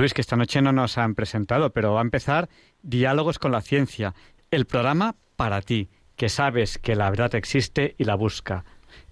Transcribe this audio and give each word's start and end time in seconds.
Luis, 0.00 0.14
que 0.14 0.20
esta 0.20 0.36
noche 0.36 0.62
no 0.62 0.72
nos 0.72 0.98
han 0.98 1.14
presentado, 1.14 1.70
pero 1.70 1.94
va 1.94 2.00
a 2.00 2.02
empezar 2.02 2.48
Diálogos 2.82 3.38
con 3.38 3.52
la 3.52 3.60
Ciencia, 3.60 4.14
el 4.50 4.66
programa 4.66 5.16
para 5.36 5.62
ti, 5.62 5.88
que 6.16 6.28
sabes 6.28 6.78
que 6.78 6.96
la 6.96 7.10
verdad 7.10 7.34
existe 7.34 7.94
y 7.98 8.04
la 8.04 8.14
busca. 8.14 8.64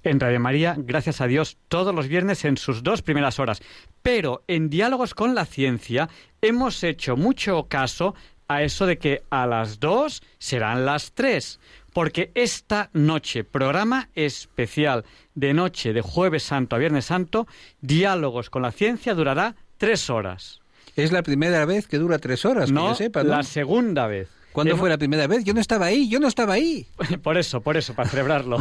En 0.02 0.20
Radio 0.20 0.40
María, 0.40 0.76
gracias 0.78 1.20
a 1.20 1.26
Dios, 1.26 1.58
todos 1.68 1.94
los 1.94 2.08
viernes 2.08 2.44
en 2.44 2.56
sus 2.56 2.82
dos 2.82 3.02
primeras 3.02 3.38
horas. 3.38 3.60
Pero 4.02 4.44
en 4.46 4.70
Diálogos 4.70 5.14
con 5.14 5.34
la 5.34 5.44
Ciencia 5.44 6.08
hemos 6.40 6.82
hecho 6.84 7.16
mucho 7.16 7.66
caso 7.68 8.14
a 8.48 8.62
eso 8.62 8.86
de 8.86 8.98
que 8.98 9.22
a 9.30 9.46
las 9.46 9.80
dos 9.80 10.22
serán 10.38 10.86
las 10.86 11.12
tres. 11.12 11.58
Porque 11.92 12.30
esta 12.34 12.90
noche, 12.92 13.44
programa 13.44 14.08
especial 14.14 15.04
de 15.34 15.54
noche 15.54 15.92
de 15.92 16.02
jueves 16.02 16.42
santo 16.42 16.76
a 16.76 16.78
viernes 16.78 17.06
santo, 17.06 17.46
Diálogos 17.80 18.50
con 18.50 18.62
la 18.62 18.72
Ciencia 18.72 19.14
durará 19.14 19.56
tres 19.78 20.10
horas. 20.10 20.60
Es 20.96 21.12
la 21.12 21.22
primera 21.22 21.64
vez 21.66 21.86
que 21.86 21.98
dura 21.98 22.18
tres 22.18 22.46
horas, 22.46 22.72
no, 22.72 22.82
que 22.82 22.88
yo 22.88 22.94
sepa, 22.94 23.22
la 23.22 23.42
segunda 23.42 24.06
vez. 24.06 24.30
¿Cuándo 24.52 24.78
fue 24.78 24.88
la 24.88 24.96
primera 24.96 25.26
vez? 25.26 25.44
Yo 25.44 25.52
no 25.52 25.60
estaba 25.60 25.84
ahí, 25.84 26.08
yo 26.08 26.18
no 26.18 26.26
estaba 26.26 26.54
ahí. 26.54 26.86
Por 27.22 27.36
eso, 27.36 27.60
por 27.60 27.76
eso, 27.76 27.92
para 27.92 28.08
celebrarlo. 28.08 28.56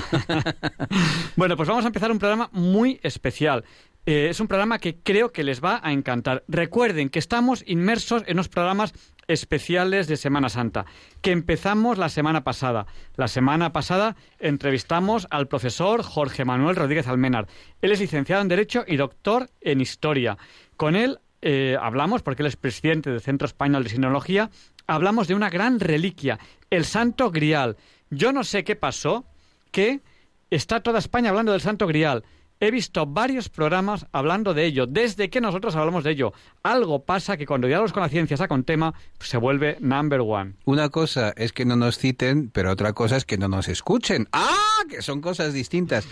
bueno, 1.38 1.56
pues 1.56 1.70
vamos 1.70 1.86
a 1.86 1.88
empezar 1.88 2.12
un 2.12 2.20
programa 2.20 2.50
muy 2.52 3.00
especial. 3.02 3.64
Eh, 4.06 4.28
es 4.30 4.42
un 4.42 4.48
programa 4.48 4.78
que 4.78 4.98
creo 4.98 5.32
que 5.32 5.46
les 5.46 5.64
va 5.64 5.80
a 5.82 5.94
encantar. 5.94 6.44
Recuerden 6.50 7.08
que 7.08 7.20
estamos 7.20 7.64
inmersos 7.66 8.24
en 8.28 8.34
unos 8.34 8.50
programas 8.50 8.94
especiales 9.28 10.08
de 10.08 10.18
Semana 10.18 10.50
Santa, 10.50 10.86
que 11.22 11.32
empezamos 11.32 11.98
la 11.98 12.10
semana 12.10 12.44
pasada. 12.44 12.86
La 13.16 13.30
semana 13.30 13.72
pasada 13.72 14.18
entrevistamos 14.38 15.28
al 15.32 15.48
profesor 15.48 16.04
Jorge 16.04 16.44
Manuel 16.44 16.76
Rodríguez 16.76 17.08
Almenar. 17.08 17.48
Él 17.82 17.94
es 17.94 18.02
licenciado 18.02 18.42
en 18.42 18.50
Derecho 18.50 18.84
y 18.86 18.98
doctor 18.98 19.50
en 19.62 19.80
Historia. 19.80 20.38
Con 20.76 20.98
él 20.98 21.20
eh, 21.48 21.78
hablamos, 21.80 22.24
porque 22.24 22.42
él 22.42 22.48
es 22.48 22.56
presidente 22.56 23.12
del 23.12 23.22
Centro 23.22 23.46
Español 23.46 23.84
de 23.84 23.92
Sinología, 23.92 24.50
hablamos 24.88 25.28
de 25.28 25.36
una 25.36 25.52
gran 25.52 25.80
reliquia, 25.80 26.40
el 26.72 26.86
Santo 26.86 27.30
Grial. 27.30 27.78
Yo 28.10 28.34
no 28.34 28.44
sé 28.44 28.64
qué 28.64 28.76
pasó, 28.76 29.26
que 29.72 30.02
está 30.50 30.82
toda 30.82 30.98
España 30.98 31.30
hablando 31.30 31.52
del 31.52 31.62
Santo 31.62 31.86
Grial. 31.86 32.24
He 32.60 32.72
visto 32.72 33.06
varios 33.06 33.50
programas 33.50 34.08
hablando 34.12 34.56
de 34.56 34.66
ello, 34.66 34.88
desde 34.88 35.30
que 35.30 35.40
nosotros 35.40 35.76
hablamos 35.76 36.04
de 36.04 36.12
ello. 36.12 36.34
Algo 36.64 37.06
pasa 37.06 37.38
que 37.38 37.46
cuando 37.46 37.68
diálogos 37.68 37.94
con 37.94 38.02
la 38.02 38.10
ciencia 38.10 38.38
saca 38.38 38.56
un 38.56 38.64
tema, 38.64 38.96
se 39.20 39.38
vuelve 39.38 39.78
number 39.82 40.22
one. 40.22 40.56
Una 40.66 40.90
cosa 40.90 41.32
es 41.38 41.54
que 41.54 41.66
no 41.66 41.76
nos 41.76 42.00
citen, 42.00 42.50
pero 42.50 42.72
otra 42.72 42.94
cosa 42.94 43.18
es 43.18 43.26
que 43.26 43.38
no 43.38 43.50
nos 43.50 43.68
escuchen. 43.68 44.28
¡Ah! 44.32 44.82
Que 44.90 45.04
son 45.04 45.22
cosas 45.22 45.54
distintas. 45.54 46.08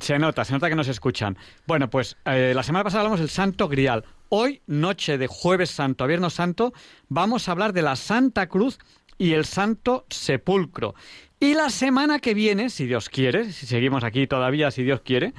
Se 0.00 0.18
nota, 0.18 0.44
se 0.44 0.54
nota 0.54 0.70
que 0.70 0.74
nos 0.74 0.88
escuchan. 0.88 1.36
Bueno, 1.66 1.90
pues 1.90 2.16
eh, 2.24 2.52
la 2.54 2.62
semana 2.62 2.84
pasada 2.84 3.02
hablamos 3.02 3.20
del 3.20 3.28
Santo 3.28 3.68
Grial. 3.68 4.04
Hoy, 4.30 4.62
noche 4.66 5.18
de 5.18 5.26
Jueves 5.26 5.70
Santo 5.70 6.04
a 6.04 6.06
Viernes 6.06 6.32
Santo, 6.32 6.72
vamos 7.08 7.48
a 7.48 7.52
hablar 7.52 7.74
de 7.74 7.82
la 7.82 7.96
Santa 7.96 8.48
Cruz 8.48 8.78
y 9.18 9.34
el 9.34 9.44
Santo 9.44 10.06
Sepulcro. 10.08 10.94
Y 11.38 11.52
la 11.52 11.68
semana 11.68 12.18
que 12.18 12.32
viene, 12.32 12.70
si 12.70 12.86
Dios 12.86 13.10
quiere, 13.10 13.52
si 13.52 13.66
seguimos 13.66 14.02
aquí 14.02 14.26
todavía, 14.26 14.70
si 14.70 14.84
Dios 14.84 15.02
quiere, 15.02 15.34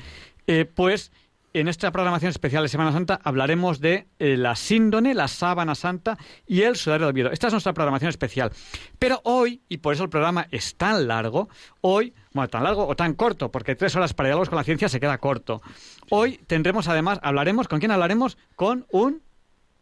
eh, 0.45 0.65
pues 0.65 1.11
en 1.53 1.67
esta 1.67 1.91
programación 1.91 2.29
especial 2.29 2.63
de 2.63 2.69
Semana 2.69 2.91
Santa 2.91 3.19
hablaremos 3.23 3.79
de 3.79 4.07
eh, 4.19 4.37
la 4.37 4.55
síndone, 4.55 5.13
la 5.13 5.27
sábana 5.27 5.75
santa 5.75 6.17
y 6.47 6.61
el 6.61 6.75
sudario 6.75 7.07
de 7.07 7.11
Oviedo. 7.11 7.31
Esta 7.31 7.47
es 7.47 7.53
nuestra 7.53 7.73
programación 7.73 8.09
especial. 8.09 8.51
Pero 8.99 9.21
hoy, 9.23 9.61
y 9.67 9.77
por 9.77 9.93
eso 9.93 10.03
el 10.03 10.09
programa 10.09 10.47
es 10.51 10.75
tan 10.75 11.07
largo, 11.07 11.49
hoy, 11.81 12.13
bueno, 12.33 12.49
tan 12.49 12.63
largo 12.63 12.87
o 12.87 12.95
tan 12.95 13.13
corto, 13.13 13.51
porque 13.51 13.75
tres 13.75 13.95
horas 13.95 14.13
para 14.13 14.29
diálogos 14.29 14.49
con 14.49 14.57
la 14.57 14.63
ciencia 14.63 14.89
se 14.89 14.99
queda 14.99 15.17
corto. 15.17 15.61
Hoy 16.09 16.39
tendremos 16.47 16.87
además, 16.87 17.19
hablaremos, 17.21 17.67
¿con 17.67 17.79
quién 17.79 17.91
hablaremos? 17.91 18.37
Con 18.55 18.85
un... 18.91 19.21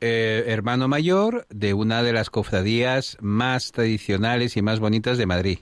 Eh, 0.02 0.46
hermano 0.48 0.88
mayor 0.88 1.46
de 1.50 1.74
una 1.74 2.04
de 2.04 2.14
las 2.14 2.30
cofradías 2.30 3.18
más 3.20 3.74
tradicionales 3.74 4.56
y 4.56 4.62
más 4.62 4.80
bonitas 4.80 5.18
de 5.18 5.26
Madrid 5.26 5.60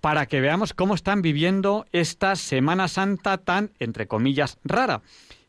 para 0.00 0.26
que 0.26 0.40
veamos 0.40 0.72
cómo 0.72 0.94
están 0.94 1.22
viviendo 1.22 1.86
esta 1.90 2.36
Semana 2.36 2.86
Santa 2.86 3.38
tan, 3.38 3.72
entre 3.80 4.06
comillas, 4.06 4.58
rara. 4.62 5.02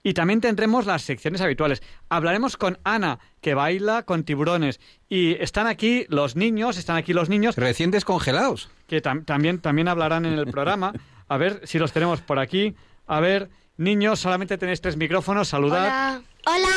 Y 0.07 0.13
también 0.13 0.39
tendremos 0.39 0.85
las 0.85 1.01
secciones 1.01 1.41
habituales. 1.41 1.83
Hablaremos 2.07 2.55
con 2.55 2.79
Ana, 2.85 3.19
que 3.41 3.55
baila 3.55 4.03
con 4.03 4.23
tiburones. 4.23 4.79
Y 5.09 5.33
están 5.43 5.67
aquí 5.67 6.05
los 6.07 6.37
niños, 6.37 6.77
están 6.77 6.95
aquí 6.95 7.11
los 7.11 7.27
niños. 7.27 7.57
Recién 7.57 7.91
descongelados. 7.91 8.69
Que 8.87 9.01
también, 9.01 9.59
también 9.59 9.89
hablarán 9.89 10.25
en 10.25 10.39
el 10.39 10.47
programa. 10.47 10.93
A 11.27 11.35
ver 11.35 11.59
si 11.65 11.77
los 11.77 11.91
tenemos 11.91 12.21
por 12.21 12.39
aquí. 12.39 12.73
A 13.05 13.19
ver, 13.19 13.49
niños, 13.75 14.21
solamente 14.21 14.57
tenéis 14.57 14.79
tres 14.79 14.95
micrófonos. 14.95 15.49
Saludad. 15.49 16.21
Hola. 16.45 16.55
Hola. 16.55 16.69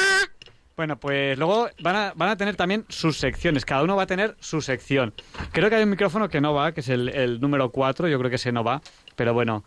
Bueno, 0.77 0.99
pues 0.99 1.39
luego 1.39 1.69
van 1.79 1.95
a, 1.95 2.13
van 2.17 2.31
a 2.31 2.37
tener 2.37 2.57
también 2.57 2.85
sus 2.89 3.17
secciones. 3.17 3.65
Cada 3.65 3.85
uno 3.85 3.95
va 3.95 4.03
a 4.03 4.07
tener 4.07 4.37
su 4.41 4.61
sección. 4.61 5.15
Creo 5.53 5.71
que 5.71 5.77
hay 5.77 5.85
un 5.85 5.91
micrófono 5.91 6.29
que 6.29 6.41
no 6.41 6.53
va, 6.53 6.73
que 6.73 6.81
es 6.81 6.89
el, 6.89 7.09
el 7.11 7.41
número 7.41 7.71
4. 7.71 8.09
Yo 8.09 8.19
creo 8.19 8.29
que 8.29 8.37
ese 8.37 8.51
no 8.51 8.65
va. 8.65 8.83
Pero 9.15 9.35
bueno, 9.35 9.63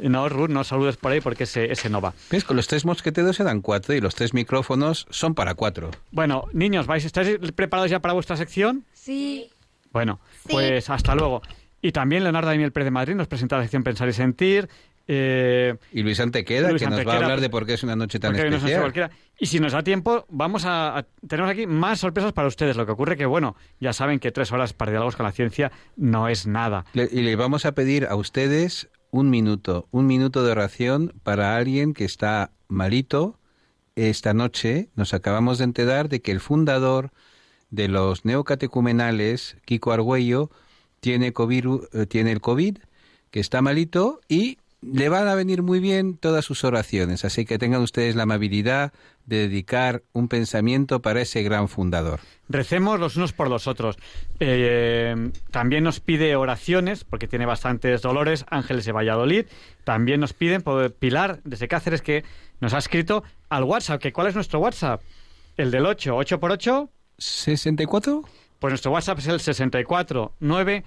no, 0.00 0.28
Ruth, 0.28 0.48
no 0.48 0.64
saludes 0.64 0.96
por 0.96 1.12
ahí 1.12 1.20
porque 1.20 1.44
ese, 1.44 1.70
ese 1.70 1.90
no 1.90 2.00
va. 2.00 2.14
Con 2.46 2.56
los 2.56 2.66
tres 2.66 2.84
mosqueteros 2.84 3.36
se 3.36 3.44
dan 3.44 3.60
cuatro 3.60 3.94
y 3.94 4.00
los 4.00 4.14
tres 4.14 4.34
micrófonos 4.34 5.06
son 5.10 5.34
para 5.34 5.54
cuatro. 5.54 5.90
Bueno, 6.10 6.46
niños, 6.52 6.86
¿vais, 6.86 7.04
¿estáis 7.04 7.38
preparados 7.54 7.90
ya 7.90 8.00
para 8.00 8.14
vuestra 8.14 8.36
sección? 8.36 8.84
Sí. 8.92 9.50
Bueno, 9.92 10.20
pues 10.48 10.88
hasta 10.90 11.14
luego. 11.14 11.42
Y 11.82 11.92
también 11.92 12.22
Leonardo 12.22 12.48
Daniel 12.48 12.72
Pérez 12.72 12.86
de 12.86 12.90
Madrid 12.92 13.14
nos 13.14 13.26
presenta 13.26 13.56
la 13.56 13.62
sección 13.62 13.82
Pensar 13.82 14.08
y 14.08 14.12
Sentir. 14.12 14.68
Eh, 15.08 15.74
y 15.90 16.02
Luis 16.02 16.20
Antequeda, 16.20 16.72
que 16.74 16.86
nos 16.86 17.06
va 17.06 17.14
a 17.14 17.16
hablar 17.16 17.40
de 17.40 17.50
por 17.50 17.66
qué 17.66 17.74
es 17.74 17.82
una 17.82 17.96
noche 17.96 18.20
tan 18.20 18.36
especial. 18.36 19.10
y 19.36 19.46
si 19.46 19.58
nos 19.58 19.72
da 19.72 19.82
tiempo, 19.82 20.24
vamos 20.28 20.64
a, 20.64 21.04
Tenemos 21.26 21.50
aquí 21.50 21.66
más 21.66 21.98
sorpresas 21.98 22.32
para 22.32 22.46
ustedes. 22.46 22.76
Lo 22.76 22.86
que 22.86 22.92
ocurre 22.92 23.16
que, 23.16 23.26
bueno, 23.26 23.56
ya 23.80 23.92
saben 23.92 24.20
que 24.20 24.30
tres 24.30 24.52
horas 24.52 24.72
para 24.72 24.92
diálogos 24.92 25.16
con 25.16 25.26
la 25.26 25.32
ciencia 25.32 25.72
no 25.96 26.28
es 26.28 26.46
nada. 26.46 26.84
y 26.94 27.22
le 27.22 27.34
vamos 27.36 27.66
a 27.66 27.72
pedir 27.72 28.06
a 28.06 28.14
ustedes 28.14 28.88
un 29.12 29.30
minuto, 29.30 29.86
un 29.92 30.06
minuto 30.06 30.42
de 30.42 30.50
oración 30.50 31.14
para 31.22 31.54
alguien 31.56 31.94
que 31.94 32.04
está 32.04 32.50
malito. 32.66 33.38
Esta 33.94 34.32
noche 34.34 34.88
nos 34.96 35.14
acabamos 35.14 35.58
de 35.58 35.64
enterar 35.64 36.08
de 36.08 36.22
que 36.22 36.32
el 36.32 36.40
fundador 36.40 37.12
de 37.70 37.88
los 37.88 38.24
neocatecumenales, 38.24 39.58
Kiko 39.66 39.92
Argüello, 39.92 40.50
tiene, 41.00 41.28
eh, 41.28 42.06
tiene 42.06 42.32
el 42.32 42.40
COVID, 42.40 42.78
que 43.30 43.40
está 43.40 43.60
malito 43.60 44.20
y 44.28 44.58
le 44.82 45.08
van 45.08 45.28
a 45.28 45.34
venir 45.34 45.62
muy 45.62 45.80
bien 45.80 46.16
todas 46.16 46.44
sus 46.44 46.64
oraciones. 46.64 47.24
Así 47.24 47.44
que 47.44 47.58
tengan 47.58 47.82
ustedes 47.82 48.16
la 48.16 48.24
amabilidad 48.24 48.92
de 49.26 49.48
dedicar 49.48 50.02
un 50.12 50.28
pensamiento 50.28 51.00
para 51.00 51.20
ese 51.20 51.42
gran 51.42 51.68
fundador. 51.68 52.20
Recemos 52.48 52.98
los 52.98 53.16
unos 53.16 53.32
por 53.32 53.48
los 53.48 53.68
otros. 53.68 53.96
Eh, 54.40 55.30
también 55.52 55.84
nos 55.84 56.00
pide 56.00 56.34
oraciones, 56.34 57.04
porque 57.04 57.28
tiene 57.28 57.46
bastantes 57.46 58.02
dolores, 58.02 58.44
Ángeles 58.50 58.84
de 58.84 58.92
Valladolid. 58.92 59.46
También 59.84 60.20
nos 60.20 60.32
piden, 60.32 60.62
por 60.62 60.92
Pilar, 60.92 61.40
desde 61.44 61.68
Cáceres, 61.68 62.02
que 62.02 62.24
nos 62.60 62.74
ha 62.74 62.78
escrito 62.78 63.22
al 63.48 63.62
WhatsApp. 63.64 64.02
Que 64.02 64.12
¿Cuál 64.12 64.26
es 64.26 64.34
nuestro 64.34 64.58
WhatsApp? 64.58 65.00
El 65.56 65.70
del 65.70 65.86
8, 65.86 66.16
8 66.16 66.40
por 66.40 66.50
8. 66.50 66.90
¿64? 67.18 68.26
Pues 68.58 68.72
nuestro 68.72 68.90
WhatsApp 68.90 69.18
es 69.18 69.26
el 69.28 69.40
64 69.40 70.34
9 70.40 70.84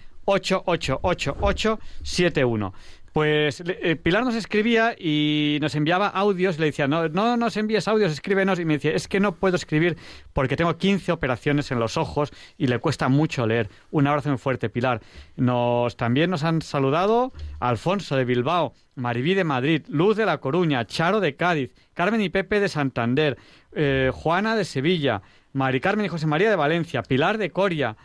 pues 3.16 3.64
eh, 3.66 3.96
Pilar 3.96 4.26
nos 4.26 4.36
escribía 4.36 4.94
y 5.00 5.58
nos 5.62 5.74
enviaba 5.76 6.10
audios, 6.10 6.60
le 6.60 6.66
decía, 6.66 6.86
no, 6.86 7.08
no 7.08 7.38
nos 7.38 7.56
envíes 7.56 7.88
audios, 7.88 8.12
escríbenos. 8.12 8.60
Y 8.60 8.66
me 8.66 8.74
decía, 8.74 8.92
es 8.92 9.08
que 9.08 9.22
no 9.22 9.36
puedo 9.36 9.56
escribir 9.56 9.96
porque 10.34 10.58
tengo 10.58 10.76
15 10.76 11.14
operaciones 11.14 11.72
en 11.72 11.80
los 11.80 11.96
ojos 11.96 12.34
y 12.58 12.68
le 12.68 12.78
cuesta 12.80 13.08
mucho 13.08 13.48
leer. 13.48 13.70
Un 13.90 14.08
abrazo 14.08 14.28
muy 14.28 14.38
fuerte, 14.38 14.68
Pilar. 14.68 15.00
Nos, 15.38 15.96
también 15.96 16.30
nos 16.30 16.44
han 16.44 16.62
saludado 16.62 17.32
Alfonso 17.62 18.18
de 18.18 18.26
Bilbao, 18.26 18.74
Maribí 18.96 19.34
de 19.34 19.46
Madrid, 19.46 19.86
Luz 19.88 20.18
de 20.18 20.26
La 20.26 20.40
Coruña, 20.40 20.86
Charo 20.86 21.22
de 21.22 21.38
Cádiz, 21.38 21.74
Carmen 21.94 22.20
y 22.20 22.28
Pepe 22.28 22.60
de 22.60 22.68
Santander, 22.68 23.38
eh, 23.72 24.12
Juana 24.14 24.58
de 24.58 24.66
Sevilla, 24.66 25.22
Mari 25.54 25.80
Carmen 25.80 26.06
y 26.06 26.10
José 26.10 26.28
María 26.28 26.50
de 26.50 26.58
Valencia, 26.58 27.02
Pilar 27.02 27.38
de 27.38 27.50
Coria. 27.50 27.96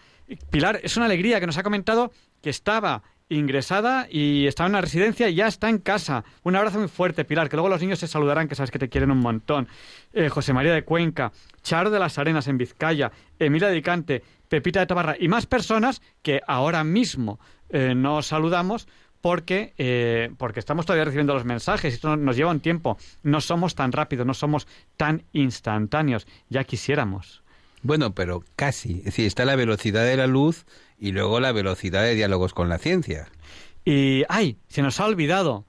Pilar, 0.51 0.79
es 0.85 0.97
una 0.97 1.07
alegría 1.07 1.41
que 1.41 1.47
nos 1.47 1.59
ha 1.59 1.65
comentado 1.65 2.13
que 2.41 2.51
estaba 2.51 3.03
ingresada 3.31 4.07
y 4.11 4.47
estaba 4.47 4.67
en 4.67 4.73
una 4.73 4.83
residencia 4.83 5.29
y 5.31 5.37
ya 5.37 5.47
está 5.47 5.71
en 5.71 5.79
casa. 5.79 6.25
Un 6.43 6.57
abrazo 6.57 6.79
muy 6.79 6.89
fuerte, 6.89 7.25
Pilar, 7.25 7.49
que 7.49 7.57
luego 7.57 7.71
los 7.71 7.81
niños 7.81 8.01
se 8.01 8.07
saludarán, 8.07 8.49
que 8.49 8.55
sabes 8.55 8.71
que 8.71 8.79
te 8.79 8.91
quieren 8.91 9.11
un 9.11 9.21
montón. 9.21 9.69
Eh, 10.13 10.29
José 10.29 10.53
María 10.53 10.75
de 10.75 10.85
Cuenca, 10.85 11.33
Charo 11.63 11.91
de 11.91 11.99
las 11.99 12.19
Arenas 12.19 12.49
en 12.49 12.59
Vizcaya, 12.59 13.11
Emilia 13.39 13.69
de 13.69 14.23
Pepita 14.49 14.81
de 14.81 14.87
Tabarra 14.87 15.17
y 15.19 15.29
más 15.29 15.47
personas 15.47 16.03
que 16.23 16.41
ahora 16.47 16.85
mismo 16.85 17.39
eh, 17.71 17.95
nos 17.95 18.27
saludamos 18.27 18.89
porque, 19.21 19.75
eh, 19.79 20.31
porque 20.39 20.61
estamos 20.61 20.87
todavía 20.87 21.05
recibiendo 21.05 21.35
los 21.35 21.45
mensajes 21.45 21.95
esto 21.95 22.17
nos 22.17 22.37
lleva 22.37 22.51
un 22.51 22.61
tiempo. 22.61 22.99
No 23.23 23.41
somos 23.41 23.75
tan 23.75 23.93
rápidos, 23.93 24.27
no 24.27 24.35
somos 24.35 24.67
tan 24.97 25.25
instantáneos. 25.33 26.27
Ya 26.49 26.65
quisiéramos. 26.65 27.40
Bueno, 27.83 28.15
pero 28.15 28.45
casi. 28.57 28.99
Es 28.99 29.05
decir, 29.07 29.27
está 29.27 29.45
la 29.45 29.57
velocidad 29.57 30.05
de 30.05 30.17
la 30.17 30.27
luz 30.27 30.67
y 30.99 31.13
luego 31.13 31.41
la 31.41 31.53
velocidad 31.53 32.03
de 32.03 32.15
diálogos 32.15 32.53
con 32.53 32.69
la 32.69 32.79
ciencia. 32.79 33.29
Y, 33.85 34.25
ay, 34.29 34.59
se 34.69 34.83
nos 34.83 35.01
ha 35.01 35.07
olvidado. 35.07 35.65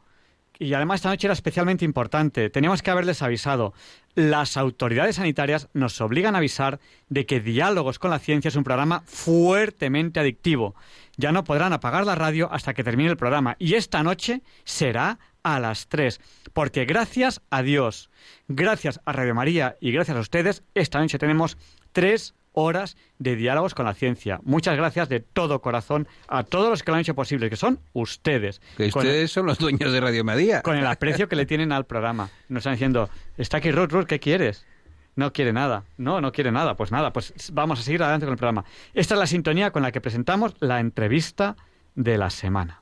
y 0.59 0.73
además 0.75 0.97
esta 0.97 1.09
noche 1.09 1.25
era 1.25 1.33
especialmente 1.33 1.85
importante. 1.85 2.49
Teníamos 2.51 2.83
que 2.83 2.91
haberles 2.91 3.21
avisado. 3.23 3.73
Las 4.13 4.57
autoridades 4.57 5.15
sanitarias 5.15 5.69
nos 5.73 5.99
obligan 6.01 6.35
a 6.35 6.39
avisar 6.39 6.79
de 7.09 7.25
que 7.25 7.39
Diálogos 7.39 7.97
con 7.97 8.11
la 8.11 8.19
Ciencia 8.19 8.49
es 8.49 8.55
un 8.55 8.63
programa 8.63 9.01
fuertemente 9.07 10.19
adictivo. 10.19 10.75
Ya 11.17 11.31
no 11.31 11.45
podrán 11.45 11.73
apagar 11.73 12.05
la 12.05 12.13
radio 12.13 12.51
hasta 12.51 12.73
que 12.73 12.83
termine 12.83 13.09
el 13.09 13.17
programa. 13.17 13.55
Y 13.57 13.73
esta 13.73 14.03
noche 14.03 14.43
será 14.63 15.17
a 15.41 15.59
las 15.59 15.87
3. 15.87 16.19
Porque 16.53 16.85
gracias 16.85 17.41
a 17.49 17.63
Dios, 17.63 18.11
gracias 18.47 18.99
a 19.05 19.13
Radio 19.13 19.33
María 19.33 19.77
y 19.79 19.91
gracias 19.91 20.17
a 20.17 20.19
ustedes, 20.19 20.63
esta 20.75 20.99
noche 20.99 21.17
tenemos 21.17 21.57
tres 21.91 22.33
horas 22.53 22.97
de 23.19 23.35
diálogos 23.35 23.73
con 23.73 23.85
la 23.85 23.93
ciencia. 23.93 24.39
Muchas 24.43 24.75
gracias 24.75 25.09
de 25.09 25.19
todo 25.19 25.61
corazón 25.61 26.07
a 26.27 26.43
todos 26.43 26.69
los 26.69 26.83
que 26.83 26.91
lo 26.91 26.95
han 26.95 27.01
hecho 27.01 27.15
posible, 27.15 27.49
que 27.49 27.55
son 27.55 27.79
ustedes. 27.93 28.61
Que 28.77 28.87
ustedes 28.87 29.31
son 29.31 29.45
los 29.45 29.57
dueños 29.57 29.91
de 29.91 30.01
Radio 30.01 30.23
María. 30.23 30.61
Con 30.61 30.77
el 30.77 30.85
aprecio 30.85 31.29
que 31.29 31.35
le 31.35 31.45
tienen 31.45 31.71
al 31.71 31.85
programa. 31.85 32.29
Nos 32.49 32.61
están 32.61 32.73
diciendo, 32.73 33.09
está 33.37 33.57
aquí 33.57 33.71
Ruth, 33.71 33.91
Ruth, 33.91 34.05
¿qué 34.05 34.19
quieres? 34.19 34.65
No 35.15 35.33
quiere 35.33 35.53
nada. 35.53 35.83
No, 35.97 36.21
no 36.21 36.31
quiere 36.31 36.51
nada. 36.51 36.75
Pues 36.75 36.91
nada, 36.91 37.11
pues 37.13 37.33
vamos 37.53 37.79
a 37.79 37.83
seguir 37.83 38.01
adelante 38.01 38.25
con 38.25 38.33
el 38.33 38.37
programa. 38.37 38.65
Esta 38.93 39.15
es 39.15 39.19
la 39.19 39.27
sintonía 39.27 39.71
con 39.71 39.83
la 39.83 39.91
que 39.91 40.01
presentamos 40.01 40.55
la 40.59 40.79
entrevista 40.79 41.55
de 41.95 42.17
la 42.17 42.29
semana. 42.29 42.81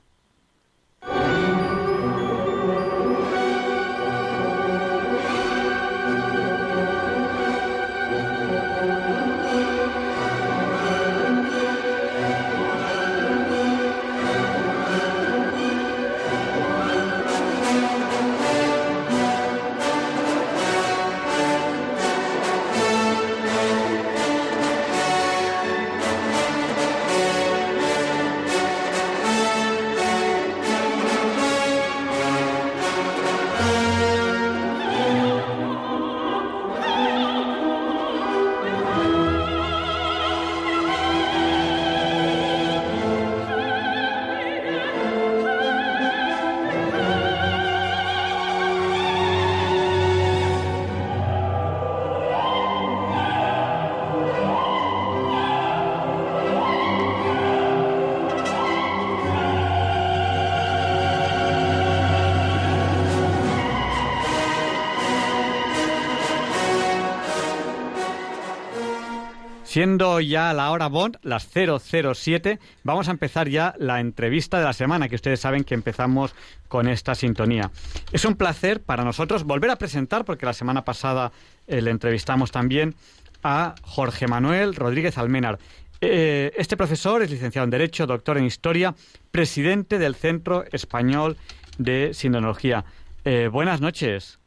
Siendo 70.19 70.31
ya 70.31 70.53
la 70.53 70.71
hora 70.71 70.87
Bond, 70.87 71.17
las 71.21 71.47
007, 71.47 72.59
vamos 72.83 73.07
a 73.07 73.11
empezar 73.11 73.47
ya 73.47 73.73
la 73.77 74.01
entrevista 74.01 74.57
de 74.57 74.65
la 74.65 74.73
semana, 74.73 75.07
que 75.07 75.15
ustedes 75.15 75.39
saben 75.39 75.63
que 75.63 75.75
empezamos 75.75 76.35
con 76.67 76.89
esta 76.89 77.15
sintonía. 77.15 77.71
Es 78.11 78.25
un 78.25 78.35
placer 78.35 78.81
para 78.81 79.05
nosotros 79.05 79.45
volver 79.45 79.69
a 79.69 79.77
presentar, 79.77 80.25
porque 80.25 80.45
la 80.45 80.51
semana 80.51 80.83
pasada 80.83 81.31
eh, 81.67 81.81
le 81.81 81.91
entrevistamos 81.91 82.51
también 82.51 82.95
a 83.43 83.75
Jorge 83.81 84.27
Manuel 84.27 84.75
Rodríguez 84.75 85.17
Almenar. 85.17 85.57
Eh, 86.01 86.51
este 86.57 86.75
profesor 86.75 87.21
es 87.21 87.31
licenciado 87.31 87.63
en 87.63 87.69
Derecho, 87.69 88.05
doctor 88.05 88.37
en 88.37 88.43
Historia, 88.43 88.95
presidente 89.31 89.99
del 89.99 90.15
Centro 90.15 90.65
Español 90.71 91.37
de 91.77 92.13
Sindonología. 92.13 92.83
Eh, 93.23 93.47
buenas 93.49 93.79
noches. 93.79 94.38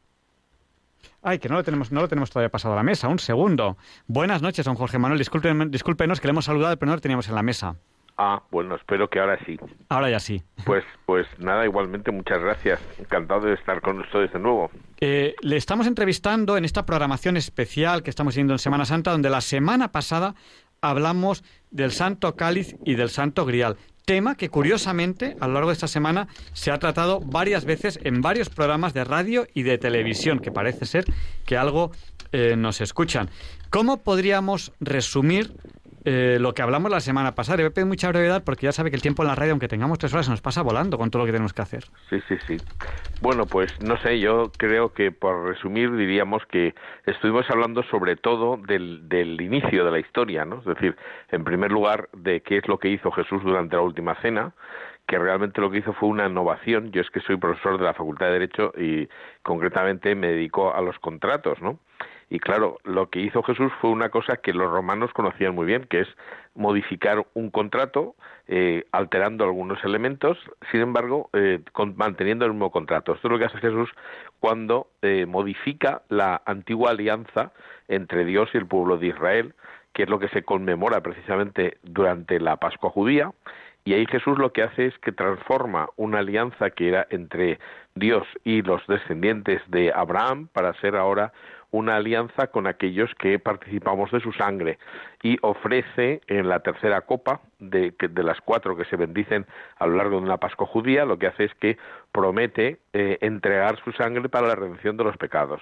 Ay, 1.23 1.39
que 1.39 1.49
no 1.49 1.55
lo 1.55 1.63
tenemos, 1.63 1.93
no 1.93 2.01
lo 2.01 2.09
tenemos 2.09 2.31
todavía 2.31 2.51
pasado 2.51 2.75
a 2.75 2.77
la 2.77 2.83
mesa. 2.83 3.07
Un 3.07 3.21
segundo. 3.21 3.77
Buenas 4.09 4.43
noches, 4.43 4.65
don 4.65 4.75
Jorge 4.75 4.99
Manuel. 4.99 5.19
Discúlpenos, 5.19 5.71
discúlpenos 5.71 6.21
que 6.21 6.27
le 6.27 6.33
hemos 6.33 6.45
saludado, 6.45 6.77
pero 6.77 6.91
no 6.91 6.97
lo 6.97 7.01
teníamos 7.01 7.29
en 7.29 7.37
la 7.37 7.43
mesa. 7.43 7.77
Ah, 8.19 8.43
bueno, 8.51 8.75
espero 8.75 9.09
que 9.09 9.21
ahora 9.21 9.39
sí. 9.47 9.59
Ahora 9.89 10.11
ya 10.11 10.21
sí. 10.21 10.43
Pues, 10.65 10.85
pues 11.07 11.27
nada, 11.39 11.65
igualmente 11.65 12.11
muchas 12.11 12.41
gracias. 12.41 12.81
Encantado 12.99 13.47
de 13.47 13.55
estar 13.55 13.81
con 13.81 14.01
ustedes 14.01 14.33
de 14.33 14.39
nuevo. 14.41 14.71
Eh, 15.01 15.35
le 15.43 15.57
estamos 15.57 15.87
entrevistando 15.87 16.57
en 16.57 16.65
esta 16.65 16.85
programación 16.87 17.37
especial 17.37 18.03
que 18.03 18.11
estamos 18.11 18.35
haciendo 18.35 18.53
en 18.53 18.59
Semana 18.59 18.85
Santa, 18.85 19.13
donde 19.13 19.31
la 19.31 19.41
semana 19.41 19.93
pasada 19.93 20.35
hablamos 20.81 21.45
del 21.71 21.93
Santo 21.93 22.35
Cáliz 22.37 22.77
y 22.85 22.97
del 22.97 23.11
Santo 23.11 23.47
Grial 23.47 23.77
tema 24.05 24.37
que 24.37 24.49
curiosamente 24.49 25.37
a 25.41 25.47
lo 25.47 25.55
largo 25.55 25.71
de 25.71 25.75
esta 25.75 25.89
semana 25.89 26.29
se 26.53 26.71
ha 26.71 26.79
tratado 26.79 27.21
varias 27.21 27.65
veces 27.65 27.99
en 28.03 28.21
varios 28.21 28.51
programas 28.51 28.95
de 28.95 29.05
radio 29.05 29.47
y 29.55 29.63
de 29.63 29.79
televisión, 29.79 30.39
que 30.39 30.51
parece 30.51 30.87
ser 30.87 31.05
que 31.47 31.57
algo 31.57 31.93
eh, 32.33 32.57
nos 32.57 32.81
escuchan. 32.81 33.31
¿Cómo 33.71 33.99
podríamos 34.03 34.73
resumir 34.81 35.55
eh, 36.05 36.39
lo 36.41 36.55
que 36.55 36.63
hablamos 36.63 36.91
la 36.91 37.01
semana 37.01 37.35
pasada. 37.35 37.59
Le 37.59 37.63
voy 37.65 37.71
a 37.71 37.75
pedir 37.75 37.87
mucha 37.87 38.09
brevedad 38.09 38.43
porque 38.45 38.67
ya 38.67 38.73
sabe 38.73 38.91
que 38.91 38.97
el 38.97 39.03
tiempo 39.03 39.23
en 39.23 39.29
la 39.29 39.35
radio, 39.35 39.53
aunque 39.53 39.69
tengamos 39.69 39.99
tres 39.99 40.13
horas, 40.13 40.27
se 40.27 40.33
nos 40.33 40.41
pasa 40.41 40.63
volando 40.63 40.99
con 40.99 41.11
todo 41.11 41.23
lo 41.23 41.27
que 41.27 41.33
tenemos 41.33 41.53
que 41.53 41.63
hacer. 41.63 41.85
Sí, 42.11 42.21
sí, 42.29 42.37
sí. 42.47 42.57
Bueno, 43.21 43.47
pues 43.47 43.81
no 43.81 43.97
sé, 43.99 44.19
yo 44.19 44.51
creo 44.57 44.93
que 44.93 45.13
por 45.13 45.47
resumir 45.47 45.95
diríamos 45.95 46.43
que 46.47 46.75
estuvimos 47.07 47.49
hablando 47.51 47.83
sobre 47.85 48.17
todo 48.17 48.57
del, 48.57 49.09
del 49.09 49.41
inicio 49.41 49.85
de 49.85 49.91
la 49.91 49.99
historia, 49.99 50.45
¿no? 50.45 50.59
Es 50.59 50.65
decir, 50.65 50.97
en 51.31 51.45
primer 51.45 51.71
lugar, 51.71 52.09
de 52.13 52.41
qué 52.41 52.59
es 52.59 52.69
lo 52.69 52.79
que 52.79 52.89
hizo 52.89 53.11
Jesús 53.13 53.43
durante 53.43 53.77
la 53.77 53.83
última 53.83 54.15
cena, 54.23 54.53
que 55.07 55.19
realmente 55.19 55.61
lo 55.61 55.71
que 55.71 55.79
hizo 55.79 55.93
fue 55.93 56.09
una 56.09 56.27
innovación. 56.27 56.91
Yo 56.93 57.01
es 57.01 57.11
que 57.11 57.21
soy 57.21 57.37
profesor 57.37 57.79
de 57.79 57.85
la 57.85 57.95
Facultad 57.95 58.27
de 58.27 58.33
Derecho 58.33 58.73
y 58.77 59.09
concretamente 59.43 60.15
me 60.15 60.29
dedico 60.29 60.75
a 60.75 60.81
los 60.81 60.99
contratos, 60.99 61.61
¿no? 61.61 61.79
Y 62.33 62.41
claro, 62.41 62.79
lo 62.85 63.11
que 63.11 63.21
hizo 63.21 63.43
Jesús 63.43 63.71
fue 63.83 63.91
una 63.91 64.09
cosa 64.09 64.39
que 64.39 64.55
los 64.55 64.73
romanos 64.73 65.13
conocían 65.13 65.55
muy 65.55 65.67
bien, 65.67 65.85
que 65.85 66.01
es 66.01 66.09
modificar 66.55 67.27
un 67.35 67.51
contrato 67.51 68.15
eh, 68.49 68.87
alterando 68.91 69.45
algunos 69.45 69.85
elementos, 69.85 70.39
sin 70.71 70.81
embargo, 70.81 71.29
eh, 71.35 71.59
manteniendo 71.95 72.47
el 72.47 72.53
mismo 72.53 72.71
contrato. 72.71 73.13
Esto 73.13 73.29
es 73.29 73.33
lo 73.33 73.39
que 73.39 73.45
hace 73.45 73.59
Jesús 73.59 73.91
cuando 74.41 74.87
eh, 75.03 75.27
modifica 75.27 76.01
la 76.09 76.41
antigua 76.47 76.93
alianza 76.93 77.53
entre 77.89 78.25
Dios 78.25 78.49
y 78.55 78.57
el 78.57 78.67
pueblo 78.67 78.97
de 78.97 79.09
Israel, 79.09 79.55
que 79.93 80.05
es 80.05 80.09
lo 80.09 80.19
que 80.19 80.29
se 80.29 80.43
conmemora 80.43 81.03
precisamente 81.03 81.77
durante 81.83 82.41
la 82.41 82.57
Pascua 82.57 82.89
judía. 82.89 83.31
Y 83.85 83.93
ahí 83.93 84.07
Jesús 84.07 84.39
lo 84.39 84.55
que 84.55 84.63
hace 84.63 84.87
es 84.87 84.99
que 85.01 85.13
transforma 85.13 85.91
una 85.97 86.21
alianza 86.21 86.71
que 86.71 86.89
era 86.89 87.07
entre 87.11 87.59
Dios 87.95 88.27
y 88.43 88.63
los 88.63 88.87
descendientes 88.87 89.61
de 89.67 89.93
Abraham 89.93 90.49
para 90.55 90.73
ser 90.81 90.97
ahora 90.97 91.33
una 91.73 91.97
alianza 91.97 92.47
con 92.49 92.67
aquellos 92.67 93.13
que 93.17 93.39
participamos 93.39 94.11
de 94.13 94.21
su 94.21 94.33
sangre 94.33 94.79
y 95.23 95.39
ofrece 95.43 96.21
en 96.29 96.49
la 96.49 96.61
tercera 96.61 97.01
copa 97.01 97.41
de, 97.59 97.93
de 97.99 98.23
las 98.23 98.41
cuatro 98.41 98.77
que 98.77 98.85
se 98.85 98.97
bendicen 98.97 99.47
a 99.79 99.87
lo 99.87 99.97
largo 99.97 100.17
de 100.17 100.23
una 100.23 100.37
Pascua 100.37 100.67
judía, 100.67 101.05
lo 101.05 101.19
que 101.19 101.27
hace 101.27 101.45
es 101.45 101.55
que 101.55 101.79
promete 102.13 102.79
eh, 102.93 103.19
entregar 103.23 103.79
su 103.83 103.93
sangre 103.93 104.29
para 104.29 104.47
la 104.47 104.55
redención 104.55 104.97
de 104.97 105.05
los 105.05 105.17
pecados. 105.17 105.61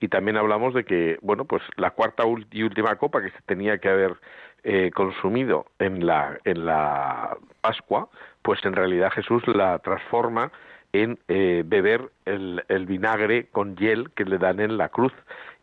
Y 0.00 0.08
también 0.08 0.36
hablamos 0.36 0.74
de 0.74 0.84
que, 0.84 1.18
bueno, 1.22 1.44
pues 1.44 1.62
la 1.76 1.90
cuarta 1.90 2.24
y 2.50 2.62
última 2.62 2.96
copa 2.96 3.22
que 3.22 3.30
se 3.30 3.42
tenía 3.46 3.78
que 3.78 3.88
haber 3.88 4.16
eh, 4.62 4.90
consumido 4.94 5.66
en 5.78 6.06
la, 6.06 6.38
en 6.44 6.66
la 6.66 7.36
Pascua, 7.60 8.08
pues 8.42 8.64
en 8.64 8.74
realidad 8.74 9.10
Jesús 9.12 9.42
la 9.46 9.78
transforma 9.80 10.52
en 10.94 11.18
eh, 11.26 11.64
beber 11.66 12.10
el, 12.24 12.62
vinagre 12.86 13.48
con 13.50 13.76
hiel 13.76 14.10
que 14.12 14.24
le 14.24 14.38
dan 14.38 14.60
en 14.60 14.78
la 14.78 14.90
cruz 14.90 15.12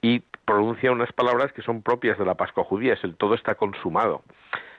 y 0.02 0.24
pronuncia 0.44 0.92
unas 0.92 1.12
palabras 1.14 1.54
que 1.54 1.62
son 1.62 1.82
propias 1.82 2.20
de 2.20 2.26
la 2.26 2.36
Pascua 2.36 2.66
judía, 2.66 2.94
es 2.94 3.04
el 3.06 3.16
todo 3.16 3.34
está 3.34 3.56
consumado. 3.56 4.24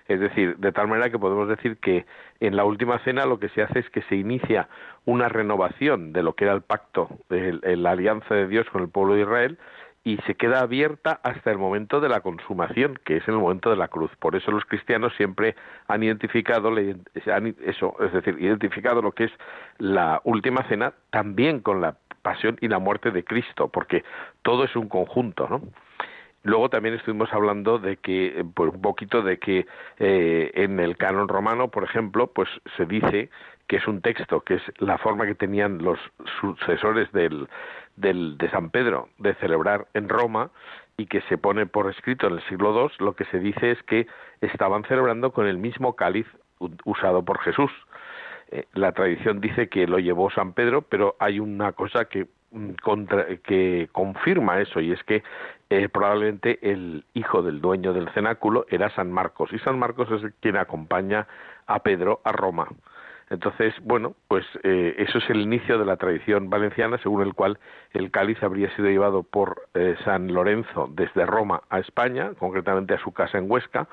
Es 0.08 0.20
decir, 0.20 0.58
de 0.58 0.72
tal 0.72 0.88
manera 0.88 1.08
que 1.08 1.18
podemos 1.18 1.48
decir 1.48 1.78
que 1.78 2.04
en 2.40 2.54
la 2.54 2.66
última 2.66 2.98
cena 2.98 3.24
lo 3.24 3.38
que 3.38 3.48
se 3.48 3.62
hace 3.62 3.78
es 3.78 3.88
que 3.88 4.02
se 4.02 4.16
inicia 4.16 4.68
una 5.06 5.30
renovación 5.30 6.12
de 6.12 6.22
lo 6.22 6.34
que 6.34 6.44
era 6.44 6.52
el 6.52 6.60
pacto, 6.60 7.08
la 7.30 7.90
alianza 7.92 8.34
de 8.34 8.46
Dios 8.46 8.68
con 8.68 8.82
el 8.82 8.90
pueblo 8.90 9.14
de 9.14 9.22
Israel, 9.22 9.58
y 10.04 10.16
se 10.26 10.34
queda 10.34 10.60
abierta 10.60 11.20
hasta 11.22 11.50
el 11.50 11.58
momento 11.58 12.00
de 12.00 12.08
la 12.08 12.20
consumación, 12.20 12.98
que 13.04 13.18
es 13.18 13.28
el 13.28 13.34
momento 13.34 13.70
de 13.70 13.76
la 13.76 13.88
cruz. 13.88 14.10
Por 14.18 14.34
eso 14.34 14.50
los 14.50 14.64
cristianos 14.64 15.12
siempre 15.16 15.54
han 15.86 16.02
identificado 16.02 16.76
eso, 16.76 17.96
es 18.00 18.12
decir, 18.12 18.36
identificado 18.40 19.00
lo 19.00 19.12
que 19.12 19.24
es 19.24 19.32
la 19.78 20.20
última 20.24 20.62
cena 20.68 20.92
también 21.10 21.60
con 21.60 21.80
la 21.80 21.96
pasión 22.22 22.56
y 22.60 22.68
la 22.68 22.78
muerte 22.78 23.10
de 23.10 23.24
Cristo, 23.24 23.68
porque 23.68 24.04
todo 24.42 24.64
es 24.64 24.74
un 24.76 24.88
conjunto, 24.88 25.48
¿no? 25.48 25.62
Luego 26.44 26.68
también 26.68 26.96
estuvimos 26.96 27.32
hablando 27.32 27.78
de 27.78 27.98
que, 27.98 28.44
pues 28.54 28.74
un 28.74 28.82
poquito 28.82 29.22
de 29.22 29.38
que 29.38 29.66
eh, 29.98 30.50
en 30.54 30.80
el 30.80 30.96
canon 30.96 31.28
romano, 31.28 31.68
por 31.68 31.84
ejemplo, 31.84 32.26
pues 32.26 32.48
se 32.76 32.84
dice 32.84 33.30
que 33.72 33.78
es 33.78 33.88
un 33.88 34.02
texto, 34.02 34.42
que 34.42 34.56
es 34.56 34.62
la 34.80 34.98
forma 34.98 35.24
que 35.24 35.34
tenían 35.34 35.78
los 35.78 35.98
sucesores 36.42 37.10
del, 37.12 37.48
del, 37.96 38.36
de 38.36 38.50
San 38.50 38.68
Pedro 38.68 39.08
de 39.16 39.32
celebrar 39.36 39.86
en 39.94 40.10
Roma 40.10 40.50
y 40.98 41.06
que 41.06 41.22
se 41.22 41.38
pone 41.38 41.64
por 41.64 41.88
escrito 41.90 42.26
en 42.26 42.34
el 42.34 42.42
siglo 42.50 42.78
II, 42.78 42.92
lo 42.98 43.14
que 43.14 43.24
se 43.24 43.38
dice 43.38 43.70
es 43.70 43.82
que 43.84 44.06
estaban 44.42 44.84
celebrando 44.84 45.32
con 45.32 45.46
el 45.46 45.56
mismo 45.56 45.96
cáliz 45.96 46.26
usado 46.84 47.24
por 47.24 47.40
Jesús. 47.40 47.70
Eh, 48.50 48.66
la 48.74 48.92
tradición 48.92 49.40
dice 49.40 49.70
que 49.70 49.86
lo 49.86 49.98
llevó 49.98 50.30
San 50.30 50.52
Pedro, 50.52 50.82
pero 50.82 51.16
hay 51.18 51.40
una 51.40 51.72
cosa 51.72 52.04
que, 52.04 52.26
mm, 52.50 52.72
que 53.42 53.88
confirma 53.90 54.60
eso 54.60 54.80
y 54.80 54.92
es 54.92 55.02
que 55.04 55.22
eh, 55.70 55.88
probablemente 55.88 56.58
el 56.60 57.06
hijo 57.14 57.40
del 57.40 57.62
dueño 57.62 57.94
del 57.94 58.10
cenáculo 58.10 58.66
era 58.68 58.90
San 58.90 59.10
Marcos 59.10 59.50
y 59.50 59.58
San 59.60 59.78
Marcos 59.78 60.10
es 60.10 60.30
quien 60.40 60.58
acompaña 60.58 61.26
a 61.66 61.78
Pedro 61.78 62.20
a 62.22 62.32
Roma. 62.32 62.68
Entonces, 63.32 63.74
bueno, 63.82 64.14
pues 64.28 64.44
eh, 64.62 64.94
eso 64.98 65.18
es 65.18 65.30
el 65.30 65.40
inicio 65.40 65.78
de 65.78 65.86
la 65.86 65.96
tradición 65.96 66.50
valenciana, 66.50 66.98
según 66.98 67.22
el 67.22 67.34
cual 67.34 67.58
el 67.92 68.10
cáliz 68.10 68.42
habría 68.42 68.74
sido 68.76 68.88
llevado 68.88 69.22
por 69.22 69.62
San 70.04 70.32
Lorenzo 70.32 70.88
desde 70.92 71.26
Roma 71.26 71.62
a 71.70 71.80
España, 71.80 72.32
concretamente 72.38 72.94
a 72.94 72.98
su 72.98 73.12
casa 73.12 73.38
en 73.38 73.50
Huesca, 73.50 73.88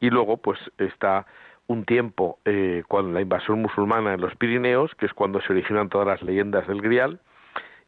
y 0.00 0.10
luego 0.10 0.38
pues 0.38 0.58
está 0.78 1.26
un 1.70 1.84
tiempo 1.84 2.40
eh, 2.44 2.82
con 2.88 3.14
la 3.14 3.20
invasión 3.20 3.62
musulmana 3.62 4.14
en 4.14 4.20
los 4.20 4.34
Pirineos, 4.34 4.92
que 4.96 5.06
es 5.06 5.14
cuando 5.14 5.40
se 5.40 5.52
originan 5.52 5.88
todas 5.88 6.08
las 6.08 6.20
leyendas 6.20 6.66
del 6.66 6.82
Grial, 6.82 7.20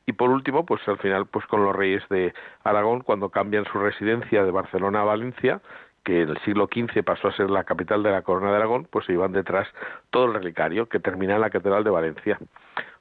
y 0.06 0.12
por 0.12 0.30
último, 0.30 0.64
pues 0.64 0.86
al 0.86 0.98
final, 0.98 1.26
pues 1.26 1.46
con 1.46 1.64
los 1.64 1.74
reyes 1.74 2.02
de 2.08 2.32
Aragón, 2.62 3.00
cuando 3.00 3.30
cambian 3.30 3.64
su 3.64 3.78
residencia 3.78 4.44
de 4.44 4.52
Barcelona 4.52 5.00
a 5.00 5.04
Valencia, 5.04 5.60
que 6.04 6.22
en 6.22 6.30
el 6.30 6.38
siglo 6.44 6.68
XV 6.72 7.02
pasó 7.04 7.28
a 7.28 7.36
ser 7.36 7.50
la 7.50 7.64
capital 7.64 8.02
de 8.02 8.10
la 8.10 8.22
corona 8.22 8.50
de 8.50 8.56
Aragón, 8.56 8.86
pues 8.90 9.06
se 9.06 9.12
iban 9.12 9.32
detrás 9.32 9.68
todo 10.10 10.26
el 10.26 10.34
relicario 10.34 10.88
que 10.88 11.00
termina 11.00 11.34
en 11.34 11.40
la 11.40 11.50
catedral 11.50 11.84
de 11.84 11.90
Valencia. 11.90 12.38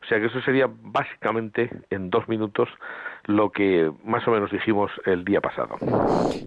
O 0.03 0.05
sea 0.08 0.20
que 0.20 0.25
eso 0.25 0.41
sería 0.41 0.67
básicamente 0.67 1.70
en 1.89 2.10
dos 2.10 2.27
minutos 2.27 2.67
lo 3.25 3.51
que 3.51 3.91
más 4.03 4.27
o 4.27 4.31
menos 4.31 4.51
dijimos 4.51 4.91
el 5.05 5.24
día 5.24 5.41
pasado. 5.41 5.77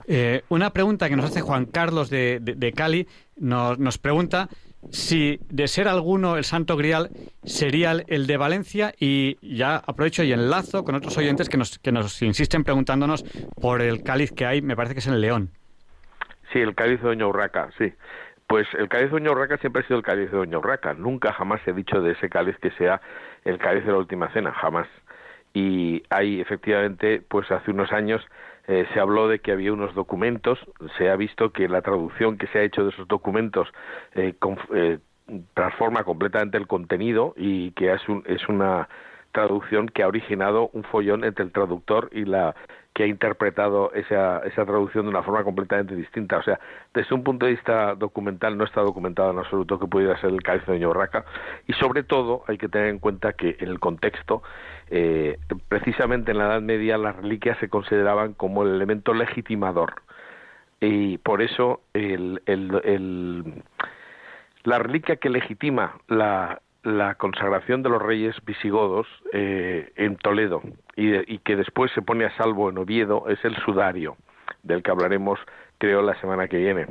Eh, 0.06 0.42
una 0.48 0.70
pregunta 0.70 1.08
que 1.08 1.16
nos 1.16 1.26
hace 1.26 1.40
Juan 1.40 1.66
Carlos 1.66 2.10
de, 2.10 2.72
Cali 2.76 3.06
nos, 3.36 3.98
pregunta 3.98 4.48
si 4.90 5.38
de 5.48 5.68
ser 5.68 5.86
alguno 5.86 6.36
el 6.36 6.44
Santo 6.44 6.76
Grial 6.76 7.10
sería 7.44 7.92
el, 7.92 8.26
de 8.26 8.36
Valencia 8.36 8.92
y 8.98 9.38
ya 9.40 9.76
aprovecho 9.76 10.24
y 10.24 10.32
enlazo 10.32 10.84
con 10.84 10.96
otros 10.96 11.16
oyentes 11.16 11.48
que 11.48 11.56
nos, 11.56 11.78
que 11.78 11.92
nos 11.92 12.20
insisten 12.22 12.64
preguntándonos 12.64 13.24
por 13.60 13.82
el 13.82 14.02
cáliz 14.02 14.32
que 14.32 14.46
hay, 14.46 14.62
me 14.62 14.74
parece 14.74 14.94
que 14.94 15.00
es 15.00 15.06
en 15.06 15.20
León. 15.20 15.50
Sí, 16.54 16.60
el 16.60 16.76
cáliz 16.76 17.02
de 17.02 17.08
Doña 17.08 17.26
Urraca, 17.26 17.70
sí. 17.76 17.92
Pues 18.46 18.68
el 18.74 18.88
cáliz 18.88 19.06
de 19.06 19.18
Doña 19.18 19.32
Urraca 19.32 19.56
siempre 19.58 19.82
ha 19.82 19.86
sido 19.86 19.98
el 19.98 20.04
cáliz 20.04 20.30
de 20.30 20.36
Doña 20.36 20.58
Urraca. 20.58 20.94
Nunca 20.94 21.32
jamás 21.32 21.60
ha 21.66 21.72
dicho 21.72 22.00
de 22.00 22.12
ese 22.12 22.28
cáliz 22.30 22.56
que 22.58 22.70
sea 22.72 23.00
el 23.44 23.58
cáliz 23.58 23.84
de 23.84 23.90
la 23.90 23.98
última 23.98 24.32
cena, 24.32 24.52
jamás. 24.52 24.86
Y 25.52 26.04
hay 26.10 26.40
efectivamente, 26.40 27.20
pues 27.26 27.50
hace 27.50 27.72
unos 27.72 27.90
años 27.92 28.24
eh, 28.68 28.86
se 28.94 29.00
habló 29.00 29.26
de 29.26 29.40
que 29.40 29.50
había 29.50 29.72
unos 29.72 29.96
documentos, 29.96 30.60
se 30.96 31.10
ha 31.10 31.16
visto 31.16 31.50
que 31.50 31.68
la 31.68 31.82
traducción 31.82 32.38
que 32.38 32.46
se 32.46 32.60
ha 32.60 32.62
hecho 32.62 32.84
de 32.84 32.90
esos 32.90 33.08
documentos 33.08 33.66
eh, 34.14 34.34
eh, 34.74 34.98
transforma 35.54 36.04
completamente 36.04 36.56
el 36.56 36.68
contenido 36.68 37.34
y 37.36 37.72
que 37.72 37.92
es, 37.92 38.08
un, 38.08 38.22
es 38.26 38.48
una 38.48 38.88
traducción 39.32 39.88
que 39.88 40.04
ha 40.04 40.06
originado 40.06 40.70
un 40.72 40.84
follón 40.84 41.24
entre 41.24 41.44
el 41.44 41.50
traductor 41.50 42.10
y 42.12 42.24
la 42.24 42.54
que 42.94 43.02
ha 43.02 43.06
interpretado 43.06 43.92
esa, 43.92 44.38
esa 44.46 44.64
traducción 44.64 45.04
de 45.04 45.10
una 45.10 45.22
forma 45.24 45.42
completamente 45.42 45.96
distinta. 45.96 46.38
O 46.38 46.42
sea, 46.44 46.60
desde 46.94 47.12
un 47.12 47.24
punto 47.24 47.44
de 47.44 47.52
vista 47.52 47.96
documental 47.96 48.56
no 48.56 48.64
está 48.64 48.82
documentado 48.82 49.32
en 49.32 49.38
absoluto 49.38 49.80
que 49.80 49.88
pudiera 49.88 50.18
ser 50.20 50.30
el 50.30 50.42
cáliz 50.42 50.64
de 50.64 50.86
Urraca 50.86 51.24
y 51.66 51.72
sobre 51.74 52.04
todo 52.04 52.44
hay 52.46 52.56
que 52.56 52.68
tener 52.68 52.88
en 52.88 53.00
cuenta 53.00 53.32
que 53.32 53.56
en 53.58 53.68
el 53.68 53.80
contexto, 53.80 54.44
eh, 54.90 55.38
precisamente 55.68 56.30
en 56.30 56.38
la 56.38 56.46
Edad 56.46 56.62
Media 56.62 56.96
las 56.96 57.16
reliquias 57.16 57.58
se 57.58 57.68
consideraban 57.68 58.32
como 58.32 58.62
el 58.62 58.74
elemento 58.74 59.12
legitimador 59.12 60.02
y 60.80 61.18
por 61.18 61.42
eso 61.42 61.80
el, 61.94 62.40
la 64.62 64.78
reliquia 64.78 65.16
que 65.16 65.30
legitima 65.30 65.98
la, 66.06 66.60
la 66.84 67.14
consagración 67.14 67.82
de 67.82 67.88
los 67.88 68.00
reyes 68.00 68.36
visigodos 68.44 69.06
eh, 69.32 69.90
en 69.96 70.16
Toledo 70.16 70.62
y, 70.96 71.38
que 71.38 71.56
después 71.56 71.90
se 71.92 72.02
pone 72.02 72.26
a 72.26 72.36
salvo 72.36 72.68
en 72.68 72.78
Oviedo 72.78 73.28
es 73.28 73.42
el 73.44 73.56
sudario, 73.56 74.16
del 74.62 74.82
que 74.82 74.90
hablaremos 74.90 75.40
creo 75.78 76.02
la 76.02 76.14
semana 76.20 76.46
que 76.46 76.58
viene. 76.58 76.86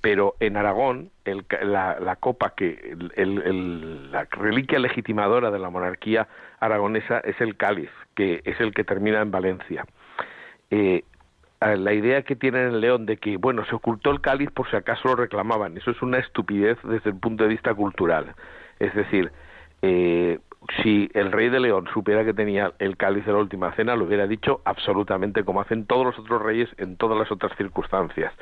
Pero 0.00 0.34
en 0.40 0.56
Aragón, 0.56 1.10
la, 1.24 2.16
copa 2.20 2.54
que 2.56 2.96
la 3.16 4.24
reliquia 4.32 4.80
legitimadora 4.80 5.50
de 5.50 5.60
la 5.60 5.70
monarquía 5.70 6.26
aragonesa 6.58 7.20
es 7.20 7.40
el 7.40 7.56
cáliz, 7.56 7.90
que 8.14 8.42
es 8.44 8.60
el 8.60 8.74
que 8.74 8.84
termina 8.84 9.22
en 9.22 9.30
Valencia. 9.30 9.86
Eh, 10.70 11.04
la 11.60 11.92
idea 11.94 12.22
que 12.22 12.36
tienen 12.36 12.66
en 12.66 12.80
León 12.80 13.06
de 13.06 13.16
que, 13.16 13.36
bueno, 13.36 13.64
se 13.64 13.74
ocultó 13.74 14.10
el 14.10 14.20
cáliz 14.20 14.50
por 14.50 14.68
si 14.68 14.76
acaso 14.76 15.08
lo 15.08 15.16
reclamaban, 15.16 15.76
eso 15.76 15.92
es 15.92 16.02
una 16.02 16.18
estupidez 16.18 16.76
desde 16.82 17.10
el 17.10 17.16
punto 17.16 17.44
de 17.44 17.50
vista 17.50 17.72
cultural. 17.72 18.34
Es 18.78 18.94
decir, 18.94 19.30
eh, 19.82 20.38
si 20.82 21.10
el 21.12 21.30
rey 21.30 21.50
de 21.50 21.60
León 21.60 21.86
supiera 21.92 22.24
que 22.24 22.32
tenía 22.32 22.72
el 22.78 22.96
cáliz 22.96 23.26
de 23.26 23.32
la 23.32 23.38
última 23.38 23.72
cena, 23.72 23.96
lo 23.96 24.06
hubiera 24.06 24.26
dicho 24.26 24.62
absolutamente 24.64 25.44
como 25.44 25.60
hacen 25.60 25.86
todos 25.86 26.06
los 26.06 26.18
otros 26.18 26.40
reyes 26.40 26.70
en 26.78 26.96
todas 26.96 27.18
las 27.18 27.30
otras 27.30 27.56
circunstancias. 27.56 28.32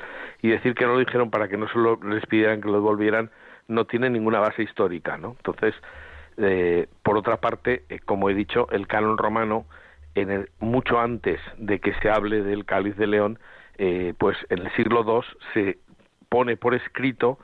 Y 0.41 0.49
decir 0.49 0.75
que 0.75 0.85
no 0.85 0.93
lo 0.93 1.01
dijeron 1.01 1.31
para 1.31 1.49
que 1.49 1.57
no 1.57 1.69
solo 1.69 1.99
les 2.05 2.25
pidieran 2.27 2.61
que 2.61 2.69
lo 2.69 2.75
devolvieran 2.75 3.31
no 3.69 3.87
tiene 3.87 4.11
ninguna 4.11 4.41
base 4.41 4.63
histórica, 4.63 5.17
¿no? 5.17 5.31
Entonces, 5.31 5.75
eh, 6.37 6.87
por 7.03 7.17
otra 7.17 7.39
parte, 7.39 7.85
eh, 7.89 7.99
como 8.05 8.31
he 8.31 8.35
dicho, 8.35 8.69
el 8.71 8.87
canon 8.87 9.19
romano, 9.19 9.67
en 10.15 10.31
el, 10.31 10.51
mucho 10.61 11.01
antes 11.01 11.41
de 11.57 11.81
que 11.81 11.95
se 11.95 12.11
hable 12.11 12.43
del 12.43 12.65
cáliz 12.65 12.97
de 12.97 13.07
León, 13.07 13.39
pues 14.19 14.37
en 14.49 14.59
el 14.61 14.71
siglo 14.77 15.03
II 15.05 15.27
se 15.55 15.79
pone 16.29 16.57
por 16.57 16.75
escrito 16.75 17.39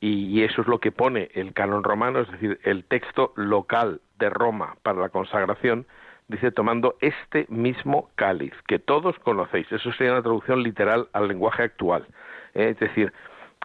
y, 0.00 0.42
eso 0.42 0.62
es 0.62 0.68
lo 0.68 0.80
que 0.80 0.92
pone 0.92 1.30
el 1.34 1.52
canon 1.52 1.84
romano, 1.84 2.20
es 2.20 2.30
decir, 2.32 2.58
el 2.64 2.84
texto 2.84 3.32
local 3.36 4.00
de 4.18 4.30
Roma 4.30 4.76
para 4.82 4.98
la 4.98 5.10
consagración, 5.10 5.86
dice 6.28 6.52
tomando 6.52 6.96
este 7.00 7.46
mismo 7.50 8.08
cáliz 8.14 8.54
que 8.66 8.78
todos 8.78 9.18
conocéis. 9.18 9.70
Eso 9.70 9.92
sería 9.92 10.12
una 10.12 10.22
traducción 10.22 10.62
literal 10.62 11.08
al 11.12 11.28
lenguaje 11.28 11.64
actual. 11.64 12.06
¿eh? 12.54 12.70
Es 12.70 12.78
decir, 12.78 13.12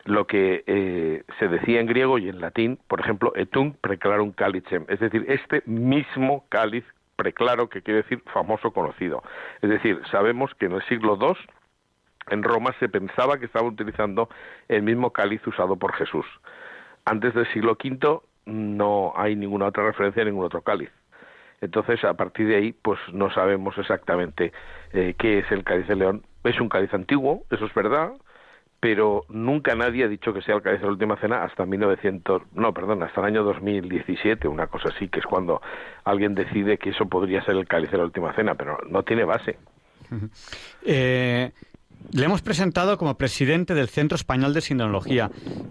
lo 0.04 0.28
que 0.28 0.64
eh, 0.68 1.24
se 1.40 1.48
decía 1.48 1.80
en 1.80 1.88
griego 1.88 2.18
y 2.18 2.28
en 2.28 2.42
latín, 2.42 2.80
por 2.88 3.00
ejemplo, 3.00 3.32
etum 3.36 3.74
preclarum 3.74 4.32
calicem, 4.32 4.86
es 4.90 5.00
decir, 5.00 5.26
este 5.30 5.64
mismo 5.66 6.46
cáliz 6.50 6.84
preclaro, 7.16 7.70
que 7.70 7.82
quiere 7.82 8.02
decir 8.02 8.22
famoso 8.34 8.72
conocido. 8.72 9.24
Es 9.62 9.70
decir, 9.70 10.02
sabemos 10.12 10.54
que 10.56 10.66
en 10.66 10.74
el 10.74 10.84
siglo 10.84 11.18
II 11.20 11.34
en 12.30 12.44
Roma 12.44 12.74
se 12.80 12.90
pensaba 12.90 13.38
que 13.38 13.46
estaba 13.46 13.68
utilizando 13.68 14.30
el 14.68 14.84
mismo 14.84 15.12
cáliz 15.12 15.46
usado 15.48 15.76
por 15.76 15.94
Jesús. 15.94 16.26
Antes 17.06 17.34
del 17.34 17.52
siglo 17.54 17.78
V 17.84 18.22
no 18.46 19.14
hay 19.16 19.36
ninguna 19.36 19.68
otra 19.68 19.86
referencia 19.86 20.22
a 20.22 20.26
ningún 20.26 20.46
otro 20.46 20.62
cáliz. 20.62 20.90
Entonces, 21.62 22.04
a 22.04 22.14
partir 22.14 22.48
de 22.48 22.58
ahí, 22.58 22.74
pues 22.74 23.00
no 23.14 23.32
sabemos 23.32 23.78
exactamente 23.78 24.52
eh, 24.92 25.16
qué 25.18 25.40
es 25.40 25.52
el 25.52 25.64
cáliz 25.64 25.88
de 25.88 25.96
león. 25.96 26.24
Es 26.44 26.60
un 26.60 26.70
cáliz 26.70 26.94
antiguo, 26.94 27.44
eso 27.50 27.66
es 27.66 27.74
verdad, 27.74 28.12
pero 28.80 29.24
nunca 29.30 29.74
nadie 29.74 30.04
ha 30.04 30.08
dicho 30.08 30.34
que 30.34 30.42
sea 30.42 30.56
el 30.56 30.62
cáliz 30.62 30.82
de 30.82 30.86
la 30.86 30.92
última 30.92 31.18
cena 31.18 31.44
hasta 31.44 31.66
1900, 31.66 32.54
no, 32.54 32.74
perdón, 32.74 33.02
hasta 33.04 33.22
el 33.22 33.28
año 33.28 33.44
2017, 33.44 34.48
una 34.48 34.68
cosa 34.68 34.90
así, 34.90 35.08
que 35.08 35.20
es 35.20 35.26
cuando 35.26 35.62
alguien 36.04 36.36
decide 36.36 36.78
que 36.78 36.92
eso 36.92 37.08
podría 37.08 37.44
ser 37.46 37.56
el 37.56 37.68
cáliz 37.68 37.90
de 37.90 37.98
la 37.98 38.04
última 38.04 38.34
cena, 38.36 38.56
pero 38.56 38.78
no 38.88 39.04
tiene 39.04 39.24
base. 39.24 39.58
eh, 40.86 41.52
le 42.12 42.26
hemos 42.26 42.42
presentado 42.42 42.98
como 42.98 43.18
presidente 43.18 43.74
del 43.74 43.88
Centro 43.90 44.16
Español 44.16 44.54
de 44.54 44.62
Sinología. 44.62 45.30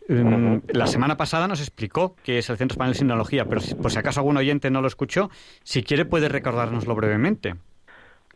Mm, 0.08 0.58
la 0.72 0.86
semana 0.86 1.16
pasada 1.16 1.48
nos 1.48 1.60
explicó 1.60 2.16
qué 2.24 2.38
es 2.38 2.50
el 2.50 2.56
Centro 2.56 2.74
Español 2.74 2.92
de 2.92 2.98
Sinología, 2.98 3.44
pero 3.44 3.60
por 3.80 3.90
si 3.90 3.98
acaso 3.98 4.20
algún 4.20 4.36
oyente 4.36 4.70
no 4.70 4.80
lo 4.80 4.86
escuchó, 4.86 5.30
si 5.62 5.82
quiere 5.82 6.04
puede 6.04 6.28
recordárnoslo 6.28 6.94
brevemente. 6.94 7.54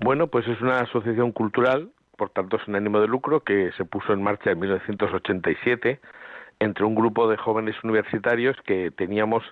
Bueno, 0.01 0.29
pues 0.29 0.47
es 0.49 0.61
una 0.61 0.81
asociación 0.81 1.33
cultural, 1.33 1.91
por 2.17 2.31
tanto 2.31 2.59
sin 2.65 2.77
ánimo 2.77 3.01
de 3.01 3.09
lucro, 3.09 3.41
que 3.41 3.71
se 3.77 3.85
puso 3.85 4.13
en 4.13 4.23
marcha 4.23 4.51
en 4.51 4.61
1987 4.61 6.01
entre 6.61 6.85
un 6.85 6.95
grupo 6.95 7.29
de 7.29 7.37
jóvenes 7.37 7.77
universitarios 7.85 8.57
que 8.65 8.91
teníamos 8.91 9.45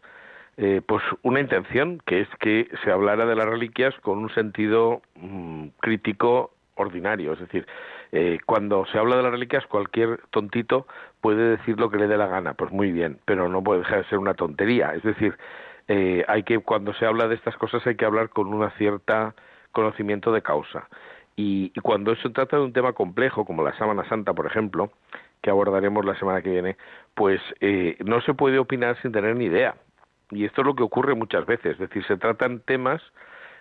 eh, 0.56 0.80
pues 0.86 1.02
una 1.22 1.40
intención, 1.40 2.00
que 2.06 2.22
es 2.22 2.28
que 2.40 2.68
se 2.82 2.90
hablara 2.90 3.26
de 3.26 3.36
las 3.36 3.46
reliquias 3.46 3.94
con 4.00 4.18
un 4.18 4.32
sentido 4.34 5.02
mm, 5.16 5.68
crítico 5.80 6.52
ordinario, 6.76 7.34
es 7.34 7.40
decir, 7.40 7.66
eh, 8.12 8.38
cuando 8.46 8.86
se 8.86 8.98
habla 8.98 9.16
de 9.16 9.22
las 9.22 9.32
reliquias, 9.32 9.66
cualquier 9.66 10.20
tontito 10.30 10.86
puede 11.20 11.56
decir 11.56 11.78
lo 11.78 11.90
que 11.90 11.98
le 11.98 12.06
dé 12.06 12.16
la 12.16 12.26
gana, 12.26 12.54
pues 12.54 12.72
muy 12.72 12.92
bien, 12.92 13.18
pero 13.24 13.48
no 13.48 13.62
puede 13.62 13.80
dejar 13.80 14.02
de 14.02 14.08
ser 14.08 14.18
una 14.18 14.34
tontería. 14.34 14.94
Es 14.94 15.02
decir, 15.02 15.36
eh, 15.88 16.24
hay 16.28 16.42
que 16.42 16.58
cuando 16.58 16.94
se 16.94 17.06
habla 17.06 17.28
de 17.28 17.34
estas 17.34 17.56
cosas 17.56 17.86
hay 17.86 17.96
que 17.96 18.04
hablar 18.04 18.30
con 18.30 18.52
una 18.52 18.70
cierta 18.70 19.34
conocimiento 19.72 20.32
de 20.32 20.42
causa. 20.42 20.88
Y, 21.36 21.70
cuando 21.82 22.16
se 22.16 22.30
trata 22.30 22.56
de 22.56 22.62
un 22.62 22.72
tema 22.72 22.94
complejo, 22.94 23.44
como 23.44 23.62
la 23.62 23.76
Sábana 23.76 24.08
Santa, 24.08 24.32
por 24.32 24.46
ejemplo, 24.46 24.90
que 25.42 25.50
abordaremos 25.50 26.04
la 26.04 26.18
semana 26.18 26.40
que 26.40 26.50
viene, 26.50 26.76
pues 27.14 27.40
eh, 27.60 27.96
no 28.04 28.22
se 28.22 28.32
puede 28.32 28.58
opinar 28.58 28.96
sin 29.02 29.12
tener 29.12 29.36
ni 29.36 29.44
idea. 29.46 29.76
y 30.30 30.44
esto 30.44 30.62
es 30.62 30.66
lo 30.66 30.74
que 30.74 30.82
ocurre 30.82 31.14
muchas 31.14 31.46
veces, 31.46 31.72
es 31.72 31.78
decir, 31.78 32.04
se 32.06 32.16
tratan 32.16 32.60
temas 32.60 33.00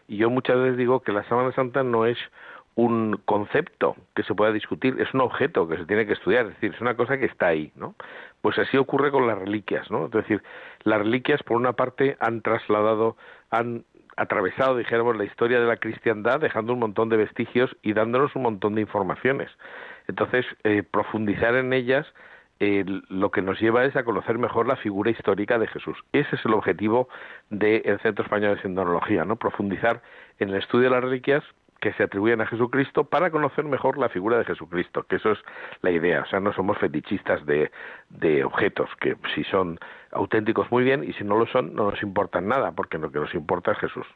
y 0.07 0.17
yo 0.17 0.29
muchas 0.29 0.57
veces 0.57 0.77
digo 0.77 1.01
que 1.01 1.11
la 1.11 1.23
sábana 1.23 1.51
santa 1.53 1.83
no 1.83 2.05
es 2.05 2.17
un 2.75 3.21
concepto 3.23 3.95
que 4.13 4.23
se 4.23 4.35
pueda 4.35 4.51
discutir, 4.51 4.99
es 4.99 5.13
un 5.13 5.21
objeto 5.21 5.67
que 5.67 5.77
se 5.77 5.85
tiene 5.85 6.05
que 6.05 6.13
estudiar, 6.13 6.45
es 6.45 6.53
decir, 6.55 6.73
es 6.75 6.81
una 6.81 6.95
cosa 6.95 7.17
que 7.17 7.25
está 7.25 7.47
ahí, 7.47 7.71
¿no? 7.75 7.95
Pues 8.41 8.59
así 8.59 8.77
ocurre 8.77 9.11
con 9.11 9.27
las 9.27 9.37
reliquias, 9.37 9.89
¿no? 9.89 10.05
Es 10.05 10.11
decir, 10.11 10.43
las 10.83 10.99
reliquias 10.99 11.41
por 11.43 11.55
una 11.55 11.73
parte 11.73 12.17
han 12.19 12.41
trasladado, 12.41 13.15
han 13.49 13.85
atravesado, 14.17 14.77
dijéramos, 14.77 15.15
la 15.15 15.23
historia 15.23 15.59
de 15.59 15.67
la 15.67 15.77
cristiandad, 15.77 16.41
dejando 16.41 16.73
un 16.73 16.79
montón 16.79 17.09
de 17.09 17.17
vestigios 17.17 17.75
y 17.81 17.93
dándonos 17.93 18.35
un 18.35 18.43
montón 18.43 18.75
de 18.75 18.81
informaciones. 18.81 19.49
Entonces, 20.07 20.45
eh, 20.63 20.83
profundizar 20.83 21.55
en 21.55 21.71
ellas 21.71 22.05
eh, 22.59 22.85
lo 23.09 23.31
que 23.31 23.41
nos 23.41 23.59
lleva 23.59 23.83
es 23.83 23.95
a 23.95 24.03
conocer 24.03 24.37
mejor 24.37 24.67
la 24.67 24.77
figura 24.77 25.11
histórica 25.11 25.57
de 25.59 25.67
Jesús. 25.67 25.97
Ese 26.13 26.35
es 26.35 26.45
el 26.45 26.53
objetivo 26.53 27.09
del 27.49 27.99
Centro 27.99 28.23
Español 28.23 28.55
de 28.55 28.61
Sindonología, 28.61 29.25
¿no? 29.25 29.35
Profundizar 29.37 30.01
en 30.39 30.49
el 30.49 30.55
estudio 30.55 30.85
de 30.85 30.95
las 30.95 31.03
reliquias 31.03 31.43
que 31.85 31.93
se 31.93 32.01
atribuyen 32.01 32.41
a 32.41 32.47
Jesucristo 32.47 33.03
para 33.03 33.29
conocer 33.29 33.63
mejor 33.63 33.99
la 33.99 34.09
figura 34.09 34.39
de 34.39 34.45
Jesucristo, 34.45 35.03
que 35.03 35.17
eso 35.17 35.33
es 35.33 35.39
la 35.83 35.91
idea. 35.91 36.21
O 36.21 36.25
sea, 36.25 36.39
no 36.39 36.51
somos 36.51 36.79
fetichistas 36.79 37.45
de, 37.45 37.69
de 38.09 38.43
objetos, 38.43 38.89
que 38.99 39.15
si 39.35 39.43
son 39.43 39.77
auténticos 40.11 40.71
muy 40.71 40.83
bien 40.83 41.03
y 41.03 41.13
si 41.13 41.23
no 41.23 41.37
lo 41.37 41.45
son 41.45 41.75
no 41.75 41.91
nos 41.91 42.01
importan 42.01 42.47
nada, 42.47 42.71
porque 42.71 42.97
lo 42.97 43.11
que 43.11 43.19
nos 43.19 43.35
importa 43.35 43.73
es 43.73 43.77
Jesús. 43.77 44.07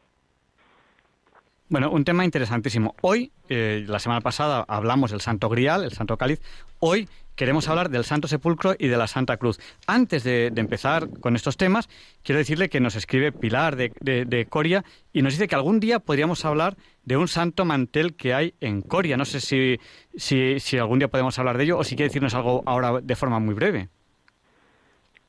Bueno, 1.69 1.91
un 1.91 2.03
tema 2.03 2.25
interesantísimo. 2.25 2.95
Hoy, 3.01 3.31
eh, 3.47 3.85
la 3.87 3.99
semana 3.99 4.21
pasada, 4.21 4.65
hablamos 4.67 5.11
del 5.11 5.21
Santo 5.21 5.49
Grial, 5.49 5.83
el 5.83 5.91
Santo 5.91 6.17
Cáliz. 6.17 6.41
Hoy 6.79 7.07
queremos 7.35 7.69
hablar 7.69 7.91
del 7.91 8.03
Santo 8.05 8.27
Sepulcro 8.27 8.73
y 8.79 8.87
de 8.87 8.97
la 8.97 9.05
Santa 9.05 9.37
Cruz. 9.37 9.59
Antes 9.85 10.23
de, 10.23 10.47
empezar 10.55 11.07
con 11.19 11.35
estos 11.35 11.57
temas, 11.57 11.87
quiero 12.23 12.39
decirle 12.39 12.69
que 12.69 12.79
nos 12.79 12.95
escribe 12.95 13.31
Pilar 13.31 13.75
de, 13.75 14.47
Coria 14.49 14.83
y 15.13 15.21
nos 15.21 15.33
dice 15.33 15.47
que 15.47 15.53
algún 15.53 15.79
día 15.79 15.99
podríamos 15.99 16.43
hablar 16.43 16.75
de 17.05 17.17
un 17.17 17.27
santo 17.27 17.65
mantel 17.65 18.15
que 18.15 18.33
hay 18.33 18.55
en 18.61 18.81
Coria. 18.81 19.15
No 19.15 19.25
sé 19.25 19.39
si, 19.39 19.79
si, 20.15 20.59
si 20.59 20.79
algún 20.79 20.97
día 20.97 21.07
podemos 21.07 21.37
hablar 21.37 21.59
de 21.59 21.65
ello 21.65 21.77
o 21.77 21.83
si 21.83 21.95
quiere 21.95 22.09
decirnos 22.09 22.33
algo 22.33 22.63
ahora 22.65 22.99
de 22.99 23.15
forma 23.15 23.37
muy 23.37 23.53
breve. 23.53 23.89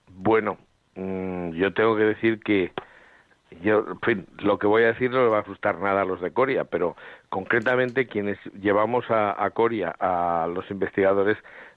Bueno, 0.09 0.57
mm, 0.95 1.51
yo 1.51 1.75
tengo 1.75 1.97
que 1.97 2.05
decir 2.05 2.41
que 2.41 2.73
yo, 3.63 3.85
en 3.89 4.01
fin, 4.01 4.27
lo 4.39 4.59
que 4.59 4.67
voy 4.67 4.85
a 4.85 4.89
decir 4.89 5.11
no 5.11 5.23
le 5.23 5.29
va 5.29 5.39
a 5.39 5.41
asustar 5.41 5.79
nada 5.79 6.03
a 6.03 6.05
los 6.05 6.21
de 6.21 6.33
Coria, 6.33 6.65
pero 6.65 6.97
concretamente 7.29 8.07
quienes 8.07 8.39
llevamos 8.61 9.11
a, 9.11 9.43
a 9.43 9.51
Coria, 9.51 9.95
a 9.99 10.49
los 10.53 10.71
investigadores, 10.71 11.37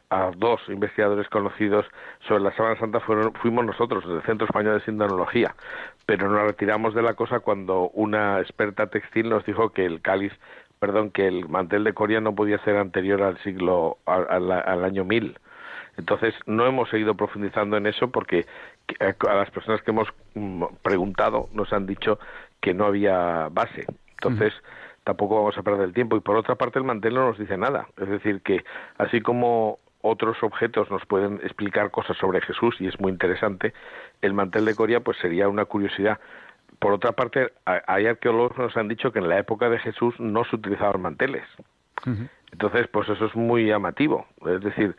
a 0.10 0.32
dos 0.38 0.62
investigadores 0.68 1.28
conocidos 1.30 1.86
sobre 2.28 2.44
la 2.44 2.56
Sábana 2.56 2.80
Santa 2.80 3.00
fueron, 3.00 3.34
fuimos 3.34 3.66
nosotros, 3.66 4.08
del 4.08 4.22
Centro 4.22 4.46
Español 4.46 4.80
de 4.80 4.86
Sindonología, 4.86 5.56
pero 6.06 6.30
nos 6.30 6.44
retiramos 6.44 6.94
de 6.94 7.02
la 7.02 7.16
cosa 7.16 7.40
cuando 7.40 7.90
una 7.90 8.40
experta 8.40 8.88
textil 8.88 9.30
nos 9.30 9.44
dijo 9.46 9.70
que 9.70 9.86
el 9.86 10.02
cáliz, 10.02 10.34
perdón, 10.80 11.10
que 11.10 11.28
el 11.28 11.50
mantel 11.50 11.84
de 11.84 11.94
Coria 11.94 12.22
no 12.22 12.36
podía 12.36 12.60
ser 12.60 12.78
anterior 12.78 13.24
al 13.24 13.40
siglo, 13.40 13.98
al, 14.06 14.52
al 14.52 14.84
año 14.84 15.06
1000. 15.06 15.40
Entonces, 15.98 16.34
no 16.48 16.66
hemos 16.66 16.90
seguido 16.90 17.16
profundizando 17.16 17.78
en 17.78 17.86
eso 17.86 18.10
porque 18.10 18.46
a 19.00 19.34
las 19.34 19.50
personas 19.52 19.82
que 19.82 19.92
hemos 19.92 20.08
mm, 20.36 20.64
preguntado 20.82 21.50
nos 21.54 21.72
han 21.74 21.86
dicho 21.86 22.20
que 22.62 22.74
no 22.74 22.86
había 22.86 23.50
base. 23.52 23.86
Entonces, 24.12 24.54
tampoco 25.04 25.36
vamos 25.36 25.58
a 25.58 25.64
perder 25.64 25.84
el 25.84 25.94
tiempo. 25.94 26.16
Y 26.16 26.22
por 26.22 26.38
otra 26.38 26.56
parte, 26.56 26.80
el 26.80 26.86
mantel 26.86 27.16
no 27.16 27.28
nos 27.28 27.38
dice 27.38 27.58
nada. 27.58 27.88
Es 27.98 28.08
decir, 28.08 28.42
que 28.42 28.64
así 28.98 29.22
como 29.22 29.80
otros 30.02 30.42
objetos 30.44 30.90
nos 30.92 31.06
pueden 31.06 31.40
explicar 31.44 31.92
cosas 31.92 32.18
sobre 32.18 32.42
Jesús 32.42 32.76
y 32.80 32.88
es 32.88 33.00
muy 33.00 33.12
interesante, 33.12 33.74
el 34.22 34.34
mantel 34.34 34.66
de 34.66 34.76
Coria 34.76 35.00
pues 35.00 35.18
sería 35.18 35.48
una 35.48 35.66
curiosidad. 35.66 36.20
Por 36.80 36.92
otra 36.92 37.14
parte, 37.14 37.54
hay 37.66 38.08
arqueólogos 38.08 38.54
que 38.54 38.62
nos 38.62 38.76
han 38.76 38.90
dicho 38.90 39.14
que 39.14 39.20
en 39.20 39.30
la 39.30 39.40
época 39.40 39.70
de 39.70 39.80
Jesús 39.80 40.16
no 40.20 40.44
se 40.44 40.58
utilizaban 40.58 41.02
manteles. 41.02 41.44
Entonces, 42.52 42.88
pues 42.90 43.08
eso 43.08 43.26
es 43.26 43.36
muy 43.36 43.68
llamativo. 43.68 44.26
Es 44.46 44.62
decir, 44.62 44.96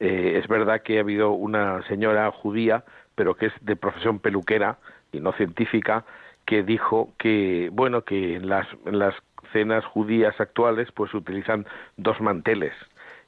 eh, 0.00 0.40
es 0.42 0.48
verdad 0.48 0.82
que 0.82 0.96
ha 0.96 1.00
habido 1.00 1.32
una 1.32 1.82
señora 1.88 2.30
judía, 2.30 2.84
pero 3.16 3.34
que 3.34 3.46
es 3.46 3.52
de 3.62 3.74
profesión 3.74 4.20
peluquera 4.20 4.78
y 5.10 5.18
no 5.18 5.32
científica, 5.32 6.04
que 6.44 6.62
dijo 6.62 7.12
que, 7.18 7.70
bueno, 7.72 8.02
que 8.02 8.36
en 8.36 8.48
las, 8.48 8.68
las 8.84 9.14
cenas 9.52 9.84
judías 9.84 10.40
actuales 10.40 10.92
pues 10.92 11.12
utilizan 11.14 11.66
dos 11.96 12.20
manteles 12.20 12.72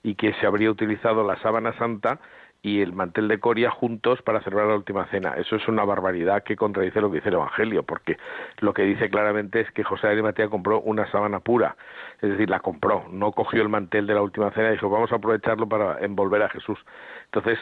y 0.03 0.15
que 0.15 0.33
se 0.35 0.47
habría 0.47 0.71
utilizado 0.71 1.27
la 1.27 1.37
sábana 1.43 1.77
santa 1.79 2.21
y 2.61 2.81
el 2.81 2.93
mantel 2.93 3.29
de 3.29 3.39
Coria 3.39 3.71
juntos 3.71 4.21
para 4.23 4.41
celebrar 4.41 4.67
la 4.69 4.75
última 4.75 5.07
cena. 5.07 5.35
Eso 5.37 5.57
es 5.57 5.69
una 5.69 5.85
barbaridad 5.85 6.43
que 6.43 6.57
contradice 6.57 7.01
lo 7.01 7.11
que 7.11 7.17
dice 7.17 7.29
el 7.29 7.37
Evangelio, 7.37 7.85
porque 7.85 8.19
lo 8.59 8.75
que 8.75 8.83
dice 8.83 9.11
claramente 9.11 9.61
es 9.61 9.71
que 9.71 9.85
José 9.85 10.09
de 10.09 10.15
Arimatea 10.15 10.49
compró 10.49 10.81
una 10.81 11.09
sábana 11.11 11.41
pura, 11.41 11.77
es 12.21 12.31
decir, 12.31 12.51
la 12.51 12.61
compró, 12.61 13.05
no 13.11 13.33
cogió 13.33 13.63
el 13.63 13.69
mantel 13.69 14.07
de 14.07 14.15
la 14.15 14.23
última 14.23 14.51
cena 14.51 14.71
y 14.71 14.73
dijo, 14.73 14.91
vamos 14.91 15.13
a 15.13 15.17
aprovecharlo 15.17 15.69
para 15.69 16.01
envolver 16.01 16.43
a 16.43 16.49
Jesús. 16.49 16.79
Entonces, 17.27 17.59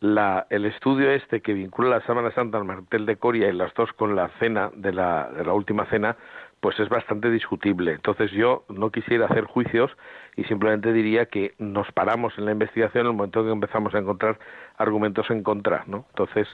la, 0.00 0.46
el 0.50 0.66
estudio 0.66 1.10
este 1.10 1.40
que 1.40 1.54
vincula 1.54 1.88
la 1.88 2.06
sábana 2.06 2.30
santa 2.32 2.58
al 2.58 2.64
mantel 2.64 3.06
de 3.06 3.16
Coria 3.16 3.48
y 3.48 3.52
las 3.52 3.72
dos 3.74 3.92
con 3.92 4.14
la 4.14 4.28
cena 4.38 4.70
de 4.74 4.92
la, 4.92 5.30
de 5.30 5.44
la 5.44 5.52
última 5.54 5.86
cena, 5.86 6.16
pues 6.60 6.78
es 6.80 6.88
bastante 6.88 7.30
discutible. 7.30 7.92
Entonces 7.92 8.30
yo 8.32 8.64
no 8.68 8.90
quisiera 8.90 9.26
hacer 9.26 9.44
juicios 9.44 9.90
y 10.36 10.44
simplemente 10.44 10.92
diría 10.92 11.26
que 11.26 11.54
nos 11.58 11.90
paramos 11.92 12.36
en 12.38 12.44
la 12.44 12.52
investigación 12.52 13.02
en 13.02 13.10
el 13.12 13.16
momento 13.16 13.40
en 13.40 13.46
que 13.46 13.52
empezamos 13.52 13.94
a 13.94 13.98
encontrar 13.98 14.38
argumentos 14.76 15.30
en 15.30 15.42
contra, 15.42 15.84
¿no? 15.86 16.06
Entonces, 16.10 16.48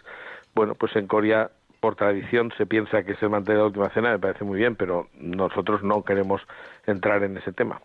bueno, 0.55 0.75
pues 0.75 0.95
en 0.97 1.07
Corea 1.07 1.51
por 1.81 1.97
tradición 1.97 2.53
se 2.57 2.65
piensa 2.65 3.03
que 3.03 3.17
se 3.17 3.29
mantiene 3.29 3.59
la 3.59 3.67
última 3.67 3.89
cena, 3.91 4.11
me 4.11 4.19
parece 4.21 4.45
muy 4.45 4.59
bien, 4.59 4.77
pero 4.77 5.09
nosotros 5.19 5.83
no 5.83 6.05
queremos 6.05 6.41
entrar 6.87 7.25
en 7.25 7.37
ese 7.37 7.53
tema. 7.53 7.81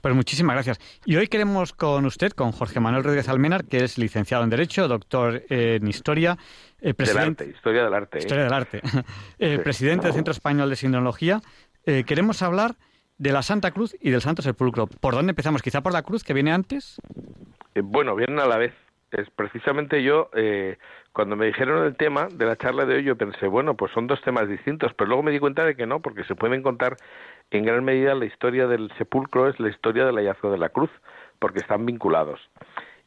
Pues 0.00 0.14
muchísimas 0.14 0.54
gracias. 0.54 0.78
Y 1.04 1.16
hoy 1.16 1.28
queremos 1.28 1.72
con 1.72 2.06
usted, 2.06 2.32
con 2.32 2.52
Jorge 2.52 2.80
Manuel 2.80 3.04
Rodríguez 3.04 3.28
Almenar, 3.28 3.64
que 3.64 3.84
es 3.84 3.98
licenciado 3.98 4.44
en 4.44 4.50
Derecho, 4.50 4.88
doctor 4.88 5.42
en 5.48 5.86
Historia, 5.86 6.38
eh, 6.80 6.94
presidente, 6.94 7.44
del 7.44 7.52
arte, 7.52 7.56
Historia 7.56 7.84
del 7.84 7.94
Arte. 7.94 8.18
¿eh? 8.18 8.20
Historia 8.20 8.44
del 8.44 8.52
Arte. 8.52 8.82
Eh, 9.38 9.58
presidente 9.58 10.06
del 10.06 10.14
Centro 10.14 10.32
Español 10.32 10.70
de 10.70 10.76
Sinología. 10.76 11.40
queremos 11.84 12.42
hablar 12.42 12.76
de 13.18 13.32
la 13.32 13.42
Santa 13.42 13.72
Cruz 13.72 13.96
y 14.00 14.10
del 14.10 14.20
Santo 14.20 14.42
Sepulcro. 14.42 14.86
¿Por 14.86 15.14
dónde 15.14 15.30
empezamos? 15.30 15.62
¿Quizá 15.62 15.80
por 15.80 15.92
la 15.92 16.02
cruz, 16.02 16.22
que 16.22 16.32
viene 16.32 16.52
antes? 16.52 17.00
bueno, 17.74 18.14
vienen 18.14 18.38
a 18.38 18.46
la 18.46 18.58
vez. 18.58 18.74
Es 19.12 19.28
precisamente 19.30 20.02
yo, 20.02 20.30
cuando 21.12 21.36
me 21.36 21.46
dijeron 21.46 21.84
el 21.84 21.96
tema 21.96 22.28
de 22.32 22.46
la 22.46 22.56
charla 22.56 22.86
de 22.86 22.96
hoy, 22.96 23.04
yo 23.04 23.16
pensé, 23.16 23.46
bueno, 23.46 23.76
pues 23.76 23.92
son 23.92 24.06
dos 24.06 24.20
temas 24.22 24.48
distintos, 24.48 24.94
pero 24.94 25.08
luego 25.08 25.22
me 25.22 25.30
di 25.30 25.38
cuenta 25.38 25.64
de 25.64 25.76
que 25.76 25.86
no, 25.86 26.00
porque 26.00 26.24
se 26.24 26.34
pueden 26.34 26.62
contar 26.62 26.96
en 27.50 27.64
gran 27.66 27.84
medida 27.84 28.14
la 28.14 28.24
historia 28.24 28.66
del 28.66 28.90
sepulcro 28.96 29.48
es 29.48 29.60
la 29.60 29.68
historia 29.68 30.06
del 30.06 30.16
hallazgo 30.16 30.50
de 30.50 30.56
la 30.56 30.70
cruz, 30.70 30.90
porque 31.38 31.58
están 31.58 31.84
vinculados. 31.84 32.40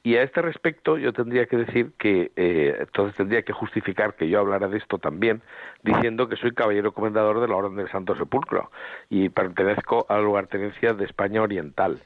Y 0.03 0.17
a 0.17 0.21
este 0.21 0.43
respecto 0.43 0.99
yo 0.99 1.13
tendría 1.13 1.47
que 1.47 1.57
decir 1.57 1.93
que, 1.97 2.31
eh, 2.35 2.75
entonces 2.79 3.15
tendría 3.17 3.41
que 3.41 3.53
justificar 3.53 4.13
que 4.13 4.29
yo 4.29 4.39
hablara 4.39 4.67
de 4.67 4.77
esto 4.77 4.99
también, 4.99 5.41
diciendo 5.81 6.29
que 6.29 6.35
soy 6.35 6.53
caballero 6.53 6.91
comendador 6.91 7.41
de 7.41 7.47
la 7.47 7.55
Orden 7.55 7.75
del 7.75 7.89
Santo 7.89 8.15
Sepulcro 8.15 8.69
y 9.09 9.29
pertenezco 9.29 10.05
a 10.07 10.17
la 10.17 10.21
lugartenencia 10.21 10.93
de 10.93 11.05
España 11.05 11.41
Oriental. 11.41 12.03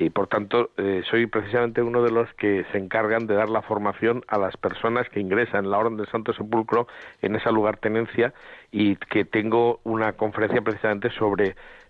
Y 0.00 0.08
por 0.08 0.28
tanto 0.28 0.70
eh, 0.78 1.02
soy 1.10 1.26
precisamente 1.26 1.82
uno 1.82 2.02
de 2.02 2.10
los 2.10 2.32
que 2.32 2.64
se 2.72 2.78
encargan 2.78 3.26
de 3.26 3.34
dar 3.34 3.50
la 3.50 3.60
formación 3.60 4.24
a 4.28 4.38
las 4.38 4.56
personas 4.56 5.06
que 5.10 5.20
ingresan 5.20 5.66
en 5.66 5.70
la 5.70 5.76
Orden 5.76 5.98
del 5.98 6.06
Santo 6.06 6.32
Sepulcro 6.32 6.86
en 7.20 7.36
esa 7.36 7.50
lugartenencia 7.50 8.32
y 8.72 8.96
que 8.96 9.26
tengo 9.26 9.80
una 9.84 10.14
conferencia 10.14 10.62
precisamente 10.62 11.10
sobre 11.10 11.48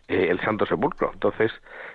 eh, 0.08 0.26
el 0.28 0.40
Santo 0.40 0.66
Sepulcro. 0.66 1.12
Entonces, 1.14 1.52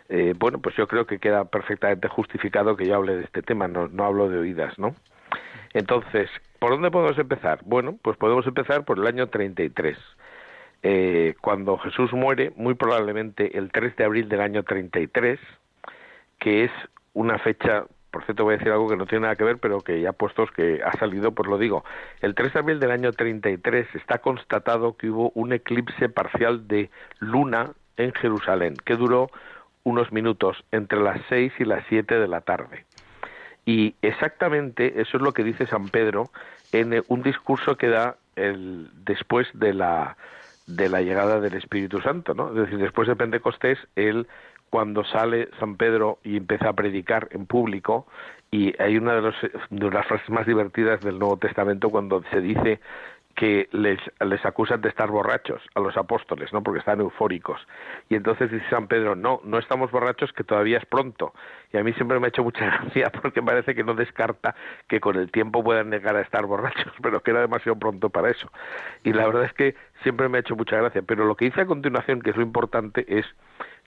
eh, 0.08 0.34
bueno, 0.40 0.60
pues 0.60 0.74
yo 0.78 0.88
creo 0.88 1.06
que 1.06 1.20
queda 1.20 1.44
perfectamente 1.44 2.08
justificado 2.08 2.78
que 2.78 2.86
yo 2.86 2.96
hable 2.96 3.18
de 3.18 3.26
este 3.26 3.42
tema, 3.42 3.68
no, 3.68 4.06
hablo 4.06 4.30
de 4.30 4.38
oídas, 4.38 4.80
¿no? 4.80 4.96
Entonces, 5.74 6.30
¿por 6.60 6.72
dónde 6.72 6.92
podemos 6.92 7.18
empezar? 7.18 7.60
Bueno, 7.66 8.00
pues 8.02 8.16
podemos 8.16 8.48
empezar 8.48 8.86
por 8.86 9.00
el 9.00 9.08
año 9.08 9.28
33. 9.28 9.98
Eh, 10.82 11.36
cuando 11.42 11.78
Jesús 11.78 12.14
muere, 12.14 12.54
muy 12.56 12.76
probablemente 12.76 13.58
el 13.58 13.70
3 13.70 13.98
de 13.98 14.06
abril 14.06 14.30
del 14.30 14.40
año 14.40 14.64
33, 14.64 15.42
que 16.40 16.66
es 16.66 16.72
una 17.14 17.40
fecha, 17.40 17.86
por 18.12 18.24
cierto 18.26 18.44
voy 18.44 18.56
a 18.56 18.58
decir 18.58 18.72
algo 18.72 18.88
que 18.88 18.98
no 18.98 19.06
tiene 19.06 19.24
nada 19.24 19.36
que 19.36 19.44
ver, 19.44 19.58
pero 19.58 19.82
que 19.82 20.02
ya 20.02 20.12
puestos 20.12 20.52
que 20.52 20.82
ha 20.84 20.92
salido, 20.98 21.32
pues 21.32 21.50
lo 21.50 21.58
digo. 21.58 21.84
El 22.22 22.36
3 22.36 22.54
de 22.54 22.60
abril 22.60 22.80
del 22.80 22.92
año 22.92 23.12
33 23.12 23.88
está 23.96 24.20
constatado 24.20 24.98
que 24.98 25.10
hubo 25.10 25.32
un 25.36 25.54
eclipse 25.54 26.10
parcial 26.10 26.68
de 26.68 26.90
luna 27.20 27.72
en 27.98 28.14
Jerusalén, 28.14 28.76
que 28.84 28.96
duró 28.96 29.30
unos 29.84 30.12
minutos 30.12 30.64
entre 30.72 31.00
las 31.00 31.22
seis 31.30 31.54
y 31.60 31.64
las 31.64 31.86
siete 31.88 32.20
de 32.20 32.28
la 32.28 32.42
tarde. 32.42 32.86
Y 33.66 33.96
exactamente 34.02 35.02
eso 35.02 35.18
es 35.18 35.24
lo 35.24 35.32
que 35.32 35.44
dice 35.44 35.66
San 35.68 35.90
Pedro 35.90 36.30
en 36.72 37.04
un 37.08 37.24
discurso 37.24 37.78
que 37.78 37.88
da 37.88 38.18
el, 38.36 38.90
después 39.06 39.48
de 39.54 39.74
la, 39.74 40.18
de 40.68 40.90
la 40.90 41.02
llegada 41.02 41.40
del 41.40 41.54
Espíritu 41.54 42.02
Santo, 42.02 42.34
¿no? 42.34 42.50
Es 42.50 42.56
decir, 42.56 42.78
después 42.78 43.08
de 43.08 43.16
Pentecostés, 43.16 43.80
él 43.96 44.28
cuando 44.76 45.06
sale 45.06 45.48
San 45.58 45.78
Pedro 45.78 46.20
y 46.22 46.36
empieza 46.36 46.68
a 46.68 46.74
predicar 46.74 47.30
en 47.32 47.46
público, 47.46 48.08
y 48.52 48.74
hay 48.78 48.98
una 48.98 49.16
de, 49.16 49.22
los, 49.22 49.36
de 49.70 49.90
las 49.90 50.06
frases 50.06 50.30
más 50.30 50.46
divertidas 50.46 51.00
del 51.00 51.18
Nuevo 51.18 51.38
Testamento 51.38 51.90
cuando 51.90 52.22
se 52.30 52.42
dice 52.42 52.82
que 53.36 53.70
les, 53.72 54.00
les 54.20 54.46
acusan 54.46 54.82
de 54.82 54.90
estar 54.90 55.10
borrachos 55.10 55.62
a 55.76 55.80
los 55.80 55.96
apóstoles, 55.96 56.52
¿no? 56.52 56.62
Porque 56.62 56.80
están 56.80 57.00
eufóricos. 57.00 57.66
Y 58.10 58.16
entonces 58.16 58.52
dice 58.52 58.66
San 58.70 58.88
Pedro, 58.88 59.16
no, 59.16 59.40
no 59.46 59.60
estamos 59.60 59.92
borrachos, 59.92 60.34
que 60.34 60.44
todavía 60.44 60.78
es 60.78 60.86
pronto. 60.86 61.34
Y 61.72 61.78
a 61.78 61.84
mí 61.84 61.94
siempre 61.94 62.20
me 62.20 62.28
ha 62.28 62.30
hecho 62.30 62.44
mucha 62.44 62.66
gracia 62.82 63.10
porque 63.12 63.42
parece 63.42 63.76
que 63.76 63.86
no 63.86 63.94
descarta 63.94 64.56
que 64.90 65.00
con 65.00 65.16
el 65.16 65.32
tiempo 65.32 65.64
puedan 65.64 65.90
llegar 65.90 66.18
a 66.18 66.22
estar 66.22 66.46
borrachos, 66.46 66.92
pero 67.02 67.22
que 67.22 67.32
era 67.32 67.40
demasiado 67.40 67.80
pronto 67.80 68.10
para 68.10 68.30
eso. 68.30 68.52
Y 69.06 69.14
la 69.14 69.26
verdad 69.26 69.46
es 69.46 69.54
que 69.54 69.74
siempre 70.04 70.28
me 70.28 70.38
ha 70.38 70.42
hecho 70.42 70.58
mucha 70.58 70.76
gracia. 70.76 71.02
Pero 71.02 71.24
lo 71.24 71.36
que 71.36 71.46
dice 71.46 71.62
a 71.62 71.66
continuación, 71.66 72.22
que 72.22 72.32
es 72.32 72.36
lo 72.36 72.44
importante, 72.44 73.06
es 73.08 73.26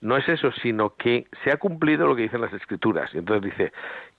no 0.00 0.16
es 0.16 0.28
eso, 0.28 0.52
sino 0.52 0.94
que 0.96 1.26
se 1.42 1.50
ha 1.50 1.56
cumplido 1.56 2.06
lo 2.06 2.14
que 2.14 2.22
dicen 2.22 2.40
las 2.40 2.52
escrituras. 2.52 3.10
Y 3.14 3.18
entonces 3.18 3.50
dice, 3.50 3.72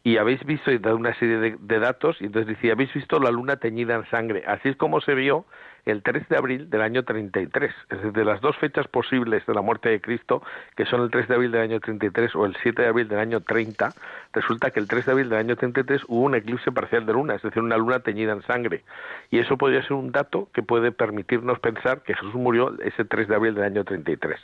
y 0.03 0.17
habéis 0.17 0.43
visto, 0.45 0.71
y 0.71 0.77
da 0.77 0.93
una 0.93 1.13
serie 1.15 1.57
de, 1.57 1.79
datos, 1.79 2.17
y 2.21 2.25
entonces 2.25 2.47
dice, 2.55 2.71
habéis 2.71 2.93
visto 2.93 3.19
la 3.19 3.31
luna 3.31 3.57
teñida 3.57 3.95
en 3.95 4.05
sangre. 4.09 4.43
Así 4.47 4.69
es 4.69 4.75
como 4.75 5.01
se 5.01 5.15
vio 5.15 5.45
el 5.89 6.03
3 6.03 6.29
de 6.29 6.37
abril 6.37 6.69
del 6.69 6.81
año 6.81 7.03
33. 7.03 7.71
Es 7.71 7.97
decir, 7.97 8.11
de 8.11 8.25
las 8.25 8.41
dos 8.41 8.57
fechas 8.57 8.87
posibles 8.87 9.45
de 9.45 9.53
la 9.53 9.61
muerte 9.61 9.89
de 9.89 10.01
Cristo, 10.01 10.41
que 10.75 10.85
son 10.85 11.01
el 11.01 11.11
3 11.11 11.27
de 11.27 11.35
abril 11.35 11.51
del 11.51 11.61
año 11.61 11.79
33 11.79 12.35
o 12.35 12.45
el 12.45 12.55
7 12.61 12.81
de 12.81 12.87
abril 12.87 13.07
del 13.07 13.19
año 13.19 13.41
30, 13.41 13.93
resulta 14.33 14.71
que 14.71 14.79
el 14.79 14.87
3 14.87 15.05
de 15.05 15.11
abril 15.11 15.29
del 15.29 15.39
año 15.39 15.55
33 15.55 16.03
hubo 16.07 16.21
un 16.25 16.35
eclipse 16.35 16.71
parcial 16.71 17.05
de 17.05 17.13
luna, 17.13 17.35
es 17.35 17.41
decir, 17.41 17.61
una 17.61 17.77
luna 17.77 17.99
teñida 17.99 18.33
en 18.33 18.41
sangre. 18.43 18.83
Y 19.29 19.39
eso 19.39 19.57
podría 19.57 19.81
ser 19.83 19.93
un 19.93 20.11
dato 20.11 20.49
que 20.53 20.63
puede 20.63 20.91
permitirnos 20.91 21.59
pensar 21.59 22.01
que 22.01 22.13
Jesús 22.13 22.35
murió 22.35 22.79
ese 22.81 23.05
3 23.05 23.27
de 23.27 23.35
abril 23.35 23.55
del 23.55 23.63
año 23.63 23.83
33. 23.83 24.39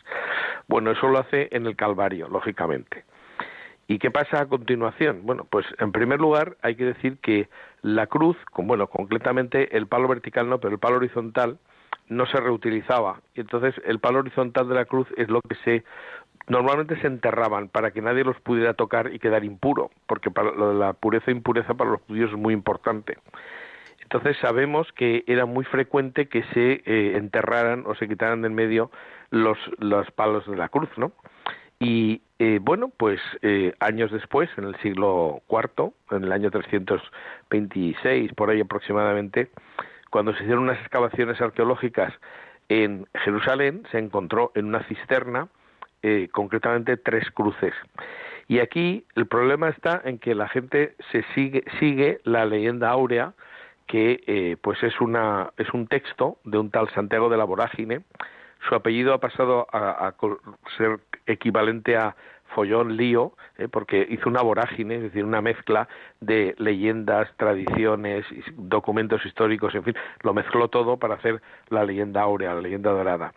Bueno, 0.68 0.92
eso 0.92 1.08
lo 1.08 1.20
hace 1.20 1.50
en 1.52 1.66
el 1.66 1.76
Calvario, 1.76 2.28
lógicamente. 2.28 3.04
¿Y 3.88 4.00
qué 4.00 4.10
pasa 4.10 4.42
a 4.42 4.46
continuación? 4.48 5.22
Bueno, 5.24 5.46
pues 5.50 5.66
en 5.78 5.92
primer 5.92 6.20
lugar 6.20 6.58
hay 6.62 6.76
que 6.76 6.86
decir 6.86 7.18
que 7.20 7.50
la 7.82 8.08
cruz, 8.08 8.36
bueno, 8.58 8.88
concretamente 8.88 9.78
el 9.78 9.88
palo 9.88 10.08
vertical 10.08 10.50
no, 10.50 10.60
pero 10.60 10.74
el 10.74 10.80
palo 10.80 10.98
horizontal 10.98 11.60
no 12.08 12.26
se 12.26 12.40
reutilizaba. 12.40 13.22
Y 13.36 13.42
entonces 13.42 13.76
el 13.86 14.00
palo 14.00 14.20
horizontal 14.20 14.68
de 14.68 14.76
la 14.76 14.86
cruz 14.86 15.08
es 15.18 15.30
lo 15.30 15.42
que 15.42 15.56
se 15.64 15.84
normalmente 16.48 17.00
se 17.02 17.08
enterraban 17.08 17.70
para 17.70 17.92
que 17.92 18.02
nadie 18.02 18.24
los 18.24 18.40
pudiera 18.42 18.74
tocar 18.74 19.12
y 19.14 19.20
quedar 19.20 19.44
impuro, 19.44 19.90
porque 20.06 20.30
para 20.30 20.52
la 20.52 20.94
pureza 20.94 21.32
e 21.32 21.34
impureza 21.34 21.74
para 21.74 21.92
los 21.92 22.02
judíos 22.02 22.32
es 22.32 22.38
muy 22.38 22.54
importante. 22.54 23.18
Entonces 24.02 24.38
sabemos 24.40 24.92
que 24.94 25.24
era 25.26 25.48
muy 25.48 25.66
frecuente 25.66 26.28
que 26.28 26.44
se 26.54 26.84
eh, 26.86 27.18
enterraran 27.18 27.84
o 27.88 27.96
se 27.96 28.08
quitaran 28.08 28.44
del 28.44 28.52
medio 28.52 28.92
los, 29.32 29.58
los 29.80 30.10
palos 30.12 30.46
de 30.46 30.56
la 30.56 30.70
cruz, 30.70 30.90
¿no? 30.98 31.12
Y 31.80 32.22
eh, 32.38 32.60
bueno, 32.62 32.90
pues 32.90 33.22
eh, 33.42 33.74
años 33.80 34.12
después, 34.12 34.50
en 34.58 34.66
el 34.66 34.76
siglo 34.82 35.42
IV, 35.50 35.94
en 36.12 36.24
el 36.26 36.32
año 36.34 36.52
326, 36.52 38.34
por 38.34 38.50
ahí 38.50 38.60
aproximadamente, 38.60 39.50
cuando 40.10 40.34
se 40.34 40.44
hicieron 40.44 40.64
unas 40.64 40.80
excavaciones 40.80 41.40
arqueológicas 41.40 42.14
en 42.68 43.08
Jerusalén, 43.24 43.84
se 43.92 44.00
encontró 44.00 44.52
en 44.56 44.66
una 44.66 44.84
cisterna 44.84 45.48
eh, 46.04 46.28
concretamente 46.32 46.98
tres 46.98 47.32
cruces. 47.32 47.74
Y 48.48 48.60
aquí 48.60 49.06
el 49.16 49.28
problema 49.28 49.70
está 49.70 50.02
en 50.04 50.20
que 50.20 50.36
la 50.36 50.50
gente 50.50 50.96
se 51.12 51.24
sigue, 51.34 51.64
sigue 51.80 52.20
la 52.26 52.46
leyenda 52.46 52.90
áurea, 52.90 53.34
que 53.88 54.58
pues 54.62 54.82
es, 54.84 55.00
una, 55.00 55.52
es 55.58 55.72
un 55.74 55.88
texto 55.88 56.40
de 56.44 56.58
un 56.58 56.72
tal 56.72 56.90
Santiago 56.90 57.30
de 57.30 57.38
la 57.38 57.44
Vorágine, 57.44 58.02
su 58.68 58.76
apellido 58.76 59.14
ha 59.14 59.20
pasado 59.20 59.68
a, 59.72 60.14
ser 60.78 61.00
equivalente 61.26 61.98
a 61.98 62.16
follón 62.54 62.96
lío, 62.96 63.34
eh, 63.58 63.68
porque 63.68 64.06
hizo 64.10 64.30
una 64.30 64.42
vorágine, 64.42 64.96
es 64.96 65.02
decir, 65.04 65.26
una 65.26 65.42
mezcla 65.42 65.88
de 66.22 66.56
leyendas, 66.58 67.30
tradiciones, 67.38 68.26
documentos 68.56 69.26
históricos, 69.26 69.76
en 69.76 69.84
fin, 69.84 69.96
lo 70.22 70.34
mezcló 70.34 70.70
todo 70.70 70.98
para 70.98 71.16
hacer 71.16 71.42
la 71.70 71.84
leyenda 71.84 72.22
áurea, 72.22 72.54
la 72.54 72.62
leyenda 72.62 72.92
dorada. 72.92 73.34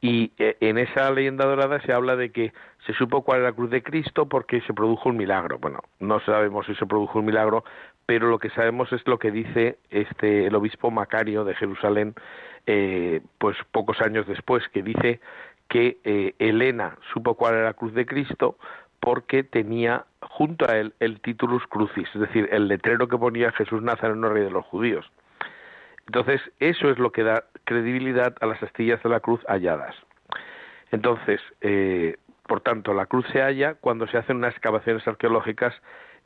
Y 0.00 0.32
eh, 0.38 0.56
en 0.60 0.76
esa 0.76 1.10
leyenda 1.10 1.46
dorada 1.46 1.80
se 1.80 1.92
habla 1.92 2.14
de 2.14 2.30
que 2.30 2.52
se 2.86 2.92
supo 2.92 3.22
cuál 3.22 3.40
era 3.40 3.48
la 3.48 3.56
cruz 3.56 3.70
de 3.70 3.82
Cristo 3.82 4.26
porque 4.26 4.60
se 4.62 4.74
produjo 4.74 5.08
un 5.08 5.16
milagro. 5.16 5.58
Bueno, 5.58 5.80
no 5.98 6.20
sabemos 6.20 6.66
si 6.66 6.74
se 6.74 6.84
produjo 6.84 7.20
un 7.20 7.24
milagro, 7.24 7.64
pero 8.04 8.28
lo 8.28 8.38
que 8.38 8.50
sabemos 8.50 8.92
es 8.92 9.06
lo 9.06 9.18
que 9.18 9.30
dice 9.30 9.78
este 9.88 10.46
el 10.46 10.54
obispo 10.54 10.90
Macario 10.90 11.44
de 11.44 11.54
Jerusalén 11.54 12.14
eh, 12.66 13.20
pues 13.38 13.56
pocos 13.72 14.00
años 14.00 14.26
después, 14.26 14.66
que 14.68 14.82
dice 14.82 15.20
que 15.68 15.98
eh, 16.04 16.34
Elena 16.38 16.96
supo 17.12 17.34
cuál 17.34 17.54
era 17.54 17.64
la 17.64 17.74
cruz 17.74 17.94
de 17.94 18.06
Cristo 18.06 18.56
porque 19.00 19.44
tenía 19.44 20.06
junto 20.22 20.68
a 20.68 20.78
él 20.78 20.94
el 20.98 21.20
titulus 21.20 21.66
crucis, 21.66 22.08
es 22.14 22.20
decir, 22.20 22.48
el 22.52 22.68
letrero 22.68 23.06
que 23.06 23.18
ponía 23.18 23.52
Jesús 23.52 23.82
Nazareno, 23.82 24.30
rey 24.30 24.44
de 24.44 24.50
los 24.50 24.64
judíos. 24.64 25.10
Entonces, 26.06 26.40
eso 26.58 26.90
es 26.90 26.98
lo 26.98 27.12
que 27.12 27.22
da 27.22 27.44
credibilidad 27.64 28.34
a 28.40 28.46
las 28.46 28.62
astillas 28.62 29.02
de 29.02 29.10
la 29.10 29.20
cruz 29.20 29.40
halladas. 29.46 29.94
Entonces, 30.90 31.40
eh, 31.60 32.16
por 32.46 32.60
tanto, 32.60 32.94
la 32.94 33.06
cruz 33.06 33.26
se 33.32 33.40
halla 33.40 33.74
cuando 33.74 34.06
se 34.06 34.18
hacen 34.18 34.36
unas 34.36 34.52
excavaciones 34.52 35.06
arqueológicas 35.08 35.74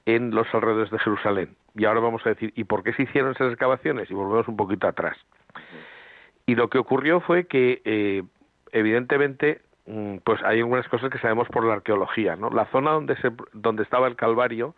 en 0.05 0.31
los 0.31 0.46
alrededores 0.53 0.90
de 0.90 0.98
Jerusalén. 0.98 1.57
Y 1.74 1.85
ahora 1.85 2.01
vamos 2.01 2.24
a 2.27 2.31
decir, 2.31 2.53
¿y 2.57 2.64
por 2.64 2.83
qué 2.83 2.92
se 2.92 3.03
hicieron 3.03 3.33
esas 3.33 3.51
excavaciones? 3.51 4.11
Y 4.11 4.14
volvemos 4.14 4.48
un 4.48 4.57
poquito 4.57 4.88
atrás. 4.88 5.16
Y 6.48 6.54
lo 6.54 6.70
que 6.70 6.78
ocurrió 6.78 7.20
fue 7.20 7.46
que, 7.46 7.82
eh, 7.84 8.22
evidentemente, 8.72 9.61
mm, 9.84 10.16
pues 10.24 10.42
hay 10.44 10.61
algunas 10.61 10.88
cosas 10.88 11.11
que 11.11 11.18
sabemos 11.18 11.46
por 11.48 11.62
la 11.62 11.74
arqueología, 11.74 12.37
¿no? 12.37 12.48
La 12.48 12.64
zona 12.72 12.92
donde, 12.92 13.16
se, 13.16 13.30
donde 13.52 13.82
estaba 13.82 14.06
el 14.08 14.16
Calvario 14.16 14.74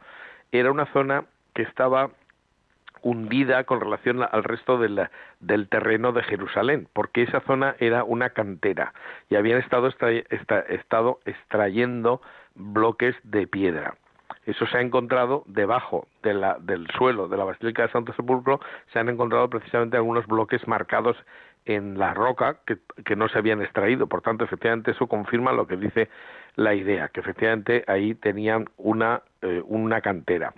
era 0.50 0.72
una 0.72 0.86
zona 0.86 1.26
que 1.54 1.62
estaba 1.62 2.10
hundida 3.02 3.62
con 3.62 3.80
relación 3.80 4.20
al 4.20 4.42
resto 4.42 4.78
del 4.78 5.68
terreno 5.68 6.10
de 6.10 6.24
Jerusalén, 6.24 6.88
porque 6.92 7.22
esa 7.22 7.38
zona 7.42 7.76
era 7.78 8.02
una 8.02 8.30
cantera 8.30 8.92
y 9.28 9.36
habían 9.36 9.60
estado, 9.60 9.88
estado 9.88 11.20
extrayendo 11.24 12.20
bloques 12.56 13.14
de 13.22 13.46
piedra. 13.46 13.94
Eso 14.44 14.66
se 14.66 14.78
ha 14.78 14.80
encontrado 14.80 15.44
debajo 15.46 16.08
del 16.22 16.88
suelo 16.98 17.28
de 17.28 17.36
la 17.36 17.44
Basílica 17.44 17.82
de 17.82 17.92
Santo 17.92 18.12
Sepulcro, 18.14 18.60
se 18.92 18.98
han 18.98 19.08
encontrado 19.08 19.48
precisamente 19.48 19.96
algunos 19.96 20.26
bloques 20.26 20.66
marcados 20.66 21.16
en 21.64 21.98
la 21.98 22.14
roca 22.14 22.58
que, 22.66 22.78
que, 23.04 23.16
no 23.16 23.28
se 23.28 23.38
habían 23.38 23.62
extraído. 23.62 24.06
Por 24.06 24.22
tanto, 24.22 24.44
efectivamente, 24.44 24.92
eso 24.92 25.06
confirma 25.06 25.52
lo 25.52 25.66
que 25.66 25.76
dice 25.76 26.08
la 26.56 26.74
idea, 26.74 27.08
que 27.08 27.20
efectivamente 27.20 27.84
ahí 27.86 28.14
tenían 28.14 28.68
una, 28.76 29.22
eh, 29.42 29.62
una 29.64 30.00
cantera. 30.00 30.54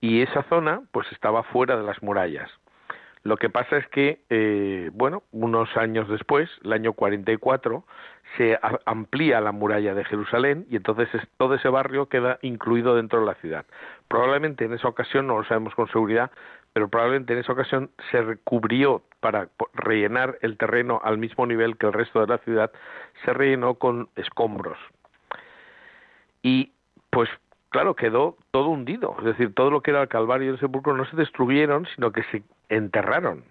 Y 0.00 0.22
esa 0.22 0.42
zona, 0.44 0.82
pues 0.90 1.10
estaba 1.12 1.42
fuera 1.44 1.76
de 1.76 1.84
las 1.84 2.02
murallas. 2.02 2.50
Lo 3.24 3.36
que 3.36 3.48
pasa 3.48 3.76
es 3.76 3.86
que, 3.88 4.20
eh, 4.30 4.90
bueno, 4.94 5.22
unos 5.30 5.76
años 5.76 6.08
después, 6.08 6.50
el 6.64 6.72
año 6.72 6.92
44, 6.92 7.84
se 8.36 8.58
amplía 8.84 9.40
la 9.40 9.52
muralla 9.52 9.94
de 9.94 10.04
Jerusalén 10.04 10.66
y 10.68 10.76
entonces 10.76 11.08
todo 11.36 11.54
ese 11.54 11.68
barrio 11.68 12.06
queda 12.06 12.38
incluido 12.42 12.96
dentro 12.96 13.20
de 13.20 13.26
la 13.26 13.34
ciudad. 13.34 13.64
Probablemente 14.08 14.64
en 14.64 14.72
esa 14.72 14.88
ocasión, 14.88 15.28
no 15.28 15.38
lo 15.38 15.44
sabemos 15.44 15.74
con 15.76 15.86
seguridad, 15.88 16.32
pero 16.72 16.88
probablemente 16.88 17.32
en 17.32 17.40
esa 17.40 17.52
ocasión 17.52 17.90
se 18.10 18.22
recubrió 18.22 19.02
para 19.20 19.48
rellenar 19.74 20.38
el 20.42 20.56
terreno 20.56 21.00
al 21.04 21.18
mismo 21.18 21.46
nivel 21.46 21.76
que 21.76 21.86
el 21.86 21.92
resto 21.92 22.20
de 22.20 22.26
la 22.26 22.38
ciudad, 22.38 22.72
se 23.24 23.32
rellenó 23.32 23.74
con 23.74 24.08
escombros. 24.16 24.78
Y 26.42 26.72
pues 27.10 27.28
claro, 27.68 27.94
quedó 27.94 28.36
todo 28.50 28.68
hundido, 28.68 29.16
es 29.18 29.24
decir, 29.24 29.54
todo 29.54 29.70
lo 29.70 29.80
que 29.80 29.90
era 29.90 30.02
el 30.02 30.08
Calvario 30.08 30.50
y 30.50 30.54
el 30.54 30.60
sepulcro 30.60 30.96
no 30.96 31.04
se 31.06 31.16
destruyeron, 31.16 31.86
sino 31.94 32.12
que 32.12 32.22
se 32.24 32.42
enterraron. 32.68 33.44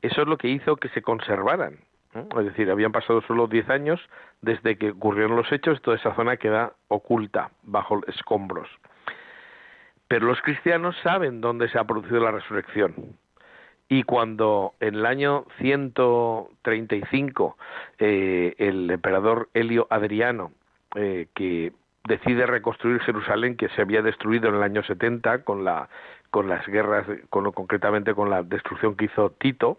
Eso 0.00 0.22
es 0.22 0.28
lo 0.28 0.38
que 0.38 0.48
hizo 0.48 0.76
que 0.76 0.88
se 0.90 1.02
conservaran. 1.02 1.78
Es 2.14 2.44
decir, 2.44 2.70
habían 2.70 2.92
pasado 2.92 3.20
solo 3.22 3.46
10 3.46 3.68
años 3.68 4.00
desde 4.40 4.76
que 4.78 4.90
ocurrieron 4.90 5.36
los 5.36 5.50
hechos, 5.52 5.80
toda 5.82 5.96
esa 5.96 6.14
zona 6.14 6.36
queda 6.36 6.72
oculta 6.88 7.50
bajo 7.62 8.00
escombros. 8.06 8.68
Pero 10.08 10.26
los 10.26 10.40
cristianos 10.40 10.96
saben 11.02 11.40
dónde 11.40 11.68
se 11.68 11.78
ha 11.78 11.84
producido 11.84 12.20
la 12.20 12.32
resurrección. 12.32 12.94
Y 13.88 14.02
cuando 14.02 14.74
en 14.80 14.96
el 14.96 15.06
año 15.06 15.46
135 15.58 17.56
eh, 17.98 18.54
el 18.58 18.90
emperador 18.90 19.48
Helio 19.54 19.86
Adriano, 19.90 20.52
eh, 20.94 21.28
que 21.34 21.72
decide 22.04 22.46
reconstruir 22.46 23.00
Jerusalén, 23.00 23.56
que 23.56 23.68
se 23.70 23.82
había 23.82 24.02
destruido 24.02 24.48
en 24.48 24.56
el 24.56 24.62
año 24.62 24.82
70 24.82 25.44
con, 25.44 25.64
la, 25.64 25.88
con 26.30 26.48
las 26.48 26.66
guerras, 26.66 27.06
con, 27.30 27.50
concretamente 27.52 28.14
con 28.14 28.30
la 28.30 28.42
destrucción 28.42 28.96
que 28.96 29.06
hizo 29.06 29.30
Tito, 29.38 29.78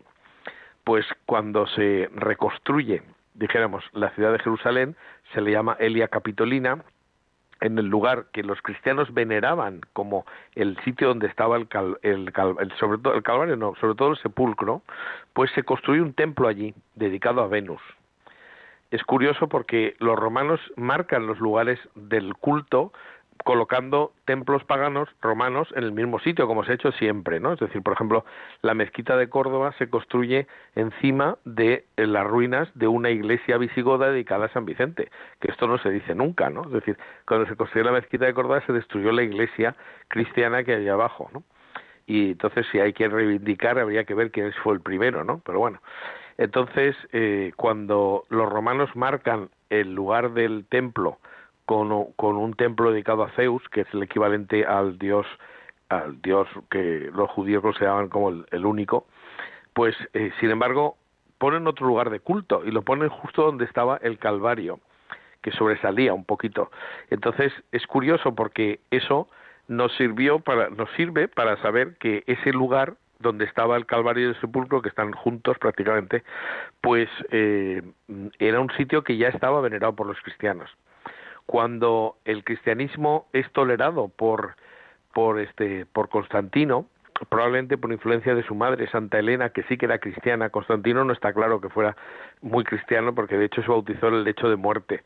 pues 0.84 1.06
cuando 1.26 1.68
se 1.68 2.10
reconstruye, 2.16 3.04
dijéramos, 3.34 3.84
la 3.94 4.10
ciudad 4.12 4.32
de 4.32 4.40
Jerusalén, 4.40 4.96
se 5.34 5.42
le 5.42 5.52
llama 5.52 5.76
Elia 5.80 6.08
Capitolina, 6.08 6.84
en 7.62 7.78
el 7.78 7.88
lugar 7.88 8.26
que 8.32 8.44
los 8.44 8.62
cristianos 8.62 9.14
veneraban 9.14 9.82
como 9.94 10.26
el 10.56 10.78
sitio 10.84 11.10
donde 11.10 11.28
estaba 11.28 11.58
el, 11.58 11.68
el, 12.02 12.32
sobre 12.80 12.98
todo 13.00 13.14
el 13.14 13.24
calvario 13.24 13.56
no 13.56 13.74
sobre 13.80 13.96
todo 13.96 14.12
el 14.12 14.18
sepulcro 14.18 14.82
pues 15.34 15.52
se 15.52 15.64
construyó 15.64 16.04
un 16.04 16.14
templo 16.14 16.48
allí 16.48 16.74
dedicado 16.96 17.42
a 17.42 17.48
Venus. 17.48 17.82
Es 18.92 19.04
curioso 19.04 19.48
porque 19.48 19.96
los 20.00 20.18
romanos 20.18 20.60
marcan 20.76 21.28
los 21.28 21.40
lugares 21.40 21.80
del 21.94 22.34
culto 22.36 22.92
colocando 23.44 24.12
templos 24.26 24.64
paganos 24.66 25.10
romanos 25.22 25.68
en 25.76 25.84
el 25.84 25.92
mismo 25.92 26.20
sitio, 26.20 26.48
como 26.48 26.64
se 26.64 26.72
ha 26.72 26.76
hecho 26.76 26.92
siempre, 26.94 27.40
¿no? 27.40 27.54
Es 27.54 27.60
decir, 27.60 27.82
por 27.82 27.94
ejemplo, 27.94 28.26
la 28.62 28.74
mezquita 28.74 29.18
de 29.18 29.30
Córdoba 29.30 29.74
se 29.78 29.90
construye 29.90 30.48
encima 30.76 31.38
de 31.46 31.86
las 31.96 32.28
ruinas 32.28 32.70
de 32.76 32.88
una 32.88 33.10
iglesia 33.10 33.58
visigoda 33.58 34.12
dedicada 34.12 34.46
a 34.46 34.50
San 34.54 34.66
Vicente, 34.66 35.10
que 35.40 35.52
esto 35.52 35.68
no 35.68 35.78
se 35.78 35.90
dice 35.90 36.16
nunca, 36.16 36.50
¿no? 36.50 36.64
Es 36.64 36.72
decir, 36.72 36.98
cuando 37.26 37.48
se 37.48 37.56
construyó 37.56 37.86
la 37.86 37.94
mezquita 37.94 38.26
de 38.26 38.34
Córdoba 38.34 38.62
se 38.66 38.74
destruyó 38.74 39.12
la 39.12 39.24
iglesia 39.24 39.76
cristiana 40.10 40.64
que 40.64 40.76
hay 40.76 40.88
abajo, 40.88 41.30
¿no? 41.34 41.44
Y 42.06 42.32
entonces, 42.32 42.66
si 42.72 42.80
hay 42.80 42.92
que 42.92 43.08
reivindicar, 43.08 43.78
habría 43.78 44.04
que 44.04 44.16
ver 44.16 44.32
quién 44.32 44.52
fue 44.64 44.74
el 44.74 44.82
primero, 44.82 45.24
¿no? 45.24 45.42
Pero 45.46 45.60
bueno, 45.60 45.80
entonces, 46.38 46.96
eh, 47.14 47.52
cuando 47.56 48.26
los 48.30 48.50
romanos 48.50 48.90
marcan 48.96 49.50
el 49.70 49.94
lugar 49.94 50.32
del 50.32 50.66
templo 50.68 51.20
con, 51.70 52.36
un 52.36 52.54
templo 52.56 52.92
dedicado 52.92 53.22
a 53.22 53.30
Zeus, 53.36 53.62
que 53.70 53.82
es 53.82 53.88
el 53.94 54.02
equivalente 54.02 54.66
al 54.66 54.98
dios, 54.98 55.28
al 55.90 56.20
dios 56.20 56.48
que 56.72 57.12
los 57.14 57.30
judíos 57.30 57.62
consideraban 57.62 58.10
como 58.10 58.30
el, 58.30 58.66
único, 58.66 59.06
pues 59.74 59.96
eh, 60.14 60.32
sin 60.40 60.50
embargo 60.50 60.98
ponen 61.38 61.68
otro 61.68 61.86
lugar 61.86 62.10
de 62.10 62.22
culto 62.22 62.64
y 62.66 62.72
lo 62.72 62.82
ponen 62.82 63.10
justo 63.10 63.44
donde 63.44 63.66
estaba 63.66 63.98
el 63.98 64.18
Calvario, 64.18 64.80
que 65.44 65.52
sobresalía 65.52 66.12
un 66.16 66.26
poquito. 66.26 66.72
Entonces 67.12 67.54
es 67.72 67.86
curioso 67.86 68.34
porque 68.34 68.80
eso 68.90 69.28
nos 69.68 69.96
sirvió 69.96 70.40
para, 70.40 70.72
nos 70.72 70.90
sirve 70.94 71.28
para 71.28 71.62
saber 71.62 71.98
que 72.00 72.24
ese 72.26 72.52
lugar 72.52 72.96
donde 73.20 73.46
estaba 73.46 73.78
el 73.78 73.86
Calvario 73.86 74.26
y 74.26 74.30
el 74.30 74.42
Sepulcro, 74.42 74.82
que 74.82 74.90
están 74.90 75.12
juntos 75.12 75.60
prácticamente, 75.60 76.24
pues 76.82 77.10
eh, 77.30 77.84
era 78.40 78.60
un 78.60 78.72
sitio 78.72 79.04
que 79.04 79.18
ya 79.18 79.28
estaba 79.28 79.62
venerado 79.62 79.94
por 79.94 80.08
los 80.08 80.20
cristianos 80.22 80.72
cuando 81.50 82.18
el 82.26 82.44
cristianismo 82.44 83.26
es 83.34 83.52
tolerado 83.54 84.08
por 84.08 84.56
por 85.16 85.40
este 85.40 85.88
por 85.88 86.08
Constantino 86.08 86.86
probablemente 87.28 87.76
por 87.76 87.92
influencia 87.92 88.36
de 88.36 88.44
su 88.44 88.54
madre 88.54 88.88
Santa 88.92 89.18
Elena 89.18 89.50
que 89.50 89.64
sí 89.64 89.76
que 89.76 89.88
era 89.88 89.98
cristiana. 89.98 90.52
Constantino 90.52 91.04
no 91.04 91.12
está 91.12 91.34
claro 91.34 91.60
que 91.60 91.70
fuera 91.70 91.98
muy 92.44 92.64
cristiano 92.64 93.16
porque 93.16 93.36
de 93.36 93.46
hecho 93.46 93.64
se 93.64 93.68
bautizó 93.68 94.10
en 94.10 94.14
el 94.14 94.26
lecho 94.26 94.48
de 94.48 94.58
muerte. 94.58 95.02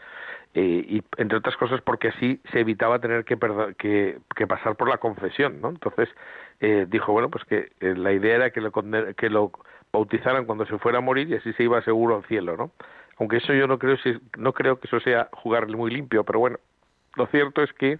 Eh, 0.53 0.85
y 0.85 1.03
entre 1.15 1.37
otras 1.37 1.55
cosas 1.55 1.79
porque 1.79 2.09
así 2.09 2.41
se 2.51 2.59
evitaba 2.59 2.99
tener 2.99 3.23
que, 3.23 3.37
que, 4.35 4.45
pasar 4.45 4.75
por 4.75 4.89
la 4.89 4.97
confesión 4.97 5.61
no 5.61 5.69
entonces 5.69 6.09
eh, 6.59 6.85
dijo 6.89 7.13
bueno 7.13 7.29
pues 7.29 7.45
que 7.45 7.71
eh, 7.79 7.95
la 7.95 8.11
idea 8.11 8.35
era 8.35 8.49
que 8.51 8.59
lo 8.59 8.71
que 8.71 9.29
lo 9.29 9.51
bautizaran 9.93 10.45
cuando 10.45 10.65
se 10.65 10.77
fuera 10.77 10.97
a 10.97 11.01
morir 11.01 11.29
y 11.29 11.35
así 11.35 11.53
se 11.53 11.63
iba 11.63 11.81
seguro 11.83 12.17
al 12.17 12.25
cielo 12.25 12.55
no 12.55 12.69
aunque 13.17 13.37
eso 13.37 13.53
yo 13.53 13.67
no 13.67 13.79
creo, 13.79 13.97
no 14.37 14.53
creo 14.53 14.79
que 14.79 14.87
eso 14.87 14.99
sea 14.99 15.29
jugarle 15.31 15.77
muy 15.77 15.91
limpio, 15.91 16.23
pero 16.23 16.39
bueno, 16.39 16.57
lo 17.15 17.27
cierto 17.27 17.61
es 17.61 17.71
que 17.73 17.99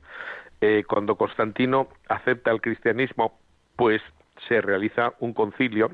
eh, 0.62 0.84
cuando 0.88 1.16
Constantino 1.16 1.88
acepta 2.08 2.52
el 2.52 2.62
cristianismo, 2.62 3.40
pues 3.76 4.02
se 4.48 4.62
realiza 4.62 5.14
un 5.20 5.34
concilio, 5.34 5.92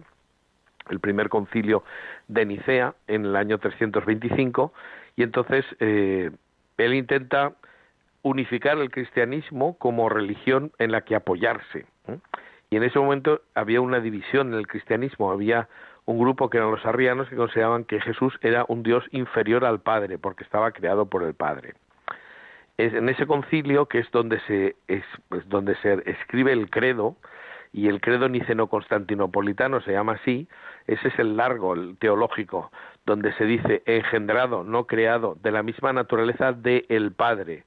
el 0.90 1.00
primer 1.00 1.30
concilio 1.30 1.84
de 2.28 2.46
Nicea 2.46 2.96
en 3.08 3.26
el 3.26 3.36
año 3.36 3.58
325, 3.58 4.74
y 5.16 5.24
entonces 5.24 5.66
eh, 5.80 6.32
él 6.78 6.94
intenta 6.94 7.54
unificar 8.22 8.78
el 8.78 8.92
cristianismo 8.92 9.78
como 9.78 10.10
religión 10.10 10.72
en 10.78 10.92
la 10.92 11.02
que 11.02 11.16
apoyarse. 11.16 11.86
Y 12.70 12.76
en 12.76 12.84
ese 12.84 13.00
momento 13.00 13.42
había 13.56 13.82
una 13.82 14.00
división 14.00 14.54
en 14.54 14.60
el 14.60 14.68
cristianismo, 14.68 15.32
había 15.32 15.68
un 16.10 16.18
grupo 16.18 16.50
que 16.50 16.58
eran 16.58 16.72
los 16.72 16.84
arrianos 16.88 17.30
que 17.30 17.36
consideraban 17.36 17.84
que 17.84 18.02
Jesús 18.02 18.34
era 18.42 18.66
un 18.68 18.82
Dios 18.82 19.06
inferior 19.12 19.64
al 19.64 19.80
Padre 19.80 20.18
porque 20.18 20.44
estaba 20.44 20.72
creado 20.72 21.06
por 21.06 21.22
el 21.22 21.36
Padre. 21.36 21.76
Es 22.80 22.96
en 22.96 23.10
ese 23.10 23.28
concilio 23.28 23.86
que 23.86 24.00
es 24.00 24.10
donde 24.10 24.40
se 24.48 24.76
es, 24.88 25.04
pues, 25.28 25.48
donde 25.48 25.76
se 25.76 26.02
escribe 26.10 26.52
el 26.52 26.72
credo 26.72 27.16
y 27.72 27.90
el 27.90 28.02
credo 28.02 28.28
niceno-constantinopolitano 28.28 29.82
se 29.82 29.92
llama 29.92 30.14
así, 30.14 30.48
ese 30.88 31.10
es 31.10 31.20
el 31.20 31.38
largo, 31.38 31.76
el 31.76 31.96
teológico, 32.00 32.72
donde 33.06 33.32
se 33.34 33.46
dice 33.46 33.84
engendrado, 33.86 34.64
no 34.64 34.88
creado, 34.88 35.38
de 35.44 35.52
la 35.52 35.62
misma 35.62 35.94
naturaleza 35.94 36.54
de 36.54 36.88
el 36.90 37.12
Padre, 37.12 37.66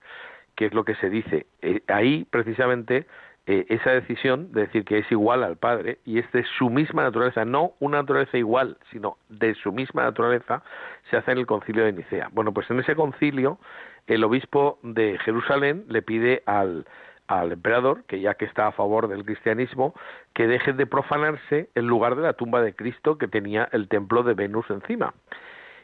que 0.56 0.66
es 0.66 0.74
lo 0.74 0.84
que 0.84 0.96
se 0.96 1.10
dice. 1.10 1.46
Eh, 1.60 1.82
ahí 1.86 2.26
precisamente 2.28 3.06
eh, 3.46 3.66
esa 3.70 3.90
decisión 3.90 4.52
de 4.52 4.62
decir 4.62 4.84
que 4.84 4.98
es 4.98 5.10
igual 5.10 5.42
al 5.42 5.56
Padre 5.56 5.98
y 6.04 6.18
es 6.18 6.30
de 6.32 6.44
su 6.58 6.70
misma 6.70 7.02
naturaleza, 7.02 7.44
no 7.44 7.72
una 7.80 7.98
naturaleza 7.98 8.38
igual, 8.38 8.76
sino 8.92 9.18
de 9.28 9.54
su 9.54 9.72
misma 9.72 10.04
naturaleza, 10.04 10.62
se 11.10 11.16
hace 11.16 11.32
en 11.32 11.38
el 11.38 11.46
concilio 11.46 11.84
de 11.84 11.92
Nicea. 11.92 12.28
Bueno, 12.32 12.52
pues 12.52 12.70
en 12.70 12.78
ese 12.78 12.94
concilio 12.94 13.58
el 14.06 14.22
obispo 14.22 14.78
de 14.82 15.18
Jerusalén 15.24 15.84
le 15.88 16.02
pide 16.02 16.42
al, 16.46 16.86
al 17.26 17.52
emperador, 17.52 18.04
que 18.04 18.20
ya 18.20 18.34
que 18.34 18.44
está 18.44 18.68
a 18.68 18.72
favor 18.72 19.08
del 19.08 19.24
cristianismo, 19.24 19.94
que 20.34 20.46
deje 20.46 20.72
de 20.72 20.86
profanarse 20.86 21.68
el 21.74 21.86
lugar 21.86 22.14
de 22.16 22.22
la 22.22 22.34
tumba 22.34 22.62
de 22.62 22.74
Cristo 22.74 23.18
que 23.18 23.28
tenía 23.28 23.68
el 23.72 23.88
templo 23.88 24.22
de 24.22 24.34
Venus 24.34 24.66
encima. 24.70 25.14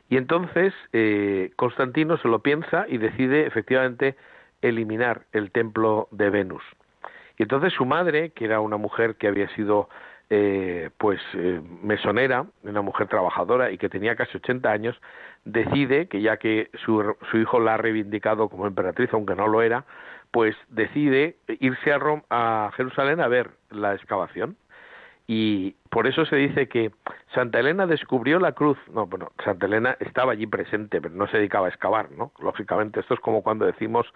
Y 0.09 0.17
entonces 0.17 0.73
eh, 0.93 1.51
Constantino 1.57 2.17
se 2.19 2.29
lo 2.29 2.39
piensa 2.41 2.87
y 2.89 2.99
decide 2.99 3.47
efectivamente 3.47 4.17
eliminar 4.63 5.23
el 5.33 5.51
templo 5.51 6.09
de 6.11 6.31
Venus. 6.31 6.63
Y 7.39 7.45
entonces 7.45 7.73
su 7.73 7.87
madre, 7.87 8.31
que 8.31 8.45
era 8.45 8.61
una 8.61 8.77
mujer 8.77 9.17
que 9.17 9.29
había 9.29 9.49
sido 9.55 9.89
eh, 10.31 10.91
pues 10.99 11.21
eh, 11.35 11.61
mesonera, 11.83 12.45
una 12.65 12.83
mujer 12.83 13.07
trabajadora 13.07 13.71
y 13.71 13.79
que 13.79 13.89
tenía 13.89 14.17
casi 14.17 14.37
80 14.37 14.71
años, 14.71 15.01
decide 15.45 16.09
que 16.09 16.21
ya 16.21 16.37
que 16.37 16.71
su, 16.85 17.17
su 17.31 17.39
hijo 17.39 17.61
la 17.61 17.75
ha 17.75 17.77
reivindicado 17.79 18.49
como 18.49 18.67
emperatriz, 18.67 19.09
aunque 19.13 19.35
no 19.35 19.47
lo 19.47 19.63
era, 19.63 19.87
pues 20.31 20.55
decide 20.69 21.37
irse 21.61 21.93
a, 21.93 21.99
a 22.29 22.73
Jerusalén 22.77 23.21
a 23.21 23.29
ver 23.29 23.53
la 23.71 23.95
excavación. 23.95 24.57
Y 25.27 25.77
por 25.91 26.07
eso 26.07 26.25
se 26.27 26.37
dice 26.37 26.69
que 26.69 26.91
Santa 27.35 27.61
Elena 27.61 27.87
descubrió 27.87 28.39
la 28.39 28.53
cruz. 28.53 28.79
No, 28.93 29.07
bueno, 29.07 29.33
Santa 29.45 29.67
Elena 29.67 29.97
estaba 30.01 30.33
allí 30.33 30.47
presente, 30.47 31.01
pero 31.01 31.15
no 31.15 31.27
se 31.29 31.39
dedicaba 31.39 31.67
a 31.67 31.71
excavar, 31.71 32.11
¿no? 32.13 32.33
Lógicamente, 32.41 33.01
esto 33.01 33.15
es 33.15 33.21
como 33.21 33.43
cuando 33.43 33.67
decimos 33.67 34.07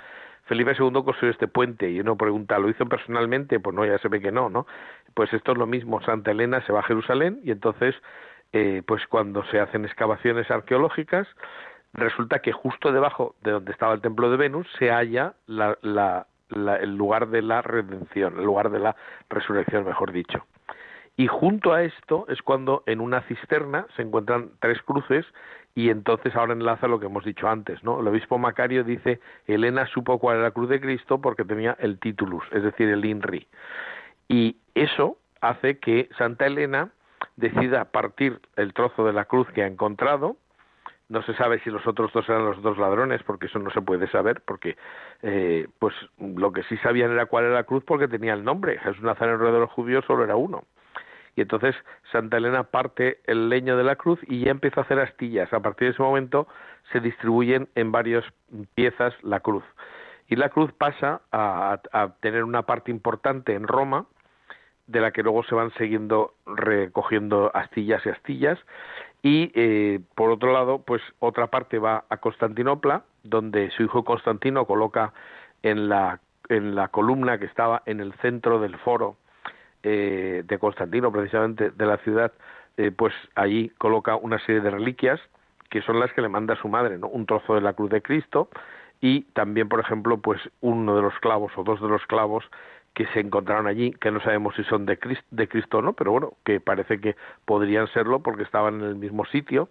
Felipe 0.45 0.75
II 0.79 1.03
construyó 1.05 1.31
este 1.31 1.49
puente 1.49 1.91
y 1.91 2.01
uno 2.01 2.17
pregunta, 2.17 2.59
¿lo 2.59 2.69
hizo 2.69 2.87
personalmente? 2.87 3.61
Pues 3.61 3.75
no, 3.75 3.87
ya 3.87 3.99
se 3.99 4.09
ve 4.09 4.21
que 4.21 4.33
no, 4.33 4.51
¿no? 4.51 4.67
Pues 5.15 5.33
esto 5.33 5.53
es 5.53 5.59
lo 5.59 5.67
mismo, 5.67 6.03
Santa 6.03 6.33
Elena 6.33 6.65
se 6.67 6.73
va 6.73 6.81
a 6.81 6.85
Jerusalén 6.85 7.41
y 7.45 7.53
entonces, 7.53 7.95
eh, 8.53 8.83
pues 8.87 9.07
cuando 9.07 9.45
se 9.45 9.61
hacen 9.61 9.85
excavaciones 9.85 10.51
arqueológicas, 10.51 11.29
resulta 11.95 12.41
que 12.41 12.53
justo 12.53 12.93
debajo 12.93 13.35
de 13.43 13.53
donde 13.53 13.73
estaba 13.73 13.95
el 13.95 14.01
templo 14.01 14.31
de 14.31 14.37
Venus 14.37 14.67
se 14.79 14.91
halla 14.91 15.35
el 15.47 16.97
lugar 16.97 17.29
de 17.29 17.43
la 17.43 17.63
redención, 17.63 18.39
el 18.39 18.45
lugar 18.45 18.71
de 18.71 18.81
la 18.81 18.97
resurrección, 19.31 19.85
mejor 19.85 20.13
dicho. 20.13 20.45
Y 21.17 21.27
junto 21.27 21.73
a 21.73 21.83
esto 21.83 22.25
es 22.29 22.41
cuando 22.43 22.83
en 22.87 23.01
una 23.01 23.21
cisterna 23.23 23.87
se 23.97 24.03
encuentran 24.03 24.51
tres 24.61 24.81
cruces 24.83 25.27
y 25.75 25.91
entonces 25.91 26.35
ahora 26.35 26.53
enlaza 26.53 26.89
lo 26.89 27.01
que 27.01 27.07
hemos 27.07 27.25
dicho 27.25 27.49
antes, 27.49 27.83
¿no? 27.85 28.01
El 28.01 28.09
obispo 28.09 28.39
Macario 28.39 28.85
dice, 28.85 29.21
Elena 29.47 29.87
supo 29.87 30.19
cuál 30.19 30.37
era 30.37 30.47
la 30.47 30.51
cruz 30.51 30.69
de 30.69 30.81
Cristo 30.81 31.21
porque 31.21 31.45
tenía 31.45 31.77
el 31.81 31.99
titulus, 31.99 32.45
es 32.53 32.63
decir, 32.63 32.89
el 32.89 33.05
INRI. 33.05 33.47
Y 34.29 34.57
eso 34.75 35.19
hace 35.41 35.79
que 35.79 36.09
Santa 36.17 36.47
Elena 36.47 36.91
decida 37.37 37.87
partir 37.87 38.41
el 38.57 38.73
trozo 38.73 39.05
de 39.05 39.13
la 39.13 39.27
cruz 39.27 39.49
que 39.51 39.63
ha 39.63 39.67
encontrado, 39.67 40.37
no 41.09 41.23
se 41.23 41.35
sabe 41.35 41.61
si 41.61 41.71
los 41.71 41.87
otros 41.87 42.11
dos 42.13 42.27
eran 42.29 42.47
los 42.47 42.63
dos 42.63 42.79
ladrones, 42.79 43.23
porque 43.23 43.47
eso 43.47 43.59
no 43.59 43.71
se 43.71 43.83
puede 43.83 44.09
saber, 44.09 44.43
porque 44.47 44.77
eh, 45.21 45.69
pues 45.79 45.95
lo 46.19 46.53
que 46.53 46.63
sí 46.65 46.79
sabían 46.79 47.11
era 47.11 47.27
cuál 47.27 47.45
era 47.45 47.55
la 47.55 47.65
cruz 47.65 47.85
porque 47.85 48.09
tenía 48.09 48.33
el 48.33 48.45
nombre. 48.45 48.79
Jesús 48.79 49.03
Nazareno 49.03 49.53
de 49.53 49.59
los 49.59 49.71
judíos 49.71 50.05
solo 50.07 50.25
era 50.25 50.37
uno 50.37 50.65
y 51.35 51.41
entonces 51.41 51.75
Santa 52.11 52.37
Elena 52.37 52.65
parte 52.65 53.21
el 53.25 53.49
leño 53.49 53.77
de 53.77 53.85
la 53.85 53.97
cruz 53.97 54.21
y 54.27 54.45
ya 54.45 54.51
empieza 54.51 54.81
a 54.81 54.85
hacer 54.85 54.99
astillas. 54.99 55.53
A 55.53 55.61
partir 55.61 55.89
de 55.89 55.95
ese 55.95 56.03
momento 56.03 56.47
se 56.93 57.01
distribuyen 57.01 57.69
en 57.75 57.91
varias 57.91 58.25
piezas 58.75 59.15
la 59.23 59.41
cruz. 59.41 59.65
Y 60.29 60.37
la 60.37 60.51
cruz 60.51 60.73
pasa 60.73 61.23
a, 61.33 61.81
tener 62.21 62.45
una 62.45 62.63
parte 62.63 62.91
importante 62.91 63.55
en 63.55 63.67
Roma, 63.67 64.07
de 64.87 65.01
la 65.01 65.11
que 65.11 65.23
luego 65.23 65.43
se 65.45 65.55
van 65.55 65.73
siguiendo 65.75 66.35
recogiendo 66.47 67.51
astillas 67.55 68.05
y 68.05 68.11
astillas. 68.11 68.59
Y 69.23 69.53
eh, 69.55 70.01
por 70.15 70.31
otro 70.31 70.53
lado, 70.53 70.83
pues 70.83 71.01
otra 71.19 71.47
parte 71.47 71.79
va 71.79 72.05
a 72.09 72.17
Constantinopla, 72.19 73.05
donde 73.23 73.71
su 73.71 73.85
hijo 73.85 74.05
Constantino 74.05 74.67
coloca 74.67 75.13
en 75.63 75.89
la, 75.89 76.21
en 76.49 76.75
la 76.75 76.89
columna 76.89 77.39
que 77.39 77.47
estaba 77.47 77.83
en 77.87 78.01
el 78.01 78.13
centro 78.15 78.59
del 78.59 78.77
foro 78.79 79.17
eh, 79.83 80.43
de 80.47 80.59
Constantino, 80.59 81.11
precisamente 81.11 81.71
de 81.71 81.87
la 81.87 81.99
ciudad, 81.99 82.33
eh, 82.77 82.91
pues 82.91 83.13
allí 83.35 83.71
coloca 83.79 84.17
una 84.17 84.39
serie 84.41 84.61
de 84.61 84.71
reliquias 84.71 85.21
que 85.71 85.83
son 85.83 85.99
las 85.99 86.13
que 86.13 86.21
le 86.21 86.29
manda 86.29 86.55
su 86.57 86.69
madre, 86.69 86.99
¿no? 86.99 87.09
Un 87.09 87.27
trozo 87.27 87.55
de 87.55 87.63
la 87.63 87.73
cruz 87.73 87.91
de 87.91 88.03
Cristo 88.03 88.49
y 89.01 89.23
también, 89.33 89.69
por 89.69 89.81
ejemplo, 89.81 90.19
pues 90.19 90.41
uno 90.61 90.95
de 90.95 91.03
los 91.03 91.15
clavos 91.21 91.51
o 91.57 91.65
dos 91.65 91.81
de 91.81 91.89
los 91.89 92.05
clavos 92.07 92.45
que 92.95 93.07
se 93.09 93.21
encontraron 93.21 93.67
allí, 93.67 93.93
que 93.93 94.11
no 94.11 94.21
sabemos 94.21 94.55
si 94.55 94.65
son 94.65 94.85
de 94.85 94.99
Cristo, 94.99 95.25
de 95.31 95.49
Cristo 95.49 95.79
o 95.79 95.83
no, 95.83 95.95
pero 95.95 96.13
bueno, 96.13 96.35
que 96.45 96.61
parece 96.61 97.01
que 97.01 97.17
podrían 97.47 97.89
serlo 97.89 98.21
porque 98.21 98.43
estaban 98.43 98.81
en 98.81 98.87
el 98.87 98.97
mismo 98.97 99.25
sitio 99.25 99.71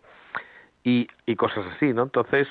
y, 0.84 1.08
y 1.26 1.36
cosas 1.36 1.65
así, 1.76 1.93
¿no? 1.93 2.04
Entonces, 2.04 2.47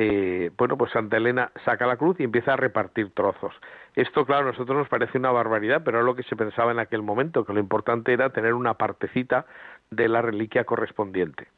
eh, 0.00 0.52
bueno, 0.56 0.78
pues 0.78 0.92
Santa 0.92 1.16
Elena 1.16 1.50
saca 1.64 1.84
la 1.84 1.96
cruz 1.96 2.20
y 2.20 2.22
empieza 2.22 2.52
a 2.52 2.56
repartir 2.56 3.10
trozos. 3.14 3.52
Esto, 3.96 4.24
claro, 4.24 4.46
a 4.46 4.52
nosotros 4.52 4.78
nos 4.78 4.88
parece 4.88 5.18
una 5.18 5.32
barbaridad, 5.32 5.82
pero 5.84 5.98
es 5.98 6.04
lo 6.04 6.14
que 6.14 6.22
se 6.22 6.36
pensaba 6.36 6.70
en 6.70 6.78
aquel 6.78 7.02
momento, 7.02 7.44
que 7.44 7.52
lo 7.52 7.58
importante 7.58 8.12
era 8.12 8.30
tener 8.30 8.54
una 8.54 8.74
partecita 8.74 9.44
de 9.90 10.08
la 10.08 10.22
reliquia 10.22 10.62
correspondiente. 10.62 11.48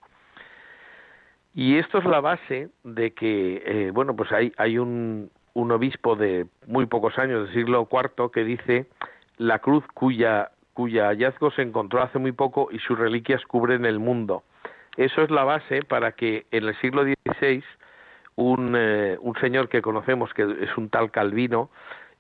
Y 1.55 1.77
esto 1.77 1.99
es 1.99 2.07
la 2.07 2.23
base 2.23 2.71
de 2.83 3.13
que, 3.13 3.63
eh, 3.67 3.91
bueno, 3.93 4.17
pues 4.17 4.33
hay, 4.33 4.55
hay 4.57 4.79
un, 4.79 5.31
obispo 5.53 6.17
de 6.17 6.47
muy 6.67 6.87
pocos 6.87 7.19
años, 7.19 7.45
del 7.45 7.55
siglo 7.55 7.87
IV, 7.93 8.31
que 8.33 8.43
dice 8.43 8.87
la 9.37 9.59
cruz 9.59 9.85
cuya, 9.93 10.53
cuya 10.73 11.09
hallazgo 11.09 11.51
se 11.51 11.61
encontró 11.61 12.03
hace 12.03 12.19
muy 12.19 12.33
poco 12.33 12.69
y 12.73 12.79
sus 12.79 12.99
reliquias 12.99 13.45
cubren 13.45 13.85
el 13.85 13.99
mundo. 13.99 14.45
Eso 14.97 15.21
es 15.21 15.31
la 15.31 15.45
base 15.45 15.83
para 15.83 16.13
que 16.13 16.47
en 16.51 16.65
el 16.65 16.75
siglo 16.81 17.05
XVI 17.05 17.63
un, 18.37 18.75
eh, 18.77 19.17
un 19.21 19.35
señor 19.37 19.69
que 19.69 19.83
conocemos, 19.83 20.33
que 20.35 20.43
es 20.43 20.77
un 20.77 20.89
tal 20.89 21.11
Calvino, 21.11 21.71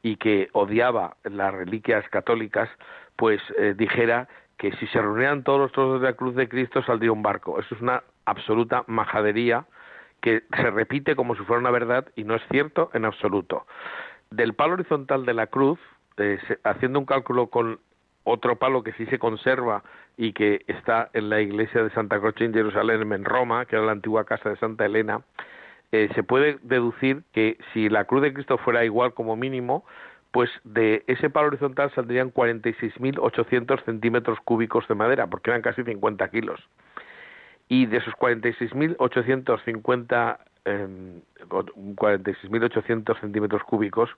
y 0.02 0.16
que 0.16 0.48
odiaba 0.52 1.16
las 1.24 1.52
reliquias 1.52 2.08
católicas, 2.08 2.68
pues 3.16 3.40
eh, 3.58 3.74
dijera 3.76 4.28
que 4.56 4.72
si 4.72 4.86
se 4.88 5.00
reunieran 5.00 5.42
todos 5.42 5.60
los 5.60 5.72
trozos 5.72 6.00
de 6.00 6.08
la 6.08 6.16
cruz 6.16 6.34
de 6.34 6.48
Cristo 6.48 6.82
saldría 6.82 7.12
un 7.12 7.22
barco. 7.22 7.58
Eso 7.58 7.74
es 7.74 7.80
una 7.80 8.02
absoluta 8.24 8.84
majadería 8.86 9.66
que 10.20 10.42
se 10.54 10.70
repite 10.70 11.16
como 11.16 11.34
si 11.34 11.42
fuera 11.44 11.60
una 11.60 11.70
verdad 11.70 12.06
y 12.14 12.24
no 12.24 12.34
es 12.34 12.42
cierto 12.50 12.90
en 12.92 13.04
absoluto. 13.04 13.66
Del 14.30 14.54
palo 14.54 14.74
horizontal 14.74 15.24
de 15.24 15.34
la 15.34 15.46
cruz, 15.46 15.78
eh, 16.18 16.38
haciendo 16.64 16.98
un 16.98 17.06
cálculo 17.06 17.48
con 17.48 17.80
otro 18.24 18.56
palo 18.56 18.82
que 18.82 18.92
sí 18.92 19.06
se 19.06 19.18
conserva 19.18 19.82
y 20.16 20.32
que 20.34 20.62
está 20.66 21.08
en 21.14 21.30
la 21.30 21.40
iglesia 21.40 21.82
de 21.82 21.90
Santa 21.90 22.20
Croce 22.20 22.44
en 22.44 22.52
Jerusalén, 22.52 23.10
en 23.12 23.24
Roma, 23.24 23.64
que 23.64 23.76
era 23.76 23.86
la 23.86 23.92
antigua 23.92 24.24
casa 24.24 24.50
de 24.50 24.56
Santa 24.56 24.84
Elena, 24.84 25.22
eh, 25.92 26.08
se 26.14 26.22
puede 26.22 26.58
deducir 26.62 27.24
que 27.32 27.58
si 27.72 27.88
la 27.88 28.04
cruz 28.04 28.22
de 28.22 28.32
Cristo 28.32 28.58
fuera 28.58 28.84
igual 28.84 29.12
como 29.14 29.34
mínimo, 29.36 29.84
pues 30.30 30.48
de 30.62 31.02
ese 31.08 31.30
palo 31.30 31.48
horizontal 31.48 31.90
saldrían 31.94 32.32
46.800 32.32 33.84
centímetros 33.84 34.38
cúbicos 34.44 34.86
de 34.86 34.94
madera, 34.94 35.26
porque 35.26 35.50
eran 35.50 35.62
casi 35.62 35.82
50 35.82 36.30
kilos. 36.30 36.60
Y 37.68 37.86
de 37.86 37.96
esos 37.98 38.14
46.850 38.14 40.38
eh, 40.66 41.22
46.800 41.48 43.20
centímetros 43.20 43.64
cúbicos, 43.64 44.10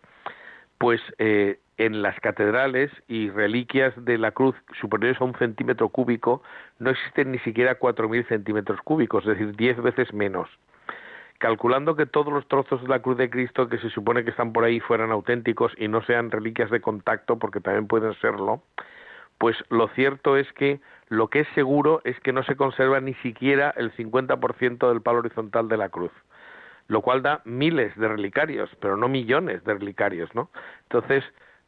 pues 0.79 1.01
eh, 1.19 1.61
en 1.79 2.03
las 2.03 2.21
catedrales 2.21 2.91
y 3.09 3.31
reliquias 3.31 3.95
de 4.05 4.19
la 4.19 4.33
cruz 4.33 4.55
superiores 4.81 5.19
a 5.21 5.25
un 5.25 5.35
centímetro 5.37 5.89
cúbico 5.89 6.43
no 6.79 6.91
existen 6.91 7.33
ni 7.33 7.39
siquiera 7.39 7.79
4.000 7.79 8.29
centímetros 8.29 8.81
cúbicos, 8.83 9.25
es 9.25 9.39
decir, 9.39 9.57
10 9.57 9.83
veces 9.83 10.13
menos 10.13 10.51
calculando 11.43 11.97
que 11.97 12.07
todos 12.07 12.33
los 12.33 12.47
trozos 12.47 12.81
de 12.83 12.87
la 12.87 13.03
cruz 13.03 13.17
de 13.17 13.29
Cristo 13.29 13.69
que 13.69 13.79
se 13.79 13.91
supone 13.91 14.23
que 14.23 14.31
están 14.31 14.53
por 14.53 14.63
ahí 14.63 14.79
fueran 14.79 15.11
auténticos 15.11 15.73
y 15.77 15.89
no 15.89 16.01
sean 16.05 16.31
reliquias 16.31 16.71
de 16.71 16.81
contacto, 16.81 17.37
porque 17.37 17.59
también 17.59 17.89
pueden 17.89 18.15
serlo, 18.21 18.63
pues 19.39 19.57
lo 19.69 19.89
cierto 19.89 20.37
es 20.37 20.47
que 20.53 20.81
lo 21.09 21.31
que 21.31 21.41
es 21.41 21.49
seguro 21.57 22.01
es 22.05 22.19
que 22.21 22.33
no 22.33 22.45
se 22.45 22.55
conserva 22.55 23.01
ni 23.01 23.15
siquiera 23.15 23.75
el 23.77 23.93
50% 23.97 24.89
del 24.89 25.03
palo 25.03 25.19
horizontal 25.19 25.67
de 25.67 25.79
la 25.79 25.89
cruz, 25.89 26.13
lo 26.87 27.01
cual 27.01 27.23
da 27.23 27.43
miles 27.45 27.93
de 27.97 28.07
relicarios, 28.07 28.71
pero 28.79 28.97
no 28.97 29.09
millones 29.09 29.65
de 29.65 29.75
relicarios, 29.75 30.33
¿no? 30.37 30.49
Entonces, 30.85 31.25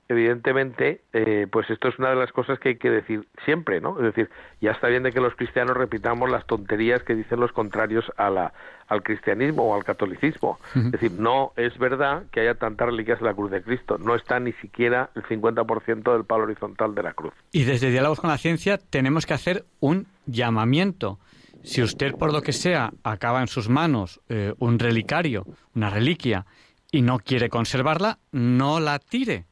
evidentemente, 0.09 1.03
eh, 1.12 1.47
pues 1.51 1.69
esto 1.71 1.88
es 1.88 1.99
una 1.99 2.11
de 2.11 2.17
las 2.17 2.33
cosas 2.33 2.59
que 2.59 2.71
hay 2.71 2.77
que 2.77 2.90
decir 2.90 3.27
siempre, 3.45 3.81
¿no? 3.81 3.99
Es 3.99 4.05
decir, 4.05 4.31
ya 4.61 4.73
está 4.73 4.88
bien 4.88 5.03
de 5.03 5.12
que 5.12 5.21
los 5.21 5.35
cristianos 5.35 5.77
repitamos 5.77 6.31
las 6.31 6.47
tonterías 6.47 7.03
que 7.03 7.14
dicen 7.14 7.40
los 7.40 7.53
contrarios 7.53 8.05
a 8.17 8.29
la, 8.31 8.53
al 8.88 9.03
cristianismo 9.03 9.64
o 9.64 9.75
al 9.75 9.85
catolicismo. 9.85 10.59
Es 10.75 10.93
decir, 10.93 11.12
no 11.12 11.53
es 11.57 11.77
verdad 11.79 12.25
que 12.31 12.40
haya 12.40 12.55
tantas 12.55 12.88
reliquias 12.88 13.19
en 13.21 13.27
la 13.27 13.35
cruz 13.35 13.51
de 13.51 13.62
Cristo. 13.62 13.99
No 13.99 14.14
está 14.14 14.38
ni 14.40 14.53
siquiera 14.55 15.11
el 15.14 15.23
50% 15.23 16.12
del 16.12 16.25
palo 16.25 16.45
horizontal 16.45 16.95
de 16.95 17.03
la 17.03 17.14
cruz. 17.14 17.33
Y 17.53 17.64
desde 17.64 17.90
Diálogos 17.90 18.21
con 18.21 18.31
la 18.31 18.38
Ciencia 18.38 18.79
tenemos 18.79 19.27
que 19.27 19.35
hacer 19.35 19.64
un 19.81 20.07
llamamiento. 20.27 21.19
Si 21.62 21.83
usted, 21.83 22.12
por 22.12 22.33
lo 22.33 22.43
que 22.43 22.53
sea, 22.53 22.93
acaba 23.05 23.40
en 23.40 23.47
sus 23.47 23.71
manos 23.71 24.21
eh, 24.29 24.53
un 24.59 24.79
relicario, 24.79 25.47
una 25.75 25.88
reliquia, 25.88 26.45
y 26.93 27.01
no 27.01 27.19
quiere 27.19 27.49
conservarla, 27.49 28.19
no 28.31 28.81
la 28.81 28.99
tire 28.99 29.47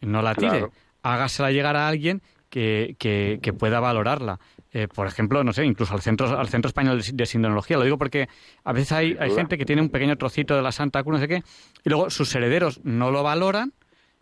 no 0.00 0.22
la 0.22 0.34
tire. 0.34 0.66
Hágasela 1.02 1.50
llegar 1.50 1.76
a 1.76 1.88
alguien 1.88 2.22
que, 2.50 2.96
que, 2.98 3.52
pueda 3.52 3.80
valorarla. 3.80 4.40
Eh, 4.72 4.88
por 4.88 5.06
ejemplo, 5.06 5.42
no 5.44 5.52
sé, 5.52 5.64
incluso 5.64 5.94
al 5.94 6.02
Centro, 6.02 6.38
al 6.38 6.48
centro 6.48 6.68
Español 6.68 7.02
de 7.12 7.26
Sindonología. 7.26 7.76
Lo 7.76 7.84
digo 7.84 7.98
porque 7.98 8.28
a 8.64 8.72
veces 8.72 8.92
hay, 8.92 9.16
hay 9.18 9.30
gente 9.30 9.56
que 9.56 9.64
tiene 9.64 9.82
un 9.82 9.88
pequeño 9.88 10.16
trocito 10.16 10.56
de 10.56 10.62
la 10.62 10.72
Santa 10.72 11.02
Cruz, 11.02 11.14
no 11.14 11.20
sé 11.20 11.28
qué, 11.28 11.42
y 11.84 11.88
luego 11.90 12.10
sus 12.10 12.34
herederos 12.34 12.80
no 12.84 13.10
lo 13.10 13.22
valoran, 13.22 13.72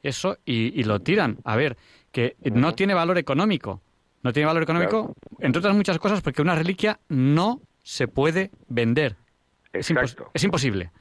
eso, 0.03 0.37
y, 0.45 0.79
y 0.79 0.85
lo 0.85 1.01
tiran. 1.01 1.39
A 1.45 1.57
ver, 1.57 1.77
que 2.13 2.37
no 2.53 2.75
tiene 2.75 2.95
valor 2.95 3.19
económico. 3.19 3.83
No 4.25 4.33
tiene 4.33 4.47
valor 4.47 4.63
económico, 4.63 5.15
entre 5.41 5.59
otras 5.59 5.77
muchas 5.77 5.99
cosas, 5.99 6.23
porque 6.23 6.41
una 6.41 6.55
reliquia 6.55 6.99
no 7.11 7.61
se 7.83 8.09
puede 8.09 8.51
vender. 8.69 9.17
Es, 9.71 9.93
es, 10.33 10.45
imposible. 10.45 10.93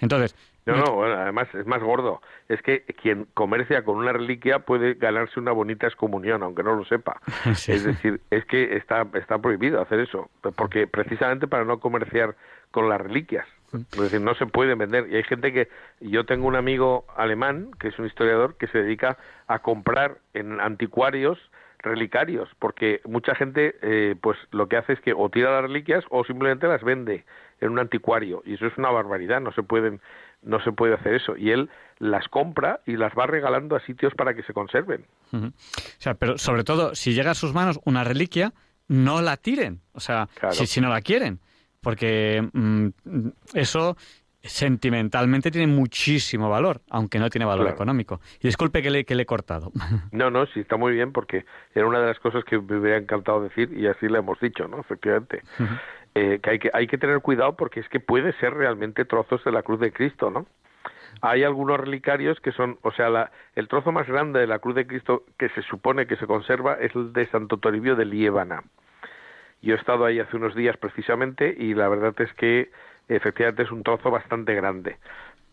Entonces, 0.00 0.34
no, 0.66 0.76
no, 0.76 0.92
bueno, 0.92 1.14
además 1.14 1.48
es 1.54 1.66
más 1.66 1.82
gordo. 1.82 2.22
Es 2.48 2.62
que 2.62 2.82
quien 3.02 3.26
comercia 3.34 3.84
con 3.84 3.96
una 3.96 4.12
reliquia 4.12 4.60
puede 4.60 4.94
ganarse 4.94 5.38
una 5.38 5.52
bonita 5.52 5.86
excomunión, 5.86 6.42
aunque 6.42 6.62
no 6.62 6.74
lo 6.74 6.84
sepa. 6.84 7.20
Es 7.68 7.84
decir, 7.84 8.20
es 8.30 8.44
que 8.46 8.76
está, 8.76 9.06
está 9.14 9.38
prohibido 9.38 9.80
hacer 9.80 10.00
eso, 10.00 10.30
porque 10.56 10.86
precisamente 10.86 11.46
para 11.46 11.64
no 11.64 11.80
comerciar 11.80 12.34
con 12.70 12.88
las 12.88 13.00
reliquias. 13.00 13.46
Es 13.72 14.00
decir, 14.00 14.20
no 14.20 14.34
se 14.34 14.46
puede 14.46 14.74
vender. 14.74 15.08
Y 15.10 15.16
hay 15.16 15.24
gente 15.24 15.52
que. 15.52 15.68
Yo 16.00 16.24
tengo 16.24 16.46
un 16.46 16.56
amigo 16.56 17.04
alemán, 17.16 17.70
que 17.78 17.88
es 17.88 17.98
un 17.98 18.06
historiador, 18.06 18.56
que 18.56 18.68
se 18.68 18.78
dedica 18.78 19.18
a 19.48 19.58
comprar 19.60 20.18
en 20.32 20.60
anticuarios 20.60 21.38
relicarios, 21.78 22.48
porque 22.58 23.00
mucha 23.04 23.34
gente, 23.34 23.76
eh, 23.82 24.16
pues 24.20 24.38
lo 24.52 24.68
que 24.68 24.76
hace 24.76 24.94
es 24.94 25.00
que 25.00 25.12
o 25.12 25.28
tira 25.28 25.50
las 25.52 25.62
reliquias 25.62 26.04
o 26.08 26.24
simplemente 26.24 26.66
las 26.66 26.82
vende 26.82 27.24
en 27.60 27.70
un 27.70 27.78
anticuario. 27.78 28.42
Y 28.44 28.54
eso 28.54 28.66
es 28.66 28.76
una 28.78 28.90
barbaridad, 28.90 29.40
no 29.40 29.52
se 29.52 29.62
pueden 29.62 30.00
no 30.44 30.62
se 30.62 30.72
puede 30.72 30.94
hacer 30.94 31.14
eso. 31.14 31.36
Y 31.36 31.50
él 31.50 31.70
las 31.98 32.28
compra 32.28 32.80
y 32.86 32.96
las 32.96 33.12
va 33.12 33.26
regalando 33.26 33.76
a 33.76 33.80
sitios 33.80 34.14
para 34.14 34.34
que 34.34 34.42
se 34.42 34.52
conserven. 34.52 35.04
O 35.32 35.50
sea, 35.98 36.14
pero 36.14 36.38
sobre 36.38 36.64
todo, 36.64 36.94
si 36.94 37.14
llega 37.14 37.32
a 37.32 37.34
sus 37.34 37.54
manos 37.54 37.80
una 37.84 38.04
reliquia, 38.04 38.52
no 38.88 39.20
la 39.20 39.36
tiren. 39.36 39.80
O 39.92 40.00
sea, 40.00 40.28
si, 40.50 40.66
si, 40.66 40.80
no 40.80 40.88
la 40.88 41.00
quieren. 41.00 41.40
Porque 41.80 42.46
mm, 42.52 42.88
eso 43.54 43.96
sentimentalmente 44.44 45.50
tiene 45.50 45.66
muchísimo 45.66 46.50
valor, 46.50 46.82
aunque 46.90 47.18
no 47.18 47.30
tiene 47.30 47.46
valor 47.46 47.68
económico. 47.68 48.20
Y 48.40 48.48
disculpe 48.48 48.82
que 48.82 48.90
le, 48.90 49.04
que 49.04 49.14
le 49.14 49.22
he 49.22 49.26
cortado. 49.26 49.72
No, 50.12 50.30
no, 50.30 50.46
sí, 50.46 50.60
está 50.60 50.76
muy 50.76 50.92
bien 50.92 51.12
porque 51.12 51.44
era 51.74 51.86
una 51.86 52.00
de 52.00 52.06
las 52.06 52.18
cosas 52.18 52.44
que 52.44 52.58
me 52.58 52.78
hubiera 52.78 52.98
encantado 52.98 53.42
decir 53.42 53.72
y 53.76 53.86
así 53.86 54.06
le 54.06 54.18
hemos 54.18 54.38
dicho, 54.38 54.68
¿no? 54.68 54.80
Efectivamente. 54.80 55.42
Eh, 56.14 56.38
que, 56.40 56.50
hay 56.50 56.58
que 56.60 56.70
hay 56.72 56.86
que 56.86 56.98
tener 56.98 57.20
cuidado 57.20 57.56
porque 57.56 57.80
es 57.80 57.88
que 57.88 57.98
puede 57.98 58.32
ser 58.34 58.54
realmente 58.54 59.04
trozos 59.04 59.42
de 59.44 59.50
la 59.50 59.62
cruz 59.62 59.80
de 59.80 59.92
Cristo, 59.92 60.30
¿no? 60.30 60.46
Hay 61.22 61.42
algunos 61.42 61.78
relicarios 61.78 62.40
que 62.40 62.52
son, 62.52 62.78
o 62.82 62.92
sea, 62.92 63.08
la, 63.08 63.30
el 63.54 63.68
trozo 63.68 63.92
más 63.92 64.06
grande 64.06 64.40
de 64.40 64.46
la 64.46 64.58
cruz 64.58 64.74
de 64.74 64.86
Cristo 64.86 65.24
que 65.38 65.48
se 65.50 65.62
supone 65.62 66.06
que 66.06 66.16
se 66.16 66.26
conserva 66.26 66.74
es 66.74 66.94
el 66.94 67.12
de 67.12 67.26
Santo 67.26 67.56
Toribio 67.56 67.96
de 67.96 68.04
Liébana. 68.04 68.62
Yo 69.62 69.74
he 69.74 69.78
estado 69.78 70.04
ahí 70.04 70.20
hace 70.20 70.36
unos 70.36 70.54
días 70.54 70.76
precisamente 70.76 71.54
y 71.56 71.74
la 71.74 71.88
verdad 71.88 72.14
es 72.18 72.32
que 72.34 72.70
efectivamente 73.08 73.62
es 73.62 73.70
un 73.70 73.82
trozo 73.82 74.10
bastante 74.10 74.54
grande. 74.54 74.98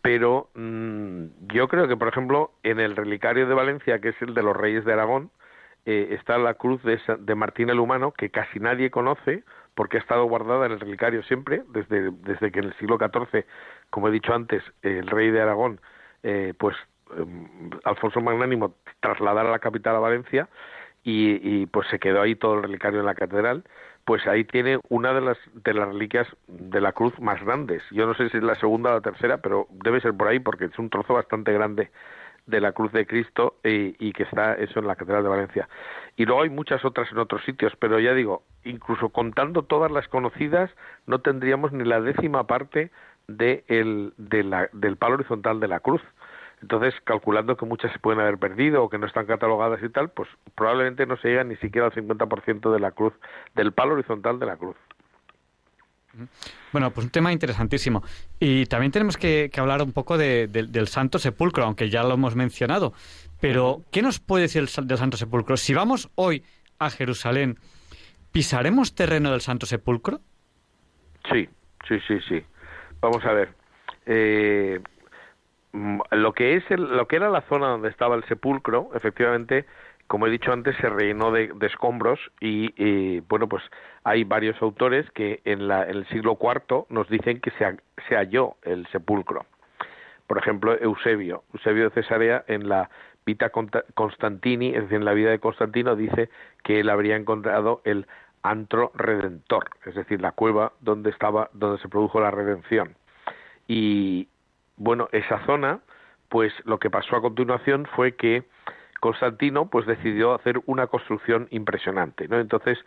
Pero 0.02 0.50
mm, 0.54 1.26
yo 1.52 1.68
creo 1.68 1.88
que, 1.88 1.96
por 1.96 2.08
ejemplo, 2.08 2.50
en 2.62 2.80
el 2.80 2.96
relicario 2.96 3.46
de 3.46 3.54
Valencia, 3.54 4.00
que 4.00 4.10
es 4.10 4.20
el 4.20 4.34
de 4.34 4.42
los 4.42 4.56
Reyes 4.56 4.84
de 4.84 4.92
Aragón, 4.92 5.30
eh, 5.86 6.08
está 6.10 6.38
la 6.38 6.54
cruz 6.54 6.82
de, 6.82 7.00
de 7.18 7.34
Martín 7.34 7.70
el 7.70 7.80
Humano, 7.80 8.12
que 8.12 8.30
casi 8.30 8.60
nadie 8.60 8.90
conoce, 8.90 9.44
porque 9.74 9.96
ha 9.96 10.00
estado 10.00 10.24
guardada 10.24 10.66
en 10.66 10.72
el 10.72 10.80
relicario 10.80 11.22
siempre, 11.22 11.62
desde, 11.68 12.10
desde 12.10 12.50
que 12.50 12.60
en 12.60 12.66
el 12.66 12.74
siglo 12.74 12.98
XIV, 12.98 13.44
como 13.90 14.08
he 14.08 14.10
dicho 14.10 14.34
antes, 14.34 14.62
el 14.82 15.06
rey 15.06 15.30
de 15.30 15.40
Aragón, 15.40 15.80
eh, 16.22 16.54
pues 16.58 16.76
em, 17.16 17.70
Alfonso 17.84 18.20
Magnánimo 18.20 18.74
trasladara 19.00 19.50
la 19.50 19.58
capital 19.58 19.96
a 19.96 20.00
Valencia 20.00 20.48
y, 21.04 21.66
pues 21.66 21.88
se 21.88 21.98
quedó 21.98 22.22
ahí 22.22 22.36
todo 22.36 22.54
el 22.54 22.62
relicario 22.62 23.00
en 23.00 23.06
la 23.06 23.16
catedral, 23.16 23.64
pues 24.04 24.24
ahí 24.28 24.44
tiene 24.44 24.78
una 24.88 25.12
de 25.12 25.20
las, 25.20 25.38
de 25.52 25.74
las 25.74 25.88
reliquias 25.88 26.28
de 26.46 26.80
la 26.80 26.92
cruz 26.92 27.18
más 27.18 27.42
grandes. 27.44 27.82
Yo 27.90 28.06
no 28.06 28.14
sé 28.14 28.28
si 28.28 28.36
es 28.36 28.42
la 28.42 28.54
segunda 28.54 28.90
o 28.90 28.94
la 28.94 29.00
tercera, 29.00 29.38
pero 29.38 29.66
debe 29.70 30.00
ser 30.00 30.14
por 30.14 30.28
ahí 30.28 30.38
porque 30.38 30.66
es 30.66 30.78
un 30.78 30.90
trozo 30.90 31.14
bastante 31.14 31.52
grande 31.52 31.90
de 32.46 32.60
la 32.60 32.72
cruz 32.72 32.92
de 32.92 33.06
Cristo 33.06 33.56
y, 33.64 33.94
y, 33.98 34.12
que 34.12 34.24
está 34.24 34.54
eso 34.54 34.80
en 34.80 34.86
la 34.86 34.96
Catedral 34.96 35.22
de 35.22 35.28
Valencia. 35.28 35.68
Y 36.16 36.26
luego 36.26 36.42
hay 36.42 36.50
muchas 36.50 36.84
otras 36.84 37.10
en 37.12 37.18
otros 37.18 37.42
sitios, 37.44 37.72
pero 37.78 37.98
ya 38.00 38.14
digo, 38.14 38.42
incluso 38.64 39.10
contando 39.10 39.62
todas 39.62 39.90
las 39.90 40.08
conocidas, 40.08 40.70
no 41.06 41.20
tendríamos 41.20 41.72
ni 41.72 41.84
la 41.84 42.00
décima 42.00 42.46
parte 42.46 42.90
de 43.28 43.64
el, 43.68 44.12
del 44.16 44.96
palo 44.96 45.14
horizontal 45.14 45.60
de 45.60 45.68
la 45.68 45.80
cruz. 45.80 46.02
Entonces, 46.62 46.94
calculando 47.02 47.56
que 47.56 47.66
muchas 47.66 47.92
se 47.92 47.98
pueden 47.98 48.20
haber 48.20 48.38
perdido 48.38 48.84
o 48.84 48.88
que 48.88 48.98
no 48.98 49.06
están 49.06 49.26
catalogadas 49.26 49.82
y 49.82 49.88
tal, 49.88 50.10
pues 50.10 50.28
probablemente 50.54 51.06
no 51.06 51.16
se 51.16 51.28
llega 51.28 51.42
ni 51.42 51.56
siquiera 51.56 51.88
al 51.88 51.92
50% 51.92 52.72
de 52.72 52.78
la 52.78 52.92
cruz, 52.92 53.12
del 53.56 53.72
palo 53.72 53.94
horizontal 53.94 54.38
de 54.38 54.46
la 54.46 54.56
cruz. 54.56 54.76
Bueno, 56.72 56.90
pues 56.90 57.06
un 57.06 57.10
tema 57.10 57.32
interesantísimo. 57.32 58.02
Y 58.38 58.66
también 58.66 58.92
tenemos 58.92 59.16
que, 59.16 59.50
hablar 59.56 59.82
un 59.82 59.92
poco 59.92 60.18
del 60.18 60.88
Santo 60.88 61.18
Sepulcro, 61.18 61.64
aunque 61.64 61.90
ya 61.90 62.02
lo 62.02 62.14
hemos 62.14 62.36
mencionado. 62.36 62.92
Pero, 63.40 63.82
¿qué 63.90 64.02
nos 64.02 64.20
puede 64.20 64.42
decir 64.42 64.62
el, 64.62 64.86
del 64.86 64.98
Santo 64.98 65.16
Sepulcro? 65.16 65.56
Si 65.56 65.74
vamos 65.74 66.10
hoy 66.14 66.44
a 66.78 66.90
Jerusalén, 66.90 67.58
¿pisaremos 68.30 68.94
terreno 68.94 69.30
del 69.30 69.40
Santo 69.40 69.66
Sepulcro? 69.66 70.20
Sí, 71.30 71.48
sí, 71.88 71.98
sí, 72.06 72.18
sí. 72.28 72.42
Vamos 73.00 73.24
a 73.24 73.32
ver. 73.32 73.54
Eh, 74.06 74.80
lo 75.72 76.32
que 76.34 76.56
es 76.56 76.64
lo 76.70 77.06
que 77.08 77.16
era 77.16 77.30
la 77.30 77.42
zona 77.42 77.68
donde 77.68 77.88
estaba 77.88 78.14
el 78.14 78.24
sepulcro, 78.24 78.90
efectivamente, 78.94 79.64
como 80.06 80.26
he 80.26 80.30
dicho 80.30 80.52
antes, 80.52 80.76
se 80.76 80.88
rellenó 80.88 81.32
de, 81.32 81.52
escombros 81.62 82.20
y, 82.40 83.20
bueno, 83.20 83.48
pues 83.48 83.62
hay 84.04 84.24
varios 84.24 84.60
autores 84.60 85.10
que 85.12 85.40
en, 85.44 85.70
el 85.70 86.06
siglo 86.08 86.38
IV 86.40 86.86
nos 86.90 87.08
dicen 87.08 87.40
que 87.40 87.50
se, 87.52 87.76
se, 88.08 88.16
halló 88.16 88.56
el 88.62 88.86
sepulcro. 88.88 89.46
Por 90.26 90.38
ejemplo, 90.38 90.78
Eusebio, 90.78 91.44
Eusebio 91.54 91.84
de 91.84 92.02
Cesarea 92.02 92.44
en 92.46 92.68
la 92.68 92.90
Vita 93.24 93.50
Constantini, 93.94 94.68
es 94.68 94.82
decir, 94.82 94.96
en 94.96 95.04
la 95.04 95.14
vida 95.14 95.30
de 95.30 95.38
Constantino, 95.38 95.96
dice 95.96 96.28
que 96.62 96.80
él 96.80 96.90
habría 96.90 97.16
encontrado 97.16 97.80
el 97.84 98.06
antro 98.42 98.90
redentor, 98.94 99.70
es 99.86 99.94
decir, 99.94 100.20
la 100.20 100.32
cueva 100.32 100.72
donde 100.80 101.10
estaba, 101.10 101.48
donde 101.52 101.80
se 101.80 101.88
produjo 101.88 102.20
la 102.20 102.30
redención. 102.30 102.96
Y 103.68 104.28
bueno, 104.76 105.08
esa 105.12 105.44
zona, 105.46 105.80
pues 106.28 106.52
lo 106.64 106.78
que 106.78 106.90
pasó 106.90 107.16
a 107.16 107.20
continuación 107.20 107.86
fue 107.94 108.16
que 108.16 108.42
Constantino 109.02 109.66
pues 109.66 109.84
decidió 109.84 110.32
hacer 110.32 110.60
una 110.66 110.86
construcción 110.86 111.48
impresionante, 111.50 112.28
¿no? 112.28 112.38
Entonces, 112.38 112.78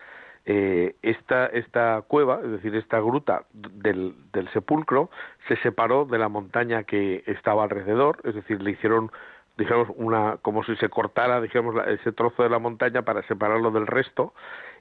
eh, 0.46 0.96
esta, 1.02 1.48
esta 1.48 2.04
cueva, 2.08 2.40
es 2.42 2.52
decir, 2.52 2.74
esta 2.74 3.02
gruta 3.02 3.44
del, 3.52 4.16
del 4.32 4.48
sepulcro, 4.54 5.10
se 5.50 5.58
separó 5.58 6.06
de 6.06 6.18
la 6.18 6.30
montaña 6.30 6.84
que 6.84 7.22
estaba 7.28 7.64
alrededor, 7.64 8.22
es 8.24 8.34
decir, 8.34 8.62
le 8.62 8.72
hicieron 8.72 9.12
digamos 9.58 9.90
una 9.96 10.38
como 10.42 10.64
si 10.64 10.76
se 10.78 10.90
cortara 10.90 11.40
digamos 11.40 11.76
ese 11.88 12.12
trozo 12.12 12.44
de 12.44 12.50
la 12.50 12.60
montaña 12.60 13.04
para 13.04 13.22
separarlo 13.24 13.72
del 13.72 13.88
resto 13.88 14.34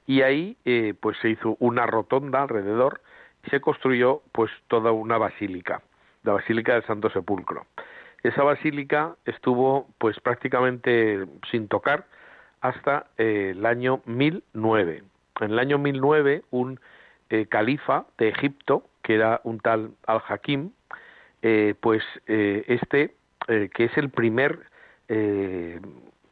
y 0.05 0.21
ahí 0.21 0.57
eh, 0.65 0.93
pues 0.99 1.17
se 1.21 1.29
hizo 1.29 1.55
una 1.59 1.85
rotonda 1.85 2.41
alrededor 2.41 3.01
y 3.45 3.49
se 3.49 3.61
construyó 3.61 4.21
pues 4.31 4.51
toda 4.67 4.91
una 4.91 5.17
basílica, 5.17 5.81
la 6.23 6.33
Basílica 6.33 6.73
del 6.73 6.85
Santo 6.85 7.09
Sepulcro. 7.09 7.65
Esa 8.27 8.43
basílica 8.43 9.15
estuvo 9.25 9.87
pues 9.97 10.19
prácticamente 10.19 11.25
sin 11.51 11.67
tocar 11.67 12.05
hasta 12.61 13.07
eh, 13.17 13.53
el 13.55 13.65
año 13.65 14.01
1009. 14.05 15.03
En 15.41 15.51
el 15.51 15.59
año 15.59 15.77
1009 15.77 16.43
un 16.51 16.79
eh, 17.29 17.45
califa 17.47 18.05
de 18.17 18.29
Egipto, 18.29 18.83
que 19.03 19.15
era 19.15 19.41
un 19.43 19.59
tal 19.59 19.91
Al-Hakim, 20.07 20.71
pues 21.79 22.01
este, 22.25 23.13
que 23.45 23.83
es 23.83 23.95
el 23.97 24.09
primer 24.09 24.57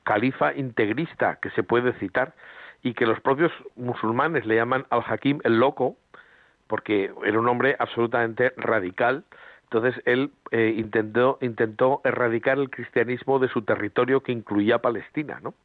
califa 0.04 0.56
integrista 0.56 1.38
que 1.40 1.52
se 1.52 1.62
puede 1.62 1.94
citar, 2.00 2.34
y 2.84 2.94
que 2.94 3.06
los 3.06 3.20
propios 3.22 3.52
musulmanes 3.76 4.46
le 4.46 4.56
llaman 4.56 4.86
al-Hakim 4.90 5.40
el 5.46 5.58
loco, 5.58 5.96
porque 6.68 7.12
era 7.26 7.40
un 7.40 7.48
hombre 7.48 7.76
absolutamente 7.80 8.54
radical. 8.58 9.24
Entonces 9.74 10.04
él 10.06 10.30
eh, 10.52 10.76
intentó, 10.78 11.40
intentó 11.42 12.02
erradicar 12.04 12.60
el 12.60 12.70
cristianismo 12.70 13.40
de 13.40 13.48
su 13.48 13.64
territorio 13.64 14.22
que 14.22 14.32
incluía 14.32 14.78
Palestina, 14.78 15.40
¿no? 15.42 15.56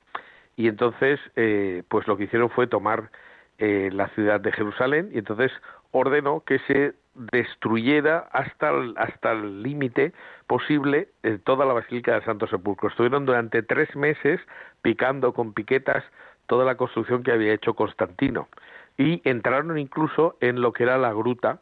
Y 0.57 0.67
entonces, 0.67 1.21
eh, 1.37 1.83
pues 1.89 2.09
lo 2.09 2.17
que 2.17 2.25
hicieron 2.25 2.49
fue 2.49 2.67
tomar 2.67 3.11
eh, 3.59 3.91
la 3.93 4.09
ciudad 4.15 4.41
de 4.41 4.51
Jerusalén 4.53 5.11
y 5.13 5.19
entonces 5.19 5.53
ordenó 5.91 6.41
que 6.41 6.59
se 6.61 6.95
destruyera 7.15 8.29
hasta 8.33 8.71
el, 8.71 8.95
hasta 8.97 9.33
el 9.33 9.63
límite 9.63 10.15
posible 10.47 11.09
toda 11.45 11.67
la 11.67 11.75
Basílica 11.75 12.15
del 12.15 12.25
Santo 12.25 12.47
Sepulcro. 12.47 12.89
Estuvieron 12.89 13.27
durante 13.27 13.63
tres 13.63 13.95
meses 13.95 14.41
picando 14.81 15.35
con 15.35 15.53
piquetas 15.53 16.03
toda 16.47 16.65
la 16.65 16.77
construcción 16.77 17.23
que 17.23 17.33
había 17.33 17.53
hecho 17.53 17.75
Constantino 17.75 18.49
y 18.97 19.21
entraron 19.25 19.77
incluso 19.79 20.37
en 20.41 20.63
lo 20.63 20.73
que 20.73 20.85
era 20.85 20.97
la 20.97 21.13
gruta 21.13 21.61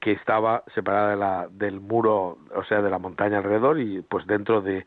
que 0.00 0.12
estaba 0.12 0.62
separada 0.74 1.10
de 1.10 1.16
la, 1.16 1.48
del 1.50 1.80
muro, 1.80 2.38
o 2.54 2.64
sea, 2.64 2.80
de 2.80 2.90
la 2.90 2.98
montaña 2.98 3.38
alrededor 3.38 3.80
y 3.80 4.02
pues 4.02 4.26
dentro 4.26 4.62
de, 4.62 4.84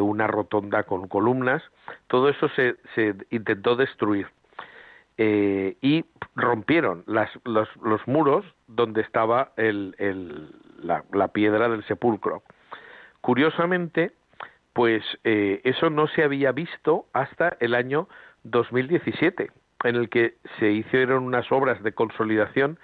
una 0.00 0.26
rotonda 0.26 0.84
con 0.84 1.08
columnas. 1.08 1.62
Todo 2.06 2.28
eso 2.28 2.48
se, 2.50 2.76
se 2.94 3.14
intentó 3.30 3.76
destruir 3.76 4.28
eh, 5.18 5.76
y 5.82 6.04
rompieron 6.34 7.04
las, 7.06 7.30
los, 7.44 7.68
los, 7.82 8.06
muros 8.06 8.44
donde 8.66 9.02
estaba 9.02 9.52
el, 9.56 9.94
la, 10.82 11.04
la, 11.12 11.28
piedra 11.28 11.68
del 11.68 11.84
sepulcro. 11.84 12.42
Curiosamente, 13.20 14.12
pues 14.72 15.02
eh, 15.24 15.60
eso 15.64 15.90
no 15.90 16.06
se 16.06 16.22
había 16.22 16.52
visto 16.52 17.06
hasta 17.12 17.56
el 17.60 17.74
año 17.74 18.08
2017, 18.44 19.50
en 19.84 19.96
el 19.96 20.08
que 20.08 20.36
se 20.58 20.70
hicieron 20.70 21.24
unas 21.24 21.50
obras 21.52 21.82
de 21.82 21.92
consolidación 21.92 22.78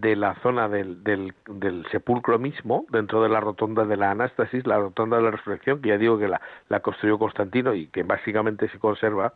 de 0.00 0.16
la 0.16 0.34
zona 0.42 0.68
del, 0.68 1.02
del, 1.02 1.86
sepulcro 1.90 2.38
mismo, 2.38 2.86
dentro 2.90 3.22
de 3.22 3.28
la 3.28 3.40
rotonda 3.40 3.84
de 3.84 3.96
la 3.96 4.10
Anástasis, 4.10 4.66
la 4.66 4.78
rotonda 4.78 5.16
de 5.16 5.22
la 5.22 5.30
resurrección, 5.30 5.80
que 5.80 5.90
ya 5.90 5.98
digo 5.98 6.18
que 6.18 6.28
la, 6.28 6.40
la 6.68 6.80
construyó 6.80 7.18
Constantino 7.18 7.74
y 7.74 7.88
que 7.88 8.02
básicamente 8.02 8.68
se 8.68 8.78
conserva, 8.78 9.32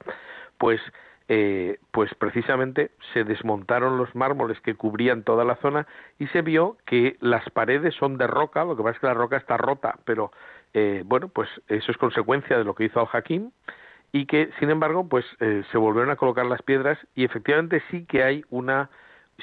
pues, 0.59 0.81
eh, 1.29 1.79
pues 1.93 2.13
precisamente 2.15 2.91
se 3.13 3.25
desmontaron 3.25 3.97
los 3.97 4.15
mármoles 4.15 4.61
que 4.61 4.75
cubrían 4.75 5.23
toda 5.23 5.45
la 5.45 5.57
zona 5.57 5.87
y 6.19 6.27
se 6.29 6.43
vio 6.43 6.77
que 6.87 7.17
las 7.21 7.49
paredes 7.51 7.95
son 7.95 8.19
de 8.19 8.27
roca, 8.27 8.65
lo 8.65 8.77
que 8.77 8.83
pasa 8.83 8.95
es 8.95 9.01
que 9.01 9.07
la 9.07 9.15
roca 9.15 9.37
está 9.37 9.57
rota, 9.57 9.99
pero 10.05 10.33
eh, 10.75 11.03
bueno, 11.07 11.29
pues 11.29 11.49
eso 11.69 11.91
es 11.93 11.99
consecuencia 11.99 12.59
de 12.59 12.65
lo 12.65 12.75
que 12.75 12.85
hizo 12.85 13.01
Al-Hakim, 13.01 13.51
y 14.13 14.27
que 14.27 14.51
sin 14.59 14.71
embargo 14.71 15.09
pues 15.09 15.25
eh, 15.41 15.63
se 15.71 15.79
volvieron 15.79 16.11
a 16.11 16.17
colocar 16.17 16.47
las 16.47 16.63
piedras 16.63 16.99
y 17.15 17.25
efectivamente 17.25 17.83
sí 17.91 18.07
que 18.07 18.23
hay 18.23 18.45
una 18.51 18.91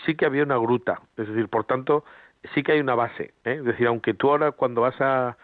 sí 0.05 0.15
que 0.15 0.25
había 0.25 0.43
una 0.43 0.57
gruta 0.57 1.01
es 1.17 1.27
decir 1.27 1.49
por 1.49 1.65
tanto 1.65 2.03
sí 2.53 2.63
que 2.63 2.73
hay 2.73 2.79
una 2.79 2.95
base 2.95 3.33
¿eh? 3.43 3.57
es 3.59 3.65
decir 3.65 3.87
aunque 3.87 4.13
tú 4.13 4.29
ahora 4.29 4.51
cuando 4.51 4.81
vas 4.81 4.99
a 5.01 5.37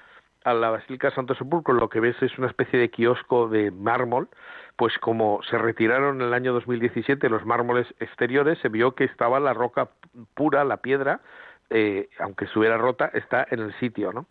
a 0.43 0.53
la 0.53 0.69
Basílica 0.69 1.09
de 1.09 1.15
Santo 1.15 1.35
Sepulcro 1.35 1.73
lo 1.73 1.89
que 1.89 1.99
ves 1.99 2.21
es 2.21 2.37
una 2.37 2.47
especie 2.47 2.79
de 2.79 2.89
kiosco 2.89 3.47
de 3.47 3.71
mármol, 3.71 4.27
pues 4.75 4.97
como 4.99 5.41
se 5.49 5.57
retiraron 5.57 6.21
en 6.21 6.27
el 6.27 6.33
año 6.33 6.53
2017 6.53 7.29
los 7.29 7.45
mármoles 7.45 7.87
exteriores, 7.99 8.59
se 8.59 8.69
vio 8.69 8.95
que 8.95 9.05
estaba 9.05 9.39
la 9.39 9.53
roca 9.53 9.89
pura, 10.33 10.63
la 10.63 10.77
piedra, 10.77 11.21
eh, 11.69 12.09
aunque 12.19 12.45
estuviera 12.45 12.77
rota, 12.77 13.09
está 13.13 13.47
en 13.49 13.59
el 13.59 13.73
sitio, 13.79 14.11
¿no? 14.11 14.25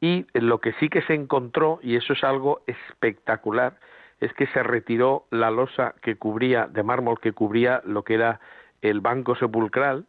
Y 0.00 0.26
lo 0.34 0.60
que 0.60 0.72
sí 0.74 0.88
que 0.88 1.02
se 1.02 1.14
encontró, 1.14 1.78
y 1.82 1.96
eso 1.96 2.12
es 2.12 2.24
algo 2.24 2.62
espectacular, 2.66 3.78
es 4.20 4.32
que 4.34 4.46
se 4.48 4.62
retiró 4.62 5.26
la 5.30 5.50
losa 5.50 5.94
que 6.02 6.16
cubría, 6.16 6.66
de 6.66 6.82
mármol 6.82 7.20
que 7.20 7.32
cubría 7.32 7.80
lo 7.84 8.02
que 8.02 8.14
era 8.14 8.40
el 8.84 9.00
banco 9.00 9.34
sepulcral 9.34 10.06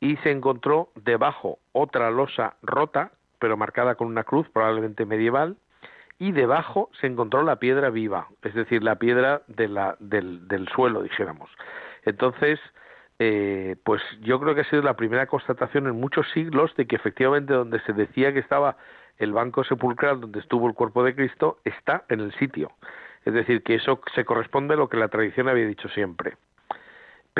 y 0.00 0.16
se 0.18 0.30
encontró 0.30 0.88
debajo 0.94 1.58
otra 1.72 2.10
losa 2.10 2.56
rota, 2.62 3.12
pero 3.38 3.56
marcada 3.56 3.94
con 3.94 4.06
una 4.06 4.24
cruz, 4.24 4.48
probablemente 4.48 5.04
medieval, 5.04 5.56
y 6.18 6.32
debajo 6.32 6.90
se 7.00 7.06
encontró 7.06 7.42
la 7.42 7.56
piedra 7.56 7.90
viva, 7.90 8.28
es 8.42 8.54
decir, 8.54 8.82
la 8.82 8.96
piedra 8.96 9.42
de 9.46 9.68
la, 9.68 9.96
del, 10.00 10.48
del 10.48 10.66
suelo, 10.68 11.02
dijéramos. 11.02 11.50
Entonces, 12.04 12.58
eh, 13.18 13.76
pues 13.84 14.00
yo 14.22 14.40
creo 14.40 14.54
que 14.54 14.62
ha 14.62 14.70
sido 14.70 14.82
la 14.82 14.96
primera 14.96 15.26
constatación 15.26 15.86
en 15.86 16.00
muchos 16.00 16.26
siglos 16.30 16.74
de 16.76 16.86
que 16.86 16.96
efectivamente 16.96 17.52
donde 17.52 17.80
se 17.80 17.92
decía 17.92 18.32
que 18.32 18.38
estaba 18.38 18.76
el 19.18 19.32
banco 19.32 19.62
sepulcral 19.64 20.22
donde 20.22 20.40
estuvo 20.40 20.66
el 20.66 20.74
cuerpo 20.74 21.04
de 21.04 21.14
Cristo 21.14 21.58
está 21.64 22.04
en 22.08 22.20
el 22.20 22.32
sitio. 22.38 22.72
Es 23.26 23.34
decir, 23.34 23.62
que 23.62 23.74
eso 23.74 24.00
se 24.14 24.24
corresponde 24.24 24.72
a 24.72 24.78
lo 24.78 24.88
que 24.88 24.96
la 24.96 25.08
tradición 25.08 25.48
había 25.48 25.66
dicho 25.66 25.90
siempre. 25.90 26.36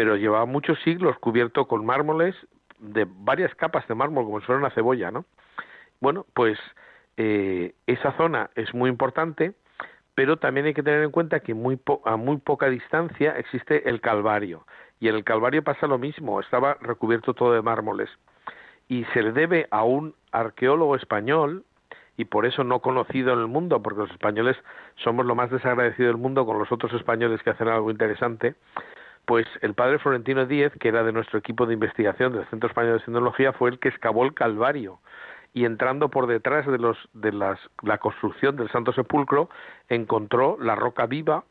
Pero 0.01 0.17
llevaba 0.17 0.47
muchos 0.47 0.79
siglos 0.81 1.19
cubierto 1.19 1.69
con 1.69 1.85
mármoles 1.85 2.35
de 2.79 3.07
varias 3.07 3.55
capas 3.55 3.87
de 3.87 3.95
mármol, 3.95 4.25
como 4.25 4.41
si 4.41 4.47
fuera 4.47 4.59
una 4.59 4.71
cebolla, 4.71 5.11
¿no? 5.11 5.27
Bueno, 6.01 6.25
pues 6.33 6.59
eh, 7.19 7.75
esa 7.87 8.13
zona 8.13 8.49
es 8.55 8.73
muy 8.73 8.89
importante, 8.89 9.53
pero 10.15 10.39
también 10.39 10.65
hay 10.65 10.73
que 10.73 10.83
tener 10.83 11.03
en 11.03 11.11
cuenta 11.11 11.41
que 11.41 11.53
muy 11.53 11.79
a 12.07 12.17
muy 12.17 12.39
poca 12.39 12.71
distancia 12.71 13.33
existe 13.33 13.91
el 13.91 14.01
Calvario. 14.01 14.65
Y 15.01 15.09
en 15.09 15.17
el 15.17 15.23
Calvario 15.23 15.63
pasa 15.63 15.87
lo 15.87 15.99
mismo, 15.99 16.41
estaba 16.41 16.79
recubierto 16.81 17.35
todo 17.35 17.53
de 17.53 17.61
mármoles. 17.61 18.09
Y 18.89 19.05
se 19.13 19.23
le 19.23 19.33
debe 19.33 19.69
a 19.71 19.85
un 19.85 20.15
arqueólogo 20.33 20.97
español, 20.97 21.67
y 22.17 22.25
por 22.25 22.47
eso 22.47 22.65
no 22.65 22.81
conocido 22.81 23.35
en 23.35 23.41
el 23.41 23.49
mundo, 23.49 23.83
porque 23.83 24.01
los 24.01 24.11
españoles 24.13 24.57
somos 24.97 25.27
lo 25.27 25.35
más 25.35 25.51
desagradecido 25.51 26.09
del 26.09 26.17
mundo 26.17 26.47
con 26.47 26.59
los 26.59 26.73
otros 26.73 26.91
españoles 26.95 27.43
que 27.43 27.51
hacen 27.51 27.69
algo 27.69 27.91
interesante, 27.91 28.55
pues 29.31 29.47
el 29.61 29.75
padre 29.75 30.01
Florentino 30.01 30.45
Díez, 30.45 30.73
que 30.81 30.89
era 30.89 31.05
de 31.05 31.13
nuestro 31.13 31.39
equipo 31.39 31.65
de 31.65 31.75
investigación 31.75 32.33
del 32.33 32.49
Centro 32.49 32.69
Español 32.69 32.95
de 32.95 33.05
Tecnología, 33.05 33.53
fue 33.53 33.71
el 33.71 33.79
que 33.79 33.91
excavó 33.91 34.25
el 34.25 34.35
Calvario 34.35 34.99
y 35.55 35.67
entrando 35.67 36.09
por 36.09 36.27
detrás 36.27 36.67
de 36.67 36.79
los 36.79 36.99
de 37.13 37.31
las, 37.31 37.61
la 37.81 37.99
construcción 37.99 38.57
del 38.57 38.69
Santo 38.71 38.93
Sepulcro 38.93 39.49
encontró 39.89 40.57
la 40.61 40.75
roca 40.75 41.07
viva 41.07 41.45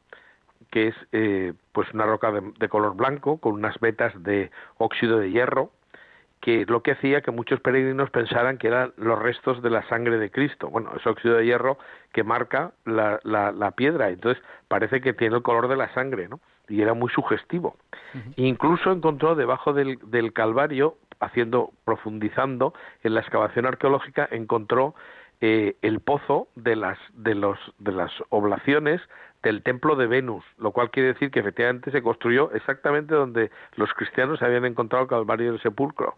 que 0.72 0.90
es 0.90 0.96
eh, 1.14 1.54
pues 1.72 1.88
una 1.94 2.06
roca 2.06 2.34
de 2.34 2.68
color 2.68 2.98
blanco 2.98 3.38
con 3.38 3.54
unas 3.54 3.80
vetas 3.80 4.12
de 4.24 4.52
óxido 4.78 5.18
de 5.18 5.32
hierro 5.32 5.72
que 6.42 6.66
lo 6.66 6.84
que 6.84 6.92
hacía 6.92 7.22
que 7.22 7.32
muchos 7.32 7.62
peregrinos 7.62 8.10
pensaran 8.10 8.58
que 8.58 8.68
eran 8.68 8.92
los 8.98 9.18
restos 9.18 9.62
de 9.62 9.70
la 9.70 9.88
sangre 9.88 10.18
de 10.18 10.32
Cristo. 10.32 10.70
Bueno, 10.70 10.92
es 10.98 11.08
óxido 11.08 11.36
de 11.36 11.46
hierro 11.46 11.78
que 12.12 12.24
marca 12.24 12.72
la, 12.84 13.22
la, 13.24 13.72
piedra, 13.72 14.10
entonces 14.10 14.44
parece 14.68 15.00
que 15.00 15.14
tiene 15.14 15.38
el 15.38 15.44
color 15.44 15.70
de 15.70 15.78
la 15.78 15.94
sangre, 15.94 16.28
¿no? 16.28 16.40
Y 16.70 16.82
era 16.82 16.94
muy 16.94 17.10
sugestivo. 17.10 17.76
Incluso 18.36 18.92
encontró 18.92 19.36
debajo 19.36 19.74
del, 19.74 20.00
del 20.06 20.34
Calvario, 20.34 20.96
haciendo, 21.20 21.72
profundizando 21.86 22.74
en 23.04 23.14
la 23.14 23.22
excavación 23.22 23.66
arqueológica, 23.66 24.28
encontró 24.32 24.96
eh, 25.42 25.76
el 25.82 26.00
pozo 26.00 26.48
de 26.56 26.76
las, 26.76 26.98
de, 27.14 27.36
los, 27.36 27.58
de 27.78 27.92
las 27.92 28.12
oblaciones 28.30 29.02
del 29.42 29.64
templo 29.64 29.96
de 29.96 30.08
Venus, 30.08 30.44
lo 30.58 30.72
cual 30.72 30.92
quiere 30.92 31.14
decir 31.14 31.32
que 31.32 31.40
efectivamente 31.40 31.92
se 31.92 32.02
construyó 32.02 32.52
exactamente 32.52 33.16
donde 33.16 33.50
los 33.76 33.94
cristianos 33.94 34.42
habían 34.42 34.66
encontrado 34.66 35.04
el 35.04 35.10
Calvario 35.10 35.52
del 35.52 35.62
Sepulcro, 35.62 36.16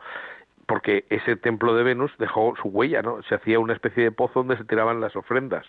porque 0.66 1.06
ese 1.10 1.36
templo 1.36 1.76
de 1.76 1.84
Venus 1.84 2.12
dejó 2.18 2.56
su 2.62 2.70
huella, 2.70 3.04
¿no? 3.04 3.22
Se 3.24 3.36
hacía 3.36 3.60
una 3.60 3.74
especie 3.74 4.04
de 4.04 4.12
pozo 4.12 4.40
donde 4.40 4.58
se 4.58 4.66
tiraban 4.66 5.02
las 5.02 5.16
ofrendas 5.16 5.68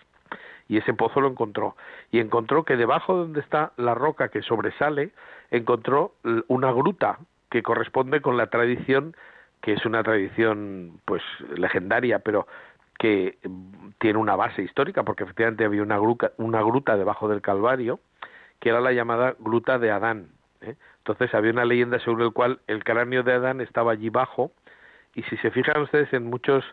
y 0.67 0.77
ese 0.77 0.93
pozo 0.93 1.21
lo 1.21 1.27
encontró 1.27 1.75
y 2.11 2.19
encontró 2.19 2.63
que 2.63 2.77
debajo 2.77 3.15
donde 3.15 3.41
está 3.41 3.73
la 3.77 3.95
roca 3.95 4.29
que 4.29 4.41
sobresale 4.41 5.11
encontró 5.51 6.13
una 6.47 6.71
gruta 6.71 7.19
que 7.49 7.63
corresponde 7.63 8.21
con 8.21 8.37
la 8.37 8.47
tradición 8.47 9.15
que 9.61 9.73
es 9.73 9.85
una 9.85 10.03
tradición 10.03 10.99
pues 11.05 11.21
legendaria 11.55 12.19
pero 12.19 12.47
que 13.03 13.37
tiene 13.99 14.17
una 14.17 14.35
base 14.35 14.61
histórica, 14.61 15.03
porque 15.03 15.23
efectivamente 15.23 15.65
había 15.65 15.83
una, 15.83 15.97
gruta, 15.97 16.31
una 16.37 16.61
gruta 16.61 16.95
debajo 16.95 17.27
del 17.27 17.41
Calvario, 17.41 17.99
que 18.59 18.69
era 18.69 18.79
la 18.79 18.93
llamada 18.93 19.35
Gruta 19.39 19.77
de 19.77 19.91
Adán. 19.91 20.29
¿eh? 20.61 20.75
Entonces 20.99 21.33
había 21.33 21.51
una 21.51 21.65
leyenda 21.65 21.99
sobre 21.99 22.23
el 22.23 22.31
cual 22.31 22.59
el 22.67 22.83
cráneo 22.83 23.23
de 23.23 23.33
Adán 23.33 23.61
estaba 23.61 23.91
allí 23.91 24.09
bajo, 24.09 24.51
y 25.15 25.23
si 25.23 25.37
se 25.37 25.51
fijan 25.51 25.81
ustedes 25.81 26.11
en 26.13 26.29
muchos 26.29 26.63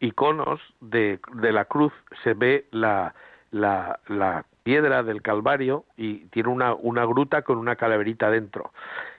iconos 0.00 0.60
de, 0.80 1.20
de 1.34 1.52
la 1.52 1.64
cruz, 1.64 1.92
se 2.24 2.34
ve 2.34 2.66
la, 2.70 3.14
la, 3.50 4.00
la 4.08 4.44
piedra 4.62 5.02
del 5.02 5.22
Calvario 5.22 5.84
y 5.96 6.26
tiene 6.26 6.48
una, 6.48 6.74
una 6.74 7.04
gruta 7.04 7.42
con 7.42 7.58
una 7.58 7.76
calaverita 7.76 8.30
dentro. 8.30 8.72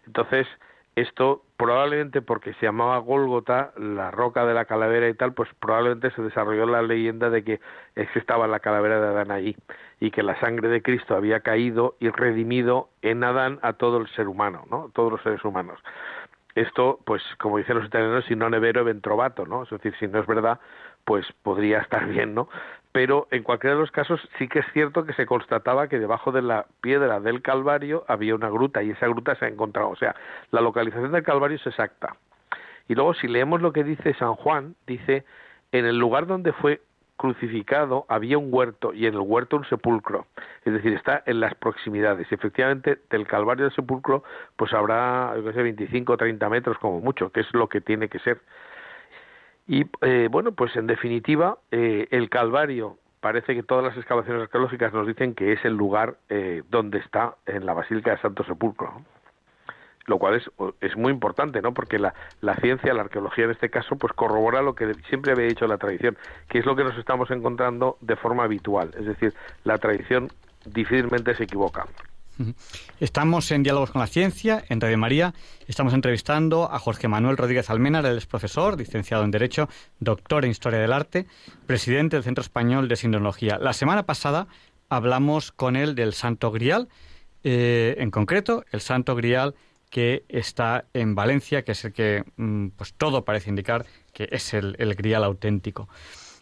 Entonces, 0.05 0.47
esto 0.95 1.43
probablemente 1.55 2.21
porque 2.21 2.53
se 2.55 2.65
llamaba 2.65 2.97
Gólgota, 2.97 3.71
la 3.77 4.11
roca 4.11 4.45
de 4.45 4.53
la 4.53 4.65
calavera 4.65 5.07
y 5.07 5.13
tal, 5.13 5.33
pues 5.33 5.49
probablemente 5.59 6.11
se 6.11 6.21
desarrolló 6.21 6.65
la 6.65 6.81
leyenda 6.81 7.29
de 7.29 7.43
que 7.43 7.59
estaba 7.95 8.47
la 8.47 8.59
calavera 8.59 8.99
de 8.99 9.07
Adán 9.07 9.31
allí 9.31 9.55
y 9.99 10.11
que 10.11 10.21
la 10.21 10.37
sangre 10.39 10.67
de 10.67 10.81
Cristo 10.81 11.15
había 11.15 11.39
caído 11.39 11.95
y 11.99 12.09
redimido 12.09 12.89
en 13.01 13.23
Adán 13.23 13.59
a 13.61 13.73
todo 13.73 13.97
el 13.97 14.07
ser 14.09 14.27
humano, 14.27 14.65
¿no? 14.69 14.89
Todos 14.93 15.11
los 15.11 15.21
seres 15.21 15.45
humanos. 15.45 15.79
Esto, 16.55 16.99
pues, 17.05 17.23
como 17.39 17.57
dicen 17.57 17.77
los 17.77 17.85
italianos, 17.85 18.25
si 18.25 18.35
no 18.35 18.49
nevero 18.49 18.83
ventrovato, 18.83 19.45
¿no? 19.45 19.63
Es 19.63 19.69
decir, 19.69 19.93
si 19.99 20.07
no 20.07 20.19
es 20.19 20.27
verdad, 20.27 20.59
pues 21.05 21.25
podría 21.43 21.79
estar 21.81 22.07
bien, 22.07 22.33
¿no? 22.33 22.49
Pero 22.91 23.27
en 23.31 23.43
cualquiera 23.43 23.75
de 23.75 23.81
los 23.81 23.91
casos 23.91 24.19
sí 24.37 24.47
que 24.47 24.59
es 24.59 24.65
cierto 24.73 25.05
que 25.05 25.13
se 25.13 25.25
constataba 25.25 25.87
que 25.87 25.97
debajo 25.97 26.31
de 26.31 26.41
la 26.41 26.65
piedra 26.81 27.21
del 27.21 27.41
Calvario 27.41 28.03
había 28.07 28.35
una 28.35 28.49
gruta 28.49 28.83
y 28.83 28.91
esa 28.91 29.07
gruta 29.07 29.35
se 29.35 29.45
ha 29.45 29.47
encontrado. 29.47 29.89
O 29.89 29.95
sea, 29.95 30.15
la 30.51 30.59
localización 30.59 31.11
del 31.11 31.23
Calvario 31.23 31.55
es 31.55 31.65
exacta. 31.65 32.17
Y 32.89 32.95
luego 32.95 33.13
si 33.13 33.29
leemos 33.29 33.61
lo 33.61 33.71
que 33.71 33.85
dice 33.85 34.13
San 34.15 34.35
Juan, 34.35 34.75
dice, 34.87 35.23
en 35.71 35.85
el 35.85 35.97
lugar 35.97 36.27
donde 36.27 36.51
fue 36.51 36.81
crucificado 37.21 38.05
había 38.09 38.39
un 38.39 38.47
huerto 38.51 38.93
y 38.93 39.05
en 39.05 39.13
el 39.13 39.19
huerto 39.19 39.57
un 39.57 39.65
sepulcro. 39.65 40.25
Es 40.65 40.73
decir, 40.73 40.93
está 40.93 41.21
en 41.27 41.39
las 41.39 41.53
proximidades. 41.53 42.31
Efectivamente, 42.31 42.97
del 43.11 43.27
Calvario 43.27 43.65
al 43.65 43.75
sepulcro, 43.75 44.23
pues 44.55 44.73
habrá, 44.73 45.35
yo 45.35 45.53
sé, 45.53 45.61
25 45.61 46.13
o 46.13 46.17
30 46.17 46.49
metros 46.49 46.79
como 46.79 46.99
mucho, 46.99 47.31
que 47.31 47.41
es 47.41 47.53
lo 47.53 47.69
que 47.69 47.79
tiene 47.79 48.09
que 48.09 48.17
ser. 48.19 48.41
Y 49.67 49.85
eh, 50.01 50.29
bueno, 50.31 50.53
pues 50.53 50.75
en 50.75 50.87
definitiva, 50.87 51.59
eh, 51.69 52.07
el 52.09 52.27
Calvario 52.29 52.97
parece 53.19 53.53
que 53.53 53.61
todas 53.61 53.83
las 53.83 53.95
excavaciones 53.95 54.41
arqueológicas 54.41 54.91
nos 54.91 55.05
dicen 55.05 55.35
que 55.35 55.53
es 55.53 55.63
el 55.63 55.75
lugar 55.77 56.15
eh, 56.29 56.63
donde 56.71 56.97
está 56.97 57.35
en 57.45 57.67
la 57.67 57.75
Basílica 57.75 58.09
de 58.09 58.17
Santo 58.17 58.43
Sepulcro. 58.45 59.03
Lo 60.11 60.19
cual 60.19 60.35
es, 60.35 60.43
es 60.81 60.97
muy 60.97 61.13
importante, 61.13 61.61
¿no? 61.61 61.73
Porque 61.73 61.97
la, 61.97 62.13
la 62.41 62.57
ciencia, 62.57 62.93
la 62.93 63.03
arqueología 63.03 63.45
en 63.45 63.51
este 63.51 63.69
caso, 63.69 63.95
pues 63.95 64.11
corrobora 64.11 64.61
lo 64.61 64.75
que 64.75 64.93
siempre 65.07 65.31
había 65.31 65.45
dicho 65.45 65.65
la 65.67 65.77
tradición, 65.77 66.17
que 66.49 66.59
es 66.59 66.65
lo 66.65 66.75
que 66.75 66.83
nos 66.83 66.97
estamos 66.97 67.31
encontrando 67.31 67.97
de 68.01 68.17
forma 68.17 68.43
habitual. 68.43 68.91
Es 68.99 69.05
decir, 69.05 69.33
la 69.63 69.77
tradición 69.77 70.27
difícilmente 70.65 71.33
se 71.33 71.45
equivoca. 71.45 71.85
Estamos 72.99 73.51
en 73.51 73.63
Diálogos 73.63 73.91
con 73.91 74.01
la 74.01 74.07
Ciencia, 74.07 74.65
en 74.67 74.81
Radio 74.81 74.97
María. 74.97 75.33
Estamos 75.65 75.93
entrevistando 75.93 76.69
a 76.69 76.77
Jorge 76.77 77.07
Manuel 77.07 77.37
Rodríguez 77.37 77.69
Almenar, 77.69 78.05
él 78.05 78.17
es 78.17 78.25
profesor, 78.25 78.77
licenciado 78.77 79.23
en 79.23 79.31
Derecho, 79.31 79.69
doctor 80.01 80.43
en 80.43 80.51
Historia 80.51 80.79
del 80.79 80.91
Arte, 80.91 81.25
presidente 81.67 82.17
del 82.17 82.23
Centro 82.25 82.41
Español 82.41 82.89
de 82.89 82.97
Sinología. 82.97 83.59
La 83.59 83.71
semana 83.71 84.03
pasada 84.03 84.47
hablamos 84.89 85.53
con 85.53 85.77
él 85.77 85.95
del 85.95 86.13
Santo 86.13 86.51
Grial, 86.51 86.89
eh, 87.43 87.95
en 87.97 88.11
concreto, 88.11 88.65
el 88.71 88.81
Santo 88.81 89.15
Grial 89.15 89.55
que 89.91 90.23
está 90.29 90.85
en 90.93 91.13
Valencia, 91.13 91.63
que 91.63 91.73
es 91.73 91.85
el 91.85 91.93
que 91.93 92.23
mm, 92.37 92.69
pues 92.69 92.95
todo 92.95 93.23
parece 93.23 93.51
indicar 93.51 93.85
que 94.13 94.27
es 94.31 94.55
el, 94.55 94.75
el 94.79 94.95
Grial 94.95 95.23
auténtico. 95.23 95.87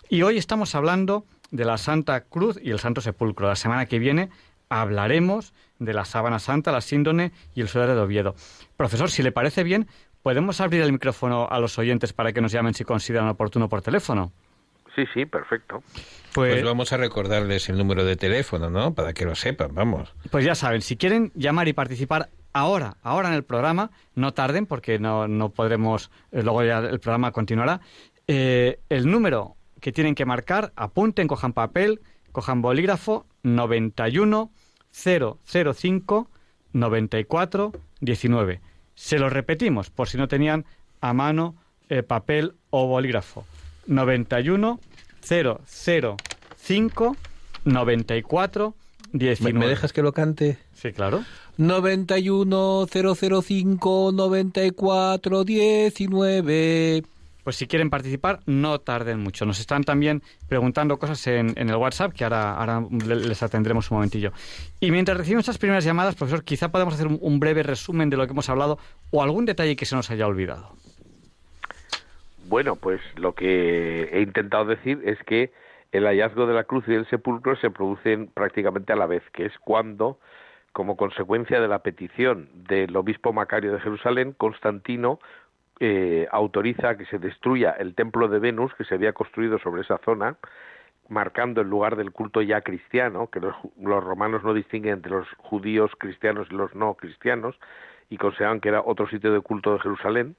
Y 0.07 0.21
hoy 0.21 0.37
estamos 0.37 0.75
hablando 0.75 1.25
de 1.51 1.65
la 1.65 1.77
Santa 1.77 2.21
Cruz 2.21 2.57
y 2.61 2.71
el 2.71 2.79
Santo 2.79 3.01
Sepulcro. 3.01 3.47
La 3.47 3.55
semana 3.55 3.87
que 3.87 3.99
viene 3.99 4.29
hablaremos 4.69 5.53
de 5.79 5.93
la 5.93 6.05
sábana 6.05 6.39
santa, 6.39 6.71
la 6.71 6.81
síndone 6.81 7.31
y 7.55 7.61
el 7.61 7.67
sudario 7.67 7.95
de 7.95 8.01
Oviedo. 8.01 8.35
Profesor, 8.77 9.09
si 9.09 9.23
le 9.23 9.31
parece 9.31 9.63
bien, 9.63 9.87
¿podemos 10.21 10.61
abrir 10.61 10.81
el 10.81 10.91
micrófono 10.91 11.47
a 11.49 11.59
los 11.59 11.77
oyentes 11.79 12.13
para 12.13 12.31
que 12.31 12.41
nos 12.41 12.51
llamen 12.51 12.73
si 12.73 12.83
consideran 12.83 13.27
oportuno 13.29 13.67
por 13.67 13.81
teléfono? 13.81 14.31
Sí, 14.95 15.03
sí, 15.13 15.25
perfecto. 15.25 15.81
Pues, 16.33 16.53
pues, 16.53 16.63
vamos 16.63 16.91
a 16.93 16.97
recordarles 16.97 17.69
el 17.69 17.77
número 17.77 18.03
de 18.03 18.15
teléfono, 18.15 18.69
¿no? 18.69 18.93
Para 18.93 19.13
que 19.13 19.25
lo 19.25 19.35
sepan, 19.35 19.73
vamos. 19.73 20.13
Pues 20.29 20.45
ya 20.45 20.55
saben, 20.55 20.81
si 20.81 20.97
quieren 20.97 21.31
llamar 21.35 21.67
y 21.67 21.73
participar 21.73 22.29
ahora, 22.53 22.97
ahora 23.03 23.29
en 23.29 23.35
el 23.35 23.43
programa, 23.43 23.91
no 24.15 24.33
tarden 24.33 24.65
porque 24.65 24.99
no, 24.99 25.27
no 25.27 25.49
podremos, 25.49 26.11
eh, 26.31 26.43
luego 26.43 26.63
ya 26.63 26.79
el 26.79 26.99
programa 26.99 27.31
continuará. 27.31 27.81
Eh, 28.27 28.79
el 28.89 29.09
número 29.09 29.55
que 29.79 29.91
tienen 29.91 30.15
que 30.15 30.25
marcar, 30.25 30.71
apunten, 30.75 31.27
cojan 31.27 31.53
papel, 31.53 32.01
cojan 32.31 32.61
bolígrafo, 32.61 33.25
91 33.43 34.51
005 34.91 36.29
94 36.73 37.71
19. 38.01 38.61
Se 38.95 39.19
lo 39.19 39.29
repetimos 39.29 39.89
por 39.89 40.09
si 40.09 40.17
no 40.17 40.27
tenían 40.27 40.65
a 41.01 41.13
mano 41.13 41.55
eh, 41.89 42.03
papel 42.03 42.55
o 42.69 42.87
bolígrafo. 42.87 43.45
91 43.87 44.79
005 45.21 47.15
94 47.65 48.75
19. 49.13 49.59
¿Me 49.59 49.67
dejas 49.67 49.93
que 49.93 50.01
lo 50.01 50.13
cante? 50.13 50.57
Sí, 50.79 50.93
claro. 50.93 51.23
91 51.57 52.87
005 52.87 54.11
94 54.13 55.43
19. 55.43 57.03
Pues 57.43 57.55
si 57.57 57.67
quieren 57.67 57.89
participar, 57.89 58.39
no 58.45 58.79
tarden 58.79 59.19
mucho. 59.19 59.45
Nos 59.45 59.59
están 59.59 59.83
también 59.83 60.21
preguntando 60.47 60.97
cosas 60.97 61.27
en, 61.27 61.53
el 61.57 61.75
WhatsApp, 61.75 62.13
que 62.13 62.23
ahora, 62.23 62.53
ahora 62.53 62.85
les 62.91 63.43
atendremos 63.43 63.91
un 63.91 63.97
momentillo. 63.97 64.31
Y 64.79 64.91
mientras 64.91 65.17
recibimos 65.17 65.41
estas 65.41 65.57
primeras 65.57 65.83
llamadas, 65.83 66.15
profesor, 66.15 66.45
quizá 66.45 66.71
podamos 66.71 66.93
hacer 66.93 67.07
un, 67.07 67.39
breve 67.41 67.63
resumen 67.63 68.09
de 68.09 68.15
lo 68.15 68.25
que 68.25 68.31
hemos 68.31 68.47
hablado 68.49 68.79
o 69.11 69.21
algún 69.21 69.45
detalle 69.45 69.75
que 69.75 69.85
se 69.85 69.97
nos 69.97 70.09
haya 70.11 70.27
olvidado. 70.27 70.75
Bueno, 72.47 72.77
pues 72.77 73.01
lo 73.17 73.33
que 73.33 74.03
he 74.13 74.21
intentado 74.21 74.63
decir 74.63 75.01
es 75.03 75.17
que 75.25 75.51
el 75.91 76.05
hallazgo 76.05 76.45
de 76.45 76.53
la 76.53 76.63
cruz 76.63 76.85
y 76.87 76.91
del 76.91 77.09
sepulcro 77.09 77.57
se 77.57 77.69
producen 77.69 78.27
prácticamente 78.27 78.93
a 78.93 78.95
la 78.95 79.07
vez, 79.07 79.23
que 79.33 79.45
es 79.45 79.53
cuando, 79.59 80.19
como 80.73 80.97
consecuencia 80.97 81.59
de 81.59 81.67
la 81.67 81.79
petición 81.79 82.49
del 82.53 82.95
obispo 82.95 83.33
Macario 83.33 83.73
de 83.73 83.79
Jerusalén, 83.79 84.33
Constantino 84.37 85.19
eh, 85.81 86.27
autoriza 86.31 86.97
que 86.97 87.05
se 87.05 87.19
destruya 87.19 87.71
el 87.71 87.95
templo 87.95 88.27
de 88.27 88.39
Venus 88.39 88.73
que 88.75 88.83
se 88.83 88.95
había 88.95 89.13
construido 89.13 89.59
sobre 89.59 89.81
esa 89.81 89.97
zona, 89.99 90.35
marcando 91.07 91.61
el 91.61 91.69
lugar 91.69 91.95
del 91.95 92.11
culto 92.11 92.41
ya 92.41 92.59
cristiano, 92.61 93.27
que 93.27 93.39
los, 93.39 93.55
romanos 93.77 94.43
no 94.43 94.53
distinguen 94.53 94.95
entre 94.95 95.13
los 95.13 95.27
judíos 95.37 95.91
cristianos 95.97 96.47
y 96.51 96.55
los 96.55 96.75
no 96.75 96.95
cristianos, 96.95 97.57
y 98.09 98.17
consideraban 98.17 98.59
que 98.59 98.67
era 98.67 98.81
otro 98.81 99.07
sitio 99.07 99.31
de 99.31 99.39
culto 99.39 99.73
de 99.73 99.79
Jerusalén. 99.79 100.35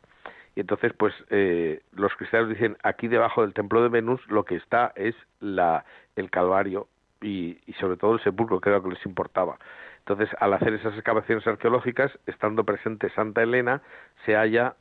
Y 0.54 0.60
entonces, 0.60 0.92
pues, 0.92 1.14
eh, 1.30 1.80
los 1.92 2.14
cristianos 2.16 2.50
dicen, 2.50 2.76
aquí 2.82 3.08
debajo 3.08 3.40
del 3.40 3.54
templo 3.54 3.82
de 3.82 3.88
Venus 3.88 4.20
lo 4.28 4.44
que 4.44 4.56
está 4.56 4.92
es 4.94 5.14
la, 5.40 5.86
el 6.16 6.30
Calvario 6.30 6.86
y, 7.22 7.58
y 7.66 7.72
sobre 7.80 7.96
todo 7.96 8.14
el 8.14 8.22
sepulcro, 8.22 8.60
que 8.60 8.68
era 8.68 8.78
lo 8.78 8.84
que 8.84 8.90
les 8.90 9.06
importaba. 9.06 9.58
Entonces, 10.00 10.28
al 10.40 10.52
hacer 10.54 10.74
esas 10.74 10.94
excavaciones 10.94 11.46
arqueológicas, 11.46 12.10
estando 12.26 12.64
presente 12.64 13.10
Santa 13.10 13.42
Elena, 13.42 13.82
se 14.26 14.34
halla 14.34 14.74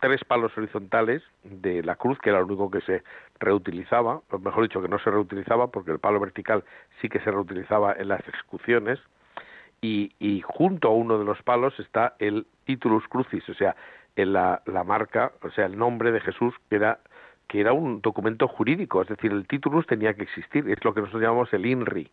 tres 0.00 0.24
palos 0.24 0.56
horizontales 0.56 1.22
de 1.44 1.82
la 1.82 1.96
cruz, 1.96 2.18
que 2.18 2.30
era 2.30 2.40
lo 2.40 2.46
único 2.46 2.70
que 2.70 2.80
se 2.80 3.02
reutilizaba, 3.38 4.20
o 4.30 4.38
mejor 4.38 4.64
dicho, 4.64 4.82
que 4.82 4.88
no 4.88 4.98
se 4.98 5.10
reutilizaba, 5.10 5.68
porque 5.68 5.92
el 5.92 5.98
palo 5.98 6.20
vertical 6.20 6.64
sí 7.00 7.08
que 7.08 7.20
se 7.20 7.30
reutilizaba 7.30 7.92
en 7.92 8.08
las 8.08 8.26
ejecuciones, 8.26 8.98
y, 9.80 10.42
junto 10.46 10.88
a 10.88 10.92
uno 10.92 11.18
de 11.18 11.26
los 11.26 11.42
palos 11.42 11.78
está 11.78 12.14
el 12.18 12.46
titulus 12.64 13.06
crucis, 13.06 13.46
o 13.50 13.54
sea, 13.54 13.76
la, 14.16 14.62
la 14.64 14.82
marca, 14.82 15.32
o 15.42 15.50
sea, 15.50 15.66
el 15.66 15.76
nombre 15.76 16.10
de 16.10 16.20
Jesús, 16.20 16.54
que 16.70 16.76
era 16.76 17.00
que 17.48 17.60
era 17.60 17.74
un 17.74 18.00
documento 18.00 18.48
jurídico, 18.48 19.02
es 19.02 19.08
decir, 19.08 19.30
el 19.30 19.46
titulus 19.46 19.86
tenía 19.86 20.14
que 20.14 20.22
existir, 20.22 20.68
es 20.68 20.82
lo 20.82 20.94
que 20.94 21.00
nosotros 21.00 21.22
llamamos 21.22 21.52
el 21.52 21.66
INRI, 21.66 22.10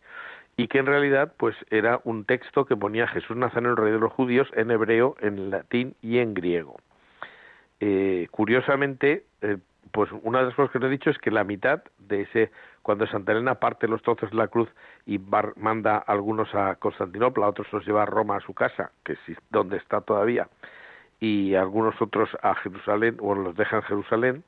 y 0.56 0.68
que 0.68 0.78
en 0.78 0.86
realidad 0.86 1.32
pues 1.36 1.56
era 1.70 2.00
un 2.04 2.24
texto 2.24 2.64
que 2.66 2.76
ponía 2.76 3.08
Jesús 3.08 3.36
Nazareno, 3.36 3.70
el 3.70 3.76
rey 3.76 3.92
de 3.92 3.98
los 3.98 4.12
judíos, 4.12 4.48
en 4.54 4.70
hebreo, 4.70 5.16
en 5.20 5.50
latín 5.50 5.94
y 6.02 6.18
en 6.18 6.34
griego. 6.34 6.76
Eh, 7.80 8.28
curiosamente, 8.30 9.24
eh, 9.40 9.58
pues 9.92 10.10
una 10.22 10.40
de 10.40 10.46
las 10.46 10.54
cosas 10.54 10.70
que 10.70 10.78
os 10.78 10.84
he 10.84 10.88
dicho 10.88 11.10
es 11.10 11.18
que 11.18 11.30
la 11.30 11.44
mitad 11.44 11.82
de 11.98 12.22
ese, 12.22 12.50
cuando 12.82 13.06
Santa 13.06 13.32
Elena 13.32 13.56
parte 13.56 13.88
los 13.88 14.02
trozos 14.02 14.30
de 14.30 14.36
la 14.36 14.48
cruz 14.48 14.68
y 15.06 15.20
manda 15.56 15.98
algunos 15.98 16.54
a 16.54 16.76
Constantinopla, 16.76 17.48
otros 17.48 17.72
los 17.72 17.86
lleva 17.86 18.02
a 18.02 18.06
Roma 18.06 18.36
a 18.36 18.40
su 18.40 18.54
casa, 18.54 18.92
que 19.04 19.14
es 19.14 19.18
donde 19.50 19.76
está 19.76 20.00
todavía, 20.00 20.48
y 21.20 21.54
algunos 21.54 22.00
otros 22.00 22.30
a 22.42 22.54
Jerusalén, 22.54 23.16
o 23.20 23.34
los 23.34 23.56
deja 23.56 23.76
en 23.76 23.82
Jerusalén, 23.82 24.44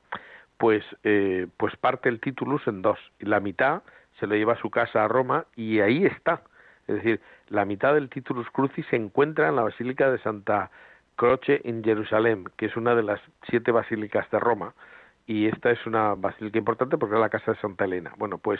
pues, 0.57 0.83
eh, 1.03 1.47
pues 1.57 1.75
parte 1.75 2.09
el 2.09 2.19
titulus 2.19 2.65
en 2.67 2.81
dos. 2.81 2.99
La 3.19 3.39
mitad 3.39 3.81
se 4.19 4.27
lo 4.27 4.35
lleva 4.35 4.53
a 4.53 4.61
su 4.61 4.69
casa 4.69 5.03
a 5.03 5.07
Roma 5.07 5.45
y 5.55 5.79
ahí 5.79 6.05
está. 6.05 6.41
Es 6.87 6.95
decir, 6.95 7.21
la 7.49 7.65
mitad 7.65 7.93
del 7.93 8.09
titulus 8.09 8.49
crucis 8.51 8.85
se 8.89 8.95
encuentra 8.95 9.49
en 9.49 9.55
la 9.55 9.63
Basílica 9.63 10.09
de 10.11 10.19
Santa 10.19 10.69
Croce 11.15 11.61
en 11.63 11.83
Jerusalén, 11.83 12.45
que 12.57 12.67
es 12.67 12.75
una 12.75 12.95
de 12.95 13.03
las 13.03 13.19
siete 13.49 13.71
basílicas 13.71 14.29
de 14.31 14.39
Roma, 14.39 14.73
y 15.25 15.47
esta 15.47 15.71
es 15.71 15.85
una 15.85 16.13
basílica 16.13 16.59
importante 16.59 16.97
porque 16.97 17.15
es 17.15 17.21
la 17.21 17.29
casa 17.29 17.53
de 17.53 17.59
Santa 17.59 17.85
Elena. 17.85 18.13
Bueno, 18.17 18.37
pues 18.37 18.59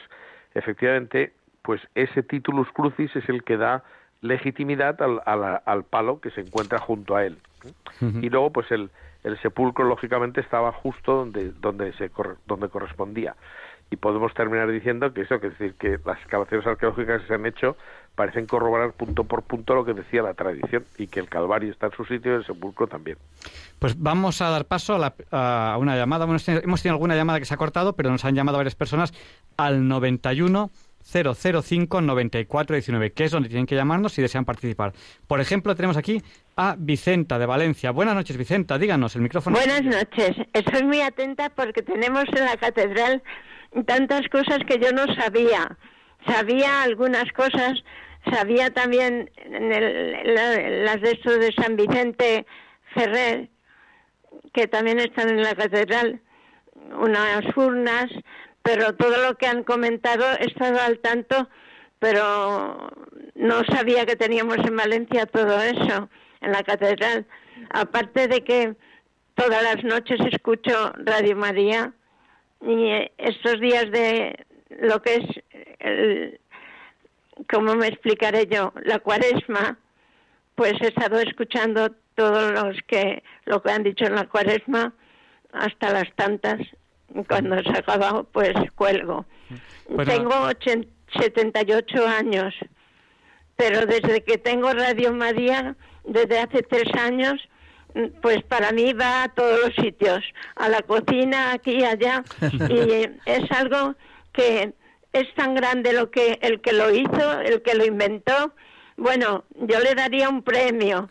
efectivamente, 0.54 1.34
pues 1.62 1.82
ese 1.94 2.24
titulus 2.24 2.68
crucis 2.72 3.16
es 3.16 3.28
el 3.30 3.44
que 3.44 3.58
da 3.58 3.84
legitimidad 4.22 5.00
al, 5.02 5.22
al, 5.66 5.84
palo 5.84 6.20
que 6.20 6.32
se 6.32 6.42
encuentra 6.42 6.80
junto 6.80 7.16
a 7.16 7.26
él. 7.26 7.38
Y 8.02 8.30
luego, 8.30 8.52
pues 8.52 8.72
el, 8.72 8.90
el 9.24 9.40
sepulcro 9.42 9.86
lógicamente 9.86 10.42
estaba 10.42 10.72
justo 10.72 11.16
donde 11.16 11.52
donde 11.52 11.94
se 11.94 12.10
donde 12.46 12.70
correspondía 12.70 13.36
y 13.92 13.98
podemos 13.98 14.34
terminar 14.34 14.72
diciendo 14.72 15.14
que 15.14 15.22
eso 15.22 15.40
que 15.40 15.48
es 15.48 15.58
decir 15.58 15.76
que 15.76 16.00
las 16.06 16.18
excavaciones 16.20 16.66
arqueológicas 16.66 17.22
que 17.22 17.28
se 17.28 17.34
han 17.34 17.46
hecho 17.46 17.78
parecen 18.16 18.46
corroborar 18.46 18.94
punto 18.94 19.26
por 19.26 19.44
punto 19.44 19.76
lo 19.76 19.86
que 19.86 19.94
decía 19.94 20.22
la 20.22 20.34
tradición 20.34 20.86
y 20.98 21.08
que 21.08 21.20
el 21.20 21.30
Calvario 21.30 21.72
está 21.72 21.88
en 21.88 21.92
su 21.94 22.06
sitio 22.06 22.34
y 22.34 22.36
el 22.36 22.46
sepulcro 22.46 22.88
también. 22.88 23.18
Pues 23.80 24.02
vamos 24.02 24.42
a 24.42 24.50
dar 24.50 24.66
paso 24.66 24.98
a, 25.32 25.78
una 25.78 25.96
llamada. 25.96 26.26
hemos 26.26 26.46
tenido 26.46 26.94
alguna 26.94 27.16
llamada 27.16 27.40
que 27.40 27.46
se 27.46 27.54
ha 27.54 27.58
cortado, 27.58 27.94
pero 27.94 28.10
nos 28.10 28.26
han 28.26 28.36
llamado 28.36 28.58
varias 28.58 28.76
personas 28.76 29.14
al 29.58 29.88
91 29.88 30.72
005 31.06 32.02
9419, 32.02 33.14
que 33.14 33.26
es 33.26 33.32
donde 33.32 33.48
tienen 33.48 33.68
que 33.68 33.76
llamarnos 33.76 34.14
si 34.14 34.22
desean 34.22 34.44
participar. 34.44 34.94
Por 35.28 35.40
ejemplo, 35.40 35.76
tenemos 35.76 35.98
aquí 35.98 36.22
a 36.56 36.76
Vicenta 36.80 37.38
de 37.38 37.46
Valencia. 37.46 37.92
Buenas 37.92 38.16
noches, 38.16 38.36
Vicenta, 38.38 38.80
díganos, 38.80 39.16
el 39.16 39.22
micrófono. 39.22 39.58
Buenas 39.58 39.84
noches, 39.84 40.36
estoy 40.54 40.84
muy 40.84 41.02
atenta 41.02 41.52
porque 41.52 41.84
tenemos 41.84 42.26
en 42.36 42.46
la 42.46 42.58
catedral 42.58 43.22
tantas 43.84 44.28
cosas 44.30 44.60
que 44.68 44.80
yo 44.80 44.92
no 44.92 45.06
sabía. 45.16 45.78
Sabía 46.26 46.84
algunas 46.84 47.32
cosas, 47.34 47.84
sabía 48.32 48.72
también 48.72 49.30
en 49.38 50.86
las 50.86 51.02
de 51.02 51.12
estos 51.12 51.40
de 51.40 51.54
San 51.54 51.76
Vicente 51.76 52.46
Ferrer, 52.94 53.50
que 54.54 54.68
también 54.68 55.00
están 55.00 55.30
en 55.30 55.44
la 55.44 55.54
catedral, 55.54 56.22
unas 56.98 57.46
urnas, 57.56 58.08
pero 58.64 58.96
todo 58.96 59.18
lo 59.28 59.38
que 59.38 59.48
han 59.48 59.64
comentado 59.64 60.26
he 60.40 60.46
estado 60.46 60.80
al 60.82 61.00
tanto, 61.00 61.50
pero 62.00 62.90
no 63.36 63.64
sabía 63.66 64.06
que 64.06 64.16
teníamos 64.16 64.58
en 64.58 64.76
Valencia 64.76 65.26
todo 65.26 65.62
eso, 65.62 66.10
en 66.42 66.52
la 66.52 66.64
catedral. 66.64 67.26
Aparte 67.70 68.28
de 68.28 68.44
que 68.44 68.76
todas 69.36 69.62
las 69.62 69.84
noches 69.84 70.20
escucho 70.32 70.94
Radio 70.98 71.36
María 71.36 71.94
y 72.66 73.12
estos 73.18 73.60
días 73.60 73.92
de 73.92 74.46
lo 74.70 75.02
que 75.02 75.16
es, 75.16 75.44
el, 75.80 76.40
¿cómo 77.52 77.76
me 77.76 77.88
explicaré 77.88 78.48
yo? 78.48 78.74
La 78.84 79.00
cuaresma, 79.00 79.78
pues 80.56 80.74
he 80.82 80.88
estado 80.88 81.20
escuchando 81.20 81.90
todos 82.16 82.52
los 82.52 82.78
que, 82.88 83.24
lo 83.46 83.62
que 83.62 83.72
han 83.72 83.84
dicho 83.84 84.06
en 84.06 84.16
la 84.16 84.28
cuaresma 84.28 84.94
hasta 85.52 85.92
las 85.92 86.12
tantas 86.16 86.60
cuando 87.28 87.62
se 87.62 87.78
acaba, 87.78 88.24
pues 88.24 88.54
cuelgo. 88.76 89.26
Tengo 90.06 90.50
78 91.20 92.08
años, 92.08 92.54
pero 93.56 93.86
desde 93.86 94.24
que 94.24 94.38
tengo 94.38 94.74
Radio 94.74 95.14
María, 95.14 95.76
desde 96.04 96.40
hace 96.40 96.64
tres 96.64 96.94
años, 97.00 97.36
pues 98.22 98.44
para 98.44 98.72
mí 98.72 98.94
va 98.94 99.24
a 99.24 99.30
todos 99.30 99.60
los 99.66 99.76
sitios, 99.76 100.24
a 100.56 100.70
la 100.70 100.82
cocina, 100.82 101.54
aquí 101.54 101.78
y 101.80 101.84
allá, 101.84 102.24
y 102.70 103.10
es 103.26 103.52
algo 103.52 103.96
que 104.34 104.74
es 105.14 105.34
tan 105.36 105.56
grande 105.56 105.94
lo 105.94 106.12
que 106.12 106.40
el 106.42 106.62
que 106.62 106.74
lo 106.74 106.94
hizo, 106.94 107.40
el 107.42 107.62
que 107.62 107.76
lo 107.76 107.86
inventó. 107.86 108.54
Bueno, 108.98 109.44
yo 109.56 109.80
le 109.80 109.94
daría 109.94 110.30
un 110.30 110.42
premio. 110.42 111.10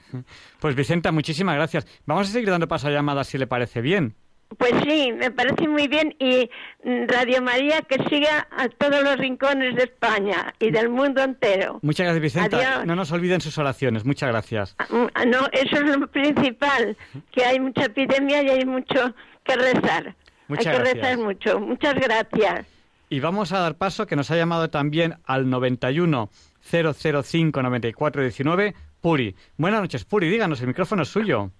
Pues 0.58 0.74
Vicenta, 0.74 1.12
muchísimas 1.12 1.56
gracias. 1.56 1.86
Vamos 2.06 2.28
a 2.28 2.32
seguir 2.32 2.50
dando 2.50 2.68
paso 2.68 2.88
a 2.88 2.90
llamadas 2.90 3.28
si 3.28 3.38
le 3.38 3.46
parece 3.46 3.82
bien. 3.82 4.14
Pues 4.58 4.72
sí, 4.86 5.12
me 5.12 5.30
parece 5.30 5.68
muy 5.68 5.88
bien 5.88 6.14
y 6.18 6.50
mm, 6.84 7.06
Radio 7.08 7.42
María 7.42 7.82
que 7.82 7.96
siga 8.08 8.46
a 8.50 8.68
todos 8.68 9.02
los 9.02 9.16
rincones 9.16 9.76
de 9.76 9.84
España 9.84 10.54
y 10.58 10.70
del 10.70 10.88
mundo 10.88 11.22
entero. 11.22 11.78
Muchas 11.82 12.04
gracias, 12.04 12.22
Vicenta. 12.22 12.84
No 12.84 12.96
nos 12.96 13.12
olviden 13.12 13.40
sus 13.40 13.56
oraciones. 13.58 14.04
Muchas 14.04 14.28
gracias. 14.30 14.74
Ah, 14.78 14.86
mm, 14.90 15.06
ah, 15.14 15.24
no, 15.24 15.48
eso 15.52 15.76
es 15.76 15.96
lo 15.96 16.06
principal, 16.08 16.96
que 17.32 17.44
hay 17.44 17.60
mucha 17.60 17.86
epidemia 17.86 18.42
y 18.42 18.48
hay 18.48 18.64
mucho 18.64 19.14
que 19.44 19.56
rezar. 19.56 20.14
hay 20.48 20.56
que 20.56 20.78
rezar 20.78 21.18
mucho. 21.18 21.60
Muchas 21.60 21.94
gracias. 21.94 22.66
Y 23.08 23.20
vamos 23.20 23.52
a 23.52 23.60
dar 23.60 23.76
paso 23.76 24.06
que 24.06 24.16
nos 24.16 24.30
ha 24.30 24.36
llamado 24.36 24.70
también 24.70 25.16
al 25.24 25.48
91 25.48 26.30
005 26.60 27.62
9419 27.62 28.74
Puri. 29.00 29.36
Buenas 29.58 29.82
noches, 29.82 30.04
Puri. 30.04 30.30
Díganos, 30.30 30.60
el 30.62 30.68
micrófono 30.68 31.02
es 31.02 31.08
suyo. 31.08 31.50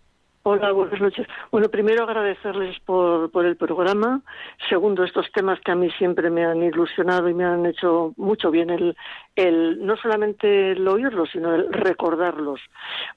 Hola, 0.47 0.73
buenas 0.73 1.01
noches. 1.01 1.27
Bueno, 1.51 1.71
primero 1.71 2.03
agradecerles 2.03 2.79
por, 2.81 3.31
por 3.31 3.47
el 3.47 3.57
programa. 3.57 4.21
Segundo, 4.69 5.03
estos 5.03 5.33
temas 5.33 5.59
que 5.61 5.73
a 5.73 5.75
mí 5.75 5.91
siempre 5.93 6.29
me 6.29 6.45
han 6.45 6.63
ilusionado 6.63 7.31
y 7.31 7.35
me 7.35 7.47
han 7.47 7.65
hecho 7.65 8.13
mucho 8.19 8.51
bien 8.51 8.69
el, 8.69 8.95
el 9.37 9.87
no 9.87 9.97
solamente 9.97 10.73
el 10.73 10.87
oírlos, 10.87 11.31
sino 11.33 11.55
el 11.55 11.73
recordarlos. 11.73 12.61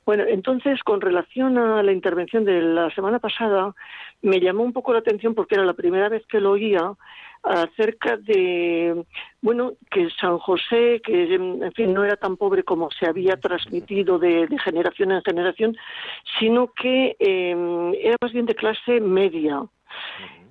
Bueno, 0.05 0.23
entonces, 0.25 0.81
con 0.83 1.01
relación 1.01 1.57
a 1.57 1.83
la 1.83 1.91
intervención 1.91 2.45
de 2.45 2.61
la 2.61 2.89
semana 2.91 3.19
pasada, 3.19 3.75
me 4.21 4.39
llamó 4.39 4.63
un 4.63 4.71
poco 4.71 4.93
la 4.93 4.99
atención 4.99 5.35
porque 5.35 5.55
era 5.55 5.65
la 5.65 5.73
primera 5.73 6.07
vez 6.07 6.25
que 6.27 6.39
lo 6.39 6.51
oía 6.51 6.93
acerca 7.43 8.17
de, 8.17 9.03
bueno, 9.41 9.73
que 9.89 10.09
San 10.19 10.37
José, 10.37 11.01
que 11.03 11.35
en 11.35 11.71
fin 11.73 11.93
no 11.93 12.03
era 12.03 12.15
tan 12.15 12.37
pobre 12.37 12.63
como 12.63 12.89
se 12.91 13.07
había 13.07 13.37
transmitido 13.37 14.19
de, 14.19 14.47
generación 14.63 15.11
en 15.11 15.21
generación, 15.21 15.77
sino 16.39 16.71
que 16.73 17.15
eh, 17.19 17.91
era 18.01 18.15
más 18.21 18.33
bien 18.33 18.45
de 18.45 18.55
clase 18.55 18.99
media. 18.99 19.63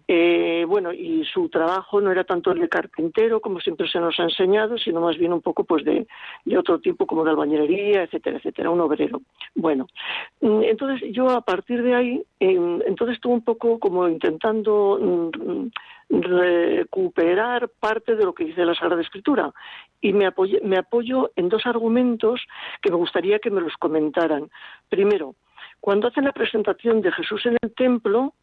Eh, 0.09 0.65
bueno, 0.69 0.93
y 0.93 1.25
su 1.25 1.49
trabajo 1.49 2.01
no 2.01 2.13
era 2.13 2.23
tanto 2.23 2.53
el 2.53 2.61
de 2.61 2.69
carpintero, 2.69 3.41
como 3.41 3.59
siempre 3.59 3.89
se 3.89 3.99
nos 3.99 4.19
ha 4.21 4.25
enseñado, 4.25 4.79
sino 4.79 5.01
más 5.01 5.19
bien 5.19 5.33
un 5.33 5.41
poco 5.41 5.65
pues 5.65 5.85
de, 5.85 6.07
otro 6.57 6.79
tipo, 6.79 7.07
como 7.07 7.25
de 7.25 7.31
albañilería, 7.31 8.05
etcétera, 8.05 8.37
etcétera, 8.37 8.71
un 8.71 8.81
obrero. 8.81 9.23
Bueno, 9.57 9.89
mm, 10.41 10.63
entonces 10.63 11.11
yo 11.13 11.29
a 11.31 11.41
partir 11.41 11.83
de 11.83 11.95
ahí, 11.97 12.23
entonces 12.39 13.17
estuve 13.17 13.35
un 13.35 13.43
poco 13.43 13.81
como 13.81 14.09
intentando 14.09 14.99
mm, 15.01 15.71
recuperar 16.09 17.69
parte 17.81 18.17
de 18.17 18.25
lo 18.25 18.35
que 18.35 18.45
dice 18.45 18.65
la 18.65 18.75
Sagrada 18.75 19.03
Escritura 19.03 19.53
y 20.01 20.13
me 20.13 20.31
me 20.63 20.79
apoyo 20.79 21.31
en 21.37 21.49
dos 21.49 21.67
argumentos 21.67 22.41
que 22.81 22.91
me 22.91 22.97
gustaría 22.97 23.39
que 23.39 23.51
me 23.51 23.61
los 23.61 23.77
comentaran. 23.77 24.51
Primero, 24.89 25.35
cuando 25.81 26.09
hacen 26.09 26.25
la 26.25 26.33
presentación 26.33 27.01
de 27.01 27.13
Jesús 27.13 27.47
en 27.47 27.57
el 27.63 27.75
templo, 27.75 28.35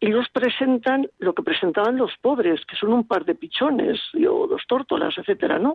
ellos 0.00 0.26
presentan 0.32 1.08
lo 1.18 1.34
que 1.34 1.42
presentaban 1.42 1.96
los 1.96 2.16
pobres, 2.20 2.64
que 2.66 2.76
son 2.76 2.92
un 2.92 3.06
par 3.06 3.24
de 3.24 3.34
pichones 3.34 4.00
o 4.14 4.46
dos 4.46 4.62
tórtolas, 4.68 5.16
etcétera, 5.18 5.58
¿no? 5.58 5.74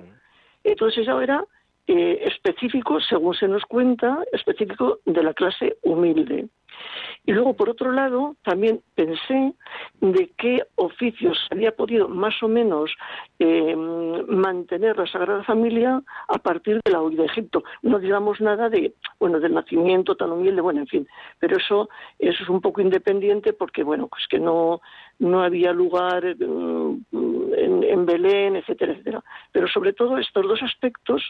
Entonces 0.63 1.03
eso 1.03 1.21
era 1.21 1.43
eh, 1.87 2.19
específico, 2.25 3.01
según 3.01 3.35
se 3.35 3.49
nos 3.49 3.63
cuenta, 3.63 4.23
específico 4.31 4.99
de 5.05 5.23
la 5.23 5.33
clase 5.33 5.77
humilde. 5.81 6.47
Y 7.26 7.32
luego, 7.32 7.53
por 7.53 7.69
otro 7.69 7.91
lado, 7.91 8.36
también 8.43 8.82
pensé 8.95 9.53
de 10.01 10.32
qué 10.38 10.63
oficios 10.76 11.38
había 11.51 11.74
podido 11.74 12.09
más 12.09 12.41
o 12.43 12.49
menos 12.49 12.91
eh, 13.39 13.76
mantener 13.76 14.97
la 14.97 15.07
Sagrada 15.07 15.43
Familia 15.43 16.01
a 16.28 16.38
partir 16.39 16.82
de 16.84 16.91
la 16.91 17.01
huida 17.01 17.24
de 17.24 17.30
Egipto. 17.30 17.63
No 17.82 17.99
digamos 17.99 18.41
nada 18.41 18.69
de, 18.69 18.93
bueno, 19.19 19.39
del 19.39 19.53
nacimiento 19.53 20.15
tan 20.15 20.32
humilde, 20.32 20.61
bueno, 20.61 20.82
en 20.82 20.88
fin, 20.88 21.07
pero 21.39 21.57
eso, 21.57 21.89
eso 22.19 22.43
es 22.43 22.49
un 22.49 22.59
poco 22.59 22.82
independiente 22.82 23.53
porque, 23.53 23.84
bueno, 23.84 24.07
pues 24.07 24.28
que 24.30 24.39
no, 24.39 24.82
no 25.19 25.43
había 25.43 25.71
lugar, 25.71 26.24
mm, 26.36 27.53
en, 27.53 28.05
Belén, 28.05 28.57
etcétera, 28.57 28.93
etcétera. 28.93 29.24
Pero 29.51 29.67
sobre 29.67 29.93
todo 29.93 30.17
estos 30.17 30.43
dos 30.45 30.61
aspectos, 30.61 31.24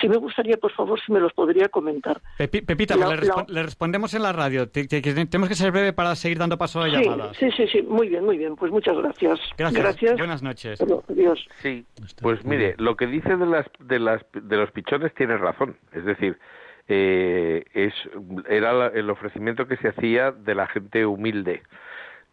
sí 0.00 0.08
me 0.08 0.16
gustaría, 0.16 0.56
por 0.56 0.72
favor, 0.72 1.00
si 1.00 1.12
me 1.12 1.20
los 1.20 1.32
podría 1.32 1.68
comentar. 1.68 2.20
Pepita, 2.36 2.96
le, 2.96 3.62
respondemos 3.62 4.12
en 4.14 4.22
la 4.22 4.32
radio. 4.32 4.68
Tenemos 4.88 5.48
que 5.48 5.54
ser 5.54 5.72
breve 5.72 5.92
para 5.92 6.14
seguir 6.14 6.38
dando 6.38 6.58
paso 6.58 6.80
a 6.80 6.88
la 6.88 7.00
llamada. 7.00 7.34
Sí, 7.34 7.50
sí, 7.56 7.66
sí, 7.68 7.82
muy 7.82 8.08
bien, 8.08 8.24
muy 8.24 8.38
bien. 8.38 8.56
Pues 8.56 8.72
muchas 8.72 8.96
gracias. 8.96 9.40
Gracias. 9.56 10.16
Buenas 10.18 10.42
noches. 10.42 10.80
adiós. 10.80 11.46
Sí, 11.62 11.84
pues 12.22 12.44
mire, 12.44 12.74
lo 12.78 12.96
que 12.96 13.06
dice 13.06 13.36
de, 13.36 13.46
las, 13.46 13.66
de, 13.80 13.98
las, 13.98 14.22
de 14.32 14.56
los 14.56 14.70
pichones 14.70 15.14
tiene 15.14 15.36
razón. 15.36 15.76
Es 15.92 16.04
decir, 16.04 16.38
eh, 16.88 17.64
es, 17.74 17.94
era 18.48 18.86
el 18.88 19.10
ofrecimiento 19.10 19.66
que 19.66 19.76
se 19.76 19.88
hacía 19.88 20.30
de 20.32 20.54
la 20.54 20.66
gente 20.68 21.04
humilde. 21.04 21.62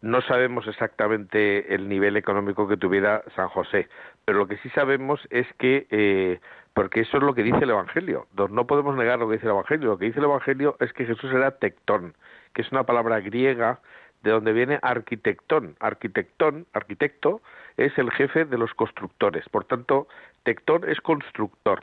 No 0.00 0.20
sabemos 0.22 0.66
exactamente 0.66 1.74
el 1.74 1.88
nivel 1.88 2.16
económico 2.16 2.68
que 2.68 2.76
tuviera 2.76 3.22
San 3.34 3.48
José, 3.48 3.88
pero 4.24 4.38
lo 4.38 4.46
que 4.46 4.58
sí 4.58 4.68
sabemos 4.70 5.18
es 5.30 5.46
que, 5.58 5.86
eh, 5.90 6.40
porque 6.74 7.00
eso 7.00 7.16
es 7.16 7.22
lo 7.22 7.34
que 7.34 7.42
dice 7.42 7.60
el 7.62 7.70
Evangelio, 7.70 8.26
no 8.50 8.66
podemos 8.66 8.94
negar 8.96 9.18
lo 9.18 9.28
que 9.28 9.36
dice 9.36 9.46
el 9.46 9.52
Evangelio, 9.52 9.88
lo 9.88 9.98
que 9.98 10.04
dice 10.04 10.18
el 10.18 10.26
Evangelio 10.26 10.76
es 10.80 10.92
que 10.92 11.06
Jesús 11.06 11.32
era 11.32 11.52
tectón, 11.52 12.14
que 12.54 12.62
es 12.62 12.72
una 12.72 12.84
palabra 12.84 13.20
griega 13.20 13.80
de 14.22 14.30
donde 14.30 14.52
viene 14.52 14.78
arquitectón. 14.82 15.76
Arquitectón, 15.80 16.66
arquitecto, 16.72 17.42
es 17.76 17.96
el 17.98 18.10
jefe 18.10 18.46
de 18.46 18.56
los 18.56 18.72
constructores. 18.74 19.48
Por 19.50 19.64
tanto, 19.64 20.08
tectón 20.44 20.88
es 20.88 21.00
constructor. 21.00 21.82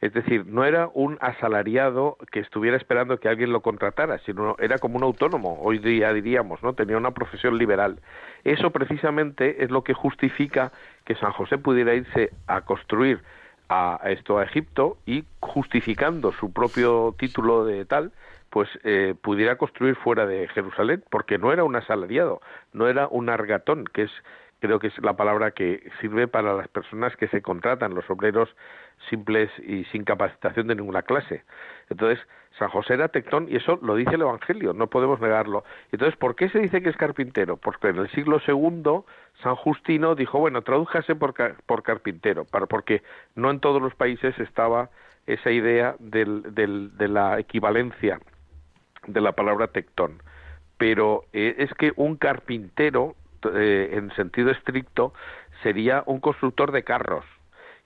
Es 0.00 0.14
decir, 0.14 0.46
no 0.46 0.64
era 0.64 0.88
un 0.94 1.18
asalariado 1.20 2.16
que 2.32 2.40
estuviera 2.40 2.76
esperando 2.76 3.18
que 3.18 3.28
alguien 3.28 3.52
lo 3.52 3.60
contratara, 3.60 4.18
sino 4.20 4.56
era 4.58 4.78
como 4.78 4.96
un 4.96 5.02
autónomo, 5.02 5.58
hoy 5.60 5.78
día 5.78 6.12
diríamos, 6.14 6.62
¿no? 6.62 6.72
Tenía 6.72 6.96
una 6.96 7.10
profesión 7.10 7.58
liberal. 7.58 7.98
Eso 8.44 8.70
precisamente 8.70 9.62
es 9.62 9.70
lo 9.70 9.84
que 9.84 9.92
justifica 9.92 10.72
que 11.04 11.16
San 11.16 11.32
José 11.32 11.58
pudiera 11.58 11.94
irse 11.94 12.30
a 12.46 12.62
construir 12.62 13.20
a, 13.68 14.00
esto 14.04 14.38
a 14.38 14.44
Egipto 14.44 14.96
y 15.04 15.24
justificando 15.40 16.32
su 16.32 16.50
propio 16.50 17.14
título 17.18 17.66
de 17.66 17.84
tal, 17.84 18.12
pues 18.50 18.68
eh, 18.84 19.14
pudiera 19.20 19.56
construir 19.56 19.96
fuera 19.96 20.26
de 20.26 20.48
Jerusalén, 20.48 21.02
porque 21.10 21.38
no 21.38 21.52
era 21.52 21.64
un 21.64 21.76
asalariado, 21.76 22.40
no 22.72 22.88
era 22.88 23.08
un 23.08 23.28
argatón, 23.28 23.84
que 23.84 24.02
es 24.02 24.10
creo 24.60 24.78
que 24.78 24.88
es 24.88 24.98
la 25.02 25.14
palabra 25.14 25.50
que 25.52 25.90
sirve 26.00 26.28
para 26.28 26.54
las 26.54 26.68
personas 26.68 27.16
que 27.16 27.28
se 27.28 27.42
contratan, 27.42 27.94
los 27.94 28.08
obreros 28.10 28.54
simples 29.08 29.50
y 29.66 29.84
sin 29.84 30.04
capacitación 30.04 30.66
de 30.66 30.76
ninguna 30.76 31.02
clase. 31.02 31.44
Entonces, 31.88 32.24
San 32.58 32.68
José 32.68 32.94
era 32.94 33.08
tectón 33.08 33.46
y 33.48 33.56
eso 33.56 33.78
lo 33.82 33.94
dice 33.94 34.14
el 34.14 34.20
Evangelio, 34.20 34.74
no 34.74 34.88
podemos 34.88 35.20
negarlo. 35.20 35.64
Entonces, 35.92 36.16
¿por 36.18 36.36
qué 36.36 36.50
se 36.50 36.58
dice 36.58 36.82
que 36.82 36.90
es 36.90 36.96
carpintero? 36.96 37.56
Porque 37.56 37.88
en 37.88 37.96
el 37.96 38.10
siglo 38.10 38.40
II 38.46 39.02
San 39.42 39.56
Justino 39.56 40.14
dijo, 40.14 40.38
bueno, 40.38 40.62
tradújase 40.62 41.14
por, 41.14 41.34
por 41.64 41.82
carpintero, 41.82 42.44
porque 42.44 43.02
no 43.34 43.50
en 43.50 43.60
todos 43.60 43.80
los 43.80 43.94
países 43.94 44.38
estaba 44.38 44.90
esa 45.26 45.50
idea 45.50 45.96
del, 45.98 46.54
del, 46.54 46.96
de 46.98 47.08
la 47.08 47.38
equivalencia 47.38 48.20
de 49.12 49.20
la 49.20 49.32
palabra 49.32 49.68
tectón. 49.68 50.22
Pero 50.78 51.24
eh, 51.32 51.56
es 51.58 51.72
que 51.74 51.92
un 51.96 52.16
carpintero 52.16 53.14
eh, 53.54 53.90
en 53.92 54.10
sentido 54.16 54.50
estricto, 54.50 55.14
sería 55.62 56.02
un 56.06 56.20
constructor 56.20 56.72
de 56.72 56.84
carros. 56.84 57.24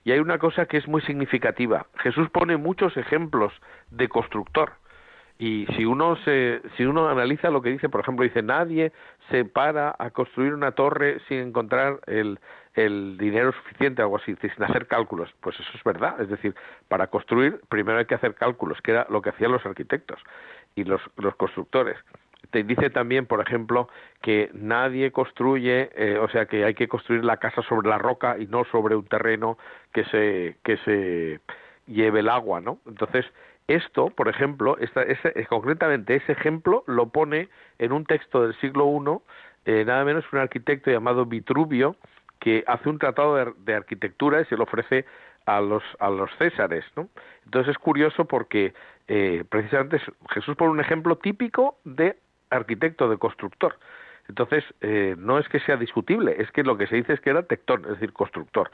Y 0.03 0.11
hay 0.11 0.19
una 0.19 0.37
cosa 0.37 0.65
que 0.65 0.77
es 0.77 0.87
muy 0.87 1.01
significativa. 1.01 1.87
Jesús 1.99 2.29
pone 2.29 2.57
muchos 2.57 2.95
ejemplos 2.97 3.53
de 3.89 4.09
constructor. 4.09 4.73
Y 5.37 5.65
si 5.75 5.85
uno 5.85 6.15
se, 6.17 6.61
si 6.77 6.85
uno 6.85 7.09
analiza 7.09 7.49
lo 7.49 7.61
que 7.61 7.69
dice, 7.69 7.89
por 7.89 8.01
ejemplo, 8.01 8.23
dice 8.23 8.41
nadie 8.41 8.93
se 9.29 9.43
para 9.43 9.95
a 9.97 10.11
construir 10.11 10.53
una 10.53 10.71
torre 10.71 11.19
sin 11.27 11.39
encontrar 11.39 11.99
el, 12.05 12.39
el 12.73 13.17
dinero 13.17 13.51
suficiente, 13.51 14.01
algo 14.01 14.17
así, 14.17 14.35
sin 14.35 14.63
hacer 14.63 14.87
cálculos. 14.87 15.33
Pues 15.41 15.59
eso 15.59 15.69
es 15.73 15.83
verdad. 15.83 16.21
Es 16.21 16.29
decir, 16.29 16.53
para 16.87 17.07
construir 17.07 17.59
primero 17.69 17.97
hay 17.97 18.05
que 18.05 18.15
hacer 18.15 18.35
cálculos, 18.35 18.81
que 18.81 18.91
era 18.91 19.07
lo 19.09 19.21
que 19.21 19.29
hacían 19.29 19.51
los 19.51 19.65
arquitectos 19.65 20.19
y 20.75 20.83
los, 20.83 21.01
los 21.17 21.35
constructores 21.35 21.97
te 22.51 22.63
dice 22.63 22.89
también, 22.89 23.25
por 23.25 23.41
ejemplo, 23.41 23.89
que 24.21 24.49
nadie 24.53 25.11
construye, 25.11 25.89
eh, 25.95 26.17
o 26.17 26.29
sea, 26.29 26.45
que 26.45 26.63
hay 26.63 26.73
que 26.73 26.87
construir 26.87 27.23
la 27.23 27.37
casa 27.37 27.61
sobre 27.63 27.89
la 27.89 27.97
roca 27.97 28.37
y 28.39 28.47
no 28.47 28.63
sobre 28.65 28.95
un 28.95 29.05
terreno 29.05 29.57
que 29.93 30.05
se, 30.05 30.55
que 30.63 30.77
se 30.77 31.39
lleve 31.87 32.21
el 32.21 32.29
agua, 32.29 32.61
¿no? 32.61 32.79
Entonces, 32.85 33.25
esto, 33.67 34.09
por 34.09 34.29
ejemplo, 34.29 34.77
esta, 34.79 35.01
ese, 35.03 35.33
eh, 35.35 35.45
concretamente 35.47 36.15
ese 36.15 36.31
ejemplo 36.31 36.83
lo 36.87 37.09
pone 37.09 37.49
en 37.79 37.91
un 37.91 38.05
texto 38.05 38.43
del 38.43 38.55
siglo 38.59 38.85
I, 38.85 39.71
eh, 39.71 39.83
nada 39.85 40.05
menos 40.05 40.23
un 40.31 40.39
arquitecto 40.39 40.91
llamado 40.91 41.25
Vitruvio, 41.25 41.95
que 42.39 42.63
hace 42.67 42.89
un 42.89 42.99
tratado 42.99 43.53
de, 43.53 43.73
arquitectura 43.73 44.41
y 44.41 44.45
se 44.45 44.55
lo 44.55 44.63
ofrece 44.63 45.05
a 45.45 45.61
los, 45.61 45.83
a 45.99 46.09
los 46.09 46.29
césares, 46.37 46.85
¿no? 46.95 47.09
Entonces 47.45 47.71
es 47.71 47.77
curioso 47.77 48.25
porque 48.25 48.73
eh, 49.07 49.43
precisamente 49.47 50.01
Jesús 50.29 50.55
pone 50.55 50.71
un 50.71 50.79
ejemplo 50.79 51.17
típico 51.17 51.77
de 51.83 52.17
arquitecto, 52.49 53.09
de 53.09 53.17
constructor. 53.17 53.75
Entonces, 54.27 54.63
eh, 54.81 55.15
no 55.17 55.37
es 55.37 55.47
que 55.49 55.59
sea 55.59 55.77
discutible, 55.77 56.35
es 56.39 56.51
que 56.51 56.63
lo 56.63 56.77
que 56.77 56.87
se 56.87 56.95
dice 56.95 57.13
es 57.13 57.19
que 57.19 57.29
era 57.29 57.43
tectón, 57.43 57.83
es 57.83 57.91
decir, 57.91 58.13
constructor. 58.13 58.71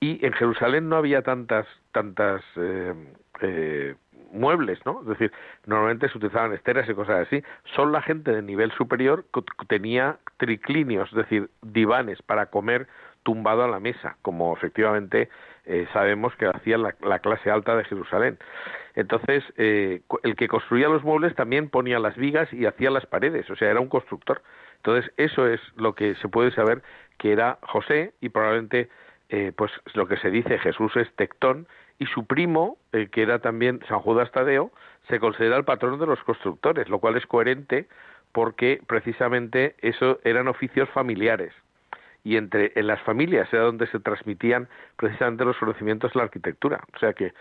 Y 0.00 0.24
en 0.24 0.32
Jerusalén 0.32 0.88
no 0.88 0.96
había 0.96 1.22
tantas, 1.22 1.66
tantas 1.92 2.42
eh, 2.56 2.94
eh, 3.40 3.94
muebles, 4.32 4.84
¿no? 4.84 5.00
Es 5.02 5.08
decir, 5.08 5.32
normalmente 5.66 6.08
se 6.08 6.18
utilizaban 6.18 6.52
esteras 6.52 6.88
y 6.88 6.94
cosas 6.94 7.26
así. 7.26 7.42
Son 7.76 7.92
la 7.92 8.02
gente 8.02 8.32
de 8.32 8.42
nivel 8.42 8.72
superior 8.72 9.24
tenía 9.68 10.18
triclinios, 10.38 11.08
es 11.10 11.16
decir, 11.16 11.50
divanes 11.62 12.20
para 12.22 12.46
comer 12.46 12.88
tumbado 13.24 13.64
a 13.64 13.68
la 13.68 13.80
mesa, 13.80 14.16
como 14.22 14.54
efectivamente 14.56 15.28
sabemos 15.92 16.36
que 16.36 16.46
hacía 16.46 16.76
la, 16.76 16.94
la 17.00 17.20
clase 17.20 17.50
alta 17.50 17.74
de 17.74 17.84
Jerusalén. 17.84 18.38
Entonces, 18.94 19.42
eh, 19.56 20.02
el 20.22 20.36
que 20.36 20.48
construía 20.48 20.88
los 20.88 21.02
muebles 21.02 21.34
también 21.34 21.68
ponía 21.68 21.98
las 21.98 22.16
vigas 22.16 22.52
y 22.52 22.66
hacía 22.66 22.90
las 22.90 23.06
paredes, 23.06 23.48
o 23.50 23.56
sea, 23.56 23.70
era 23.70 23.80
un 23.80 23.88
constructor. 23.88 24.42
Entonces, 24.76 25.10
eso 25.16 25.48
es 25.48 25.60
lo 25.76 25.94
que 25.94 26.14
se 26.16 26.28
puede 26.28 26.52
saber 26.52 26.82
que 27.18 27.32
era 27.32 27.58
José 27.62 28.14
y 28.20 28.28
probablemente, 28.28 28.88
eh, 29.30 29.52
pues 29.56 29.72
lo 29.94 30.06
que 30.06 30.16
se 30.18 30.30
dice 30.30 30.58
Jesús 30.58 30.94
es 30.96 31.12
Tectón 31.16 31.66
y 31.98 32.06
su 32.06 32.26
primo, 32.26 32.78
eh, 32.92 33.08
que 33.10 33.22
era 33.22 33.40
también 33.40 33.80
San 33.88 33.98
Judas 33.98 34.30
Tadeo, 34.30 34.70
se 35.08 35.18
considera 35.18 35.56
el 35.56 35.64
patrón 35.64 35.98
de 35.98 36.06
los 36.06 36.22
constructores, 36.22 36.88
lo 36.88 36.98
cual 36.98 37.16
es 37.16 37.26
coherente 37.26 37.88
porque 38.32 38.80
precisamente 38.86 39.74
eso 39.80 40.18
eran 40.24 40.48
oficios 40.48 40.88
familiares 40.90 41.52
y 42.24 42.36
entre 42.36 42.72
en 42.74 42.86
las 42.86 43.00
familias 43.02 43.52
era 43.52 43.64
donde 43.64 43.86
se 43.86 44.00
transmitían 44.00 44.68
precisamente 44.96 45.44
los 45.44 45.56
conocimientos 45.58 46.12
de 46.12 46.18
la 46.18 46.24
arquitectura. 46.24 46.80
O 46.94 46.98
sea 46.98 47.12
que 47.12 47.34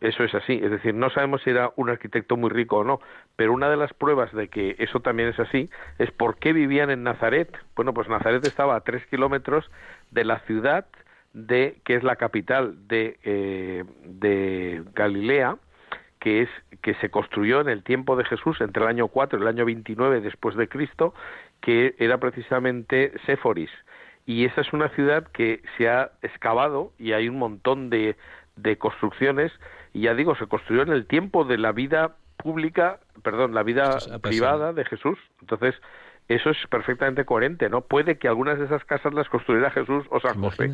eso 0.00 0.22
es 0.22 0.34
así, 0.34 0.60
es 0.62 0.70
decir, 0.70 0.94
no 0.94 1.08
sabemos 1.08 1.42
si 1.42 1.50
era 1.50 1.72
un 1.76 1.88
arquitecto 1.88 2.36
muy 2.36 2.50
rico 2.50 2.78
o 2.78 2.84
no, 2.84 3.00
pero 3.36 3.54
una 3.54 3.70
de 3.70 3.78
las 3.78 3.94
pruebas 3.94 4.30
de 4.34 4.48
que 4.48 4.76
eso 4.78 5.00
también 5.00 5.30
es 5.30 5.40
así 5.40 5.70
es 5.98 6.10
por 6.10 6.36
qué 6.36 6.52
vivían 6.52 6.90
en 6.90 7.02
Nazaret. 7.02 7.56
Bueno, 7.74 7.94
pues 7.94 8.08
Nazaret 8.08 8.46
estaba 8.46 8.76
a 8.76 8.80
tres 8.82 9.06
kilómetros 9.06 9.70
de 10.10 10.24
la 10.24 10.40
ciudad 10.40 10.86
de 11.32 11.78
que 11.84 11.94
es 11.94 12.02
la 12.02 12.16
capital 12.16 12.86
de, 12.86 13.18
eh, 13.24 13.84
de 14.04 14.82
Galilea, 14.94 15.56
que 16.20 16.42
es 16.42 16.48
que 16.82 16.94
se 16.96 17.10
construyó 17.10 17.62
en 17.62 17.70
el 17.70 17.82
tiempo 17.82 18.16
de 18.16 18.24
Jesús 18.24 18.60
entre 18.60 18.82
el 18.82 18.88
año 18.88 19.08
4 19.08 19.38
y 19.38 19.42
el 19.42 19.48
año 19.48 19.64
29 19.64 20.20
después 20.20 20.54
de 20.54 20.68
Cristo, 20.68 21.14
que 21.60 21.94
era 21.98 22.18
precisamente 22.18 23.12
Séforis. 23.24 23.70
Y 24.26 24.44
esa 24.44 24.62
es 24.62 24.72
una 24.72 24.88
ciudad 24.90 25.26
que 25.28 25.62
se 25.76 25.88
ha 25.88 26.12
excavado 26.22 26.92
y 26.98 27.12
hay 27.12 27.28
un 27.28 27.38
montón 27.38 27.90
de, 27.90 28.16
de 28.56 28.78
construcciones 28.78 29.52
y 29.92 30.02
ya 30.02 30.14
digo, 30.14 30.34
se 30.34 30.46
construyó 30.46 30.82
en 30.82 30.90
el 30.90 31.06
tiempo 31.06 31.44
de 31.44 31.58
la 31.58 31.72
vida 31.72 32.16
pública, 32.36 33.00
perdón, 33.22 33.54
la 33.54 33.62
vida 33.62 33.98
privada 34.20 34.72
de 34.72 34.84
Jesús. 34.84 35.18
Entonces, 35.40 35.74
eso 36.28 36.50
es 36.50 36.56
perfectamente 36.68 37.24
coherente, 37.24 37.68
¿no? 37.68 37.82
Puede 37.82 38.18
que 38.18 38.28
algunas 38.28 38.58
de 38.58 38.64
esas 38.64 38.84
casas 38.84 39.14
las 39.14 39.28
construyera 39.28 39.70
Jesús 39.70 40.04
o 40.10 40.20
San 40.20 40.40
José. 40.40 40.72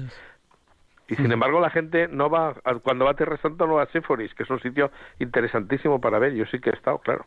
Y 1.09 1.17
sin 1.17 1.33
embargo 1.33 1.61
la 1.61 1.71
gente 1.71 2.07
no 2.07 2.31
va, 2.31 2.55
cuando 2.85 3.05
va 3.05 3.11
a 3.11 3.15
Tierra 3.15 3.37
Santa 3.39 3.67
no 3.67 3.75
va 3.75 3.83
a 3.83 3.87
Séforis, 3.87 4.33
que 4.35 4.45
es 4.45 4.51
un 4.51 4.61
sitio 4.61 4.93
interesantísimo 5.19 6.01
para 6.01 6.21
ver. 6.21 6.35
Yo 6.35 6.47
sí 6.47 6.61
que 6.61 6.71
he 6.71 6.73
estado, 6.73 6.99
claro. 6.99 7.27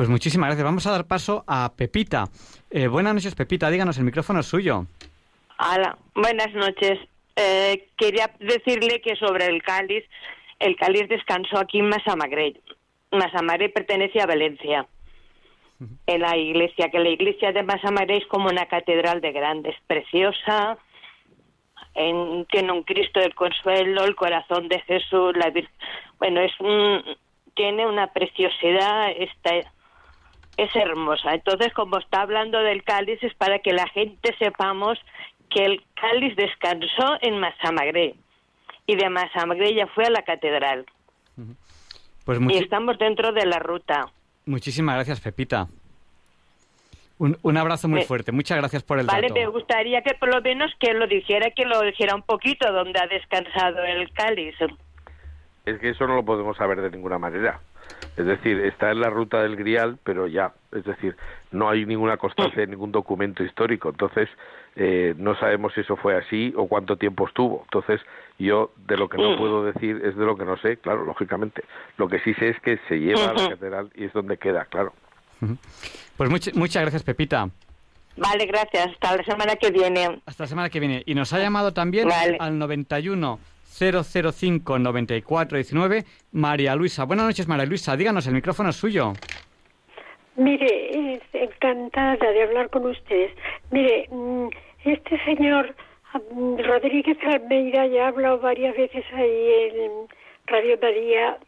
Pues 0.00 0.08
muchísimas 0.08 0.46
gracias. 0.46 0.64
Vamos 0.64 0.86
a 0.86 0.92
dar 0.92 1.06
paso 1.06 1.44
a 1.46 1.74
Pepita. 1.76 2.24
Eh, 2.70 2.86
buenas 2.86 3.12
noches, 3.12 3.34
Pepita. 3.34 3.68
Díganos, 3.68 3.98
el 3.98 4.04
micrófono 4.04 4.40
es 4.40 4.46
suyo. 4.46 4.86
Hola, 5.58 5.94
buenas 6.14 6.54
noches. 6.54 6.98
Eh, 7.36 7.86
quería 7.98 8.30
decirle 8.40 9.02
que 9.02 9.14
sobre 9.16 9.44
el 9.44 9.62
cáliz, 9.62 10.02
el 10.58 10.74
cáliz 10.76 11.06
descansó 11.06 11.58
aquí 11.58 11.80
en 11.80 11.90
Masamagrey. 11.90 12.58
Masamagrey 13.10 13.68
pertenece 13.68 14.22
a 14.22 14.26
Valencia, 14.26 14.86
en 16.06 16.20
la 16.22 16.34
iglesia, 16.34 16.88
que 16.90 16.98
la 16.98 17.10
iglesia 17.10 17.52
de 17.52 17.62
Masamagrey 17.62 18.20
es 18.20 18.26
como 18.28 18.48
una 18.48 18.64
catedral 18.68 19.20
de 19.20 19.32
grandes, 19.32 19.76
preciosa, 19.86 20.78
tiene 21.92 22.72
un 22.72 22.84
Cristo 22.84 23.20
del 23.20 23.34
Consuelo, 23.34 24.04
el 24.04 24.16
corazón 24.16 24.66
de 24.68 24.80
Jesús, 24.80 25.36
la 25.36 25.52
bueno, 26.18 26.40
es 26.40 26.52
tiene 27.54 27.86
una 27.86 28.06
preciosidad, 28.14 29.10
esta, 29.10 29.70
es 30.62 30.74
hermosa. 30.76 31.34
Entonces, 31.34 31.72
como 31.72 31.98
está 31.98 32.22
hablando 32.22 32.58
del 32.58 32.82
cáliz, 32.82 33.22
es 33.22 33.34
para 33.34 33.60
que 33.60 33.72
la 33.72 33.86
gente 33.88 34.34
sepamos 34.38 34.98
que 35.48 35.64
el 35.64 35.82
cáliz 35.94 36.36
descansó 36.36 37.18
en 37.22 37.38
Masamagré 37.38 38.14
y 38.86 38.96
de 38.96 39.08
Masamagré 39.08 39.74
ya 39.74 39.86
fue 39.88 40.04
a 40.04 40.10
la 40.10 40.22
catedral. 40.22 40.86
Pues 42.24 42.38
y 42.48 42.58
estamos 42.58 42.98
dentro 42.98 43.32
de 43.32 43.46
la 43.46 43.58
ruta. 43.58 44.06
Muchísimas 44.46 44.96
gracias, 44.96 45.20
Pepita. 45.20 45.68
Un, 47.18 47.36
un 47.42 47.56
abrazo 47.56 47.86
muy 47.88 48.02
fuerte. 48.02 48.32
Muchas 48.32 48.56
gracias 48.58 48.82
por 48.82 48.98
el 48.98 49.06
Vale, 49.06 49.28
dato. 49.28 49.34
me 49.34 49.46
gustaría 49.46 50.02
que 50.02 50.14
por 50.14 50.34
lo 50.34 50.40
menos 50.40 50.72
que 50.78 50.94
lo 50.94 51.06
dijera, 51.06 51.50
que 51.50 51.64
lo 51.66 51.82
dijera 51.82 52.14
un 52.14 52.22
poquito 52.22 52.72
donde 52.72 52.98
ha 52.98 53.06
descansado 53.06 53.84
el 53.84 54.10
cáliz. 54.12 54.54
Es 55.66 55.78
que 55.78 55.90
eso 55.90 56.06
no 56.06 56.14
lo 56.16 56.24
podemos 56.24 56.56
saber 56.56 56.80
de 56.80 56.90
ninguna 56.90 57.18
manera. 57.18 57.60
Es 58.16 58.24
decir, 58.26 58.58
está 58.60 58.90
en 58.90 59.00
la 59.00 59.10
ruta 59.10 59.42
del 59.42 59.56
Grial, 59.56 59.98
pero 60.04 60.26
ya, 60.26 60.52
es 60.72 60.84
decir, 60.84 61.16
no 61.50 61.68
hay 61.68 61.84
ninguna 61.84 62.16
constancia 62.16 62.60
de 62.60 62.66
ningún 62.66 62.92
documento 62.92 63.42
histórico. 63.44 63.88
Entonces, 63.90 64.28
eh, 64.76 65.14
no 65.18 65.34
sabemos 65.36 65.74
si 65.74 65.80
eso 65.80 65.96
fue 65.96 66.16
así 66.16 66.52
o 66.56 66.66
cuánto 66.68 66.96
tiempo 66.96 67.26
estuvo. 67.26 67.62
Entonces, 67.64 68.00
yo 68.38 68.72
de 68.86 68.96
lo 68.96 69.08
que 69.08 69.18
no 69.18 69.32
Mm. 69.34 69.38
puedo 69.38 69.64
decir 69.64 70.00
es 70.04 70.16
de 70.16 70.24
lo 70.24 70.36
que 70.36 70.44
no 70.44 70.56
sé, 70.58 70.76
claro, 70.78 71.04
lógicamente. 71.04 71.62
Lo 71.98 72.08
que 72.08 72.20
sí 72.20 72.32
sé 72.34 72.50
es 72.50 72.60
que 72.60 72.78
se 72.88 72.98
lleva 72.98 73.30
a 73.30 73.34
la 73.34 73.48
catedral 73.50 73.90
y 73.94 74.04
es 74.04 74.12
donde 74.12 74.38
queda, 74.38 74.64
claro. 74.66 74.92
Pues 76.16 76.30
much- 76.30 76.54
muchas 76.54 76.82
gracias, 76.82 77.02
Pepita. 77.02 77.48
Vale, 78.16 78.46
gracias. 78.46 78.88
Hasta 78.92 79.16
la 79.16 79.24
semana 79.24 79.56
que 79.56 79.70
viene. 79.70 80.20
Hasta 80.26 80.44
la 80.44 80.48
semana 80.48 80.68
que 80.70 80.80
viene. 80.80 81.02
Y 81.06 81.14
nos 81.14 81.32
ha 81.32 81.38
llamado 81.38 81.72
también 81.72 82.08
Vale. 82.08 82.36
al 82.38 82.58
91 82.58 83.38
005 83.70 84.78
94 84.78 85.56
19 85.56 86.04
María 86.32 86.74
Luisa. 86.74 87.04
Buenas 87.04 87.26
noches, 87.26 87.46
María 87.48 87.66
Luisa. 87.66 87.96
Díganos, 87.96 88.26
el 88.26 88.34
micrófono 88.34 88.70
es 88.70 88.76
suyo. 88.76 89.12
Mire, 90.36 91.20
encantada 91.32 92.16
de 92.32 92.42
hablar 92.42 92.70
con 92.70 92.86
ustedes. 92.86 93.32
Mire, 93.70 94.08
mm, 94.10 94.48
este 94.84 95.24
señor 95.24 95.74
mm, 96.32 96.56
Rodríguez 96.58 97.18
Almeida 97.24 97.86
ya 97.86 98.06
ha 98.06 98.08
hablado 98.08 98.38
varias 98.40 98.76
veces 98.76 99.04
ahí 99.12 99.52
en 99.74 99.90
Radio 100.46 100.78
María 100.80 101.38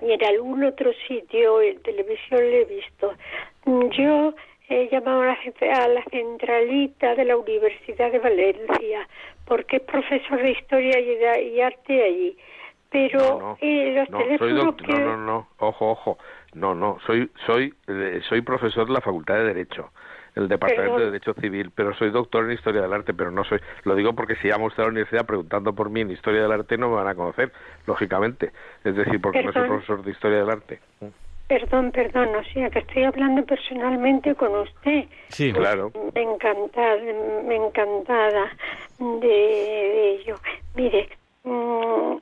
y 0.00 0.12
en 0.12 0.24
algún 0.24 0.64
otro 0.64 0.90
sitio 1.06 1.60
en 1.62 1.80
televisión 1.82 2.40
le 2.40 2.62
he 2.62 2.64
visto. 2.64 3.14
Mm, 3.64 3.88
Yo 3.90 4.34
he 4.68 4.88
llamado 4.88 5.22
a 5.22 5.26
la, 5.26 5.36
cent- 5.42 5.62
a 5.62 5.88
la 5.88 6.02
centralita 6.10 7.14
de 7.14 7.24
la 7.24 7.36
Universidad 7.36 8.12
de 8.12 8.18
Valencia 8.18 9.08
porque 9.46 9.76
es 9.76 9.82
profesor 9.82 10.42
de 10.42 10.50
historia 10.50 10.98
y, 11.00 11.54
y 11.54 11.60
arte 11.60 12.02
allí. 12.04 12.36
Pero 12.90 13.18
No, 13.18 13.38
no, 13.40 13.58
eh, 13.60 13.92
los 13.96 14.08
no, 14.10 14.18
teléfonos 14.18 14.76
que... 14.76 14.92
no, 14.92 14.98
no, 15.04 15.16
no, 15.18 15.48
ojo, 15.58 15.90
ojo, 15.90 16.18
no, 16.54 16.74
no, 16.74 16.98
soy, 17.06 17.30
soy, 17.46 17.74
eh, 17.86 18.20
soy 18.28 18.40
profesor 18.40 18.86
de 18.86 18.94
la 18.94 19.00
Facultad 19.02 19.34
de 19.34 19.44
Derecho, 19.44 19.90
el 20.34 20.48
Departamento 20.48 20.94
Perdón. 20.94 21.12
de 21.12 21.18
Derecho 21.18 21.34
Civil, 21.34 21.70
pero 21.74 21.94
soy 21.94 22.08
doctor 22.10 22.46
en 22.46 22.52
Historia 22.52 22.80
del 22.80 22.92
Arte, 22.94 23.12
pero 23.12 23.30
no 23.30 23.44
soy, 23.44 23.60
lo 23.84 23.94
digo 23.94 24.14
porque 24.14 24.36
si 24.36 24.48
llamo 24.48 24.66
usted 24.66 24.82
a 24.84 24.86
la 24.86 24.92
universidad 24.92 25.26
preguntando 25.26 25.74
por 25.74 25.90
mí 25.90 26.00
en 26.00 26.10
Historia 26.12 26.40
del 26.42 26.52
Arte 26.52 26.78
no 26.78 26.88
me 26.88 26.94
van 26.96 27.08
a 27.08 27.14
conocer, 27.14 27.52
lógicamente, 27.86 28.52
es 28.84 28.96
decir, 28.96 29.20
porque 29.20 29.42
no 29.42 29.52
soy 29.52 29.68
profesor 29.68 30.02
de 30.02 30.10
Historia 30.10 30.38
del 30.38 30.48
Arte. 30.50 30.80
Perdón, 31.48 31.92
perdón, 31.92 32.28
o 32.36 32.44
sea 32.52 32.68
que 32.68 32.80
estoy 32.80 33.04
hablando 33.04 33.42
personalmente 33.44 34.34
con 34.34 34.54
usted. 34.54 35.06
Sí, 35.28 35.50
Claro. 35.52 35.90
Me 36.14 36.22
encantada, 36.22 36.96
me 37.46 37.56
encantada 37.56 38.52
de, 38.98 40.10
ello. 40.16 40.38
Mire, 40.74 41.08
mm, 41.44 42.16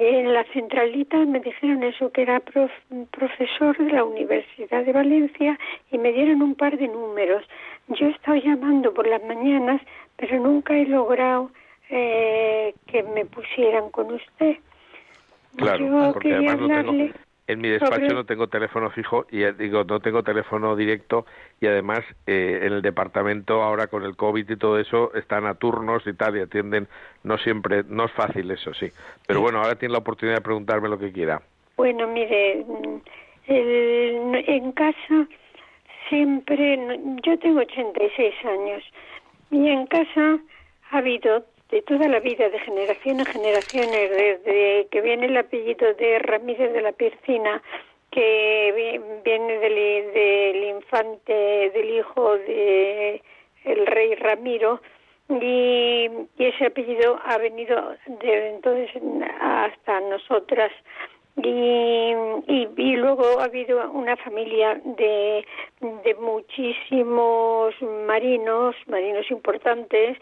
en 0.00 0.32
la 0.32 0.44
centralita 0.54 1.18
me 1.18 1.40
dijeron 1.40 1.82
eso, 1.82 2.10
que 2.10 2.22
era 2.22 2.40
prof- 2.40 2.70
profesor 3.10 3.76
de 3.76 3.92
la 3.92 4.02
Universidad 4.04 4.82
de 4.84 4.92
Valencia 4.94 5.58
y 5.92 5.98
me 5.98 6.12
dieron 6.12 6.40
un 6.40 6.54
par 6.54 6.78
de 6.78 6.88
números. 6.88 7.44
Yo 7.88 8.06
he 8.06 8.10
estado 8.12 8.36
llamando 8.38 8.94
por 8.94 9.06
las 9.06 9.22
mañanas, 9.24 9.82
pero 10.16 10.38
nunca 10.40 10.74
he 10.74 10.86
logrado 10.86 11.50
eh, 11.90 12.74
que 12.86 13.02
me 13.02 13.26
pusieran 13.26 13.90
con 13.90 14.10
usted. 14.12 14.56
Claro, 15.56 15.86
Yo 15.86 16.12
porque 16.14 16.30
quería 16.30 16.52
además 16.52 16.60
no 16.60 16.66
tengo, 16.68 16.78
hablarle 16.90 17.12
en 17.52 17.60
mi 17.60 17.68
despacho 17.68 18.12
no 18.14 18.24
tengo 18.24 18.46
teléfono 18.48 18.90
fijo 18.90 19.26
y 19.30 19.42
eh, 19.42 19.52
digo, 19.52 19.84
no 19.84 20.00
tengo 20.00 20.22
teléfono 20.22 20.76
directo 20.76 21.26
y 21.60 21.66
además 21.66 22.00
eh, 22.26 22.60
en 22.62 22.72
el 22.72 22.82
departamento 22.82 23.62
ahora 23.62 23.86
con 23.88 24.04
el 24.04 24.16
COVID 24.16 24.48
y 24.48 24.56
todo 24.56 24.78
eso 24.78 25.12
están 25.14 25.46
a 25.46 25.54
turnos 25.54 26.06
y 26.06 26.12
tal 26.14 26.36
y 26.36 26.40
atienden, 26.40 26.88
no 27.24 27.38
siempre, 27.38 27.82
no 27.88 28.04
es 28.04 28.12
fácil 28.12 28.50
eso 28.50 28.72
sí, 28.74 28.90
pero 29.26 29.40
bueno, 29.40 29.58
ahora 29.60 29.74
tiene 29.76 29.92
la 29.92 29.98
oportunidad 29.98 30.36
de 30.36 30.42
preguntarme 30.42 30.88
lo 30.88 30.98
que 30.98 31.12
quiera. 31.12 31.40
Bueno, 31.76 32.06
mire, 32.08 32.64
mm, 32.66 32.96
el- 33.46 34.44
en 34.46 34.72
casa 34.72 35.26
siempre, 36.08 36.78
yo 37.24 37.38
tengo 37.38 37.60
86 37.60 38.34
años 38.44 38.82
y 39.50 39.68
en 39.68 39.86
casa 39.86 40.38
ha 40.90 40.98
habido 40.98 41.44
de 41.70 41.82
toda 41.82 42.08
la 42.08 42.20
vida, 42.20 42.48
de 42.48 42.58
generación 42.60 43.20
en 43.20 43.26
generaciones, 43.26 44.10
desde 44.10 44.88
que 44.90 45.00
viene 45.00 45.26
el 45.26 45.36
apellido 45.36 45.94
de 45.94 46.18
Ramírez 46.18 46.72
de 46.72 46.82
la 46.82 46.92
Pircina, 46.92 47.62
que 48.10 48.72
vi- 48.76 49.20
viene 49.24 49.58
del, 49.58 50.12
del 50.12 50.64
infante, 50.64 51.70
del 51.70 51.90
hijo 51.90 52.36
de 52.38 53.22
el 53.64 53.86
rey 53.86 54.14
Ramiro, 54.16 54.80
y, 55.28 56.08
y 56.38 56.44
ese 56.44 56.66
apellido 56.66 57.20
ha 57.24 57.38
venido 57.38 57.94
desde 58.06 58.48
entonces 58.48 58.90
hasta 59.40 60.00
nosotras 60.00 60.72
y, 61.36 62.12
y, 62.48 62.68
y 62.76 62.96
luego 62.96 63.40
ha 63.40 63.44
habido 63.44 63.90
una 63.92 64.16
familia 64.16 64.80
de, 64.84 65.46
de 65.80 66.14
muchísimos 66.16 67.74
marinos, 68.06 68.74
marinos 68.86 69.30
importantes, 69.30 70.18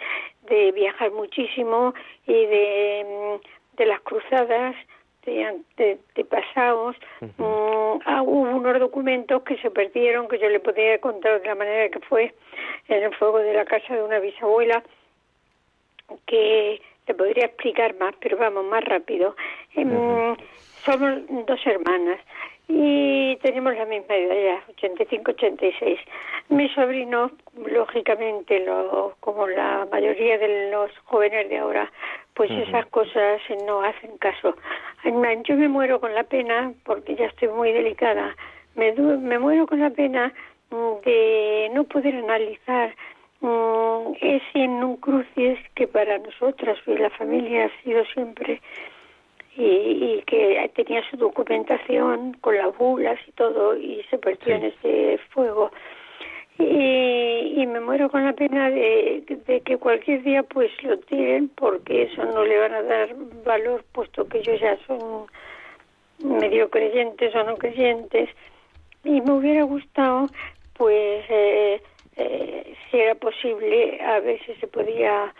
de 0.48 0.72
viajar 0.72 1.10
muchísimo 1.12 1.94
y 2.26 2.32
de, 2.32 3.40
de 3.76 3.86
las 3.86 4.00
cruzadas, 4.00 4.76
de, 5.24 5.60
de, 5.76 5.98
de 6.14 6.24
pasados. 6.24 6.96
Mm, 7.20 8.00
ah, 8.04 8.22
hubo 8.22 8.56
unos 8.56 8.78
documentos 8.78 9.42
que 9.42 9.56
se 9.58 9.70
perdieron, 9.70 10.28
que 10.28 10.38
yo 10.38 10.48
le 10.48 10.60
podía 10.60 10.98
contar 11.00 11.40
de 11.40 11.48
la 11.48 11.54
manera 11.54 11.88
que 11.88 12.00
fue 12.00 12.34
en 12.88 13.02
el 13.02 13.14
fuego 13.14 13.38
de 13.38 13.54
la 13.54 13.64
casa 13.64 13.94
de 13.94 14.02
una 14.02 14.18
bisabuela, 14.20 14.82
que 16.26 16.80
te 17.04 17.14
podría 17.14 17.46
explicar 17.46 17.96
más, 17.98 18.14
pero 18.20 18.36
vamos, 18.36 18.64
más 18.66 18.84
rápido. 18.84 19.34
Em, 19.74 20.36
Somos 20.90 21.18
dos 21.46 21.60
hermanas 21.66 22.18
y 22.66 23.36
tenemos 23.42 23.74
la 23.76 23.84
misma 23.84 24.14
edad, 24.14 24.62
ya, 24.64 24.72
85-86. 24.88 25.98
Mi 26.48 26.68
sobrino, 26.70 27.30
lógicamente, 27.66 28.64
lo, 28.64 29.14
como 29.20 29.46
la 29.46 29.86
mayoría 29.92 30.38
de 30.38 30.70
los 30.70 30.90
jóvenes 31.04 31.48
de 31.50 31.58
ahora, 31.58 31.90
pues 32.34 32.50
esas 32.50 32.86
cosas 32.86 33.40
no 33.66 33.82
hacen 33.82 34.16
caso. 34.18 34.54
Yo 35.44 35.56
me 35.56 35.68
muero 35.68 36.00
con 36.00 36.14
la 36.14 36.24
pena, 36.24 36.72
porque 36.84 37.16
ya 37.16 37.26
estoy 37.26 37.48
muy 37.48 37.72
delicada, 37.72 38.34
me, 38.74 38.92
du- 38.92 39.18
me 39.18 39.38
muero 39.38 39.66
con 39.66 39.80
la 39.80 39.90
pena 39.90 40.32
mm, 40.70 41.04
de 41.04 41.70
no 41.74 41.84
poder 41.84 42.14
analizar 42.14 42.94
mm, 43.40 44.12
ese 44.20 44.58
un 44.68 44.96
crucis 44.96 45.58
que 45.74 45.86
para 45.86 46.16
nosotras 46.18 46.78
y 46.86 46.94
la 46.96 47.10
familia 47.10 47.66
ha 47.66 47.82
sido 47.82 48.04
siempre 48.06 48.60
y, 49.58 49.64
y 49.64 50.22
que 50.24 50.70
tenía 50.76 51.02
su 51.10 51.16
documentación 51.16 52.34
con 52.34 52.56
las 52.56 52.76
bulas 52.78 53.18
y 53.26 53.32
todo 53.32 53.76
y 53.76 54.04
se 54.08 54.16
perdió 54.16 54.54
en 54.54 54.66
ese 54.66 55.18
fuego. 55.30 55.72
Y, 56.60 57.54
y 57.56 57.66
me 57.66 57.80
muero 57.80 58.08
con 58.08 58.24
la 58.24 58.32
pena 58.32 58.70
de, 58.70 59.24
de 59.46 59.60
que 59.60 59.76
cualquier 59.76 60.22
día 60.22 60.44
pues 60.44 60.70
lo 60.82 60.96
tiren 61.00 61.48
porque 61.48 62.02
eso 62.02 62.24
no 62.24 62.44
le 62.44 62.58
van 62.58 62.74
a 62.74 62.82
dar 62.82 63.14
valor 63.44 63.84
puesto 63.92 64.28
que 64.28 64.38
ellos 64.38 64.60
ya 64.60 64.78
son 64.86 65.26
medio 66.18 66.70
creyentes 66.70 67.34
o 67.34 67.42
no 67.42 67.56
creyentes. 67.56 68.28
Y 69.04 69.20
me 69.22 69.32
hubiera 69.32 69.64
gustado 69.64 70.26
pues 70.74 71.24
eh, 71.28 71.82
eh, 72.16 72.74
si 72.90 72.96
era 72.96 73.16
posible 73.16 74.00
a 74.02 74.20
ver 74.20 74.40
si 74.44 74.54
se 74.54 74.68
podía 74.68 75.34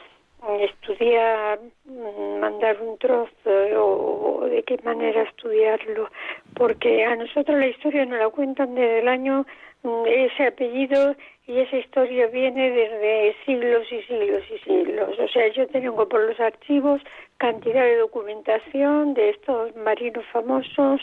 estudiar 0.60 1.58
mm, 1.84 2.40
mandar 2.40 2.80
un 2.80 2.96
trozo 2.98 3.50
o, 3.76 4.40
o 4.42 4.48
de 4.48 4.62
qué 4.62 4.78
manera 4.84 5.22
estudiarlo 5.22 6.08
porque 6.54 7.04
a 7.04 7.16
nosotros 7.16 7.58
la 7.58 7.66
historia 7.66 8.04
nos 8.06 8.18
la 8.18 8.28
cuentan 8.30 8.74
desde 8.74 9.00
el 9.00 9.08
año 9.08 9.46
mm, 9.82 10.06
ese 10.06 10.46
apellido 10.46 11.14
y 11.46 11.58
esa 11.60 11.76
historia 11.78 12.26
viene 12.26 12.70
desde 12.70 13.34
siglos 13.46 13.90
y 13.90 14.02
siglos 14.02 14.42
y 14.54 14.58
siglos. 14.58 15.18
O 15.18 15.28
sea, 15.28 15.48
yo 15.52 15.66
tengo 15.68 16.08
por 16.08 16.20
los 16.20 16.38
archivos 16.38 17.00
cantidad 17.38 17.82
de 17.82 17.96
documentación 17.96 19.14
de 19.14 19.30
estos 19.30 19.74
marinos 19.76 20.24
famosos. 20.32 21.00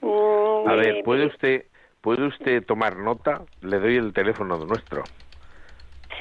mm, 0.00 0.68
A 0.68 0.74
ver, 0.76 1.04
¿puede 1.04 1.26
usted, 1.26 1.66
¿puede 2.00 2.26
usted 2.26 2.64
tomar 2.64 2.96
nota? 2.96 3.42
Le 3.60 3.78
doy 3.78 3.96
el 3.96 4.12
teléfono 4.12 4.56
nuestro. 4.64 5.02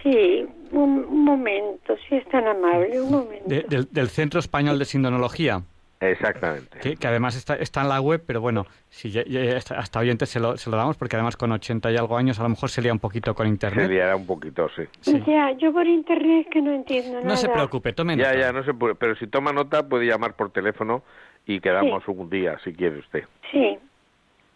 Sí, 0.03 0.47
un, 0.72 1.05
un 1.05 1.24
momento, 1.24 1.95
si 2.07 2.15
es 2.15 2.28
tan 2.30 2.47
amable, 2.47 2.99
un 3.01 3.11
momento. 3.11 3.47
De- 3.47 3.63
del, 3.63 3.88
del 3.91 4.09
Centro 4.09 4.39
Español 4.39 4.78
de 4.80 4.86
Sindonología. 4.86 5.61
Exactamente. 5.99 6.80
Que, 6.80 6.95
que 6.95 7.07
además 7.07 7.36
está, 7.36 7.55
está 7.57 7.82
en 7.82 7.89
la 7.89 8.01
web, 8.01 8.24
pero 8.26 8.41
bueno, 8.41 8.65
si 8.89 9.11
ya- 9.11 9.24
ya 9.24 9.55
hasta, 9.55 9.78
hasta 9.78 9.99
oyentes 9.99 10.30
se 10.30 10.39
lo, 10.39 10.57
se 10.57 10.72
lo 10.72 10.78
damos, 10.78 10.97
porque 10.97 11.15
además 11.15 11.38
con 11.38 11.51
80 11.51 11.91
y 11.91 11.95
algo 11.97 12.17
años 12.17 12.39
a 12.39 12.43
lo 12.43 12.49
mejor 12.49 12.69
se 12.72 12.82
lía 12.82 12.91
un 12.91 12.97
poquito 12.97 13.36
con 13.36 13.45
Se 13.45 13.49
internet. 13.51 13.88
liará 13.89 14.15
un 14.15 14.26
poquito, 14.26 14.67
sí. 14.76 14.82
Sí. 15.01 15.22
Ya, 15.28 15.51
yo 15.51 15.72
por 15.72 15.86
internet 15.86 16.47
que 16.51 16.59
no 16.59 16.74
entiendo 16.74 17.13
nada. 17.19 17.28
No 17.28 17.36
se 17.38 17.49
preocupe, 17.49 17.93
tome 17.93 18.17
Ya, 18.17 18.30
nota. 18.34 18.39
ya, 18.39 18.51
no 18.51 18.63
se 18.63 18.74
puede. 18.74 18.95
Pero 18.95 19.15
si 19.15 19.28
toma 19.28 19.51
nota, 19.53 19.88
puede 19.88 20.07
llamar 20.07 20.34
por 20.36 20.49
teléfono 20.51 21.03
y 21.45 21.59
quedamos 21.59 22.03
un 22.07 22.30
día, 22.32 22.57
si 22.63 22.74
quiere 22.74 22.97
usted. 22.97 23.26
Sí, 23.51 23.78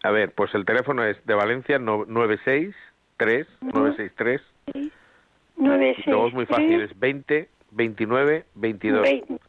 A 0.01 0.09
ver, 0.11 0.31
pues 0.33 0.53
el 0.55 0.65
teléfono 0.65 1.03
es 1.03 1.23
de 1.27 1.33
Valencia, 1.35 1.77
no- 1.77 2.05
963 2.07 3.47
963 3.61 4.41
9, 5.57 5.95
y 5.97 6.09
luego 6.09 6.27
es 6.27 6.33
muy 6.33 6.45
fácil, 6.45 6.81
es 6.81 6.99
20 6.99 7.49
29 7.71 8.45
22 8.55 9.01
20, 9.01 9.39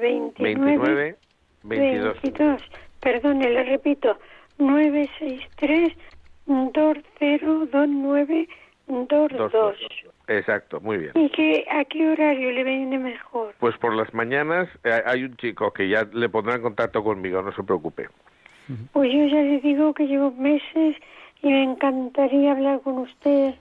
29, 0.00 0.32
29 0.38 1.16
22. 1.62 2.22
22. 2.22 2.62
Perdone, 3.00 3.50
le 3.50 3.64
repito. 3.64 4.18
963 4.58 5.92
2029 6.46 8.48
22. 8.88 9.76
Exacto, 10.28 10.80
muy 10.80 10.98
bien. 10.98 11.12
¿Y 11.14 11.28
qué, 11.30 11.64
a 11.70 11.84
qué 11.84 12.08
horario 12.08 12.52
le 12.52 12.64
viene 12.64 12.98
mejor? 12.98 13.54
Pues 13.58 13.76
por 13.78 13.94
las 13.94 14.12
mañanas 14.14 14.68
eh, 14.84 15.02
hay 15.04 15.24
un 15.24 15.36
chico 15.36 15.72
que 15.72 15.88
ya 15.88 16.08
le 16.12 16.28
pondrá 16.28 16.56
en 16.56 16.62
contacto 16.62 17.04
conmigo, 17.04 17.42
no 17.42 17.52
se 17.52 17.62
preocupe. 17.62 18.08
Pues 18.92 19.12
yo 19.12 19.26
ya 19.26 19.40
le 19.40 19.60
digo 19.60 19.94
que 19.94 20.06
llevo 20.06 20.30
meses 20.32 20.96
y 21.42 21.48
me 21.48 21.62
encantaría 21.62 22.52
hablar 22.52 22.80
con 22.82 22.98
usted 22.98 23.54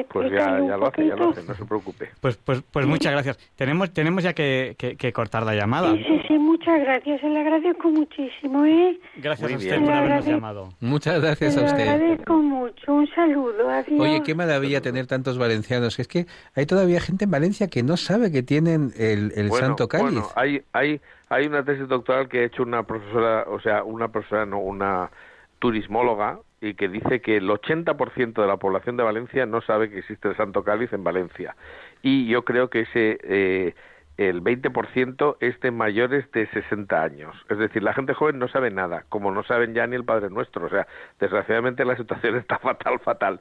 y 0.00 0.04
Pues 0.04 0.30
ya, 0.30 0.58
ya 0.60 0.76
lo 0.76 0.86
hace, 0.86 1.06
ya 1.06 1.16
lo 1.16 1.30
hace, 1.30 1.42
no 1.42 1.54
se 1.54 1.64
preocupe. 1.64 2.10
Pues, 2.20 2.36
pues, 2.36 2.62
pues 2.70 2.86
muchas 2.86 3.12
gracias. 3.12 3.38
Tenemos, 3.56 3.92
tenemos 3.92 4.22
ya 4.22 4.32
que, 4.32 4.74
que- 4.78 4.96
que 4.96 5.12
cortar 5.12 5.42
la 5.44 5.54
llamada. 5.54 5.92
Sí, 5.92 6.04
sí, 6.06 6.20
sí, 6.28 6.38
muchas 6.38 6.80
gracias. 6.80 7.20
Se 7.20 7.28
le 7.28 7.40
agradezco 7.40 7.88
muchísimo, 7.90 8.64
¿eh? 8.64 8.98
Gracias 9.16 9.42
Muy 9.48 9.54
a 9.54 9.56
usted 9.58 9.70
bien. 9.70 9.84
por 9.84 9.92
habernos 9.94 10.26
llamado. 10.26 10.68
Muchas 10.80 11.20
gracias 11.20 11.56
a 11.56 11.64
usted. 11.64 11.88
agradezco 11.88 12.36
mucho. 12.36 12.92
Un 12.94 13.08
saludo. 13.14 13.68
Adiós. 13.68 14.00
Oye, 14.00 14.22
qué 14.22 14.34
maravilla 14.34 14.80
tener 14.80 15.06
tantos 15.06 15.38
valencianos. 15.38 15.98
Es 15.98 16.08
que 16.08 16.26
hay 16.54 16.66
todavía 16.66 17.00
gente 17.00 17.24
en 17.24 17.30
Valencia 17.30 17.66
que 17.68 17.82
no 17.82 17.96
sabe 17.96 18.30
que 18.32 18.42
tienen 18.42 18.92
el, 18.96 19.32
el 19.36 19.48
bueno, 19.48 19.66
Santo 19.66 19.88
Cáliz. 19.88 20.04
Bueno, 20.12 20.28
hay, 20.36 20.62
hay, 20.72 21.00
hay 21.28 21.46
una 21.46 21.64
tesis 21.64 21.88
doctoral 21.88 22.28
que 22.28 22.40
ha 22.40 22.44
hecho 22.44 22.62
una 22.62 22.82
profesora, 22.84 23.44
o 23.48 23.60
sea, 23.60 23.82
una 23.84 24.08
profesora, 24.08 24.46
no, 24.46 24.58
una 24.58 25.10
turismóloga, 25.58 26.38
y 26.62 26.74
que 26.74 26.88
dice 26.88 27.20
que 27.20 27.38
el 27.38 27.48
80% 27.50 28.40
de 28.40 28.46
la 28.46 28.56
población 28.56 28.96
de 28.96 29.02
Valencia 29.02 29.44
no 29.46 29.60
sabe 29.62 29.90
que 29.90 29.98
existe 29.98 30.28
el 30.28 30.36
Santo 30.36 30.62
Cáliz 30.62 30.92
en 30.92 31.02
Valencia. 31.02 31.56
Y 32.02 32.28
yo 32.28 32.44
creo 32.44 32.70
que 32.70 32.82
ese 32.82 33.18
eh, 33.24 33.74
el 34.16 34.44
20% 34.44 35.38
es 35.40 35.58
de 35.60 35.70
mayores 35.72 36.30
de 36.30 36.46
60 36.46 37.02
años. 37.02 37.34
Es 37.48 37.58
decir, 37.58 37.82
la 37.82 37.94
gente 37.94 38.14
joven 38.14 38.38
no 38.38 38.46
sabe 38.46 38.70
nada, 38.70 39.04
como 39.08 39.32
no 39.32 39.42
saben 39.42 39.74
ya 39.74 39.88
ni 39.88 39.96
el 39.96 40.04
Padre 40.04 40.30
Nuestro. 40.30 40.66
O 40.66 40.70
sea, 40.70 40.86
desgraciadamente 41.18 41.84
la 41.84 41.96
situación 41.96 42.36
está 42.38 42.58
fatal, 42.60 43.00
fatal. 43.00 43.40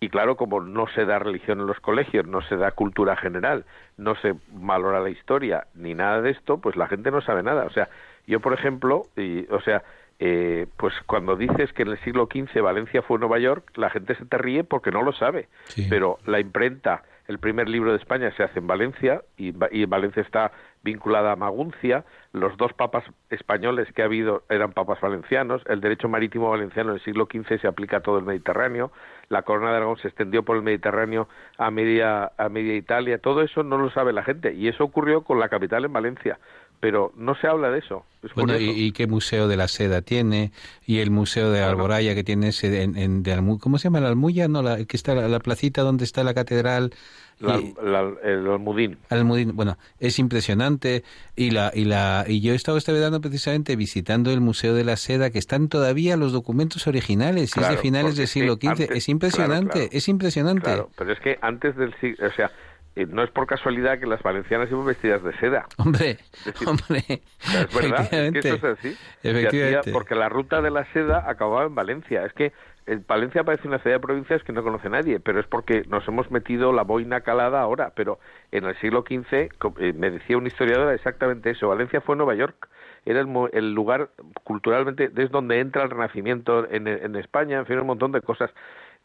Y 0.00 0.08
claro, 0.08 0.36
como 0.36 0.60
no 0.60 0.86
se 0.88 1.04
da 1.04 1.18
religión 1.18 1.60
en 1.60 1.66
los 1.66 1.80
colegios, 1.80 2.26
no 2.26 2.40
se 2.42 2.56
da 2.56 2.72
cultura 2.72 3.14
general, 3.16 3.64
no 3.98 4.14
se 4.16 4.34
valora 4.48 5.00
la 5.00 5.10
historia, 5.10 5.66
ni 5.74 5.94
nada 5.94 6.20
de 6.20 6.30
esto, 6.30 6.58
pues 6.58 6.76
la 6.76 6.88
gente 6.88 7.10
no 7.10 7.20
sabe 7.20 7.42
nada. 7.42 7.64
O 7.64 7.70
sea, 7.70 7.88
yo, 8.26 8.40
por 8.40 8.54
ejemplo, 8.54 9.02
y, 9.16 9.46
o 9.52 9.60
sea, 9.60 9.82
eh, 10.18 10.66
pues 10.76 10.94
cuando 11.06 11.36
dices 11.36 11.72
que 11.72 11.82
en 11.82 11.88
el 11.88 11.98
siglo 12.00 12.28
XV 12.32 12.60
Valencia 12.62 13.02
fue 13.02 13.18
Nueva 13.18 13.38
York, 13.38 13.70
la 13.76 13.90
gente 13.90 14.14
se 14.14 14.24
te 14.24 14.38
ríe 14.38 14.64
porque 14.64 14.90
no 14.90 15.02
lo 15.02 15.12
sabe. 15.12 15.48
Sí. 15.64 15.86
Pero 15.90 16.18
la 16.26 16.40
imprenta, 16.40 17.02
el 17.26 17.38
primer 17.38 17.68
libro 17.68 17.90
de 17.90 17.98
España 17.98 18.30
se 18.36 18.42
hace 18.42 18.58
en 18.58 18.66
Valencia 18.66 19.22
y, 19.36 19.52
y 19.70 19.86
Valencia 19.86 20.22
está 20.22 20.52
vinculada 20.84 21.32
a 21.32 21.36
Maguncia. 21.36 22.04
Los 22.32 22.56
dos 22.56 22.72
papas 22.74 23.04
españoles 23.30 23.88
que 23.92 24.02
ha 24.02 24.04
habido 24.04 24.44
eran 24.48 24.72
papas 24.72 25.00
valencianos. 25.00 25.62
El 25.66 25.80
derecho 25.80 26.08
marítimo 26.08 26.50
valenciano 26.50 26.90
en 26.90 26.96
el 26.96 27.02
siglo 27.02 27.26
XV 27.32 27.60
se 27.60 27.66
aplica 27.66 27.96
a 27.96 28.00
todo 28.00 28.18
el 28.18 28.24
Mediterráneo. 28.24 28.92
La 29.28 29.42
corona 29.42 29.70
de 29.70 29.78
Aragón 29.78 29.96
se 29.96 30.08
extendió 30.08 30.44
por 30.44 30.56
el 30.56 30.62
Mediterráneo 30.62 31.28
a 31.56 31.70
media, 31.70 32.30
a 32.36 32.48
media 32.50 32.76
Italia. 32.76 33.18
Todo 33.18 33.42
eso 33.42 33.62
no 33.62 33.78
lo 33.78 33.90
sabe 33.90 34.12
la 34.12 34.22
gente 34.22 34.52
y 34.52 34.68
eso 34.68 34.84
ocurrió 34.84 35.22
con 35.22 35.40
la 35.40 35.48
capital 35.48 35.86
en 35.86 35.92
Valencia. 35.92 36.38
Pero 36.84 37.14
no 37.16 37.34
se 37.34 37.46
habla 37.46 37.70
de 37.70 37.78
eso. 37.78 38.04
Es 38.22 38.34
Bueno, 38.34 38.58
y, 38.58 38.92
qué 38.92 39.06
museo 39.06 39.48
de 39.48 39.56
la 39.56 39.68
seda 39.68 40.02
tiene, 40.02 40.52
y 40.84 40.98
el 40.98 41.10
museo 41.10 41.46
de 41.50 41.60
Bueno. 41.60 41.68
Alboraya 41.70 42.14
que 42.14 42.22
tiene 42.24 42.48
ese 42.48 42.82
en, 42.82 42.94
en- 42.98 43.22
de 43.22 43.34
Almu- 43.34 43.58
¿cómo 43.58 43.78
se 43.78 43.84
llama? 43.84 44.00
La 44.00 44.08
Almuya, 44.08 44.48
no, 44.48 44.60
la, 44.60 44.84
que 44.84 44.94
está 44.98 45.14
la, 45.14 45.26
la 45.28 45.38
placita 45.40 45.80
donde 45.80 46.04
está 46.04 46.22
la 46.24 46.34
catedral. 46.34 46.92
La- 47.40 47.56
y- 47.58 47.74
la- 47.82 48.12
el 48.22 48.46
Almudín. 48.46 48.98
Almudín, 49.08 49.56
bueno, 49.56 49.78
es 49.98 50.18
impresionante 50.18 51.04
y 51.36 51.52
la 51.52 51.72
y 51.74 51.86
la 51.86 52.26
y 52.28 52.42
yo 52.42 52.52
he 52.52 52.54
estado 52.54 52.76
este 52.76 52.92
verano 52.92 53.22
precisamente 53.22 53.76
visitando 53.76 54.30
el 54.30 54.42
Museo 54.42 54.74
de 54.74 54.84
la 54.84 54.96
Seda 54.96 55.30
que 55.30 55.38
están 55.38 55.68
todavía 55.68 56.18
los 56.18 56.32
documentos 56.32 56.86
originales, 56.86 57.40
y 57.40 57.44
es 57.44 57.52
Claro, 57.54 57.76
de 57.76 57.80
finales 57.80 58.16
del 58.16 58.28
siglo 58.28 58.56
XV, 58.56 58.92
es 58.94 59.08
impresionante, 59.08 59.70
claro, 59.72 59.88
claro. 59.88 59.88
es 59.90 60.08
impresionante. 60.08 60.62
Claro, 60.64 60.90
pero 60.98 61.12
es 61.14 61.20
que 61.20 61.38
antes 61.40 61.74
del 61.76 61.94
siglo, 61.98 62.26
o 62.28 62.32
sea, 62.32 62.50
eh, 62.96 63.06
no 63.08 63.22
es 63.22 63.30
por 63.30 63.46
casualidad 63.46 63.98
que 63.98 64.06
las 64.06 64.22
valencianas 64.22 64.70
iban 64.70 64.86
vestidas 64.86 65.22
de 65.22 65.36
seda. 65.38 65.66
Hombre, 65.78 66.18
decir, 66.44 66.68
hombre, 66.68 67.02
Es 67.40 67.74
verdad, 67.74 68.00
es 68.02 68.08
que 68.10 68.16
efectivamente, 68.38 68.48
eso 68.48 68.54
es 68.68 68.78
así. 68.78 68.96
Efectivamente. 69.22 69.78
hacía- 69.80 69.92
porque 69.92 70.14
la 70.14 70.28
ruta 70.28 70.62
de 70.62 70.70
la 70.70 70.84
seda 70.92 71.28
acababa 71.28 71.64
en 71.64 71.74
Valencia. 71.74 72.24
Es 72.24 72.32
que 72.32 72.52
eh, 72.86 72.98
Valencia 73.08 73.42
parece 73.44 73.66
una 73.66 73.78
ciudad 73.78 73.96
de 73.96 74.00
provincias 74.00 74.42
que 74.44 74.52
no 74.52 74.62
conoce 74.62 74.88
nadie, 74.90 75.18
pero 75.18 75.40
es 75.40 75.46
porque 75.46 75.82
nos 75.88 76.06
hemos 76.06 76.30
metido 76.30 76.72
la 76.72 76.82
boina 76.82 77.22
calada 77.22 77.60
ahora. 77.60 77.92
Pero 77.96 78.18
en 78.52 78.64
el 78.64 78.76
siglo 78.80 79.04
XV, 79.08 79.32
eh, 79.80 79.92
me 79.94 80.10
decía 80.10 80.36
un 80.36 80.46
historiador 80.46 80.92
exactamente 80.94 81.50
eso. 81.50 81.68
Valencia 81.68 82.00
fue 82.00 82.14
Nueva 82.16 82.34
York. 82.34 82.68
Era 83.06 83.20
el, 83.20 83.28
el 83.52 83.74
lugar 83.74 84.10
culturalmente, 84.44 85.10
es 85.16 85.30
donde 85.30 85.60
entra 85.60 85.82
el 85.82 85.90
Renacimiento 85.90 86.70
en, 86.70 86.86
en 86.88 87.16
España, 87.16 87.58
en 87.58 87.66
fin, 87.66 87.78
un 87.78 87.86
montón 87.86 88.12
de 88.12 88.20
cosas. 88.22 88.50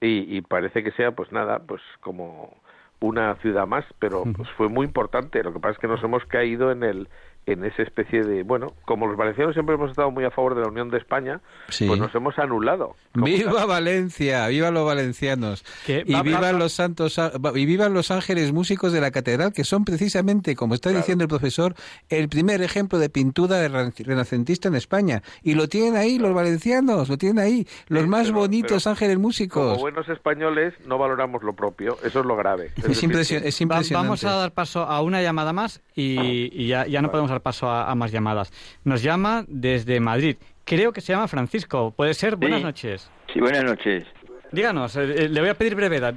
Y, 0.02 0.38
y 0.38 0.42
parece 0.42 0.84
que 0.84 0.92
sea, 0.92 1.12
pues 1.12 1.32
nada, 1.34 1.60
pues 1.60 1.82
como 2.00 2.62
una 3.00 3.36
ciudad 3.36 3.66
más, 3.66 3.86
pero 4.00 4.24
pues 4.36 4.50
fue 4.58 4.68
muy 4.68 4.86
importante. 4.86 5.44
Lo 5.44 5.54
que 5.54 5.60
pasa 5.60 5.74
es 5.74 5.80
que 5.80 5.88
nos 5.88 6.04
hemos 6.04 6.26
caído 6.26 6.72
en 6.72 6.84
el 6.84 7.08
en 7.52 7.66
esa 7.66 7.84
especie 7.84 8.24
de, 8.24 8.44
bueno, 8.44 8.74
como 8.86 9.08
los 9.08 9.18
valencianos 9.18 9.54
siempre 9.54 9.76
hemos 9.76 9.92
estado 9.92 10.12
muy 10.12 10.24
a 10.26 10.32
favor 10.32 10.56
de 10.56 10.62
la 10.62 10.68
Unión 10.68 10.90
de 10.90 10.98
España, 10.98 11.42
Sí. 11.70 11.86
pues 11.88 12.00
nos 12.00 12.14
hemos 12.16 12.38
anulado. 12.40 12.96
Como 13.14 13.26
¡Viva 13.26 13.52
tal. 13.54 13.68
Valencia! 13.68 14.48
¡Viva 14.48 14.72
los 14.72 14.86
valencianos! 14.86 15.64
Que 15.86 16.04
y 16.06 16.14
va- 16.14 16.22
vivan 16.24 16.44
va- 16.56 16.60
los 16.60 16.74
santos 16.74 17.20
y 17.56 17.66
vivan 17.66 17.94
los 17.94 18.12
ángeles 18.12 18.52
músicos 18.52 18.92
de 18.94 19.02
la 19.02 19.12
catedral, 19.12 19.54
que 19.54 19.64
son 19.64 19.86
precisamente, 19.86 20.56
como 20.56 20.74
está 20.76 20.90
Claro. 20.90 21.02
diciendo 21.02 21.24
el 21.24 21.28
profesor, 21.30 21.76
el 22.10 22.30
primer 22.30 22.62
ejemplo 22.62 23.00
de 23.00 23.10
pintura 23.10 23.68
renacentista 23.68 24.68
en 24.68 24.76
España. 24.76 25.22
Y 25.44 25.54
lo 25.56 25.68
tienen 25.68 25.96
ahí 25.96 26.20
los 26.20 26.34
valencianos, 26.34 27.10
lo 27.10 27.18
tienen 27.18 27.40
ahí, 27.40 27.68
los 27.88 28.04
Sí, 28.04 28.10
más 28.10 28.28
pero- 28.28 28.38
bonitos 28.40 28.84
pero 28.84 28.92
ángeles 28.92 29.16
Como 29.16 29.28
músicos. 29.28 29.80
buenos 29.80 30.08
españoles 30.10 30.74
no 30.86 30.98
valoramos 30.98 31.44
lo 31.44 31.54
propio, 31.54 31.98
eso 32.04 32.20
es 32.20 32.26
lo 32.26 32.36
grave. 32.36 32.72
Es, 32.78 32.84
decir, 32.84 33.10
impresio- 33.10 33.42
que- 33.42 33.48
es 33.48 33.60
Va- 33.60 33.64
impresionante. 33.64 34.08
vamos 34.08 34.24
a 34.24 34.32
dar 34.36 34.52
paso 34.52 34.84
a 34.84 35.02
una 35.02 35.22
llamada 35.22 35.54
más 35.54 35.82
y, 35.96 36.50
y 36.54 36.68
ya, 36.68 36.86
ya 36.88 37.02
no 37.02 37.12
podemos 37.12 37.32
dar 37.40 37.44
paso 37.44 37.70
a, 37.70 37.90
a 37.90 37.96
más 37.96 38.12
llamadas. 38.12 38.52
Nos 38.84 39.02
llama 39.02 39.46
desde 39.48 40.00
Madrid. 40.00 40.38
Creo 40.66 40.92
que 40.94 41.02
se 41.02 41.14
llama 41.14 41.28
Francisco. 41.28 41.94
¿Puede 41.96 42.14
ser? 42.14 42.36
Buenas 42.36 42.62
noches. 42.62 43.10
Sí, 43.34 43.40
buenas 43.40 43.64
noches. 43.64 44.04
Díganos, 44.52 44.96
eh, 44.96 45.04
eh, 45.26 45.30
le 45.30 45.40
voy 45.42 45.50
a 45.50 45.54
pedir 45.54 45.76
brevedad. 45.76 46.14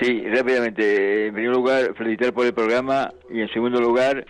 Sí, 0.00 0.22
rápidamente. 0.28 1.26
En 1.26 1.34
primer 1.34 1.52
lugar, 1.52 1.94
felicitar 1.96 2.32
por 2.32 2.46
el 2.46 2.54
programa 2.54 3.10
y 3.30 3.40
en 3.40 3.48
segundo 3.52 3.80
lugar 3.80 4.24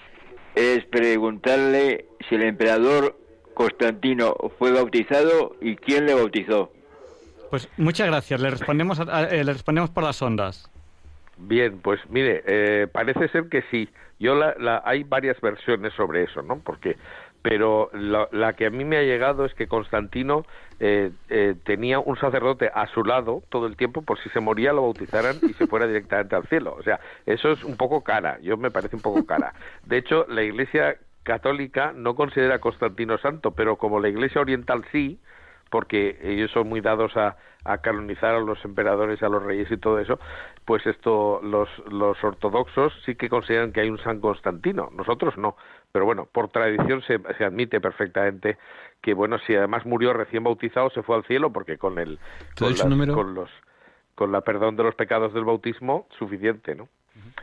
es 0.55 0.85
preguntarle 0.87 2.07
si 2.28 2.35
el 2.35 2.43
emperador 2.43 3.16
Constantino 3.55 4.35
fue 4.59 4.72
bautizado 4.72 5.55
y 5.61 5.76
quién 5.76 6.07
le 6.07 6.14
bautizó. 6.14 6.72
Pues 7.51 7.68
muchas 7.76 8.07
gracias. 8.09 8.41
Le 8.41 8.51
respondemos, 8.51 8.99
a- 8.99 9.16
a- 9.18 9.24
eh, 9.24 9.45
le 9.45 9.53
respondemos 9.53 9.91
por 9.91 10.03
las 10.05 10.20
ondas. 10.22 10.68
Bien, 11.37 11.78
pues 11.80 12.01
mire, 12.09 12.43
eh, 12.47 12.87
parece 12.91 13.28
ser 13.28 13.49
que 13.49 13.62
sí. 13.70 13.89
Yo 14.23 14.35
la, 14.35 14.55
la- 14.59 14.83
hay 14.85 15.03
varias 15.05 15.41
versiones 15.41 15.93
sobre 15.95 16.23
eso, 16.23 16.43
¿no? 16.43 16.59
Porque, 16.61 16.97
pero 17.43 17.91
la, 17.93 18.29
la 18.31 18.53
que 18.53 18.66
a 18.66 18.70
mí 18.70 18.85
me 18.85 18.97
ha 18.97 19.03
llegado 19.03 19.45
es 19.45 19.53
que 19.55 19.66
Constantino 19.66 20.45
eh, 20.79 21.11
eh, 21.29 21.55
tenía 21.64 21.99
un 21.99 22.16
sacerdote 22.16 22.70
a 22.73 22.87
su 22.87 23.03
lado 23.05 23.43
todo 23.49 23.66
el 23.66 23.77
tiempo 23.77 24.03
por 24.03 24.18
si 24.20 24.29
se 24.31 24.39
moría 24.41 24.73
lo 24.73 24.83
bautizaran 24.83 25.37
y 25.43 25.53
se 25.55 25.66
fuera 25.66 25.87
directamente 25.89 26.37
al 26.37 26.47
cielo. 26.47 26.77
O 26.79 26.83
sea, 26.83 27.01
eso 27.27 27.51
es 27.51 27.64
un 27.64 27.77
poco 27.77 28.03
cara. 28.05 28.39
Yo 28.41 28.57
me 28.57 28.70
parece 28.70 28.95
un 28.97 29.03
poco 29.03 29.27
cara. 29.27 29.53
De 29.85 29.97
hecho, 29.99 30.25
la 30.29 30.43
Iglesia 30.43 30.97
católica 31.25 31.93
no 31.95 32.14
considera 32.14 32.57
a 32.57 32.61
Constantino 32.61 33.18
santo, 33.18 33.51
pero 33.53 33.77
como 33.77 33.99
la 34.01 34.09
Iglesia 34.09 34.41
oriental 34.41 34.85
sí, 34.93 35.18
porque 35.70 36.18
ellos 36.23 36.51
son 36.53 36.68
muy 36.68 36.81
dados 36.81 37.16
a, 37.16 37.37
a 37.65 37.79
canonizar 37.79 38.35
a 38.35 38.41
los 38.41 38.65
emperadores, 38.65 39.23
a 39.23 39.29
los 39.29 39.43
reyes 39.43 39.71
y 39.71 39.77
todo 39.77 39.99
eso, 39.99 40.19
pues 40.65 40.85
esto 40.87 41.41
los, 41.43 41.69
los 41.91 42.23
ortodoxos 42.23 42.93
sí 43.05 43.15
que 43.15 43.29
consideran 43.29 43.73
que 43.73 43.81
hay 43.81 43.91
un 43.91 43.99
San 43.99 44.21
Constantino, 44.21 44.91
nosotros 44.93 45.37
no, 45.37 45.57
pero 45.93 46.05
bueno, 46.05 46.27
por 46.31 46.49
tradición 46.49 47.03
se, 47.03 47.21
se 47.39 47.45
admite 47.45 47.81
perfectamente 47.81 48.59
que 49.01 49.15
bueno, 49.15 49.39
si 49.47 49.55
además 49.55 49.85
murió 49.85 50.13
recién 50.13 50.45
bautizado 50.45 50.91
se 50.91 51.03
fue 51.03 51.17
al 51.17 51.25
cielo 51.25 51.53
porque 51.53 51.79
con 51.79 51.99
el 51.99 52.19
¿Todo 52.55 52.71
con, 52.71 52.79
su 52.79 52.89
número? 52.89 53.15
con 53.15 53.35
los 53.35 53.51
con 54.15 54.33
la 54.33 54.43
perdón 54.43 54.77
de 54.77 54.85
los 54.85 54.95
pecados 54.95 55.33
del 55.33 55.45
bautismo 55.45 56.07
suficiente, 56.19 56.75
¿no? 56.75 56.89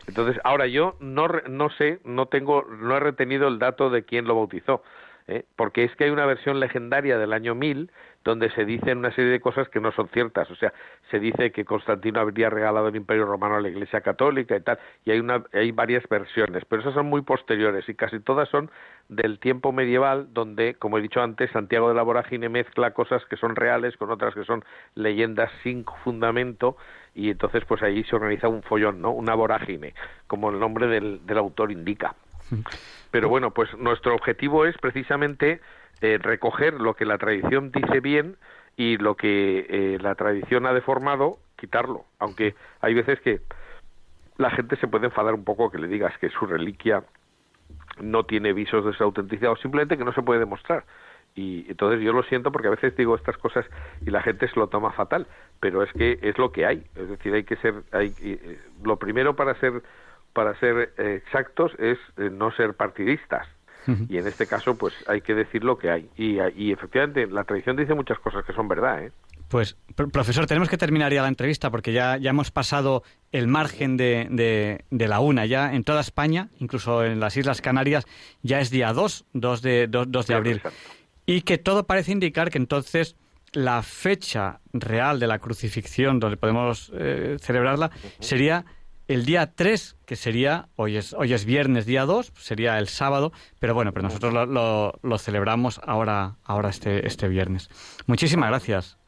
Entonces, 0.08 0.40
ahora 0.44 0.68
yo 0.68 0.96
no 1.00 1.28
no 1.48 1.70
sé, 1.72 2.00
no 2.04 2.28
tengo 2.28 2.64
no 2.64 2.96
he 2.96 3.00
retenido 3.00 3.48
el 3.48 3.60
dato 3.60 3.90
de 3.90 4.04
quién 4.04 4.26
lo 4.26 4.36
bautizó. 4.36 4.84
¿eh? 5.30 5.46
porque 5.56 5.84
es 5.84 5.96
que 5.96 6.06
hay 6.06 6.10
una 6.10 6.26
versión 6.26 6.60
legendaria 6.60 7.18
del 7.18 7.34
año 7.34 7.56
1000 7.56 7.92
donde 8.24 8.50
se 8.52 8.66
dicen 8.66 9.00
una 9.00 9.12
serie 9.12 9.32
de 9.32 9.40
cosas 9.40 9.70
que 9.70 9.80
no 9.80 9.92
son 9.92 10.10
ciertas. 10.10 10.50
O 10.52 10.56
sea, 10.56 10.74
se 11.10 11.20
dice 11.20 11.52
que 11.52 11.66
Constantino 11.66 12.20
habría 12.20 12.50
regalado 12.50 12.88
el 12.90 12.96
Imperio 12.96 13.26
Romano 13.26 13.56
a 13.56 13.62
la 13.62 13.70
Iglesia 13.70 14.02
Católica 14.02 14.56
y 14.56 14.62
tal, 14.62 14.80
y 15.06 15.12
hay, 15.12 15.20
una, 15.20 15.44
hay 15.54 15.72
varias 15.72 16.08
versiones, 16.10 16.64
pero 16.66 16.82
esas 16.82 16.94
son 16.94 17.08
muy 17.08 17.22
posteriores 17.22 17.88
y 17.88 17.96
casi 17.96 18.20
todas 18.20 18.50
son 18.50 18.70
del 19.08 19.40
tiempo 19.40 19.72
medieval, 19.72 20.28
donde, 20.34 20.76
como 20.76 20.98
he 20.98 21.02
dicho 21.02 21.22
antes, 21.22 21.50
Santiago 21.52 21.90
de 21.90 21.96
la 21.96 22.04
Vorágine 22.04 22.50
mezcla 22.50 22.92
cosas 22.92 23.24
que 23.26 23.38
son 23.38 23.56
reales 23.56 23.98
con 23.98 24.12
otras 24.12 24.36
que 24.36 24.44
son 24.44 24.64
leyendas 24.96 25.52
sin 25.64 25.86
fundamento, 26.04 26.78
y 27.16 27.32
entonces 27.32 27.64
pues 27.66 27.82
ahí 27.82 28.04
se 28.04 28.16
organiza 28.16 28.48
un 28.48 28.64
follón, 28.64 29.02
¿no? 29.02 29.12
Una 29.12 29.34
vorágine, 29.34 29.94
como 30.28 30.52
el 30.52 30.60
nombre 30.60 30.88
del, 30.88 31.26
del 31.26 31.38
autor 31.38 31.72
indica. 31.72 32.16
Pero 33.12 33.30
bueno, 33.30 33.52
pues 33.52 33.70
nuestro 33.78 34.16
objetivo 34.16 34.66
es 34.66 34.78
precisamente 34.78 35.62
eh, 36.02 36.18
recoger 36.18 36.76
lo 36.76 36.96
que 36.96 37.06
la 37.06 37.18
tradición 37.18 37.72
dice 37.72 38.00
bien 38.00 38.38
y 38.78 38.98
lo 38.98 39.16
que 39.16 39.66
eh, 39.70 39.98
la 40.00 40.16
tradición 40.16 40.66
ha 40.66 40.74
deformado, 40.74 41.40
quitarlo. 41.58 42.06
Aunque 42.20 42.56
hay 42.80 42.94
veces 42.94 43.20
que 43.20 43.42
la 44.38 44.50
gente 44.52 44.78
se 44.78 44.88
puede 44.88 45.08
enfadar 45.08 45.34
un 45.34 45.44
poco 45.44 45.70
que 45.70 45.78
le 45.78 45.88
digas 45.88 46.18
que 46.20 46.30
su 46.30 46.46
reliquia 46.46 47.04
no 48.00 48.24
tiene 48.24 48.54
visos 48.54 48.86
de 48.86 48.94
su 48.94 49.04
autenticidad 49.04 49.52
o 49.52 49.58
simplemente 49.58 49.98
que 49.98 50.06
no 50.06 50.14
se 50.14 50.22
puede 50.22 50.40
demostrar. 50.40 50.86
Y 51.36 51.70
entonces 51.70 52.02
yo 52.02 52.14
lo 52.14 52.24
siento 52.24 52.52
porque 52.52 52.70
a 52.70 52.72
veces 52.72 52.96
digo 52.96 53.16
estas 53.16 53.38
cosas 53.38 53.66
y 54.06 54.10
la 54.10 54.22
gente 54.22 54.48
se 54.48 54.58
lo 54.58 54.68
toma 54.68 54.94
fatal, 54.94 55.28
pero 55.60 55.84
es 55.84 55.92
que 55.92 56.18
es 56.22 56.38
lo 56.38 56.54
que 56.54 56.66
hay. 56.66 56.86
Es 56.96 57.10
decir, 57.10 57.34
hay 57.34 57.44
que 57.44 57.58
ser, 57.58 57.84
hay, 57.92 58.14
eh, 58.22 58.60
lo 58.84 58.98
primero 58.98 59.36
para 59.36 59.56
ser 59.56 59.84
para 60.32 60.54
ser 60.60 60.94
exactos 60.98 61.74
es 61.80 61.98
no 62.18 62.52
ser 62.52 62.76
partidistas 62.76 63.48
y 64.10 64.18
en 64.18 64.28
este 64.28 64.48
caso, 64.48 64.76
pues 64.76 64.94
hay 65.08 65.22
que 65.22 65.34
decir 65.34 65.64
lo 65.64 65.78
que 65.78 65.90
hay. 65.90 66.10
Y, 66.16 66.72
efectivamente, 66.72 67.28
la 67.28 67.44
tradición 67.44 67.76
dice 67.76 67.94
muchas 67.94 68.20
cosas 68.20 68.46
que 68.46 68.54
son 68.54 68.68
verdad, 68.68 69.04
¿eh? 69.04 69.12
Pues, 69.48 69.78
profesor, 69.96 70.46
tenemos 70.46 70.70
que 70.70 70.78
terminar 70.78 71.12
ya 71.12 71.24
la 71.24 71.28
entrevista 71.28 71.72
porque 71.72 71.92
ya, 71.92 72.18
ya 72.18 72.30
hemos 72.30 72.52
pasado 72.52 73.02
el 73.32 73.48
margen 73.48 73.98
de, 73.98 74.84
de, 74.92 75.08
la 75.08 75.20
una. 75.22 75.48
Ya 75.48 75.74
en 75.74 75.84
toda 75.84 76.02
España, 76.02 76.50
incluso 76.60 77.04
en 77.04 77.20
las 77.20 77.36
Islas 77.36 77.60
Canarias, 77.60 78.06
ya 78.44 78.60
es 78.60 78.70
día 78.70 78.94
2, 78.94 79.26
2 79.34 79.62
de, 79.64 79.88
2, 79.88 80.28
de 80.28 80.34
abril. 80.36 80.62
Y 81.26 81.42
que 81.42 81.58
todo 81.58 81.88
parece 81.88 82.12
indicar 82.12 82.52
que 82.52 82.60
entonces 82.60 83.16
la 83.52 83.82
fecha 83.82 84.60
real 84.72 85.20
de 85.20 85.26
la 85.26 85.40
crucifixión, 85.40 86.20
donde 86.20 86.38
podemos 86.38 86.92
eh, 86.94 87.38
celebrarla, 87.40 87.90
sería 88.20 88.66
el 89.10 89.26
día 89.26 89.56
3, 89.56 89.98
que 90.06 90.16
sería, 90.16 90.70
hoy 90.76 90.96
es, 90.96 91.14
hoy 91.14 91.34
es 91.34 91.44
viernes, 91.44 91.88
día 91.88 92.06
2, 92.06 92.32
sería 92.38 92.78
el 92.78 92.88
sábado, 92.88 93.32
pero 93.58 93.74
bueno, 93.74 93.92
pero 93.92 94.04
nosotros 94.04 94.32
lo, 94.32 94.94
lo, 95.02 95.18
celebramos 95.18 95.82
ahora, 95.84 96.36
ahora 96.44 96.70
este, 96.70 97.08
este 97.08 97.28
viernes. 97.28 97.72
Muchísimas 98.06 98.50
gracias. 98.50 99.00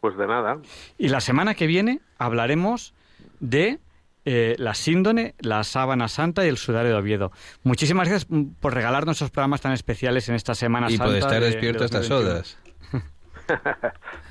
Pues 0.00 0.16
de 0.16 0.28
nada. 0.28 0.58
Y 0.98 1.08
la 1.08 1.20
semana 1.20 1.54
que 1.54 1.66
viene 1.66 2.00
hablaremos 2.16 2.94
de 3.40 3.80
eh, 4.24 4.54
la 4.56 4.74
síndone, 4.74 5.34
la 5.40 5.64
sábana 5.64 6.06
santa 6.06 6.44
y 6.44 6.48
el 6.48 6.56
sudario 6.56 6.92
de 6.92 6.98
Oviedo. 6.98 7.32
Muchísimas 7.64 8.08
gracias 8.08 8.30
por 8.60 8.72
regalarnos 8.72 9.16
esos 9.16 9.32
programas 9.32 9.60
tan 9.60 9.72
especiales 9.72 10.28
en 10.28 10.36
esta 10.36 10.54
Semana 10.54 10.86
y 10.88 10.96
Santa. 10.96 11.04
Y 11.06 11.20
por 11.20 11.28
estar 11.28 11.42
despierto 11.42 11.82
a 11.82 11.86
estas 11.86 12.08
horas. 12.08 12.56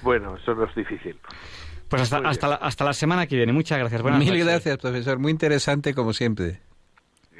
bueno, 0.01 0.37
eso 0.37 0.55
no 0.55 0.63
es 0.63 0.73
difícil. 0.75 1.19
Pues 1.93 2.11
hasta, 2.11 2.27
hasta, 2.27 2.47
la, 2.47 2.55
hasta 2.55 2.85
la 2.85 2.93
semana 2.93 3.27
que 3.27 3.35
viene. 3.35 3.53
Muchas 3.53 3.77
gracias. 3.77 4.01
Buenas 4.01 4.19
Mil 4.19 4.43
gracias, 4.43 4.79
profesor. 4.79 5.19
Muy 5.19 5.31
interesante, 5.31 5.93
como 5.93 6.11
siempre. 6.11 6.59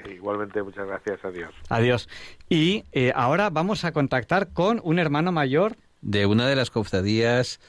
Igualmente, 0.07 0.61
muchas 0.61 0.85
gracias. 0.85 1.25
Adiós. 1.25 1.51
Adiós. 1.69 2.09
Y 2.49 2.83
eh, 2.91 3.11
ahora 3.15 3.49
vamos 3.49 3.83
a 3.83 3.93
contactar 3.93 4.49
con 4.53 4.79
un 4.83 4.99
hermano 4.99 5.31
mayor. 5.31 5.75
De 6.03 6.27
una 6.27 6.47
de 6.47 6.55
las 6.55 6.69
cofradías, 6.69 7.59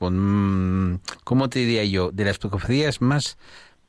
con, 0.00 1.00
¿cómo 1.22 1.48
te 1.48 1.60
diría 1.60 1.84
yo? 1.84 2.10
De 2.10 2.24
las 2.24 2.40
cofradías 2.40 3.00
más 3.00 3.38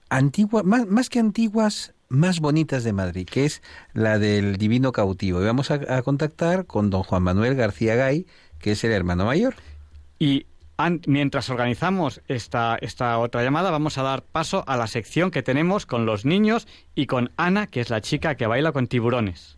antiguas, 0.09 0.63
más, 0.63 0.85
más 0.85 1.09
que 1.09 1.17
antiguas, 1.17 1.95
más 2.07 2.39
bonitas 2.39 2.83
de 2.83 2.93
Madrid, 2.93 3.27
que 3.27 3.45
es 3.45 3.63
la 3.93 4.19
del 4.19 4.57
Divino 4.57 4.91
Cautivo. 4.91 5.41
Y 5.41 5.45
vamos 5.45 5.71
a, 5.71 5.79
a 5.97 6.03
contactar 6.03 6.67
con 6.67 6.91
don 6.91 7.01
Juan 7.01 7.23
Manuel 7.23 7.55
García 7.55 7.95
Gay, 7.95 8.27
que 8.59 8.73
es 8.73 8.83
el 8.83 8.91
hermano 8.91 9.25
mayor. 9.25 9.55
Y 10.19 10.45
mientras 11.05 11.49
organizamos 11.49 12.21
esta, 12.28 12.78
esta 12.82 13.17
otra 13.19 13.43
llamada, 13.43 13.71
vamos 13.71 13.97
a 13.97 14.03
dar 14.03 14.24
paso 14.24 14.63
a 14.67 14.78
la 14.78 14.88
sección 14.88 15.32
que 15.32 15.43
tenemos 15.43 15.86
con 15.86 16.05
los 16.05 16.26
niños 16.26 16.67
y 16.95 17.05
con 17.05 17.32
Ana, 17.38 17.67
que 17.67 17.82
es 17.82 17.89
la 17.89 18.01
chica 18.01 18.36
que 18.36 18.47
baila 18.47 18.71
con 18.71 18.88
tiburones. 18.88 19.57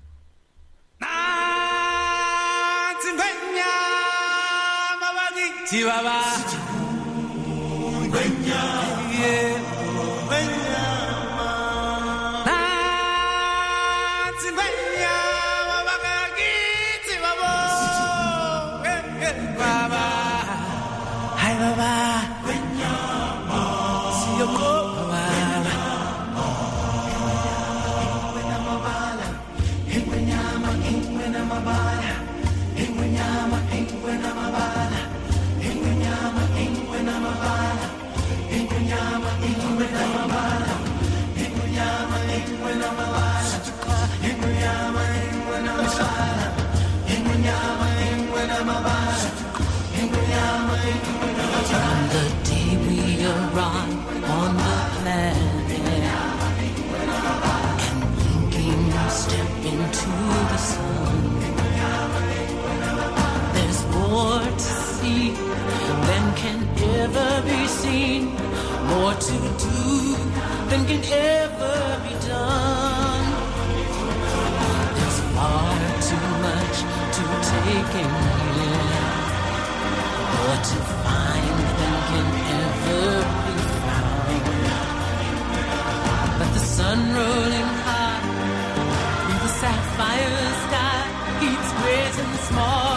Ever 67.86 67.92
seen, 67.92 68.24
more 68.88 69.14
to 69.14 69.36
do 69.66 70.16
than 70.70 70.86
can 70.86 71.04
ever 71.04 72.02
be 72.04 72.14
done. 72.28 73.26
There's 74.96 75.20
far 75.36 75.74
too 76.10 76.26
much 76.46 76.78
to 77.16 77.24
take 77.52 77.94
in 78.02 78.12
here, 78.46 78.92
more 80.34 80.60
to 80.70 80.78
find 81.04 81.58
than 81.80 81.96
can 82.10 82.28
ever 82.62 83.06
be 83.46 83.56
found. 83.86 84.46
But 86.40 86.50
the 86.54 86.64
sun 86.76 87.00
rolling 87.16 87.70
high 87.86 88.22
through 89.22 89.40
the 89.46 89.52
sapphire 89.62 90.54
sky 90.66 91.02
keeps 91.40 91.70
great 91.82 92.16
and 92.24 92.36
small 92.50 92.95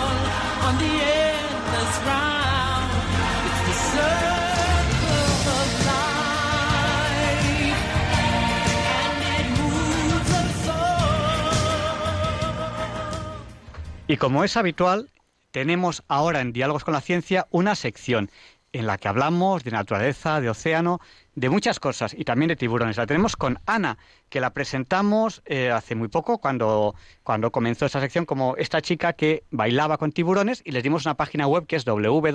Y 14.10 14.16
como 14.16 14.42
es 14.42 14.56
habitual, 14.56 15.10
tenemos 15.50 16.02
ahora 16.08 16.40
en 16.40 16.54
Diálogos 16.54 16.82
con 16.82 16.94
la 16.94 17.02
Ciencia 17.02 17.46
una 17.50 17.74
sección 17.74 18.30
en 18.72 18.86
la 18.86 18.96
que 18.96 19.06
hablamos 19.06 19.64
de 19.64 19.70
naturaleza, 19.70 20.40
de 20.40 20.48
océano, 20.48 20.98
de 21.34 21.50
muchas 21.50 21.78
cosas 21.78 22.14
y 22.16 22.24
también 22.24 22.48
de 22.48 22.56
tiburones. 22.56 22.96
La 22.96 23.06
tenemos 23.06 23.36
con 23.36 23.58
Ana, 23.66 23.98
que 24.30 24.40
la 24.40 24.54
presentamos 24.54 25.42
eh, 25.44 25.70
hace 25.70 25.94
muy 25.94 26.08
poco, 26.08 26.38
cuando, 26.38 26.94
cuando 27.22 27.50
comenzó 27.50 27.84
esta 27.84 28.00
sección, 28.00 28.24
como 28.24 28.56
esta 28.56 28.80
chica 28.80 29.12
que 29.12 29.44
bailaba 29.50 29.98
con 29.98 30.10
tiburones 30.10 30.62
y 30.64 30.70
les 30.72 30.82
dimos 30.82 31.04
una 31.04 31.14
página 31.14 31.46
web 31.46 31.66
que 31.66 31.76
es 31.76 31.84
www.anna 31.84 32.30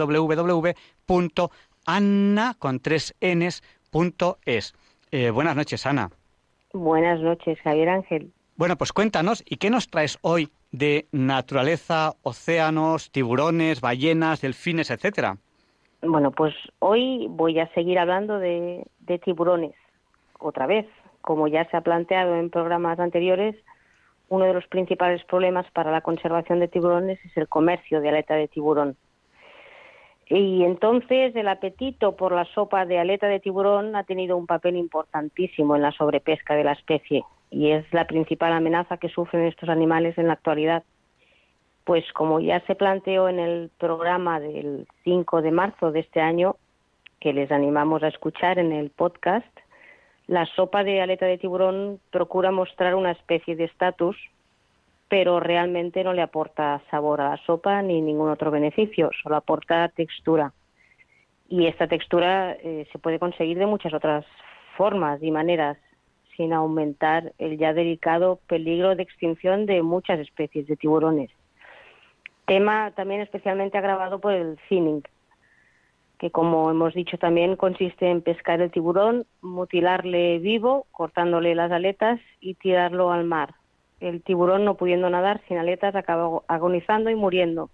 con 2.60 2.80
tres 2.82 3.16
eh, 5.12 5.32
buenas 5.32 5.56
noches, 5.56 5.88
Ana. 5.88 6.12
Buenas 6.72 7.20
noches, 7.20 7.58
Javier 7.64 7.90
Ángel. 7.90 8.32
Bueno, 8.58 8.78
pues 8.78 8.94
cuéntanos, 8.94 9.44
¿y 9.48 9.58
qué 9.58 9.72
nos 9.72 9.90
traes 9.90 10.20
hoy 10.22 10.52
de 10.74 11.06
naturaleza, 11.12 12.14
océanos, 12.24 13.12
tiburones, 13.12 13.80
ballenas, 13.80 14.42
delfines, 14.42 14.90
etcétera? 14.90 15.38
Bueno, 16.02 16.32
pues 16.32 16.54
hoy 16.80 17.28
voy 17.30 17.60
a 17.60 17.72
seguir 17.74 18.00
hablando 18.00 18.40
de, 18.40 18.86
tiburones, 19.24 19.76
otra 20.40 20.66
vez. 20.66 20.86
Como 21.22 21.48
ya 21.48 21.64
se 21.70 21.78
ha 21.78 21.82
planteado 21.82 22.36
en 22.36 22.50
programas 22.50 23.00
anteriores, 23.00 23.56
uno 24.28 24.46
de 24.46 24.54
los 24.54 24.68
principales 24.68 25.24
problemas 25.26 25.70
para 25.72 25.92
la 25.92 26.02
conservación 26.02 26.60
de 26.60 26.68
tiburones 26.68 27.24
es 27.24 27.38
el 27.38 27.48
comercio 27.48 28.02
de 28.02 28.10
aleta 28.10 28.34
de 28.34 28.48
tiburón. 28.48 28.98
Y 30.28 30.64
entonces 30.64 31.36
el 31.36 31.48
apetito 31.48 32.16
por 32.16 32.34
la 32.34 32.46
sopa 32.46 32.86
de 32.86 32.98
aleta 32.98 33.28
de 33.28 33.40
tiburón 33.40 33.96
ha 33.96 34.04
tenido 34.06 34.36
un 34.36 34.48
papel 34.48 34.76
importantísimo 34.76 35.76
en 35.76 35.84
la 35.84 35.92
sobrepesca 35.92 36.56
de 36.56 36.64
la 36.64 36.74
especie 36.74 37.24
y 37.54 37.72
es 37.72 37.86
la 37.94 38.08
principal 38.08 38.52
amenaza 38.52 38.98
que 38.98 39.10
sufren 39.10 39.46
estos 39.46 39.70
animales 39.70 40.18
en 40.18 40.28
la 40.28 40.34
actualidad. 40.34 40.84
Pues 41.84 42.04
como 42.14 42.40
ya 42.40 42.60
se 42.62 42.76
planteó 42.76 43.30
en 43.30 43.40
el 43.40 43.70
programa 43.78 44.40
del 44.40 44.88
5 45.04 45.42
de 45.42 45.52
marzo 45.52 45.92
de 45.92 46.00
este 46.00 46.20
año, 46.20 46.56
que 47.20 47.32
les 47.32 47.52
animamos 47.52 48.02
a 48.02 48.08
escuchar 48.08 48.58
en 48.58 48.72
el 48.72 48.90
podcast, 48.90 49.48
la 50.28 50.46
sopa 50.56 50.84
de 50.84 51.02
aleta 51.02 51.26
de 51.26 51.38
tiburón 51.38 52.00
procura 52.12 52.52
mostrar 52.52 52.96
una 52.96 53.12
especie 53.12 53.56
de 53.56 53.66
estatus, 53.66 54.18
pero 55.08 55.40
realmente 55.40 56.04
no 56.04 56.14
le 56.14 56.24
aporta 56.24 56.82
sabor 56.90 57.22
a 57.22 57.32
la 57.32 57.38
sopa 57.46 57.82
ni 57.84 58.02
ningún 58.02 58.30
otro 58.30 58.50
beneficio, 58.50 59.12
solo 59.22 59.36
aporta 59.36 59.90
textura. 59.90 60.54
Y 61.50 61.68
esta 61.68 61.88
textura 61.88 62.54
eh, 62.54 62.88
se 62.92 62.98
puede 62.98 63.20
conseguir 63.20 63.60
de 63.60 63.68
muchas 63.68 63.94
otras 63.94 64.26
formas 64.76 65.22
y 65.22 65.30
maneras, 65.30 65.78
sin 66.36 66.54
aumentar 66.54 67.34
el 67.38 67.58
ya 67.58 67.74
delicado 67.74 68.40
peligro 68.48 68.96
de 68.96 69.04
extinción 69.04 69.66
de 69.66 69.82
muchas 69.82 70.20
especies 70.20 70.68
de 70.68 70.76
tiburones. 70.76 71.30
Tema 72.46 72.92
también 72.92 73.22
especialmente 73.22 73.78
agravado 73.78 74.20
por 74.20 74.34
el 74.34 74.58
finning, 74.68 75.04
que 76.18 76.32
como 76.32 76.70
hemos 76.72 76.94
dicho 76.94 77.18
también 77.18 77.56
consiste 77.56 78.10
en 78.10 78.22
pescar 78.22 78.62
el 78.62 78.72
tiburón, 78.72 79.26
mutilarle 79.42 80.40
vivo, 80.40 80.86
cortándole 80.92 81.56
las 81.56 81.72
aletas 81.72 82.20
y 82.40 82.56
tirarlo 82.56 83.12
al 83.12 83.24
mar. 83.24 83.56
El 84.00 84.22
tiburón, 84.22 84.66
no 84.66 84.76
pudiendo 84.76 85.10
nadar 85.10 85.42
sin 85.48 85.58
aletas, 85.58 85.96
acaba 85.96 86.42
agonizando 86.48 87.10
y 87.10 87.16
muriendo 87.16 87.70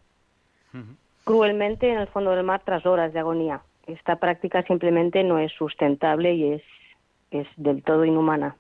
cruelmente 1.24 1.92
en 1.92 2.00
el 2.00 2.08
fondo 2.08 2.32
del 2.32 2.44
mar 2.44 2.62
tras 2.66 2.86
horas 2.86 3.14
de 3.14 3.20
agonía. 3.20 3.62
Esta 3.86 4.16
práctica 4.16 4.64
simplemente 4.64 5.24
no 5.24 5.38
es 5.38 5.52
sustentable 5.52 6.34
y 6.34 6.54
es, 6.54 6.64
es 7.32 7.48
del 7.58 7.84
todo 7.84 8.06
inhumana. 8.06 8.56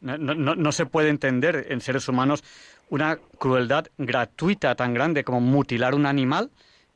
No, 0.00 0.16
no, 0.16 0.54
no, 0.54 0.72
se 0.72 0.86
puede 0.86 1.08
entender 1.08 1.66
en 1.70 1.80
seres 1.80 2.08
humanos 2.08 2.44
una 2.90 3.18
crueldad 3.38 3.86
gratuita 3.98 4.76
tan 4.76 4.94
grande 4.94 5.24
como 5.24 5.40
mutilar 5.40 5.96
un 5.96 6.06
animal 6.06 6.50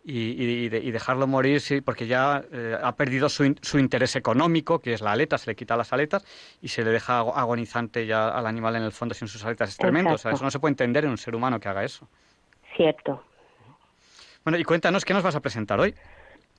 y, 0.05 0.69
dejarlo 0.69 1.27
morir 1.27 1.61
sí, 1.61 1.81
porque 1.81 2.07
ya 2.07 2.43
eh, 2.53 2.77
ha 2.81 2.95
perdido 2.97 3.29
su, 3.29 3.55
su, 3.62 3.79
interés 3.79 4.16
económico, 4.16 4.81
que 4.81 4.95
es 4.95 5.01
la 5.01 5.12
aleta, 5.12 5.39
se 5.39 5.51
le 5.51 5.57
quita 5.57 5.77
las 5.77 5.93
aletas 5.93 6.24
y 6.61 6.69
se 6.69 6.85
le 6.85 6.91
deja 6.91 7.20
agonizante 7.20 8.07
ya 8.07 8.29
al 8.29 8.47
animal 8.47 8.77
en 8.77 8.83
el 8.83 8.93
fondo 8.93 9.15
sin 9.15 9.29
sus 9.29 9.45
aletas. 9.45 9.70
Es 9.70 9.77
tremendo, 9.77 10.15
o 10.15 10.19
sea, 10.19 10.33
eso 10.33 10.45
no 10.45 10.51
se 10.51 10.59
puede 10.59 10.73
entender 10.73 11.05
en 11.05 11.11
un 11.11 11.19
ser 11.19 11.35
humano 11.35 11.61
que 11.61 11.69
haga 11.69 11.85
eso. 11.85 12.09
Cierto. 12.77 13.23
Bueno, 14.45 14.59
y 14.59 14.65
cuéntanos, 14.65 15.05
¿qué 15.05 15.15
nos 15.15 15.23
vas 15.23 15.37
a 15.37 15.41
presentar 15.41 15.79
hoy? 15.79 15.95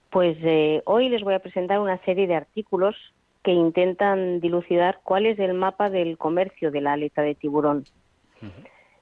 Pues 0.10 0.38
eh, 0.42 0.82
hoy 0.86 1.10
les 1.10 1.22
voy 1.22 1.34
a 1.34 1.40
presentar 1.40 1.80
una 1.80 1.98
serie 2.06 2.28
de 2.28 2.36
artículos 2.36 2.96
que 3.44 3.52
intentan 3.52 4.40
dilucidar 4.40 5.02
cuál 5.04 5.26
es 5.26 5.38
el 5.38 5.54
mapa 5.54 5.90
del 5.90 6.18
comercio 6.18 6.72
de 6.72 6.82
la 6.82 6.94
aleta 6.94 7.22
de 7.22 7.36
tiburón. 7.36 7.84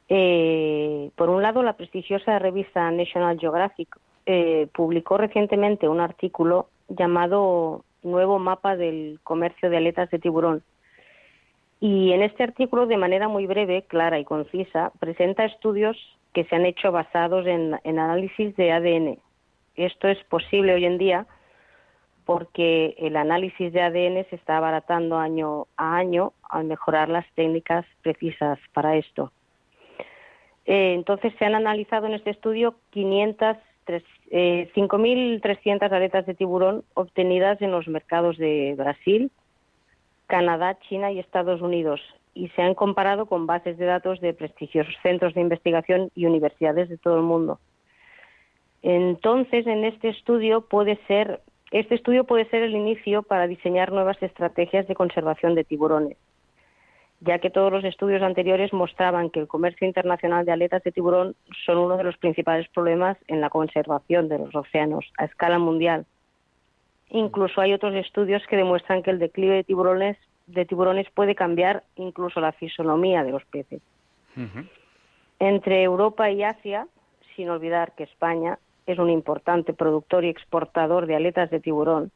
eh, 0.09 1.11
por 1.15 1.29
un 1.29 1.41
lado, 1.41 1.63
la 1.63 1.77
prestigiosa 1.77 2.39
revista 2.39 2.89
National 2.91 3.39
Geographic 3.39 3.97
eh, 4.25 4.67
publicó 4.73 5.17
recientemente 5.17 5.87
un 5.87 5.99
artículo 5.99 6.67
llamado 6.89 7.83
Nuevo 8.03 8.39
Mapa 8.39 8.75
del 8.75 9.19
Comercio 9.23 9.69
de 9.69 9.77
Aletas 9.77 10.09
de 10.09 10.19
Tiburón. 10.19 10.63
Y 11.79 12.11
en 12.11 12.21
este 12.21 12.43
artículo, 12.43 12.85
de 12.85 12.97
manera 12.97 13.27
muy 13.27 13.47
breve, 13.47 13.83
clara 13.87 14.19
y 14.19 14.25
concisa, 14.25 14.91
presenta 14.99 15.45
estudios 15.45 15.97
que 16.33 16.43
se 16.45 16.55
han 16.55 16.65
hecho 16.65 16.91
basados 16.91 17.45
en, 17.47 17.79
en 17.83 17.99
análisis 17.99 18.55
de 18.55 18.71
ADN. 18.71 19.19
Esto 19.75 20.07
es 20.07 20.23
posible 20.25 20.73
hoy 20.73 20.85
en 20.85 20.97
día 20.97 21.25
porque 22.31 22.95
el 22.97 23.17
análisis 23.17 23.73
de 23.73 23.81
ADN 23.81 24.25
se 24.29 24.37
está 24.37 24.55
abaratando 24.55 25.17
año 25.17 25.67
a 25.75 25.97
año 25.97 26.31
al 26.49 26.63
mejorar 26.63 27.09
las 27.09 27.25
técnicas 27.35 27.85
precisas 28.01 28.57
para 28.71 28.95
esto. 28.95 29.33
Eh, 30.65 30.93
entonces 30.93 31.33
se 31.37 31.43
han 31.43 31.55
analizado 31.55 32.05
en 32.05 32.13
este 32.13 32.29
estudio 32.29 32.75
500 32.91 33.57
eh, 34.29 34.71
5.300 34.73 35.91
aletas 35.91 36.25
de 36.25 36.33
tiburón 36.33 36.85
obtenidas 36.93 37.61
en 37.61 37.71
los 37.71 37.89
mercados 37.89 38.37
de 38.37 38.75
Brasil, 38.77 39.29
Canadá, 40.27 40.79
China 40.87 41.11
y 41.11 41.19
Estados 41.19 41.61
Unidos 41.61 41.99
y 42.33 42.47
se 42.49 42.61
han 42.61 42.75
comparado 42.75 43.25
con 43.25 43.45
bases 43.45 43.77
de 43.77 43.87
datos 43.87 44.21
de 44.21 44.33
prestigiosos 44.33 44.95
centros 45.03 45.33
de 45.33 45.41
investigación 45.41 46.11
y 46.15 46.27
universidades 46.27 46.87
de 46.87 46.97
todo 46.97 47.17
el 47.17 47.23
mundo. 47.23 47.59
Entonces, 48.83 49.67
en 49.67 49.83
este 49.83 50.07
estudio 50.07 50.61
puede 50.61 50.97
ser 51.07 51.41
este 51.71 51.95
estudio 51.95 52.25
puede 52.25 52.49
ser 52.49 52.63
el 52.63 52.75
inicio 52.75 53.23
para 53.23 53.47
diseñar 53.47 53.91
nuevas 53.91 54.21
estrategias 54.21 54.87
de 54.87 54.95
conservación 54.95 55.55
de 55.55 55.63
tiburones 55.63 56.17
ya 57.21 57.37
que 57.37 57.51
todos 57.51 57.71
los 57.71 57.83
estudios 57.83 58.23
anteriores 58.23 58.73
mostraban 58.73 59.29
que 59.29 59.39
el 59.39 59.47
comercio 59.47 59.87
internacional 59.87 60.43
de 60.43 60.51
aletas 60.51 60.83
de 60.83 60.91
tiburón 60.91 61.35
son 61.65 61.77
uno 61.77 61.95
de 61.95 62.03
los 62.03 62.17
principales 62.17 62.67
problemas 62.69 63.15
en 63.27 63.41
la 63.41 63.51
conservación 63.51 64.27
de 64.27 64.39
los 64.39 64.53
océanos 64.55 65.05
a 65.19 65.25
escala 65.25 65.59
mundial. 65.59 66.05
Incluso 67.09 67.61
hay 67.61 67.73
otros 67.73 67.93
estudios 67.93 68.41
que 68.47 68.57
demuestran 68.57 69.03
que 69.03 69.11
el 69.11 69.19
declive 69.19 69.55
de 69.55 69.63
tiburones, 69.63 70.17
de 70.47 70.65
tiburones 70.65 71.07
puede 71.11 71.35
cambiar 71.35 71.83
incluso 71.95 72.41
la 72.41 72.53
fisonomía 72.53 73.23
de 73.23 73.31
los 73.31 73.45
peces. 73.45 73.81
Entre 75.37 75.83
Europa 75.83 76.31
y 76.31 76.41
Asia, 76.41 76.87
sin 77.35 77.49
olvidar 77.49 77.93
que 77.93 78.03
España 78.03 78.57
es 78.85 78.99
un 78.99 79.09
importante 79.09 79.73
productor 79.73 80.25
y 80.25 80.29
exportador 80.29 81.05
de 81.05 81.15
aletas 81.15 81.49
de 81.49 81.59
tiburón, 81.59 82.11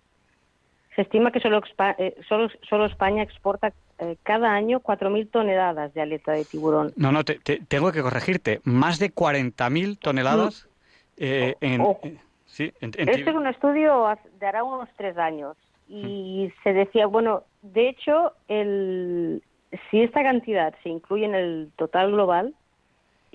se 0.96 1.02
estima 1.02 1.32
que 1.32 1.42
solo, 1.42 1.62
eh, 1.98 2.16
solo, 2.28 2.86
España 2.86 3.22
exporta 3.22 3.74
eh, 4.00 4.16
cada 4.24 4.54
año 4.54 4.80
4.000 4.80 5.30
toneladas 5.30 5.94
de 5.94 6.02
aleta 6.02 6.32
de 6.32 6.46
tiburón. 6.46 6.94
No, 6.96 7.12
no, 7.12 7.24
tengo 7.24 7.92
que 7.92 8.02
corregirte. 8.02 8.62
Más 8.64 8.98
de 9.00 9.14
40.000 9.14 10.00
toneladas 10.00 10.70
eh, 11.18 11.56
en, 11.60 11.82
oh. 11.82 12.00
sí, 12.46 12.72
Este 12.80 13.12
es 13.12 13.28
un 13.28 13.48
estudio 13.48 14.08
de 14.40 14.48
hará 14.48 14.64
unos 14.64 14.90
tres 14.96 15.18
años. 15.18 15.58
Y 15.88 16.52
se 16.64 16.74
decía, 16.74 17.08
bueno, 17.08 17.44
de 17.62 17.90
hecho, 17.90 18.32
el, 18.48 19.44
si 19.92 20.02
esta 20.02 20.24
cantidad 20.24 20.74
se 20.82 20.90
incluye 20.90 21.26
en 21.26 21.36
el 21.36 21.72
total 21.76 22.12
global, 22.12 22.54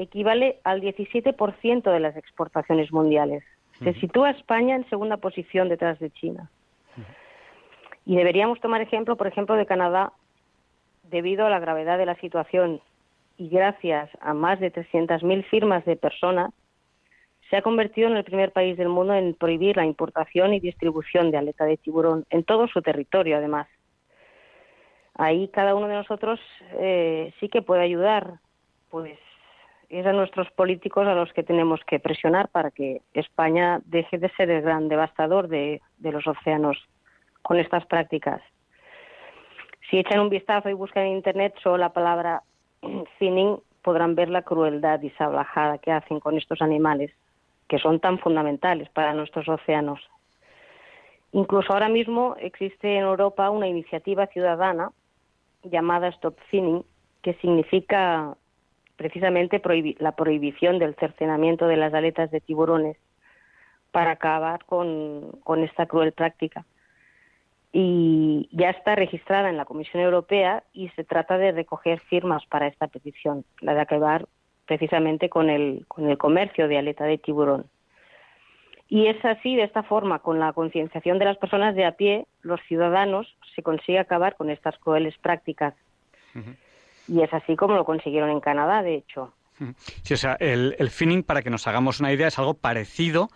equivale 0.02 0.60
al 0.64 0.80
17% 0.80 1.92
de 1.92 2.00
las 2.00 2.16
exportaciones 2.16 2.92
mundiales. 2.92 3.44
Se 3.82 3.94
sitúa 3.94 4.30
España 4.30 4.76
en 4.76 4.88
segunda 4.90 5.16
posición 5.16 5.68
detrás 5.68 5.98
de 5.98 6.10
China. 6.10 6.50
Y 8.04 8.16
deberíamos 8.16 8.60
tomar 8.60 8.80
ejemplo, 8.82 9.16
por 9.16 9.26
ejemplo, 9.26 9.54
de 9.56 9.66
Canadá, 9.66 10.12
debido 11.04 11.46
a 11.46 11.50
la 11.50 11.60
gravedad 11.60 11.98
de 11.98 12.06
la 12.06 12.14
situación 12.16 12.80
y 13.36 13.48
gracias 13.48 14.10
a 14.20 14.34
más 14.34 14.60
de 14.60 14.72
300.000 14.72 15.44
firmas 15.44 15.84
de 15.84 15.96
personas, 15.96 16.50
se 17.48 17.56
ha 17.56 17.62
convertido 17.62 18.08
en 18.08 18.16
el 18.16 18.24
primer 18.24 18.52
país 18.52 18.76
del 18.76 18.88
mundo 18.88 19.14
en 19.14 19.34
prohibir 19.34 19.76
la 19.76 19.86
importación 19.86 20.54
y 20.54 20.60
distribución 20.60 21.30
de 21.30 21.38
aleta 21.38 21.64
de 21.64 21.76
tiburón 21.76 22.24
en 22.30 22.44
todo 22.44 22.68
su 22.68 22.80
territorio, 22.82 23.38
además. 23.38 23.66
Ahí 25.14 25.48
cada 25.48 25.74
uno 25.74 25.88
de 25.88 25.94
nosotros 25.94 26.38
eh, 26.74 27.32
sí 27.40 27.48
que 27.48 27.62
puede 27.62 27.82
ayudar, 27.82 28.34
pues 28.90 29.18
es 29.90 30.06
a 30.06 30.12
nuestros 30.12 30.50
políticos 30.52 31.06
a 31.06 31.14
los 31.14 31.32
que 31.32 31.42
tenemos 31.42 31.80
que 31.86 31.98
presionar 31.98 32.48
para 32.48 32.70
que 32.70 33.02
España 33.12 33.80
deje 33.84 34.18
de 34.18 34.30
ser 34.30 34.50
el 34.50 34.62
gran 34.62 34.88
devastador 34.88 35.48
de 35.48 35.80
los 35.98 36.26
océanos 36.26 36.78
con 37.42 37.58
estas 37.58 37.84
prácticas. 37.86 38.40
Si 39.90 39.98
echan 39.98 40.20
un 40.20 40.30
vistazo 40.30 40.68
y 40.68 40.74
buscan 40.74 41.06
en 41.06 41.16
Internet 41.16 41.54
solo 41.62 41.76
la 41.76 41.92
palabra 41.92 42.42
finning, 43.18 43.58
podrán 43.82 44.14
ver 44.14 44.28
la 44.28 44.42
crueldad 44.42 45.02
y 45.02 45.10
sablajada 45.10 45.78
que 45.78 45.90
hacen 45.90 46.20
con 46.20 46.38
estos 46.38 46.62
animales, 46.62 47.10
que 47.68 47.78
son 47.78 47.98
tan 47.98 48.18
fundamentales 48.18 48.88
para 48.90 49.14
nuestros 49.14 49.48
océanos. 49.48 50.00
Incluso 51.32 51.72
ahora 51.72 51.88
mismo 51.88 52.36
existe 52.38 52.96
en 52.96 53.02
Europa 53.02 53.50
una 53.50 53.66
iniciativa 53.66 54.26
ciudadana 54.28 54.92
llamada 55.64 56.08
Stop 56.08 56.38
Finning, 56.50 56.84
que 57.22 57.34
significa 57.34 58.36
precisamente 59.00 59.62
la 59.98 60.12
prohibición 60.12 60.78
del 60.78 60.94
cercenamiento 60.96 61.66
de 61.66 61.78
las 61.78 61.94
aletas 61.94 62.30
de 62.30 62.42
tiburones 62.42 62.98
para 63.92 64.10
acabar 64.10 64.66
con 64.66 65.64
esta 65.64 65.86
cruel 65.86 66.12
práctica 66.12 66.66
y 67.72 68.46
ya 68.52 68.68
está 68.68 68.96
registrada 68.96 69.48
en 69.48 69.56
la 69.56 69.64
Comisión 69.64 70.02
Europea 70.02 70.64
y 70.74 70.90
se 70.90 71.04
trata 71.04 71.38
de 71.38 71.52
recoger 71.52 72.00
firmas 72.00 72.44
para 72.44 72.66
esta 72.66 72.88
petición, 72.88 73.46
la 73.62 73.72
de 73.72 73.80
acabar 73.80 74.26
precisamente 74.66 75.30
con 75.30 75.48
el, 75.48 75.86
con 75.88 76.10
el 76.10 76.18
comercio 76.18 76.68
de 76.68 76.76
aleta 76.76 77.04
de 77.04 77.16
tiburón. 77.16 77.64
Y 78.86 79.06
es 79.06 79.24
así, 79.24 79.56
de 79.56 79.62
esta 79.62 79.82
forma, 79.82 80.18
con 80.18 80.38
la 80.40 80.52
concienciación 80.52 81.18
de 81.18 81.24
las 81.24 81.38
personas 81.38 81.74
de 81.74 81.86
a 81.86 81.92
pie, 81.92 82.26
los 82.42 82.60
ciudadanos, 82.68 83.34
se 83.54 83.62
consigue 83.62 83.98
acabar 83.98 84.36
con 84.36 84.50
estas 84.50 84.76
crueles 84.78 85.16
prácticas. 85.16 85.74
Y 87.10 87.22
es 87.22 87.34
así 87.34 87.56
como 87.56 87.74
lo 87.74 87.84
consiguieron 87.84 88.30
en 88.30 88.40
Canadá, 88.40 88.82
de 88.82 88.94
hecho. 88.94 89.32
Sí, 90.02 90.14
o 90.14 90.16
sea, 90.16 90.36
el, 90.38 90.76
el 90.78 90.90
finning, 90.90 91.24
para 91.24 91.42
que 91.42 91.50
nos 91.50 91.66
hagamos 91.66 91.98
una 91.98 92.12
idea, 92.12 92.28
es 92.28 92.38
algo 92.38 92.54
parecido 92.54 93.28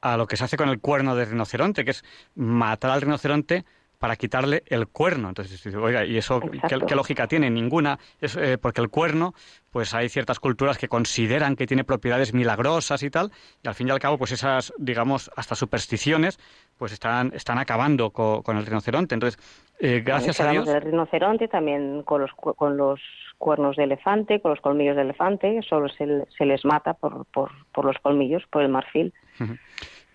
a 0.00 0.16
lo 0.16 0.26
que 0.26 0.36
se 0.36 0.44
hace 0.44 0.56
con 0.56 0.70
el 0.70 0.80
cuerno 0.80 1.14
de 1.14 1.26
rinoceronte, 1.26 1.84
que 1.84 1.90
es 1.90 2.04
matar 2.34 2.90
al 2.90 3.02
rinoceronte 3.02 3.64
para 3.98 4.16
quitarle 4.16 4.62
el 4.66 4.86
cuerno. 4.86 5.28
Entonces, 5.28 5.74
oiga, 5.74 6.04
¿y 6.04 6.16
eso 6.16 6.40
qué, 6.40 6.94
lógica 6.94 7.26
tiene? 7.26 7.50
Ninguna, 7.50 7.98
es, 8.20 8.36
eh, 8.36 8.56
porque 8.58 8.80
el 8.80 8.88
cuerno, 8.88 9.34
pues 9.70 9.94
hay 9.94 10.08
ciertas 10.08 10.38
culturas 10.38 10.78
que 10.78 10.88
consideran 10.88 11.56
que 11.56 11.66
tiene 11.66 11.84
propiedades 11.84 12.32
milagrosas 12.32 13.02
y 13.02 13.10
tal, 13.10 13.30
y 13.62 13.68
al 13.68 13.74
fin 13.74 13.88
y 13.88 13.90
al 13.90 13.98
cabo, 13.98 14.16
pues 14.16 14.32
esas, 14.32 14.72
digamos, 14.78 15.30
hasta 15.36 15.54
supersticiones, 15.54 16.38
pues 16.78 16.92
están, 16.92 17.32
están 17.34 17.58
acabando 17.58 18.10
con, 18.10 18.56
el 18.56 18.64
rinoceronte. 18.64 19.14
Entonces, 19.14 19.40
eh, 19.80 20.02
gracias 20.04 20.40
a 20.40 20.50
Dios... 20.50 20.66
del 20.66 20.80
rinoceronte, 20.80 21.48
también 21.48 22.02
con 22.04 22.20
los, 22.20 22.30
con 22.32 22.76
los 22.76 23.00
cuernos 23.36 23.76
de 23.76 23.84
elefante, 23.84 24.40
con 24.40 24.52
los 24.52 24.60
colmillos 24.60 24.96
de 24.96 25.02
elefante, 25.02 25.60
solo 25.68 25.88
se, 25.88 26.26
se 26.36 26.44
les 26.44 26.64
mata 26.64 26.94
por, 26.94 27.24
por, 27.26 27.50
por 27.72 27.84
los 27.84 27.96
colmillos, 27.98 28.44
por 28.50 28.62
el 28.62 28.68
marfil. 28.68 29.12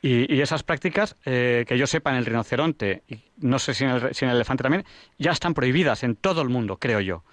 Y, 0.05 0.41
esas 0.41 0.63
prácticas, 0.63 1.15
eh, 1.23 1.63
que 1.65 1.77
yo 1.77 1.87
sepa, 1.87 2.11
en 2.11 2.17
el 2.17 2.25
rinoceronte, 2.25 3.03
y 3.07 3.23
no 3.37 3.57
sé 3.57 3.73
si 3.73 3.85
en, 3.85 3.91
el, 3.91 4.13
si 4.13 4.25
en 4.25 4.31
el 4.31 4.35
elefante 4.35 4.61
también, 4.61 4.83
ya 5.17 5.31
están 5.31 5.53
prohibidas 5.53 6.03
en 6.03 6.17
todo 6.17 6.41
el 6.41 6.49
mundo, 6.49 6.75
creo 6.75 6.99
yo. 6.99 7.23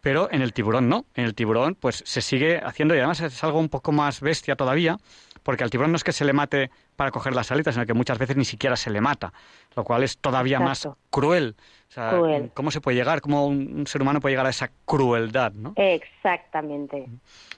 Pero 0.00 0.28
en 0.32 0.42
el 0.42 0.52
tiburón 0.52 0.88
no. 0.88 1.06
En 1.14 1.26
el 1.26 1.36
tiburón, 1.36 1.76
pues 1.76 2.02
se 2.04 2.20
sigue 2.20 2.58
haciendo 2.58 2.96
y 2.96 2.98
además 2.98 3.20
es 3.20 3.44
algo 3.44 3.60
un 3.60 3.68
poco 3.68 3.92
más 3.92 4.20
bestia 4.20 4.56
todavía, 4.56 4.96
porque 5.44 5.62
al 5.62 5.70
tiburón 5.70 5.92
no 5.92 5.96
es 5.96 6.02
que 6.02 6.10
se 6.10 6.24
le 6.24 6.32
mate 6.32 6.72
para 6.96 7.12
coger 7.12 7.36
las 7.36 7.52
aletas, 7.52 7.76
sino 7.76 7.86
que 7.86 7.94
muchas 7.94 8.18
veces 8.18 8.36
ni 8.36 8.44
siquiera 8.44 8.74
se 8.74 8.90
le 8.90 9.00
mata, 9.00 9.32
lo 9.76 9.84
cual 9.84 10.02
es 10.02 10.18
todavía 10.18 10.58
más 10.58 10.88
cruel. 11.10 11.54
O 11.88 11.92
sea, 11.92 12.20
¿cómo 12.52 12.72
se 12.72 12.80
puede 12.80 12.96
llegar? 12.96 13.20
¿Cómo 13.20 13.46
un, 13.46 13.86
ser 13.86 14.02
humano 14.02 14.20
puede 14.20 14.32
llegar 14.32 14.46
a 14.46 14.50
esa 14.50 14.72
crueldad? 14.84 15.52
¿no? 15.52 15.72
Exactamente. 15.76 17.06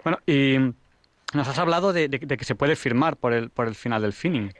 Bueno, 0.04 0.18
y 0.26 0.58
nos 1.34 1.48
has 1.48 1.58
hablado 1.58 1.92
de, 1.92 2.08
que 2.08 2.44
se 2.44 2.54
puede 2.54 2.76
firmar 2.76 3.16
por 3.16 3.32
el, 3.32 3.50
por 3.50 3.66
el 3.68 3.74
final 3.74 4.02
del 4.02 4.12
finning. 4.12 4.52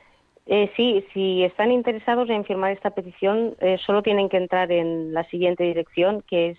Eh, 0.47 0.73
sí, 0.77 1.05
si 1.13 1.45
están 1.45 1.71
interesados 1.71 2.31
en 2.31 2.45
firmar 2.45 2.73
esta 2.73 2.91
petición, 2.91 3.55
eh, 3.61 3.79
solo 3.85 4.03
tienen 4.03 4.29
que 4.29 4.37
entrar 4.37 4.73
en 4.73 5.15
la 5.15 5.23
siguiente 5.31 5.65
dirección, 5.65 6.23
que 6.23 6.51
es 6.51 6.59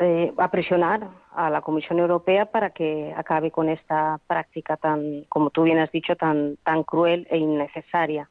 eh, 0.02 0.32
a 0.38 0.50
presionar 0.50 1.08
a 1.34 1.50
la 1.50 1.60
Comisión 1.60 1.98
Europea 1.98 2.46
para 2.46 2.70
que 2.70 3.12
acabe 3.14 3.50
con 3.50 3.68
esta 3.68 4.18
práctica 4.26 4.78
tan, 4.78 5.24
como 5.28 5.50
tú 5.50 5.64
bien 5.64 5.78
has 5.78 5.92
dicho, 5.92 6.16
tan, 6.16 6.56
tan 6.64 6.84
cruel 6.84 7.26
e 7.30 7.36
innecesaria. 7.36 8.28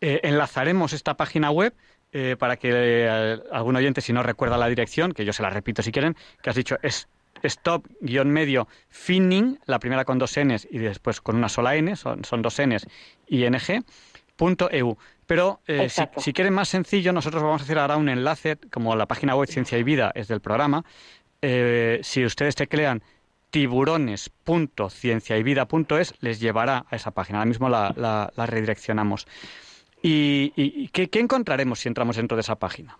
Eh, 0.00 0.20
enlazaremos 0.24 0.92
esta 0.92 1.14
página 1.14 1.52
web 1.52 1.72
eh, 2.12 2.34
para 2.36 2.56
que 2.56 3.38
algún 3.52 3.76
oyente, 3.76 4.00
si 4.00 4.12
no 4.12 4.24
recuerda 4.24 4.58
la 4.58 4.68
dirección, 4.68 5.12
que 5.12 5.24
yo 5.24 5.32
se 5.32 5.42
la 5.42 5.50
repito 5.50 5.82
si 5.82 5.92
quieren, 5.92 6.16
que 6.42 6.50
has 6.50 6.56
dicho 6.56 6.76
es 6.82 7.08
stop-medio 7.44 8.66
finning, 8.88 9.60
la 9.66 9.78
primera 9.78 10.04
con 10.04 10.18
dos 10.18 10.36
Ns 10.36 10.66
y 10.68 10.78
después 10.78 11.20
con 11.20 11.36
una 11.36 11.48
sola 11.48 11.76
N, 11.76 11.94
son, 11.96 12.42
dos 12.42 12.60
Ns, 12.60 12.88
EU. 14.72 14.96
Pero 15.26 15.60
eh, 15.66 15.88
si, 15.88 16.32
quieren 16.32 16.54
más 16.54 16.68
sencillo, 16.68 17.12
nosotros 17.12 17.42
vamos 17.42 17.62
a 17.62 17.64
hacer 17.64 17.78
ahora 17.78 17.96
un 17.96 18.08
enlace, 18.08 18.56
como 18.72 18.94
la 18.96 19.06
página 19.06 19.34
web 19.36 19.48
Ciencia 19.48 19.76
y 19.78 19.82
Vida 19.82 20.12
es 20.14 20.28
del 20.28 20.40
programa. 20.40 20.84
Eh, 21.40 21.98
si 22.02 22.22
ustedes 22.24 22.54
teclean 22.54 23.02
tiburones.cienciayvida.es, 23.50 26.14
les 26.22 26.40
llevará 26.40 26.84
a 26.90 26.96
esa 26.96 27.12
página. 27.12 27.38
Ahora 27.38 27.48
mismo 27.48 27.68
la, 27.68 28.32
redireccionamos. 28.36 29.26
¿Y, 30.02 30.88
qué, 30.88 31.08
encontraremos 31.20 31.78
si 31.78 31.88
entramos 31.88 32.16
dentro 32.16 32.36
de 32.36 32.40
esa 32.40 32.56
página? 32.56 32.98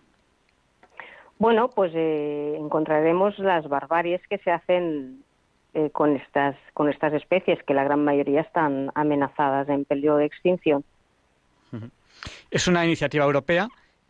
Bueno, 1.38 1.70
pues 1.70 1.92
eh, 1.94 2.56
encontraremos 2.58 3.38
las 3.38 3.66
barbaries 3.68 4.20
que 4.28 4.36
se 4.38 4.52
hacen 4.52 5.24
con 5.92 6.16
estas 6.16 6.54
con 6.74 6.90
estas 6.90 7.14
especies, 7.14 7.62
que 7.62 7.72
la 7.72 7.82
gran 7.82 8.04
mayoría 8.04 8.42
están 8.42 8.90
amenazadas 8.94 9.70
en 9.70 9.86
peligro 9.86 10.18
de 10.18 10.26
extinción. 10.26 10.84
Es 12.50 12.66
una 12.68 12.84
iniciativa 12.84 13.24
europea 13.24 13.68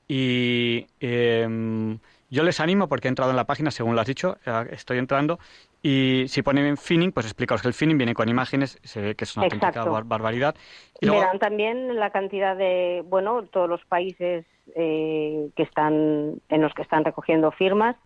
y 0.08 0.86
em, 1.00 1.98
yo 2.30 2.42
les 2.42 2.60
animo 2.60 2.88
porque 2.88 3.08
he 3.08 3.10
entrado 3.10 3.30
en 3.30 3.36
la 3.36 3.44
página, 3.44 3.70
según 3.70 3.94
lo 3.94 4.00
has 4.00 4.06
dicho, 4.06 4.38
eh, 4.46 4.68
estoy 4.70 4.98
entrando 4.98 5.38
y 5.82 6.24
si 6.28 6.42
ponen 6.42 6.76
finning, 6.76 7.12
pues 7.12 7.26
explicaos 7.26 7.62
que 7.62 7.68
el 7.68 7.74
finning 7.74 7.98
viene 7.98 8.14
con 8.14 8.28
imágenes, 8.28 8.78
se 8.82 9.00
ve 9.00 9.14
que 9.14 9.24
es 9.24 9.36
una 9.36 9.44
auténtica 9.44 9.84
barbaridad. 9.84 10.54
Y 11.00 11.08
Verán 11.08 11.38
también 11.38 11.96
la 11.96 12.10
cantidad 12.10 12.56
de, 12.56 13.02
bueno, 13.06 13.42
todos 13.44 13.68
los 13.68 13.84
países 13.86 14.44
eh, 14.76 15.50
que 15.56 15.62
están 15.62 16.40
en 16.48 16.62
los 16.62 16.72
que 16.74 16.82
están 16.82 17.04
recogiendo 17.04 17.50
firmas 17.50 17.96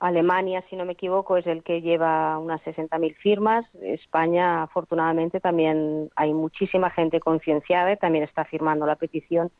Alemania, 0.00 0.64
si 0.70 0.76
no 0.76 0.86
me 0.86 0.94
equivoco, 0.94 1.36
es 1.36 1.46
el 1.46 1.62
que 1.62 1.82
lleva 1.82 2.38
unas 2.38 2.62
60.000 2.62 3.14
firmas. 3.16 3.66
España, 3.82 4.62
afortunadamente, 4.62 5.40
también 5.40 6.10
hay 6.16 6.32
muchísima 6.32 6.90
gente 6.90 7.20
concienciada 7.20 7.92
y 7.92 7.98
también 7.98 8.24
está 8.24 8.44
firmando 8.46 8.86
la 8.86 8.96
petición. 8.96 9.50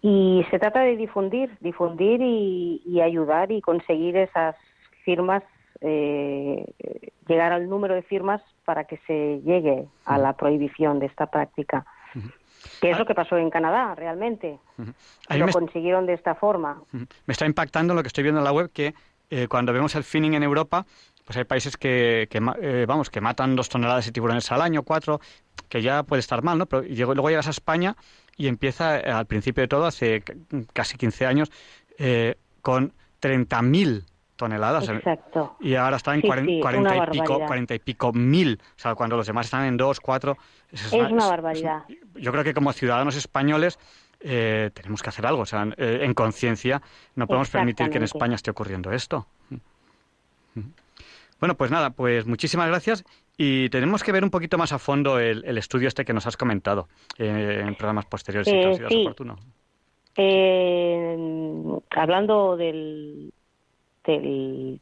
Y 0.00 0.44
se 0.50 0.58
trata 0.58 0.80
de 0.80 0.96
difundir, 0.96 1.56
difundir 1.60 2.20
y, 2.22 3.00
ayudar 3.02 3.52
y 3.52 3.60
conseguir 3.60 4.16
esas 4.16 4.56
firmas, 5.04 5.42
eh, 5.82 6.64
llegar 7.28 7.52
al 7.52 7.68
número 7.68 7.94
de 7.94 8.02
firmas 8.02 8.42
para 8.64 8.84
que 8.84 8.96
se 9.06 9.40
llegue 9.44 9.86
a 10.06 10.16
la 10.16 10.32
prohibición 10.32 10.98
de 10.98 11.06
esta 11.06 11.26
práctica. 11.26 11.84
Que 12.80 12.90
es 12.90 12.98
lo 12.98 13.06
que 13.06 13.14
pasó 13.14 13.36
en 13.36 13.50
Canadá, 13.50 13.94
realmente. 13.94 14.58
Lo 15.28 15.48
consiguieron 15.48 16.06
de 16.06 16.14
esta 16.14 16.34
forma. 16.34 16.82
Me 16.92 17.32
está 17.32 17.44
impactando 17.44 17.94
lo 17.94 18.02
que 18.02 18.08
estoy 18.08 18.22
viendo 18.22 18.40
en 18.40 18.44
la 18.44 18.52
web, 18.52 18.70
que 18.72 18.94
eh, 19.34 19.48
cuando 19.48 19.72
vemos 19.72 19.94
el 19.94 20.04
finning 20.04 20.34
en 20.34 20.42
Europa, 20.42 20.84
pues 21.24 21.38
hay 21.38 21.44
países 21.44 21.78
que, 21.78 22.28
eh, 22.30 22.84
vamos, 22.86 23.08
que 23.08 23.22
matan 23.22 23.56
dos 23.56 23.70
toneladas 23.70 24.04
de 24.04 24.12
tiburones 24.12 24.52
al 24.52 24.60
año, 24.60 24.82
cuatro, 24.82 25.22
que 25.70 25.80
ya 25.80 26.02
puede 26.02 26.20
estar 26.20 26.42
mal, 26.42 26.58
¿no? 26.58 26.66
Pero 26.66 26.82
luego 26.82 27.30
llegas 27.30 27.46
a 27.46 27.50
España 27.50 27.96
y 28.36 28.46
empieza, 28.46 29.00
eh, 29.00 29.10
al 29.10 29.24
principio 29.24 29.62
de 29.62 29.68
todo, 29.68 29.86
hace 29.86 30.22
casi 30.74 30.98
15 30.98 31.24
años, 31.24 31.50
con 32.60 32.92
30.000 33.22 34.04
toneladas. 34.36 34.88
Exacto. 34.90 35.56
Y 35.60 35.76
ahora 35.76 35.96
está 35.96 36.14
en 36.14 36.20
40, 36.20 36.50
y 36.50 36.60
pico, 37.10 37.40
40 37.46 37.74
y 37.74 37.78
pico 37.78 38.12
mil. 38.12 38.60
O 38.60 38.78
sea, 38.78 38.94
cuando 38.94 39.16
los 39.16 39.26
demás 39.26 39.46
están 39.46 39.64
en 39.64 39.78
dos, 39.78 40.00
cuatro. 40.00 40.36
Es, 40.70 40.92
una, 40.92 41.26
barbaridad. 41.26 41.84
yo 42.16 42.32
creo 42.32 42.44
que 42.44 42.52
como 42.52 42.72
ciudadanos 42.72 43.16
españoles 43.16 43.78
eh, 44.24 44.70
tenemos 44.74 45.02
que 45.02 45.08
hacer 45.08 45.26
algo. 45.26 45.42
O 45.42 45.46
sea, 45.46 45.66
eh, 45.76 46.00
en 46.02 46.14
conciencia 46.14 46.82
no 47.14 47.26
podemos 47.26 47.50
permitir 47.50 47.90
que 47.90 47.98
en 47.98 48.04
España 48.04 48.34
esté 48.34 48.50
ocurriendo 48.50 48.92
esto. 48.92 49.26
Bueno, 51.40 51.56
pues 51.56 51.70
nada, 51.72 51.90
pues 51.90 52.24
muchísimas 52.24 52.68
gracias 52.68 53.04
y 53.36 53.68
tenemos 53.70 54.04
que 54.04 54.12
ver 54.12 54.22
un 54.22 54.30
poquito 54.30 54.58
más 54.58 54.72
a 54.72 54.78
fondo 54.78 55.18
el, 55.18 55.58
estudio 55.58 55.88
este 55.88 56.04
que 56.04 56.12
nos 56.12 56.26
has 56.26 56.36
comentado 56.36 56.88
eh, 57.18 57.64
en 57.66 57.74
programas 57.74 58.06
posteriores, 58.06 58.48
si 58.48 58.88
sí. 58.88 59.02
oportuno. 59.02 59.38
hablando 61.90 62.56
del, 62.56 63.32
del, 64.04 64.80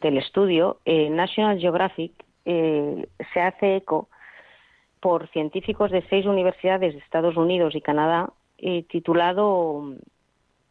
del 0.00 0.16
estudio, 0.16 0.78
National 0.86 1.58
Geographic 1.58 2.12
se 2.44 3.40
hace 3.40 3.76
eco 3.76 4.08
por 5.02 5.28
científicos 5.30 5.90
de 5.90 6.06
seis 6.08 6.26
universidades 6.26 6.94
de 6.94 7.00
Estados 7.00 7.36
Unidos 7.36 7.74
y 7.74 7.80
Canadá, 7.80 8.32
eh, 8.58 8.84
titulado 8.88 9.80
mm, 9.82 9.96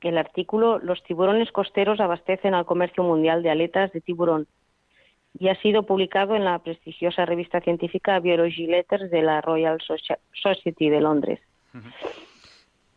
el 0.08 0.18
artículo 0.18 0.80
Los 0.80 1.04
tiburones 1.04 1.52
costeros 1.52 2.00
abastecen 2.00 2.54
al 2.54 2.66
comercio 2.66 3.04
mundial 3.04 3.44
de 3.44 3.50
aletas 3.52 3.92
de 3.92 4.00
tiburón 4.00 4.48
y 5.38 5.50
ha 5.50 5.62
sido 5.62 5.84
publicado 5.84 6.36
en 6.36 6.46
la 6.46 6.60
prestigiosa 6.60 7.26
revista 7.26 7.60
científica 7.60 8.20
Biology 8.20 8.68
Letters 8.68 9.12
de 9.12 9.22
la 9.22 9.42
Royal 9.42 9.80
Society 10.34 10.90
de 10.90 11.02
Londres. 11.02 11.40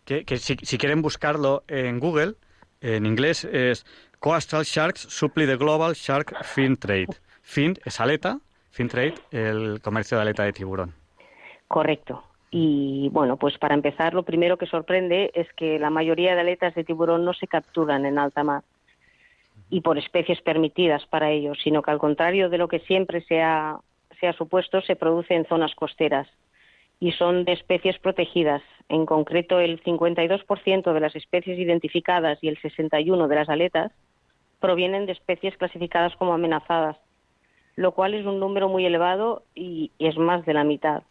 Que, 0.05 0.25
si, 0.37 0.79
quieren 0.79 1.03
buscarlo 1.03 1.65
en 1.69 1.99
Google, 1.99 2.35
en 2.81 3.07
inglés 3.07 3.45
es 3.45 3.85
Coastal 4.21 4.65
Sharks 4.65 5.01
Supply 5.01 5.47
the 5.47 5.57
Global 5.57 5.95
Shark 5.95 6.45
Fin 6.45 6.77
Trade. 6.77 7.15
Fin 7.43 7.75
es 7.85 8.01
aleta, 8.01 8.39
fin 8.71 8.89
trade, 8.89 9.15
el 9.31 9.81
comercio 9.81 10.17
de 10.17 10.23
aleta 10.23 10.45
de 10.45 10.53
tiburón. 10.53 11.04
Correcto. 11.69 12.23
Y 12.51 13.09
bueno, 13.09 13.37
pues 13.37 13.59
para 13.59 13.75
empezar, 13.75 14.15
lo 14.15 14.23
primero 14.23 14.59
que 14.59 14.67
sorprende 14.67 15.33
es 15.35 15.53
que 15.55 15.79
la 15.79 15.91
mayoría 15.91 16.35
de 16.35 16.43
aletas 16.43 16.75
de 16.75 16.85
tiburón 16.85 17.25
no 17.25 17.35
se 17.35 17.49
capturan 17.49 18.07
en 18.07 18.17
alta 18.17 18.45
mar 18.45 18.63
y 19.71 19.81
por 19.81 19.99
especies 19.99 20.41
permitidas 20.41 21.05
para 21.07 21.31
ellos, 21.31 21.59
sino 21.65 21.83
que 21.83 21.91
al 21.91 21.99
contrario 21.99 22.49
de 22.49 22.59
lo 22.59 22.69
que 22.69 22.79
siempre 22.81 23.23
se 23.23 23.43
ha, 23.43 23.81
supuesto, 24.39 24.81
se 24.83 24.95
produce 24.95 25.35
en 25.35 25.47
zonas 25.47 25.75
costeras 25.75 26.29
y 27.01 27.11
son 27.11 27.45
de 27.45 27.53
especies 27.53 27.99
protegidas. 27.99 28.63
En 28.89 29.05
concreto, 29.05 29.59
el 29.59 29.83
52% 29.83 30.93
de 30.93 31.01
las 31.01 31.17
especies 31.17 31.59
identificadas 31.59 32.39
y 32.41 32.49
el 32.49 32.57
61% 32.59 33.27
de 33.27 33.35
las 33.35 33.49
aletas 33.49 33.91
provienen 34.61 35.07
de 35.07 35.13
especies 35.13 35.57
clasificadas 35.57 36.15
como 36.17 36.33
amenazadas, 36.33 36.97
lo 37.75 37.93
cual 37.93 38.15
es 38.15 38.25
un 38.25 38.39
número 38.39 38.69
muy 38.69 38.87
elevado 38.87 39.43
y 39.55 39.91
es 39.99 40.17
más 40.17 40.47
de 40.47 40.55
la 40.55 40.63
mitad. 40.63 41.03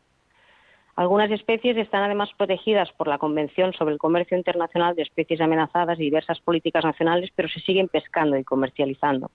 Algunas 0.95 1.32
especies 1.32 1.76
están 1.78 2.03
además 2.03 2.30
protegidas 2.38 2.91
por 2.94 3.07
la 3.07 3.18
Convención 3.18 3.74
sobre 3.74 3.94
el 3.94 3.99
Comercio 3.99 4.38
Internacional 4.38 4.95
de 4.95 5.02
Especies 5.02 5.41
Amenazadas 5.41 5.99
y 5.99 6.03
diversas 6.03 6.40
políticas 6.40 6.84
nacionales, 6.84 7.32
pero 7.36 7.49
se 7.49 7.61
siguen 7.61 7.88
pescando 7.88 8.38
y 8.38 8.44
comercializando. 8.44 9.32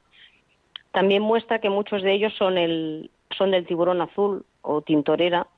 También 0.93 1.23
muestra 1.23 1.61
que 1.61 1.69
muchos 1.69 2.03
de 2.03 2.13
ellos 2.13 2.33
son, 2.39 2.59
el, 2.59 3.11
son 3.37 3.51
del 3.51 3.67
tiburón 3.67 4.01
azul 4.01 4.45
o 4.63 4.83
tintorera, 4.83 5.49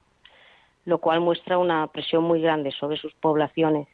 lo 0.87 0.99
cual 0.99 1.21
muestra 1.21 1.59
una 1.59 1.87
presión 1.89 2.25
muy 2.25 2.41
grande 2.41 2.73
sobre 2.73 2.97
sus 2.97 3.13
poblaciones. 3.15 3.87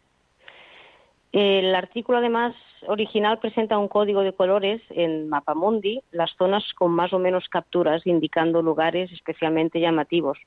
El 1.32 1.74
artículo, 1.74 2.18
además, 2.18 2.54
original 2.86 3.40
presenta 3.40 3.78
un 3.78 3.88
código 3.88 4.22
de 4.22 4.32
colores 4.32 4.80
en 4.90 5.28
Mapamundi, 5.28 6.00
las 6.12 6.30
zonas 6.36 6.64
con 6.74 6.92
más 6.92 7.12
o 7.12 7.18
menos 7.18 7.48
capturas, 7.48 8.06
indicando 8.06 8.62
lugares 8.62 9.10
especialmente 9.12 9.80
llamativos. 9.80 10.38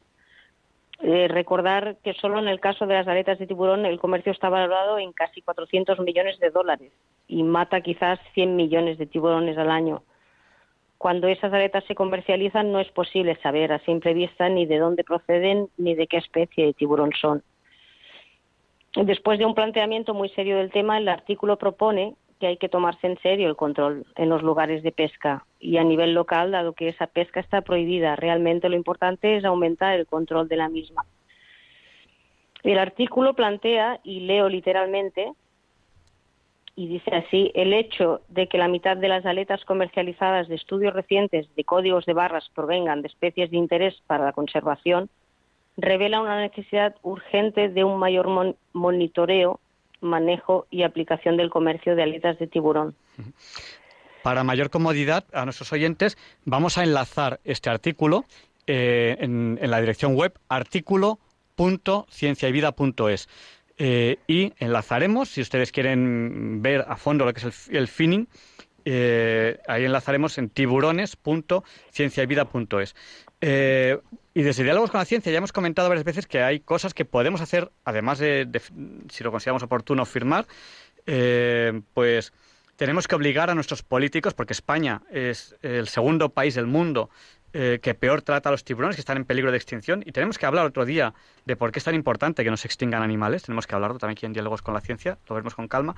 Eh, 1.01 1.29
recordar 1.29 1.95
que 2.03 2.13
solo 2.13 2.39
en 2.39 2.49
el 2.49 2.59
caso 2.59 2.85
de 2.85 2.93
las 2.93 3.07
aletas 3.07 3.39
de 3.39 3.47
tiburón 3.47 3.85
el 3.85 3.99
comercio 3.99 4.33
está 4.33 4.49
valorado 4.49 4.99
en 4.99 5.13
casi 5.13 5.41
400 5.41 5.99
millones 5.99 6.37
de 6.39 6.49
dólares 6.49 6.91
y 7.27 7.43
mata 7.43 7.79
quizás 7.79 8.19
100 8.33 8.57
millones 8.57 8.97
de 8.97 9.05
tiburones 9.05 9.57
al 9.57 9.71
año. 9.71 10.03
Cuando 10.97 11.29
esas 11.29 11.53
aletas 11.53 11.85
se 11.85 11.95
comercializan 11.95 12.73
no 12.73 12.81
es 12.81 12.89
posible 12.89 13.37
saber 13.41 13.71
a 13.71 13.79
simple 13.79 14.13
vista 14.13 14.49
ni 14.49 14.65
de 14.65 14.79
dónde 14.79 15.05
proceden 15.05 15.69
ni 15.77 15.95
de 15.95 16.07
qué 16.07 16.17
especie 16.17 16.65
de 16.65 16.73
tiburón 16.73 17.11
son. 17.13 17.43
Después 18.95 19.39
de 19.39 19.45
un 19.45 19.55
planteamiento 19.55 20.13
muy 20.13 20.27
serio 20.29 20.57
del 20.57 20.71
tema, 20.71 20.97
el 20.97 21.07
artículo 21.07 21.57
propone 21.57 22.15
que 22.39 22.47
hay 22.47 22.57
que 22.57 22.69
tomarse 22.69 23.07
en 23.07 23.19
serio 23.19 23.49
el 23.49 23.55
control 23.55 24.05
en 24.15 24.29
los 24.29 24.41
lugares 24.41 24.81
de 24.83 24.91
pesca 24.91 25.45
y 25.59 25.77
a 25.77 25.83
nivel 25.83 26.13
local, 26.13 26.51
dado 26.51 26.73
que 26.73 26.87
esa 26.87 27.07
pesca 27.07 27.39
está 27.39 27.61
prohibida. 27.61 28.15
Realmente 28.15 28.69
lo 28.69 28.75
importante 28.75 29.37
es 29.37 29.45
aumentar 29.45 29.95
el 29.99 30.07
control 30.07 30.47
de 30.47 30.57
la 30.57 30.69
misma. 30.69 31.05
El 32.63 32.79
artículo 32.79 33.33
plantea, 33.33 33.99
y 34.03 34.21
leo 34.21 34.49
literalmente, 34.49 35.33
y 36.75 36.87
dice 36.87 37.13
así, 37.13 37.51
el 37.55 37.73
hecho 37.73 38.21
de 38.29 38.47
que 38.47 38.57
la 38.57 38.69
mitad 38.69 38.95
de 38.95 39.09
las 39.09 39.25
aletas 39.25 39.65
comercializadas 39.65 40.47
de 40.47 40.55
estudios 40.55 40.93
recientes 40.93 41.53
de 41.55 41.63
códigos 41.65 42.05
de 42.05 42.13
barras 42.13 42.49
provengan 42.55 43.01
de 43.01 43.09
especies 43.09 43.51
de 43.51 43.57
interés 43.57 44.01
para 44.07 44.25
la 44.25 44.33
conservación 44.33 45.09
revela 45.75 46.21
una 46.21 46.39
necesidad 46.39 46.95
urgente 47.03 47.69
de 47.69 47.83
un 47.83 47.99
mayor 47.99 48.55
monitoreo, 48.73 49.59
manejo 50.01 50.67
y 50.69 50.83
aplicación 50.83 51.37
del 51.37 51.49
comercio 51.49 51.95
de 51.95 52.03
aletas 52.03 52.37
de 52.39 52.47
tiburón. 52.47 52.95
Para 54.23 54.43
mayor 54.43 54.69
comodidad 54.69 55.23
a 55.33 55.45
nuestros 55.45 55.71
oyentes, 55.71 56.17
vamos 56.45 56.77
a 56.77 56.83
enlazar 56.83 57.39
este 57.43 57.69
artículo 57.69 58.25
eh, 58.67 59.15
en, 59.19 59.57
la 59.61 59.79
dirección 59.79 60.15
web 60.15 60.33
artículo.cienciayvida.es. 60.47 63.29
Eh, 63.81 64.17
y 64.27 64.51
enlazaremos, 64.59 65.29
si 65.29 65.39
ustedes 65.41 65.71
quieren 65.71 66.61
ver 66.61 66.83
a 66.87 66.97
fondo 66.97 67.25
lo 67.25 67.33
que 67.33 67.47
es 67.47 67.69
el, 67.69 67.87
finning, 67.87 68.27
eh, 68.91 69.59
ahí 69.67 69.85
enlazaremos 69.85 70.39
en 70.39 70.49
tiburones.cienciayvida.es. 70.49 72.95
Eh, 73.41 73.99
y 74.33 74.41
desde 74.41 74.63
Diálogos 74.63 74.89
con 74.89 74.97
la 74.99 75.05
Ciencia 75.05 75.31
ya 75.31 75.37
hemos 75.37 75.51
comentado 75.51 75.89
varias 75.89 76.05
veces 76.05 76.25
que 76.25 76.41
hay 76.41 76.61
cosas 76.61 76.95
que 76.95 77.05
podemos 77.05 77.39
hacer, 77.41 77.71
además 77.85 78.17
de, 78.17 78.49
si 79.09 79.23
lo 79.23 79.29
consideramos 79.29 79.61
oportuno, 79.61 80.05
firmar, 80.05 80.47
eh, 81.05 81.81
pues 81.93 82.33
tenemos 82.77 83.07
que 83.07 83.13
obligar 83.13 83.51
a 83.51 83.55
nuestros 83.55 83.83
políticos, 83.83 84.33
porque 84.33 84.53
España 84.53 85.03
es 85.11 85.55
el 85.61 85.87
segundo 85.87 86.29
país 86.29 86.55
del 86.55 86.65
mundo 86.65 87.11
eh, 87.53 87.79
que 87.81 87.95
peor 87.95 88.21
trata 88.21 88.49
a 88.49 88.51
los 88.51 88.63
tiburones, 88.63 88.95
que 88.95 89.01
están 89.01 89.17
en 89.17 89.25
peligro 89.25 89.51
de 89.51 89.57
extinción, 89.57 90.03
y 90.05 90.11
tenemos 90.11 90.37
que 90.37 90.45
hablar 90.45 90.65
otro 90.65 90.85
día 90.85 91.13
de 91.45 91.55
por 91.55 91.71
qué 91.71 91.79
es 91.79 91.85
tan 91.85 91.95
importante 91.95 92.43
que 92.43 92.51
no 92.51 92.57
se 92.57 92.67
extingan 92.67 93.01
animales, 93.01 93.43
tenemos 93.43 93.65
que 93.65 93.75
hablarlo 93.75 93.97
también 93.97 94.17
aquí 94.17 94.25
en 94.25 94.33
Diálogos 94.33 94.61
con 94.61 94.73
la 94.73 94.81
Ciencia, 94.81 95.17
lo 95.27 95.35
veremos 95.35 95.55
con 95.55 95.67
calma, 95.67 95.95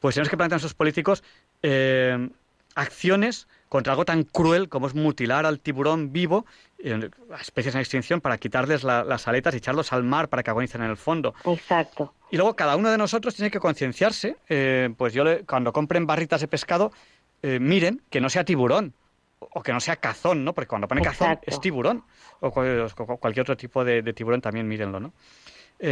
pues 0.00 0.14
tenemos 0.14 0.28
que 0.28 0.36
plantear 0.36 0.54
a 0.54 0.58
nuestros 0.58 0.74
políticos 0.74 1.22
eh, 1.62 2.28
acciones 2.74 3.46
contra 3.68 3.92
algo 3.92 4.04
tan 4.04 4.24
cruel 4.24 4.68
como 4.68 4.86
es 4.86 4.94
mutilar 4.94 5.46
al 5.46 5.60
tiburón 5.60 6.12
vivo, 6.12 6.46
eh, 6.78 7.10
a 7.32 7.40
especies 7.40 7.74
en 7.74 7.80
extinción, 7.80 8.20
para 8.20 8.38
quitarles 8.38 8.82
las 8.82 9.28
aletas 9.28 9.54
y 9.54 9.58
echarlos 9.58 9.92
al 9.92 10.04
mar 10.04 10.28
para 10.28 10.42
que 10.42 10.50
agonicen 10.50 10.82
en 10.82 10.90
el 10.90 10.96
fondo. 10.96 11.34
Exacto. 11.44 12.14
Y 12.30 12.36
luego 12.36 12.56
cada 12.56 12.76
uno 12.76 12.90
de 12.90 12.98
nosotros 12.98 13.34
tiene 13.34 13.50
que 13.50 13.60
concienciarse, 13.60 14.36
eh, 14.48 14.90
pues 14.96 15.12
yo 15.12 15.24
cuando 15.46 15.72
compren 15.72 16.06
barritas 16.06 16.40
de 16.40 16.48
pescado, 16.48 16.92
miren 17.40 18.02
que 18.10 18.20
no 18.20 18.28
sea 18.30 18.42
tiburón 18.44 18.94
o 19.38 19.62
que 19.62 19.72
no 19.72 19.80
sea 19.80 19.96
cazón, 19.96 20.44
¿no? 20.44 20.52
Porque 20.52 20.68
cuando 20.68 20.88
pone 20.88 21.02
cazón 21.02 21.38
es 21.42 21.60
tiburón 21.60 22.04
o 22.40 22.50
cualquier 22.50 23.42
otro 23.42 23.56
tipo 23.56 23.84
de, 23.84 24.02
tiburón 24.12 24.40
también 24.40 24.66
mírenlo, 24.66 25.00
¿no? 25.00 25.12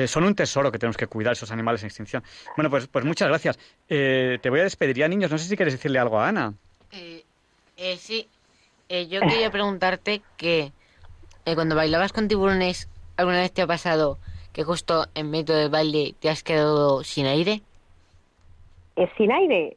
son 0.08 0.24
un 0.24 0.34
tesoro 0.34 0.72
que 0.72 0.80
tenemos 0.80 0.96
que 0.96 1.06
cuidar 1.06 1.34
esos 1.34 1.52
animales 1.52 1.80
en 1.82 1.86
extinción. 1.86 2.24
Bueno, 2.56 2.68
pues, 2.68 2.88
pues 2.88 3.04
muchas 3.04 3.28
gracias. 3.28 3.56
te 3.86 4.50
voy 4.50 4.58
a 4.58 4.64
despedir 4.64 4.96
ya, 4.96 5.06
niños. 5.06 5.30
No 5.30 5.38
sé 5.38 5.44
si 5.44 5.56
quieres 5.56 5.74
decirle 5.74 6.00
algo 6.00 6.18
a 6.18 6.26
Ana. 6.26 6.54
Eh, 7.76 7.96
sí, 7.98 8.26
eh, 8.88 9.06
yo 9.06 9.20
quería 9.20 9.50
preguntarte 9.50 10.22
que 10.38 10.72
eh, 11.44 11.54
cuando 11.54 11.76
bailabas 11.76 12.12
con 12.12 12.26
tiburones, 12.26 12.88
¿alguna 13.16 13.40
vez 13.40 13.52
te 13.52 13.60
ha 13.60 13.66
pasado 13.66 14.18
que 14.54 14.64
justo 14.64 15.04
en 15.14 15.30
medio 15.30 15.54
del 15.54 15.68
baile 15.68 16.14
te 16.18 16.30
has 16.30 16.42
quedado 16.42 17.04
sin 17.04 17.26
aire? 17.26 17.60
¿Es 18.96 19.10
sin 19.18 19.30
aire? 19.30 19.76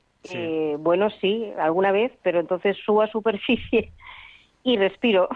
Bueno, 0.79 1.09
sí, 1.21 1.51
alguna 1.57 1.91
vez, 1.91 2.11
pero 2.23 2.39
entonces 2.39 2.77
subo 2.85 3.01
a 3.01 3.07
superficie 3.07 3.91
y 4.63 4.77
respiro. 4.77 5.29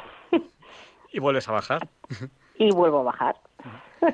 ¿Y 1.12 1.20
vuelves 1.20 1.48
a 1.48 1.54
bajar? 1.54 1.88
y 2.58 2.72
vuelvo 2.72 3.00
a 3.00 3.04
bajar. 3.04 3.36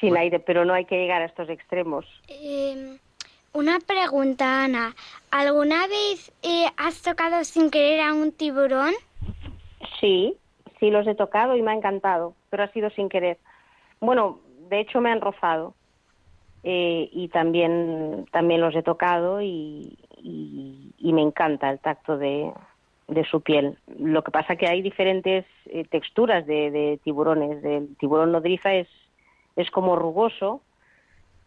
sin 0.00 0.16
aire, 0.16 0.40
pero 0.40 0.64
no 0.64 0.74
hay 0.74 0.84
que 0.84 0.96
llegar 0.96 1.22
a 1.22 1.26
estos 1.26 1.48
extremos. 1.48 2.04
Em, 2.28 2.98
una 3.52 3.78
pregunta, 3.80 4.64
Ana. 4.64 4.94
¿Alguna 5.30 5.86
vez 5.86 6.32
eh, 6.42 6.66
has 6.76 7.02
tocado 7.02 7.44
sin 7.44 7.70
querer 7.70 8.00
a 8.00 8.12
un 8.12 8.32
tiburón? 8.32 8.94
Sí, 10.00 10.36
sí 10.78 10.90
los 10.90 11.06
he 11.06 11.14
tocado 11.14 11.56
y 11.56 11.62
me 11.62 11.70
ha 11.70 11.74
encantado, 11.74 12.34
pero 12.50 12.64
ha 12.64 12.72
sido 12.72 12.90
sin 12.90 13.08
querer. 13.08 13.38
Bueno, 14.00 14.40
de 14.68 14.80
hecho 14.80 15.00
me 15.00 15.10
han 15.10 15.20
rozado 15.20 15.74
eh, 16.68 17.08
y 17.12 17.28
también, 17.28 18.26
también 18.32 18.60
los 18.60 18.74
he 18.74 18.82
tocado 18.82 19.40
y, 19.40 19.96
me 21.00 21.22
encanta 21.22 21.70
el 21.70 21.78
tacto 21.78 22.18
de, 22.18 22.52
su 23.30 23.40
piel. 23.40 23.78
Lo 23.98 24.22
que 24.22 24.32
pasa 24.32 24.56
que 24.56 24.66
hay 24.66 24.82
diferentes 24.82 25.46
eh, 25.66 25.84
texturas 25.84 26.44
de, 26.46 26.70
de, 26.70 27.00
tiburones. 27.04 27.64
El 27.64 27.96
tiburón 27.96 28.32
nodriza 28.32 28.74
es, 28.74 28.88
es 29.54 29.70
como 29.70 29.96
rugoso 29.96 30.60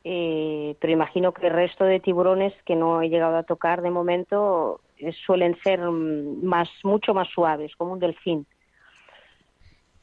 eh, 0.04 0.76
pero 0.80 0.94
imagino 0.94 1.34
que 1.34 1.48
el 1.48 1.54
resto 1.54 1.84
de 1.84 2.00
tiburones 2.00 2.54
que 2.66 2.76
no 2.76 3.02
he 3.02 3.10
llegado 3.10 3.36
a 3.38 3.44
tocar 3.44 3.82
de 3.82 3.92
momento 3.92 4.80
eh, 4.98 5.12
suelen 5.26 5.58
ser 5.62 5.82
mm, 5.82 6.44
más 6.44 6.70
mucho 6.84 7.14
más 7.14 7.28
suaves, 7.30 7.76
como 7.76 7.94
un 7.94 8.00
delfín. 8.00 8.46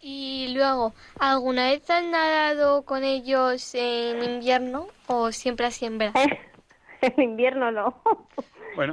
Y 0.01 0.55
luego, 0.55 0.93
¿alguna 1.18 1.68
vez 1.68 1.89
has 1.90 2.05
nadado 2.05 2.85
con 2.85 3.02
ellos 3.05 3.74
en 3.74 4.23
invierno 4.23 4.86
o 5.06 5.32
siempre 5.32 5.66
así 5.66 5.86
en 5.86 5.98
verano? 5.98 6.36
en 7.01 7.23
invierno 7.23 7.70
no. 7.70 8.02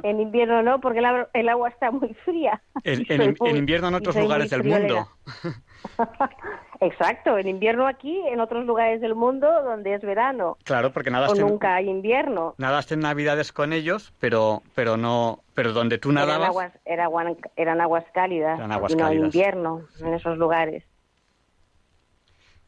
En 0.02 0.20
invierno 0.20 0.62
no, 0.62 0.80
porque 0.80 1.00
el, 1.34 1.48
agua 1.48 1.68
está 1.68 1.90
muy 1.90 2.14
fría. 2.24 2.62
En, 2.84 3.56
invierno 3.56 3.88
en 3.88 3.94
otros 3.94 4.16
lugares 4.16 4.50
del 4.50 4.64
mundo. 4.64 5.08
Exacto, 6.80 7.38
en 7.38 7.48
invierno 7.48 7.86
aquí, 7.86 8.20
en 8.28 8.40
otros 8.40 8.64
lugares 8.66 9.00
del 9.00 9.14
mundo 9.14 9.46
donde 9.62 9.94
es 9.94 10.02
verano. 10.02 10.58
Claro, 10.64 10.92
porque 10.92 11.10
nada 11.10 11.28
o 11.28 11.34
nunca 11.34 11.76
hay 11.76 11.88
invierno. 11.88 12.54
Nadaste 12.58 12.94
en 12.94 13.00
Navidades 13.00 13.52
con 13.52 13.72
ellos, 13.72 14.12
pero 14.20 14.62
pero 14.74 14.96
no, 14.96 15.40
pero 15.54 15.72
donde 15.72 15.98
tú 15.98 16.12
nadabas 16.12 16.50
eran 16.84 17.06
aguas, 17.06 17.36
eran 17.56 17.80
aguas 17.80 18.04
cálidas, 18.12 18.60
y 18.90 18.96
no 18.96 19.12
invierno 19.12 19.82
en 20.00 20.14
esos 20.14 20.36
lugares. 20.36 20.84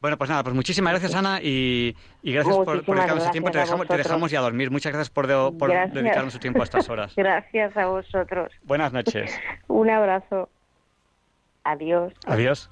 Bueno, 0.07 0.19
pues 0.19 0.31
nada, 0.31 0.45
pues 0.45 0.55
muchísimas 0.55 0.93
gracias 0.93 1.17
Ana 1.17 1.41
y, 1.43 1.97
gracias 2.23 2.55
por, 2.55 2.81
dedicarnos 2.81 3.25
su 3.25 3.31
tiempo. 3.33 3.51
Te 3.51 3.59
dejamos, 3.59 3.89
te 3.89 3.97
dejamos, 3.97 4.31
ya 4.31 4.41
dormir. 4.41 4.71
Muchas 4.71 4.93
gracias 4.93 5.11
por, 5.11 5.27
por 5.59 5.69
dedicarnos 5.69 6.33
su 6.33 6.39
tiempo 6.39 6.61
a 6.61 6.63
estas 6.63 6.89
horas. 6.89 7.13
gracias 7.17 7.77
a 7.77 7.87
vosotros. 7.87 8.53
Buenas 8.63 8.93
noches. 8.93 9.37
Un 9.67 9.91
abrazo. 9.91 10.49
Adiós. 11.65 12.13
Adiós. 12.25 12.71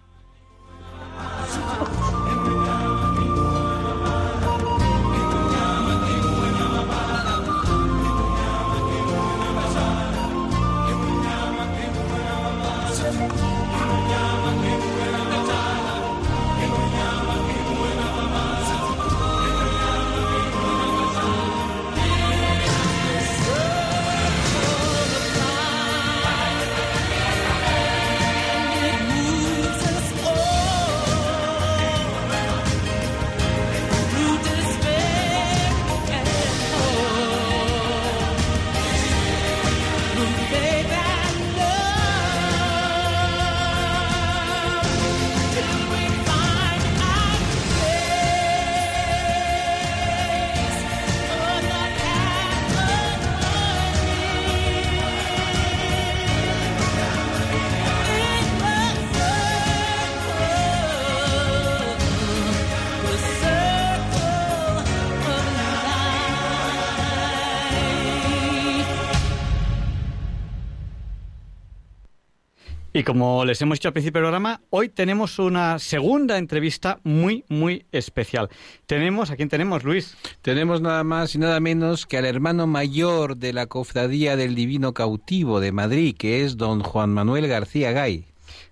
Y 73.04 73.06
como 73.06 73.44
les 73.44 73.60
hemos 73.60 73.78
dicho 73.78 73.88
al 73.88 73.92
principio 73.92 74.22
del 74.22 74.30
programa, 74.30 74.62
hoy 74.70 74.88
tenemos 74.88 75.38
una 75.38 75.78
segunda 75.78 76.38
entrevista 76.38 77.00
muy, 77.02 77.44
muy 77.50 77.84
especial. 77.92 78.48
Tenemos, 78.86 79.30
¿a 79.30 79.36
quién 79.36 79.50
tenemos, 79.50 79.84
Luis? 79.84 80.16
Tenemos 80.40 80.80
nada 80.80 81.04
más 81.04 81.34
y 81.34 81.38
nada 81.38 81.60
menos 81.60 82.06
que 82.06 82.16
al 82.16 82.24
hermano 82.24 82.66
mayor 82.66 83.36
de 83.36 83.52
la 83.52 83.66
Cofradía 83.66 84.36
del 84.36 84.54
Divino 84.54 84.94
Cautivo 84.94 85.60
de 85.60 85.70
Madrid, 85.70 86.16
que 86.18 86.46
es 86.46 86.56
don 86.56 86.80
Juan 86.80 87.10
Manuel 87.10 87.46
García 87.46 87.92
Gay. 87.92 88.24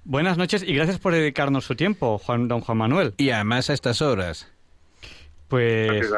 Buenas 0.05 0.39
noches 0.39 0.63
y 0.67 0.73
gracias 0.73 0.99
por 0.99 1.13
dedicarnos 1.13 1.67
su 1.67 1.75
tiempo, 1.75 2.17
Juan, 2.17 2.49
don 2.49 2.63
Juan 2.63 2.79
Manuel. 2.79 3.13
Y 3.19 3.29
además 3.29 3.69
a 3.69 3.75
estas 3.75 4.01
horas. 4.01 4.51
Pues, 5.49 6.11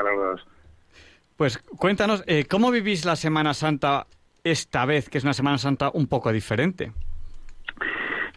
pues 1.36 1.58
cuéntanos, 1.58 2.22
eh, 2.28 2.44
¿cómo 2.48 2.70
vivís 2.70 3.04
la 3.06 3.16
Semana 3.16 3.54
Santa 3.54 4.06
esta 4.44 4.84
vez, 4.84 5.08
que 5.08 5.18
es 5.18 5.24
una 5.24 5.34
Semana 5.34 5.58
Santa 5.58 5.90
un 5.92 6.06
poco 6.06 6.30
diferente? 6.30 6.92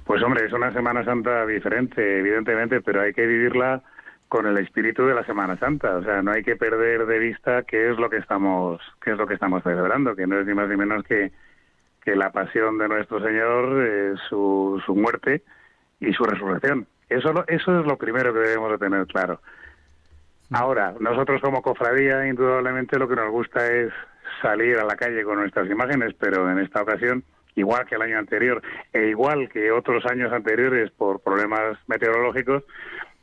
Pues 0.07 0.23
hombre, 0.23 0.45
es 0.45 0.53
una 0.53 0.71
Semana 0.71 1.03
Santa 1.03 1.45
diferente, 1.45 2.19
evidentemente, 2.19 2.79
pero 2.79 3.01
hay 3.01 3.13
que 3.13 3.27
vivirla 3.27 3.83
con 4.29 4.47
el 4.47 4.57
espíritu 4.57 5.05
de 5.05 5.13
la 5.13 5.25
Semana 5.25 5.57
Santa. 5.57 5.97
O 5.97 6.03
sea, 6.03 6.21
no 6.21 6.31
hay 6.31 6.43
que 6.43 6.55
perder 6.55 7.05
de 7.05 7.19
vista 7.19 7.63
qué 7.63 7.91
es 7.91 7.97
lo 7.97 8.09
que 8.09 8.15
estamos, 8.15 8.81
qué 9.01 9.11
es 9.11 9.17
lo 9.17 9.27
que 9.27 9.33
estamos 9.33 9.63
celebrando, 9.63 10.15
que 10.15 10.25
no 10.25 10.39
es 10.39 10.47
ni 10.47 10.53
más 10.53 10.69
ni 10.69 10.77
menos 10.77 11.03
que, 11.03 11.33
que 12.01 12.15
la 12.15 12.31
pasión 12.31 12.77
de 12.77 12.87
nuestro 12.87 13.21
Señor, 13.21 13.85
eh, 13.85 14.13
su, 14.29 14.81
su 14.85 14.95
muerte 14.95 15.43
y 15.99 16.13
su 16.13 16.23
resurrección. 16.23 16.87
Eso, 17.09 17.43
eso 17.45 17.79
es 17.81 17.85
lo 17.85 17.97
primero 17.97 18.33
que 18.33 18.39
debemos 18.39 18.71
de 18.71 18.77
tener 18.77 19.05
claro. 19.07 19.41
Ahora, 20.51 20.95
nosotros 21.01 21.41
como 21.41 21.61
cofradía, 21.61 22.25
indudablemente 22.25 22.97
lo 22.97 23.09
que 23.09 23.15
nos 23.17 23.29
gusta 23.29 23.67
es 23.67 23.91
salir 24.41 24.77
a 24.77 24.85
la 24.85 24.95
calle 24.95 25.23
con 25.25 25.39
nuestras 25.39 25.69
imágenes, 25.69 26.15
pero 26.17 26.49
en 26.49 26.59
esta 26.59 26.81
ocasión, 26.81 27.25
igual 27.57 27.85
que 27.85 27.95
el 27.95 28.01
año 28.01 28.17
anterior 28.17 28.61
e 28.93 29.07
igual 29.07 29.49
que 29.49 29.71
otros 29.71 30.05
años 30.05 30.31
anteriores 30.31 30.89
por 30.91 31.19
problemas 31.19 31.77
meteorológicos, 31.87 32.63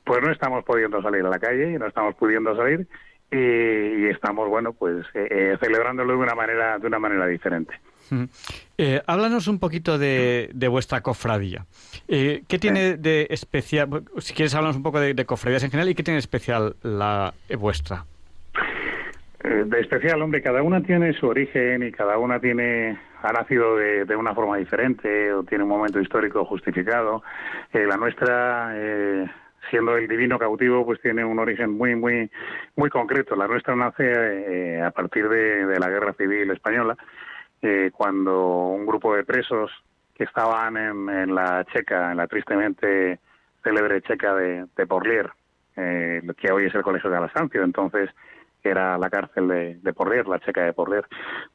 pues 0.05 0.21
no 0.21 0.31
estamos 0.31 0.63
pudiendo 0.65 1.01
salir 1.01 1.25
a 1.25 1.31
la 1.31 1.39
calle 1.39 1.73
y 1.73 1.79
no 1.79 1.87
estamos 1.87 2.15
pudiendo 2.17 2.55
salir 2.55 2.87
y, 3.31 4.07
estamos, 4.11 4.49
bueno, 4.49 4.75
pues 4.75 5.07
eh, 5.15 5.27
eh, 5.31 5.57
celebrándolo 5.59 6.13
de 6.13 6.19
una 6.19 6.35
manera, 6.35 6.79
de 6.79 6.87
una 6.87 6.99
manera 6.99 7.27
diferente. 7.27 7.75
Eh, 8.77 9.01
háblanos 9.07 9.49
un 9.49 9.59
poquito 9.59 9.99
de, 9.99 10.51
de 10.53 10.69
vuestra 10.69 11.01
cofradía. 11.01 11.65
Eh, 12.09 12.43
¿Qué 12.49 12.59
tiene 12.59 12.97
de 12.97 13.27
especial? 13.31 14.05
Si 14.19 14.35
quieres, 14.35 14.55
háblanos 14.55 14.77
un 14.77 14.83
poco 14.83 15.01
de, 15.01 15.15
de 15.15 15.25
cofradías 15.25 15.65
en 15.65 15.71
general 15.71 15.89
y 15.89 15.95
qué 15.95 16.03
tiene 16.03 16.17
de 16.17 16.21
especial 16.21 16.77
la 16.83 17.33
eh, 17.49 17.57
vuestra. 17.57 18.05
Eh, 19.43 19.65
de 19.67 19.81
especial, 19.81 20.21
hombre, 20.23 20.43
cada 20.43 20.63
una 20.63 20.83
tiene 20.83 21.13
su 21.15 21.27
origen 21.27 21.83
y 21.83 21.93
cada 21.93 22.19
una 22.19 22.41
tiene 22.41 22.99
ha 23.25 23.33
nacido 23.33 23.77
de, 23.77 24.05
de 24.05 24.17
una 24.17 24.35
forma 24.35 24.59
diferente 24.59 25.33
o 25.33 25.43
tiene 25.45 25.65
un 25.65 25.71
momento 25.71 25.99
histórico 25.99 26.45
justificado. 26.45 27.23
Eh, 27.73 27.87
la 27.87 27.97
nuestra, 27.97 28.73
eh, 28.75 29.27
siendo 29.71 29.97
el 29.97 30.07
divino 30.07 30.39
cautivo, 30.39 30.85
pues 30.85 31.01
tiene 31.01 31.25
un 31.25 31.39
origen 31.39 31.71
muy, 31.71 31.97
muy, 31.97 32.31
muy 32.77 32.91
concreto. 32.91 33.35
La 33.35 33.49
nuestra 33.49 33.75
nace 33.75 34.05
eh, 34.05 34.83
a 34.83 34.91
partir 34.91 35.29
de, 35.29 35.79
la 35.79 35.89
Guerra 35.89 36.13
Civil 36.13 36.51
Española, 36.51 36.97
eh, 37.63 37.91
cuando 37.95 38.69
un 38.69 38.85
grupo 38.85 39.17
de 39.17 39.25
presos 39.25 39.71
que 40.15 40.25
estaban 40.25 40.77
en, 40.77 41.09
en 41.09 41.35
la 41.35 41.65
Checa, 41.73 42.11
en 42.11 42.19
la 42.19 42.27
tristemente 42.27 43.21
célebre 43.63 44.03
Checa 44.03 44.35
de, 44.35 44.67
de 44.77 44.87
Porlier, 44.87 45.31
eh, 45.77 46.23
que 46.37 46.53
hoy 46.53 46.67
es 46.67 46.75
el 46.75 46.83
Colegio 46.83 47.09
de 47.09 47.17
Alasancio, 47.17 47.65
entonces 47.65 48.11
era 48.65 48.97
la 48.99 49.11
cárcel 49.11 49.49
de, 49.49 49.75
de 49.77 49.93
Porlier, 49.93 50.27
la 50.27 50.41
Checa 50.41 50.65
de 50.65 50.73
Porlier. 50.73 51.05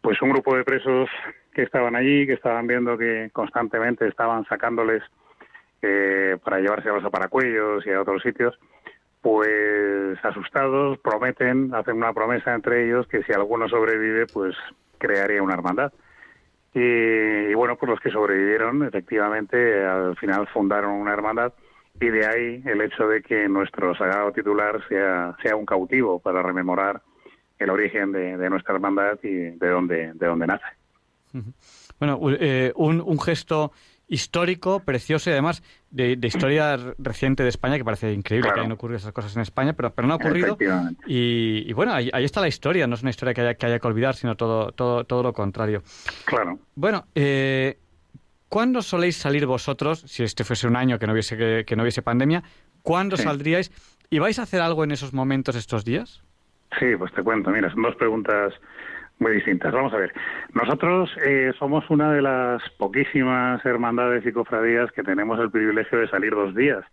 Pues 0.01 0.21
un 0.21 0.29
grupo 0.29 0.55
de 0.55 0.63
presos 0.63 1.09
que 1.53 1.63
estaban 1.63 1.95
allí, 1.95 2.27
que 2.27 2.33
estaban 2.33 2.67
viendo 2.67 2.97
que 2.97 3.29
constantemente 3.33 4.07
estaban 4.07 4.45
sacándoles 4.45 5.03
eh, 5.81 6.37
para 6.43 6.59
llevárselos 6.59 7.03
a 7.03 7.09
Paracuellos 7.09 7.85
y 7.85 7.91
a 7.91 8.01
otros 8.01 8.21
sitios, 8.21 8.59
pues 9.21 10.17
asustados 10.23 10.97
prometen, 10.99 11.73
hacen 11.73 11.97
una 11.97 12.13
promesa 12.13 12.53
entre 12.53 12.85
ellos 12.85 13.07
que 13.07 13.23
si 13.23 13.33
alguno 13.33 13.67
sobrevive, 13.67 14.27
pues 14.27 14.55
crearía 14.97 15.41
una 15.41 15.55
hermandad. 15.55 15.91
Y, 16.73 16.81
y 16.81 17.53
bueno, 17.55 17.75
pues 17.75 17.89
los 17.89 17.99
que 17.99 18.11
sobrevivieron, 18.11 18.83
efectivamente, 18.83 19.83
al 19.83 20.15
final 20.17 20.47
fundaron 20.47 20.91
una 20.91 21.13
hermandad 21.13 21.53
y 22.01 22.07
de 22.07 22.25
ahí 22.25 22.61
el 22.65 22.81
hecho 22.81 23.07
de 23.07 23.21
que 23.21 23.47
nuestro 23.49 23.95
sagrado 23.95 24.31
titular 24.31 24.79
sea, 24.87 25.35
sea 25.43 25.55
un 25.55 25.65
cautivo 25.65 26.19
para 26.19 26.41
rememorar 26.41 27.01
el 27.57 27.69
origen 27.69 28.11
de, 28.11 28.37
de 28.37 28.49
nuestra 28.49 28.75
hermandad 28.75 29.19
y 29.23 29.29
de 29.33 29.67
dónde, 29.69 30.13
de 30.13 30.25
dónde 30.27 30.47
nace. 30.47 30.65
Bueno, 31.99 32.19
eh, 32.39 32.71
un, 32.75 33.01
un 33.01 33.19
gesto 33.19 33.71
histórico, 34.07 34.79
precioso 34.79 35.29
y 35.29 35.33
además 35.33 35.61
de, 35.91 36.15
de 36.15 36.27
historia 36.27 36.75
reciente 36.97 37.43
de 37.43 37.49
España, 37.49 37.77
que 37.77 37.83
parece 37.85 38.11
increíble 38.11 38.47
Claro. 38.47 38.55
que 38.55 38.59
hayan 38.61 38.71
ocurrido 38.71 38.97
esas 38.97 39.11
cosas 39.11 39.35
en 39.35 39.43
España, 39.43 39.73
pero, 39.73 39.91
pero 39.93 40.07
no 40.07 40.15
ha 40.15 40.17
ocurrido. 40.17 40.57
Y, 41.05 41.65
y 41.69 41.73
bueno, 41.73 41.93
ahí, 41.93 42.09
ahí 42.11 42.23
está 42.23 42.41
la 42.41 42.47
historia, 42.47 42.87
no 42.87 42.95
es 42.95 43.01
una 43.03 43.11
historia 43.11 43.35
que 43.35 43.41
haya 43.41 43.53
que, 43.53 43.65
haya 43.67 43.77
que 43.77 43.87
olvidar, 43.87 44.15
sino 44.15 44.35
todo, 44.35 44.71
todo, 44.71 45.03
todo 45.03 45.21
lo 45.21 45.33
contrario. 45.33 45.83
Claro. 46.25 46.57
Bueno, 46.73 47.05
eh, 47.13 47.77
¿cuándo 48.49 48.81
soléis 48.81 49.15
salir 49.17 49.45
vosotros, 49.45 50.01
si 50.01 50.23
este 50.23 50.43
fuese 50.43 50.67
un 50.67 50.75
año 50.75 50.99
que 50.99 51.07
no 51.07 51.13
hubiese, 51.13 51.37
que, 51.37 51.63
que 51.65 51.75
no 51.75 51.83
hubiese 51.83 52.01
pandemia, 52.01 52.43
cuándo 52.83 53.15
Sí. 53.17 53.23
saldríais? 53.23 53.71
¿Y 54.09 54.19
vais 54.19 54.39
a 54.39 54.43
hacer 54.43 54.61
algo 54.61 54.83
en 54.83 54.91
esos 54.91 55.13
momentos 55.13 55.55
estos 55.55 55.85
días? 55.85 56.23
Sí, 56.79 56.95
pues 56.97 57.13
te 57.13 57.23
cuento. 57.23 57.51
Mira, 57.51 57.69
son 57.71 57.83
dos 57.83 57.95
preguntas 57.95 58.53
muy 59.19 59.33
distintas. 59.33 59.71
Vamos 59.73 59.93
a 59.93 59.97
ver. 59.97 60.11
Nosotros 60.53 61.09
eh, 61.25 61.51
somos 61.59 61.87
una 61.89 62.11
de 62.11 62.21
las 62.21 62.61
poquísimas 62.77 63.63
hermandades 63.65 64.25
y 64.25 64.31
cofradías 64.31 64.91
que 64.91 65.03
tenemos 65.03 65.39
el 65.39 65.51
privilegio 65.51 65.99
de 65.99 66.07
salir 66.09 66.31
dos 66.31 66.55
días 66.55 66.83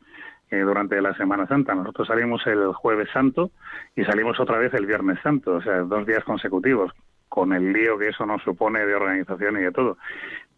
eh, 0.51 0.59
durante 0.61 1.01
la 1.01 1.15
Semana 1.17 1.47
Santa. 1.47 1.75
Nosotros 1.75 2.09
salimos 2.09 2.47
el 2.47 2.73
jueves 2.75 3.09
santo 3.13 3.51
y 3.95 4.05
salimos 4.05 4.39
otra 4.41 4.59
vez 4.59 4.75
el 4.75 4.87
viernes 4.87 5.19
santo, 5.23 5.55
o 5.57 5.63
sea, 5.63 5.79
dos 5.81 6.07
días 6.07 6.25
consecutivos, 6.25 6.93
con 7.29 7.53
el 7.53 7.73
lío 7.73 7.99
que 7.99 8.09
eso 8.09 8.27
nos 8.27 8.43
supone 8.43 8.85
de 8.85 8.95
organización 8.95 9.59
y 9.59 9.63
de 9.63 9.73
todo. 9.73 9.97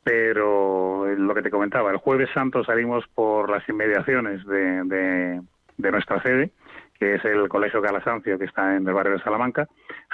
Pero 0.08 1.04
lo 1.14 1.34
que 1.34 1.42
te 1.42 1.50
comentaba, 1.50 1.90
el 1.90 1.98
jueves 1.98 2.30
santo 2.32 2.64
salimos 2.64 3.04
por 3.14 3.50
las 3.50 3.68
inmediaciones 3.68 4.42
de, 4.46 4.82
de- 4.84 5.90
nuestra 5.92 6.22
sede, 6.22 6.50
que 6.98 7.16
es 7.16 7.24
el 7.26 7.46
Colegio 7.48 7.82
Calasancio, 7.82 8.38
que 8.38 8.46
está 8.46 8.74
en 8.74 8.88
el 8.88 8.94
barrio 8.94 9.12
de 9.12 9.22
Salamanca. 9.22 9.68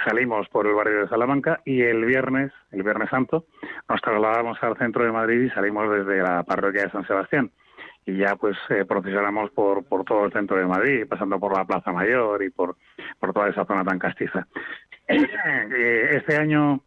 Salimos 0.05 0.49
por 0.49 0.67
el 0.67 0.73
barrio 0.73 0.99
de 0.99 1.07
Salamanca 1.07 1.61
y 1.63 1.81
el 1.81 2.03
viernes, 2.03 2.51
el 2.71 2.83
viernes 2.83 3.09
santo, 3.09 3.45
nos 3.87 4.01
trasladamos 4.01 4.61
al 4.61 4.75
centro 4.77 5.05
de 5.05 5.11
Madrid 5.13 5.43
y 5.43 5.49
salimos 5.51 5.89
desde 5.89 6.21
la 6.21 6.43
parroquia 6.43 6.83
de 6.83 6.91
San 6.91 7.07
Sebastián. 7.07 7.49
Y 8.05 8.17
ya 8.17 8.35
pues 8.35 8.57
eh, 8.69 8.83
procesionamos 8.85 9.49
por, 9.51 9.83
todo 10.03 10.25
el 10.25 10.33
centro 10.33 10.57
de 10.57 10.65
Madrid, 10.65 11.07
pasando 11.09 11.39
por 11.39 11.57
la 11.57 11.63
Plaza 11.65 11.91
Mayor 11.93 12.43
y 12.43 12.49
por, 12.49 12.75
por 13.19 13.31
toda 13.33 13.47
esa 13.49 13.63
zona 13.65 13.83
tan 13.85 13.97
castiza. 13.99 14.45
Eh, 15.07 16.09
Este 16.17 16.35
año 16.35 16.81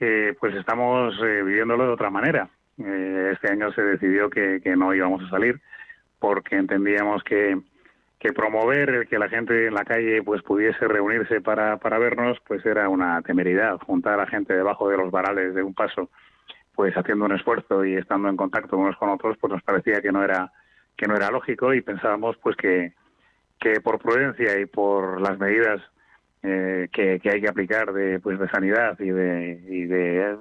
eh, 0.00 0.34
pues 0.40 0.54
estamos 0.54 1.14
eh, 1.22 1.42
viviéndolo 1.42 1.84
de 1.84 1.92
otra 1.92 2.10
manera. 2.10 2.48
Eh, 2.78 3.32
este 3.34 3.52
año 3.52 3.70
se 3.72 3.82
decidió 3.82 4.30
que, 4.30 4.60
que 4.62 4.74
no 4.74 4.94
íbamos 4.94 5.22
a 5.24 5.30
salir 5.30 5.60
porque 6.18 6.56
entendíamos 6.56 7.22
que, 7.22 7.58
promover 8.34 8.90
el 8.90 9.08
que 9.08 9.18
la 9.18 9.28
gente 9.30 9.66
en 9.66 9.74
la 9.74 9.84
calle 9.84 10.22
pues 10.22 10.42
pudiese 10.42 10.86
reunirse 10.86 11.40
para, 11.40 11.78
para 11.78 11.98
vernos 11.98 12.38
pues 12.46 12.64
era 12.64 12.88
una 12.88 13.20
temeridad. 13.22 13.78
Juntar 13.78 14.14
a 14.14 14.24
la 14.24 14.26
gente 14.26 14.54
debajo 14.54 14.88
de 14.88 14.96
los 14.96 15.10
varales 15.10 15.54
de 15.54 15.62
un 15.62 15.74
paso 15.74 16.10
pues 16.74 16.94
haciendo 16.94 17.24
un 17.24 17.32
esfuerzo 17.32 17.84
y 17.84 17.94
estando 17.94 18.28
en 18.28 18.36
contacto 18.36 18.76
unos 18.76 18.96
con 18.96 19.08
otros 19.08 19.36
pues 19.38 19.52
nos 19.52 19.62
parecía 19.62 20.00
que 20.00 20.12
no 20.12 20.22
era 20.22 20.52
que 20.96 21.06
no 21.06 21.16
era 21.16 21.30
lógico 21.30 21.72
y 21.72 21.80
pensábamos 21.80 22.36
pues 22.38 22.56
que, 22.56 22.92
que 23.58 23.80
por 23.80 23.98
prudencia 23.98 24.58
y 24.58 24.66
por 24.66 25.20
las 25.20 25.38
medidas 25.38 25.80
eh, 26.42 26.88
que, 26.92 27.20
que 27.20 27.30
hay 27.30 27.40
que 27.40 27.48
aplicar 27.48 27.92
de 27.92 28.18
pues 28.20 28.38
de 28.38 28.48
sanidad 28.48 28.98
y 28.98 29.10
de, 29.10 29.60
y 29.68 29.84
de, 29.84 30.36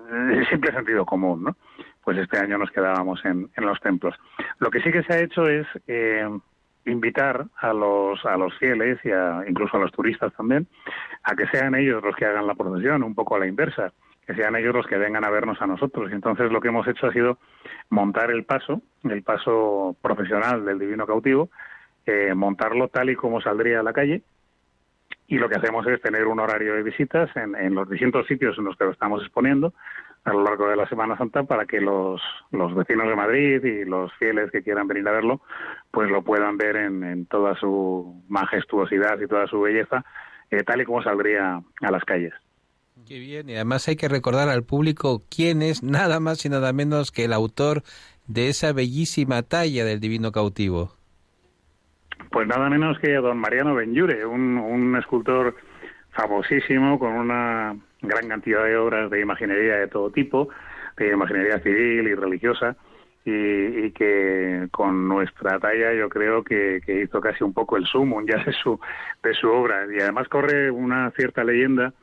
simple 0.50 0.72
sentido 0.72 1.06
común 1.06 1.44
no 1.44 1.58
pues 2.04 2.18
este 2.18 2.38
año 2.38 2.58
nos 2.58 2.72
quedábamos 2.72 3.24
en, 3.26 3.50
en 3.56 3.66
los 3.66 3.80
templos 3.82 4.16
lo 4.60 4.70
que 4.70 4.82
sí 4.82 4.92
que 4.92 5.04
se 5.04 5.14
ha 5.14 5.20
hecho 5.22 5.48
es 5.48 5.68
eh, 5.88 6.28
invitar 6.86 7.46
a 7.58 7.74
los 7.74 8.26
a 8.26 8.38
los 8.38 8.58
fieles 8.58 9.00
y 9.04 9.12
a, 9.12 9.44
incluso 9.48 9.78
a 9.78 9.82
los 9.82 9.92
turistas 9.92 10.34
también 10.36 10.68
a 11.24 11.36
que 11.36 11.48
sean 11.48 11.76
ellos 11.76 12.04
los 12.04 12.16
que 12.16 12.26
hagan 12.26 12.48
la 12.48 12.56
procesión 12.56 13.04
un 13.04 13.16
poco 13.16 13.36
a 13.36 13.40
la 13.40 13.48
inversa 13.48 13.94
que 14.30 14.36
sean 14.36 14.56
ellos 14.56 14.76
los 14.76 14.86
que 14.86 14.96
vengan 14.96 15.26
a 15.26 15.32
vernos 15.32 15.60
a 15.60 15.66
nosotros. 15.66 16.12
Y 16.12 16.14
entonces 16.14 16.52
lo 16.52 16.62
que 16.62 16.68
hemos 16.68 16.88
hecho 16.88 17.08
ha 17.08 17.12
sido 17.12 17.40
montar 17.90 18.30
el 18.30 18.44
paso, 18.44 18.84
el 19.04 19.24
paso 19.24 19.96
profesional 20.04 20.66
del 20.66 20.78
Divino 20.78 21.08
Cautivo, 21.08 21.50
eh, 22.06 22.36
montarlo 22.36 22.90
tal 22.90 23.10
y 23.10 23.16
como 23.16 23.42
saldría 23.42 23.80
a 23.80 23.84
la 23.84 23.92
calle. 23.92 24.22
Y 25.30 25.38
lo 25.38 25.48
que 25.48 25.58
hacemos 25.58 25.86
es 25.88 26.02
tener 26.02 26.26
un 26.26 26.40
horario 26.40 26.74
de 26.74 26.82
visitas 26.82 27.30
en, 27.36 27.76
los 27.76 27.88
distintos 27.88 28.26
sitios 28.28 28.58
en 28.58 28.66
los 28.66 28.76
que 28.76 28.86
lo 28.86 28.92
estamos 28.92 29.22
exponiendo 29.22 29.74
a 30.26 30.34
lo 30.34 30.44
largo 30.44 30.68
de 30.68 30.76
la 30.76 30.90
Semana 30.90 31.18
Santa 31.18 31.44
para 31.44 31.66
que 31.66 31.80
los, 31.80 32.20
los 32.52 32.74
vecinos 32.76 33.08
de 33.08 33.16
Madrid 33.16 33.64
y 33.64 33.86
los 33.86 34.12
fieles 34.16 34.52
que 34.52 34.64
quieran 34.64 34.88
venir 34.88 35.08
a 35.08 35.12
verlo, 35.12 35.40
pues 35.92 36.10
lo 36.10 36.24
puedan 36.24 36.58
ver 36.58 36.76
en, 36.76 37.04
en 37.04 37.26
toda 37.28 37.56
su 37.60 38.24
majestuosidad 38.28 39.22
y 39.22 39.28
toda 39.28 39.48
su 39.48 39.62
belleza, 39.62 40.04
eh, 40.50 40.64
tal 40.64 40.82
y 40.82 40.86
como 40.86 41.04
saldría 41.04 41.62
a 41.82 41.92
las 41.92 42.04
calles. 42.04 42.34
Qué 43.08 43.20
bien, 43.20 43.50
y 43.50 43.56
además 43.56 43.88
hay 43.88 43.96
que 43.96 44.10
recordar 44.10 44.50
al 44.50 44.64
público 44.64 45.22
quién 45.30 45.62
es 45.62 45.84
nada 45.84 46.20
más 46.20 46.44
y 46.46 46.50
nada 46.50 46.74
menos 46.74 47.12
que 47.12 47.26
el 47.26 47.34
autor 47.34 47.84
de 48.28 48.50
esa 48.50 48.74
bellísima 48.74 49.44
talla 49.44 49.86
del 49.86 50.00
Divino 50.00 50.32
Cautivo. 50.32 50.99
Pues 52.32 52.48
nada 52.48 52.70
menos 52.70 53.00
que 53.00 53.14
don 53.14 53.38
Mariano 53.38 53.76
Benlliure, 53.76 54.26
un, 54.26 54.58
un 54.58 54.96
escultor 54.98 55.56
famosísimo 56.12 57.00
con 57.00 57.14
una 57.14 57.76
gran 58.02 58.28
cantidad 58.28 58.64
de 58.64 58.78
obras 58.78 59.10
de 59.10 59.22
imaginería 59.22 59.78
de 59.78 59.88
todo 59.88 60.12
tipo, 60.12 60.50
de 60.98 61.12
imaginería 61.12 61.60
civil 61.60 62.08
y 62.08 62.16
religiosa, 62.16 62.76
y, 63.26 63.92
que 63.92 64.68
con 64.72 65.08
nuestra 65.08 65.60
talla 65.60 65.94
yo 65.94 66.10
creo 66.10 66.44
que, 66.44 66.82
hizo 66.88 67.20
casi 67.22 67.44
un 67.44 67.54
poco 67.54 67.78
el 67.78 67.86
sumum 67.86 68.26
ya 68.26 68.44
de 68.44 68.54
su, 68.54 68.80
de 69.24 69.34
su 69.34 69.50
obra. 69.50 69.86
Y 69.92 70.02
además 70.02 70.28
corre 70.28 70.72
una 70.72 71.12
cierta 71.12 71.44
leyenda 71.44 71.94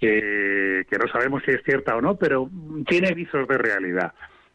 que, 0.00 0.84
que 0.90 0.98
no 0.98 1.06
sabemos 1.08 1.42
si 1.44 1.52
es 1.52 1.62
cierta 1.64 1.96
o 1.96 2.00
no, 2.00 2.16
pero 2.16 2.48
tiene 2.86 3.12
visos 3.14 3.46
de 3.46 3.58
realidad. 3.58 4.12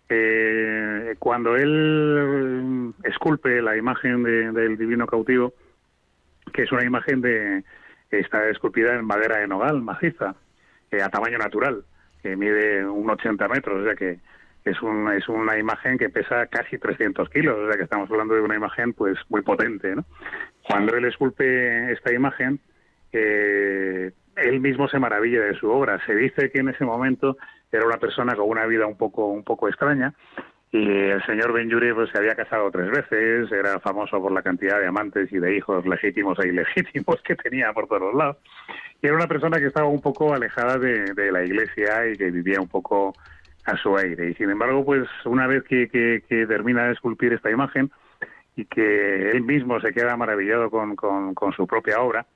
Eh, 0.09 1.15
cuando 1.19 1.55
él 1.55 2.93
esculpe 3.03 3.61
la 3.61 3.77
imagen 3.77 4.23
de- 4.23 4.51
del 4.51 4.77
divino 4.77 5.05
cautivo, 5.05 5.53
que 6.51 6.63
es 6.63 6.71
una 6.71 6.83
imagen 6.83 7.21
de 7.21 7.63
está 8.09 8.49
esculpida 8.49 8.95
en 8.95 9.05
madera 9.05 9.37
de 9.37 9.47
nogal 9.47 9.81
maciza, 9.83 10.35
eh, 10.89 11.01
a 11.03 11.09
tamaño 11.09 11.37
natural, 11.37 11.83
que 12.23 12.35
mide 12.35 12.83
un 12.87 13.07
80 13.07 13.47
metros, 13.47 13.81
o 13.81 13.83
sea 13.85 13.93
que 13.95 14.17
es, 14.65 14.81
un, 14.81 15.11
es 15.13 15.29
una 15.29 15.57
imagen 15.59 15.97
que 15.99 16.09
pesa 16.09 16.47
casi 16.47 16.79
300 16.79 17.29
kilos, 17.29 17.55
o 17.55 17.67
sea 17.67 17.77
que 17.77 17.83
estamos 17.83 18.09
hablando 18.09 18.33
de 18.33 18.41
una 18.41 18.55
imagen 18.55 18.93
pues 18.93 19.15
muy 19.29 19.41
potente. 19.43 19.95
¿no? 19.95 20.05
Cuando 20.67 20.95
él 20.97 21.05
esculpe 21.05 21.91
esta 21.91 22.11
imagen, 22.11 22.59
eh, 23.11 24.11
él 24.35 24.59
mismo 24.59 24.87
se 24.87 24.97
maravilla 24.99 25.41
de 25.41 25.53
su 25.55 25.69
obra. 25.69 26.03
Se 26.05 26.15
dice 26.15 26.49
que 26.49 26.59
en 26.59 26.69
ese 26.69 26.83
momento 26.85 27.37
era 27.71 27.85
una 27.85 27.97
persona 27.97 28.35
con 28.35 28.49
una 28.49 28.65
vida 28.65 28.85
un 28.85 28.97
poco, 28.97 29.27
un 29.27 29.43
poco 29.43 29.67
extraña 29.67 30.13
y 30.71 30.87
el 30.87 31.23
señor 31.25 31.51
Benjuri 31.51 31.93
pues, 31.93 32.11
se 32.11 32.19
había 32.19 32.35
casado 32.35 32.69
tres 32.69 32.91
veces, 32.91 33.51
era 33.51 33.79
famoso 33.79 34.21
por 34.21 34.31
la 34.31 34.43
cantidad 34.43 34.79
de 34.79 34.85
amantes 34.85 35.31
y 35.31 35.39
de 35.39 35.57
hijos 35.57 35.85
legítimos 35.87 36.37
e 36.39 36.49
ilegítimos 36.49 37.21
que 37.23 37.35
tenía 37.35 37.73
por 37.73 37.87
todos 37.87 38.13
lados. 38.13 38.37
Y 39.01 39.07
era 39.07 39.15
una 39.15 39.27
persona 39.27 39.57
que 39.57 39.65
estaba 39.65 39.87
un 39.87 40.01
poco 40.01 40.33
alejada 40.33 40.77
de, 40.77 41.13
de 41.15 41.31
la 41.31 41.43
iglesia 41.43 42.07
y 42.07 42.17
que 42.17 42.29
vivía 42.29 42.61
un 42.61 42.67
poco 42.67 43.15
a 43.65 43.77
su 43.77 43.97
aire. 43.97 44.29
Y 44.29 44.33
sin 44.35 44.51
embargo, 44.51 44.85
pues 44.85 45.07
una 45.25 45.47
vez 45.47 45.63
que, 45.63 45.89
que, 45.89 46.45
termina 46.45 46.85
de 46.85 46.93
esculpir 46.93 47.33
esta 47.33 47.49
imagen 47.49 47.89
y 48.55 48.65
que 48.65 49.31
él 49.31 49.41
mismo 49.41 49.79
se 49.79 49.91
queda 49.91 50.17
maravillado 50.17 50.69
con, 50.69 50.95
con 50.95 51.53
su 51.53 51.65
propia 51.65 51.99
obra, 52.01 52.27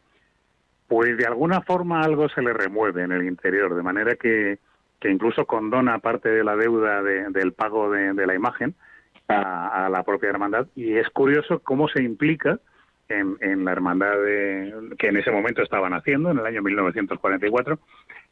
pues 0.87 1.17
de 1.17 1.25
alguna 1.25 1.61
forma 1.61 2.01
algo 2.01 2.29
se 2.29 2.41
le 2.41 2.53
remueve 2.53 3.03
en 3.03 3.11
el 3.11 3.27
interior, 3.27 3.75
de 3.75 3.83
manera 3.83 4.15
que, 4.15 4.57
que 4.99 5.09
incluso 5.11 5.45
condona 5.45 5.99
parte 5.99 6.29
de 6.29 6.43
la 6.43 6.55
deuda 6.55 7.01
de- 7.03 7.29
del 7.29 7.53
pago 7.53 7.91
de, 7.91 8.13
de 8.13 8.27
la 8.27 8.35
imagen 8.35 8.75
a, 9.27 9.85
a 9.85 9.89
la 9.89 10.03
propia 10.03 10.29
hermandad. 10.29 10.67
Y 10.75 10.93
es 10.95 11.09
curioso 11.09 11.59
cómo 11.59 11.87
se 11.89 12.01
implica 12.03 12.59
en, 13.09 13.37
en 13.41 13.65
la 13.65 13.71
hermandad 13.73 14.13
de- 14.13 14.95
que 14.97 15.07
en 15.07 15.17
ese 15.17 15.31
momento 15.31 15.61
estaban 15.61 15.93
haciendo, 15.93 16.31
en 16.31 16.39
el 16.39 16.45
año 16.45 16.61
1944, 16.61 17.79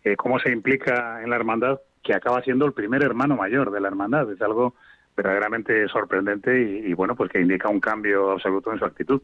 eh, 0.03 0.15
cómo 0.15 0.39
se 0.39 0.51
implica 0.51 1.21
en 1.23 1.29
la 1.29 1.35
hermandad 1.35 1.79
que 2.03 2.13
acaba 2.15 2.41
siendo 2.41 2.65
el 2.65 2.73
primer 2.73 3.03
hermano 3.03 3.35
mayor 3.35 3.69
de 3.71 3.79
la 3.81 3.89
hermandad. 3.89 4.31
Es 4.31 4.41
algo 4.41 4.73
verdaderamente 5.15 5.87
sorprendente 5.89 6.57
y, 6.61 6.93
bueno, 6.93 7.15
pues 7.15 7.29
que 7.29 7.41
indica 7.41 7.67
un 7.69 7.79
cambio 7.81 8.31
absoluto 8.31 8.71
en 8.71 8.79
su 8.79 8.85
actitud. 8.85 9.21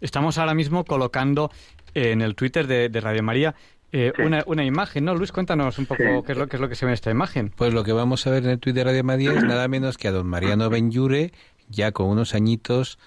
Estamos 0.00 0.36
ahora 0.38 0.52
mismo 0.54 0.84
colocando 0.84 1.50
en 1.94 2.22
el 2.22 2.34
Twitter 2.34 2.66
de 2.66 3.00
Radio 3.00 3.22
María 3.22 3.54
eh, 3.94 4.12
una, 4.18 4.42
una 4.46 4.64
imagen, 4.64 5.04
¿no? 5.04 5.14
Luis, 5.14 5.30
cuéntanos 5.30 5.78
un 5.78 5.86
poco 5.86 6.02
Sí. 6.02 6.26
qué, 6.26 6.32
es 6.32 6.38
lo, 6.38 6.48
qué 6.48 6.56
es 6.56 6.60
lo 6.60 6.68
que 6.68 6.74
se 6.74 6.84
ve 6.84 6.90
en 6.90 6.94
esta 6.94 7.10
imagen. 7.12 7.52
Pues 7.54 7.72
lo 7.72 7.84
que 7.84 7.92
vamos 7.92 8.26
a 8.26 8.30
ver 8.30 8.42
en 8.44 8.50
el 8.50 8.58
Twitter 8.58 8.84
de 8.84 8.90
Radio 8.90 9.04
María 9.04 9.32
es 9.32 9.44
nada 9.44 9.68
menos 9.68 9.96
que 9.96 10.08
a 10.08 10.12
don 10.12 10.26
Mariano 10.26 10.68
Benlliure, 10.68 11.32
ya 11.68 11.92
con 11.92 12.08
unos 12.08 12.34
añitos, 12.34 12.98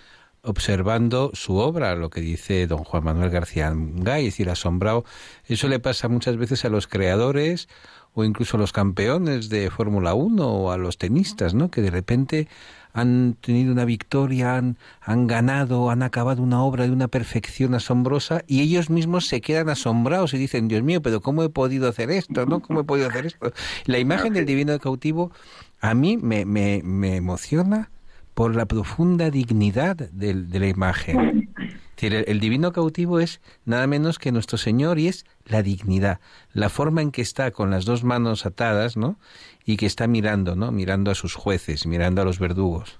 observando 0.43 1.31
su 1.33 1.57
obra, 1.57 1.95
lo 1.95 2.09
que 2.09 2.21
dice 2.21 2.67
don 2.67 2.85
Juan 2.85 3.03
Manuel 3.03 3.29
García 3.29 3.71
Gay, 3.75 4.27
es 4.27 4.33
decir, 4.33 4.49
asombrado. 4.49 5.03
Eso 5.45 5.67
le 5.67 5.79
pasa 5.79 6.07
muchas 6.07 6.37
veces 6.37 6.63
a 6.63 6.69
los 6.69 6.87
creadores 6.87 7.67
o 8.13 8.23
incluso 8.23 8.55
a 8.57 8.59
los 8.59 8.71
campeones 8.71 9.49
de 9.49 9.69
Fórmula 9.69 10.13
1 10.13 10.47
o 10.47 10.71
a 10.71 10.77
los 10.77 10.97
tenistas, 10.97 11.53
¿no? 11.53 11.69
Que 11.69 11.81
de 11.81 11.91
repente 11.91 12.47
han 12.93 13.35
tenido 13.41 13.71
una 13.71 13.85
victoria, 13.85 14.55
han, 14.57 14.77
han 15.01 15.27
ganado, 15.27 15.89
han 15.91 16.01
acabado 16.03 16.41
una 16.41 16.61
obra 16.63 16.85
de 16.85 16.91
una 16.91 17.07
perfección 17.07 17.73
asombrosa 17.75 18.41
y 18.47 18.61
ellos 18.61 18.89
mismos 18.89 19.27
se 19.27 19.41
quedan 19.41 19.69
asombrados 19.69 20.33
y 20.33 20.37
dicen, 20.37 20.67
Dios 20.67 20.83
mío, 20.83 21.01
pero 21.01 21.21
¿cómo 21.21 21.43
he 21.43 21.49
podido 21.49 21.87
hacer 21.89 22.09
esto? 22.11 22.45
¿no? 22.45 22.59
¿Cómo 22.59 22.79
he 22.81 22.83
podido 22.83 23.07
hacer 23.09 23.25
esto? 23.27 23.51
La 23.85 23.99
imagen 23.99 24.33
del 24.33 24.45
divino 24.45 24.77
cautivo 24.79 25.31
a 25.79 25.93
mí 25.93 26.17
me, 26.17 26.45
me, 26.45 26.81
me 26.83 27.15
emociona 27.17 27.91
por 28.33 28.55
la 28.55 28.65
profunda 28.65 29.29
dignidad 29.31 29.95
del- 29.95 30.49
de 30.49 30.59
la 30.59 30.67
imagen. 30.67 31.49
Decir, 31.97 32.13
el, 32.13 32.25
el 32.27 32.39
divino 32.39 32.71
cautivo 32.71 33.19
es 33.19 33.41
nada 33.65 33.87
menos 33.87 34.19
que 34.19 34.31
nuestro 34.31 34.59
Señor 34.59 34.99
y 34.99 35.07
es 35.07 35.25
la 35.45 35.63
dignidad, 35.63 36.19
la 36.53 36.69
forma 36.69 37.01
en 37.01 37.11
que 37.11 37.23
está 37.23 37.49
con 37.49 37.71
las 37.71 37.85
dos 37.85 38.03
manos 38.03 38.45
atadas, 38.45 38.97
¿no? 38.97 39.17
Y 39.65 39.77
que 39.77 39.87
está 39.87 40.05
mirando, 40.05 40.55
¿no? 40.55 40.71
Mirando 40.71 41.09
a 41.09 41.15
sus 41.15 41.33
jueces, 41.33 41.87
mirando 41.87 42.21
a 42.21 42.25
los 42.25 42.39
verdugos. 42.39 42.99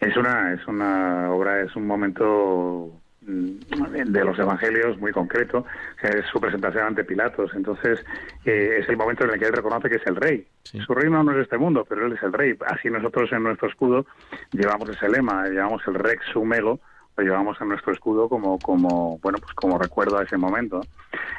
Es 0.00 0.16
una, 0.16 0.54
es 0.54 0.66
una 0.66 1.30
obra, 1.30 1.60
es 1.60 1.76
un 1.76 1.86
momento 1.86 2.90
mm, 3.20 4.06
de 4.06 4.24
los 4.24 4.38
evangelios 4.38 4.98
muy 4.98 5.12
concreto, 5.12 5.66
es 6.02 6.24
su 6.32 6.40
presentación 6.40 6.86
ante 6.86 7.04
Pilatos, 7.04 7.50
entonces 7.54 8.02
eh, 8.46 8.78
es 8.80 8.88
el 8.88 8.96
momento 8.96 9.24
en 9.24 9.30
el 9.30 9.38
que 9.38 9.44
él 9.44 9.52
reconoce 9.52 9.90
que 9.90 9.96
es 9.96 10.06
el 10.06 10.16
rey. 10.16 10.46
Su 10.64 10.94
reino 10.94 11.22
no 11.22 11.32
es 11.32 11.42
este 11.42 11.58
mundo, 11.58 11.84
pero 11.86 12.06
él 12.06 12.14
es 12.14 12.22
el 12.22 12.32
rey. 12.32 12.56
Así 12.66 12.88
nosotros 12.88 13.30
en 13.32 13.42
nuestro 13.42 13.68
escudo 13.68 14.06
llevamos 14.52 14.88
ese 14.88 15.10
lema, 15.10 15.46
llevamos 15.46 15.82
el 15.86 15.94
rex 15.94 16.24
sumego, 16.32 16.80
llevamos 17.22 17.60
en 17.60 17.68
nuestro 17.68 17.92
escudo 17.92 18.28
como, 18.28 18.58
como, 18.58 19.18
bueno, 19.18 19.38
pues 19.40 19.52
como 19.54 19.78
recuerdo 19.78 20.18
a 20.18 20.24
ese 20.24 20.36
momento. 20.36 20.80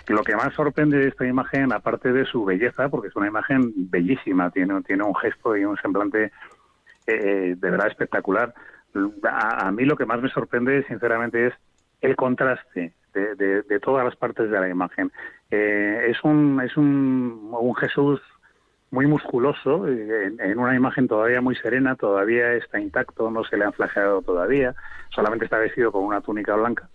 Y 0.07 0.13
lo 0.13 0.23
que 0.23 0.35
más 0.35 0.53
sorprende 0.53 0.97
de 0.97 1.07
esta 1.09 1.25
imagen, 1.25 1.71
aparte 1.73 2.11
de 2.11 2.25
su 2.25 2.43
belleza, 2.45 2.89
porque 2.89 3.09
es 3.09 3.15
una 3.15 3.27
imagen 3.27 3.73
bellísima, 3.75 4.49
tiene, 4.51 4.81
tiene 4.83 5.03
un 5.03 5.15
gesto 5.15 5.55
y 5.55 5.65
un 5.65 5.77
semblante 5.77 6.31
eh, 7.07 7.55
de 7.57 7.69
verdad 7.71 7.87
espectacular. 7.87 8.53
A, 9.23 9.67
a 9.67 9.71
mí 9.71 9.85
lo 9.85 9.95
que 9.95 10.05
más 10.05 10.21
me 10.21 10.29
sorprende, 10.29 10.83
sinceramente, 10.87 11.47
es 11.47 11.53
el 12.01 12.15
contraste 12.15 12.93
de 13.13 13.79
todas 13.81 14.05
las 14.05 14.15
partes 14.15 14.49
de 14.49 14.59
la 14.59 14.69
imagen. 14.69 15.11
Eh, 15.51 16.07
es 16.07 16.23
un, 16.23 16.61
es 16.63 16.77
un, 16.77 17.49
un 17.51 17.75
Jesús 17.75 18.21
muy 18.91 19.07
musculoso, 19.07 19.87
en, 19.87 20.59
una 20.59 20.75
imagen 20.75 21.07
todavía 21.07 21.39
muy 21.39 21.55
serena, 21.55 21.95
todavía 21.95 22.53
está 22.53 22.79
intacto, 22.79 23.31
no 23.31 23.43
se 23.45 23.57
le 23.57 23.63
han 23.63 23.73
flageado 23.73 24.21
todavía, 24.21 24.75
solamente 25.09 25.45
está 25.45 25.57
vestido 25.57 25.93
con 25.93 26.03
una 26.03 26.19
túnica 26.19 26.55
blanca. 26.55 26.89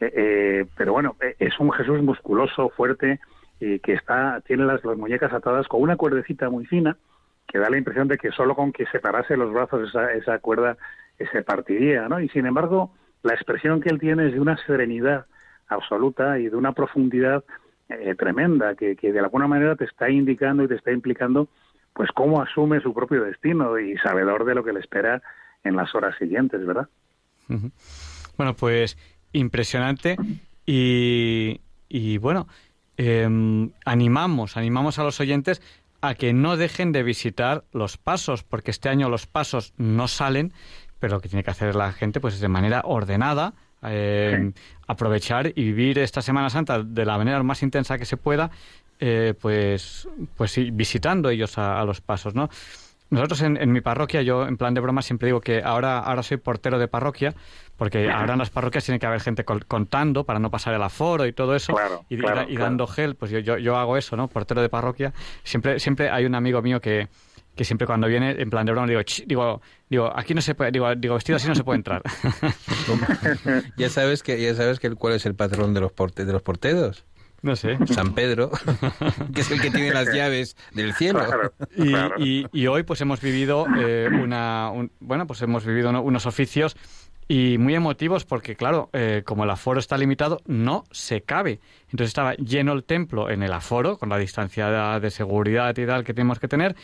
Eh, 0.00 0.12
eh, 0.14 0.66
pero 0.76 0.92
bueno, 0.92 1.14
eh, 1.22 1.36
es 1.38 1.58
un 1.60 1.70
Jesús 1.70 2.02
musculoso, 2.02 2.68
fuerte, 2.70 3.20
y 3.60 3.78
que 3.78 3.94
está, 3.94 4.40
tiene 4.44 4.64
las, 4.64 4.84
las 4.84 4.98
muñecas 4.98 5.32
atadas 5.32 5.68
con 5.68 5.80
una 5.80 5.96
cuerdecita 5.96 6.50
muy 6.50 6.66
fina, 6.66 6.96
que 7.46 7.58
da 7.58 7.70
la 7.70 7.78
impresión 7.78 8.08
de 8.08 8.18
que 8.18 8.32
solo 8.32 8.56
con 8.56 8.72
que 8.72 8.84
separase 8.86 9.36
los 9.36 9.52
brazos 9.52 9.88
esa, 9.88 10.12
esa 10.12 10.40
cuerda 10.40 10.76
se 11.32 11.42
partiría, 11.42 12.08
¿no? 12.08 12.20
Y 12.20 12.28
sin 12.28 12.44
embargo, 12.44 12.92
la 13.22 13.34
expresión 13.34 13.80
que 13.80 13.88
él 13.88 14.00
tiene 14.00 14.26
es 14.26 14.32
de 14.32 14.40
una 14.40 14.56
serenidad 14.66 15.26
absoluta 15.68 16.40
y 16.40 16.48
de 16.48 16.56
una 16.56 16.72
profundidad 16.72 17.44
eh, 17.88 18.14
tremenda 18.14 18.74
que, 18.74 18.96
que 18.96 19.12
de 19.12 19.20
alguna 19.20 19.46
manera 19.46 19.76
te 19.76 19.84
está 19.84 20.10
indicando 20.10 20.64
y 20.64 20.68
te 20.68 20.74
está 20.74 20.92
implicando 20.92 21.48
pues 21.92 22.10
cómo 22.14 22.42
asume 22.42 22.80
su 22.80 22.92
propio 22.92 23.24
destino 23.24 23.78
y 23.78 23.96
sabedor 23.98 24.44
de 24.44 24.54
lo 24.54 24.62
que 24.62 24.72
le 24.72 24.80
espera 24.80 25.22
en 25.64 25.76
las 25.76 25.94
horas 25.94 26.14
siguientes, 26.18 26.64
¿verdad? 26.64 26.88
Bueno, 28.36 28.54
pues 28.54 28.98
impresionante 29.32 30.16
y, 30.66 31.60
y 31.88 32.18
bueno, 32.18 32.48
em, 32.96 33.70
animamos, 33.84 34.56
animamos 34.56 34.98
a 34.98 35.04
los 35.04 35.20
oyentes 35.20 35.62
a 36.02 36.14
que 36.14 36.32
no 36.32 36.56
dejen 36.56 36.92
de 36.92 37.02
visitar 37.02 37.64
los 37.72 37.96
pasos, 37.96 38.42
porque 38.42 38.70
este 38.70 38.88
año 38.88 39.08
los 39.08 39.26
pasos 39.26 39.72
no 39.78 40.08
salen, 40.08 40.52
pero 40.98 41.14
lo 41.14 41.20
que 41.20 41.28
tiene 41.28 41.44
que 41.44 41.50
hacer 41.50 41.74
la 41.74 41.92
gente 41.92 42.20
pues 42.20 42.34
es 42.34 42.40
de 42.40 42.48
manera 42.48 42.82
ordenada, 42.84 43.54
em, 43.82 44.52
aprovechar 44.86 45.48
y 45.54 45.64
vivir 45.64 45.98
esta 45.98 46.22
Semana 46.22 46.50
Santa 46.50 46.82
de 46.82 47.04
la 47.04 47.16
manera 47.18 47.42
más 47.42 47.62
intensa 47.62 47.98
que 47.98 48.04
se 48.04 48.16
pueda 48.16 48.50
eh, 48.98 49.34
pues, 49.40 50.08
pues 50.36 50.50
sí, 50.52 50.70
visitando 50.72 51.28
ellos 51.28 51.58
a, 51.58 51.80
a 51.80 51.84
los 51.84 52.00
pasos, 52.00 52.34
¿no? 52.34 52.48
Nosotros 53.08 53.40
en, 53.42 53.56
en 53.56 53.70
mi 53.70 53.80
parroquia, 53.80 54.22
yo 54.22 54.48
en 54.48 54.56
plan 54.56 54.74
de 54.74 54.80
broma 54.80 55.00
siempre 55.00 55.26
digo 55.26 55.40
que 55.40 55.62
ahora, 55.62 56.00
ahora 56.00 56.24
soy 56.24 56.38
portero 56.38 56.76
de 56.78 56.88
parroquia, 56.88 57.34
porque 57.76 58.10
ahora 58.10 58.32
en 58.32 58.40
las 58.40 58.50
parroquias 58.50 58.84
tiene 58.84 58.98
que 58.98 59.06
haber 59.06 59.20
gente 59.20 59.44
contando 59.44 60.24
para 60.24 60.40
no 60.40 60.50
pasar 60.50 60.74
el 60.74 60.82
aforo 60.82 61.24
y 61.26 61.32
todo 61.32 61.54
eso, 61.54 61.72
Claro, 61.74 62.04
y, 62.08 62.14
y 62.16 62.18
claro, 62.18 62.36
da- 62.36 62.42
y 62.44 62.46
claro. 62.56 62.64
dando 62.64 62.86
gel, 62.88 63.14
pues 63.14 63.30
yo, 63.30 63.38
yo, 63.38 63.58
yo 63.58 63.76
hago 63.76 63.96
eso, 63.96 64.16
¿no? 64.16 64.26
Portero 64.26 64.60
de 64.60 64.68
parroquia. 64.68 65.12
Siempre, 65.44 65.78
siempre 65.78 66.10
hay 66.10 66.24
un 66.24 66.34
amigo 66.34 66.60
mío 66.62 66.80
que, 66.80 67.06
que 67.56 67.64
siempre 67.64 67.86
cuando 67.86 68.06
viene, 68.06 68.30
en 68.40 68.50
plan 68.50 68.64
de 68.66 68.72
broma, 68.72 68.86
digo, 68.86 69.00
"Ch", 69.02 69.24
digo, 69.26 69.60
digo, 69.88 70.12
aquí 70.14 70.34
no 70.34 70.40
se 70.42 70.54
puede, 70.54 70.70
digo, 70.70 70.94
digo, 70.94 71.14
vestido 71.14 71.36
así 71.36 71.48
no 71.48 71.54
se 71.54 71.64
puede 71.64 71.78
entrar. 71.78 72.02
ya 73.76 73.88
sabes 73.90 74.22
que 74.22 74.40
ya 74.40 74.54
sabes 74.54 74.78
que 74.80 74.86
el- 74.86 74.96
cuál 74.96 75.14
es 75.14 75.26
el 75.26 75.34
patrón 75.34 75.74
de 75.74 75.80
los 75.80 75.92
porte, 75.92 76.24
de 76.24 76.32
los 76.32 76.42
porteros. 76.42 77.04
No 77.42 77.54
sé. 77.54 77.78
San 77.86 78.14
Pedro, 78.14 78.50
que 79.34 79.42
es 79.42 79.50
el 79.50 79.60
que 79.60 79.70
tiene 79.70 79.92
las 79.92 80.12
llaves 80.12 80.56
del 80.72 80.94
cielo. 80.94 81.20
Y, 81.76 81.94
y- 82.18 82.46
y 82.52 82.66
hoy 82.66 82.82
pues 82.82 83.00
hemos 83.02 83.20
vivido 83.20 83.66
eh, 83.78 84.08
una 84.12 84.70
un- 84.72 84.90
bueno 85.00 85.26
pues 85.26 85.42
hemos 85.42 85.64
vivido 85.64 85.90
uno- 85.90 86.02
unos 86.02 86.26
oficios 86.26 86.76
y 87.28 87.58
muy 87.58 87.74
emotivos 87.74 88.24
porque 88.24 88.56
claro 88.56 88.88
eh, 88.92 89.22
como 89.26 89.44
el 89.44 89.50
aforo 89.50 89.80
está 89.80 89.98
limitado 89.98 90.40
no 90.46 90.84
se 90.92 91.22
cabe 91.22 91.58
entonces 91.90 92.08
estaba 92.08 92.34
lleno 92.34 92.72
el 92.72 92.84
templo 92.84 93.30
en 93.30 93.42
el 93.42 93.52
aforo 93.52 93.98
con 93.98 94.08
la 94.10 94.16
distancia 94.16 94.68
de, 94.70 95.00
de 95.00 95.10
seguridad 95.10 95.76
y 95.76 95.86
tal 95.86 96.04
que 96.04 96.14
tenemos 96.14 96.38
que 96.38 96.46
tener 96.46 96.76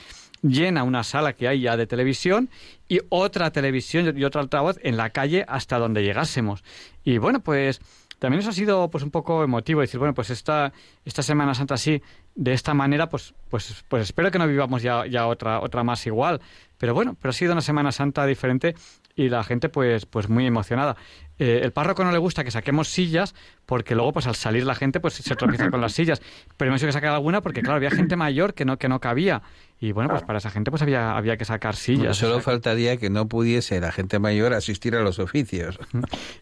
llena 0.43 0.83
una 0.83 1.05
sala 1.05 1.33
que 1.33 1.49
hay 1.49 1.63
ya 1.63 1.77
de 1.77 1.87
televisión 1.87 2.51
y 2.89 3.01
otra 3.09 3.51
televisión 3.51 4.17
y 4.17 4.25
otro 4.25 4.41
altavoz 4.41 4.79
en 4.83 4.97
la 4.97 5.11
calle 5.11 5.45
hasta 5.49 5.79
donde 5.79 6.03
llegásemos. 6.03 6.63
Y 7.05 7.19
bueno 7.19 7.41
pues 7.41 7.81
también 8.19 8.41
eso 8.41 8.51
ha 8.51 8.53
sido 8.53 8.89
pues 8.91 9.03
un 9.03 9.11
poco 9.11 9.43
emotivo 9.43 9.81
decir 9.81 9.99
bueno 9.99 10.15
pues 10.15 10.31
esta 10.31 10.73
esta 11.05 11.23
Semana 11.23 11.55
Santa 11.55 11.75
así 11.75 12.03
de 12.35 12.53
esta 12.53 12.75
manera 12.75 13.09
pues 13.09 13.35
pues 13.49 13.85
pues 13.89 14.05
espero 14.05 14.31
que 14.31 14.39
no 14.39 14.47
vivamos 14.47 14.83
ya 14.83 15.07
ya 15.07 15.27
otra 15.27 15.61
otra 15.61 15.83
más 15.85 16.07
igual. 16.07 16.41
Pero 16.79 16.95
bueno 16.95 17.17
pero 17.21 17.31
ha 17.31 17.33
sido 17.33 17.53
una 17.53 17.63
Semana 17.63 17.93
Santa 17.93 18.27
diferente 18.27 18.75
y 19.15 19.29
la 19.29 19.45
gente 19.45 19.69
pues 19.69 20.07
pues 20.07 20.29
muy 20.29 20.47
emocionada 20.47 20.97
Eh, 21.39 21.61
el 21.65 21.73
párroco 21.73 22.05
no 22.05 22.13
le 22.13 22.19
gusta 22.19 22.45
que 22.45 22.51
saquemos 22.51 22.89
sillas 22.89 23.35
porque 23.67 23.95
luego 23.95 24.13
pues 24.13 24.27
al 24.27 24.37
salir 24.37 24.65
la 24.65 24.75
gente 24.75 25.01
pues 25.01 25.15
se 25.15 25.35
tropieza 25.35 25.71
con 25.71 25.81
las 25.81 25.93
sillas 25.93 26.21
pero 26.57 26.69
hemos 26.69 26.81
hecho 26.81 26.87
que 26.87 26.93
sacar 26.93 27.13
alguna 27.15 27.41
porque 27.41 27.63
claro 27.63 27.77
había 27.77 27.91
gente 27.91 28.17
mayor 28.17 28.55
que 28.55 28.65
no 28.65 28.79
que 28.79 28.89
no 28.89 29.01
cabía 29.01 29.43
y 29.81 29.93
bueno 29.93 30.11
pues 30.11 30.23
para 30.23 30.39
esa 30.39 30.51
gente 30.51 30.71
pues 30.71 30.83
había 30.83 31.17
había 31.17 31.37
que 31.37 31.45
sacar 31.45 31.75
sillas 31.75 32.17
Solo 32.17 32.37
O 32.37 32.41
sea, 32.41 32.53
faltaría 32.53 32.97
que 32.97 33.11
no 33.11 33.27
pudiese 33.29 33.81
la 33.81 33.91
gente 33.93 34.19
mayor 34.19 34.53
asistir 34.53 34.95
a 34.95 35.03
los 35.03 35.19
oficios. 35.19 35.79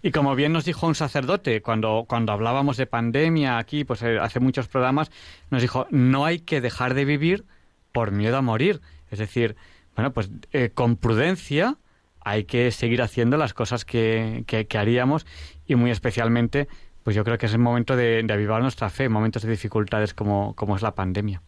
Y 0.03 0.11
como 0.11 0.35
bien 0.35 0.53
nos 0.53 0.65
dijo 0.65 0.87
un 0.87 0.95
sacerdote 0.95 1.63
cuando, 1.63 2.05
cuando 2.09 2.33
hablábamos 2.33 2.77
de 2.77 2.87
pandemia 2.87 3.59
aquí, 3.59 3.85
pues 3.85 4.03
eh, 4.03 4.19
hace 4.19 4.41
muchos 4.41 4.69
programas, 4.69 5.11
nos 5.51 5.63
dijo, 5.63 5.87
no 5.91 6.25
hay 6.27 6.41
que 6.41 6.61
dejar 6.61 6.95
de 6.95 7.05
vivir 7.05 7.45
por 7.93 8.11
miedo 8.11 8.37
a 8.37 8.43
morir. 8.43 8.81
Es 9.11 9.19
decir, 9.19 9.57
bueno, 9.97 10.13
pues 10.13 10.31
eh, 10.53 10.71
con 10.75 10.97
prudencia 10.97 11.79
hay 12.21 12.45
que 12.45 12.71
seguir 12.71 13.03
haciendo 13.03 13.37
las 13.37 13.55
cosas 13.55 13.85
que, 13.85 14.45
que, 14.47 14.67
que 14.67 14.79
haríamos 14.79 15.27
y 15.67 15.75
muy 15.75 15.91
especialmente, 15.91 16.69
pues 17.03 17.17
yo 17.17 17.25
creo 17.25 17.39
que 17.39 17.47
es 17.47 17.53
el 17.53 17.59
momento 17.59 17.97
de, 17.97 18.23
de 18.23 18.33
avivar 18.33 18.63
nuestra 18.63 18.91
fe 18.91 19.05
en 19.05 19.13
momentos 19.13 19.43
de 19.43 19.51
dificultades 19.51 20.15
como, 20.15 20.55
como 20.55 20.77
es 20.77 20.83
la 20.83 20.95
pandemia. 20.95 21.43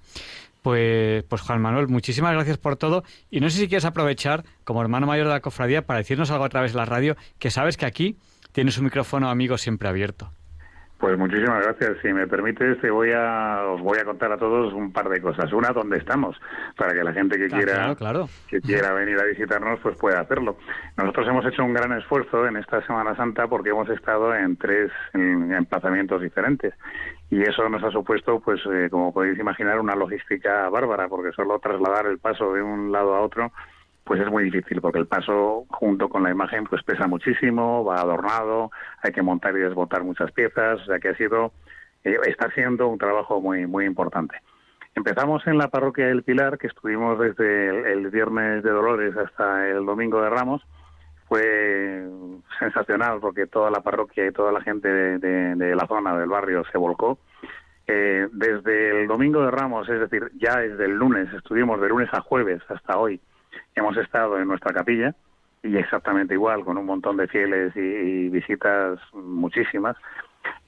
Pues, 0.62 1.24
pues 1.24 1.42
Juan 1.42 1.60
Manuel, 1.60 1.88
muchísimas 1.88 2.32
gracias 2.32 2.56
por 2.56 2.76
todo. 2.76 3.02
Y 3.30 3.40
no 3.40 3.50
sé 3.50 3.58
si 3.58 3.68
quieres 3.68 3.84
aprovechar, 3.84 4.44
como 4.64 4.80
hermano 4.80 5.06
mayor 5.06 5.26
de 5.26 5.32
la 5.32 5.40
cofradía, 5.40 5.84
para 5.86 5.98
decirnos 5.98 6.30
algo 6.30 6.44
a 6.44 6.48
través 6.48 6.72
de 6.72 6.78
la 6.78 6.84
radio, 6.84 7.16
que 7.38 7.50
sabes 7.50 7.76
que 7.76 7.84
aquí 7.84 8.16
tienes 8.52 8.78
un 8.78 8.84
micrófono 8.84 9.28
amigo 9.28 9.58
siempre 9.58 9.88
abierto. 9.88 10.30
Pues 11.02 11.18
muchísimas 11.18 11.64
gracias. 11.64 11.98
Si 12.00 12.12
me 12.12 12.28
permites, 12.28 12.80
te 12.80 12.88
voy 12.88 13.10
a, 13.12 13.64
os 13.66 13.80
voy 13.80 13.98
a 13.98 14.04
contar 14.04 14.30
a 14.30 14.36
todos 14.36 14.72
un 14.72 14.92
par 14.92 15.08
de 15.08 15.20
cosas. 15.20 15.52
Una, 15.52 15.70
dónde 15.70 15.98
estamos, 15.98 16.40
para 16.76 16.92
que 16.92 17.02
la 17.02 17.12
gente 17.12 17.36
que 17.36 17.48
quiera 17.48 17.72
claro, 17.74 17.96
claro. 17.96 18.28
que 18.46 18.60
quiera 18.60 18.92
venir 18.94 19.18
a 19.18 19.24
visitarnos, 19.24 19.80
pues 19.80 19.96
pueda 19.98 20.20
hacerlo. 20.20 20.56
Nosotros 20.96 21.26
hemos 21.26 21.44
hecho 21.44 21.64
un 21.64 21.74
gran 21.74 21.90
esfuerzo 21.98 22.46
en 22.46 22.56
esta 22.56 22.86
Semana 22.86 23.16
Santa 23.16 23.48
porque 23.48 23.70
hemos 23.70 23.88
estado 23.88 24.32
en 24.32 24.56
tres 24.56 24.92
en- 25.12 25.52
emplazamientos 25.52 26.22
diferentes 26.22 26.72
y 27.30 27.42
eso 27.42 27.68
nos 27.68 27.82
ha 27.82 27.90
supuesto, 27.90 28.38
pues 28.38 28.60
eh, 28.72 28.86
como 28.88 29.12
podéis 29.12 29.36
imaginar, 29.40 29.80
una 29.80 29.96
logística 29.96 30.68
bárbara 30.68 31.08
porque 31.08 31.32
solo 31.32 31.58
trasladar 31.58 32.06
el 32.06 32.20
paso 32.20 32.52
de 32.54 32.62
un 32.62 32.92
lado 32.92 33.16
a 33.16 33.22
otro 33.22 33.50
pues 34.04 34.20
es 34.20 34.30
muy 34.30 34.44
difícil 34.44 34.80
porque 34.80 34.98
el 34.98 35.06
paso 35.06 35.64
junto 35.68 36.08
con 36.08 36.22
la 36.22 36.30
imagen 36.30 36.64
pues 36.64 36.82
pesa 36.82 37.06
muchísimo, 37.06 37.84
va 37.84 37.96
adornado, 38.00 38.70
hay 39.02 39.12
que 39.12 39.22
montar 39.22 39.56
y 39.56 39.60
desmontar 39.60 40.04
muchas 40.04 40.32
piezas, 40.32 40.80
o 40.80 40.84
sea 40.84 40.98
que 40.98 41.10
ha 41.10 41.16
sido 41.16 41.52
eh, 42.04 42.16
está 42.26 42.50
siendo 42.50 42.88
un 42.88 42.98
trabajo 42.98 43.40
muy 43.40 43.66
muy 43.66 43.84
importante. 43.84 44.36
Empezamos 44.94 45.46
en 45.46 45.56
la 45.56 45.68
parroquia 45.68 46.06
del 46.06 46.22
Pilar, 46.22 46.58
que 46.58 46.66
estuvimos 46.66 47.18
desde 47.18 47.68
el, 47.68 47.86
el 47.86 48.10
viernes 48.10 48.62
de 48.62 48.70
Dolores 48.70 49.16
hasta 49.16 49.68
el 49.68 49.86
domingo 49.86 50.20
de 50.20 50.28
Ramos. 50.28 50.62
Fue 51.28 52.06
sensacional 52.58 53.18
porque 53.20 53.46
toda 53.46 53.70
la 53.70 53.80
parroquia 53.80 54.26
y 54.26 54.32
toda 54.32 54.52
la 54.52 54.60
gente 54.60 54.88
de, 54.88 55.74
la 55.74 55.86
zona 55.86 56.14
del 56.18 56.28
barrio 56.28 56.62
se 56.70 56.76
volcó. 56.76 57.18
Eh, 57.86 58.28
desde 58.32 59.00
el 59.00 59.08
domingo 59.08 59.42
de 59.42 59.50
Ramos, 59.50 59.88
es 59.88 59.98
decir, 59.98 60.30
ya 60.34 60.58
desde 60.58 60.84
el 60.84 60.92
lunes, 60.92 61.32
estuvimos 61.32 61.80
de 61.80 61.88
lunes 61.88 62.10
a 62.12 62.20
jueves 62.20 62.60
hasta 62.68 62.98
hoy, 62.98 63.18
hemos 63.74 63.96
estado 63.96 64.38
en 64.38 64.48
nuestra 64.48 64.72
capilla 64.72 65.14
y 65.62 65.76
exactamente 65.76 66.34
igual, 66.34 66.64
con 66.64 66.76
un 66.76 66.86
montón 66.86 67.16
de 67.16 67.28
fieles 67.28 67.74
y, 67.76 67.80
y 67.80 68.28
visitas 68.28 68.98
muchísimas. 69.12 69.96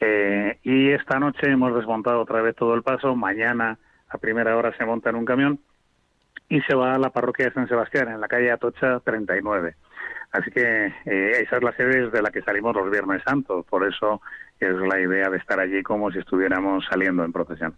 Eh, 0.00 0.58
y 0.62 0.90
esta 0.90 1.18
noche 1.18 1.50
hemos 1.50 1.74
desmontado 1.74 2.20
otra 2.20 2.42
vez 2.42 2.54
todo 2.54 2.74
el 2.74 2.82
paso. 2.82 3.14
Mañana 3.16 3.78
a 4.08 4.18
primera 4.18 4.56
hora 4.56 4.76
se 4.76 4.84
monta 4.84 5.10
en 5.10 5.16
un 5.16 5.24
camión 5.24 5.58
y 6.48 6.60
se 6.62 6.74
va 6.74 6.94
a 6.94 6.98
la 6.98 7.10
parroquia 7.10 7.46
de 7.46 7.54
San 7.54 7.68
Sebastián, 7.68 8.08
en 8.08 8.20
la 8.20 8.28
calle 8.28 8.52
Atocha 8.52 9.00
39. 9.00 9.74
Así 10.32 10.50
que 10.50 10.86
eh, 11.06 11.42
esa 11.42 11.56
es 11.56 11.62
la 11.62 11.72
sede 11.72 12.06
desde 12.06 12.22
la 12.22 12.30
que 12.30 12.42
salimos 12.42 12.74
los 12.74 12.90
Viernes 12.90 13.22
Santos. 13.24 13.64
Por 13.66 13.86
eso 13.86 14.20
es 14.60 14.74
la 14.74 15.00
idea 15.00 15.30
de 15.30 15.38
estar 15.38 15.58
allí 15.58 15.82
como 15.82 16.10
si 16.10 16.18
estuviéramos 16.18 16.84
saliendo 16.90 17.24
en 17.24 17.32
procesión. 17.32 17.74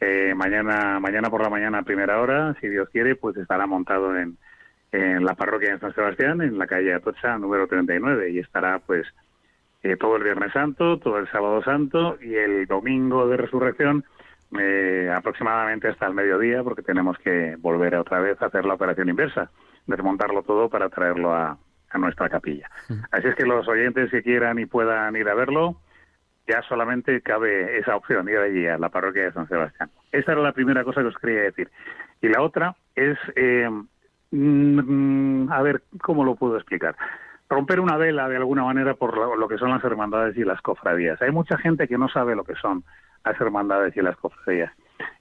Eh, 0.00 0.34
mañana, 0.36 1.00
mañana 1.00 1.30
por 1.30 1.42
la 1.42 1.48
mañana 1.48 1.78
a 1.78 1.82
primera 1.82 2.20
hora, 2.20 2.54
si 2.60 2.68
Dios 2.68 2.88
quiere, 2.90 3.14
pues 3.14 3.36
estará 3.36 3.66
montado 3.66 4.16
en, 4.16 4.36
en 4.92 5.24
la 5.24 5.34
parroquia 5.34 5.72
de 5.72 5.78
San 5.78 5.94
Sebastián, 5.94 6.40
en 6.40 6.58
la 6.58 6.66
calle 6.66 6.94
Atocha 6.94 7.38
número 7.38 7.66
39, 7.66 8.30
y 8.30 8.38
estará 8.38 8.78
pues 8.80 9.06
eh, 9.82 9.96
todo 9.96 10.16
el 10.16 10.24
Viernes 10.24 10.52
Santo, 10.52 10.98
todo 10.98 11.18
el 11.18 11.28
Sábado 11.30 11.62
Santo 11.62 12.18
y 12.20 12.34
el 12.34 12.66
Domingo 12.66 13.28
de 13.28 13.36
Resurrección 13.36 14.04
eh, 14.58 15.10
aproximadamente 15.14 15.88
hasta 15.88 16.06
el 16.06 16.14
mediodía, 16.14 16.62
porque 16.64 16.82
tenemos 16.82 17.16
que 17.18 17.56
volver 17.58 17.94
otra 17.94 18.20
vez 18.20 18.40
a 18.42 18.46
hacer 18.46 18.64
la 18.64 18.74
operación 18.74 19.08
inversa, 19.08 19.50
desmontarlo 19.86 20.42
todo 20.42 20.68
para 20.68 20.88
traerlo 20.88 21.32
a, 21.32 21.56
a 21.90 21.98
nuestra 21.98 22.28
capilla. 22.28 22.68
Así 23.10 23.28
es 23.28 23.34
que 23.34 23.44
los 23.44 23.66
oyentes 23.68 24.10
que 24.10 24.22
quieran 24.22 24.58
y 24.58 24.66
puedan 24.66 25.14
ir 25.16 25.28
a 25.28 25.34
verlo, 25.34 25.76
ya 26.48 26.62
solamente 26.62 27.20
cabe 27.20 27.78
esa 27.78 27.96
opción, 27.96 28.28
ir 28.28 28.38
allí 28.38 28.66
a 28.66 28.78
la 28.78 28.88
parroquia 28.88 29.24
de 29.24 29.32
San 29.32 29.48
Sebastián. 29.48 29.90
Esa 30.10 30.32
era 30.32 30.40
la 30.40 30.52
primera 30.52 30.84
cosa 30.84 31.00
que 31.00 31.08
os 31.08 31.18
quería 31.18 31.42
decir. 31.42 31.70
Y 32.20 32.28
la 32.28 32.42
otra 32.42 32.74
es, 32.94 33.18
eh, 33.36 33.68
mm, 34.30 35.52
a 35.52 35.62
ver, 35.62 35.82
¿cómo 36.02 36.24
lo 36.24 36.34
puedo 36.36 36.56
explicar? 36.56 36.96
Romper 37.48 37.80
una 37.80 37.96
vela 37.96 38.28
de 38.28 38.36
alguna 38.36 38.64
manera 38.64 38.94
por 38.94 39.16
lo, 39.16 39.48
que 39.48 39.58
son 39.58 39.70
las 39.70 39.82
hermandades 39.82 40.36
y 40.36 40.44
las 40.44 40.60
cofradías. 40.60 41.20
Hay 41.20 41.32
mucha 41.32 41.58
gente 41.58 41.88
que 41.88 41.98
no 41.98 42.08
sabe 42.08 42.36
lo 42.36 42.44
que 42.44 42.54
son 42.54 42.84
las 43.24 43.40
hermandades 43.40 43.96
y 43.96 44.02
las 44.02 44.16
cofradías. 44.16 44.72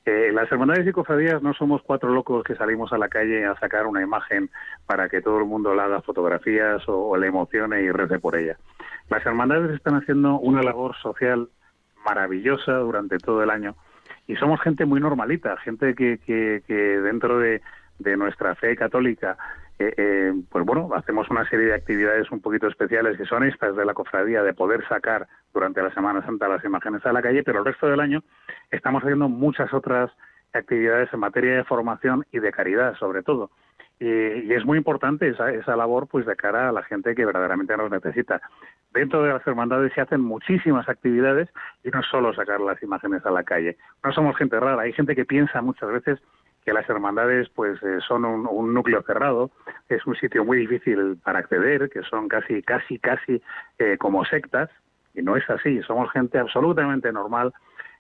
Eh, 0.06 0.32
las 0.34 0.52
hermandades 0.52 0.86
y 0.88 0.92
cofradías 0.92 1.42
no 1.42 1.54
somos 1.54 1.82
cuatro 1.82 2.10
locos 2.14 2.44
que 2.44 2.56
salimos 2.56 2.94
a 2.94 2.98
la 2.98 3.10
calle 3.10 3.46
a 3.46 3.56
sacar 3.60 3.88
una 3.88 4.02
imagen 4.02 4.50
para 4.86 5.10
que 5.10 5.22
todo 5.22 5.40
el 5.40 5.46
mundo 5.46 5.74
le 5.74 5.82
haga 5.82 6.02
fotografías 6.02 6.88
o, 6.88 7.10
o 7.10 7.18
le 7.18 7.28
emocione 7.28 7.82
y 7.82 7.92
rece 7.92 8.20
por 8.20 8.36
ella. 8.36 8.58
Las 9.10 9.26
hermandades 9.26 9.72
están 9.72 9.96
haciendo 9.96 10.38
una 10.40 10.62
labor 10.62 10.96
social 10.98 11.50
maravillosa 12.06 12.74
durante 12.74 13.18
todo 13.18 13.42
el 13.42 13.50
año 13.50 13.76
y 14.28 14.36
somos 14.36 14.62
gente 14.62 14.86
muy 14.86 15.02
normalita, 15.02 15.58
gente 15.58 15.96
que 15.96 17.00
dentro 17.02 17.40
de, 17.40 17.62
de 18.00 18.18
nuestra 18.18 18.56
fe 18.56 18.76
católica, 18.76 19.38
eh, 19.78 19.94
eh, 19.96 20.34
pues 20.50 20.66
bueno, 20.66 20.90
hacemos 20.94 21.30
una 21.30 21.48
serie 21.50 21.68
de 21.68 21.74
actividades 21.74 22.30
un 22.32 22.42
poquito 22.42 22.68
especiales 22.68 23.18
que 23.18 23.26
son 23.26 23.44
estas 23.44 23.76
de 23.78 23.86
la 23.86 23.94
cofradía, 23.94 24.44
de 24.44 24.54
poder 24.54 24.86
sacar 24.88 25.28
durante 25.54 25.82
la 25.82 25.94
Semana 25.94 26.22
Santa 26.26 26.50
las 26.50 26.64
imágenes 26.66 27.06
a 27.06 27.14
la 27.14 27.22
calle, 27.22 27.44
pero 27.44 27.60
el 27.60 27.66
resto 27.66 27.88
del 27.88 28.02
año 28.02 28.22
estamos 28.72 29.04
haciendo 29.04 29.30
muchas 29.30 29.74
otras 29.74 30.12
actividades 30.52 31.08
en 31.14 31.20
materia 31.20 31.56
de 31.56 31.64
formación 31.64 32.26
y 32.32 32.40
de 32.40 32.52
caridad, 32.52 32.96
sobre 32.98 33.24
todo. 33.24 33.52
Y, 34.02 34.06
y 34.06 34.54
es 34.54 34.66
muy 34.66 34.78
importante 34.78 35.30
esa, 35.30 35.52
esa 35.52 35.76
labor 35.78 36.08
pues 36.08 36.26
de 36.26 36.36
cara 36.36 36.70
a 36.70 36.72
la 36.72 36.84
gente 36.84 37.16
que 37.16 37.26
verdaderamente 37.26 37.76
nos 37.78 37.92
necesita. 37.92 38.42
Dentro 38.94 39.24
de 39.24 39.34
las 39.34 39.46
hermandades 39.46 39.94
se 39.94 40.02
hacen 40.02 40.22
muchísimas 40.22 40.90
actividades 40.90 41.48
y 41.86 41.90
no 41.90 42.02
solo 42.04 42.34
sacar 42.34 42.60
las 42.60 42.82
imágenes 42.84 43.26
a 43.26 43.32
la 43.32 43.44
calle. 43.44 43.78
No 44.04 44.12
somos 44.12 44.36
gente 44.36 44.60
rara, 44.60 44.82
hay 44.82 44.94
gente 44.94 45.16
que 45.16 45.26
piensa 45.26 45.62
muchas 45.62 45.92
veces 45.92 46.20
que 46.70 46.74
las 46.74 46.88
hermandades 46.88 47.50
pues 47.50 47.82
eh, 47.82 47.98
son 48.08 48.26
un, 48.26 48.74
núcleo 48.76 49.02
cerrado, 49.02 49.50
es 49.90 50.06
un 50.06 50.14
sitio 50.16 50.46
muy 50.46 50.60
difícil 50.60 51.18
para 51.24 51.40
acceder, 51.40 51.90
que 51.90 52.04
son 52.04 52.28
casi, 52.28 52.62
casi, 52.62 53.00
casi 53.00 53.42
eh, 53.80 53.98
como 53.98 54.24
sectas, 54.24 54.70
y 55.16 55.24
no 55.24 55.36
es 55.36 55.50
así, 55.50 55.82
somos 55.82 56.12
gente 56.12 56.38
absolutamente 56.38 57.12
normal 57.12 57.54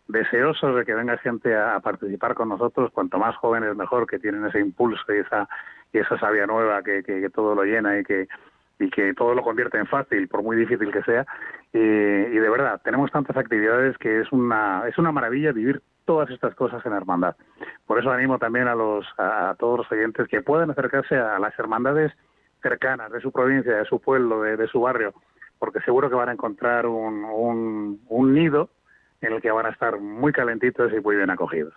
deseosos 0.07 0.75
de 0.75 0.85
que 0.85 0.93
venga 0.93 1.17
gente 1.17 1.55
a, 1.55 1.79
participar 1.79 2.35
con 2.35 2.49
nosotros, 2.49 2.91
cuanto 2.91 3.17
más 3.17 3.35
jóvenes 3.37 3.75
mejor, 3.75 4.05
que 4.05 4.19
tienen 4.19 4.45
ese 4.45 4.59
impulso 4.59 5.03
y 5.15 5.17
esa, 5.17 5.49
y 5.91 5.97
esa 5.97 6.19
savia 6.19 6.45
nueva 6.45 6.83
que, 6.83 7.01
que, 7.01 7.27
todo 7.31 7.55
lo 7.55 7.63
llena 7.63 7.97
y 7.97 8.03
que, 8.03 8.27
y 8.77 8.91
que 8.91 9.15
todo 9.15 9.33
lo 9.33 9.41
convierte 9.41 9.79
en 9.79 9.87
fácil, 9.87 10.27
por 10.27 10.43
muy 10.43 10.55
difícil 10.55 10.91
que 10.91 11.01
sea. 11.01 11.25
Y 11.73 11.79
de 11.79 12.49
verdad, 12.51 12.79
tenemos 12.83 13.11
tantas 13.11 13.35
actividades 13.35 13.97
que 13.97 14.21
es 14.21 14.31
una, 14.31 14.83
es 14.87 14.97
una 14.99 15.11
maravilla 15.11 15.53
vivir 15.53 15.81
todas 16.09 16.31
estas 16.31 16.55
cosas 16.55 16.83
en 16.87 16.93
hermandad. 16.93 17.35
Por 17.85 17.99
eso 17.99 18.09
animo 18.09 18.39
también 18.39 18.67
a, 18.67 18.73
los, 18.73 19.05
a, 19.19 19.53
todos 19.59 19.77
los 19.77 19.91
oyentes 19.91 20.27
que 20.27 20.41
puedan 20.41 20.71
acercarse 20.71 21.15
a 21.15 21.37
las 21.37 21.53
hermandades 21.59 22.11
cercanas 22.63 23.11
de 23.11 23.21
su 23.21 23.31
provincia, 23.31 23.75
de 23.75 23.85
su 23.85 23.99
pueblo, 24.01 24.41
de, 24.41 24.67
su 24.69 24.81
barrio, 24.81 25.13
porque 25.59 25.81
seguro 25.81 26.09
que 26.09 26.15
van 26.15 26.29
a 26.29 26.31
encontrar 26.31 26.87
un 26.87 28.33
nido 28.33 28.71
en 29.21 29.33
el 29.33 29.39
que 29.39 29.51
van 29.51 29.67
a 29.67 29.69
estar 29.69 29.99
muy 29.99 30.31
calentitos 30.31 30.91
y 30.97 30.99
muy 30.99 31.15
bien 31.15 31.29
acogidos. 31.29 31.75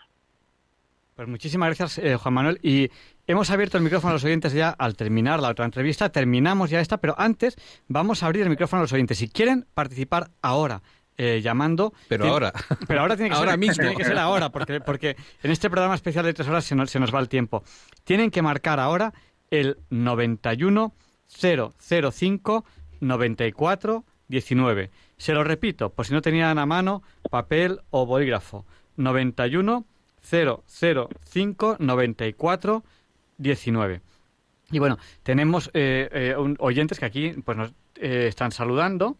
Pues 1.14 1.28
muchísimas 1.28 1.68
gracias, 1.68 1.98
eh, 1.98 2.16
Juan 2.16 2.32
Manuel. 2.32 2.58
Y 2.62 2.90
hemos 3.26 3.50
abierto 3.50 3.76
el 3.76 3.84
micrófono 3.84 4.12
a 4.12 4.14
los 4.14 4.24
oyentes 4.24 4.54
ya 4.54 4.70
al 4.70 4.96
terminar 4.96 5.40
la 5.40 5.50
otra 5.50 5.66
entrevista. 5.66 6.08
Terminamos 6.08 6.70
ya 6.70 6.80
esta, 6.80 6.96
pero 6.96 7.14
antes 7.18 7.54
vamos 7.86 8.22
a 8.22 8.26
abrir 8.26 8.44
el 8.44 8.48
micrófono 8.48 8.80
a 8.80 8.84
los 8.84 8.92
oyentes. 8.94 9.18
Si 9.18 9.28
quieren 9.28 9.66
participar 9.74 10.28
ahora, 10.40 10.80
eh, 11.16 11.40
llamando. 11.42 11.92
Pero 12.08 12.24
Tien- 12.24 12.30
ahora. 12.32 12.52
Pero 12.88 13.00
ahora 13.00 13.16
tiene 13.16 13.30
que 13.30 13.36
Ahora 13.36 13.50
ser, 13.52 13.58
mismo. 13.58 13.74
Tiene 13.82 13.96
que 13.96 14.04
ser 14.04 14.18
ahora, 14.18 14.50
porque, 14.50 14.80
porque 14.80 15.16
en 15.42 15.50
este 15.50 15.68
programa 15.70 15.94
especial 15.94 16.24
de 16.24 16.34
tres 16.34 16.48
horas 16.48 16.64
se 16.64 16.74
nos, 16.74 16.90
se 16.90 16.98
nos 17.00 17.14
va 17.14 17.20
el 17.20 17.28
tiempo. 17.28 17.62
Tienen 18.04 18.30
que 18.30 18.42
marcar 18.42 18.80
ahora 18.80 19.12
el 19.50 19.78
91 19.90 20.94
005 21.28 22.64
94 23.00 24.04
19. 24.28 24.90
Se 25.18 25.32
lo 25.34 25.44
repito, 25.44 25.90
por 25.90 26.06
si 26.06 26.12
no 26.14 26.22
tenían 26.22 26.58
a 26.58 26.66
mano 26.66 27.02
papel 27.30 27.80
o 27.90 28.06
bolígrafo. 28.06 28.64
91 28.96 29.84
005 30.22 31.76
94 31.78 32.84
19. 33.38 34.00
Y 34.70 34.78
bueno, 34.78 34.98
tenemos 35.22 35.70
eh, 35.74 36.08
eh, 36.12 36.34
un- 36.38 36.56
oyentes 36.60 36.98
que 36.98 37.04
aquí 37.04 37.30
pues 37.44 37.56
nos 37.58 37.70
eh, 37.96 38.26
están 38.28 38.52
saludando 38.52 39.16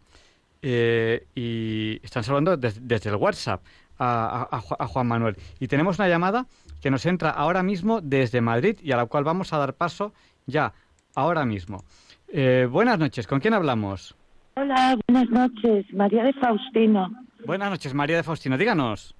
eh, 0.63 1.27
y 1.35 1.99
están 2.03 2.23
saludando 2.23 2.57
des- 2.57 2.79
desde 2.87 3.11
el 3.11 3.17
WhatsApp 3.17 3.61
a 3.99 4.87
Juan 4.87 5.07
Manuel. 5.07 5.35
Y 5.59 5.67
tenemos 5.67 5.99
una 5.99 6.07
llamada 6.09 6.47
que 6.81 6.89
nos 6.89 7.05
entra 7.05 7.29
ahora 7.29 7.61
mismo 7.63 8.01
desde 8.01 8.41
Madrid 8.41 8.77
y 8.81 8.91
a 8.91 8.97
la 8.97 9.05
cual 9.05 9.23
vamos 9.23 9.53
a 9.53 9.57
dar 9.57 9.75
paso 9.75 10.13
ya, 10.45 10.73
ahora 11.15 11.45
mismo. 11.45 11.83
Eh, 12.27 12.67
buenas 12.69 12.97
noches, 12.99 13.27
¿con 13.27 13.39
quién 13.39 13.53
hablamos? 13.53 14.15
Hola, 14.55 14.97
buenas 15.07 15.29
noches, 15.29 15.85
María 15.93 16.23
de 16.23 16.33
Faustino. 16.33 17.09
Buenas 17.45 17.69
noches, 17.69 17.93
María 17.93 18.17
de 18.17 18.23
Faustino, 18.23 18.57
díganos. 18.57 19.15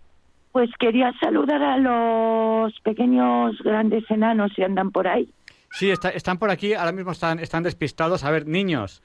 Pues 0.52 0.70
quería 0.80 1.12
saludar 1.22 1.62
a 1.64 1.78
los 1.78 2.80
pequeños 2.82 3.58
grandes 3.64 4.04
enanos 4.10 4.52
si 4.56 4.64
andan 4.64 4.92
por 4.92 5.08
ahí. 5.08 5.30
Sí, 5.72 5.90
está- 5.90 6.10
están 6.10 6.38
por 6.38 6.50
aquí, 6.52 6.74
ahora 6.74 6.92
mismo 6.92 7.12
están, 7.12 7.40
están 7.40 7.64
despistados. 7.64 8.24
A 8.24 8.30
ver, 8.32 8.46
niños, 8.48 9.02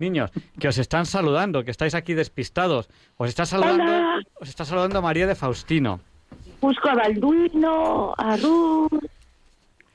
niños, 0.00 0.30
que 0.58 0.68
os 0.68 0.78
están 0.78 1.06
saludando, 1.06 1.64
que 1.64 1.70
estáis 1.70 1.94
aquí 1.94 2.14
despistados. 2.14 2.88
Os 3.16 3.28
está 3.28 3.46
saludando, 3.46 3.84
Hola. 3.84 4.20
os 4.40 4.48
está 4.48 4.64
saludando 4.64 5.00
María 5.02 5.26
de 5.26 5.34
Faustino. 5.34 6.00
Busco 6.60 6.88
a 6.88 6.94
Balduino, 6.94 8.14
a 8.16 8.36
Ruth, 8.36 9.04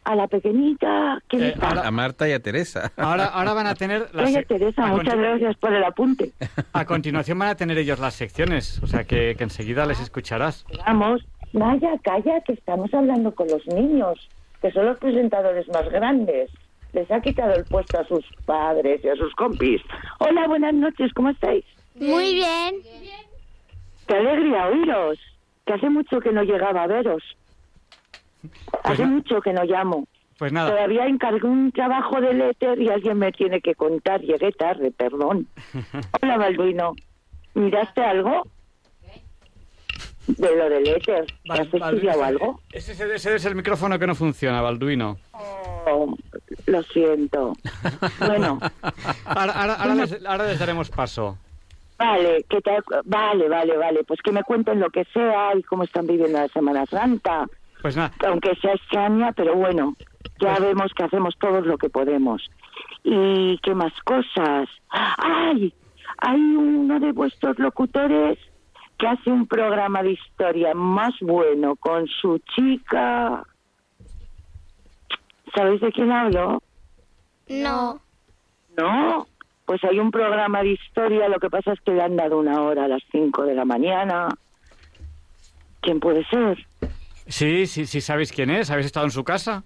a 0.03 0.15
la 0.15 0.27
pequeñita. 0.27 1.19
¿Quién 1.27 1.43
Eh, 1.43 1.49
está? 1.49 1.87
A 1.87 1.91
Marta 1.91 2.27
y 2.27 2.31
a 2.33 2.39
Teresa. 2.41 2.91
Ahora, 2.97 3.25
ahora 3.25 3.53
van 3.53 3.67
a 3.67 3.75
tener 3.75 4.09
las 4.13 4.27
Oye, 4.29 4.43
Teresa, 4.45 4.87
muchas 4.87 5.15
gracias 5.15 5.57
por 5.57 5.73
el 5.73 5.83
apunte. 5.83 6.31
A 6.73 6.85
continuación 6.85 7.37
van 7.39 7.49
a 7.49 7.55
tener 7.55 7.77
ellos 7.77 7.99
las 7.99 8.13
secciones, 8.15 8.81
o 8.83 8.87
sea 8.87 9.03
que, 9.03 9.35
que 9.37 9.43
enseguida 9.43 9.85
les 9.85 9.99
escucharás. 9.99 10.65
Vamos, 10.85 11.21
Vaya, 11.53 11.89
calla, 12.01 12.39
que 12.45 12.53
estamos 12.53 12.93
hablando 12.93 13.35
con 13.35 13.45
los 13.49 13.65
niños, 13.67 14.17
que 14.61 14.71
son 14.71 14.85
los 14.85 14.97
presentadores 14.99 15.67
más 15.67 15.89
grandes. 15.89 16.49
Les 16.93 17.09
ha 17.09 17.21
quitado 17.21 17.53
el 17.53 17.65
puesto 17.65 17.99
a 17.99 18.05
sus 18.05 18.25
padres 18.45 19.01
y 19.03 19.09
a 19.09 19.15
sus 19.15 19.33
compis. 19.35 19.81
Hola, 20.19 20.47
buenas 20.47 20.73
noches, 20.73 21.13
¿cómo 21.13 21.29
estáis? 21.29 21.63
Muy 21.95 22.33
bien. 22.35 22.75
Qué 24.07 24.15
alegría 24.15 24.67
oíros, 24.67 25.19
que 25.65 25.73
hace 25.73 25.89
mucho 25.89 26.19
que 26.19 26.31
no 26.31 26.43
llegaba 26.43 26.83
a 26.83 26.87
veros. 26.87 27.23
Hace 28.83 29.05
mucho 29.05 29.41
que 29.41 29.53
no 29.53 29.63
llamo. 29.63 30.05
Pues 30.37 30.51
nada. 30.51 30.71
Todavía 30.71 31.05
encargué 31.05 31.47
un 31.47 31.71
trabajo 31.71 32.19
del 32.19 32.41
éter 32.41 32.81
y 32.81 32.89
alguien 32.89 33.19
me 33.19 33.31
tiene 33.31 33.61
que 33.61 33.75
contar. 33.75 34.21
Llegué 34.21 34.51
tarde, 34.51 34.91
perdón. 34.91 35.47
Hola, 36.21 36.37
Balduino. 36.37 36.93
¿Miraste 37.53 38.01
algo? 38.01 38.47
De 40.37 40.55
lo 40.55 40.69
del 40.69 40.87
éter. 40.87 41.25
¿Has 41.49 41.59
estudiado 41.59 42.23
algo? 42.23 42.59
Ese, 42.71 42.91
ese- 42.93 43.13
ese 43.15 43.35
es 43.35 43.45
el 43.45 43.55
micrófono 43.55 43.97
que 43.99 44.07
no 44.07 44.15
funciona, 44.15 44.61
Balduino. 44.61 45.17
Oh, 45.33 46.15
lo 46.67 46.83
siento. 46.83 47.53
Bueno, 48.19 48.59
Ahora, 49.25 49.51
ahora- 49.53 49.73
ahora 49.75 49.95
les, 49.95 50.25
ahora 50.25 50.47
les 50.47 50.59
daremos 50.59 50.89
paso. 50.89 51.37
vale, 51.97 52.45
que 52.49 52.61
te- 52.61 52.77
vale, 53.05 53.47
vale, 53.49 53.77
vale. 53.77 54.03
Pues 54.03 54.21
que 54.21 54.31
me 54.31 54.43
cuenten 54.43 54.79
lo 54.79 54.89
que 54.89 55.03
sea 55.13 55.55
y 55.55 55.63
cómo 55.63 55.83
están 55.83 56.07
viviendo 56.07 56.39
la 56.39 56.47
Semana 56.49 56.85
Santa. 56.85 57.45
Pues 57.81 57.95
nada. 57.95 58.11
Aunque 58.27 58.55
sea 58.55 58.73
extraña, 58.73 59.31
pero 59.31 59.55
bueno, 59.55 59.95
ya 60.39 60.59
vemos 60.59 60.91
que 60.95 61.03
hacemos 61.03 61.35
todo 61.39 61.61
lo 61.61 61.77
que 61.77 61.89
podemos. 61.89 62.47
¿Y 63.03 63.57
qué 63.63 63.73
más 63.73 63.93
cosas? 64.05 64.69
¡Ay! 64.89 65.73
Hay 66.19 66.39
uno 66.39 66.99
de 66.99 67.11
vuestros 67.11 67.57
locutores 67.57 68.37
que 69.01 69.07
hace 69.07 69.31
un 69.31 69.47
programa 69.47 70.03
de 70.03 70.11
historia 70.11 70.75
más 70.75 71.11
bueno 71.21 71.75
con 71.75 72.05
su 72.07 72.37
chica. 72.55 73.43
¿Sabéis 75.55 75.81
de 75.81 75.91
quién 75.91 76.11
hablo? 76.11 76.61
No. 77.49 77.99
No, 78.77 79.27
pues 79.65 79.83
hay 79.83 79.97
un 79.97 80.11
programa 80.11 80.61
de 80.61 80.73
historia, 80.73 81.27
lo 81.29 81.39
que 81.39 81.49
pasa 81.49 81.73
es 81.73 81.81
que 81.81 81.93
le 81.93 82.03
han 82.03 82.15
dado 82.15 82.37
una 82.37 82.61
hora 82.61 82.85
a 82.85 82.87
las 82.87 83.01
5 83.11 83.43
de 83.43 83.55
la 83.55 83.65
mañana. 83.65 84.29
¿Quién 85.81 85.99
puede 85.99 86.23
ser? 86.25 86.63
Sí, 87.27 87.65
sí, 87.65 87.87
sí, 87.87 88.01
¿sabéis 88.01 88.31
quién 88.31 88.51
es? 88.51 88.69
¿Habéis 88.69 88.85
estado 88.85 89.07
en 89.07 89.11
su 89.11 89.23
casa? 89.23 89.63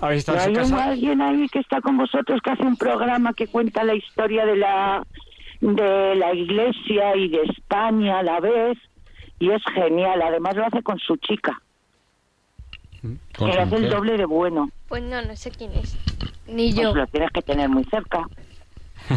¿Habéis 0.00 0.18
estado 0.28 0.38
¿No 0.38 0.44
en 0.44 0.54
su 0.54 0.60
hay 0.60 0.70
casa? 0.70 0.90
alguien 0.90 1.22
ahí 1.22 1.48
que 1.48 1.60
está 1.60 1.80
con 1.80 1.96
vosotros 1.96 2.40
que 2.42 2.50
hace 2.50 2.64
un 2.64 2.76
programa 2.76 3.32
que 3.32 3.46
cuenta 3.46 3.84
la 3.84 3.94
historia 3.94 4.44
de 4.44 4.56
la 4.56 5.06
de 5.60 6.14
la 6.16 6.34
iglesia 6.34 7.16
y 7.16 7.28
de 7.28 7.42
España 7.42 8.18
a 8.18 8.22
la 8.22 8.40
vez 8.40 8.78
y 9.38 9.50
es 9.50 9.62
genial, 9.74 10.20
además 10.22 10.56
lo 10.56 10.64
hace 10.66 10.82
con 10.82 10.98
su 10.98 11.16
chica, 11.16 11.60
Con 13.02 13.48
que 13.48 13.52
su 13.54 13.60
hace 13.60 13.76
el 13.76 13.90
doble 13.90 14.16
de 14.16 14.24
bueno. 14.24 14.70
Pues 14.88 15.02
no, 15.02 15.20
no 15.22 15.36
sé 15.36 15.50
quién 15.50 15.72
es. 15.72 15.96
Ni 16.46 16.72
Pues 16.72 16.76
yo. 16.86 16.94
lo 16.94 17.06
tienes 17.08 17.30
que 17.32 17.42
tener 17.42 17.68
muy 17.68 17.84
cerca. 17.84 18.22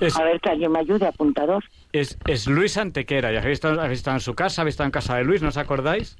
Es, 0.00 0.16
A 0.18 0.24
ver 0.24 0.40
que 0.40 0.50
alguien 0.50 0.72
me 0.72 0.80
ayude, 0.80 1.06
apuntador. 1.06 1.62
es, 1.92 2.18
es 2.26 2.48
Luis 2.48 2.76
Antequera. 2.76 3.30
¿Ya 3.32 3.38
habéis 3.38 3.54
estado, 3.54 3.80
habéis 3.80 4.00
estado 4.00 4.16
en 4.16 4.20
su 4.20 4.34
casa? 4.34 4.62
¿Habéis 4.62 4.72
estado 4.74 4.86
en 4.88 4.90
casa 4.90 5.14
de 5.16 5.24
Luis? 5.24 5.40
¿No 5.40 5.48
os 5.50 5.56
acordáis? 5.56 6.16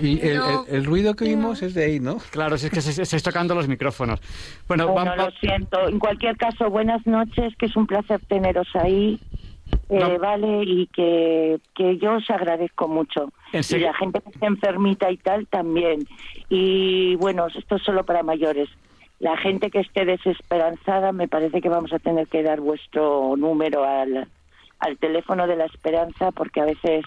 Y 0.00 0.20
el, 0.26 0.36
No. 0.38 0.64
el- 0.68 0.74
el 0.76 0.84
ruido 0.84 1.14
que 1.14 1.24
oímos 1.24 1.62
es 1.62 1.74
de 1.74 1.84
ahí, 1.84 2.00
¿no? 2.00 2.18
Claro, 2.30 2.56
si 2.58 2.66
es 2.66 2.72
que 2.72 2.80
se, 2.80 2.92
se- 2.92 3.02
estáis 3.02 3.22
tocando 3.22 3.54
los 3.54 3.68
micrófonos. 3.68 4.20
Bueno, 4.68 4.88
Bueno, 4.88 5.10
va- 5.10 5.16
lo 5.16 5.30
siento. 5.32 5.88
En 5.88 5.98
cualquier 5.98 6.36
caso, 6.36 6.70
buenas 6.70 7.04
noches, 7.06 7.54
que 7.56 7.66
es 7.66 7.76
un 7.76 7.86
placer 7.86 8.20
teneros 8.28 8.68
ahí. 8.74 9.18
Eh, 9.90 9.98
No. 9.98 10.18
Vale, 10.18 10.62
y 10.64 10.86
que, 10.88 11.58
que 11.74 11.98
yo 11.98 12.14
os 12.14 12.30
agradezco 12.30 12.88
mucho. 12.88 13.30
En 13.52 13.62
Y 13.68 13.78
la 13.80 13.92
gente 13.94 14.20
que 14.20 14.30
está 14.30 14.46
enfermita 14.46 15.10
y 15.10 15.16
tal 15.18 15.46
también. 15.46 16.06
Y 16.48 17.16
bueno, 17.16 17.46
esto 17.54 17.76
es 17.76 17.82
solo 17.82 18.04
para 18.04 18.22
mayores. 18.22 18.68
La 19.20 19.36
gente 19.36 19.70
que 19.70 19.80
esté 19.80 20.04
desesperanzada, 20.04 21.12
me 21.12 21.28
parece 21.28 21.60
que 21.60 21.68
vamos 21.68 21.92
a 21.92 21.98
tener 21.98 22.28
que 22.28 22.42
dar 22.42 22.60
vuestro 22.60 23.34
número 23.36 23.84
al, 23.84 24.28
al 24.78 24.96
teléfono 24.98 25.46
de 25.46 25.56
la 25.56 25.64
esperanza, 25.66 26.30
porque 26.32 26.60
a 26.60 26.64
veces 26.66 27.04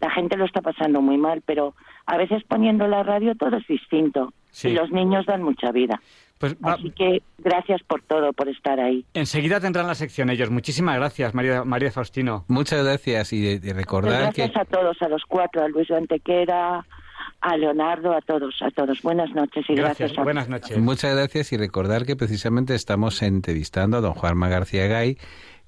la 0.00 0.10
gente 0.10 0.36
lo 0.36 0.44
está 0.46 0.60
pasando 0.62 1.00
muy 1.00 1.18
mal, 1.18 1.42
pero 1.44 1.74
a 2.06 2.16
veces 2.16 2.42
poniendo 2.48 2.86
la 2.88 3.02
radio 3.02 3.34
todo 3.34 3.56
es 3.56 3.66
distinto. 3.66 4.32
Sí. 4.50 4.68
Y 4.68 4.72
los 4.72 4.90
niños 4.90 5.26
dan 5.26 5.42
mucha 5.42 5.70
vida. 5.72 6.00
pues 6.38 6.54
va- 6.56 6.72
Así 6.72 6.90
que 6.90 7.22
gracias 7.38 7.82
por 7.82 8.00
todo, 8.02 8.32
por 8.32 8.48
estar 8.48 8.80
ahí. 8.80 9.04
enseguida 9.14 9.60
tendrán 9.60 9.86
la 9.86 9.94
sección 9.94 10.30
ellos. 10.30 10.50
Muchísimas 10.50 10.96
gracias, 10.96 11.34
María, 11.34 11.64
María 11.64 11.90
Faustino. 11.92 12.44
Muchas 12.48 12.82
gracias 12.82 13.32
y 13.34 13.58
de 13.58 13.72
recordar 13.74 14.32
que 14.32 14.42
gracias 14.46 14.56
a 14.56 14.64
todos, 14.64 15.00
a 15.02 15.08
los 15.08 15.22
cuatro, 15.28 15.62
a 15.62 15.68
Luis 15.68 15.90
Antequera, 15.90 16.84
a 17.42 17.56
Leonardo, 17.58 18.12
a 18.14 18.20
todos, 18.22 18.54
a 18.62 18.70
todos. 18.70 19.02
Buenas 19.02 19.30
noches 19.34 19.64
y 19.68 19.74
gracias, 19.74 19.98
Gracias, 19.98 20.18
a 20.18 20.22
buenas 20.22 20.48
noches. 20.48 20.78
Muchas 20.78 21.14
gracias 21.14 21.52
y 21.52 21.56
recordar 21.58 22.06
que 22.06 22.16
precisamente 22.16 22.74
estamos 22.74 23.22
entrevistando 23.22 23.98
a 23.98 24.00
don 24.00 24.14
Juanma 24.14 24.48
García 24.48 24.86
Gay, 24.86 25.18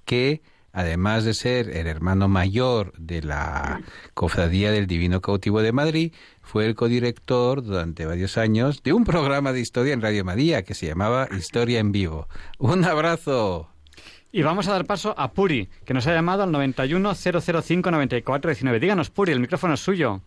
que 0.07 0.41
además 0.73 1.25
de 1.25 1.35
ser 1.35 1.77
el 1.77 1.87
hermano 1.87 2.29
mayor 2.29 2.93
de 2.99 3.23
la 3.23 3.83
Cofradía 4.15 4.73
del 4.73 4.87
Divino 4.87 5.21
Cautivo 5.21 5.61
de 5.63 5.73
Madrid, 5.73 6.13
fue 6.41 6.67
el 6.67 6.75
codirector 6.75 7.63
durante 7.63 8.07
varios 8.07 8.39
años 8.39 8.83
de 8.83 8.93
un 8.93 9.05
programa 9.05 9.53
de 9.53 9.61
historia 9.61 9.95
en 9.95 10.03
Radio 10.03 10.25
María 10.25 10.63
que 10.63 10.75
se 10.75 10.87
llamaba 10.87 11.29
Historia 11.31 11.79
en 11.79 11.93
Vivo. 11.93 12.27
Un 12.59 12.85
abrazo. 12.85 13.69
Y 14.33 14.43
vamos 14.43 14.67
a 14.69 14.73
dar 14.73 14.87
paso 14.87 15.15
a 15.19 15.33
Puri, 15.33 15.69
que 15.85 15.93
nos 15.93 16.07
ha 16.07 16.15
llamado 16.15 16.43
al 16.43 16.51
91-005-9419. 16.51 18.81
Díganos, 18.81 19.11
Puri, 19.11 19.33
el 19.33 19.41
micrófono 19.41 19.75
es 19.75 19.81
suyo. 19.81 20.23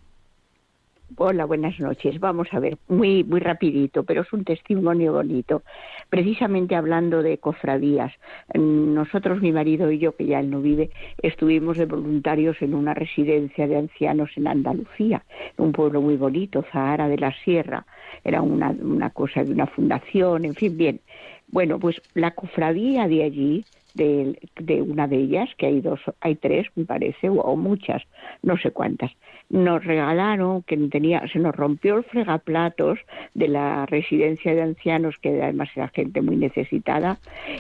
Hola, 1.18 1.46
buenas 1.46 1.80
noches. 1.80 2.20
Vamos 2.20 2.48
a 2.52 2.60
ver, 2.60 2.78
muy 2.88 3.24
muy 3.24 3.40
rapidito, 3.40 4.04
pero 4.04 4.24
es 4.24 4.34
un 4.34 4.44
testimonio 4.44 5.14
bonito. 5.14 5.62
Precisamente 6.10 6.76
hablando 6.76 7.24
de 7.24 7.38
cofradías, 7.40 8.14
nosotros, 8.54 9.42
mi 9.42 9.52
marido 9.52 9.92
y 9.92 9.98
yo, 9.98 10.16
que 10.16 10.26
ya 10.26 10.40
él 10.40 10.50
no 10.50 10.62
vive, 10.62 10.90
estuvimos 11.22 11.78
de 11.78 11.86
voluntarios 11.86 12.62
en 12.62 12.74
una 12.74 12.94
residencia 12.94 13.68
de 13.68 13.78
ancianos 13.78 14.30
en 14.36 14.48
Andalucía, 14.48 15.24
un 15.58 15.72
pueblo 15.72 16.02
muy 16.02 16.16
bonito, 16.16 16.64
Zahara 16.72 17.08
de 17.08 17.18
la 17.18 17.34
Sierra. 17.44 17.86
Era 18.24 18.42
una, 18.42 18.70
una 18.70 19.10
cosa 19.10 19.44
de 19.44 19.52
una 19.52 19.68
fundación, 19.68 20.46
en 20.46 20.56
fin, 20.56 20.78
bien. 20.78 21.02
Bueno, 21.48 21.80
pues 21.80 22.02
la 22.14 22.32
cofradía 22.32 23.08
de 23.08 23.24
allí, 23.24 23.66
de, 23.94 24.38
de 24.60 24.82
una 24.82 25.08
de 25.08 25.18
ellas, 25.18 25.50
que 25.58 25.68
hay 25.68 25.82
dos, 25.82 26.00
hay 26.22 26.36
tres, 26.36 26.68
me 26.76 26.86
parece, 26.86 27.30
o, 27.30 27.36
o 27.36 27.56
muchas, 27.56 28.04
no 28.42 28.58
sé 28.58 28.72
cuántas, 28.72 29.12
nos 29.50 29.84
regalaron, 29.84 30.64
que 30.64 30.78
tenía, 30.78 31.28
se 31.32 31.40
nos 31.40 31.56
rompió 31.56 31.98
el 31.98 32.04
fregaplatos 32.04 33.00
de 33.34 33.48
la 33.48 33.86
residencia 33.86 34.54
de 34.56 34.62
ancianos, 34.62 35.16
que 35.22 35.42
además 35.42 35.70
era 35.76 35.88
gente 35.90 36.22
muy 36.22 36.36
necesitada, 36.36 37.18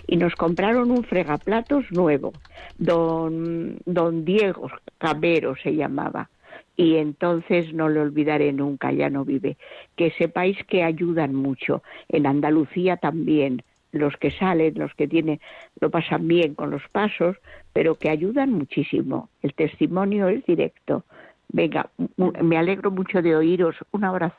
y 0.07 0.17
nos 0.17 0.35
compraron 0.35 0.91
un 0.91 1.03
fregaplatos 1.03 1.91
nuevo, 1.91 2.33
don, 2.77 3.77
don 3.85 4.25
Diego 4.25 4.69
Cabero 4.97 5.55
se 5.55 5.75
llamaba. 5.75 6.29
Y 6.77 6.97
entonces 6.97 7.73
no 7.73 7.87
lo 7.87 8.01
olvidaré 8.01 8.51
nunca, 8.51 8.91
ya 8.91 9.09
no 9.09 9.23
vive. 9.23 9.57
Que 9.95 10.11
sepáis 10.11 10.57
que 10.67 10.83
ayudan 10.83 11.33
mucho. 11.33 11.83
En 12.09 12.25
Andalucía 12.27 12.97
también, 12.97 13.63
los 13.93 14.17
que 14.17 14.31
salen, 14.31 14.73
los 14.75 14.93
que 14.95 15.07
tienen, 15.07 15.39
lo 15.79 15.89
pasan 15.89 16.27
bien 16.27 16.53
con 16.53 16.71
los 16.71 16.83
pasos, 16.91 17.37
pero 17.71 17.95
que 17.95 18.09
ayudan 18.09 18.51
muchísimo. 18.51 19.29
El 19.41 19.53
testimonio 19.53 20.27
es 20.27 20.45
directo. 20.45 21.05
Venga, 21.49 21.89
mu- 22.17 22.31
me 22.43 22.57
alegro 22.57 22.91
mucho 22.91 23.21
de 23.21 23.35
oíros. 23.35 23.75
Un 23.91 24.03
abrazo 24.03 24.35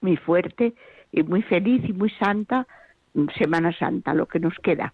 muy 0.00 0.16
fuerte 0.16 0.74
y 1.12 1.22
muy 1.22 1.42
feliz 1.42 1.82
y 1.88 1.92
muy 1.92 2.10
santa 2.10 2.66
mm, 3.14 3.26
Semana 3.38 3.76
Santa, 3.76 4.14
lo 4.14 4.26
que 4.26 4.38
nos 4.40 4.54
queda. 4.62 4.92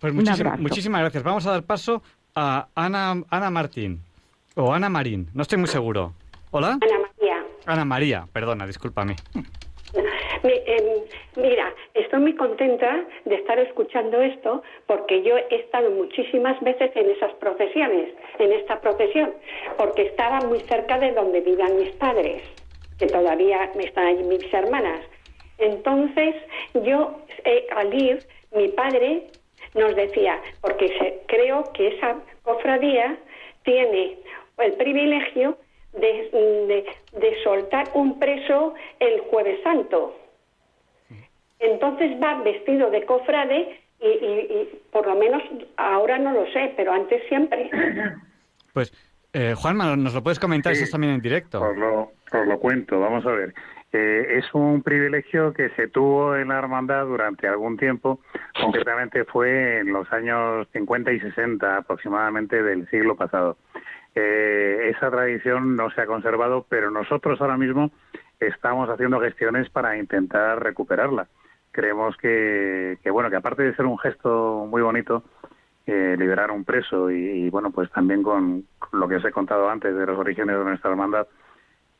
Pues 0.00 0.12
Un 0.14 0.28
abrazo. 0.28 0.62
muchísimas 0.62 1.00
gracias. 1.00 1.22
Vamos 1.24 1.46
a 1.46 1.52
dar 1.52 1.62
paso 1.64 2.02
a 2.34 2.68
Ana, 2.74 3.22
Ana 3.30 3.50
Martín. 3.50 4.00
O 4.54 4.72
Ana 4.74 4.88
Marín, 4.88 5.28
no 5.34 5.42
estoy 5.42 5.58
muy 5.58 5.68
seguro. 5.68 6.12
¿Hola? 6.50 6.78
Ana 6.80 6.98
María. 7.16 7.44
Ana 7.66 7.84
María, 7.84 8.28
perdona, 8.32 8.66
discúlpame. 8.66 9.16
Mi- 10.42 10.62
em, 10.66 10.84
mira, 11.36 11.74
estoy 11.94 12.20
muy 12.20 12.34
contenta 12.34 13.04
de 13.24 13.34
estar 13.34 13.58
escuchando 13.58 14.20
esto 14.20 14.62
porque 14.86 15.22
yo 15.22 15.36
he 15.36 15.54
estado 15.56 15.90
muchísimas 15.90 16.60
veces 16.62 16.90
en 16.94 17.10
esas 17.10 17.32
profesiones, 17.34 18.14
en 18.38 18.52
esta 18.52 18.80
profesión, 18.80 19.34
porque 19.76 20.02
estaba 20.02 20.40
muy 20.42 20.60
cerca 20.68 20.98
de 20.98 21.12
donde 21.12 21.40
vivían 21.40 21.78
mis 21.78 21.92
padres, 21.92 22.42
que 22.98 23.06
todavía 23.06 23.70
están 23.78 24.06
allí 24.06 24.22
mis 24.22 24.52
hermanas. 24.52 25.04
Entonces, 25.58 26.34
yo 26.74 27.20
eh, 27.44 27.66
al 27.74 27.92
ir, 27.94 28.24
mi 28.52 28.68
padre 28.68 29.22
nos 29.74 29.94
decía, 29.96 30.40
porque 30.60 30.88
se- 30.98 31.20
creo 31.26 31.72
que 31.72 31.88
esa 31.88 32.16
cofradía 32.42 33.16
tiene 33.64 34.18
el 34.58 34.72
privilegio 34.74 35.56
de, 35.92 36.30
de- 36.32 36.86
de 37.18 37.42
soltar 37.42 37.88
un 37.94 38.18
preso 38.18 38.74
el 39.00 39.20
jueves 39.30 39.60
santo. 39.62 40.14
Entonces 41.60 42.12
va 42.22 42.40
vestido 42.42 42.90
de 42.90 43.04
cofrade 43.04 43.80
y, 44.00 44.06
y- 44.06 44.46
y 44.62 44.80
por 44.92 45.06
lo 45.06 45.16
menos 45.16 45.42
ahora 45.76 46.18
no 46.18 46.32
lo 46.32 46.46
sé, 46.52 46.72
pero 46.76 46.92
antes 46.92 47.22
siempre. 47.28 47.70
Pues, 48.74 48.92
eh, 49.32 49.54
Juanma, 49.56 49.96
¿nos 49.96 50.14
lo 50.14 50.22
puedes 50.22 50.38
comentar? 50.38 50.72
Sí. 50.72 50.82
Estás 50.82 50.92
también 50.92 51.14
en 51.14 51.20
directo. 51.20 51.60
Os 51.60 51.76
lo, 51.76 52.00
os 52.32 52.46
lo 52.46 52.58
cuento, 52.60 53.00
vamos 53.00 53.26
a 53.26 53.32
ver. 53.32 53.52
Eh, 53.92 54.36
es 54.38 54.54
un 54.54 54.82
privilegio 54.82 55.52
que 55.52 55.70
se 55.70 55.88
tuvo 55.88 56.36
en 56.36 56.48
la 56.48 56.58
hermandad 56.58 57.06
durante 57.06 57.48
algún 57.48 57.76
tiempo, 57.76 58.20
concretamente 58.60 59.24
fue 59.24 59.78
en 59.78 59.92
los 59.92 60.12
años 60.12 60.68
50 60.72 61.10
y 61.10 61.18
60 61.20 61.78
aproximadamente 61.78 62.62
del 62.62 62.88
siglo 62.90 63.16
pasado. 63.16 63.56
Eh, 64.20 64.90
esa 64.96 65.12
tradición 65.12 65.76
no 65.76 65.90
se 65.90 66.00
ha 66.00 66.06
conservado, 66.06 66.66
pero 66.68 66.90
nosotros 66.90 67.40
ahora 67.40 67.56
mismo 67.56 67.92
estamos 68.40 68.90
haciendo 68.90 69.20
gestiones 69.20 69.70
para 69.70 69.96
intentar 69.96 70.60
recuperarla. 70.60 71.28
Creemos 71.70 72.16
que, 72.16 72.98
que 73.00 73.10
bueno, 73.12 73.30
que 73.30 73.36
aparte 73.36 73.62
de 73.62 73.76
ser 73.76 73.86
un 73.86 73.96
gesto 73.96 74.66
muy 74.68 74.82
bonito, 74.82 75.22
eh, 75.86 76.16
liberar 76.18 76.50
un 76.50 76.64
preso 76.64 77.12
y, 77.12 77.48
bueno, 77.50 77.70
pues 77.70 77.92
también 77.92 78.24
con, 78.24 78.64
con 78.80 78.98
lo 78.98 79.06
que 79.06 79.16
os 79.16 79.24
he 79.24 79.30
contado 79.30 79.70
antes 79.70 79.94
de 79.94 80.06
los 80.06 80.18
orígenes 80.18 80.58
de 80.58 80.64
nuestra 80.64 80.90
hermandad, 80.90 81.28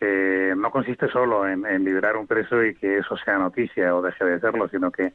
eh, 0.00 0.54
no 0.56 0.72
consiste 0.72 1.06
solo 1.08 1.46
en, 1.46 1.64
en 1.66 1.84
liberar 1.84 2.16
un 2.16 2.26
preso 2.26 2.64
y 2.64 2.74
que 2.74 2.98
eso 2.98 3.16
sea 3.18 3.38
noticia 3.38 3.94
o 3.94 4.02
deje 4.02 4.24
de 4.24 4.40
serlo, 4.40 4.68
sino 4.68 4.90
que 4.90 5.12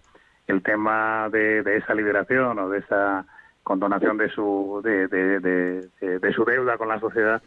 el 0.48 0.64
tema 0.64 1.28
de, 1.30 1.64
de 1.64 1.78
esa 1.78 1.94
liberación 1.96 2.58
o 2.60 2.70
de 2.70 2.80
esa 2.80 3.26
condonación 3.64 4.18
de 4.18 4.30
su 4.30 4.82
de, 4.84 5.08
de- 5.08 5.40
de- 5.40 6.34
su 6.34 6.44
deuda 6.46 6.78
con 6.78 6.88
la 6.90 7.00
sociedad 7.00 7.42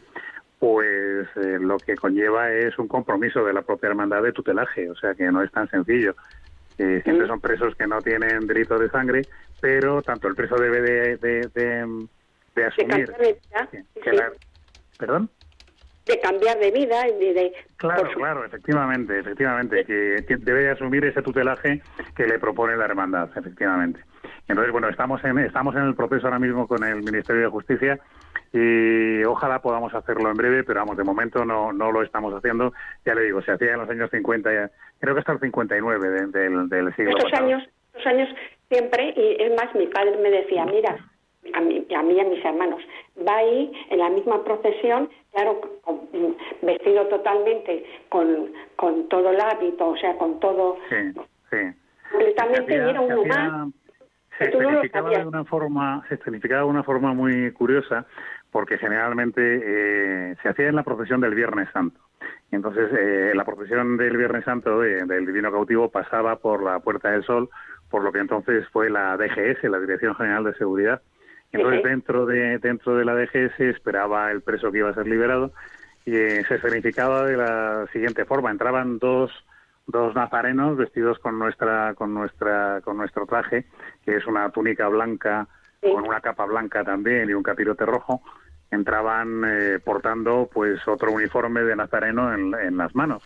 pues 0.59 1.27
eh, 1.35 1.57
lo 1.61 1.79
que 1.79 1.95
conlleva 1.95 2.51
es 2.51 2.77
un 2.79 2.87
compromiso 2.87 3.45
de 3.45 3.53
la 3.53 3.61
propia 3.61 3.89
hermandad 3.89 4.23
de 4.23 4.31
tutelaje 4.33 4.89
o 4.89 4.95
sea 4.95 5.13
que 5.13 5.31
no 5.31 5.41
es 5.43 5.51
tan 5.51 5.69
sencillo 5.69 6.15
Eh, 6.79 7.01
siempre 7.03 7.25
son 7.27 7.39
presos 7.41 7.73
que 7.75 7.87
no 7.87 8.01
tienen 8.03 8.45
delito 8.47 8.77
de 8.77 8.89
sangre 8.89 9.27
pero 9.59 10.01
tanto 10.03 10.27
el 10.27 10.35
preso 10.35 10.55
debe 10.55 10.79
de, 10.81 11.17
de, 11.17 11.47
de- 11.49 12.07
de 12.55 12.65
asumir 12.65 13.11
que 14.03 14.11
sí. 14.11 14.15
la- 14.15 14.31
perdón 14.97 15.29
de 16.05 16.19
cambiar 16.21 16.57
de 16.59 16.71
vida 16.71 17.05
y 17.07 17.19
de, 17.19 17.33
de- 17.33 17.53
Claro, 17.75 18.09
claro, 18.15 18.45
efectivamente, 18.45 19.19
efectivamente, 19.19 19.83
que, 19.83 20.23
que 20.27 20.37
debe 20.37 20.61
de 20.63 20.69
asumir 20.71 21.03
ese 21.03 21.21
tutelaje 21.21 21.81
que 22.15 22.25
le 22.25 22.39
propone 22.39 22.77
la 22.77 22.85
hermandad, 22.85 23.29
efectivamente. 23.35 23.99
Entonces, 24.47 24.71
bueno, 24.71 24.89
estamos 24.89 25.23
en 25.23 25.37
estamos 25.39 25.75
en 25.75 25.83
el 25.83 25.95
proceso 25.95 26.27
ahora 26.27 26.39
mismo 26.39 26.67
con 26.67 26.83
el 26.83 26.97
Ministerio 27.03 27.41
de 27.43 27.47
Justicia 27.49 27.99
y 28.53 29.23
ojalá 29.23 29.59
podamos 29.61 29.93
hacerlo 29.93 30.29
en 30.29 30.37
breve, 30.37 30.63
pero 30.63 30.79
vamos, 30.79 30.97
de 30.97 31.03
momento 31.03 31.43
no 31.45 31.73
no 31.73 31.91
lo 31.91 32.01
estamos 32.03 32.33
haciendo. 32.33 32.73
Ya 33.05 33.13
le 33.15 33.23
digo, 33.23 33.41
se 33.41 33.51
hacía 33.51 33.73
en 33.73 33.79
los 33.79 33.89
años 33.89 34.09
50, 34.11 34.53
ya- 34.53 34.71
creo 34.99 35.13
que 35.13 35.19
hasta 35.19 35.33
el 35.33 35.39
59 35.39 36.09
de- 36.09 36.27
del, 36.27 36.69
del 36.69 36.95
siglo 36.95 37.11
estos 37.11 37.29
pasado. 37.31 37.45
años, 37.45 37.63
estos 37.93 38.05
años 38.07 38.29
siempre, 38.69 39.13
y 39.15 39.41
es 39.43 39.55
más, 39.55 39.73
mi 39.75 39.87
padre 39.87 40.17
me 40.17 40.29
decía, 40.29 40.65
mira, 40.65 40.97
a 41.53 41.61
mí, 41.61 41.85
a 41.95 42.03
mí 42.03 42.13
y 42.15 42.19
a 42.19 42.23
mis 42.25 42.43
hermanos, 42.43 42.81
va 43.27 43.37
ahí 43.37 43.71
en 43.89 43.99
la 43.99 44.09
misma 44.09 44.43
procesión, 44.43 45.09
claro, 45.33 45.61
con- 45.83 46.07
vestido 46.61 47.05
totalmente 47.07 47.85
con, 48.09 48.51
con 48.75 49.07
todo 49.09 49.29
el 49.31 49.39
hábito, 49.39 49.87
o 49.89 49.97
sea, 49.97 50.17
con 50.17 50.39
todo 50.39 50.77
Sí, 50.89 50.95
sí. 51.51 51.57
completamente, 52.11 52.75
era 52.75 52.99
hacía- 52.99 53.15
más. 53.27 53.69
Se 54.37 54.89
sabías. 54.89 55.21
de 55.21 55.27
una 55.27 55.45
forma 55.45 56.03
se 56.07 56.15
escenificaba 56.15 56.61
de 56.61 56.67
una 56.67 56.83
forma 56.83 57.13
muy 57.13 57.51
curiosa 57.51 58.05
porque 58.51 58.77
generalmente 58.77 59.41
eh, 59.41 60.35
se 60.41 60.49
hacía 60.49 60.69
en 60.69 60.75
la 60.75 60.83
procesión 60.83 61.21
del 61.21 61.35
Viernes 61.35 61.69
Santo. 61.73 61.99
Y 62.51 62.55
entonces 62.55 62.89
eh, 62.97 63.33
la 63.35 63.45
procesión 63.45 63.97
del 63.97 64.17
Viernes 64.17 64.45
Santo 64.45 64.83
eh, 64.83 65.03
del 65.05 65.25
Divino 65.25 65.51
Cautivo 65.51 65.89
pasaba 65.89 66.37
por 66.37 66.63
la 66.63 66.79
Puerta 66.79 67.11
del 67.11 67.23
Sol 67.23 67.49
por 67.89 68.03
lo 68.03 68.11
que 68.11 68.19
entonces 68.19 68.67
fue 68.69 68.89
la 68.89 69.15
DGS 69.17 69.63
la 69.63 69.79
Dirección 69.79 70.15
General 70.15 70.43
de 70.43 70.53
Seguridad. 70.55 71.01
Entonces 71.51 71.83
dentro 71.83 72.25
de 72.25 72.59
dentro 72.59 72.95
de 72.95 73.05
la 73.05 73.15
DGS 73.15 73.59
esperaba 73.59 74.31
el 74.31 74.41
preso 74.41 74.71
que 74.71 74.79
iba 74.79 74.89
a 74.89 74.93
ser 74.93 75.07
liberado 75.07 75.51
y 76.05 76.15
eh, 76.15 76.43
se 76.47 76.55
escenificaba 76.55 77.25
de 77.25 77.37
la 77.37 77.85
siguiente 77.91 78.25
forma. 78.25 78.51
Entraban 78.51 78.97
dos 78.97 79.31
dos 79.87 80.13
nazarenos 80.15 80.77
vestidos 80.77 81.17
con 81.19 81.39
nuestra 81.39 81.93
con 81.95 82.13
nuestra 82.13 82.81
con 82.81 82.97
nuestro 82.97 83.25
traje 83.25 83.65
que 84.05 84.17
es 84.17 84.27
una 84.27 84.49
túnica 84.49 84.87
blanca 84.89 85.47
con 85.81 86.05
una 86.05 86.19
capa 86.19 86.45
blanca 86.45 86.83
también 86.83 87.29
y 87.29 87.33
un 87.33 87.43
capirote 87.43 87.85
rojo 87.85 88.21
entraban 88.71 89.43
eh, 89.45 89.79
portando 89.83 90.49
pues 90.51 90.85
otro 90.87 91.11
uniforme 91.11 91.61
de 91.61 91.75
nazareno 91.75 92.33
en, 92.33 92.53
en 92.53 92.77
las 92.77 92.93
manos. 92.95 93.23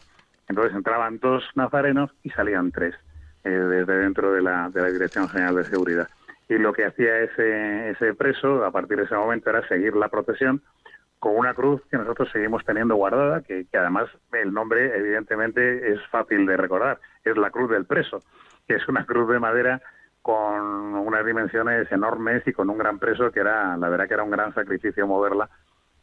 Entonces 0.48 0.76
entraban 0.76 1.20
dos 1.20 1.44
nazarenos 1.56 2.12
y 2.24 2.30
salían 2.30 2.72
tres 2.72 2.96
eh, 3.44 3.50
desde 3.50 3.98
dentro 3.98 4.32
de 4.32 4.42
la, 4.42 4.70
de 4.70 4.82
la 4.82 4.90
dirección 4.90 5.28
general 5.30 5.56
de 5.56 5.64
seguridad. 5.66 6.10
Y 6.50 6.58
lo 6.58 6.74
que 6.74 6.86
hacía 6.86 7.20
ese 7.20 7.92
ese 7.92 8.14
preso 8.14 8.64
a 8.66 8.72
partir 8.72 8.98
de 8.98 9.06
ese 9.06 9.16
momento 9.16 9.50
era 9.50 9.68
seguir 9.68 9.96
la 9.96 10.10
procesión 10.10 10.62
con 11.22 11.38
una 11.38 11.54
cruz 11.54 11.84
que 11.92 11.98
nosotros 11.98 12.30
seguimos 12.34 12.66
teniendo 12.66 12.96
guardada, 12.96 13.42
que, 13.42 13.68
que 13.72 13.78
además 13.78 14.10
el 14.34 14.52
nombre 14.52 14.98
evidentemente 14.98 15.94
es 15.94 16.00
fácil 16.10 16.48
de 16.48 16.58
recordar, 16.58 17.00
es 17.24 17.38
la 17.38 17.52
cruz 17.52 17.70
del 17.70 17.86
preso, 17.86 18.24
que 18.68 18.74
es 18.74 18.88
una 18.88 19.06
cruz 19.06 19.30
de 19.30 19.38
madera 19.38 19.84
con 20.24 20.96
unas 20.96 21.24
dimensiones 21.24 21.92
enormes 21.92 22.42
y 22.48 22.54
con 22.54 22.72
un 22.72 22.80
gran 22.80 22.98
preso 22.98 23.32
que 23.32 23.40
era, 23.40 23.78
la 23.78 23.88
verdad 23.88 24.08
que 24.08 24.16
era 24.16 24.24
un 24.24 24.32
gran 24.32 24.52
sacrificio 24.56 25.06
moverla 25.06 25.48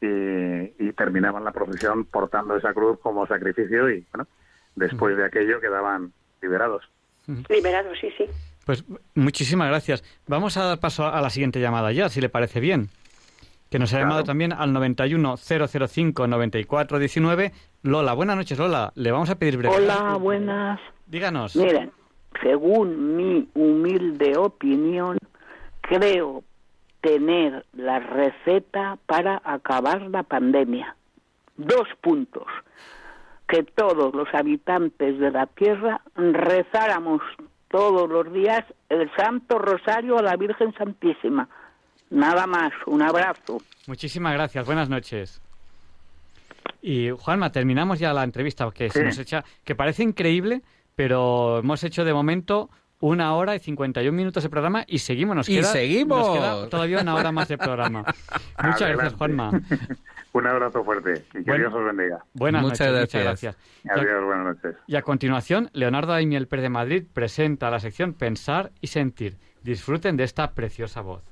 y, 0.00 0.06
y 0.06 0.92
terminaban 0.92 1.42
la 1.42 1.50
procesión 1.50 2.04
portando 2.04 2.56
esa 2.56 2.72
cruz 2.72 3.00
como 3.00 3.26
sacrificio 3.26 3.90
y 3.90 4.06
bueno, 4.12 4.28
después 4.76 5.16
de 5.16 5.24
aquello 5.24 5.60
quedaban 5.60 6.12
liberados. 6.40 6.88
Liberado, 7.48 7.92
sí, 8.00 8.08
sí. 8.16 8.26
Pues 8.64 8.84
muchísimas 9.16 9.68
gracias. 9.68 10.04
Vamos 10.28 10.56
a 10.56 10.62
dar 10.62 10.78
paso 10.78 11.08
a 11.08 11.20
la 11.20 11.30
siguiente 11.30 11.58
llamada 11.58 11.90
ya, 11.90 12.08
si 12.08 12.20
le 12.20 12.28
parece 12.28 12.60
bien. 12.60 12.88
Que 13.70 13.78
nos 13.78 13.92
ha 13.92 13.98
llamado 13.98 14.24
también 14.24 14.52
al 14.52 14.72
91 14.72 15.36
005 15.36 16.26
94 16.26 16.98
19. 16.98 17.52
Lola, 17.82 18.14
buenas 18.14 18.36
noches, 18.36 18.58
Lola. 18.58 18.92
Le 18.94 19.12
vamos 19.12 19.28
a 19.28 19.38
pedir 19.38 19.58
brevedad. 19.58 19.78
Hola, 19.78 20.16
buenas. 20.16 20.80
Díganos. 21.06 21.54
Miren, 21.54 21.92
según 22.42 23.16
mi 23.16 23.48
humilde 23.54 24.36
opinión, 24.38 25.18
creo 25.82 26.44
tener 27.00 27.64
la 27.72 28.00
receta 28.00 28.98
para 29.06 29.40
acabar 29.44 30.02
la 30.02 30.22
pandemia. 30.22 30.96
Dos 31.56 31.88
puntos. 32.00 32.46
Que 33.48 33.62
todos 33.62 34.14
los 34.14 34.28
habitantes 34.34 35.18
de 35.18 35.30
la 35.30 35.46
Tierra 35.46 36.00
rezáramos 36.16 37.22
todos 37.68 38.08
los 38.08 38.32
días 38.32 38.64
el 38.88 39.10
Santo 39.16 39.58
Rosario 39.58 40.18
a 40.18 40.22
la 40.22 40.36
Virgen 40.36 40.72
Santísima. 40.74 41.48
Nada 42.10 42.46
más, 42.46 42.72
un 42.86 43.02
abrazo. 43.02 43.58
Muchísimas 43.86 44.32
gracias, 44.34 44.64
buenas 44.66 44.88
noches. 44.88 45.40
Y 46.80 47.10
Juanma, 47.10 47.50
terminamos 47.52 47.98
ya 47.98 48.12
la 48.12 48.24
entrevista, 48.24 48.70
que 48.70 48.88
se 48.90 49.04
nos 49.04 49.18
echa, 49.18 49.44
que 49.64 49.74
parece 49.74 50.02
increíble, 50.02 50.62
pero 50.94 51.58
hemos 51.58 51.82
hecho 51.84 52.04
de 52.04 52.12
momento 52.14 52.70
una 53.00 53.34
hora 53.34 53.54
y 53.54 53.58
51 53.60 54.12
minutos 54.16 54.42
de 54.42 54.48
programa 54.48 54.84
y 54.86 54.98
seguimos. 54.98 55.36
Nos 55.36 55.48
Y 55.48 55.56
queda, 55.56 55.64
seguimos. 55.72 56.18
Nos 56.26 56.36
queda 56.36 56.68
todavía 56.68 57.00
una 57.00 57.14
hora 57.14 57.30
más 57.32 57.48
de 57.48 57.58
programa. 57.58 58.04
Muchas 58.62 58.88
gracias. 58.90 59.14
Juanma. 59.14 59.50
Un 60.32 60.46
abrazo 60.46 60.84
fuerte 60.84 61.24
y 61.34 61.42
que 61.42 61.54
Dios 61.56 61.72
os 61.72 61.84
bendiga. 61.84 62.22
Buenas 62.34 62.62
Muchas 62.62 62.92
noches, 62.92 62.92
gracias. 62.92 63.22
muchas 63.22 63.24
gracias. 63.24 63.56
Y 63.84 63.88
a- 63.88 63.94
Adiós, 63.94 64.24
buenas 64.24 64.44
noches. 64.46 64.76
Y 64.86 64.96
a 64.96 65.02
continuación, 65.02 65.70
Leonardo 65.72 66.12
Daimiel 66.12 66.46
Pérez 66.46 66.64
de 66.64 66.68
Madrid 66.68 67.04
presenta 67.12 67.70
la 67.70 67.80
sección 67.80 68.12
Pensar 68.12 68.70
y 68.80 68.88
Sentir. 68.88 69.36
Disfruten 69.62 70.16
de 70.16 70.24
esta 70.24 70.52
preciosa 70.52 71.00
voz. 71.00 71.22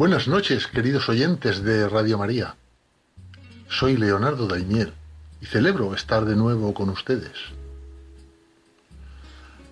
Buenas 0.00 0.28
noches, 0.28 0.66
queridos 0.66 1.10
oyentes 1.10 1.62
de 1.62 1.86
Radio 1.86 2.16
María. 2.16 2.56
Soy 3.68 3.98
Leonardo 3.98 4.46
Daimiel 4.46 4.94
y 5.42 5.44
celebro 5.44 5.94
estar 5.94 6.24
de 6.24 6.36
nuevo 6.36 6.72
con 6.72 6.88
ustedes. 6.88 7.36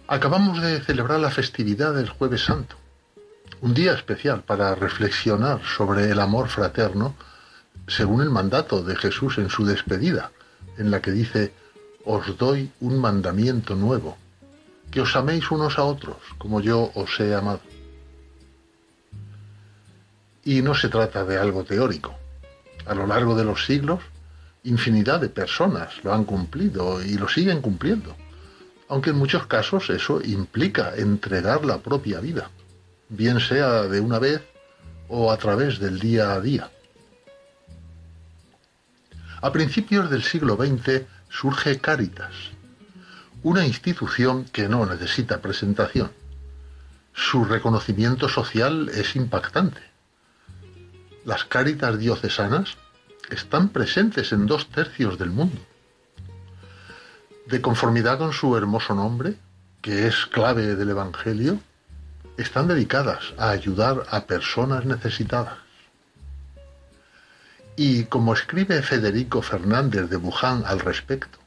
Acabamos 0.06 0.60
de 0.60 0.80
celebrar 0.80 1.20
la 1.20 1.30
festividad 1.30 1.94
del 1.94 2.10
Jueves 2.10 2.44
Santo, 2.44 2.76
un 3.62 3.72
día 3.72 3.94
especial 3.94 4.42
para 4.42 4.74
reflexionar 4.74 5.62
sobre 5.64 6.10
el 6.10 6.20
amor 6.20 6.50
fraterno 6.50 7.14
según 7.86 8.20
el 8.20 8.28
mandato 8.28 8.82
de 8.82 8.96
Jesús 8.96 9.38
en 9.38 9.48
su 9.48 9.64
despedida, 9.64 10.30
en 10.76 10.90
la 10.90 11.00
que 11.00 11.12
dice, 11.12 11.54
os 12.04 12.36
doy 12.36 12.70
un 12.80 13.00
mandamiento 13.00 13.74
nuevo, 13.74 14.18
que 14.90 15.00
os 15.00 15.16
améis 15.16 15.50
unos 15.50 15.78
a 15.78 15.84
otros 15.84 16.18
como 16.36 16.60
yo 16.60 16.90
os 16.94 17.18
he 17.18 17.34
amado. 17.34 17.60
Y 20.44 20.62
no 20.62 20.74
se 20.74 20.88
trata 20.88 21.24
de 21.24 21.38
algo 21.38 21.64
teórico. 21.64 22.14
A 22.86 22.94
lo 22.94 23.06
largo 23.06 23.34
de 23.34 23.44
los 23.44 23.66
siglos, 23.66 24.00
infinidad 24.64 25.20
de 25.20 25.28
personas 25.28 26.02
lo 26.04 26.12
han 26.12 26.24
cumplido 26.24 27.02
y 27.02 27.14
lo 27.14 27.28
siguen 27.28 27.60
cumpliendo, 27.60 28.16
aunque 28.88 29.10
en 29.10 29.16
muchos 29.16 29.46
casos 29.46 29.90
eso 29.90 30.20
implica 30.22 30.94
entregar 30.96 31.64
la 31.64 31.78
propia 31.78 32.20
vida, 32.20 32.50
bien 33.08 33.40
sea 33.40 33.82
de 33.82 34.00
una 34.00 34.18
vez 34.18 34.42
o 35.08 35.30
a 35.30 35.36
través 35.36 35.78
del 35.78 35.98
día 35.98 36.32
a 36.32 36.40
día. 36.40 36.70
A 39.40 39.52
principios 39.52 40.10
del 40.10 40.22
siglo 40.22 40.56
XX 40.56 41.02
surge 41.28 41.78
Cáritas, 41.78 42.34
una 43.42 43.64
institución 43.64 44.44
que 44.46 44.68
no 44.68 44.84
necesita 44.84 45.40
presentación. 45.40 46.10
Su 47.12 47.44
reconocimiento 47.44 48.28
social 48.28 48.88
es 48.88 49.14
impactante. 49.14 49.80
Las 51.28 51.44
Cáritas 51.44 51.98
diocesanas 51.98 52.78
están 53.28 53.68
presentes 53.68 54.32
en 54.32 54.46
dos 54.46 54.70
tercios 54.70 55.18
del 55.18 55.28
mundo. 55.28 55.60
De 57.44 57.60
conformidad 57.60 58.16
con 58.16 58.32
su 58.32 58.56
hermoso 58.56 58.94
nombre, 58.94 59.34
que 59.82 60.06
es 60.06 60.24
clave 60.24 60.74
del 60.74 60.88
Evangelio, 60.88 61.60
están 62.38 62.66
dedicadas 62.66 63.34
a 63.36 63.50
ayudar 63.50 64.06
a 64.10 64.24
personas 64.24 64.86
necesitadas. 64.86 65.58
Y 67.76 68.04
como 68.04 68.32
escribe 68.32 68.80
Federico 68.80 69.42
Fernández 69.42 70.08
de 70.08 70.16
Buján 70.16 70.62
al 70.64 70.80
respecto, 70.80 71.38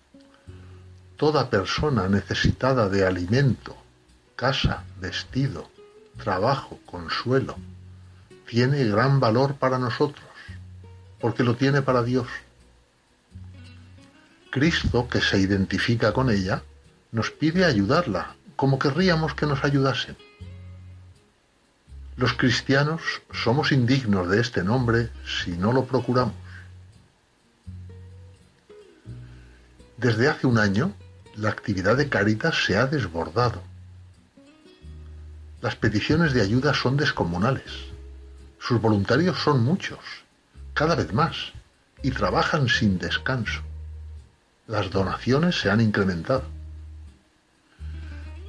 toda 1.18 1.50
persona 1.50 2.08
necesitada 2.08 2.88
de 2.88 3.04
alimento, 3.04 3.76
casa, 4.36 4.84
vestido, 5.00 5.72
trabajo, 6.20 6.80
consuelo, 6.86 7.56
tiene 8.52 8.84
gran 8.84 9.22
valor 9.22 9.56
para 9.56 9.80
nosotros, 9.80 10.26
porque 11.22 11.42
lo 11.42 11.56
tiene 11.56 11.82
para 11.82 12.04
Dios. 12.04 12.28
Cristo, 14.50 15.08
que 15.08 15.22
se 15.22 15.38
identifica 15.40 16.12
con 16.12 16.30
ella, 16.30 16.62
nos 17.14 17.32
pide 17.32 17.64
ayudarla, 17.64 18.36
como 18.58 18.78
querríamos 18.78 19.36
que 19.36 19.46
nos 19.46 19.64
ayudasen. 19.64 20.18
Los 22.18 22.34
cristianos 22.34 23.22
somos 23.32 23.72
indignos 23.72 24.28
de 24.28 24.42
este 24.42 24.66
nombre 24.66 25.12
si 25.26 25.52
no 25.52 25.72
lo 25.72 25.86
procuramos. 25.86 26.36
Desde 29.96 30.28
hace 30.28 30.46
un 30.46 30.58
año, 30.58 30.94
la 31.38 31.52
actividad 31.52 31.96
de 31.96 32.10
Caritas 32.10 32.66
se 32.66 32.76
ha 32.76 32.86
desbordado. 32.86 33.64
Las 35.62 35.78
peticiones 35.78 36.34
de 36.34 36.42
ayuda 36.42 36.74
son 36.74 36.98
descomunales. 36.98 37.91
Sus 38.62 38.80
voluntarios 38.80 39.40
son 39.40 39.64
muchos, 39.64 39.98
cada 40.76 40.94
vez 40.94 41.12
más, 41.14 41.52
y 42.04 42.12
trabajan 42.12 42.70
sin 42.70 43.00
descanso. 43.00 43.62
Las 44.68 44.92
donaciones 44.92 45.60
se 45.60 45.72
han 45.72 45.82
incrementado. 45.82 46.44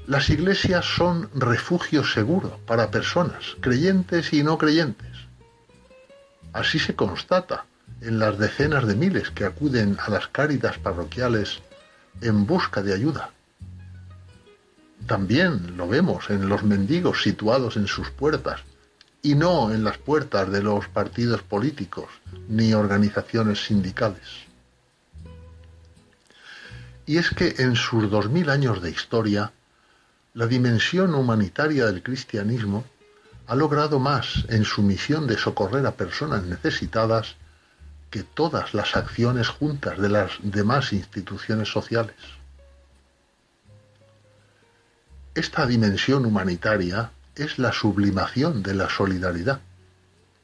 Las 0.07 0.29
iglesias 0.29 0.85
son 0.85 1.31
refugio 1.35 2.05
seguro 2.05 2.61
para 2.67 2.91
personas, 2.91 3.57
creyentes 3.61 4.35
y 4.35 4.43
no 4.43 4.59
creyentes. 4.59 5.17
Así 6.53 6.79
se 6.79 6.95
constata 6.95 7.65
en 8.03 8.19
las 8.19 8.39
decenas 8.39 8.87
de 8.87 8.95
miles 8.95 9.31
que 9.31 9.47
acuden 9.47 9.97
a 9.99 10.11
las 10.11 10.27
cáritas 10.27 10.77
parroquiales 10.77 11.63
en 12.21 12.47
busca 12.47 12.83
de 12.83 12.93
ayuda. 12.93 13.31
También 15.07 15.79
lo 15.79 15.89
vemos 15.89 16.29
en 16.29 16.51
los 16.51 16.63
mendigos 16.65 17.23
situados 17.23 17.79
en 17.79 17.87
sus 17.87 18.11
puertas 18.11 18.61
y 19.23 19.37
no 19.37 19.73
en 19.73 19.85
las 19.85 19.99
puertas 19.99 20.51
de 20.51 20.63
los 20.63 20.89
partidos 20.89 21.43
políticos 21.43 22.07
ni 22.49 22.75
organizaciones 22.75 23.65
sindicales. 23.65 24.27
Y 27.07 27.19
es 27.19 27.31
que 27.31 27.55
en 27.59 27.77
sus 27.77 28.11
dos 28.11 28.29
mil 28.29 28.51
años 28.51 28.83
de 28.83 28.91
historia, 28.91 29.53
la 30.35 30.47
dimensión 30.47 31.15
humanitaria 31.15 31.87
del 31.87 32.03
cristianismo 32.03 32.85
ha 33.47 33.55
logrado 33.55 33.99
más 33.99 34.45
en 34.49 34.65
su 34.65 34.83
misión 34.83 35.27
de 35.27 35.39
socorrer 35.39 35.87
a 35.87 35.93
personas 35.93 36.45
necesitadas 36.45 37.37
que 38.11 38.23
todas 38.23 38.75
las 38.75 38.97
acciones 38.97 39.49
juntas 39.49 39.99
de 39.99 40.09
las 40.09 40.33
demás 40.43 40.93
instituciones 40.93 41.69
sociales. 41.69 42.17
Esta 45.35 45.67
dimensión 45.67 46.27
humanitaria 46.27 47.11
es 47.37 47.59
la 47.59 47.73
sublimación 47.73 48.63
de 48.63 48.75
la 48.75 48.91
solidaridad, 48.91 49.61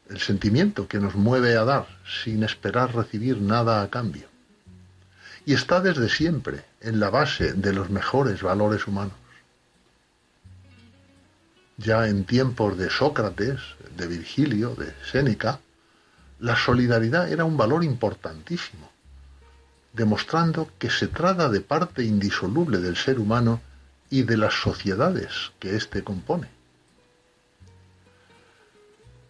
el 0.09 0.21
sentimiento 0.21 0.89
que 0.89 0.99
nos 0.99 1.15
mueve 1.15 1.57
a 1.57 1.65
dar 1.65 1.87
sin 2.25 2.43
esperar 2.43 2.95
recibir 2.95 3.41
nada 3.41 3.83
a 3.83 3.91
cambio. 3.91 4.29
Y 5.45 5.55
está 5.55 5.81
desde 5.81 6.09
siempre 6.09 6.65
en 6.81 6.99
la 7.01 7.11
base 7.11 7.53
de 7.53 7.73
los 7.73 7.91
mejores 7.91 8.43
valores 8.43 8.87
humanos. 8.87 9.15
Ya 11.77 12.09
en 12.09 12.25
tiempos 12.25 12.77
de 12.79 12.91
Sócrates, 12.91 13.61
de 13.97 14.07
Virgilio, 14.07 14.75
de 14.75 14.95
Séneca, 15.11 15.61
la 16.41 16.57
solidaridad 16.57 17.31
era 17.31 17.45
un 17.45 17.57
valor 17.57 17.85
importantísimo, 17.85 18.91
demostrando 19.93 20.71
que 20.79 20.91
se 20.91 21.09
trata 21.09 21.49
de 21.49 21.61
parte 21.61 22.05
indisoluble 22.05 22.79
del 22.79 22.97
ser 22.97 23.19
humano 23.19 23.61
y 24.11 24.23
de 24.23 24.37
las 24.37 24.55
sociedades 24.55 25.53
que 25.59 25.77
éste 25.77 26.03
compone. 26.03 26.58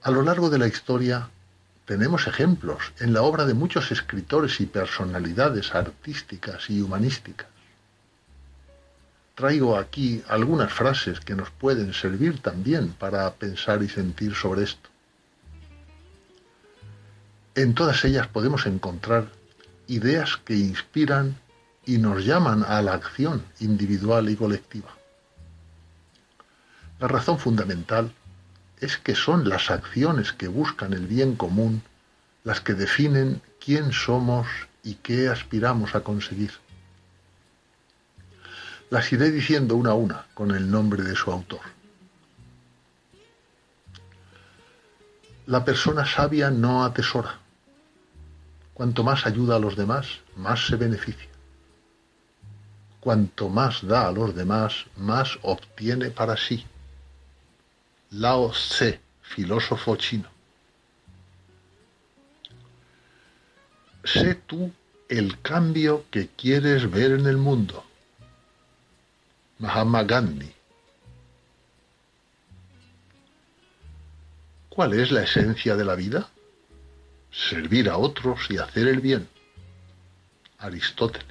A 0.03 0.11
lo 0.11 0.23
largo 0.23 0.49
de 0.49 0.59
la 0.59 0.69
historia 0.69 1.29
tenemos 1.85 2.27
ejemplos 2.27 2.93
en 3.01 3.13
la 3.13 3.23
obra 3.23 3.47
de 3.47 3.55
muchos 3.55 3.91
escritores 3.91 4.61
y 4.61 4.67
personalidades 4.67 5.75
artísticas 5.75 6.71
y 6.71 6.81
humanísticas. 6.81 7.49
Traigo 9.35 9.77
aquí 9.77 10.23
algunas 10.29 10.73
frases 10.73 11.21
que 11.21 11.35
nos 11.35 11.51
pueden 11.51 11.93
servir 11.95 12.41
también 12.41 12.93
para 12.93 13.33
pensar 13.35 13.83
y 13.83 13.89
sentir 13.89 14.35
sobre 14.35 14.65
esto. 14.65 14.89
En 17.55 17.75
todas 17.75 18.05
ellas 18.05 18.29
podemos 18.29 18.67
encontrar 18.67 19.29
ideas 19.89 20.37
que 20.45 20.55
inspiran 20.55 21.37
y 21.87 21.99
nos 21.99 22.25
llaman 22.25 22.65
a 22.65 22.83
la 22.83 22.95
acción 22.95 23.45
individual 23.61 24.29
y 24.29 24.37
colectiva. 24.37 24.95
La 27.01 27.09
razón 27.09 27.39
fundamental 27.39 28.13
es 28.81 28.97
que 28.99 29.15
son 29.15 29.49
las 29.49 29.71
acciones 29.71 30.33
que 30.33 30.49
buscan 30.49 30.93
el 30.93 31.07
bien 31.07 31.37
común 31.37 31.83
las 32.45 32.61
que 32.61 32.75
definen 32.75 33.43
quién 33.63 33.93
somos 33.93 34.47
y 34.83 34.95
qué 34.95 35.29
aspiramos 35.29 35.95
a 35.95 36.01
conseguir. 36.01 36.53
Las 38.91 39.13
iré 39.13 39.31
diciendo 39.31 39.77
una 39.77 39.91
a 39.91 39.95
una 39.95 40.27
con 40.33 40.53
el 40.53 40.71
nombre 40.71 41.03
de 41.03 41.15
su 41.15 41.31
autor. 41.31 41.61
La 45.47 45.65
persona 45.65 46.07
sabia 46.07 46.51
no 46.51 46.85
atesora. 46.85 47.39
Cuanto 48.73 49.03
más 49.03 49.27
ayuda 49.27 49.57
a 49.57 49.59
los 49.59 49.77
demás, 49.77 50.07
más 50.37 50.67
se 50.67 50.77
beneficia. 50.77 51.29
Cuanto 53.01 53.49
más 53.49 53.87
da 53.87 54.09
a 54.09 54.13
los 54.13 54.35
demás, 54.35 54.87
más 54.97 55.39
obtiene 55.43 56.11
para 56.11 56.37
sí. 56.37 56.65
Lao 58.11 58.51
Tse, 58.53 59.01
filósofo 59.23 59.97
chino. 59.97 60.29
Sé 64.05 64.35
tú 64.35 64.73
el 65.09 65.41
cambio 65.43 66.07
que 66.11 66.29
quieres 66.29 66.91
ver 66.91 67.13
en 67.13 67.27
el 67.27 67.37
mundo. 67.37 67.85
Mahatma 69.59 70.05
Gandhi. 70.05 70.55
¿Cuál 74.71 74.95
es 74.95 75.11
la 75.11 75.25
esencia 75.25 75.77
de 75.77 75.85
la 75.85 75.95
vida? 75.95 76.31
Servir 77.31 77.91
a 77.91 77.99
otros 77.99 78.51
y 78.51 78.57
hacer 78.57 78.89
el 78.89 79.01
bien. 79.01 79.29
Aristóteles. 80.59 81.27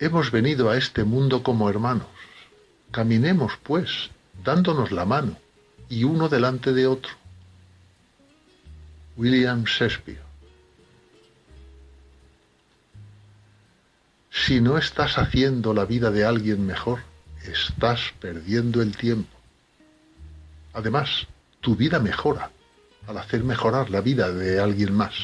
Hemos 0.00 0.30
venido 0.32 0.70
a 0.70 0.76
este 0.76 1.04
mundo 1.04 1.42
como 1.42 1.70
hermanos. 1.70 2.13
Caminemos, 2.94 3.54
pues, 3.64 4.10
dándonos 4.44 4.92
la 4.92 5.04
mano, 5.04 5.36
y 5.88 6.04
uno 6.04 6.28
delante 6.28 6.72
de 6.72 6.86
otro. 6.86 7.10
William 9.16 9.64
Shakespeare. 9.64 10.22
Si 14.30 14.60
no 14.60 14.78
estás 14.78 15.18
haciendo 15.18 15.74
la 15.74 15.86
vida 15.86 16.12
de 16.12 16.24
alguien 16.24 16.64
mejor, 16.64 17.00
estás 17.42 18.14
perdiendo 18.20 18.80
el 18.80 18.96
tiempo. 18.96 19.36
Además, 20.72 21.26
tu 21.60 21.74
vida 21.74 21.98
mejora 21.98 22.52
al 23.08 23.18
hacer 23.18 23.42
mejorar 23.42 23.90
la 23.90 24.02
vida 24.02 24.30
de 24.30 24.60
alguien 24.60 24.94
más. 24.94 25.14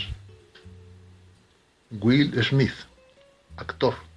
Will 1.93 2.43
Smith, 2.43 2.75
actor. 3.57 4.10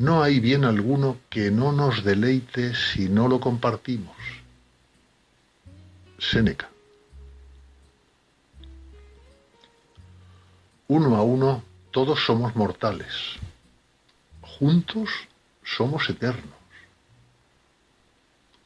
No 0.00 0.22
hay 0.22 0.40
bien 0.40 0.64
alguno 0.64 1.18
que 1.28 1.50
no 1.50 1.72
nos 1.72 2.02
deleite 2.02 2.74
si 2.74 3.10
no 3.10 3.28
lo 3.28 3.38
compartimos. 3.38 4.16
Séneca. 6.18 6.70
Uno 10.88 11.16
a 11.16 11.22
uno, 11.22 11.62
todos 11.90 12.24
somos 12.24 12.56
mortales. 12.56 13.12
Juntos 14.40 15.10
somos 15.62 16.08
eternos. 16.08 16.56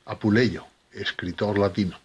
Apuleyo, 0.04 0.66
escritor 0.92 1.58
latino. 1.58 1.98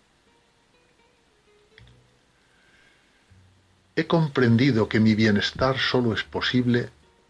He 3.95 4.07
comprendido 4.07 4.89
que 4.89 4.99
mi 4.99 5.13
bienestar 5.13 5.77
solo 5.77 6.15
es 6.15 6.23
posible 6.23 6.89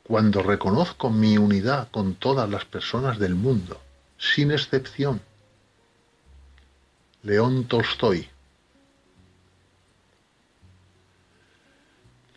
cuando 0.10 0.42
reconozco 0.42 1.12
mi 1.12 1.38
unidad 1.38 1.92
con 1.92 2.16
todas 2.16 2.50
las 2.50 2.66
personas 2.66 3.20
del 3.20 3.36
mundo, 3.36 3.80
sin 4.18 4.50
excepción. 4.50 5.22
León 7.22 7.66
Tolstoy. 7.66 8.28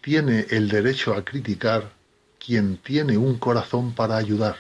Tiene 0.03 0.49
el 0.51 0.69
derecho 0.69 1.15
a 1.15 1.24
criticar 1.24 1.90
quien 2.39 2.77
tiene 2.77 3.16
un 3.16 3.39
corazón 3.39 3.94
para 3.94 4.19
ayudar. 4.19 4.57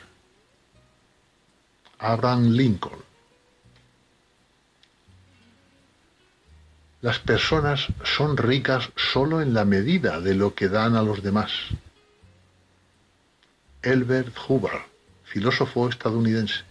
Abraham 1.98 2.52
Lincoln. 2.52 3.04
Las 7.02 7.18
personas 7.18 7.88
son 8.04 8.38
ricas 8.38 8.88
solo 8.96 9.42
en 9.42 9.52
la 9.52 9.66
medida 9.66 10.18
de 10.18 10.34
lo 10.34 10.54
que 10.54 10.70
dan 10.70 10.96
a 10.96 11.02
los 11.02 11.22
demás. 11.22 11.52
Elbert 13.82 14.36
Hubbard, 14.48 14.82
filósofo 15.24 15.88
estadounidense. 15.88 16.62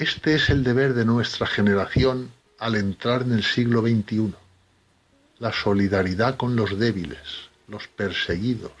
Este 0.00 0.34
es 0.34 0.50
el 0.50 0.64
deber 0.64 0.94
de 0.94 1.04
nuestra 1.04 1.46
generación 1.46 2.32
al 2.58 2.74
entrar 2.74 3.22
en 3.22 3.32
el 3.32 3.44
siglo 3.44 3.82
XXI. 3.82 4.34
La 5.38 5.52
solidaridad 5.52 6.36
con 6.36 6.56
los 6.56 6.80
débiles, 6.80 7.48
los 7.68 7.86
perseguidos, 7.86 8.72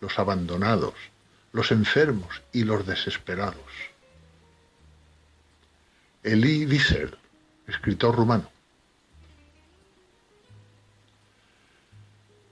los 0.00 0.18
abandonados, 0.18 0.94
los 1.52 1.72
enfermos 1.72 2.42
y 2.52 2.64
los 2.64 2.86
desesperados. 2.86 3.72
Elie 6.22 6.66
Wiesel, 6.66 7.16
escritor 7.66 8.16
rumano. 8.16 8.55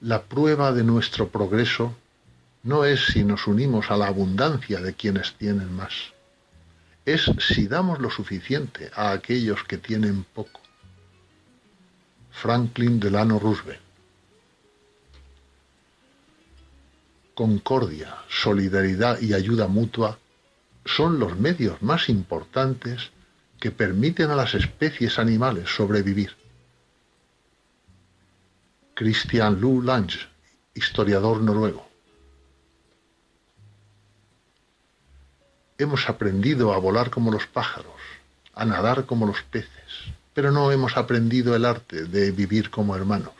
La 0.04 0.24
prueba 0.24 0.70
de 0.72 0.84
nuestro 0.84 1.30
progreso 1.30 1.96
no 2.62 2.84
es 2.84 3.06
si 3.06 3.24
nos 3.24 3.46
unimos 3.46 3.90
a 3.90 3.96
la 3.96 4.06
abundancia 4.06 4.82
de 4.82 4.92
quienes 4.92 5.32
tienen 5.36 5.72
más, 5.72 5.94
es 7.06 7.30
si 7.38 7.68
damos 7.68 8.00
lo 8.00 8.10
suficiente 8.10 8.90
a 8.94 9.12
aquellos 9.12 9.64
que 9.64 9.78
tienen 9.78 10.24
poco. 10.24 10.60
Franklin 12.32 13.00
Delano 13.00 13.38
Roosevelt. 13.38 13.80
Concordia, 17.34 18.14
solidaridad 18.28 19.22
y 19.22 19.32
ayuda 19.32 19.68
mutua 19.68 20.18
son 20.84 21.18
los 21.18 21.38
medios 21.38 21.80
más 21.80 22.10
importantes 22.10 23.10
que 23.58 23.70
permiten 23.70 24.30
a 24.30 24.36
las 24.36 24.52
especies 24.54 25.18
animales 25.18 25.74
sobrevivir. 25.74 26.43
Christian 28.94 29.60
Lu 29.60 29.82
Lange, 29.82 30.20
historiador 30.72 31.40
noruego. 31.40 31.84
Hemos 35.76 36.08
aprendido 36.08 36.72
a 36.72 36.78
volar 36.78 37.10
como 37.10 37.32
los 37.32 37.48
pájaros, 37.48 38.00
a 38.54 38.64
nadar 38.64 39.04
como 39.04 39.26
los 39.26 39.42
peces, 39.42 40.14
pero 40.32 40.52
no 40.52 40.70
hemos 40.70 40.96
aprendido 40.96 41.56
el 41.56 41.64
arte 41.64 42.04
de 42.04 42.30
vivir 42.30 42.70
como 42.70 42.94
hermanos. 42.94 43.34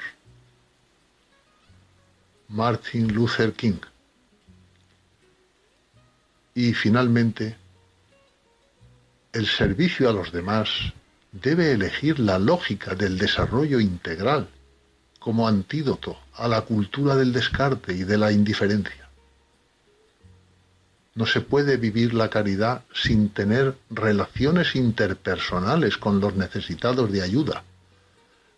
Martin 2.48 3.14
Luther 3.14 3.52
King. 3.52 3.78
Y 6.56 6.74
finalmente, 6.74 7.56
el 9.32 9.46
servicio 9.46 10.10
a 10.10 10.12
los 10.12 10.32
demás 10.32 10.68
debe 11.30 11.70
elegir 11.70 12.18
la 12.18 12.40
lógica 12.40 12.96
del 12.96 13.18
desarrollo 13.18 13.78
integral 13.78 14.48
como 15.24 15.48
antídoto 15.48 16.18
a 16.34 16.48
la 16.48 16.60
cultura 16.60 17.16
del 17.16 17.32
descarte 17.32 17.94
y 17.94 18.04
de 18.04 18.18
la 18.18 18.30
indiferencia. 18.30 19.08
No 21.14 21.24
se 21.24 21.40
puede 21.40 21.78
vivir 21.78 22.12
la 22.12 22.28
caridad 22.28 22.84
sin 22.92 23.30
tener 23.30 23.74
relaciones 23.88 24.76
interpersonales 24.76 25.96
con 25.96 26.20
los 26.20 26.36
necesitados 26.36 27.10
de 27.10 27.22
ayuda, 27.22 27.64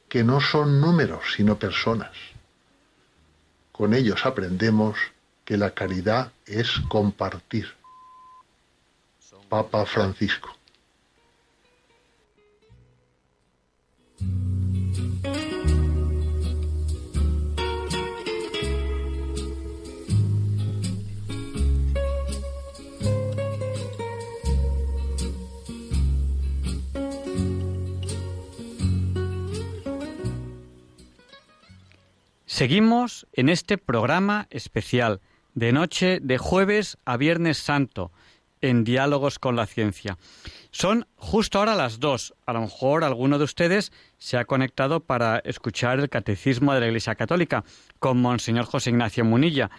que 0.08 0.24
no 0.24 0.40
son 0.40 0.80
números 0.80 1.20
sino 1.36 1.56
personas. 1.56 2.10
Con 3.70 3.94
ellos 3.94 4.26
aprendemos 4.26 4.98
que 5.44 5.56
la 5.56 5.70
caridad 5.70 6.32
es 6.46 6.80
compartir. 6.88 7.72
Papa 9.48 9.86
Francisco. 9.86 10.56
Seguimos 32.56 33.26
en 33.34 33.50
este 33.50 33.76
programa 33.76 34.46
especial 34.48 35.20
de 35.52 35.72
noche 35.72 36.20
de 36.22 36.38
jueves 36.38 36.96
a 37.04 37.18
viernes 37.18 37.58
santo 37.58 38.12
en 38.62 38.82
Diálogos 38.82 39.38
con 39.38 39.56
la 39.56 39.66
Ciencia. 39.66 40.16
Son 40.70 41.06
justo 41.16 41.58
ahora 41.58 41.74
las 41.74 42.00
dos. 42.00 42.32
A 42.46 42.54
lo 42.54 42.62
mejor 42.62 43.04
alguno 43.04 43.36
de 43.36 43.44
ustedes 43.44 43.92
se 44.16 44.38
ha 44.38 44.46
conectado 44.46 45.00
para 45.00 45.40
escuchar 45.40 46.00
el 46.00 46.08
Catecismo 46.08 46.72
de 46.72 46.80
la 46.80 46.86
Iglesia 46.86 47.14
Católica 47.14 47.62
con 47.98 48.22
Monseñor 48.22 48.64
José 48.64 48.88
Ignacio 48.88 49.22
Munilla. 49.26 49.70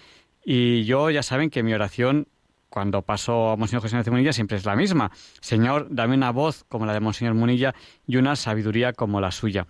Y 0.45 0.84
yo 0.84 1.10
ya 1.10 1.24
saben 1.24 1.49
que 1.49 1.64
mi 1.64 1.74
oración 1.74 2.28
cuando 2.70 3.02
paso 3.02 3.49
a 3.49 3.56
Monseñor 3.56 3.82
José 3.82 3.95
Ignacio 3.95 4.12
Munilla 4.12 4.34
siempre 4.34 4.58
es 4.58 4.66
la 4.66 4.76
misma. 4.76 5.10
Señor, 5.41 5.88
dame 5.90 6.14
una 6.14 6.30
voz 6.30 6.64
como 6.70 6.86
la 6.86 6.94
de 6.94 6.99
Monseñor 6.99 7.34
Munilla 7.34 7.74
y 8.06 8.18
una 8.18 8.36
sabiduría 8.36 8.94
como 8.94 9.20
la 9.20 9.32
suya. 9.32 9.66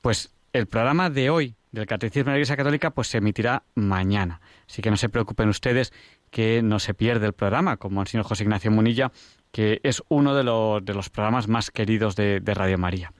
Pues 0.00 0.34
el 0.52 0.66
programa 0.66 1.08
de 1.08 1.30
hoy 1.30 1.54
del 1.72 1.86
Catecismo 1.86 2.26
de 2.26 2.32
la 2.32 2.38
Iglesia 2.38 2.56
Católica 2.56 2.90
pues 2.90 3.08
se 3.08 3.18
emitirá 3.18 3.64
mañana. 3.74 4.40
Así 4.68 4.82
que 4.82 4.90
no 4.90 4.96
se 4.96 5.08
preocupen 5.08 5.48
ustedes 5.48 5.92
que 6.30 6.62
no 6.62 6.78
se 6.78 6.94
pierde 6.94 7.26
el 7.26 7.32
programa 7.32 7.78
con 7.78 7.92
Monseñor 7.94 8.24
José 8.24 8.44
Ignacio 8.44 8.70
Munilla, 8.70 9.10
que 9.50 9.80
es 9.82 10.02
uno 10.08 10.34
de 10.34 10.44
los, 10.44 10.84
de 10.84 10.94
los 10.94 11.10
programas 11.10 11.48
más 11.48 11.70
queridos 11.70 12.14
de, 12.14 12.40
de 12.40 12.54
Radio 12.54 12.78
María. 12.78 13.12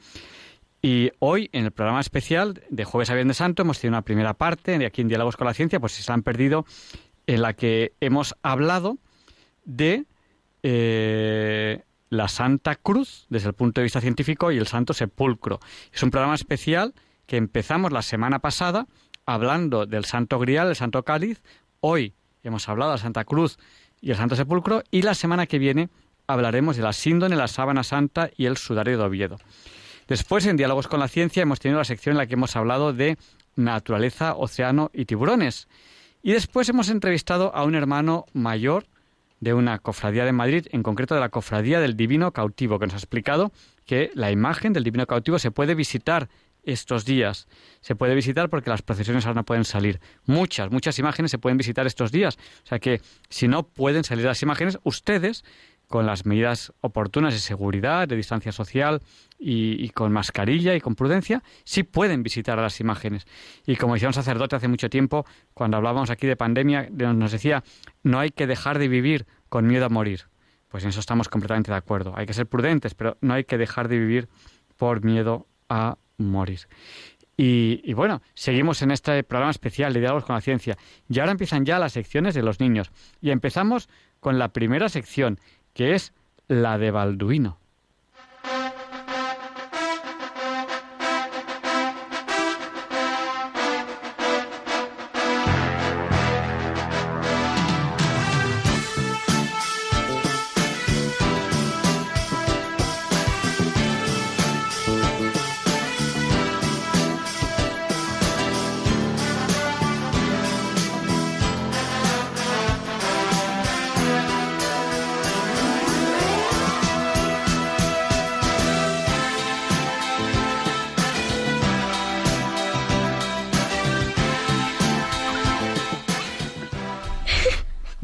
Y 0.81 1.13
hoy, 1.21 1.49
en 1.53 1.65
el 1.65 1.71
programa 1.71 2.01
especial 2.01 2.63
de 2.69 2.85
Jueves 2.85 3.11
a 3.11 3.15
Viernes 3.15 3.37
Santo, 3.37 3.63
hemos 3.63 3.79
tenido 3.79 3.97
una 3.97 4.03
primera 4.03 4.35
parte, 4.35 4.79
de 4.79 4.87
aquí 4.87 5.01
en 5.01 5.09
Diálogos 5.09 5.37
con 5.37 5.47
la 5.47 5.55
Ciencia, 5.55 5.79
pues 5.79 5.93
si 5.93 6.03
se 6.03 6.11
la 6.11 6.15
han 6.15 6.23
perdido, 6.23 6.67
en 7.27 7.43
la 7.43 7.55
que 7.55 7.93
hemos 8.01 8.35
hablado 8.43 8.99
de 9.65 10.07
eh, 10.65 11.83
la 12.11 12.29
Santa 12.29 12.75
Cruz 12.75 13.27
desde 13.31 13.49
el 13.49 13.55
punto 13.55 13.81
de 13.81 13.85
vista 13.85 14.01
científico 14.01 14.51
y 14.51 14.59
el 14.59 14.67
Santo 14.67 14.93
Sepulcro. 14.93 15.61
Es 15.93 16.03
un 16.03 16.11
programa 16.11 16.35
especial 16.35 16.95
que 17.27 17.37
empezamos 17.37 17.93
la 17.93 18.03
semana 18.03 18.39
pasada 18.41 18.87
hablando 19.27 19.87
del 19.87 20.05
Santo 20.05 20.39
Grial, 20.39 20.69
el 20.69 20.77
Santo 20.77 21.03
Cáliz. 21.05 21.43
Hoy 21.81 22.15
hemos 22.43 22.69
hablado 22.69 22.93
de 22.93 22.99
Santa 22.99 23.25
Cruz 23.25 23.59
y 24.01 24.11
el 24.11 24.17
Santo 24.17 24.37
Sepulcro 24.37 24.83
y 24.91 25.03
la 25.03 25.15
semana 25.15 25.47
que 25.47 25.59
viene 25.59 25.89
hablaremos 26.27 26.77
de 26.77 26.83
la 26.83 26.93
síndone, 26.93 27.37
la 27.37 27.49
sábana 27.49 27.83
santa 27.83 28.31
y 28.37 28.47
el 28.47 28.57
sudario 28.57 28.99
de 28.99 29.05
Oviedo. 29.05 29.39
Después, 30.09 30.47
en 30.47 30.57
Diálogos 30.57 30.89
con 30.89 31.01
la 31.01 31.09
Ciencia, 31.09 31.43
hemos 31.43 31.61
tenido 31.61 31.79
la 31.79 31.85
sección 31.85 32.15
en 32.15 32.19
la 32.19 32.27
que 32.27 32.35
hemos 32.35 32.57
hablado 32.57 32.93
de 32.93 33.17
naturaleza, 33.57 34.35
océano 34.35 34.91
y 34.93 35.05
tiburones. 35.05 35.69
Y 36.23 36.33
después 36.33 36.69
hemos 36.69 36.89
entrevistado 36.89 37.55
a 37.55 37.65
un 37.65 37.75
hermano 37.75 38.27
mayor 38.33 38.87
de 39.41 39.55
una 39.55 39.79
cofradía 39.79 40.25
de 40.25 40.33
Madrid, 40.33 40.67
en 40.71 40.83
concreto 40.83 41.15
de 41.15 41.21
la 41.21 41.29
cofradía 41.29 41.81
del 41.81 41.97
Divino 41.97 42.33
Cautivo, 42.33 42.79
que 42.79 42.87
nos 42.87 42.95
ha 42.95 42.99
explicado 42.99 43.53
que 43.85 44.11
la 44.15 44.31
imagen 44.31 44.73
del 44.73 44.85
Divino 44.85 45.07
Cautivo 45.07 45.39
se 45.39 45.51
puede 45.51 45.75
visitar 45.75 46.29
estos 46.63 47.05
días. 47.05 47.49
Se 47.81 47.95
puede 47.97 48.15
visitar 48.15 48.49
porque 48.49 48.71
las 48.71 48.83
procesiones 48.83 49.27
ahora 49.27 49.41
no 49.41 49.45
pueden 49.45 49.65
salir. 49.65 50.01
Muchas, 50.27 50.71
muchas 50.71 50.99
imágenes 50.99 51.31
se 51.31 51.39
pueden 51.39 51.59
visitar 51.59 51.87
estos 51.87 52.13
días. 52.13 52.37
O 52.65 52.67
sea 52.67 52.79
que 52.79 53.01
si 53.29 53.49
no 53.49 53.65
pueden 53.65 54.05
salir 54.05 54.25
las 54.25 54.43
imágenes, 54.43 54.79
ustedes 54.85 55.45
con 55.93 56.07
las 56.07 56.25
medidas 56.25 56.73
oportunas 56.81 57.35
de 57.35 57.39
seguridad, 57.39 58.09
de 58.09 58.17
distancia 58.17 58.51
social 58.51 59.03
y, 59.39 59.91
con 59.91 60.11
mascarilla 60.11 60.75
y 60.75 60.81
con 60.81 60.95
prudencia, 60.95 61.43
sí 61.65 61.83
pueden 61.83 62.23
visitar 62.23 62.59
las 62.59 62.81
imágenes. 62.81 63.27
Y 63.67 63.77
como 63.77 63.95
decía 63.95 64.09
un 64.09 64.15
sacerdote 64.15 64.57
hace 64.57 64.69
mucho 64.69 64.89
tiempo, 64.89 65.27
cuando 65.53 65.77
hablábamos 65.77 66.09
aquí 66.09 66.27
de 66.27 66.35
pandemia, 66.35 66.89
nos 66.91 67.31
decía, 67.31 67.63
no 68.03 68.19
hay 68.19 68.31
que 68.31 68.47
dejar 68.47 68.79
de 68.79 68.89
vivir 68.89 69.27
con 69.51 69.67
miedo 69.67 69.85
a 69.85 69.91
morir. 69.91 70.29
Pues 70.69 70.83
en 70.85 70.91
eso 70.91 71.01
estamos 71.01 71.29
completamente 71.29 71.71
de 71.71 71.77
acuerdo. 71.77 72.15
Hay 72.17 72.25
que 72.25 72.33
ser 72.33 72.47
prudentes, 72.47 72.95
pero 72.95 73.19
no 73.21 73.35
hay 73.35 73.45
que 73.45 73.59
dejar 73.59 73.89
de 73.89 73.99
vivir 73.99 74.29
por 74.79 75.05
miedo 75.05 75.47
a 75.69 75.91
morir. 75.91 76.03
Y, 77.37 77.81
y, 77.85 77.95
bueno, 77.95 78.23
seguimos 78.35 78.83
en 78.83 78.91
este 78.91 79.25
programa 79.25 79.51
especial 79.51 79.93
de 79.93 80.01
Diálogos 80.01 80.25
con 80.25 80.35
la 80.35 80.41
Ciencia. 80.41 80.77
Y 81.09 81.19
ahora 81.19 81.33
empiezan 81.33 81.65
ya 81.65 81.79
las 81.79 81.93
secciones 81.93 82.35
de 82.35 82.43
los 82.43 82.61
niños. 82.61 82.91
Y 83.21 83.31
empezamos 83.31 83.89
con 84.21 84.39
la 84.39 84.53
primera 84.53 84.89
sección, 84.89 85.41
que 85.73 85.95
es 85.95 86.13
la 86.49 86.79
de 86.79 86.91
Balduino. 86.91 87.62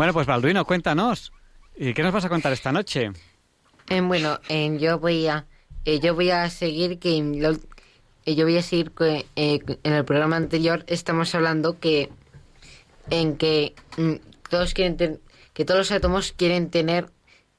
Bueno, 0.08 0.14
pues 0.14 0.26
Balduino, 0.26 0.64
cuéntanos. 0.64 1.32
¿Y 1.76 1.92
qué 1.92 2.02
nos 2.02 2.14
vas 2.14 2.24
a 2.24 2.30
contar 2.30 2.50
esta 2.54 2.72
noche? 2.72 3.10
Eh, 3.90 4.00
bueno, 4.00 4.40
eh, 4.48 4.74
yo 4.80 4.98
voy 4.98 5.26
a 5.26 5.44
eh, 5.84 6.00
yo 6.00 6.14
voy 6.14 6.30
a 6.30 6.48
seguir 6.48 6.98
que 6.98 7.18
yo 8.24 8.44
voy 8.46 8.56
a 8.56 8.62
seguir 8.62 8.90
que 8.92 9.26
en 9.36 9.92
el 9.92 10.04
programa 10.06 10.36
anterior 10.36 10.82
estamos 10.86 11.34
hablando 11.34 11.78
que 11.78 12.08
en 13.10 13.36
que 13.36 13.74
mm, 13.98 14.14
todos 14.48 14.72
quieren 14.72 14.96
ten- 14.96 15.20
que 15.52 15.66
todos 15.66 15.80
los 15.80 15.92
átomos 15.92 16.32
quieren 16.32 16.70
tener 16.70 17.10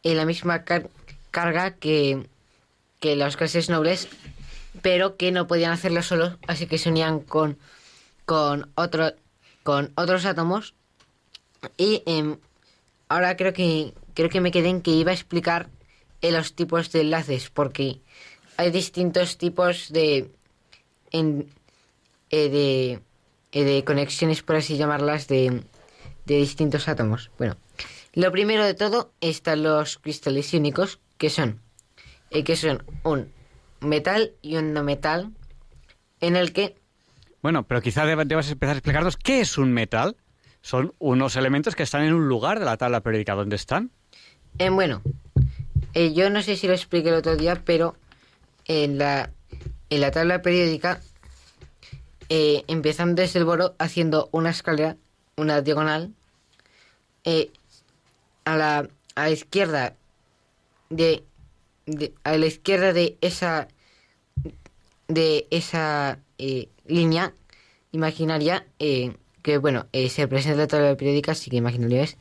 la 0.01 0.25
misma 0.25 0.63
car- 0.63 0.89
carga 1.29 1.75
que 1.75 2.27
que 2.99 3.15
las 3.15 3.37
clases 3.37 3.69
nobles, 3.69 4.07
pero 4.81 5.17
que 5.17 5.31
no 5.31 5.45
podían 5.45 5.71
hacerlo 5.71 6.01
solos, 6.01 6.39
así 6.47 6.65
que 6.65 6.79
se 6.79 6.89
unían 6.89 7.19
con 7.19 7.59
con 8.25 8.71
otro 8.73 9.11
con 9.61 9.91
otros 9.95 10.25
átomos 10.25 10.73
y 11.77 12.03
em, 12.05 12.37
ahora 13.07 13.35
creo 13.37 13.53
que 13.53 13.93
creo 14.13 14.29
que 14.29 14.41
me 14.41 14.51
quedé 14.51 14.69
en 14.69 14.81
que 14.81 14.91
iba 14.91 15.11
a 15.11 15.13
explicar 15.13 15.69
eh, 16.21 16.31
los 16.31 16.53
tipos 16.55 16.91
de 16.91 17.01
enlaces 17.01 17.49
porque 17.49 17.99
hay 18.57 18.71
distintos 18.71 19.37
tipos 19.37 19.91
de 19.91 20.29
en- 21.11 21.49
eh, 22.29 22.49
de 22.49 22.99
eh, 23.51 23.63
de 23.63 23.83
conexiones 23.83 24.43
por 24.43 24.55
así 24.57 24.77
llamarlas 24.77 25.27
de, 25.27 25.63
de 26.25 26.35
distintos 26.37 26.87
átomos. 26.87 27.31
Bueno, 27.39 27.57
lo 28.13 28.31
primero 28.31 28.63
de 28.63 28.73
todo 28.75 29.11
están 29.21 29.63
los 29.63 29.97
cristales 29.97 30.53
iónicos 30.53 30.99
que 31.17 31.29
son 31.29 31.61
eh, 32.31 32.43
que 32.43 32.55
son 32.55 32.83
un 33.03 33.31
metal 33.81 34.33
y 34.41 34.57
un 34.57 34.73
no 34.73 34.83
metal 34.83 35.31
en 36.21 36.35
el 36.35 36.51
que 36.53 36.75
Bueno, 37.41 37.63
pero 37.65 37.81
quizá 37.81 38.05
deb- 38.05 38.27
debas 38.27 38.51
empezar 38.51 38.75
a 38.75 38.77
explicarnos 38.79 39.17
qué 39.17 39.39
es 39.41 39.57
un 39.57 39.71
metal. 39.73 40.17
Son 40.61 40.93
unos 40.99 41.35
elementos 41.35 41.75
que 41.75 41.83
están 41.83 42.03
en 42.03 42.13
un 42.13 42.27
lugar 42.27 42.59
de 42.59 42.65
la 42.65 42.77
tabla 42.77 43.01
periódica. 43.01 43.35
¿Dónde 43.35 43.55
están? 43.55 43.91
Eh, 44.57 44.69
bueno, 44.69 45.01
eh, 45.93 46.13
yo 46.13 46.29
no 46.29 46.41
sé 46.41 46.55
si 46.55 46.67
lo 46.67 46.73
expliqué 46.73 47.09
el 47.09 47.15
otro 47.15 47.35
día, 47.35 47.61
pero 47.65 47.95
en 48.65 48.97
la, 48.97 49.31
en 49.89 50.01
la 50.01 50.11
tabla 50.11 50.41
periódica, 50.41 51.01
eh, 52.29 52.63
empezando 52.67 53.21
desde 53.21 53.39
el 53.39 53.45
boro, 53.45 53.75
haciendo 53.79 54.29
una 54.31 54.51
escalera, 54.51 54.97
una 55.35 55.61
diagonal, 55.61 56.13
eh, 57.23 57.51
a, 58.45 58.55
la, 58.55 58.89
a 59.15 59.23
la 59.23 59.29
izquierda 59.31 59.95
de, 60.89 61.23
a 62.23 62.37
la 62.37 62.45
izquierda 62.45 62.93
de 62.93 63.17
esa 63.21 63.67
de 65.07 65.47
esa 65.49 66.19
línea 66.85 67.33
imaginaria 67.91 68.67
que 69.43 69.57
bueno 69.57 69.87
eh, 69.93 70.09
se 70.09 70.27
presenta 70.27 70.53
en 70.53 70.59
la 70.59 70.67
tabla 70.67 70.95
periódica 70.95 71.31
así 71.33 71.49
que 71.49 71.57
imaginaria 71.57 72.03
es. 72.03 72.17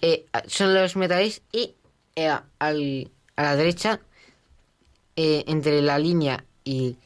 Eh, 0.00 0.24
son 0.46 0.74
los 0.74 0.96
metales 0.96 1.42
y 1.52 1.74
eh, 2.16 2.28
al- 2.58 3.10
a 3.36 3.42
la 3.42 3.56
derecha 3.56 4.00
eh, 5.16 5.44
entre 5.46 5.82
la 5.82 5.98
línea 5.98 6.44
y 6.64 6.96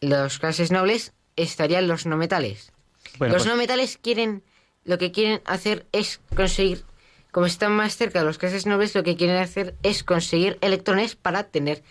los 0.00 0.38
clases 0.38 0.70
nobles 0.70 1.12
estarían 1.36 1.88
los 1.88 2.06
no 2.06 2.16
metales. 2.16 2.72
Bueno, 3.18 3.34
los 3.34 3.42
pues- 3.42 3.52
no 3.52 3.56
metales 3.56 3.98
quieren 4.00 4.42
lo 4.84 4.98
que 4.98 5.12
quieren 5.12 5.40
hacer 5.44 5.86
es 5.92 6.20
conseguir 6.34 6.84
como 7.32 7.46
están 7.46 7.72
más 7.72 7.96
cerca 7.96 8.18
de 8.20 8.24
los 8.24 8.38
clases 8.38 8.66
nobles 8.66 8.94
lo 8.94 9.02
que 9.04 9.16
quieren 9.16 9.36
hacer 9.36 9.74
es 9.82 10.02
conseguir 10.02 10.58
electrones 10.62 11.16
para 11.16 11.44
tener 11.44 11.82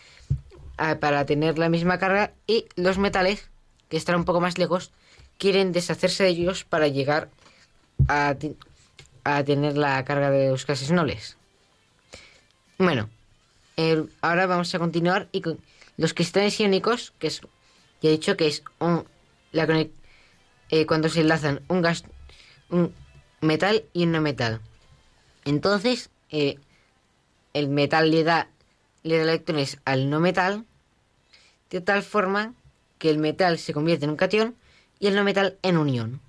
ah, 0.78 0.98
para 1.00 1.26
tener 1.26 1.58
la 1.60 1.70
misma 1.70 1.98
carga 2.00 2.34
y 2.48 2.66
los 2.76 2.98
metales 2.98 3.50
que 3.90 3.98
están 3.98 4.16
un 4.16 4.26
poco 4.26 4.42
más 4.42 4.58
lejos 4.58 4.92
quieren 5.40 5.72
deshacerse 5.72 6.24
de 6.24 6.30
ellos 6.30 6.64
para 6.64 6.88
llegar 6.88 7.32
a, 8.08 8.36
a 9.24 9.44
tener 9.44 9.78
la 9.78 10.04
carga 10.06 10.30
de 10.30 10.52
los 10.52 10.66
clases 10.66 10.92
nobles. 10.92 11.38
Bueno, 12.78 13.10
eh, 13.78 14.06
ahora 14.22 14.46
vamos 14.46 14.76
a 14.76 14.80
continuar 14.80 15.30
y 15.32 15.42
con 15.42 15.60
los 15.98 16.14
cristales 16.14 16.60
iónicos, 16.60 17.14
que 17.18 17.28
es, 17.28 17.42
ya 18.02 18.10
he 18.10 18.12
dicho 18.12 18.38
que 18.38 18.48
es 18.48 18.64
un, 18.80 19.06
la, 19.52 19.68
eh, 20.70 20.86
cuando 20.86 21.10
se 21.10 21.22
enlazan 21.22 21.62
un 21.68 21.82
gas, 21.82 22.04
un 22.70 22.94
metal 23.42 23.84
y 23.94 24.04
un 24.04 24.12
no 24.12 24.22
metal. 24.22 24.62
Entonces, 25.46 26.10
eh, 26.30 26.60
el 27.54 27.70
metal 27.70 28.12
le 28.12 28.24
da, 28.24 28.50
le 29.04 29.18
da 29.18 29.24
electrones 29.24 29.80
al 29.86 30.10
no 30.10 30.20
metal 30.20 30.66
de 31.70 31.82
tal 31.82 32.04
forma 32.04 32.54
que 32.98 33.10
el 33.10 33.18
metal 33.18 33.58
se 33.58 33.74
convierte 33.74 34.06
en 34.06 34.12
un 34.12 34.18
cation 34.18 34.56
y 35.00 35.08
el 35.08 35.16
no 35.16 35.24
metal 35.24 35.58
en 35.62 35.78
un 35.78 35.90
ion. 35.90 36.22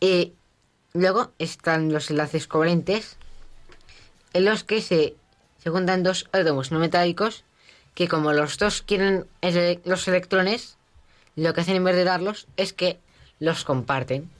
Eh, 0.00 0.32
luego 0.92 1.32
están 1.38 1.92
los 1.92 2.10
enlaces 2.10 2.46
covalentes 2.46 3.16
en 4.32 4.44
los 4.44 4.64
que 4.64 4.80
se, 4.80 5.14
se 5.62 5.70
juntan 5.70 6.02
dos 6.02 6.28
átomos 6.32 6.72
no 6.72 6.78
metálicos 6.78 7.44
que 7.94 8.08
como 8.08 8.32
los 8.32 8.58
dos 8.58 8.82
quieren 8.82 9.26
los 9.84 10.08
electrones, 10.08 10.78
lo 11.36 11.52
que 11.52 11.60
hacen 11.60 11.76
en 11.76 11.84
vez 11.84 11.94
de 11.94 12.04
darlos 12.04 12.46
es 12.56 12.72
que 12.72 12.98
los 13.38 13.64
comparten. 13.64 14.30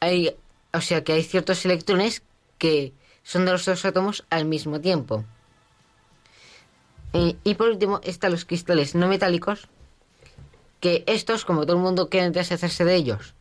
Hay, 0.00 0.34
o 0.72 0.80
sea 0.80 1.04
que 1.04 1.12
hay 1.12 1.22
ciertos 1.22 1.64
electrones 1.64 2.22
que 2.58 2.92
son 3.22 3.44
de 3.44 3.52
los 3.52 3.64
dos 3.64 3.84
átomos 3.84 4.24
al 4.30 4.44
mismo 4.44 4.80
tiempo. 4.80 5.24
Y 7.12 7.54
por 7.54 7.68
último 7.68 8.00
están 8.02 8.32
los 8.32 8.44
cristales 8.44 8.96
no 8.96 9.06
metálicos, 9.06 9.68
que 10.84 11.02
estos, 11.06 11.46
como 11.46 11.62
todo 11.62 11.76
el 11.78 11.82
mundo 11.82 12.10
quiere 12.10 12.28
deshacerse 12.28 12.84
de 12.84 12.94
ellos, 12.94 13.32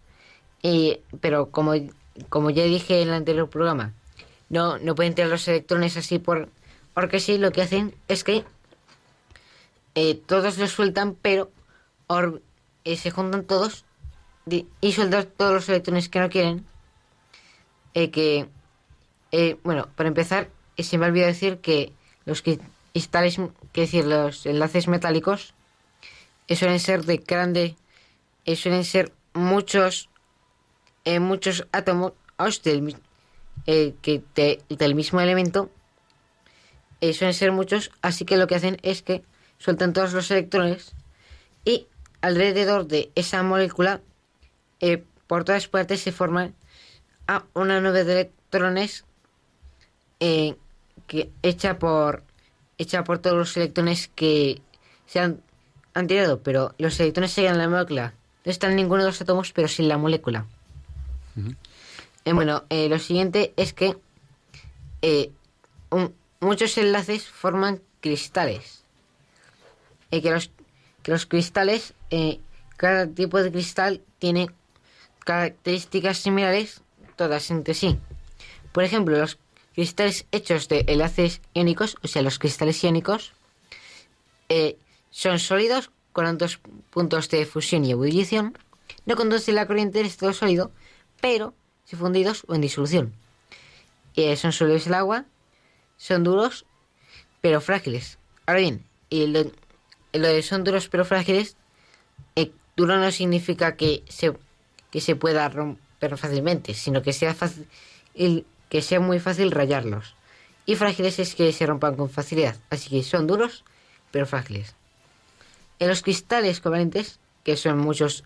y- 0.61 0.99
pero 1.19 1.49
como, 1.51 1.73
como 2.29 2.49
ya 2.51 2.63
dije 2.63 3.01
en 3.01 3.09
el 3.09 3.13
anterior 3.15 3.49
programa, 3.49 3.91
no, 4.47 4.77
no 4.77 4.95
pueden 4.95 5.13
tener 5.13 5.29
los 5.29 5.45
electrones 5.49 5.97
así 5.97 6.19
por, 6.19 6.47
porque 6.93 7.19
sí, 7.19 7.37
lo 7.37 7.51
que 7.51 7.61
hacen 7.61 7.93
es 8.07 8.23
que 8.23 8.45
eh, 9.95 10.15
todos 10.25 10.57
los 10.57 10.71
sueltan, 10.71 11.15
pero 11.21 11.51
or- 12.07 12.41
eh, 12.85 12.95
se 12.95 13.11
juntan 13.11 13.43
todos 13.43 13.83
y 14.79 14.91
sueltan 14.93 15.27
todos 15.35 15.51
los 15.53 15.67
electrones 15.67 16.07
que 16.07 16.19
no 16.21 16.29
quieren. 16.29 16.65
Eh, 17.93 18.09
que, 18.09 18.47
bueno, 19.63 19.89
para 19.97 20.07
empezar, 20.07 20.47
se 20.77 20.97
me 20.97 21.05
ha 21.05 21.09
olvidado 21.09 21.33
decir 21.33 21.57
que 21.57 21.91
los 22.25 22.41
cri- 22.41 22.61
cristales, 22.93 23.37
que 23.73 23.81
decir, 23.81 24.05
los 24.05 24.45
enlaces 24.45 24.87
metálicos, 24.87 25.53
suelen 26.49 26.79
ser 26.79 27.03
de 27.05 27.17
grande, 27.17 27.75
eh, 28.45 28.55
suelen 28.55 28.83
ser 28.85 29.13
muchos, 29.33 30.09
eh, 31.05 31.19
muchos 31.19 31.67
átomos 31.71 32.13
del, 32.63 32.81
mi- 32.81 32.95
eh, 33.67 33.95
que 34.01 34.21
de- 34.35 34.61
del 34.69 34.95
mismo 34.95 35.21
elemento, 35.21 35.69
eh, 37.01 37.13
suelen 37.13 37.33
ser 37.33 37.51
muchos, 37.51 37.91
así 38.01 38.25
que 38.25 38.37
lo 38.37 38.47
que 38.47 38.55
hacen 38.55 38.77
es 38.81 39.01
que 39.01 39.23
sueltan 39.57 39.93
todos 39.93 40.13
los 40.13 40.29
electrones 40.31 40.93
y 41.65 41.87
alrededor 42.21 42.87
de 42.87 43.11
esa 43.15 43.43
molécula, 43.43 44.01
eh, 44.79 45.03
por 45.27 45.43
todas 45.45 45.67
partes 45.67 46.01
se 46.01 46.11
forman 46.11 46.53
a 47.27 47.45
una 47.53 47.79
nube 47.79 48.03
de 48.03 48.13
electrones 48.13 49.05
eh, 50.19 50.55
que 51.07 51.29
hecha 51.41 51.79
por 51.79 52.23
hecha 52.77 53.03
por 53.03 53.19
todos 53.19 53.37
los 53.37 53.55
electrones 53.57 54.09
que 54.15 54.61
se 55.05 55.19
han, 55.19 55.41
han 55.93 56.07
tirado, 56.07 56.41
pero 56.41 56.73
los 56.77 56.99
electrones 56.99 57.31
se 57.31 57.41
quedan 57.41 57.55
en 57.55 57.61
la 57.61 57.69
molécula. 57.69 58.13
No 58.45 58.51
están 58.51 58.75
ninguno 58.75 59.03
de 59.03 59.09
los 59.09 59.21
átomos, 59.21 59.51
pero 59.53 59.67
sin 59.67 59.87
la 59.87 59.97
molécula. 59.97 60.45
Eh, 62.25 62.33
bueno, 62.33 62.63
eh, 62.69 62.89
lo 62.89 62.99
siguiente 62.99 63.53
es 63.57 63.73
que 63.73 63.97
eh, 65.01 65.31
un- 65.89 66.13
muchos 66.39 66.77
enlaces 66.77 67.27
forman 67.27 67.81
cristales. 68.01 68.83
Que, 70.11 70.21
los, 70.29 70.51
que 71.01 71.11
los 71.11 71.25
cristales, 71.25 71.93
cada 72.77 73.07
tipo 73.07 73.41
de 73.41 73.51
cristal 73.51 74.01
tiene 74.19 74.49
características 75.25 76.17
similares 76.19 76.81
todas 77.15 77.49
entre 77.49 77.73
sí. 77.73 77.97
Por 78.73 78.83
ejemplo, 78.83 79.17
los 79.17 79.39
cristales 79.73 80.25
hechos 80.31 80.67
de 80.67 80.85
enlaces 80.87 81.41
iónicos, 81.55 81.97
o 82.03 82.07
sea, 82.07 82.21
los 82.21 82.37
cristales 82.37 82.83
iónicos, 82.83 83.33
eh, 84.49 84.77
son 85.13 85.37
sólidos 85.37 85.91
con 86.11 86.25
altos 86.25 86.59
puntos 86.89 87.29
de 87.29 87.45
fusión 87.45 87.85
y 87.85 87.91
ebullición, 87.91 88.57
no 89.05 89.15
conducen 89.15 89.55
la 89.55 89.67
corriente 89.67 89.99
en 89.99 90.07
estado 90.07 90.33
sólido, 90.33 90.71
pero 91.21 91.53
si 91.85 91.95
fundidos 91.95 92.43
o 92.47 92.55
en 92.55 92.61
disolución. 92.61 93.13
Eh, 94.15 94.35
son 94.35 94.51
solubles 94.51 94.87
al 94.87 94.95
agua, 94.95 95.25
son 95.97 96.23
duros 96.23 96.65
pero 97.41 97.61
frágiles. 97.61 98.17
Ahora 98.47 98.61
bien, 98.61 98.85
y 99.09 99.27
lo, 99.27 99.43
lo 100.13 100.27
de 100.27 100.41
son 100.41 100.63
duros 100.63 100.89
pero 100.89 101.05
frágiles, 101.05 101.57
eh, 102.35 102.51
duro 102.75 102.97
no 102.97 103.11
significa 103.11 103.75
que 103.75 104.03
se, 104.09 104.33
que 104.89 104.99
se 104.99 105.15
pueda 105.15 105.47
romper 105.47 106.17
fácilmente, 106.17 106.73
sino 106.73 107.03
que 107.03 107.13
sea 107.13 107.35
fácil, 107.35 107.67
que 108.67 108.81
sea 108.81 108.99
muy 108.99 109.19
fácil 109.19 109.51
rayarlos. 109.51 110.15
Y 110.65 110.75
frágiles 110.75 111.19
es 111.19 111.35
que 111.35 111.53
se 111.53 111.67
rompan 111.67 111.95
con 111.95 112.09
facilidad. 112.09 112.55
Así 112.71 112.89
que 112.89 113.03
son 113.03 113.27
duros 113.27 113.63
pero 114.09 114.25
frágiles. 114.25 114.75
En 115.79 115.87
los 115.87 116.01
cristales 116.01 116.59
covalentes, 116.59 117.19
que 117.43 117.57
son 117.57 117.77
muchos, 117.79 118.23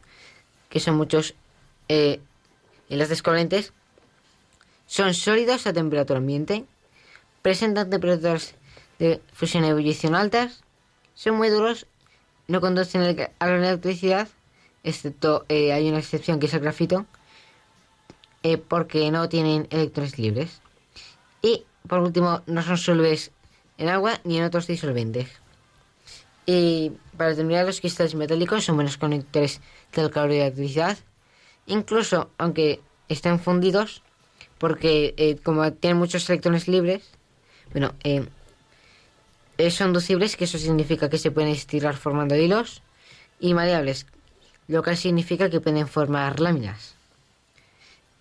que 0.69 0.79
son 0.79 0.95
muchos 0.95 1.35
eh, 1.89 2.19
enlaces 2.89 3.21
covalentes, 3.21 3.73
son 4.85 5.13
sólidos 5.13 5.67
a 5.67 5.73
temperatura 5.73 6.19
ambiente, 6.19 6.65
presentan 7.41 7.89
temperaturas 7.89 8.55
de 8.99 9.21
fusión 9.33 9.65
y 9.65 9.67
ebullición 9.67 10.15
altas, 10.15 10.63
son 11.13 11.35
muy 11.35 11.49
duros, 11.49 11.87
no 12.47 12.61
conducen 12.61 13.01
a 13.39 13.47
la 13.47 13.55
electricidad, 13.55 14.27
excepto 14.83 15.45
eh, 15.49 15.73
hay 15.73 15.89
una 15.89 15.99
excepción 15.99 16.39
que 16.39 16.45
es 16.45 16.53
el 16.53 16.61
grafito, 16.61 17.05
eh, 18.43 18.57
porque 18.57 19.11
no 19.11 19.27
tienen 19.27 19.67
electrones 19.71 20.17
libres. 20.17 20.61
Y 21.41 21.65
por 21.87 21.99
último, 21.99 22.41
no 22.45 22.61
son 22.61 22.77
solubles 22.77 23.31
en 23.77 23.89
agua 23.89 24.19
ni 24.23 24.37
en 24.37 24.45
otros 24.45 24.67
disolventes. 24.67 25.29
Y 26.49 26.93
para 27.17 27.35
terminar, 27.35 27.65
los 27.65 27.81
cristales 27.81 28.15
metálicos 28.15 28.63
son 28.63 28.77
buenos 28.77 28.97
conectores 28.97 29.59
del 29.93 30.09
calor 30.09 30.31
y 30.31 30.37
la 30.37 30.45
electricidad, 30.45 30.97
incluso 31.65 32.31
aunque 32.37 32.79
estén 33.09 33.37
fundidos, 33.41 34.01
porque 34.57 35.13
eh, 35.17 35.35
como 35.43 35.73
tienen 35.73 35.97
muchos 35.97 36.27
electrones 36.29 36.69
libres, 36.69 37.03
bueno, 37.73 37.93
eh, 38.05 38.25
eh, 39.57 39.71
son 39.71 39.91
ducibles, 39.91 40.37
que 40.37 40.45
eso 40.45 40.57
significa 40.57 41.09
que 41.09 41.17
se 41.17 41.31
pueden 41.31 41.51
estirar 41.51 41.97
formando 41.97 42.37
hilos, 42.37 42.81
y 43.41 43.53
maleables, 43.53 44.05
lo 44.69 44.81
que 44.83 44.95
significa 44.95 45.49
que 45.49 45.59
pueden 45.59 45.87
formar 45.87 46.39
láminas. 46.39 46.95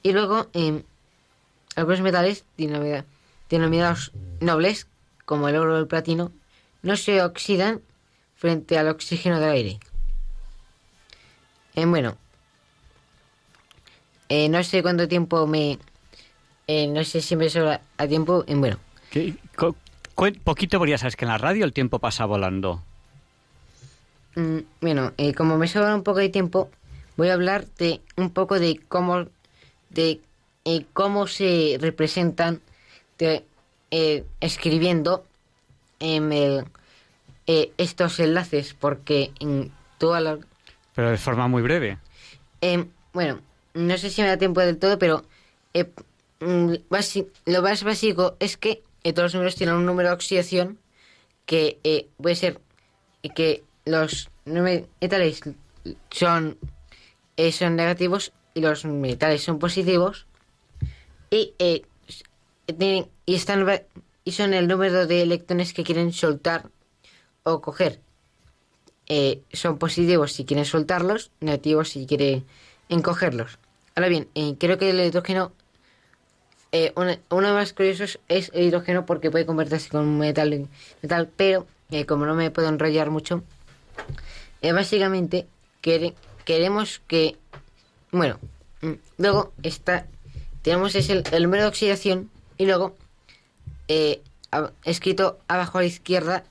Y 0.03 0.13
luego, 0.13 0.49
algunos 1.77 2.01
metales 2.01 2.45
denomina- 2.59 3.05
denominados 3.49 4.11
nobles, 4.41 4.89
como 5.25 5.49
el 5.49 5.57
oro 5.57 5.77
o 5.77 5.79
el 5.79 5.87
platino, 5.87 6.33
no 6.83 6.97
se 6.97 7.23
oxidan 7.23 7.83
frente 8.37 8.79
al 8.79 8.89
oxígeno 8.89 9.41
del 9.41 9.51
aire. 9.51 9.79
Eh, 11.75 11.85
bueno, 11.87 12.17
eh, 14.29 14.49
no 14.49 14.63
sé 14.65 14.83
cuánto 14.83 15.09
tiempo 15.09 15.47
me... 15.47 15.79
eh, 16.67 16.87
no 16.89 17.05
sé 17.05 17.21
si 17.21 17.37
me 17.37 17.49
sobra 17.51 17.81
a 17.99 18.07
tiempo. 18.07 18.45
eh, 18.47 18.55
bueno, 18.55 18.79
co- 19.57 19.77
cuen- 20.15 20.39
poquito, 20.43 20.79
porque 20.79 20.93
ya 20.93 20.99
sabes 20.99 21.17
que 21.17 21.25
en 21.25 21.31
la 21.31 21.39
radio 21.39 21.65
el 21.65 21.73
tiempo 21.73 21.99
pasa 21.99 22.25
volando. 22.25 22.83
Mm, 24.35 24.59
bueno, 24.81 25.13
eh, 25.17 25.33
como 25.35 25.57
me 25.59 25.69
sobra 25.69 25.95
un 25.95 26.03
poco 26.03 26.19
de 26.19 26.29
tiempo, 26.29 26.71
voy 27.17 27.29
a 27.29 27.35
hablar 27.35 27.67
de 27.79 28.01
un 28.17 28.31
poco 28.31 28.59
de 28.59 28.81
cómo 28.89 29.27
de 29.91 30.21
cómo 30.93 31.27
se 31.27 31.79
representan 31.81 32.61
de, 33.19 33.45
escribiendo 34.41 35.25
em, 36.01 36.33
el- 36.33 36.65
eh, 37.47 37.73
estos 37.79 38.19
enlaces, 38.21 38.75
porque 38.75 39.33
en 39.41 39.73
toda 39.99 40.21
la 40.21 40.39
Pero 40.95 41.11
de 41.11 41.19
forma 41.19 41.49
muy 41.49 41.63
breve. 41.63 41.99
Em, 42.61 42.89
bueno, 43.13 43.41
no 43.75 43.97
sé 43.99 44.11
si 44.11 44.23
me 44.23 44.29
da 44.29 44.37
tiempo 44.37 44.61
del 44.61 44.79
todo, 44.79 44.99
pero 44.99 45.25
eh, 45.75 45.91
mm, 46.41 46.73
lo 47.47 47.63
más 47.63 47.85
básico 47.85 48.37
es 48.41 48.57
que 48.57 48.83
eh, 49.05 49.13
todos 49.13 49.27
los 49.27 49.35
números 49.35 49.55
tienen 49.57 49.77
un 49.77 49.87
número 49.87 50.09
de 50.09 50.15
oxidación 50.15 50.79
que 51.45 51.79
eh, 51.85 52.09
puede 52.21 52.35
ser 52.37 52.61
eh, 53.23 53.29
que 53.31 53.63
los 53.85 54.31
metales 54.45 55.41
son, 56.11 56.59
eh, 57.37 57.53
son 57.53 57.77
negativos 57.77 58.33
y 58.55 58.61
los 58.61 58.85
metales 58.85 59.43
son 59.45 59.59
positivos 59.59 60.27
y, 61.31 61.55
eh, 61.59 61.83
tienen- 62.79 63.09
y, 63.27 63.35
están, 63.35 63.65
y 64.25 64.33
son 64.33 64.55
el 64.55 64.67
número 64.67 65.07
de 65.07 65.23
electrones 65.23 65.73
que 65.73 65.85
quieren 65.85 66.13
soltar 66.13 66.71
o 67.47 67.61
coger 67.61 68.01
eh, 69.09 69.43
son 69.53 69.79
positivos 69.79 70.33
si 70.33 70.45
quieren 70.45 70.65
soltarlos, 70.65 71.31
negativos 71.41 71.91
si 71.91 72.07
quieren 72.07 72.45
encogerlos. 72.89 73.59
Ahora 73.95 74.09
bien, 74.09 74.29
eh, 74.35 74.57
creo 74.59 74.79
que 74.79 74.91
el 74.91 75.01
hidrógeno, 75.01 75.53
eh, 76.73 76.93
uno 76.97 77.13
de 77.13 77.21
los 77.31 77.53
más 77.55 77.73
curiosos 77.73 78.19
es 78.29 78.51
el 78.53 78.65
hidrógeno 78.65 79.07
porque 79.07 79.31
puede 79.31 79.47
convertirse 79.47 79.91
con 79.91 80.01
un 80.01 80.19
metal, 80.19 80.69
metal 81.03 81.31
pero 81.37 81.67
como 82.09 82.27
no 82.27 82.35
me 82.35 82.51
puedo 82.51 82.69
enrollar 82.69 83.11
mucho, 83.11 83.45
básicamente 84.61 85.47
queremos 85.81 87.01
que... 87.07 87.37
Bueno, 88.11 88.41
mm, 88.83 88.93
luego 89.19 89.53
está... 89.63 90.09
Tenemos 90.63 90.97
es 90.97 91.09
el, 91.11 91.23
número 91.45 91.63
de 91.63 91.69
oxidación 91.69 92.29
y 92.59 92.67
luego, 92.67 92.97
escrito 94.85 95.39
abajo 95.47 95.79
a 95.79 95.83
la 95.83 95.87
izquierda, 95.87 96.43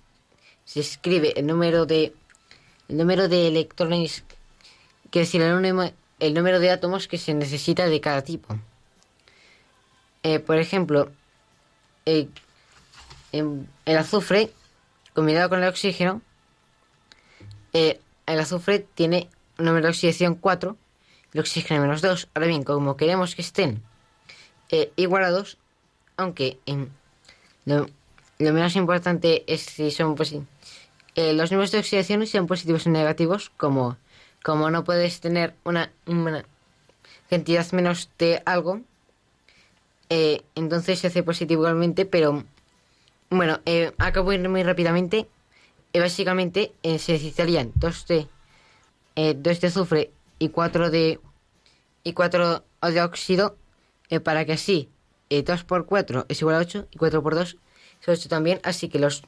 se 0.65 0.79
escribe 0.81 1.33
el 1.39 1.45
número 1.47 1.85
de... 1.85 2.13
El 2.87 2.97
número 2.97 3.27
de 3.27 3.47
electrones, 3.47 4.23
quiere 5.09 5.25
decir, 5.25 5.41
el 5.41 5.59
número, 5.59 5.91
el 6.19 6.33
número 6.35 6.59
de 6.59 6.69
átomos 6.69 7.07
que 7.07 7.17
se 7.17 7.33
necesita 7.33 7.87
de 7.87 7.99
cada 7.99 8.21
tipo. 8.23 8.59
Eh, 10.21 10.39
por 10.39 10.57
ejemplo, 10.57 11.11
eh, 12.05 12.27
en- 13.31 13.67
el 13.85 13.97
azufre, 13.97 14.51
combinado 15.13 15.49
con 15.49 15.63
el 15.63 15.69
oxígeno, 15.69 16.21
eh, 17.73 17.99
el 18.27 18.39
azufre 18.39 18.79
tiene 18.79 19.29
un 19.57 19.65
número 19.65 19.85
de 19.85 19.89
oxidación 19.89 20.35
4, 20.35 20.77
el 21.33 21.39
oxígeno 21.39 21.81
menos 21.81 22.01
2. 22.01 22.27
Ahora 22.35 22.47
bien, 22.47 22.63
como 22.63 22.97
queremos 22.97 23.33
que 23.35 23.41
estén 23.41 23.81
igualados, 24.95 25.57
aunque 26.17 26.59
lo, 27.65 27.87
lo 28.39 28.53
menos 28.53 28.75
importante 28.75 29.43
es 29.51 29.61
si 29.61 29.89
son 29.91 30.15
posi- 30.17 30.45
eh, 31.15 31.33
los 31.33 31.51
números 31.51 31.71
de 31.71 31.79
oxidación 31.79 32.25
sean 32.27 32.47
positivos 32.47 32.87
o 32.87 32.89
negativos, 32.89 33.51
como, 33.57 33.97
como 34.43 34.69
no 34.69 34.83
puedes 34.83 35.19
tener 35.21 35.55
una, 35.63 35.91
una 36.05 36.45
cantidad 37.29 37.69
menos 37.71 38.09
de 38.17 38.41
algo, 38.45 38.81
eh, 40.09 40.43
entonces 40.55 40.99
se 40.99 41.07
hace 41.07 41.23
positivo 41.23 41.63
igualmente, 41.63 42.05
pero 42.05 42.43
bueno, 43.29 43.59
eh, 43.65 43.91
acabo 43.97 44.29
de 44.31 44.37
ir 44.37 44.49
muy 44.49 44.63
rápidamente. 44.63 45.27
Eh, 45.93 45.99
básicamente 45.99 46.73
eh, 46.83 46.99
se 46.99 47.13
necesitarían 47.13 47.71
dos 47.75 48.05
de, 48.07 48.27
eh, 49.15 49.33
dos 49.35 49.61
de 49.61 49.67
azufre 49.67 50.11
y 50.39 50.49
cuatro 50.49 50.91
de 50.91 51.19
y 52.03 52.13
cuatro 52.13 52.63
de 52.81 53.01
óxido 53.01 53.57
eh, 54.09 54.19
para 54.19 54.45
que 54.45 54.53
así 54.53 54.89
eh, 55.29 55.41
2 55.41 55.63
por 55.63 55.85
4 55.85 56.25
es 56.29 56.41
igual 56.41 56.55
a 56.55 56.59
8 56.59 56.87
y 56.91 56.97
4 56.97 57.23
por 57.23 57.33
2 57.33 57.57
es 58.01 58.07
8 58.07 58.29
también, 58.29 58.59
así 58.63 58.89
que 58.89 58.99
los 58.99 59.23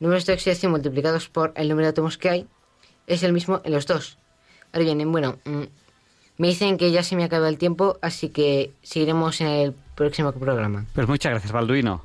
números 0.00 0.26
de 0.26 0.34
oxidación 0.34 0.72
multiplicados 0.72 1.28
por 1.28 1.52
el 1.56 1.68
número 1.68 1.86
de 1.86 1.90
átomos 1.90 2.18
que 2.18 2.28
hay 2.28 2.46
es 3.06 3.22
el 3.22 3.32
mismo 3.32 3.60
en 3.64 3.72
los 3.72 3.86
dos. 3.86 4.18
Ahora 4.72 4.84
bien, 4.84 5.12
bueno, 5.12 5.38
mm, 5.44 5.62
me 6.38 6.48
dicen 6.48 6.78
que 6.78 6.90
ya 6.90 7.02
se 7.02 7.16
me 7.16 7.24
acaba 7.24 7.48
el 7.48 7.58
tiempo, 7.58 7.98
así 8.02 8.28
que 8.28 8.72
seguiremos 8.82 9.40
en 9.40 9.46
el 9.48 9.74
próximo 9.94 10.32
programa. 10.32 10.84
Pues 10.94 11.06
muchas 11.06 11.30
gracias, 11.30 11.52
Balduino. 11.52 12.04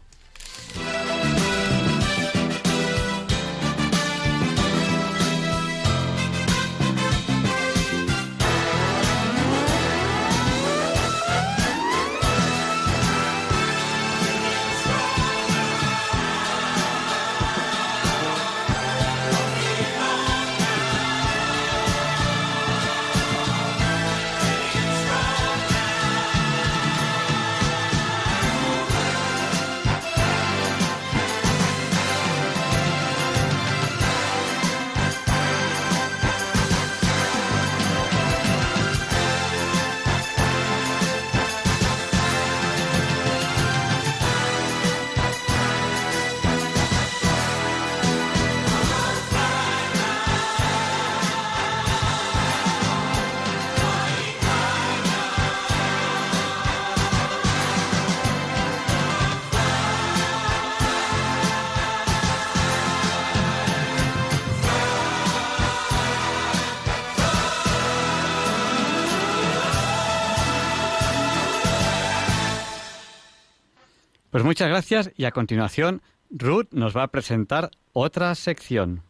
Y 75.15 75.25
a 75.25 75.31
continuación 75.31 76.01
Ruth 76.29 76.67
nos 76.71 76.95
va 76.95 77.03
a 77.03 77.07
presentar 77.07 77.71
otra 77.93 78.33
sección. 78.35 79.03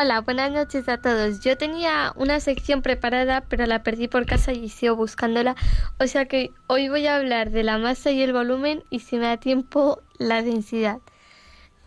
Hola, 0.00 0.20
buenas 0.20 0.52
noches 0.52 0.88
a 0.88 0.98
todos. 0.98 1.40
Yo 1.40 1.58
tenía 1.58 2.12
una 2.14 2.38
sección 2.38 2.82
preparada, 2.82 3.40
pero 3.48 3.66
la 3.66 3.82
perdí 3.82 4.06
por 4.06 4.26
casa 4.26 4.52
y 4.52 4.68
sigo 4.68 4.94
buscándola. 4.94 5.56
O 5.98 6.06
sea 6.06 6.26
que 6.26 6.52
hoy 6.68 6.88
voy 6.88 7.08
a 7.08 7.16
hablar 7.16 7.50
de 7.50 7.64
la 7.64 7.78
masa 7.78 8.12
y 8.12 8.22
el 8.22 8.32
volumen 8.32 8.84
y 8.90 9.00
si 9.00 9.16
me 9.16 9.26
da 9.26 9.38
tiempo, 9.38 10.00
la 10.18 10.42
densidad. 10.42 11.00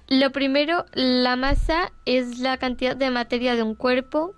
Lo 0.10 0.34
primero, 0.34 0.86
la 0.92 1.38
masa 1.38 1.94
es 2.06 2.40
la 2.40 2.58
cantidad 2.58 2.98
de 2.98 3.12
materia 3.12 3.56
de 3.56 3.64
un 3.64 3.76
cuerpo 3.76 4.36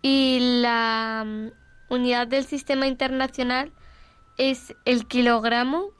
y 0.00 0.60
la 0.62 1.24
mm, 1.26 1.92
unidad 1.92 2.28
del 2.28 2.46
sistema 2.46 2.86
internacional 2.86 3.72
es 4.38 4.74
el 4.86 5.06
kilogramo. 5.06 5.90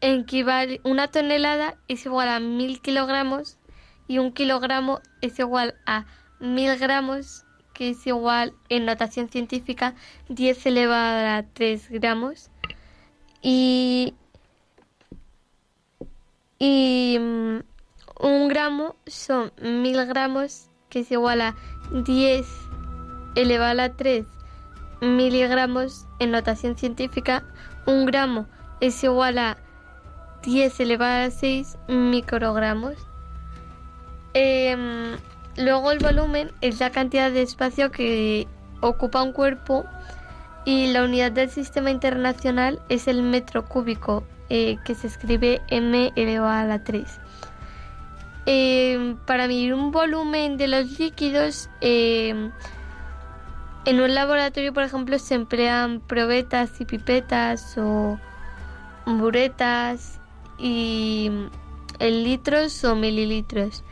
Equivale- 0.00 0.80
una 0.84 1.08
tonelada 1.08 1.76
es 1.88 2.06
igual 2.06 2.28
a 2.28 2.38
mil 2.38 2.80
kilogramos 2.80 3.58
y 4.10 4.18
un 4.18 4.32
kilogramo 4.32 5.00
es 5.20 5.38
igual 5.38 5.76
a 5.86 6.04
mil 6.40 6.76
gramos, 6.78 7.44
que 7.72 7.90
es 7.90 8.04
igual 8.08 8.54
en 8.68 8.84
notación 8.84 9.28
científica 9.28 9.94
10 10.28 10.66
elevado 10.66 11.38
a 11.38 11.44
3 11.54 11.90
gramos. 11.90 12.50
Y, 13.40 14.14
y 16.58 17.18
mm, 17.20 17.58
un 18.20 18.48
gramo 18.48 18.96
son 19.06 19.52
mil 19.62 20.04
gramos, 20.06 20.70
que 20.88 21.00
es 21.00 21.12
igual 21.12 21.40
a 21.40 21.54
10 21.92 22.44
elevado 23.36 23.80
a 23.80 23.90
3 23.90 24.26
miligramos 25.02 26.08
en 26.18 26.32
notación 26.32 26.76
científica. 26.76 27.44
Un 27.86 28.06
gramo 28.06 28.48
es 28.80 29.04
igual 29.04 29.38
a 29.38 29.56
10 30.42 30.80
elevado 30.80 31.28
a 31.28 31.30
6 31.30 31.78
microgramos. 31.86 33.09
Em, 34.34 35.16
luego 35.56 35.90
el 35.92 35.98
volumen 35.98 36.52
es 36.60 36.80
la 36.80 36.90
cantidad 36.90 37.30
de 37.30 37.42
espacio 37.42 37.90
que 37.90 38.46
ocupa 38.80 39.22
un 39.22 39.32
cuerpo 39.32 39.84
y 40.64 40.92
la 40.92 41.04
unidad 41.04 41.32
del 41.32 41.50
sistema 41.50 41.90
internacional 41.90 42.80
es 42.88 43.08
el 43.08 43.22
metro 43.22 43.64
cúbico, 43.64 44.24
eh, 44.48 44.78
que 44.84 44.94
se 44.94 45.06
escribe 45.06 45.60
m 45.68 46.12
elevado 46.16 46.48
a 46.48 46.64
la 46.64 46.84
3. 46.84 47.20
Em, 48.46 49.16
para 49.26 49.46
medir 49.48 49.74
un 49.74 49.90
volumen 49.90 50.56
de 50.56 50.68
los 50.68 50.98
líquidos, 50.98 51.68
em, 51.80 52.50
en 53.84 54.00
un 54.00 54.14
laboratorio, 54.14 54.72
por 54.72 54.82
ejemplo, 54.82 55.18
se 55.18 55.34
emplean 55.34 56.00
probetas 56.00 56.80
y 56.80 56.84
pipetas 56.84 57.76
o 57.78 58.18
buretas 59.06 60.20
y 60.58 61.30
en 61.98 62.24
litros 62.24 62.84
o 62.84 62.94
mililitros. 62.94 63.82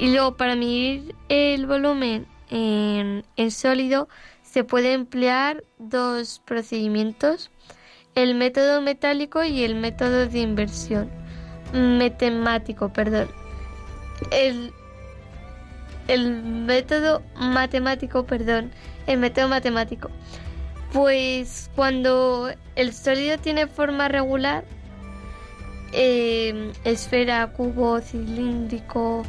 Y 0.00 0.08
luego 0.08 0.34
para 0.36 0.56
medir 0.56 1.14
el 1.28 1.66
volumen 1.66 2.26
en, 2.48 3.22
en 3.36 3.50
sólido 3.50 4.08
se 4.42 4.64
puede 4.64 4.94
emplear 4.94 5.62
dos 5.78 6.40
procedimientos, 6.46 7.50
el 8.14 8.34
método 8.34 8.80
metálico 8.80 9.44
y 9.44 9.62
el 9.62 9.74
método 9.74 10.26
de 10.26 10.40
inversión. 10.40 11.10
Matemático, 11.74 12.90
perdón. 12.92 13.28
El, 14.30 14.72
el 16.08 16.42
método 16.42 17.22
matemático, 17.36 18.24
perdón. 18.24 18.72
El 19.06 19.18
método 19.18 19.48
matemático. 19.48 20.10
Pues 20.94 21.70
cuando 21.76 22.50
el 22.74 22.94
sólido 22.94 23.36
tiene 23.36 23.66
forma 23.66 24.08
regular, 24.08 24.64
eh, 25.92 26.72
esfera, 26.84 27.52
cubo, 27.52 28.00
cilíndrico, 28.00 29.24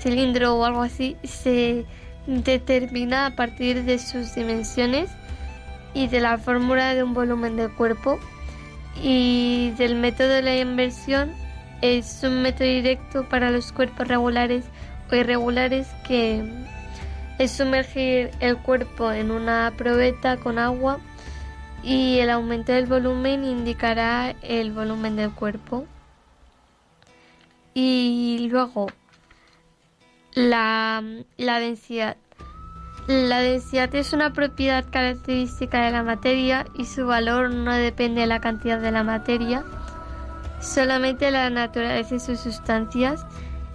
cilindro 0.00 0.56
o 0.56 0.64
algo 0.64 0.82
así 0.82 1.16
se 1.22 1.84
determina 2.26 3.26
a 3.26 3.36
partir 3.36 3.84
de 3.84 3.98
sus 3.98 4.34
dimensiones 4.34 5.10
y 5.94 6.06
de 6.08 6.20
la 6.20 6.38
fórmula 6.38 6.94
de 6.94 7.02
un 7.02 7.14
volumen 7.14 7.56
del 7.56 7.72
cuerpo 7.72 8.18
y 9.02 9.70
del 9.78 9.96
método 9.96 10.28
de 10.28 10.42
la 10.42 10.56
inversión 10.56 11.32
es 11.80 12.20
un 12.22 12.42
método 12.42 12.68
directo 12.68 13.28
para 13.28 13.50
los 13.50 13.72
cuerpos 13.72 14.06
regulares 14.08 14.64
o 15.10 15.14
irregulares 15.14 15.88
que 16.06 16.44
es 17.38 17.50
sumergir 17.52 18.30
el 18.40 18.58
cuerpo 18.58 19.12
en 19.12 19.30
una 19.30 19.72
probeta 19.76 20.36
con 20.36 20.58
agua 20.58 20.98
y 21.82 22.18
el 22.18 22.28
aumento 22.28 22.72
del 22.72 22.86
volumen 22.86 23.44
indicará 23.44 24.34
el 24.42 24.72
volumen 24.72 25.16
del 25.16 25.30
cuerpo. 25.30 25.86
Y 27.72 28.48
luego 28.50 28.88
la, 30.48 31.02
la 31.36 31.60
densidad. 31.60 32.16
La 33.06 33.40
densidad 33.40 33.94
es 33.94 34.12
una 34.12 34.32
propiedad 34.32 34.84
característica 34.88 35.84
de 35.84 35.90
la 35.90 36.02
materia 36.02 36.66
y 36.74 36.84
su 36.84 37.06
valor 37.06 37.52
no 37.52 37.72
depende 37.72 38.20
de 38.22 38.26
la 38.26 38.40
cantidad 38.40 38.78
de 38.78 38.92
la 38.92 39.02
materia, 39.02 39.64
solamente 40.60 41.26
de 41.26 41.30
la 41.32 41.50
naturaleza 41.50 42.14
de 42.14 42.20
sus 42.20 42.38
sustancias. 42.38 43.26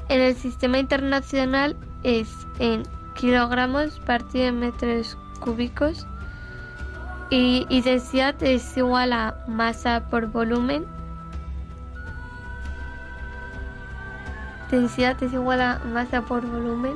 En 0.08 0.22
el 0.22 0.36
sistema 0.36 0.78
internacional 0.80 1.76
es 2.04 2.30
en 2.60 2.84
kilogramos 3.16 4.00
partido 4.00 4.46
en 4.46 4.60
metros 4.60 5.18
cúbicos 5.40 6.08
y, 7.30 7.66
y 7.70 7.82
densidad 7.82 8.42
es 8.42 8.78
igual 8.78 9.12
a 9.12 9.44
masa 9.48 10.08
por 10.10 10.28
volumen. 10.28 10.86
Densidad 14.72 15.22
es 15.24 15.32
igual 15.34 15.62
a 15.62 15.80
masa 15.86 16.22
por 16.24 16.42
volumen. 16.46 16.94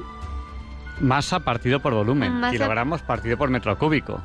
Masa 0.99 1.39
partido 1.39 1.79
por 1.79 1.93
volumen. 1.93 2.33
Masa- 2.33 2.51
Kilogramos 2.51 3.01
partido 3.01 3.37
por 3.37 3.49
metro 3.49 3.77
cúbico. 3.77 4.21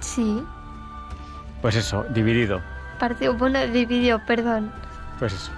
Sí, 0.00 0.42
Pues 1.60 1.76
eso, 1.76 2.04
dividido. 2.10 2.62
partido, 2.98 3.34
bueno, 3.34 3.66
dividido, 3.66 4.20
perdón. 4.26 4.72
Pues 5.18 5.32
eso. 5.34 5.52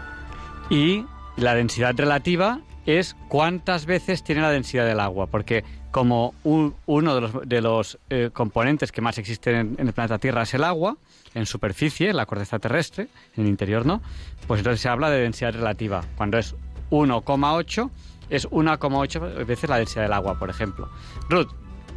Y 0.69 1.07
la 1.37 1.55
densidad 1.55 1.95
relativa 1.97 2.59
es 2.87 3.15
cuántas 3.29 3.87
veces 3.87 4.25
tiene 4.25 4.41
la 4.41 4.51
densidad 4.51 4.85
del 4.85 4.99
agua, 4.99 5.29
porque 5.29 5.65
como 5.93 6.35
un- 6.43 6.75
uno 6.87 7.15
de 7.15 7.21
los, 7.21 7.33
de 7.49 7.61
los 7.61 7.99
eh, 8.11 8.31
componentes 8.33 8.91
que 8.91 9.01
más 9.01 9.19
existen 9.19 9.55
en, 9.55 9.77
en 9.79 9.87
el 9.87 9.93
planeta 9.93 10.19
Tierra 10.19 10.43
es 10.43 10.55
el 10.55 10.65
agua, 10.65 10.97
en 11.35 11.47
superficie, 11.47 12.11
en 12.11 12.17
la 12.17 12.27
corteza 12.27 12.59
terrestre, 12.59 13.07
en 13.37 13.45
el 13.45 13.49
interior 13.51 13.87
no, 13.87 14.01
pues 14.49 14.59
entonces 14.59 14.81
se 14.81 14.89
habla 14.89 15.09
de 15.11 15.21
densidad 15.21 15.53
relativa. 15.55 16.03
Cuando 16.17 16.39
es 16.39 16.57
1,8, 16.93 17.91
es 18.29 18.49
1,8 18.51 19.47
veces 19.47 19.69
la 19.69 19.79
densidad 19.79 20.03
del 20.03 20.13
agua, 20.13 20.39
por 20.39 20.51
ejemplo. 20.51 20.91
Ruth, 21.31 21.49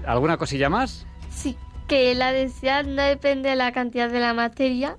¿alguna 0.05 0.37
cosilla 0.37 0.69
más? 0.69 1.05
Sí, 1.29 1.57
que 1.87 2.15
la 2.15 2.31
densidad 2.31 2.85
no 2.85 3.03
depende 3.03 3.49
de 3.49 3.55
la 3.57 3.71
cantidad 3.73 4.09
de 4.09 4.19
la 4.19 4.33
materia. 4.33 4.97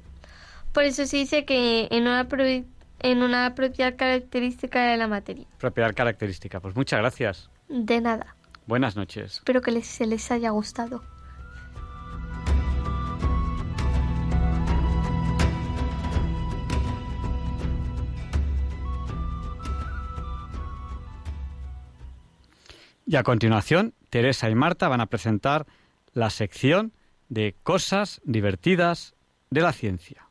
Por 0.72 0.84
eso 0.84 1.06
se 1.06 1.16
dice 1.16 1.44
que 1.46 1.88
en 1.90 2.02
una, 2.02 2.28
en 3.00 3.22
una 3.22 3.54
propiedad 3.54 3.96
característica 3.96 4.82
de 4.82 4.98
la 4.98 5.08
materia. 5.08 5.46
Propiedad 5.58 5.94
característica. 5.94 6.60
Pues 6.60 6.76
muchas 6.76 7.00
gracias. 7.00 7.50
De 7.68 8.00
nada. 8.00 8.36
Buenas 8.66 8.96
noches. 8.96 9.38
Espero 9.38 9.62
que 9.62 9.70
les, 9.70 9.86
se 9.86 10.06
les 10.06 10.30
haya 10.30 10.50
gustado. 10.50 11.02
Y 23.06 23.14
a 23.14 23.22
continuación, 23.22 23.94
Teresa 24.10 24.50
y 24.50 24.56
Marta 24.56 24.88
van 24.88 25.00
a 25.00 25.06
presentar 25.06 25.66
la 26.12 26.28
sección 26.28 26.92
de 27.28 27.54
cosas 27.62 28.20
divertidas 28.24 29.14
de 29.50 29.60
la 29.60 29.72
ciencia. 29.72 30.25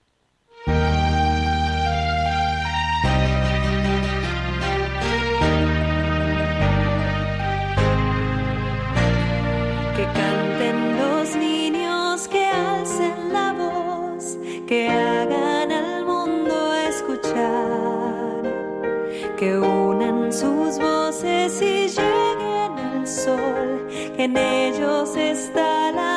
En 24.25 24.37
ellos 24.37 25.15
está 25.15 25.91
la 25.91 26.14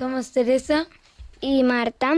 somos 0.00 0.32
Teresa 0.32 0.86
y 1.42 1.62
Marta. 1.62 2.14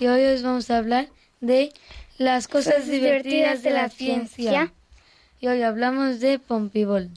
Y 0.00 0.08
hoy 0.08 0.24
os 0.24 0.42
vamos 0.42 0.68
a 0.72 0.78
hablar 0.78 1.08
de 1.40 1.72
las 2.18 2.48
cosas 2.48 2.74
Cosas 2.74 2.88
divertidas 2.90 3.62
de 3.62 3.70
la 3.70 3.88
ciencia. 3.88 4.72
Y 5.40 5.46
hoy 5.46 5.62
hablamos 5.62 6.18
de 6.18 6.40
Pompibol. 6.40 7.10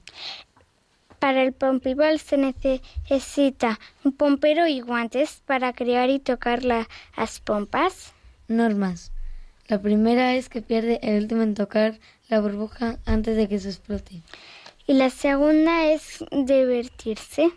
Para 1.17 1.41
el 1.41 1.53
pompibol 1.53 2.19
se 2.19 2.37
necesita 2.37 3.79
un 4.03 4.11
pompero 4.13 4.67
y 4.67 4.79
guantes 4.81 5.41
para 5.43 5.73
crear 5.73 6.11
y 6.11 6.19
tocar 6.19 6.63
la- 6.63 6.87
las 7.17 7.39
pompas. 7.39 8.13
Normas. 8.47 9.11
La 9.69 9.81
primera 9.81 10.35
es 10.35 10.49
que 10.49 10.61
pierde 10.61 10.99
el 11.01 11.23
último 11.23 11.41
en 11.41 11.55
tocar 11.55 11.97
la 12.27 12.39
burbuja 12.41 12.99
antes 13.07 13.35
de 13.35 13.49
que 13.49 13.57
se 13.59 13.69
explote. 13.69 14.21
Y 14.85 14.93
la 14.93 15.09
segunda 15.09 15.91
es 15.91 16.23
divertirse. 16.31 17.49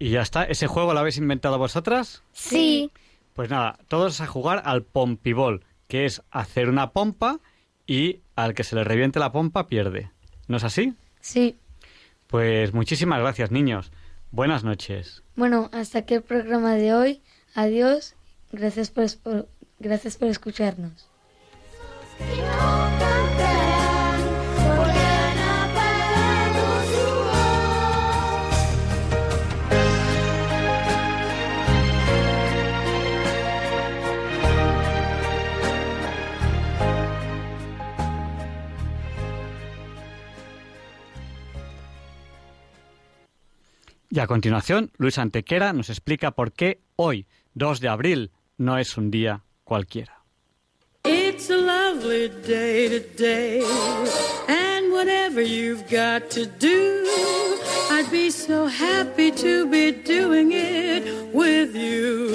Y 0.00 0.10
ya 0.10 0.22
está. 0.22 0.42
¿Ese 0.44 0.66
juego 0.66 0.92
lo 0.94 0.98
habéis 0.98 1.18
inventado 1.18 1.58
vosotras? 1.58 2.22
Sí. 2.32 2.90
Pues 3.34 3.48
nada, 3.50 3.78
todos 3.86 4.20
a 4.20 4.26
jugar 4.26 4.62
al 4.64 4.82
pompibol, 4.82 5.62
que 5.86 6.06
es 6.06 6.22
hacer 6.32 6.68
una 6.68 6.90
pompa 6.90 7.38
y 7.86 8.20
al 8.34 8.54
que 8.54 8.64
se 8.64 8.74
le 8.74 8.82
reviente 8.82 9.20
la 9.20 9.30
pompa 9.30 9.68
pierde. 9.68 10.10
¿No 10.48 10.56
es 10.56 10.64
así? 10.64 10.94
Sí. 11.20 11.56
Pues 12.26 12.72
muchísimas 12.74 13.20
gracias, 13.20 13.50
niños. 13.52 13.92
Buenas 14.32 14.64
noches. 14.64 15.22
Bueno, 15.36 15.68
hasta 15.72 15.98
aquí 16.00 16.14
el 16.14 16.22
programa 16.22 16.74
de 16.74 16.94
hoy. 16.94 17.22
Adiós. 17.54 18.14
Gracias 18.52 18.90
por, 18.90 19.06
por- 19.18 19.48
gracias 19.78 20.16
por 20.16 20.28
escucharnos. 20.28 21.08
Y 44.12 44.18
a 44.18 44.26
continuación, 44.26 44.90
Luis 44.98 45.18
Antequera 45.18 45.72
nos 45.72 45.88
explica 45.88 46.32
por 46.32 46.52
qué 46.52 46.80
hoy, 46.96 47.28
2 47.54 47.78
de 47.78 47.88
abril, 47.88 48.32
no 48.58 48.76
es 48.76 48.96
un 48.96 49.12
día 49.12 49.44
cualquiera. 49.62 50.24
It's 51.04 51.48
a 51.48 51.56
lovely 51.56 52.28
day 52.44 52.88
today, 52.88 53.62
and 54.48 54.92
whatever 54.92 55.40
you've 55.40 55.84
got 55.88 56.28
to 56.30 56.44
do, 56.44 57.06
I'd 57.92 58.10
be 58.10 58.30
so 58.32 58.66
happy 58.66 59.30
to 59.30 59.66
be 59.66 59.92
doing 59.92 60.50
it 60.52 61.32
with 61.32 61.76
you. 61.76 62.34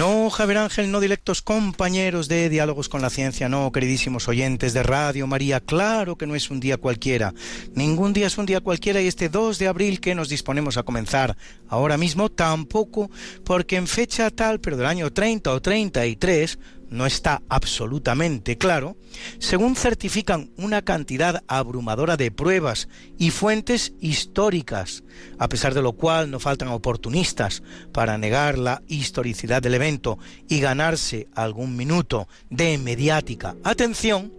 No, 0.00 0.30
Javier 0.30 0.56
Ángel, 0.56 0.90
no 0.90 0.98
directos 0.98 1.42
compañeros 1.42 2.26
de 2.26 2.48
Diálogos 2.48 2.88
con 2.88 3.02
la 3.02 3.10
Ciencia, 3.10 3.50
no, 3.50 3.70
queridísimos 3.70 4.28
oyentes 4.28 4.72
de 4.72 4.82
Radio 4.82 5.26
María, 5.26 5.60
claro 5.60 6.16
que 6.16 6.26
no 6.26 6.34
es 6.34 6.50
un 6.50 6.58
día 6.58 6.78
cualquiera. 6.78 7.34
Ningún 7.74 8.14
día 8.14 8.28
es 8.28 8.38
un 8.38 8.46
día 8.46 8.62
cualquiera 8.62 9.02
y 9.02 9.08
este 9.08 9.28
2 9.28 9.58
de 9.58 9.68
abril 9.68 10.00
que 10.00 10.14
nos 10.14 10.30
disponemos 10.30 10.78
a 10.78 10.84
comenzar 10.84 11.36
ahora 11.68 11.98
mismo 11.98 12.30
tampoco, 12.30 13.10
porque 13.44 13.76
en 13.76 13.86
fecha 13.86 14.30
tal, 14.30 14.58
pero 14.58 14.78
del 14.78 14.86
año 14.86 15.12
30 15.12 15.52
o 15.52 15.60
33, 15.60 16.58
no 16.90 17.06
está 17.06 17.42
absolutamente 17.48 18.58
claro, 18.58 18.96
según 19.38 19.76
certifican 19.76 20.50
una 20.56 20.82
cantidad 20.82 21.42
abrumadora 21.46 22.16
de 22.16 22.30
pruebas 22.30 22.88
y 23.18 23.30
fuentes 23.30 23.94
históricas, 24.00 25.04
a 25.38 25.48
pesar 25.48 25.74
de 25.74 25.82
lo 25.82 25.92
cual 25.92 26.30
no 26.30 26.40
faltan 26.40 26.68
oportunistas 26.68 27.62
para 27.92 28.18
negar 28.18 28.58
la 28.58 28.82
historicidad 28.88 29.62
del 29.62 29.74
evento 29.74 30.18
y 30.48 30.60
ganarse 30.60 31.28
algún 31.34 31.76
minuto 31.76 32.28
de 32.50 32.76
mediática 32.78 33.56
atención, 33.64 34.32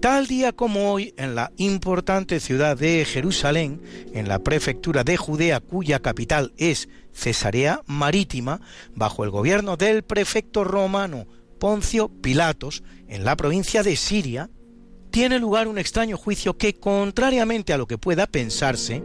Tal 0.00 0.28
día 0.28 0.52
como 0.52 0.92
hoy, 0.92 1.14
en 1.16 1.34
la 1.34 1.50
importante 1.56 2.38
ciudad 2.38 2.76
de 2.76 3.04
Jerusalén, 3.04 3.82
en 4.14 4.28
la 4.28 4.38
prefectura 4.38 5.02
de 5.02 5.16
Judea, 5.16 5.58
cuya 5.60 5.98
capital 5.98 6.52
es 6.56 6.88
Cesarea 7.12 7.82
Marítima, 7.86 8.60
bajo 8.94 9.24
el 9.24 9.30
gobierno 9.30 9.76
del 9.76 10.04
prefecto 10.04 10.62
romano 10.62 11.26
Poncio 11.58 12.08
Pilatos, 12.08 12.82
en 13.08 13.24
la 13.24 13.36
provincia 13.36 13.82
de 13.82 13.96
Siria, 13.96 14.50
tiene 15.10 15.38
lugar 15.38 15.68
un 15.68 15.78
extraño 15.78 16.16
juicio 16.16 16.56
que, 16.56 16.74
contrariamente 16.74 17.72
a 17.72 17.78
lo 17.78 17.86
que 17.86 17.98
pueda 17.98 18.26
pensarse, 18.26 19.02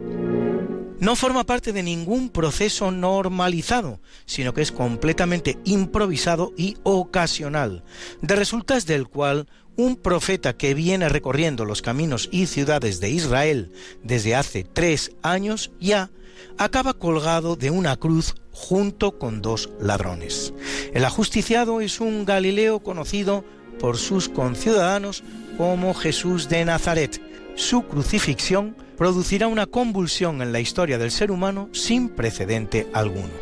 no 1.00 1.16
forma 1.16 1.44
parte 1.44 1.72
de 1.72 1.82
ningún 1.82 2.30
proceso 2.30 2.90
normalizado, 2.90 4.00
sino 4.26 4.54
que 4.54 4.62
es 4.62 4.72
completamente 4.72 5.58
improvisado 5.64 6.52
y 6.56 6.76
ocasional, 6.82 7.84
de 8.22 8.36
resultas 8.36 8.86
del 8.86 9.08
cual 9.08 9.48
un 9.76 9.96
profeta 9.96 10.56
que 10.56 10.72
viene 10.72 11.08
recorriendo 11.08 11.64
los 11.64 11.82
caminos 11.82 12.28
y 12.30 12.46
ciudades 12.46 13.00
de 13.00 13.10
Israel 13.10 13.72
desde 14.02 14.34
hace 14.34 14.64
tres 14.64 15.12
años 15.22 15.72
ya 15.80 16.10
acaba 16.58 16.94
colgado 16.94 17.56
de 17.56 17.70
una 17.70 17.96
cruz 17.96 18.34
junto 18.52 19.18
con 19.18 19.42
dos 19.42 19.70
ladrones. 19.80 20.52
El 20.92 21.04
ajusticiado 21.04 21.80
es 21.80 22.00
un 22.00 22.24
Galileo 22.24 22.80
conocido 22.80 23.44
por 23.78 23.96
sus 23.96 24.28
conciudadanos 24.28 25.24
como 25.56 25.94
Jesús 25.94 26.48
de 26.48 26.64
Nazaret. 26.64 27.20
Su 27.56 27.82
crucifixión 27.82 28.76
producirá 28.96 29.48
una 29.48 29.66
convulsión 29.66 30.42
en 30.42 30.52
la 30.52 30.60
historia 30.60 30.98
del 30.98 31.10
ser 31.10 31.30
humano 31.30 31.68
sin 31.72 32.08
precedente 32.08 32.88
alguno. 32.92 33.32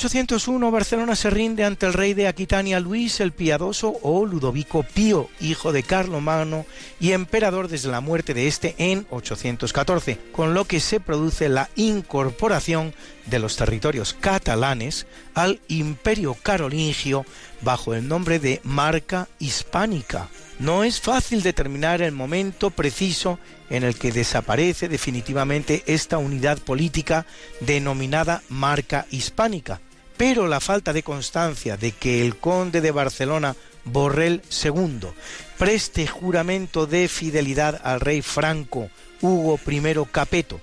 En 0.00 0.06
801 0.06 0.70
Barcelona 0.70 1.14
se 1.14 1.28
rinde 1.28 1.62
ante 1.62 1.84
el 1.84 1.92
rey 1.92 2.14
de 2.14 2.26
Aquitania 2.26 2.80
Luis 2.80 3.20
el 3.20 3.32
Piadoso 3.32 3.98
o 4.00 4.24
Ludovico 4.24 4.82
Pío, 4.82 5.28
hijo 5.40 5.72
de 5.72 5.82
Carlomagno 5.82 6.64
y 7.00 7.12
emperador 7.12 7.68
desde 7.68 7.90
la 7.90 8.00
muerte 8.00 8.32
de 8.32 8.46
este 8.46 8.74
en 8.78 9.06
814, 9.10 10.18
con 10.32 10.54
lo 10.54 10.64
que 10.64 10.80
se 10.80 11.00
produce 11.00 11.50
la 11.50 11.68
incorporación 11.76 12.94
de 13.26 13.40
los 13.40 13.56
territorios 13.56 14.14
catalanes 14.18 15.06
al 15.34 15.60
imperio 15.68 16.32
carolingio 16.32 17.26
bajo 17.60 17.92
el 17.92 18.08
nombre 18.08 18.38
de 18.38 18.62
Marca 18.64 19.28
Hispánica. 19.38 20.30
No 20.58 20.82
es 20.82 20.98
fácil 20.98 21.42
determinar 21.42 22.00
el 22.00 22.12
momento 22.12 22.70
preciso 22.70 23.38
en 23.68 23.84
el 23.84 23.96
que 23.96 24.12
desaparece 24.12 24.88
definitivamente 24.88 25.82
esta 25.86 26.16
unidad 26.16 26.58
política 26.58 27.26
denominada 27.60 28.42
marca 28.48 29.06
hispánica. 29.10 29.78
Pero 30.20 30.46
la 30.46 30.60
falta 30.60 30.92
de 30.92 31.02
constancia 31.02 31.78
de 31.78 31.92
que 31.92 32.20
el 32.20 32.36
conde 32.36 32.82
de 32.82 32.90
Barcelona, 32.90 33.56
Borrell 33.86 34.42
II, 34.62 35.08
preste 35.56 36.06
juramento 36.06 36.84
de 36.84 37.08
fidelidad 37.08 37.80
al 37.82 38.00
rey 38.00 38.20
franco 38.20 38.90
Hugo 39.22 39.58
I 39.66 39.80
Capeto, 40.12 40.60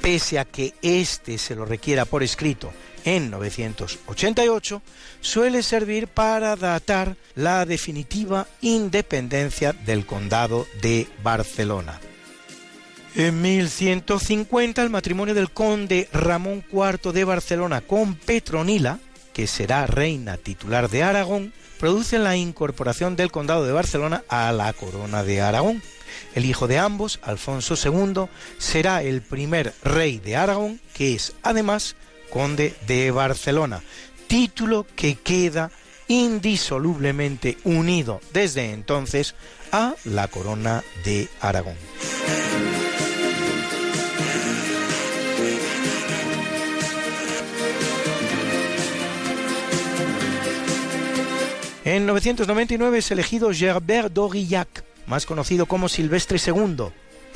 pese 0.00 0.38
a 0.38 0.44
que 0.44 0.74
éste 0.80 1.38
se 1.38 1.56
lo 1.56 1.64
requiera 1.64 2.04
por 2.04 2.22
escrito 2.22 2.72
en 3.04 3.32
988, 3.32 4.80
suele 5.20 5.64
servir 5.64 6.06
para 6.06 6.54
datar 6.54 7.16
la 7.34 7.66
definitiva 7.66 8.46
independencia 8.60 9.72
del 9.72 10.06
condado 10.06 10.68
de 10.82 11.08
Barcelona. 11.24 11.98
En 13.16 13.42
1150 13.42 14.82
el 14.82 14.90
matrimonio 14.90 15.34
del 15.34 15.50
conde 15.50 16.08
Ramón 16.12 16.64
IV 16.72 17.12
de 17.12 17.24
Barcelona 17.24 17.80
con 17.80 18.14
Petronila, 18.14 19.00
que 19.32 19.46
será 19.46 19.86
reina 19.86 20.36
titular 20.36 20.88
de 20.88 21.02
Aragón, 21.02 21.52
produce 21.78 22.18
la 22.18 22.36
incorporación 22.36 23.16
del 23.16 23.32
condado 23.32 23.66
de 23.66 23.72
Barcelona 23.72 24.22
a 24.28 24.52
la 24.52 24.72
corona 24.72 25.24
de 25.24 25.40
Aragón. 25.40 25.82
El 26.34 26.44
hijo 26.44 26.68
de 26.68 26.78
ambos, 26.78 27.18
Alfonso 27.22 27.74
II, 27.74 28.26
será 28.58 29.02
el 29.02 29.22
primer 29.22 29.74
rey 29.82 30.18
de 30.18 30.36
Aragón, 30.36 30.80
que 30.94 31.14
es 31.14 31.34
además 31.42 31.96
conde 32.30 32.74
de 32.86 33.10
Barcelona, 33.10 33.82
título 34.28 34.86
que 34.94 35.16
queda 35.16 35.72
indisolublemente 36.06 37.58
unido 37.64 38.20
desde 38.32 38.72
entonces 38.72 39.34
a 39.72 39.94
la 40.04 40.28
corona 40.28 40.84
de 41.04 41.28
Aragón. 41.40 41.76
En 51.90 52.06
999 52.06 52.98
es 52.98 53.10
elegido 53.10 53.50
Gerbert 53.52 54.12
d'Aurillac, 54.12 54.84
más 55.08 55.26
conocido 55.26 55.66
como 55.66 55.88
Silvestre 55.88 56.38
II, 56.38 56.84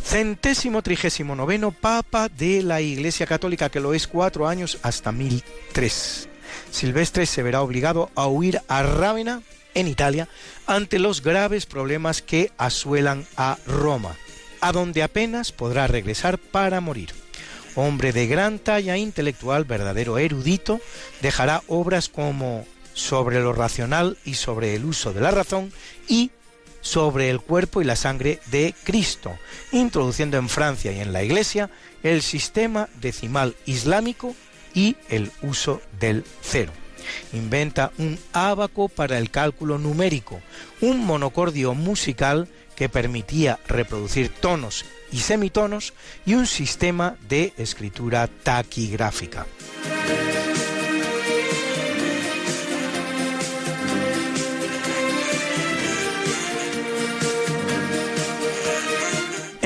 centésimo 0.00 0.80
trigésimo 0.80 1.34
noveno 1.34 1.72
Papa 1.72 2.28
de 2.28 2.62
la 2.62 2.80
Iglesia 2.80 3.26
Católica, 3.26 3.68
que 3.68 3.80
lo 3.80 3.94
es 3.94 4.06
cuatro 4.06 4.46
años 4.46 4.78
hasta 4.82 5.10
1003. 5.10 6.28
Silvestre 6.70 7.26
se 7.26 7.42
verá 7.42 7.62
obligado 7.62 8.12
a 8.14 8.28
huir 8.28 8.60
a 8.68 8.84
Rávena, 8.84 9.42
en 9.74 9.88
Italia, 9.88 10.28
ante 10.68 11.00
los 11.00 11.20
graves 11.20 11.66
problemas 11.66 12.22
que 12.22 12.52
asuelan 12.56 13.26
a 13.36 13.58
Roma, 13.66 14.14
a 14.60 14.70
donde 14.70 15.02
apenas 15.02 15.50
podrá 15.50 15.88
regresar 15.88 16.38
para 16.38 16.80
morir. 16.80 17.10
Hombre 17.74 18.12
de 18.12 18.28
gran 18.28 18.60
talla 18.60 18.96
intelectual, 18.98 19.64
verdadero 19.64 20.16
erudito, 20.16 20.80
dejará 21.22 21.64
obras 21.66 22.08
como 22.08 22.64
sobre 22.94 23.40
lo 23.40 23.52
racional 23.52 24.16
y 24.24 24.34
sobre 24.34 24.74
el 24.74 24.84
uso 24.84 25.12
de 25.12 25.20
la 25.20 25.30
razón 25.30 25.72
y 26.08 26.30
sobre 26.80 27.30
el 27.30 27.40
cuerpo 27.40 27.80
y 27.80 27.84
la 27.84 27.96
sangre 27.96 28.40
de 28.50 28.74
Cristo, 28.84 29.36
introduciendo 29.72 30.36
en 30.36 30.48
Francia 30.48 30.92
y 30.92 31.00
en 31.00 31.12
la 31.12 31.22
Iglesia 31.22 31.70
el 32.02 32.22
sistema 32.22 32.88
decimal 33.00 33.56
islámico 33.66 34.34
y 34.74 34.96
el 35.08 35.32
uso 35.42 35.80
del 35.98 36.24
cero. 36.42 36.72
Inventa 37.32 37.92
un 37.98 38.18
ábaco 38.32 38.88
para 38.88 39.18
el 39.18 39.30
cálculo 39.30 39.78
numérico, 39.78 40.40
un 40.80 41.04
monocordio 41.04 41.74
musical 41.74 42.48
que 42.76 42.88
permitía 42.88 43.58
reproducir 43.66 44.28
tonos 44.28 44.84
y 45.12 45.18
semitonos 45.18 45.94
y 46.26 46.34
un 46.34 46.46
sistema 46.46 47.16
de 47.28 47.52
escritura 47.56 48.26
taquigráfica. 48.26 49.46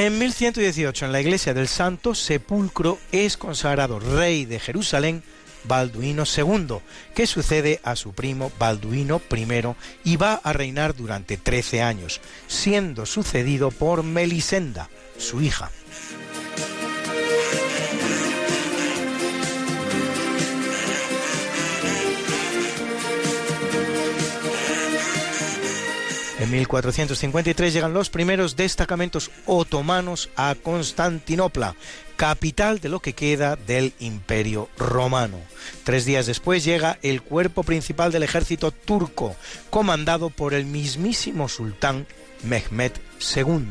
En 0.09 0.19
1118, 0.19 1.05
en 1.05 1.13
la 1.13 1.21
iglesia 1.21 1.53
del 1.53 1.69
Santo 1.69 2.15
Sepulcro, 2.15 2.99
es 3.13 3.37
consagrado 3.37 4.01
rey 4.01 4.47
de 4.47 4.59
Jerusalén 4.59 5.23
Balduino 5.65 6.25
II, 6.25 6.79
que 7.15 7.27
sucede 7.27 7.79
a 7.85 7.95
su 7.95 8.15
primo 8.15 8.51
Balduino 8.59 9.21
I 9.31 9.75
y 10.05 10.17
va 10.17 10.41
a 10.43 10.55
reinar 10.55 10.97
durante 10.97 11.37
13 11.37 11.83
años, 11.83 12.23
siendo 12.47 13.05
sucedido 13.05 13.71
por 13.71 14.03
Melisenda, 14.03 14.89
su 15.19 15.43
hija. 15.43 15.71
En 26.49 26.55
En 26.55 26.61
1453 26.61 27.75
llegan 27.75 27.93
los 27.93 28.09
primeros 28.09 28.57
destacamentos 28.57 29.31
otomanos 29.45 30.31
a 30.35 30.55
Constantinopla, 30.55 31.77
capital 32.17 32.81
de 32.81 32.89
lo 32.89 33.01
que 33.01 33.13
queda 33.13 33.57
del 33.57 33.93
Imperio 33.99 34.71
Romano. 34.79 35.37
Tres 35.85 36.07
días 36.07 36.25
después 36.25 36.65
llega 36.65 36.99
el 37.03 37.21
cuerpo 37.21 37.65
principal 37.65 38.13
del 38.13 38.23
ejército 38.23 38.71
turco, 38.71 39.37
comandado 39.69 40.31
por 40.31 40.55
el 40.55 40.65
mismísimo 40.65 41.51
sultán 41.51 42.07
Mehmed 42.45 42.93
II. 43.37 43.67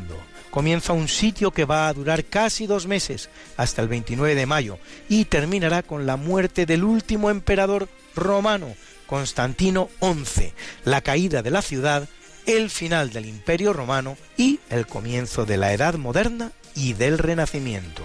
Comienza 0.51 0.93
un 0.93 1.07
sitio 1.07 1.49
que 1.49 1.65
va 1.65 1.87
a 1.87 1.93
durar 1.93 2.25
casi 2.25 2.67
dos 2.67 2.85
meses, 2.85 3.31
hasta 3.57 3.81
el 3.81 3.87
29 3.87 4.35
de 4.35 4.45
mayo, 4.45 4.77
y 5.09 5.25
terminará 5.25 5.81
con 5.81 6.05
la 6.05 6.15
muerte 6.15 6.67
del 6.67 6.83
último 6.83 7.31
emperador 7.31 7.89
romano, 8.15 8.75
Constantino 9.07 9.89
XI, 9.99 10.53
la 10.85 11.01
caída 11.01 11.41
de 11.41 11.49
la 11.49 11.63
ciudad, 11.63 12.07
el 12.47 12.69
final 12.69 13.11
del 13.11 13.25
Imperio 13.25 13.73
Romano 13.73 14.17
y 14.37 14.59
el 14.69 14.87
comienzo 14.87 15.45
de 15.45 15.57
la 15.57 15.73
Edad 15.73 15.95
Moderna 15.95 16.53
y 16.75 16.93
del 16.93 17.17
Renacimiento. 17.17 18.01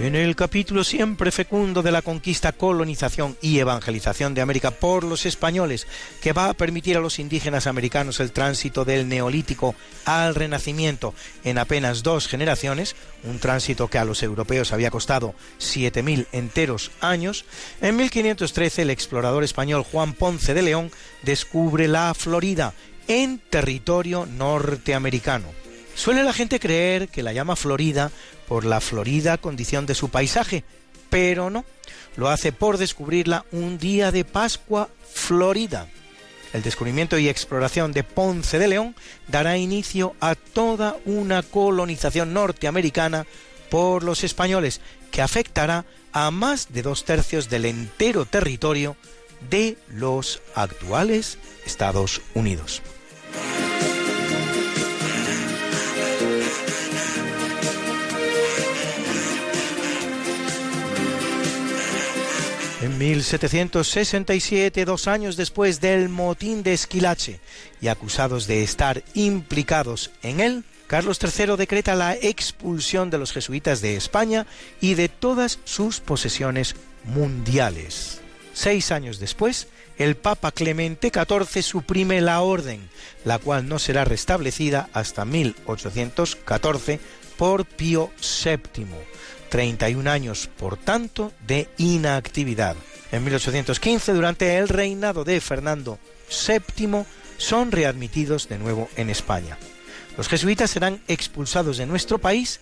En 0.00 0.14
el 0.14 0.36
capítulo 0.36 0.84
siempre 0.84 1.32
fecundo 1.32 1.82
de 1.82 1.90
la 1.90 2.02
conquista, 2.02 2.52
colonización 2.52 3.36
y 3.42 3.58
evangelización 3.58 4.32
de 4.32 4.40
América 4.40 4.70
por 4.70 5.02
los 5.02 5.26
españoles, 5.26 5.88
que 6.22 6.32
va 6.32 6.48
a 6.48 6.54
permitir 6.54 6.96
a 6.96 7.00
los 7.00 7.18
indígenas 7.18 7.66
americanos 7.66 8.20
el 8.20 8.30
tránsito 8.30 8.84
del 8.84 9.08
neolítico 9.08 9.74
al 10.04 10.36
renacimiento 10.36 11.14
en 11.42 11.58
apenas 11.58 12.04
dos 12.04 12.28
generaciones, 12.28 12.94
un 13.24 13.40
tránsito 13.40 13.88
que 13.88 13.98
a 13.98 14.04
los 14.04 14.22
europeos 14.22 14.72
había 14.72 14.92
costado 14.92 15.34
7.000 15.58 16.28
enteros 16.30 16.92
años, 17.00 17.44
en 17.80 17.96
1513 17.96 18.82
el 18.82 18.90
explorador 18.90 19.42
español 19.42 19.82
Juan 19.82 20.12
Ponce 20.12 20.54
de 20.54 20.62
León 20.62 20.92
descubre 21.24 21.88
la 21.88 22.14
Florida 22.14 22.72
en 23.08 23.40
territorio 23.50 24.26
norteamericano. 24.26 25.67
Suele 25.98 26.22
la 26.22 26.32
gente 26.32 26.60
creer 26.60 27.08
que 27.08 27.24
la 27.24 27.32
llama 27.32 27.56
Florida 27.56 28.12
por 28.46 28.64
la 28.64 28.80
florida 28.80 29.36
condición 29.36 29.84
de 29.84 29.96
su 29.96 30.10
paisaje, 30.10 30.62
pero 31.10 31.50
no, 31.50 31.64
lo 32.16 32.28
hace 32.28 32.52
por 32.52 32.78
descubrirla 32.78 33.44
un 33.50 33.78
día 33.78 34.12
de 34.12 34.24
Pascua 34.24 34.88
Florida. 35.12 35.88
El 36.52 36.62
descubrimiento 36.62 37.18
y 37.18 37.28
exploración 37.28 37.92
de 37.92 38.04
Ponce 38.04 38.60
de 38.60 38.68
León 38.68 38.94
dará 39.26 39.56
inicio 39.56 40.14
a 40.20 40.36
toda 40.36 40.96
una 41.04 41.42
colonización 41.42 42.32
norteamericana 42.32 43.26
por 43.68 44.04
los 44.04 44.22
españoles 44.22 44.80
que 45.10 45.20
afectará 45.20 45.84
a 46.12 46.30
más 46.30 46.72
de 46.72 46.82
dos 46.82 47.04
tercios 47.04 47.50
del 47.50 47.64
entero 47.64 48.24
territorio 48.24 48.96
de 49.50 49.76
los 49.88 50.42
actuales 50.54 51.38
Estados 51.66 52.22
Unidos. 52.34 52.82
En 62.80 62.96
1767, 62.96 64.84
dos 64.84 65.08
años 65.08 65.36
después 65.36 65.80
del 65.80 66.08
motín 66.08 66.62
de 66.62 66.74
Esquilache 66.74 67.40
y 67.80 67.88
acusados 67.88 68.46
de 68.46 68.62
estar 68.62 69.02
implicados 69.14 70.12
en 70.22 70.38
él, 70.38 70.64
Carlos 70.86 71.18
III 71.20 71.56
decreta 71.56 71.96
la 71.96 72.14
expulsión 72.14 73.10
de 73.10 73.18
los 73.18 73.32
jesuitas 73.32 73.80
de 73.80 73.96
España 73.96 74.46
y 74.80 74.94
de 74.94 75.08
todas 75.08 75.58
sus 75.64 75.98
posesiones 75.98 76.76
mundiales. 77.02 78.20
Seis 78.54 78.92
años 78.92 79.18
después, 79.18 79.66
el 79.98 80.14
Papa 80.14 80.52
Clemente 80.52 81.10
XIV 81.12 81.64
suprime 81.64 82.20
la 82.20 82.42
orden, 82.42 82.88
la 83.24 83.40
cual 83.40 83.68
no 83.68 83.80
será 83.80 84.04
restablecida 84.04 84.88
hasta 84.92 85.24
1814 85.24 87.00
por 87.36 87.64
Pío 87.64 88.12
VII 88.44 88.86
31 89.48 90.10
años, 90.10 90.48
por 90.58 90.76
tanto, 90.76 91.32
de 91.46 91.68
inactividad. 91.78 92.76
En 93.12 93.24
1815, 93.24 94.12
durante 94.12 94.56
el 94.58 94.68
reinado 94.68 95.24
de 95.24 95.40
Fernando 95.40 95.98
VII, 96.28 97.04
son 97.38 97.72
readmitidos 97.72 98.48
de 98.48 98.58
nuevo 98.58 98.88
en 98.96 99.10
España. 99.10 99.56
Los 100.16 100.28
jesuitas 100.28 100.70
serán 100.70 101.00
expulsados 101.08 101.78
de 101.78 101.86
nuestro 101.86 102.18
país 102.18 102.60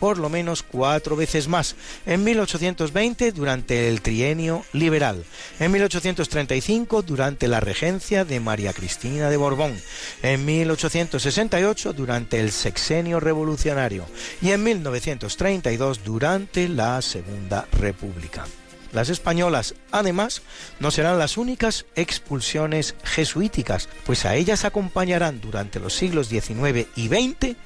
por 0.00 0.18
lo 0.18 0.28
menos 0.28 0.64
cuatro 0.64 1.14
veces 1.14 1.46
más, 1.46 1.76
en 2.06 2.24
1820 2.24 3.30
durante 3.32 3.88
el 3.88 4.00
trienio 4.00 4.64
liberal, 4.72 5.24
en 5.60 5.70
1835 5.70 7.02
durante 7.02 7.46
la 7.46 7.60
regencia 7.60 8.24
de 8.24 8.40
María 8.40 8.72
Cristina 8.72 9.30
de 9.30 9.36
Borbón, 9.36 9.80
en 10.22 10.44
1868 10.44 11.92
durante 11.92 12.40
el 12.40 12.50
sexenio 12.50 13.20
revolucionario. 13.20 14.06
Y 14.40 14.50
en 14.50 14.64
1932 14.64 16.02
durante 16.02 16.68
la 16.68 17.02
Segunda 17.02 17.66
República. 17.72 18.46
Las 18.92 19.08
españolas, 19.08 19.74
además, 19.92 20.42
no 20.80 20.90
serán 20.90 21.18
las 21.18 21.36
únicas 21.36 21.86
expulsiones 21.94 22.96
jesuíticas, 23.04 23.88
pues 24.04 24.24
a 24.24 24.34
ellas 24.34 24.64
acompañarán 24.64 25.40
durante 25.40 25.78
los 25.78 25.94
siglos 25.94 26.28
XIX 26.28 26.88
y 26.96 27.06
XX 27.06 27.56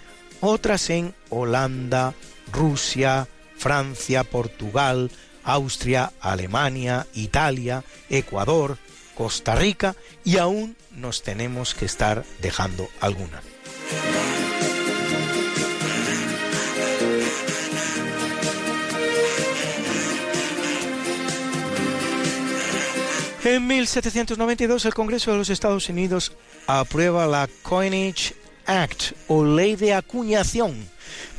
otras 0.45 0.91
en 0.91 1.15
Holanda, 1.31 2.15
Rusia, 2.53 3.29
Francia, 3.57 4.25
Portugal, 4.25 5.11
Austria, 5.43 6.13
Alemania, 6.21 7.07
Italia, 7.15 7.85
Ecuador, 8.09 8.79
Costa 9.15 9.55
Rica 9.55 9.95
y 10.25 10.39
aún 10.39 10.77
nos 10.91 11.23
tenemos 11.23 11.75
que 11.75 11.85
estar 11.85 12.25
dejando 12.41 12.89
alguna. 13.01 13.43
En 23.45 23.67
1792 23.67 24.87
el 24.87 24.95
Congreso 24.95 25.31
de 25.31 25.37
los 25.37 25.51
Estados 25.51 25.91
Unidos 25.91 26.33
aprueba 26.67 27.27
la 27.27 27.47
Coinage 27.63 28.35
Act 28.67 29.13
o 29.29 29.45
ley 29.45 29.77
de 29.77 29.95
acuñación, 29.95 30.89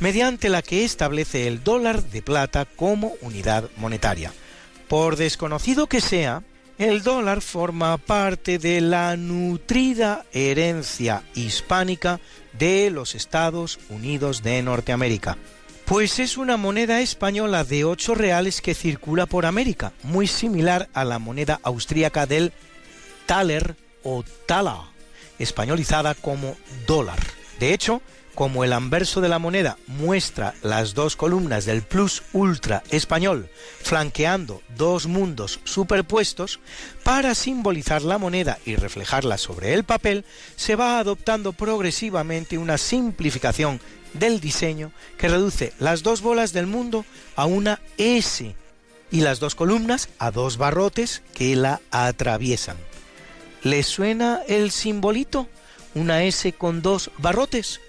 mediante 0.00 0.48
la 0.48 0.62
que 0.62 0.84
establece 0.84 1.46
el 1.46 1.62
dólar 1.62 2.02
de 2.04 2.22
plata 2.22 2.64
como 2.64 3.14
unidad 3.20 3.70
monetaria. 3.76 4.32
Por 4.88 5.16
desconocido 5.16 5.86
que 5.86 6.00
sea, 6.00 6.42
el 6.78 7.02
dólar 7.02 7.40
forma 7.40 7.96
parte 7.96 8.58
de 8.58 8.80
la 8.80 9.16
nutrida 9.16 10.26
herencia 10.32 11.22
hispánica 11.34 12.20
de 12.52 12.90
los 12.90 13.14
Estados 13.14 13.78
Unidos 13.88 14.42
de 14.42 14.62
Norteamérica. 14.62 15.38
Pues 15.86 16.18
es 16.18 16.36
una 16.36 16.56
moneda 16.56 17.00
española 17.00 17.64
de 17.64 17.84
8 17.84 18.14
reales 18.14 18.60
que 18.60 18.74
circula 18.74 19.26
por 19.26 19.46
América, 19.46 19.92
muy 20.02 20.26
similar 20.26 20.88
a 20.92 21.04
la 21.04 21.18
moneda 21.18 21.60
austríaca 21.62 22.26
del 22.26 22.52
Thaler 23.26 23.76
o 24.02 24.24
Tala 24.46 24.95
españolizada 25.38 26.14
como 26.14 26.56
dólar. 26.86 27.18
De 27.58 27.72
hecho, 27.72 28.02
como 28.36 28.64
el 28.64 28.74
anverso 28.74 29.22
de 29.22 29.30
la 29.30 29.38
moneda 29.38 29.78
muestra 29.86 30.54
las 30.62 30.92
dos 30.92 31.16
columnas 31.16 31.64
del 31.64 31.80
plus 31.80 32.22
ultra 32.34 32.82
español 32.90 33.48
flanqueando 33.82 34.62
dos 34.76 35.06
mundos 35.06 35.58
superpuestos, 35.64 36.60
para 37.02 37.34
simbolizar 37.34 38.02
la 38.02 38.18
moneda 38.18 38.58
y 38.66 38.76
reflejarla 38.76 39.38
sobre 39.38 39.72
el 39.72 39.84
papel, 39.84 40.26
se 40.54 40.76
va 40.76 40.98
adoptando 40.98 41.54
progresivamente 41.54 42.58
una 42.58 42.76
simplificación 42.76 43.80
del 44.12 44.38
diseño 44.38 44.92
que 45.16 45.28
reduce 45.28 45.72
las 45.78 46.02
dos 46.02 46.20
bolas 46.20 46.52
del 46.52 46.66
mundo 46.66 47.06
a 47.36 47.46
una 47.46 47.80
S 47.96 48.54
y 49.10 49.20
las 49.22 49.40
dos 49.40 49.54
columnas 49.54 50.10
a 50.18 50.30
dos 50.30 50.58
barrotes 50.58 51.22
que 51.34 51.56
la 51.56 51.80
atraviesan. 51.90 52.76
¿Le 53.66 53.82
suena 53.82 54.42
el 54.46 54.70
simbolito? 54.70 55.48
Una 55.96 56.22
S 56.22 56.52
con 56.52 56.82
dos 56.82 57.10
barrotes. 57.18 57.80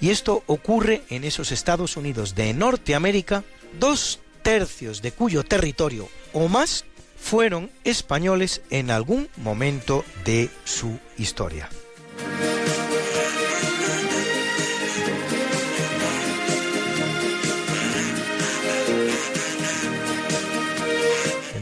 Y 0.00 0.10
esto 0.10 0.42
ocurre 0.48 1.02
en 1.08 1.22
esos 1.22 1.52
Estados 1.52 1.96
Unidos 1.96 2.34
de 2.34 2.52
Norteamérica, 2.52 3.44
dos 3.78 4.18
tercios 4.42 5.02
de 5.02 5.12
cuyo 5.12 5.44
territorio 5.44 6.08
o 6.32 6.48
más 6.48 6.84
fueron 7.16 7.70
españoles 7.84 8.62
en 8.70 8.90
algún 8.90 9.28
momento 9.36 10.04
de 10.24 10.50
su 10.64 10.98
historia. 11.16 11.68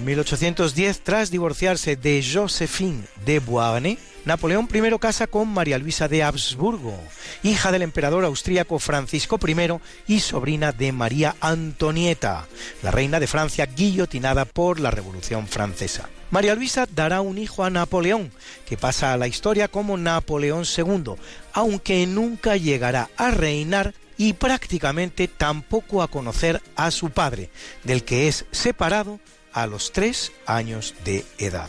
1810, 0.09 1.01
tras 1.01 1.31
divorciarse 1.31 1.95
de 1.95 2.25
Josephine 2.25 3.05
de 3.27 3.41
Beauharnais, 3.41 3.99
Napoleón 4.25 4.67
I 4.73 4.99
casa 4.99 5.27
con 5.27 5.49
María 5.49 5.77
Luisa 5.77 6.09
de 6.09 6.23
Habsburgo, 6.23 6.99
hija 7.43 7.73
del 7.73 7.83
emperador 7.83 8.25
austríaco 8.25 8.79
Francisco 8.79 9.39
I 9.47 9.81
y 10.07 10.21
sobrina 10.21 10.73
de 10.73 10.93
María 10.93 11.37
Antonieta, 11.41 12.47
la 12.83 12.91
reina 12.91 13.21
de 13.21 13.27
Francia 13.27 13.67
guillotinada 13.67 14.47
por 14.47 14.81
la 14.81 14.91
Revolución 14.91 15.47
Francesa. 15.47 16.09
María 16.31 16.55
Luisa 16.55 16.87
dará 16.91 17.21
un 17.21 17.37
hijo 17.37 17.63
a 17.63 17.69
Napoleón, 17.69 18.33
que 18.67 18.79
pasa 18.79 19.13
a 19.13 19.19
la 19.19 19.29
historia 19.29 19.69
como 19.69 19.99
Napoleón 19.99 20.65
II, 20.65 21.17
aunque 21.53 22.07
nunca 22.07 22.57
llegará 22.57 23.11
a 23.19 23.31
reinar 23.31 23.93
y 24.17 24.33
prácticamente 24.33 25.29
tampoco 25.29 26.03
a 26.03 26.09
conocer 26.09 26.63
a 26.77 26.91
su 26.91 27.11
padre, 27.11 27.51
del 27.85 28.05
que 28.05 28.29
es 28.29 28.47
separado 28.51 29.21
a 29.53 29.67
los 29.67 29.93
tres 29.93 30.33
años 30.47 30.95
de 31.05 31.25
edad. 31.39 31.69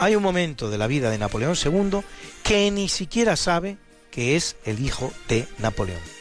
Hay 0.00 0.16
un 0.16 0.22
momento 0.22 0.70
de 0.70 0.78
la 0.78 0.86
vida 0.86 1.10
de 1.10 1.18
Napoleón 1.18 1.54
II 1.62 2.00
que 2.42 2.70
ni 2.70 2.88
siquiera 2.88 3.36
sabe 3.36 3.78
que 4.10 4.36
es 4.36 4.56
el 4.64 4.84
hijo 4.84 5.12
de 5.28 5.46
Napoleón. 5.58 6.13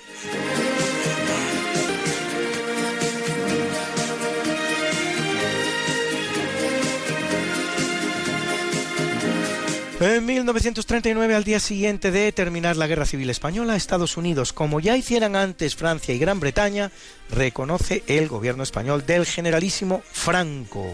En 10.05 10.25
1939, 10.25 11.33
al 11.33 11.45
día 11.45 11.61
siguiente 11.61 12.11
de 12.11 12.29
terminar 12.33 12.75
la 12.75 12.87
Guerra 12.87 13.05
Civil 13.05 13.29
Española, 13.29 13.77
Estados 13.77 14.17
Unidos, 14.17 14.51
como 14.51 14.81
ya 14.81 14.97
hicieran 14.97 15.37
antes 15.37 15.77
Francia 15.77 16.13
y 16.13 16.19
Gran 16.19 16.41
Bretaña, 16.41 16.91
reconoce 17.29 18.03
el 18.07 18.27
gobierno 18.27 18.63
español 18.63 19.05
del 19.05 19.25
generalísimo 19.25 20.03
Franco, 20.11 20.93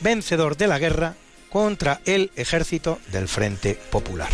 vencedor 0.00 0.58
de 0.58 0.66
la 0.66 0.78
guerra 0.78 1.14
contra 1.48 2.02
el 2.04 2.32
ejército 2.36 2.98
del 3.10 3.28
Frente 3.28 3.78
Popular. 3.90 4.28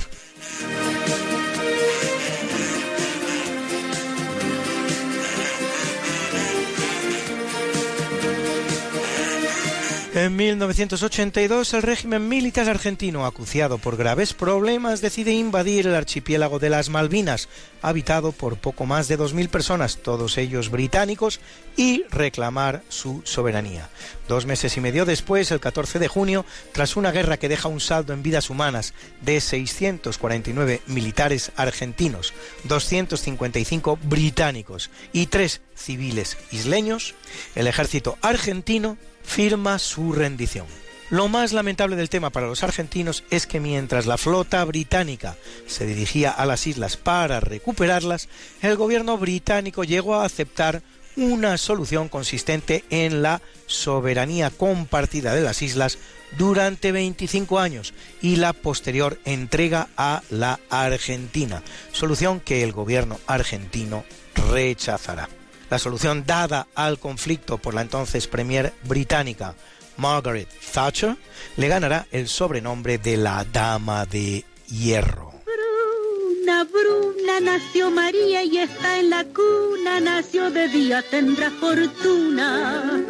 En 10.16 10.34
1982, 10.34 11.74
el 11.74 11.82
régimen 11.82 12.26
militar 12.26 12.70
argentino, 12.70 13.26
acuciado 13.26 13.76
por 13.76 13.98
graves 13.98 14.32
problemas, 14.32 15.02
decide 15.02 15.32
invadir 15.32 15.86
el 15.86 15.94
archipiélago 15.94 16.58
de 16.58 16.70
las 16.70 16.88
Malvinas, 16.88 17.50
habitado 17.82 18.32
por 18.32 18.56
poco 18.56 18.86
más 18.86 19.08
de 19.08 19.18
2.000 19.18 19.50
personas, 19.50 19.98
todos 19.98 20.38
ellos 20.38 20.70
británicos, 20.70 21.38
y 21.76 22.04
reclamar 22.08 22.82
su 22.88 23.20
soberanía. 23.24 23.90
Dos 24.26 24.46
meses 24.46 24.74
y 24.78 24.80
medio 24.80 25.04
después, 25.04 25.50
el 25.50 25.60
14 25.60 25.98
de 25.98 26.08
junio, 26.08 26.46
tras 26.72 26.96
una 26.96 27.12
guerra 27.12 27.36
que 27.36 27.50
deja 27.50 27.68
un 27.68 27.80
saldo 27.80 28.14
en 28.14 28.22
vidas 28.22 28.48
humanas 28.48 28.94
de 29.20 29.38
649 29.38 30.80
militares 30.86 31.52
argentinos, 31.56 32.32
255 32.64 33.98
británicos 34.04 34.88
y 35.12 35.26
tres 35.26 35.60
civiles 35.74 36.38
isleños, 36.52 37.14
el 37.54 37.66
ejército 37.66 38.16
argentino 38.22 38.96
firma 39.26 39.78
su 39.78 40.12
rendición. 40.12 40.66
Lo 41.10 41.28
más 41.28 41.52
lamentable 41.52 41.94
del 41.94 42.08
tema 42.08 42.30
para 42.30 42.48
los 42.48 42.64
argentinos 42.64 43.22
es 43.30 43.46
que 43.46 43.60
mientras 43.60 44.06
la 44.06 44.18
flota 44.18 44.64
británica 44.64 45.36
se 45.66 45.86
dirigía 45.86 46.30
a 46.30 46.46
las 46.46 46.66
islas 46.66 46.96
para 46.96 47.38
recuperarlas, 47.38 48.28
el 48.60 48.76
gobierno 48.76 49.16
británico 49.16 49.84
llegó 49.84 50.16
a 50.16 50.24
aceptar 50.24 50.82
una 51.16 51.58
solución 51.58 52.08
consistente 52.08 52.84
en 52.90 53.22
la 53.22 53.40
soberanía 53.66 54.50
compartida 54.50 55.34
de 55.34 55.42
las 55.42 55.62
islas 55.62 55.98
durante 56.36 56.92
25 56.92 57.58
años 57.58 57.94
y 58.20 58.36
la 58.36 58.52
posterior 58.52 59.18
entrega 59.24 59.88
a 59.96 60.22
la 60.28 60.58
Argentina, 60.70 61.62
solución 61.92 62.40
que 62.40 62.62
el 62.62 62.72
gobierno 62.72 63.18
argentino 63.26 64.04
rechazará. 64.50 65.28
La 65.70 65.78
solución 65.78 66.24
dada 66.26 66.68
al 66.74 66.98
conflicto 66.98 67.58
por 67.58 67.74
la 67.74 67.82
entonces 67.82 68.26
premier 68.26 68.72
británica 68.84 69.54
Margaret 69.96 70.48
Thatcher 70.72 71.16
le 71.56 71.68
ganará 71.68 72.06
el 72.12 72.28
sobrenombre 72.28 72.98
de 72.98 73.16
la 73.16 73.44
Dama 73.44 74.06
de 74.06 74.44
Hierro. 74.68 75.32
Bruna, 75.44 76.64
Bruna, 76.64 77.40
nació 77.40 77.90
María 77.90 78.42
y 78.42 78.58
está 78.58 78.98
en 78.98 79.10
la 79.10 79.24
cuna, 79.24 80.00
nació 80.00 80.50
de 80.50 80.68
día, 80.68 81.02
tendrá 81.02 81.50
fortuna. 81.50 83.02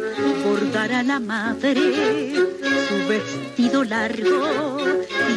Bordará 0.43 1.03
la 1.03 1.19
madre 1.19 2.33
su 2.87 3.07
vestido 3.07 3.83
largo 3.83 4.79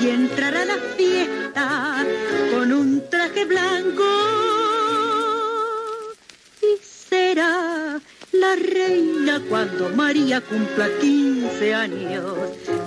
y 0.02 0.08
entrará 0.08 0.62
a 0.62 0.66
la 0.66 0.78
fiesta 0.96 2.06
con 2.52 2.72
un 2.72 3.02
traje 3.10 3.44
blanco 3.44 4.69
será 7.20 8.00
la 8.32 8.56
reina 8.56 9.40
cuando 9.48 9.90
María 9.90 10.40
cumpla 10.40 10.88
15 11.00 11.74
años. 11.74 12.34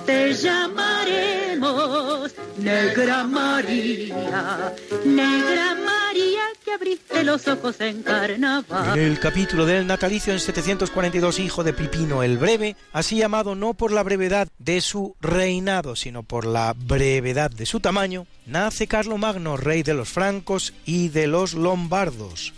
Te 0.06 0.34
llamaremos 0.34 2.34
Negra 2.58 3.24
María, 3.26 4.74
Negra 5.06 5.76
María 5.76 6.42
que 6.64 6.72
abriste 6.72 7.24
los 7.24 7.48
ojos 7.48 7.80
en 7.82 8.04
carnaval. 8.04 8.98
En 8.98 9.06
el 9.06 9.20
capítulo 9.20 9.66
del 9.66 9.86
natalicio 9.86 10.34
en 10.34 10.40
742, 10.40 11.40
hijo 11.40 11.64
de 11.64 11.74
Pipino 11.74 12.24
el 12.24 12.38
Breve, 12.38 12.76
así 12.92 13.18
llamado 13.18 13.56
no 13.56 13.74
por 13.74 13.92
la 13.92 14.04
brevedad 14.04 14.48
de 14.58 14.82
su 14.82 15.16
reinado, 15.22 15.96
sino 15.96 16.24
por 16.24 16.46
la 16.46 16.74
brevedad 16.76 17.52
de 17.52 17.66
su 17.66 17.82
tamaño, 17.82 18.26
nace 18.46 18.88
Magno, 19.18 19.58
rey 19.58 19.84
de 19.84 19.94
los 19.94 20.10
francos 20.10 20.74
y 20.86 21.10
de 21.10 21.28
los 21.28 21.54
lombardos 21.54 22.54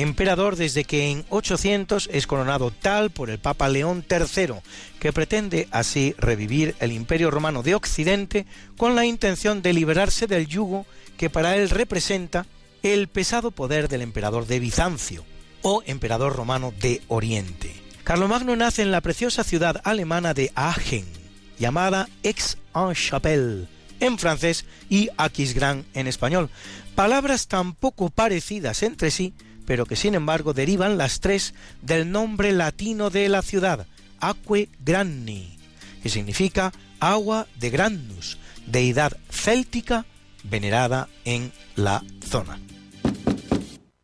emperador 0.00 0.56
desde 0.56 0.84
que 0.84 1.10
en 1.10 1.24
800 1.28 2.08
es 2.12 2.26
coronado 2.26 2.70
tal 2.70 3.10
por 3.10 3.30
el 3.30 3.38
Papa 3.38 3.68
León 3.68 4.04
III, 4.08 4.54
que 5.00 5.12
pretende 5.12 5.68
así 5.70 6.14
revivir 6.18 6.76
el 6.80 6.92
Imperio 6.92 7.30
Romano 7.30 7.62
de 7.62 7.74
Occidente 7.74 8.46
con 8.76 8.94
la 8.94 9.04
intención 9.04 9.60
de 9.60 9.72
liberarse 9.72 10.26
del 10.26 10.46
yugo 10.46 10.86
que 11.16 11.30
para 11.30 11.56
él 11.56 11.70
representa 11.70 12.46
el 12.82 13.08
pesado 13.08 13.50
poder 13.50 13.88
del 13.88 14.02
emperador 14.02 14.46
de 14.46 14.60
Bizancio 14.60 15.24
o 15.62 15.82
emperador 15.86 16.36
romano 16.36 16.72
de 16.80 17.02
Oriente. 17.08 17.74
Carlomagno 18.04 18.56
nace 18.56 18.82
en 18.82 18.92
la 18.92 19.00
preciosa 19.00 19.42
ciudad 19.42 19.80
alemana 19.84 20.32
de 20.32 20.52
Aachen, 20.54 21.06
llamada 21.58 22.08
Aix-en-Chapelle 22.24 23.66
en 24.00 24.18
francés 24.18 24.64
y 24.88 25.08
Aquisgrán 25.16 25.84
en 25.92 26.06
español, 26.06 26.50
palabras 26.94 27.48
tan 27.48 27.74
poco 27.74 28.10
parecidas 28.10 28.82
entre 28.82 29.10
sí 29.10 29.34
pero 29.68 29.84
que 29.84 29.96
sin 29.96 30.14
embargo 30.14 30.54
derivan 30.54 30.96
las 30.96 31.20
tres 31.20 31.52
del 31.82 32.10
nombre 32.10 32.52
latino 32.52 33.10
de 33.10 33.28
la 33.28 33.42
ciudad, 33.42 33.86
Aquae 34.18 34.70
Granni, 34.80 35.58
que 36.02 36.08
significa 36.08 36.72
agua 37.00 37.46
de 37.56 37.68
Grannus, 37.68 38.38
deidad 38.66 39.12
céltica 39.30 40.06
venerada 40.42 41.10
en 41.26 41.52
la 41.76 42.02
zona. 42.26 42.58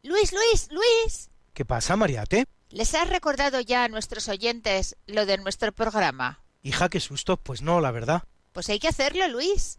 Luis, 0.02 0.34
Luis, 0.34 0.68
Luis. 0.70 1.30
¿Qué 1.54 1.64
pasa, 1.64 1.96
Mariate? 1.96 2.44
¿Les 2.68 2.94
has 2.94 3.08
recordado 3.08 3.58
ya 3.62 3.84
a 3.84 3.88
nuestros 3.88 4.28
oyentes 4.28 4.96
lo 5.06 5.24
de 5.24 5.38
nuestro 5.38 5.72
programa? 5.72 6.40
Hija, 6.62 6.90
qué 6.90 7.00
susto, 7.00 7.38
pues 7.38 7.62
no, 7.62 7.80
la 7.80 7.90
verdad. 7.90 8.24
Pues 8.52 8.68
hay 8.68 8.78
que 8.78 8.88
hacerlo, 8.88 9.26
Luis. 9.28 9.78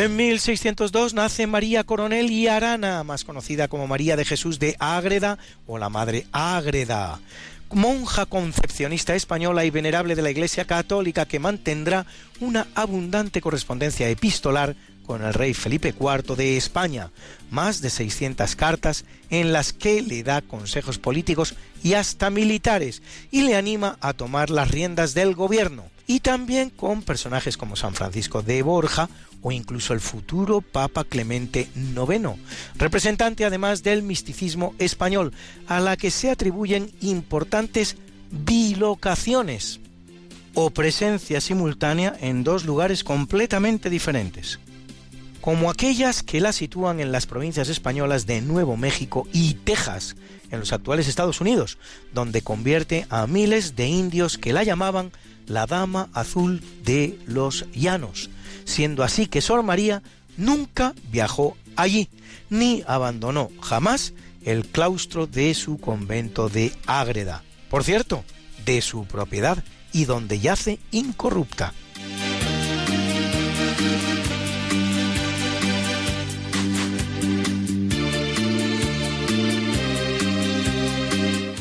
En 0.00 0.16
1602 0.16 1.12
nace 1.12 1.46
María 1.46 1.84
Coronel 1.84 2.30
y 2.30 2.48
Arana, 2.48 3.04
más 3.04 3.22
conocida 3.22 3.68
como 3.68 3.86
María 3.86 4.16
de 4.16 4.24
Jesús 4.24 4.58
de 4.58 4.74
Ágreda 4.78 5.36
o 5.66 5.76
la 5.76 5.90
Madre 5.90 6.26
Ágreda. 6.32 7.20
Monja 7.70 8.24
concepcionista 8.24 9.14
española 9.14 9.66
y 9.66 9.70
venerable 9.70 10.14
de 10.14 10.22
la 10.22 10.30
Iglesia 10.30 10.64
Católica 10.64 11.26
que 11.26 11.38
mantendrá 11.38 12.06
una 12.40 12.66
abundante 12.74 13.42
correspondencia 13.42 14.08
epistolar 14.08 14.74
con 15.04 15.22
el 15.22 15.34
rey 15.34 15.52
Felipe 15.52 15.94
IV 16.00 16.34
de 16.34 16.56
España, 16.56 17.10
más 17.50 17.82
de 17.82 17.90
600 17.90 18.56
cartas 18.56 19.04
en 19.28 19.52
las 19.52 19.74
que 19.74 20.00
le 20.00 20.22
da 20.22 20.40
consejos 20.40 20.98
políticos 20.98 21.56
y 21.82 21.92
hasta 21.92 22.30
militares 22.30 23.02
y 23.30 23.42
le 23.42 23.54
anima 23.54 23.98
a 24.00 24.14
tomar 24.14 24.48
las 24.48 24.70
riendas 24.70 25.12
del 25.12 25.34
gobierno, 25.34 25.90
y 26.06 26.20
también 26.20 26.70
con 26.70 27.02
personajes 27.02 27.56
como 27.56 27.76
San 27.76 27.94
Francisco 27.94 28.42
de 28.42 28.62
Borja 28.62 29.08
o 29.42 29.52
incluso 29.52 29.92
el 29.94 30.00
futuro 30.00 30.60
Papa 30.60 31.04
Clemente 31.04 31.68
IX, 31.74 32.38
representante 32.76 33.44
además 33.44 33.82
del 33.82 34.02
misticismo 34.02 34.74
español, 34.78 35.32
a 35.66 35.80
la 35.80 35.96
que 35.96 36.10
se 36.10 36.30
atribuyen 36.30 36.90
importantes 37.00 37.96
bilocaciones 38.30 39.80
o 40.54 40.70
presencia 40.70 41.40
simultánea 41.40 42.16
en 42.20 42.44
dos 42.44 42.64
lugares 42.64 43.04
completamente 43.04 43.88
diferentes, 43.88 44.58
como 45.40 45.70
aquellas 45.70 46.22
que 46.22 46.40
la 46.40 46.52
sitúan 46.52 47.00
en 47.00 47.12
las 47.12 47.26
provincias 47.26 47.68
españolas 47.68 48.26
de 48.26 48.40
Nuevo 48.40 48.76
México 48.76 49.26
y 49.32 49.54
Texas, 49.54 50.16
en 50.50 50.60
los 50.60 50.72
actuales 50.72 51.08
Estados 51.08 51.40
Unidos, 51.40 51.78
donde 52.12 52.42
convierte 52.42 53.06
a 53.08 53.26
miles 53.26 53.76
de 53.76 53.86
indios 53.86 54.36
que 54.36 54.52
la 54.52 54.64
llamaban 54.64 55.12
la 55.46 55.66
Dama 55.66 56.08
Azul 56.12 56.62
de 56.84 57.18
los 57.26 57.66
Llanos, 57.72 58.30
siendo 58.70 59.02
así 59.02 59.26
que 59.26 59.40
Sor 59.40 59.62
María 59.62 60.02
nunca 60.36 60.94
viajó 61.10 61.56
allí, 61.76 62.08
ni 62.48 62.82
abandonó 62.86 63.50
jamás 63.60 64.14
el 64.44 64.66
claustro 64.66 65.26
de 65.26 65.52
su 65.54 65.78
convento 65.78 66.48
de 66.48 66.72
Ágreda, 66.86 67.42
por 67.68 67.84
cierto, 67.84 68.24
de 68.64 68.80
su 68.80 69.04
propiedad 69.04 69.62
y 69.92 70.04
donde 70.04 70.38
yace 70.38 70.78
incorrupta. 70.92 71.74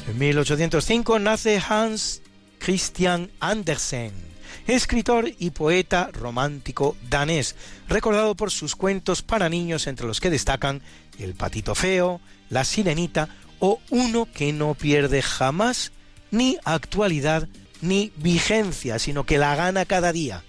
En 0.07 0.17
1805 0.17 1.19
nace 1.19 1.61
Hans 1.67 2.21
Christian 2.59 3.31
Andersen, 3.39 4.28
escritor 4.69 5.29
y 5.39 5.51
poeta 5.51 6.09
romántico 6.13 6.95
danés, 7.09 7.55
recordado 7.87 8.35
por 8.35 8.51
sus 8.51 8.75
cuentos 8.75 9.21
para 9.21 9.49
niños 9.49 9.87
entre 9.87 10.07
los 10.07 10.19
que 10.19 10.29
destacan 10.29 10.81
El 11.17 11.33
patito 11.33 11.75
feo, 11.75 12.21
La 12.49 12.63
sirenita 12.63 13.29
o 13.59 13.79
uno 13.89 14.27
que 14.33 14.53
no 14.53 14.73
pierde 14.75 15.21
jamás 15.21 15.91
ni 16.31 16.57
actualidad 16.63 17.47
ni 17.81 18.11
vigencia, 18.17 18.99
sino 18.99 19.25
que 19.25 19.37
la 19.37 19.55
gana 19.55 19.85
cada 19.85 20.11
día, 20.11 20.43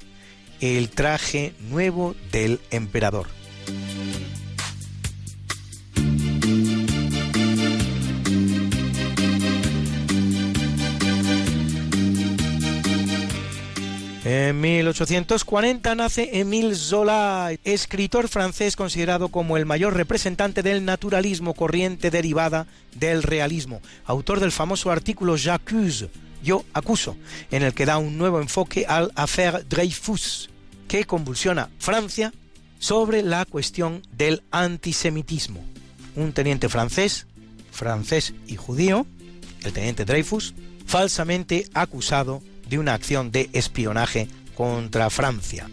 el 0.61 0.91
traje 0.91 1.55
nuevo 1.61 2.15
del 2.33 2.61
emperador. 2.71 3.40
En 14.33 14.61
1840 14.61 15.97
nace 15.97 16.39
Émile 16.39 16.77
Zola, 16.77 17.51
escritor 17.65 18.29
francés 18.29 18.77
considerado 18.77 19.31
como 19.31 19.57
el 19.57 19.67
mayor 19.67 19.95
representante 19.95 20.63
del 20.63 20.85
naturalismo 20.85 21.53
corriente 21.53 22.13
derivada 22.13 22.69
del 22.95 23.25
realismo, 23.25 23.81
autor 24.05 24.39
del 24.39 24.53
famoso 24.53 24.93
artículo 24.93 25.37
J'accuse, 25.37 26.11
yo 26.45 26.65
acuso, 26.75 27.17
en 27.51 27.65
el 27.65 27.75
que 27.75 27.87
da 27.87 27.99
un 27.99 28.19
nuevo 28.19 28.41
enfoque 28.41 28.87
al 28.87 29.11
affaire 29.17 29.65
Dreyfus, 29.69 30.49
que 30.87 31.07
convulsiona 31.07 31.69
Francia 31.81 32.33
sobre 32.79 33.25
la 33.25 33.45
cuestión 33.47 34.01
del 34.17 34.45
antisemitismo. 34.53 35.65
Un 36.15 36.33
teniente 36.33 36.69
francés, 36.69 37.27
francés 37.73 38.33
y 38.47 38.55
judío, 38.55 39.09
el 39.65 39.73
teniente 39.73 40.05
Dreyfus, 40.05 40.55
falsamente 40.87 41.67
acusado 41.75 42.41
de 42.71 42.79
una 42.79 42.95
acción 42.95 43.33
de 43.33 43.51
espionaje 43.53 44.29
contra 44.55 45.11
Francia. 45.11 45.69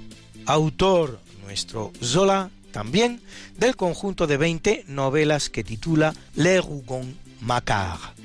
Autor 0.48 1.19
nuestro 1.43 1.93
Zola 2.03 2.50
también 2.72 3.22
del 3.58 3.76
conjunto 3.76 4.27
de 4.27 4.38
20 4.38 4.85
novelas 4.88 5.50
que 5.50 5.64
titula 5.64 6.14
Le 6.35 6.59
Rougon 6.59 7.16
Macquart. 7.40 8.17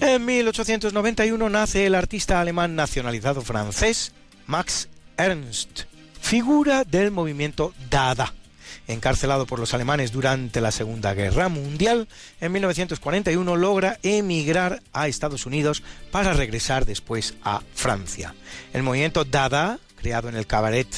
En 0.00 0.24
1891 0.26 1.48
nace 1.48 1.86
el 1.86 1.94
artista 1.94 2.40
alemán 2.40 2.76
nacionalizado 2.76 3.40
francés 3.40 4.12
Max 4.46 4.88
Ernst, 5.16 5.84
figura 6.20 6.84
del 6.84 7.10
movimiento 7.10 7.72
Dada 7.90 8.32
encarcelado 8.88 9.46
por 9.46 9.58
los 9.58 9.74
alemanes 9.74 10.12
durante 10.12 10.60
la 10.60 10.70
Segunda 10.70 11.14
Guerra 11.14 11.48
Mundial, 11.48 12.08
en 12.40 12.52
1941 12.52 13.56
logra 13.56 13.98
emigrar 14.02 14.82
a 14.92 15.08
Estados 15.08 15.46
Unidos 15.46 15.82
para 16.10 16.32
regresar 16.32 16.84
después 16.84 17.34
a 17.42 17.62
Francia. 17.74 18.34
El 18.72 18.82
movimiento 18.82 19.24
Dada, 19.24 19.78
creado 19.96 20.28
en 20.28 20.36
el 20.36 20.46
cabaret 20.46 20.88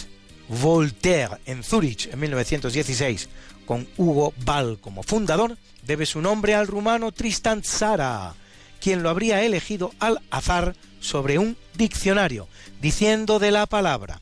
Voltaire 0.49 1.39
en 1.47 1.63
Zúrich 1.63 2.09
en 2.13 2.21
1916, 2.21 3.29
con 3.65 3.87
Hugo 3.97 4.33
Ball 4.45 4.79
como 4.81 5.03
fundador, 5.03 5.57
debe 5.83 6.07
su 6.07 6.21
nombre 6.21 6.55
al 6.55 6.67
rumano 6.67 7.13
Tristan 7.13 7.63
Tzara, 7.63 8.35
quien 8.81 9.03
lo 9.03 9.11
habría 9.11 9.43
elegido 9.43 9.93
al 9.99 10.21
azar 10.31 10.75
sobre 11.01 11.39
un 11.39 11.57
diccionario, 11.75 12.49
diciendo 12.81 13.39
de 13.39 13.51
la 13.51 13.67
palabra 13.67 14.21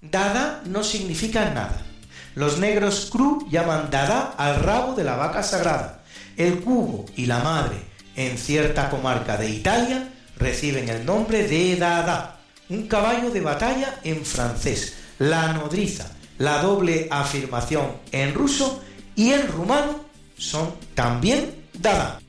Dada 0.00 0.62
no 0.64 0.82
significa 0.82 1.50
nada. 1.50 1.89
Los 2.34 2.58
negros 2.58 3.08
cru 3.10 3.46
llaman 3.50 3.90
dada 3.90 4.34
al 4.36 4.60
rabo 4.62 4.94
de 4.94 5.04
la 5.04 5.16
vaca 5.16 5.42
sagrada. 5.42 6.02
El 6.36 6.60
cubo 6.60 7.06
y 7.16 7.26
la 7.26 7.40
madre 7.40 7.76
en 8.16 8.38
cierta 8.38 8.90
comarca 8.90 9.36
de 9.36 9.50
Italia 9.50 10.08
reciben 10.36 10.88
el 10.88 11.04
nombre 11.04 11.46
de 11.46 11.76
dada, 11.76 12.38
un 12.68 12.86
caballo 12.86 13.30
de 13.30 13.40
batalla 13.40 13.98
en 14.04 14.24
francés, 14.24 14.94
la 15.18 15.52
nodriza, 15.52 16.10
la 16.38 16.62
doble 16.62 17.08
afirmación 17.10 17.92
en 18.12 18.34
ruso 18.34 18.82
y 19.16 19.32
en 19.32 19.48
rumano 19.48 20.00
son 20.36 20.72
también 20.94 21.54
dada. 21.78 22.20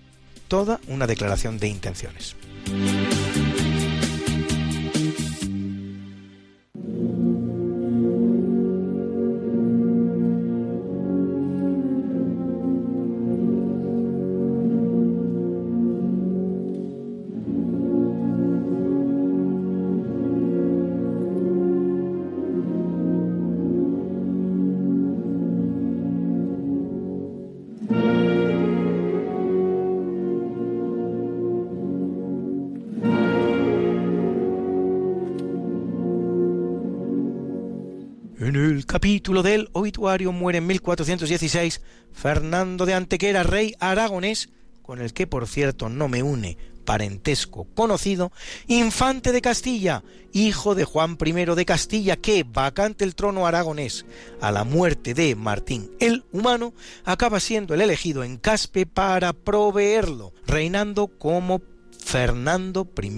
Toda 0.47 0.79
una 0.87 1.07
declaración 1.07 1.57
de 1.57 1.69
intenciones. 1.69 2.35
Capítulo 39.01 39.41
del 39.41 39.67
obituario 39.71 40.31
muere 40.31 40.59
en 40.59 40.67
1416 40.67 41.81
Fernando 42.13 42.85
de 42.85 42.93
Antequera, 42.93 43.41
rey 43.41 43.73
aragonés, 43.79 44.49
con 44.83 45.01
el 45.01 45.11
que 45.11 45.25
por 45.25 45.47
cierto 45.47 45.89
no 45.89 46.07
me 46.07 46.21
une 46.21 46.55
parentesco 46.85 47.65
conocido, 47.73 48.31
infante 48.67 49.31
de 49.31 49.41
Castilla, 49.41 50.03
hijo 50.33 50.75
de 50.75 50.85
Juan 50.85 51.17
I 51.19 51.31
de 51.31 51.65
Castilla, 51.65 52.15
que, 52.15 52.43
vacante 52.43 53.03
el 53.03 53.15
trono 53.15 53.47
aragonés 53.47 54.05
a 54.39 54.51
la 54.51 54.65
muerte 54.65 55.15
de 55.15 55.35
Martín 55.35 55.89
el 55.99 56.23
Humano, 56.31 56.71
acaba 57.03 57.39
siendo 57.39 57.73
el 57.73 57.81
elegido 57.81 58.23
en 58.23 58.37
Caspe 58.37 58.85
para 58.85 59.33
proveerlo, 59.33 60.31
reinando 60.45 61.07
como 61.07 61.59
Fernando 62.11 62.85
I 63.01 63.09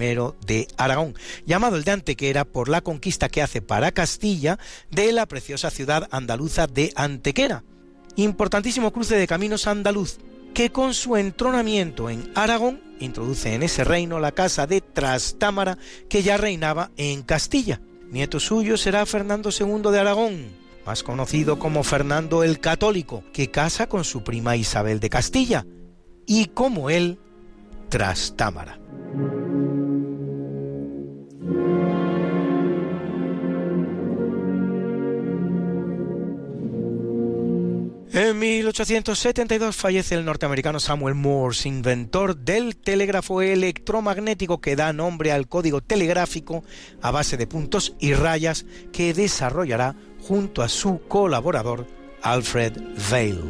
de 0.46 0.68
Aragón, 0.76 1.16
llamado 1.46 1.74
el 1.74 1.82
de 1.82 1.90
Antequera 1.90 2.44
por 2.44 2.68
la 2.68 2.80
conquista 2.80 3.28
que 3.28 3.42
hace 3.42 3.60
para 3.60 3.90
Castilla 3.90 4.60
de 4.92 5.10
la 5.10 5.26
preciosa 5.26 5.70
ciudad 5.70 6.06
andaluza 6.12 6.68
de 6.68 6.92
Antequera. 6.94 7.64
Importantísimo 8.14 8.92
cruce 8.92 9.16
de 9.16 9.26
caminos 9.26 9.66
andaluz, 9.66 10.18
que 10.54 10.70
con 10.70 10.94
su 10.94 11.16
entronamiento 11.16 12.08
en 12.08 12.30
Aragón 12.36 12.80
introduce 13.00 13.54
en 13.54 13.64
ese 13.64 13.82
reino 13.82 14.20
la 14.20 14.30
casa 14.30 14.68
de 14.68 14.80
Trastámara 14.80 15.76
que 16.08 16.22
ya 16.22 16.36
reinaba 16.36 16.92
en 16.96 17.22
Castilla. 17.22 17.80
Nieto 18.12 18.38
suyo 18.38 18.76
será 18.76 19.06
Fernando 19.06 19.50
II 19.50 19.90
de 19.90 19.98
Aragón, 19.98 20.52
más 20.86 21.02
conocido 21.02 21.58
como 21.58 21.82
Fernando 21.82 22.44
el 22.44 22.60
Católico, 22.60 23.24
que 23.32 23.50
casa 23.50 23.88
con 23.88 24.04
su 24.04 24.22
prima 24.22 24.54
Isabel 24.54 25.00
de 25.00 25.10
Castilla, 25.10 25.66
y 26.26 26.44
como 26.44 26.90
él, 26.90 27.18
Trastámara. 27.88 28.83
En 38.16 38.38
1872 38.38 39.74
fallece 39.74 40.14
el 40.14 40.24
norteamericano 40.24 40.78
Samuel 40.78 41.16
Morse, 41.16 41.68
inventor 41.68 42.36
del 42.36 42.76
telégrafo 42.76 43.42
electromagnético 43.42 44.60
que 44.60 44.76
da 44.76 44.92
nombre 44.92 45.32
al 45.32 45.48
código 45.48 45.80
telegráfico 45.80 46.62
a 47.02 47.10
base 47.10 47.36
de 47.36 47.48
puntos 47.48 47.96
y 47.98 48.14
rayas 48.14 48.66
que 48.92 49.14
desarrollará 49.14 49.96
junto 50.20 50.62
a 50.62 50.68
su 50.68 51.00
colaborador 51.08 51.86
Alfred 52.22 52.80
Vail. 53.10 53.40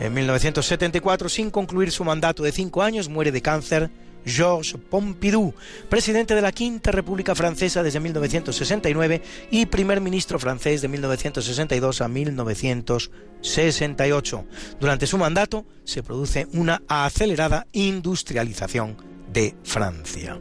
En 0.00 0.12
1974, 0.12 1.28
sin 1.28 1.50
concluir 1.50 1.90
su 1.90 2.04
mandato 2.04 2.42
de 2.42 2.52
cinco 2.52 2.82
años, 2.82 3.08
muere 3.08 3.32
de 3.32 3.40
cáncer 3.40 3.90
Georges 4.24 4.76
Pompidou, 4.90 5.54
presidente 5.88 6.34
de 6.34 6.42
la 6.42 6.50
Quinta 6.52 6.90
República 6.90 7.34
Francesa 7.34 7.82
desde 7.82 8.00
1969 8.00 9.22
y 9.50 9.66
primer 9.66 10.00
ministro 10.00 10.38
francés 10.38 10.80
de 10.82 10.88
1962 10.88 12.00
a 12.00 12.08
1968. 12.08 14.44
Durante 14.80 15.06
su 15.06 15.18
mandato 15.18 15.66
se 15.84 16.02
produce 16.02 16.48
una 16.52 16.82
acelerada 16.88 17.66
industrialización 17.72 18.96
de 19.32 19.54
Francia. 19.62 20.38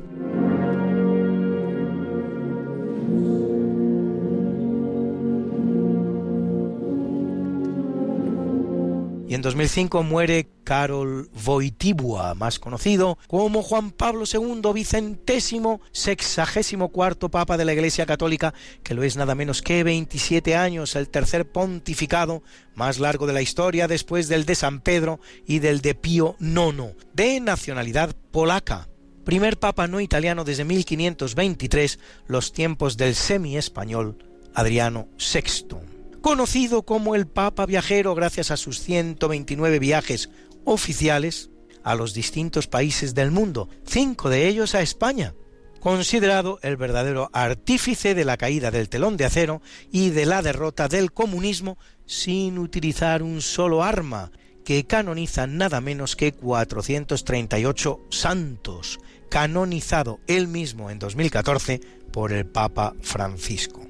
En 9.36 9.42
2005 9.42 10.04
muere 10.04 10.48
Karol 10.64 11.30
Wojtyła, 11.46 12.36
más 12.36 12.60
conocido 12.60 13.18
como 13.28 13.64
Juan 13.64 13.92
Pablo 13.92 14.26
II, 14.32 14.62
vicentésimo 14.74 15.82
sexagésimo 15.92 16.90
cuarto 16.90 17.30
Papa 17.30 17.58
de 17.58 17.66
la 17.66 17.74
Iglesia 17.74 18.06
Católica, 18.06 18.54
que 18.84 18.94
lo 18.94 19.04
es 19.04 19.16
nada 19.16 19.34
menos 19.34 19.62
que 19.62 19.84
27 19.84 20.56
años, 20.56 20.96
el 20.96 21.10
tercer 21.10 21.50
pontificado 21.50 22.44
más 22.76 23.00
largo 23.00 23.26
de 23.26 23.34
la 23.34 23.42
historia 23.42 23.88
después 23.88 24.28
del 24.28 24.46
de 24.46 24.56
San 24.56 24.82
Pedro 24.82 25.20
y 25.46 25.60
del 25.60 25.82
de 25.82 25.96
Pío 25.96 26.36
IX, 26.40 26.96
de 27.14 27.40
nacionalidad 27.40 28.16
polaca. 28.32 28.90
Primer 29.24 29.58
papa 29.58 29.88
no 29.88 30.02
italiano 30.02 30.44
desde 30.44 30.66
1523, 30.66 32.00
los 32.28 32.52
tiempos 32.52 32.98
del 32.98 33.16
semi-español 33.16 34.18
Adriano 34.54 35.08
VI 35.18 35.93
conocido 36.24 36.84
como 36.84 37.16
el 37.16 37.28
Papa 37.28 37.66
Viajero 37.66 38.16
gracias 38.16 38.50
a 38.50 38.56
sus 38.56 38.80
129 38.80 39.78
viajes 39.78 40.30
oficiales 40.64 41.52
a 41.84 41.96
los 41.96 42.14
distintos 42.14 42.68
países 42.68 43.14
del 43.14 43.30
mundo, 43.30 43.68
cinco 43.86 44.30
de 44.30 44.48
ellos 44.48 44.74
a 44.74 44.82
España, 44.82 45.36
considerado 45.82 46.60
el 46.62 46.78
verdadero 46.78 47.30
artífice 47.34 48.16
de 48.16 48.24
la 48.24 48.38
caída 48.38 48.72
del 48.72 48.88
telón 48.88 49.18
de 49.18 49.26
acero 49.26 49.62
y 49.92 50.12
de 50.12 50.26
la 50.26 50.42
derrota 50.42 50.88
del 50.88 51.12
comunismo 51.12 51.78
sin 52.06 52.58
utilizar 52.58 53.22
un 53.22 53.42
solo 53.42 53.84
arma, 53.84 54.32
que 54.64 54.86
canoniza 54.86 55.46
nada 55.46 55.82
menos 55.82 56.16
que 56.16 56.32
438 56.32 58.00
santos, 58.10 58.98
canonizado 59.30 60.22
él 60.28 60.48
mismo 60.48 60.90
en 60.90 61.00
2014 61.00 61.82
por 62.14 62.32
el 62.32 62.46
Papa 62.46 62.94
Francisco. 63.02 63.83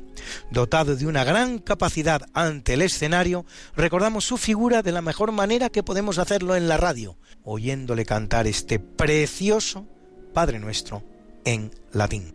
Dotado 0.52 0.96
de 0.96 1.08
una 1.08 1.24
gran 1.24 1.60
capacidad 1.60 2.22
ante 2.34 2.74
el 2.74 2.82
escenario, 2.82 3.46
recordamos 3.76 4.26
su 4.26 4.38
figura 4.38 4.82
de 4.82 4.92
la 4.92 5.02
mejor 5.02 5.32
manera 5.32 5.70
que 5.70 5.84
podemos 5.84 6.18
hacerlo 6.18 6.56
en 6.56 6.68
la 6.68 6.78
radio, 6.78 7.18
oyéndole 7.44 8.06
cantar 8.06 8.48
este 8.48 8.80
precioso 8.80 9.88
Padre 10.34 10.60
Nuestro 10.60 11.04
en 11.46 11.72
latín. 11.92 12.34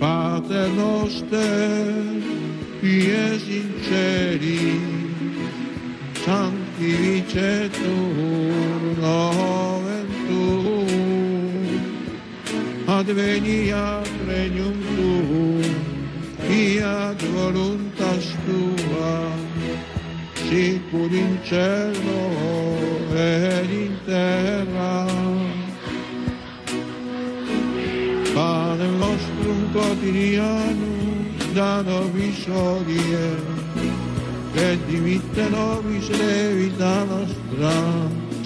Padre 0.00 0.68
adveniat 12.86 14.06
regnum 14.26 15.73
fiat 16.46 17.22
voluntas 17.32 18.24
tua, 18.44 19.14
sicur 20.46 21.12
in 21.12 21.38
cielo 21.44 22.22
ed 23.14 23.70
in 23.70 23.94
terra. 24.06 25.06
Pane 28.34 28.88
nostrum 28.98 29.60
quotidianum 29.72 31.34
da 31.54 31.82
nobis 31.82 32.46
odie, 32.48 33.28
et 34.56 34.78
dimitte 34.86 35.48
nobis 35.50 36.08
levita 36.10 37.04
nostra, 37.04 37.74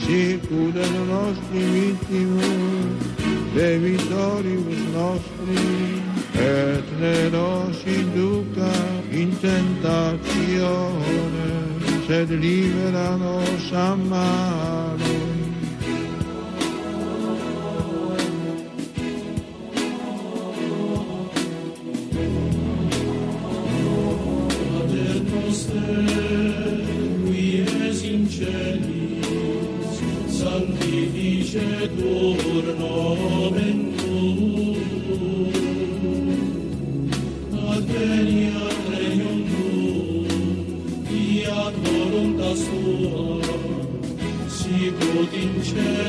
sicur 0.05 0.77
et 0.77 0.95
nostri 1.09 1.63
vittimus, 1.75 3.01
debitoribus 3.55 4.83
nostri, 4.93 6.08
et 6.41 6.85
ne 7.01 7.31
nos 7.31 7.85
induca 7.87 8.73
in 9.11 9.31
tentazione, 9.41 10.89
sed 12.07 12.31
libera 12.31 13.17
nos 13.17 13.73
a 13.73 13.97
noster, 25.49 26.07
qui 27.27 27.65
es 27.89 28.03
in 28.05 28.29
Amen. 45.79 46.08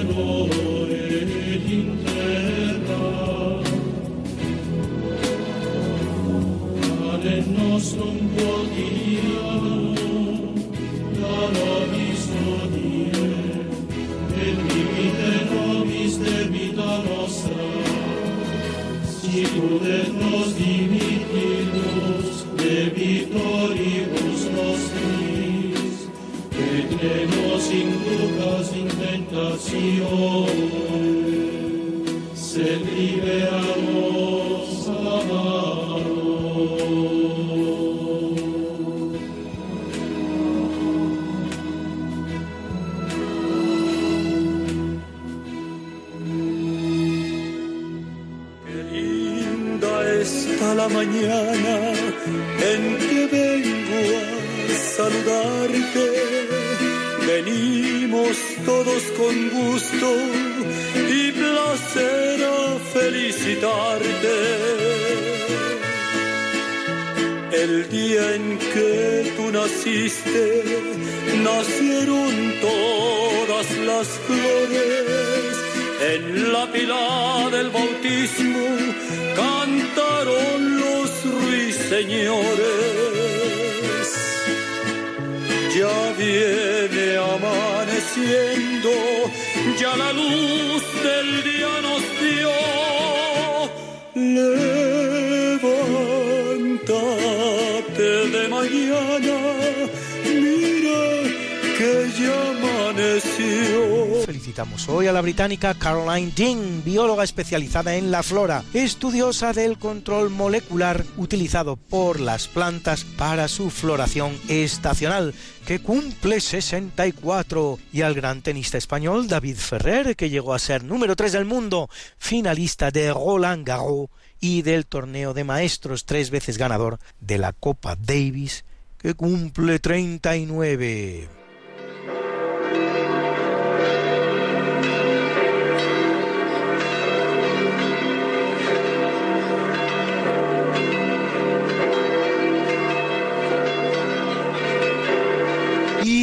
Caroline 105.59 106.31
Dean, 106.35 106.83
bióloga 106.85 107.25
especializada 107.25 107.95
en 107.95 108.11
la 108.11 108.23
flora, 108.23 108.63
estudiosa 108.73 109.51
del 109.51 109.77
control 109.77 110.29
molecular 110.29 111.03
utilizado 111.17 111.75
por 111.75 112.21
las 112.21 112.47
plantas 112.47 113.03
para 113.03 113.49
su 113.49 113.69
floración 113.69 114.39
estacional, 114.47 115.33
que 115.67 115.79
cumple 115.79 116.39
64, 116.39 117.77
y 117.91 118.01
al 118.03 118.13
gran 118.13 118.41
tenista 118.41 118.77
español 118.77 119.27
David 119.27 119.57
Ferrer, 119.57 120.15
que 120.15 120.29
llegó 120.29 120.53
a 120.53 120.59
ser 120.59 120.85
número 120.85 121.17
3 121.17 121.33
del 121.33 121.45
mundo, 121.45 121.89
finalista 122.17 122.89
de 122.89 123.11
Roland 123.13 123.67
Garros 123.67 124.07
y 124.39 124.61
del 124.61 124.85
torneo 124.85 125.33
de 125.33 125.43
maestros, 125.43 126.05
tres 126.05 126.29
veces 126.29 126.57
ganador 126.57 126.99
de 127.19 127.38
la 127.38 127.51
Copa 127.51 127.97
Davis, 127.97 128.63
que 128.97 129.13
cumple 129.13 129.79
39. 129.79 131.39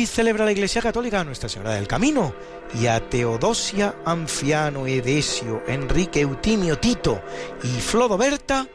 Celebra 0.07 0.45
la 0.45 0.53
Iglesia 0.53 0.81
Católica 0.81 1.21
a 1.21 1.25
Nuestra 1.25 1.49
Señora 1.49 1.75
del 1.75 1.87
Camino 1.87 2.35
y 2.81 2.87
a 2.87 3.01
Teodosia, 3.01 3.97
Anfiano, 4.05 4.87
Edesio, 4.87 5.63
Enrique, 5.67 6.21
Eutimio, 6.21 6.79
Tito 6.79 7.21
y 7.63 7.81
Flodoberta, 7.81 8.67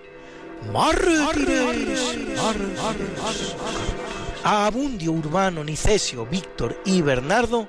mártires, 0.72 2.00
a 4.44 4.66
Abundio, 4.66 5.12
Urbano, 5.12 5.64
Nicesio, 5.64 6.26
Víctor 6.26 6.82
y 6.86 7.02
Bernardo, 7.02 7.68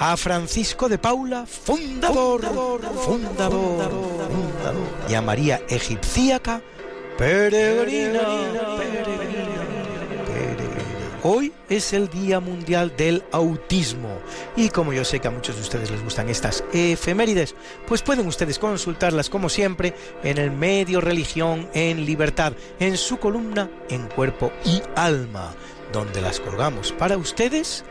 a 0.00 0.16
Francisco 0.16 0.88
de 0.88 0.98
Paula, 0.98 1.46
fundador, 1.46 2.42
fundador, 2.42 2.82
fundador, 2.98 4.76
y 5.08 5.14
a 5.14 5.22
María 5.22 5.62
Egipcíaca, 5.68 6.60
peregrina, 7.16 8.20
peregrina. 8.76 9.54
Hoy 11.26 11.54
es 11.70 11.94
el 11.94 12.10
Día 12.10 12.38
Mundial 12.38 12.94
del 12.98 13.24
Autismo 13.32 14.18
y 14.56 14.68
como 14.68 14.92
yo 14.92 15.06
sé 15.06 15.20
que 15.20 15.28
a 15.28 15.30
muchos 15.30 15.56
de 15.56 15.62
ustedes 15.62 15.90
les 15.90 16.04
gustan 16.04 16.28
estas 16.28 16.62
efemérides, 16.74 17.54
pues 17.86 18.02
pueden 18.02 18.26
ustedes 18.26 18.58
consultarlas 18.58 19.30
como 19.30 19.48
siempre 19.48 19.94
en 20.22 20.36
el 20.36 20.50
medio 20.50 21.00
Religión 21.00 21.70
en 21.72 22.04
Libertad, 22.04 22.52
en 22.78 22.98
su 22.98 23.16
columna 23.16 23.70
En 23.88 24.06
Cuerpo 24.08 24.52
y 24.66 24.82
Alma, 24.96 25.54
donde 25.94 26.20
las 26.20 26.40
colgamos 26.40 26.92
para 26.92 27.16
ustedes 27.16 27.86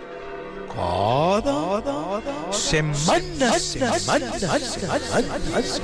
cada 0.74 2.22
semana, 2.52 3.60
semana, 3.62 4.30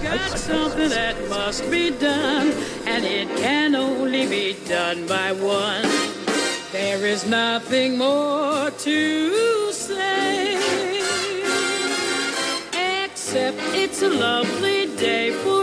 Got 0.02 0.38
something 0.38 0.90
that 0.90 1.16
must 1.30 1.70
be 1.70 1.92
done, 1.92 2.52
and 2.86 3.06
it 3.06 3.28
can 3.38 3.76
only 3.76 4.26
be 4.28 4.58
done 4.68 5.06
by 5.08 5.32
one. 5.32 5.86
There 6.72 7.06
is 7.06 7.26
nothing 7.26 7.98
more 7.98 8.72
to 8.72 9.72
say, 9.72 10.58
except 12.74 13.58
it's 13.74 14.02
a 14.02 14.10
lovely 14.10 14.88
day 14.98 15.32
for 15.44 15.59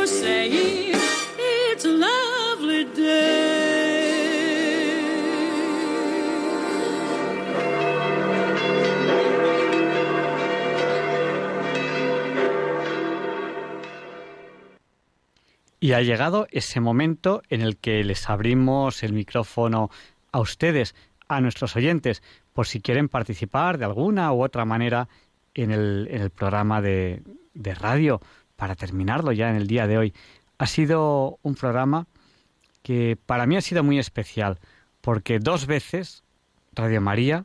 Y 15.87 15.93
ha 15.93 16.03
llegado 16.03 16.49
ese 16.51 16.81
momento 16.81 17.43
en 17.49 17.61
el 17.61 17.77
que 17.77 18.03
les 18.03 18.29
abrimos 18.29 19.05
el 19.05 19.13
micrófono 19.13 19.89
a 20.33 20.41
ustedes, 20.41 20.97
a 21.29 21.41
nuestros 21.41 21.77
oyentes, 21.77 22.25
por 22.53 22.67
si 22.67 22.81
quieren 22.81 23.09
participar 23.09 23.79
de 23.79 23.85
alguna 23.85 24.33
u 24.33 24.43
otra 24.43 24.65
manera 24.65 25.09
en 25.55 25.71
el, 25.71 26.09
en 26.11 26.23
el 26.23 26.31
programa 26.31 26.83
de, 26.83 27.23
de 27.55 27.73
radio, 27.77 28.21
para 28.57 28.75
terminarlo 28.75 29.31
ya 29.31 29.49
en 29.49 29.55
el 29.55 29.69
día 29.69 29.87
de 29.87 29.97
hoy. 29.97 30.15
Ha 30.59 30.67
sido 30.67 31.39
un 31.43 31.55
programa 31.55 32.09
que 32.83 33.17
para 33.25 33.47
mí 33.47 33.57
ha 33.57 33.61
sido 33.61 33.85
muy 33.85 34.01
especial, 34.01 34.59
porque 35.01 35.39
dos 35.39 35.67
veces 35.67 36.25
Radio 36.73 37.01
María 37.01 37.45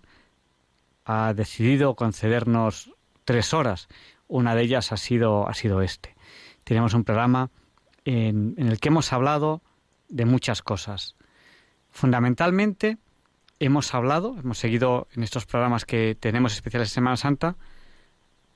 ha 1.05 1.35
decidido 1.35 1.93
concedernos 1.93 2.89
tres 3.23 3.53
horas. 3.53 3.87
Una 4.27 4.55
de 4.55 4.63
ellas 4.63 4.91
ha 4.91 4.97
sido, 4.97 5.47
ha 5.47 5.53
sido 5.53 5.83
este. 5.83 6.15
Tenemos 6.63 6.95
un 6.95 7.03
programa 7.03 7.51
en, 8.05 8.55
el 8.57 8.79
que 8.79 8.89
hemos 8.89 9.13
hablado 9.13 9.61
de 10.09 10.25
muchas 10.25 10.61
cosas. 10.61 11.15
Fundamentalmente, 11.89 12.97
hemos 13.59 13.93
hablado, 13.93 14.35
hemos 14.39 14.57
seguido 14.57 15.07
en 15.13 15.23
estos 15.23 15.45
programas 15.45 15.85
que 15.85 16.17
tenemos 16.19 16.53
especiales 16.53 16.89
de 16.89 16.93
Semana 16.93 17.17
Santa, 17.17 17.55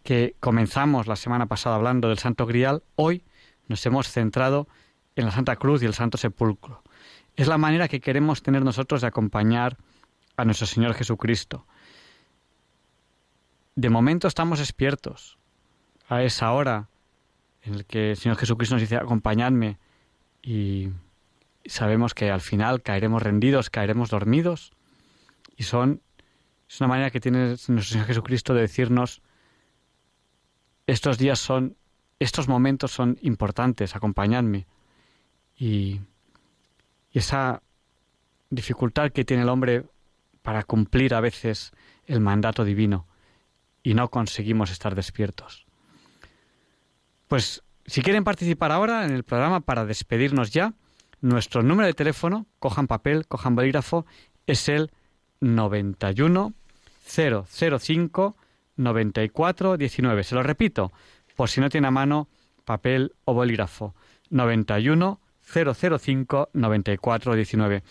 que 0.03 0.35
comenzamos 0.39 1.07
la 1.07 1.15
semana 1.15 1.47
pasada 1.47 1.75
hablando 1.75 2.09
del 2.09 2.19
Santo 2.19 2.45
Grial, 2.45 2.83
hoy 2.95 3.23
nos 3.67 3.85
hemos 3.85 4.09
centrado 4.09 4.67
en 5.15 5.25
la 5.25 5.31
Santa 5.31 5.55
Cruz 5.55 5.81
y 5.81 5.85
el 5.85 5.93
Santo 5.93 6.17
Sepulcro. 6.17 6.83
Es 7.35 7.47
la 7.47 7.57
manera 7.57 7.87
que 7.87 7.99
queremos 7.99 8.43
tener 8.43 8.63
nosotros 8.63 9.01
de 9.01 9.07
acompañar 9.07 9.77
a 10.37 10.45
nuestro 10.45 10.67
Señor 10.67 10.93
Jesucristo. 10.93 11.65
De 13.75 13.89
momento 13.89 14.27
estamos 14.27 14.59
despiertos 14.59 15.37
a 16.07 16.23
esa 16.23 16.51
hora 16.51 16.87
en 17.65 17.77
la 17.77 17.83
que 17.83 18.11
el 18.11 18.17
Señor 18.17 18.37
Jesucristo 18.37 18.75
nos 18.75 18.81
dice 18.81 18.95
acompañadme. 18.95 19.77
Y 20.41 20.89
sabemos 21.65 22.13
que 22.13 22.29
al 22.29 22.41
final 22.41 22.81
caeremos 22.81 23.23
rendidos, 23.23 23.69
caeremos 23.69 24.09
dormidos. 24.09 24.71
Y 25.57 25.63
son 25.63 26.01
es 26.67 26.81
una 26.81 26.87
manera 26.87 27.11
que 27.11 27.19
tiene 27.19 27.49
nuestro 27.49 27.81
Señor 27.81 28.07
Jesucristo 28.07 28.53
de 28.53 28.61
decirnos 28.61 29.21
estos 30.87 31.17
días 31.17 31.39
son 31.39 31.75
estos 32.19 32.47
momentos 32.47 32.91
son 32.91 33.17
importantes, 33.21 33.95
acompañadme. 33.95 34.67
Y, 35.57 36.01
y 37.11 37.19
esa 37.19 37.61
dificultad 38.49 39.11
que 39.11 39.25
tiene 39.25 39.43
el 39.43 39.49
hombre 39.49 39.85
para 40.41 40.63
cumplir 40.63 41.13
a 41.13 41.21
veces 41.21 41.71
el 42.05 42.19
mandato 42.19 42.63
divino 42.63 43.07
y 43.83 43.93
no 43.93 44.09
conseguimos 44.09 44.71
estar 44.71 44.95
despiertos. 44.95 45.64
Pues 47.27 47.63
si 47.85 48.01
quieren 48.01 48.23
participar 48.23 48.71
ahora 48.71 49.05
en 49.05 49.11
el 49.11 49.23
programa 49.23 49.61
para 49.61 49.85
despedirnos 49.85 50.51
ya, 50.51 50.73
nuestro 51.21 51.63
número 51.63 51.87
de 51.87 51.93
teléfono, 51.93 52.45
cojan 52.59 52.87
papel, 52.87 53.27
cojan 53.27 53.55
bolígrafo, 53.55 54.05
es 54.47 54.69
el 54.69 54.91
91 55.41 56.53
005 57.05 58.35
94 58.77 59.77
19. 59.77 60.23
Se 60.23 60.35
lo 60.35 60.43
repito, 60.43 60.91
por 61.35 61.49
si 61.49 61.61
no 61.61 61.69
tiene 61.69 61.87
a 61.87 61.91
mano 61.91 62.27
papel 62.63 63.13
o 63.25 63.33
bolígrafo. 63.33 63.95
91 64.29 65.19
005 65.41 66.49
94 66.53 67.35
19. 67.35 67.83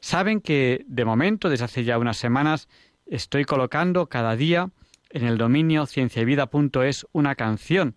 Saben 0.00 0.40
que 0.40 0.84
de 0.86 1.04
momento, 1.04 1.48
desde 1.48 1.64
hace 1.64 1.84
ya 1.84 1.98
unas 1.98 2.16
semanas, 2.16 2.68
estoy 3.06 3.44
colocando 3.44 4.06
cada 4.08 4.36
día 4.36 4.70
en 5.10 5.26
el 5.26 5.38
dominio 5.38 5.86
cienciavida.es 5.86 7.06
una 7.12 7.34
canción 7.34 7.96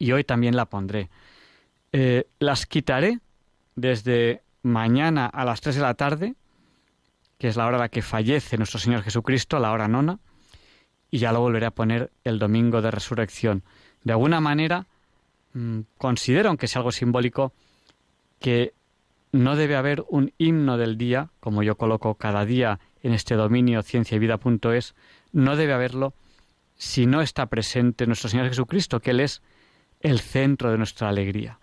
y 0.00 0.10
hoy 0.10 0.24
también 0.24 0.56
la 0.56 0.64
pondré. 0.64 1.10
Eh, 1.92 2.26
las 2.40 2.66
quitaré 2.66 3.20
desde 3.76 4.42
mañana 4.62 5.26
a 5.26 5.44
las 5.44 5.60
3 5.60 5.76
de 5.76 5.82
la 5.82 5.94
tarde, 5.94 6.34
que 7.38 7.48
es 7.48 7.56
la 7.56 7.66
hora 7.66 7.76
a 7.76 7.80
la 7.80 7.88
que 7.90 8.02
fallece 8.02 8.56
nuestro 8.56 8.80
Señor 8.80 9.02
Jesucristo, 9.02 9.58
la 9.60 9.70
hora 9.70 9.86
nona, 9.86 10.18
y 11.10 11.18
ya 11.18 11.32
lo 11.32 11.40
volveré 11.40 11.66
a 11.66 11.70
poner 11.70 12.10
el 12.24 12.38
domingo 12.38 12.80
de 12.82 12.90
resurrección. 12.90 13.62
De 14.02 14.12
alguna 14.12 14.40
manera, 14.40 14.86
mm, 15.52 15.80
considero, 15.98 16.48
aunque 16.48 16.66
sea 16.66 16.80
algo 16.80 16.92
simbólico, 16.92 17.52
que 18.40 18.72
no 19.32 19.54
debe 19.54 19.76
haber 19.76 20.04
un 20.08 20.32
himno 20.38 20.78
del 20.78 20.96
día, 20.96 21.28
como 21.40 21.62
yo 21.62 21.76
coloco 21.76 22.14
cada 22.14 22.46
día 22.46 22.80
en 23.02 23.12
este 23.12 23.34
dominio 23.34 23.82
ciencia 23.82 24.16
y 24.16 24.18
vida.es, 24.18 24.94
no 25.32 25.56
debe 25.56 25.74
haberlo 25.74 26.14
si 26.76 27.04
no 27.04 27.20
está 27.20 27.46
presente 27.46 28.06
nuestro 28.06 28.30
Señor 28.30 28.48
Jesucristo, 28.48 29.00
que 29.00 29.10
Él 29.10 29.20
es 29.20 29.42
el 30.00 30.20
centro 30.20 30.70
de 30.70 30.78
nuestra 30.78 31.08
alegría. 31.08 31.58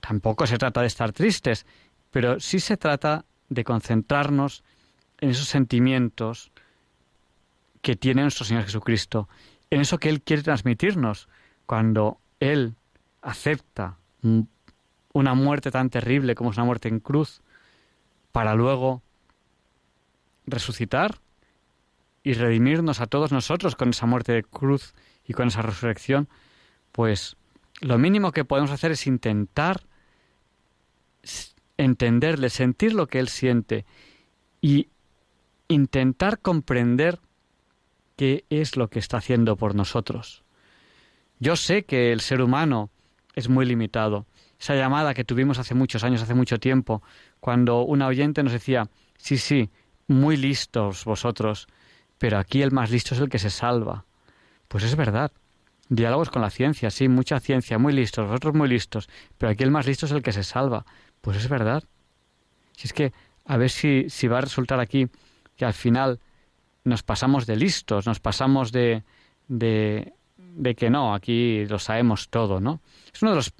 Tampoco 0.00 0.46
se 0.46 0.58
trata 0.58 0.80
de 0.80 0.86
estar 0.86 1.12
tristes, 1.12 1.66
pero 2.10 2.40
sí 2.40 2.60
se 2.60 2.76
trata 2.76 3.24
de 3.48 3.64
concentrarnos 3.64 4.64
en 5.18 5.30
esos 5.30 5.48
sentimientos 5.48 6.50
que 7.82 7.96
tiene 7.96 8.22
nuestro 8.22 8.44
Señor 8.44 8.64
Jesucristo, 8.64 9.28
en 9.70 9.80
eso 9.80 9.98
que 9.98 10.08
Él 10.08 10.22
quiere 10.22 10.42
transmitirnos 10.42 11.28
cuando 11.66 12.18
Él 12.40 12.74
acepta 13.22 13.96
una 15.12 15.34
muerte 15.34 15.70
tan 15.70 15.90
terrible 15.90 16.34
como 16.34 16.50
es 16.50 16.56
una 16.56 16.66
muerte 16.66 16.88
en 16.88 17.00
cruz, 17.00 17.42
para 18.32 18.54
luego 18.54 19.02
resucitar 20.46 21.18
y 22.22 22.34
redimirnos 22.34 23.00
a 23.00 23.06
todos 23.06 23.32
nosotros 23.32 23.76
con 23.76 23.90
esa 23.90 24.06
muerte 24.06 24.32
de 24.32 24.42
cruz 24.42 24.94
y 25.26 25.32
con 25.32 25.48
esa 25.48 25.62
resurrección, 25.62 26.28
pues 26.92 27.36
lo 27.80 27.98
mínimo 27.98 28.32
que 28.32 28.44
podemos 28.44 28.70
hacer 28.70 28.92
es 28.92 29.06
intentar 29.06 29.82
entenderle, 31.76 32.50
sentir 32.50 32.94
lo 32.94 33.06
que 33.06 33.18
Él 33.18 33.28
siente 33.28 33.86
y 34.60 34.88
intentar 35.68 36.40
comprender 36.40 37.20
qué 38.16 38.44
es 38.50 38.76
lo 38.76 38.88
que 38.88 38.98
está 38.98 39.16
haciendo 39.16 39.56
por 39.56 39.74
nosotros. 39.74 40.44
Yo 41.38 41.56
sé 41.56 41.84
que 41.84 42.12
el 42.12 42.20
ser 42.20 42.42
humano 42.42 42.90
es 43.34 43.48
muy 43.48 43.64
limitado. 43.64 44.26
Esa 44.58 44.74
llamada 44.74 45.14
que 45.14 45.24
tuvimos 45.24 45.58
hace 45.58 45.74
muchos 45.74 46.04
años, 46.04 46.20
hace 46.20 46.34
mucho 46.34 46.58
tiempo, 46.58 47.02
cuando 47.40 47.80
una 47.80 48.08
oyente 48.08 48.42
nos 48.42 48.52
decía, 48.52 48.90
sí, 49.16 49.38
sí, 49.38 49.70
muy 50.06 50.36
listos 50.36 51.06
vosotros, 51.06 51.66
pero 52.18 52.36
aquí 52.36 52.60
el 52.60 52.72
más 52.72 52.90
listo 52.90 53.14
es 53.14 53.20
el 53.20 53.30
que 53.30 53.38
se 53.38 53.48
salva. 53.48 54.04
Pues 54.68 54.84
es 54.84 54.96
verdad. 54.96 55.32
Diálogos 55.90 56.30
con 56.30 56.40
la 56.40 56.50
ciencia, 56.50 56.88
sí, 56.88 57.08
mucha 57.08 57.40
ciencia, 57.40 57.76
muy 57.76 57.92
listos, 57.92 58.24
vosotros 58.24 58.54
muy 58.54 58.68
listos, 58.68 59.08
pero 59.36 59.50
aquí 59.50 59.64
el 59.64 59.72
más 59.72 59.86
listo 59.86 60.06
es 60.06 60.12
el 60.12 60.22
que 60.22 60.30
se 60.30 60.44
salva. 60.44 60.86
Pues 61.20 61.36
es 61.36 61.48
verdad. 61.48 61.82
Si 62.76 62.86
es 62.86 62.92
que, 62.92 63.12
a 63.44 63.56
ver 63.56 63.70
si, 63.70 64.08
si 64.08 64.28
va 64.28 64.38
a 64.38 64.42
resultar 64.42 64.78
aquí 64.78 65.08
que 65.56 65.64
al 65.64 65.74
final 65.74 66.20
nos 66.84 67.02
pasamos 67.02 67.44
de 67.44 67.56
listos, 67.56 68.06
nos 68.06 68.20
pasamos 68.20 68.70
de, 68.70 69.02
de, 69.48 70.12
de 70.36 70.74
que 70.76 70.90
no, 70.90 71.12
aquí 71.12 71.66
lo 71.66 71.80
sabemos 71.80 72.28
todo, 72.28 72.60
¿no? 72.60 72.80
Es 73.12 73.20
uno 73.22 73.32
de 73.32 73.36
los 73.36 73.52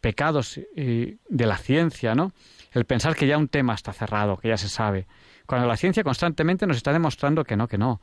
pecados 0.00 0.60
eh, 0.76 1.16
de 1.28 1.46
la 1.46 1.58
ciencia, 1.58 2.14
¿no? 2.14 2.32
El 2.70 2.84
pensar 2.84 3.16
que 3.16 3.26
ya 3.26 3.36
un 3.36 3.48
tema 3.48 3.74
está 3.74 3.92
cerrado, 3.92 4.36
que 4.36 4.48
ya 4.48 4.56
se 4.56 4.68
sabe. 4.68 5.08
Cuando 5.44 5.66
la 5.66 5.76
ciencia 5.76 6.04
constantemente 6.04 6.68
nos 6.68 6.76
está 6.76 6.92
demostrando 6.92 7.42
que 7.42 7.56
no, 7.56 7.66
que 7.66 7.78
no, 7.78 8.00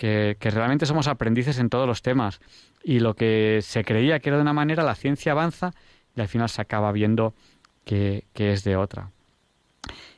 que, 0.00 0.50
realmente 0.50 0.86
somos 0.86 1.08
aprendices 1.08 1.58
en 1.58 1.68
todos 1.68 1.86
los 1.86 2.00
temas. 2.00 2.40
Y 2.82 3.00
lo 3.00 3.14
que 3.14 3.60
se 3.62 3.84
creía 3.84 4.18
que 4.18 4.30
era 4.30 4.38
de 4.38 4.42
una 4.42 4.54
manera, 4.54 4.82
la 4.82 4.94
ciencia 4.94 5.32
avanza 5.32 5.72
y 6.16 6.22
al 6.22 6.28
final 6.28 6.48
se 6.48 6.62
acaba 6.62 6.90
viendo 6.90 7.34
que, 7.84 8.24
que 8.32 8.52
es 8.52 8.64
de 8.64 8.76
otra. 8.76 9.10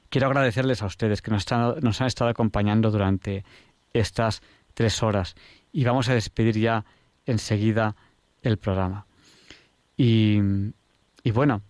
Quiero 0.08 0.28
agradecerles 0.28 0.82
a 0.82 0.86
ustedes 0.86 1.20
que 1.20 1.32
nos, 1.32 1.40
están, 1.42 1.80
nos 1.80 2.00
han 2.00 2.06
estado 2.06 2.30
acompañando 2.30 2.92
durante 2.92 3.44
estas 3.92 4.40
tres 4.74 5.02
horas. 5.02 5.34
Y 5.72 5.82
vamos 5.82 6.08
a 6.08 6.14
despedir 6.14 6.56
ya 6.58 6.84
enseguida 7.26 7.96
el 8.42 8.58
programa. 8.58 9.06
Y, 9.96 10.38
y 11.24 11.30
bueno, 11.32 11.60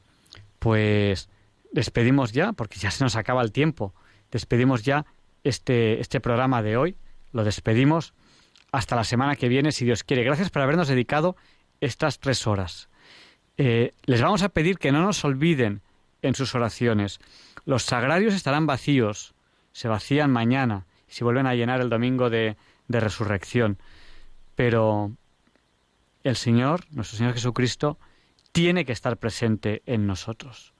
pues 0.58 1.30
despedimos 1.72 2.32
ya, 2.32 2.52
porque 2.52 2.78
ya 2.78 2.90
se 2.90 3.04
nos 3.04 3.16
acaba 3.16 3.40
el 3.40 3.52
tiempo. 3.52 3.94
Despedimos 4.30 4.82
ya 4.82 5.06
este, 5.44 5.98
este 6.00 6.20
programa 6.20 6.62
de 6.62 6.76
hoy. 6.76 6.96
Lo 7.32 7.44
despedimos 7.44 8.14
hasta 8.70 8.96
la 8.96 9.04
semana 9.04 9.36
que 9.36 9.48
viene, 9.48 9.72
si 9.72 9.84
Dios 9.84 10.04
quiere. 10.04 10.24
Gracias 10.24 10.50
por 10.50 10.62
habernos 10.62 10.88
dedicado 10.88 11.36
estas 11.80 12.20
tres 12.20 12.46
horas. 12.46 12.88
Eh, 13.56 13.92
les 14.04 14.22
vamos 14.22 14.42
a 14.42 14.48
pedir 14.48 14.78
que 14.78 14.92
no 14.92 15.02
nos 15.02 15.24
olviden 15.24 15.82
en 16.22 16.34
sus 16.34 16.54
oraciones. 16.54 17.18
Los 17.64 17.82
sagrarios 17.82 18.34
estarán 18.34 18.66
vacíos, 18.66 19.34
se 19.72 19.88
vacían 19.88 20.30
mañana 20.30 20.86
se 21.12 21.24
vuelven 21.24 21.46
a 21.46 21.54
llenar 21.54 21.82
el 21.82 21.90
domingo 21.90 22.30
de, 22.30 22.56
de 22.88 23.00
resurrección. 23.00 23.78
Pero 24.54 25.12
el 26.24 26.36
Señor, 26.36 26.86
nuestro 26.90 27.18
Señor 27.18 27.34
Jesucristo, 27.34 27.98
tiene 28.50 28.86
que 28.86 28.92
estar 28.92 29.18
presente 29.18 29.82
en 29.84 30.06
nosotros. 30.06 30.71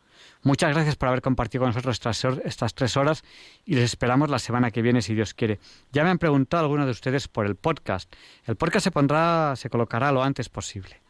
Muchas 0.44 0.74
gracias 0.74 0.96
por 0.96 1.08
haber 1.08 1.22
compartido 1.22 1.62
con 1.62 1.68
nosotros 1.68 2.00
estas, 2.44 2.74
tres 2.74 2.96
horas 2.96 3.22
y 3.64 3.76
les 3.76 3.84
esperamos 3.84 4.28
la 4.28 4.40
semana 4.40 4.72
que 4.72 4.82
viene 4.82 5.00
si 5.00 5.14
Dios 5.14 5.34
quiere. 5.34 5.60
Ya 5.92 6.02
me 6.02 6.10
han 6.10 6.18
preguntado 6.18 6.64
algunos 6.64 6.86
de 6.86 6.90
ustedes 6.90 7.28
por 7.28 7.46
el 7.46 7.54
podcast. 7.54 8.12
El 8.44 8.56
podcast 8.56 8.84
se 8.84 8.90
pondrá, 8.90 9.54
se 9.54 9.70
colocará 9.70 10.10
lo 10.10 10.22
antes 10.22 10.48
posible. 10.48 11.00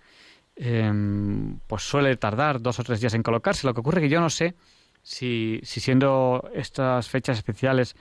Em, 0.54 1.58
pues 1.66 1.82
suele 1.82 2.14
tardar 2.18 2.60
dos 2.60 2.78
o 2.78 2.84
tres 2.84 3.00
días 3.00 3.14
en 3.14 3.22
colocarse. 3.22 3.66
Lo 3.66 3.72
que 3.72 3.80
ocurre 3.80 4.00
es 4.00 4.02
que 4.02 4.10
yo 4.10 4.20
no 4.20 4.28
sé 4.28 4.54
si, 5.02 5.60
si 5.62 5.80
siendo 5.80 6.50
estas 6.54 7.08
fechas 7.08 7.38
especiales 7.38 7.96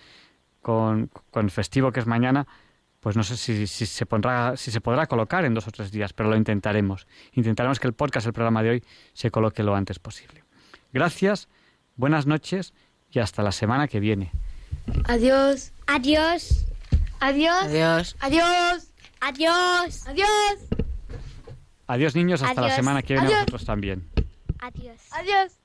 con, 0.61 1.09
con 1.29 1.45
el 1.45 1.51
festivo 1.51 1.93
que 1.93 2.01
es 2.01 2.07
mañana, 2.07 2.45
pues 2.99 3.15
no 3.15 3.23
sé 3.23 3.37
si, 3.37 3.67
si, 3.67 3.85
se 3.85 4.05
pondrá, 4.05 4.57
si 4.57 4.69
se 4.69 4.81
podrá 4.81 5.07
colocar 5.07 5.45
en 5.45 5.53
dos 5.53 5.65
o 5.65 5.71
tres 5.71 5.91
días, 5.91 6.11
pero 6.11 6.29
lo 6.29 6.35
intentaremos. 6.35 7.07
Intentaremos 7.33 7.79
que 7.79 7.87
el 7.87 7.93
podcast, 7.93 8.27
el 8.27 8.33
programa 8.33 8.61
de 8.63 8.69
hoy, 8.69 8.83
se 9.13 9.31
coloque 9.31 9.63
lo 9.63 9.75
antes 9.75 9.97
posible. 9.97 10.40
Gracias, 10.93 11.47
buenas 11.95 12.25
noches 12.25 12.73
y 13.11 13.19
hasta 13.19 13.43
la 13.43 13.51
semana 13.51 13.87
que 13.87 13.99
viene. 13.99 14.31
Adiós. 15.05 15.71
Adiós. 15.87 16.65
Adiós. 17.19 17.63
Adiós. 17.63 18.15
Adiós. 18.19 18.93
Adiós. 19.21 20.07
Adiós. 20.07 20.27
Adiós 21.87 22.15
niños, 22.15 22.41
hasta 22.41 22.61
la 22.61 22.71
semana 22.71 23.01
que 23.01 23.13
viene 23.13 23.27
Adiós. 23.27 23.39
nosotros 23.39 23.65
también. 23.65 24.09
Adiós. 24.59 24.97
Adiós. 25.11 25.57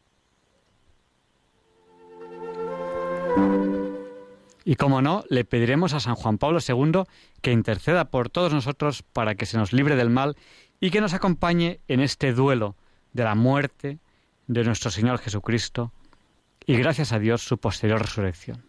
Y 4.65 4.75
como 4.75 5.01
no, 5.01 5.25
le 5.29 5.45
pediremos 5.45 5.93
a 5.93 6.01
San 6.01 6.17
Juan 6.17 6.39
Pablo 6.39 6.59
II 6.59 7.05
que 7.41 7.53
interceda 7.53 8.07
por 8.07 8.31
todos 8.31 8.53
nosotros 8.53 9.03
para 9.03 9.37
que 9.37 9.47
se 9.47 9.57
nos 9.57 9.73
libre 9.73 9.95
del 9.95 10.11
mal 10.11 10.37
y 10.81 10.91
que 10.91 11.01
nos 11.01 11.15
acompañe 11.15 11.81
en 11.87 12.01
este 12.01 12.33
duelo 12.33 12.75
de 13.13 13.23
la 13.23 13.37
muerte 13.37 14.01
de 14.47 14.65
nuestro 14.65 14.91
Señor 14.91 15.19
Jesucristo 15.19 15.93
y 16.67 16.77
gracias 16.77 17.13
a 17.13 17.19
Dios 17.19 17.43
su 17.43 17.59
posterior 17.59 18.01
resurrección. 18.01 18.65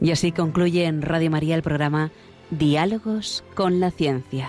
Y 0.00 0.12
así 0.12 0.30
concluye 0.30 0.84
en 0.84 1.02
Radio 1.02 1.32
María 1.32 1.56
el 1.56 1.62
programa 1.62 2.12
Diálogos 2.50 3.42
con 3.54 3.80
la 3.80 3.90
Ciencia. 3.90 4.48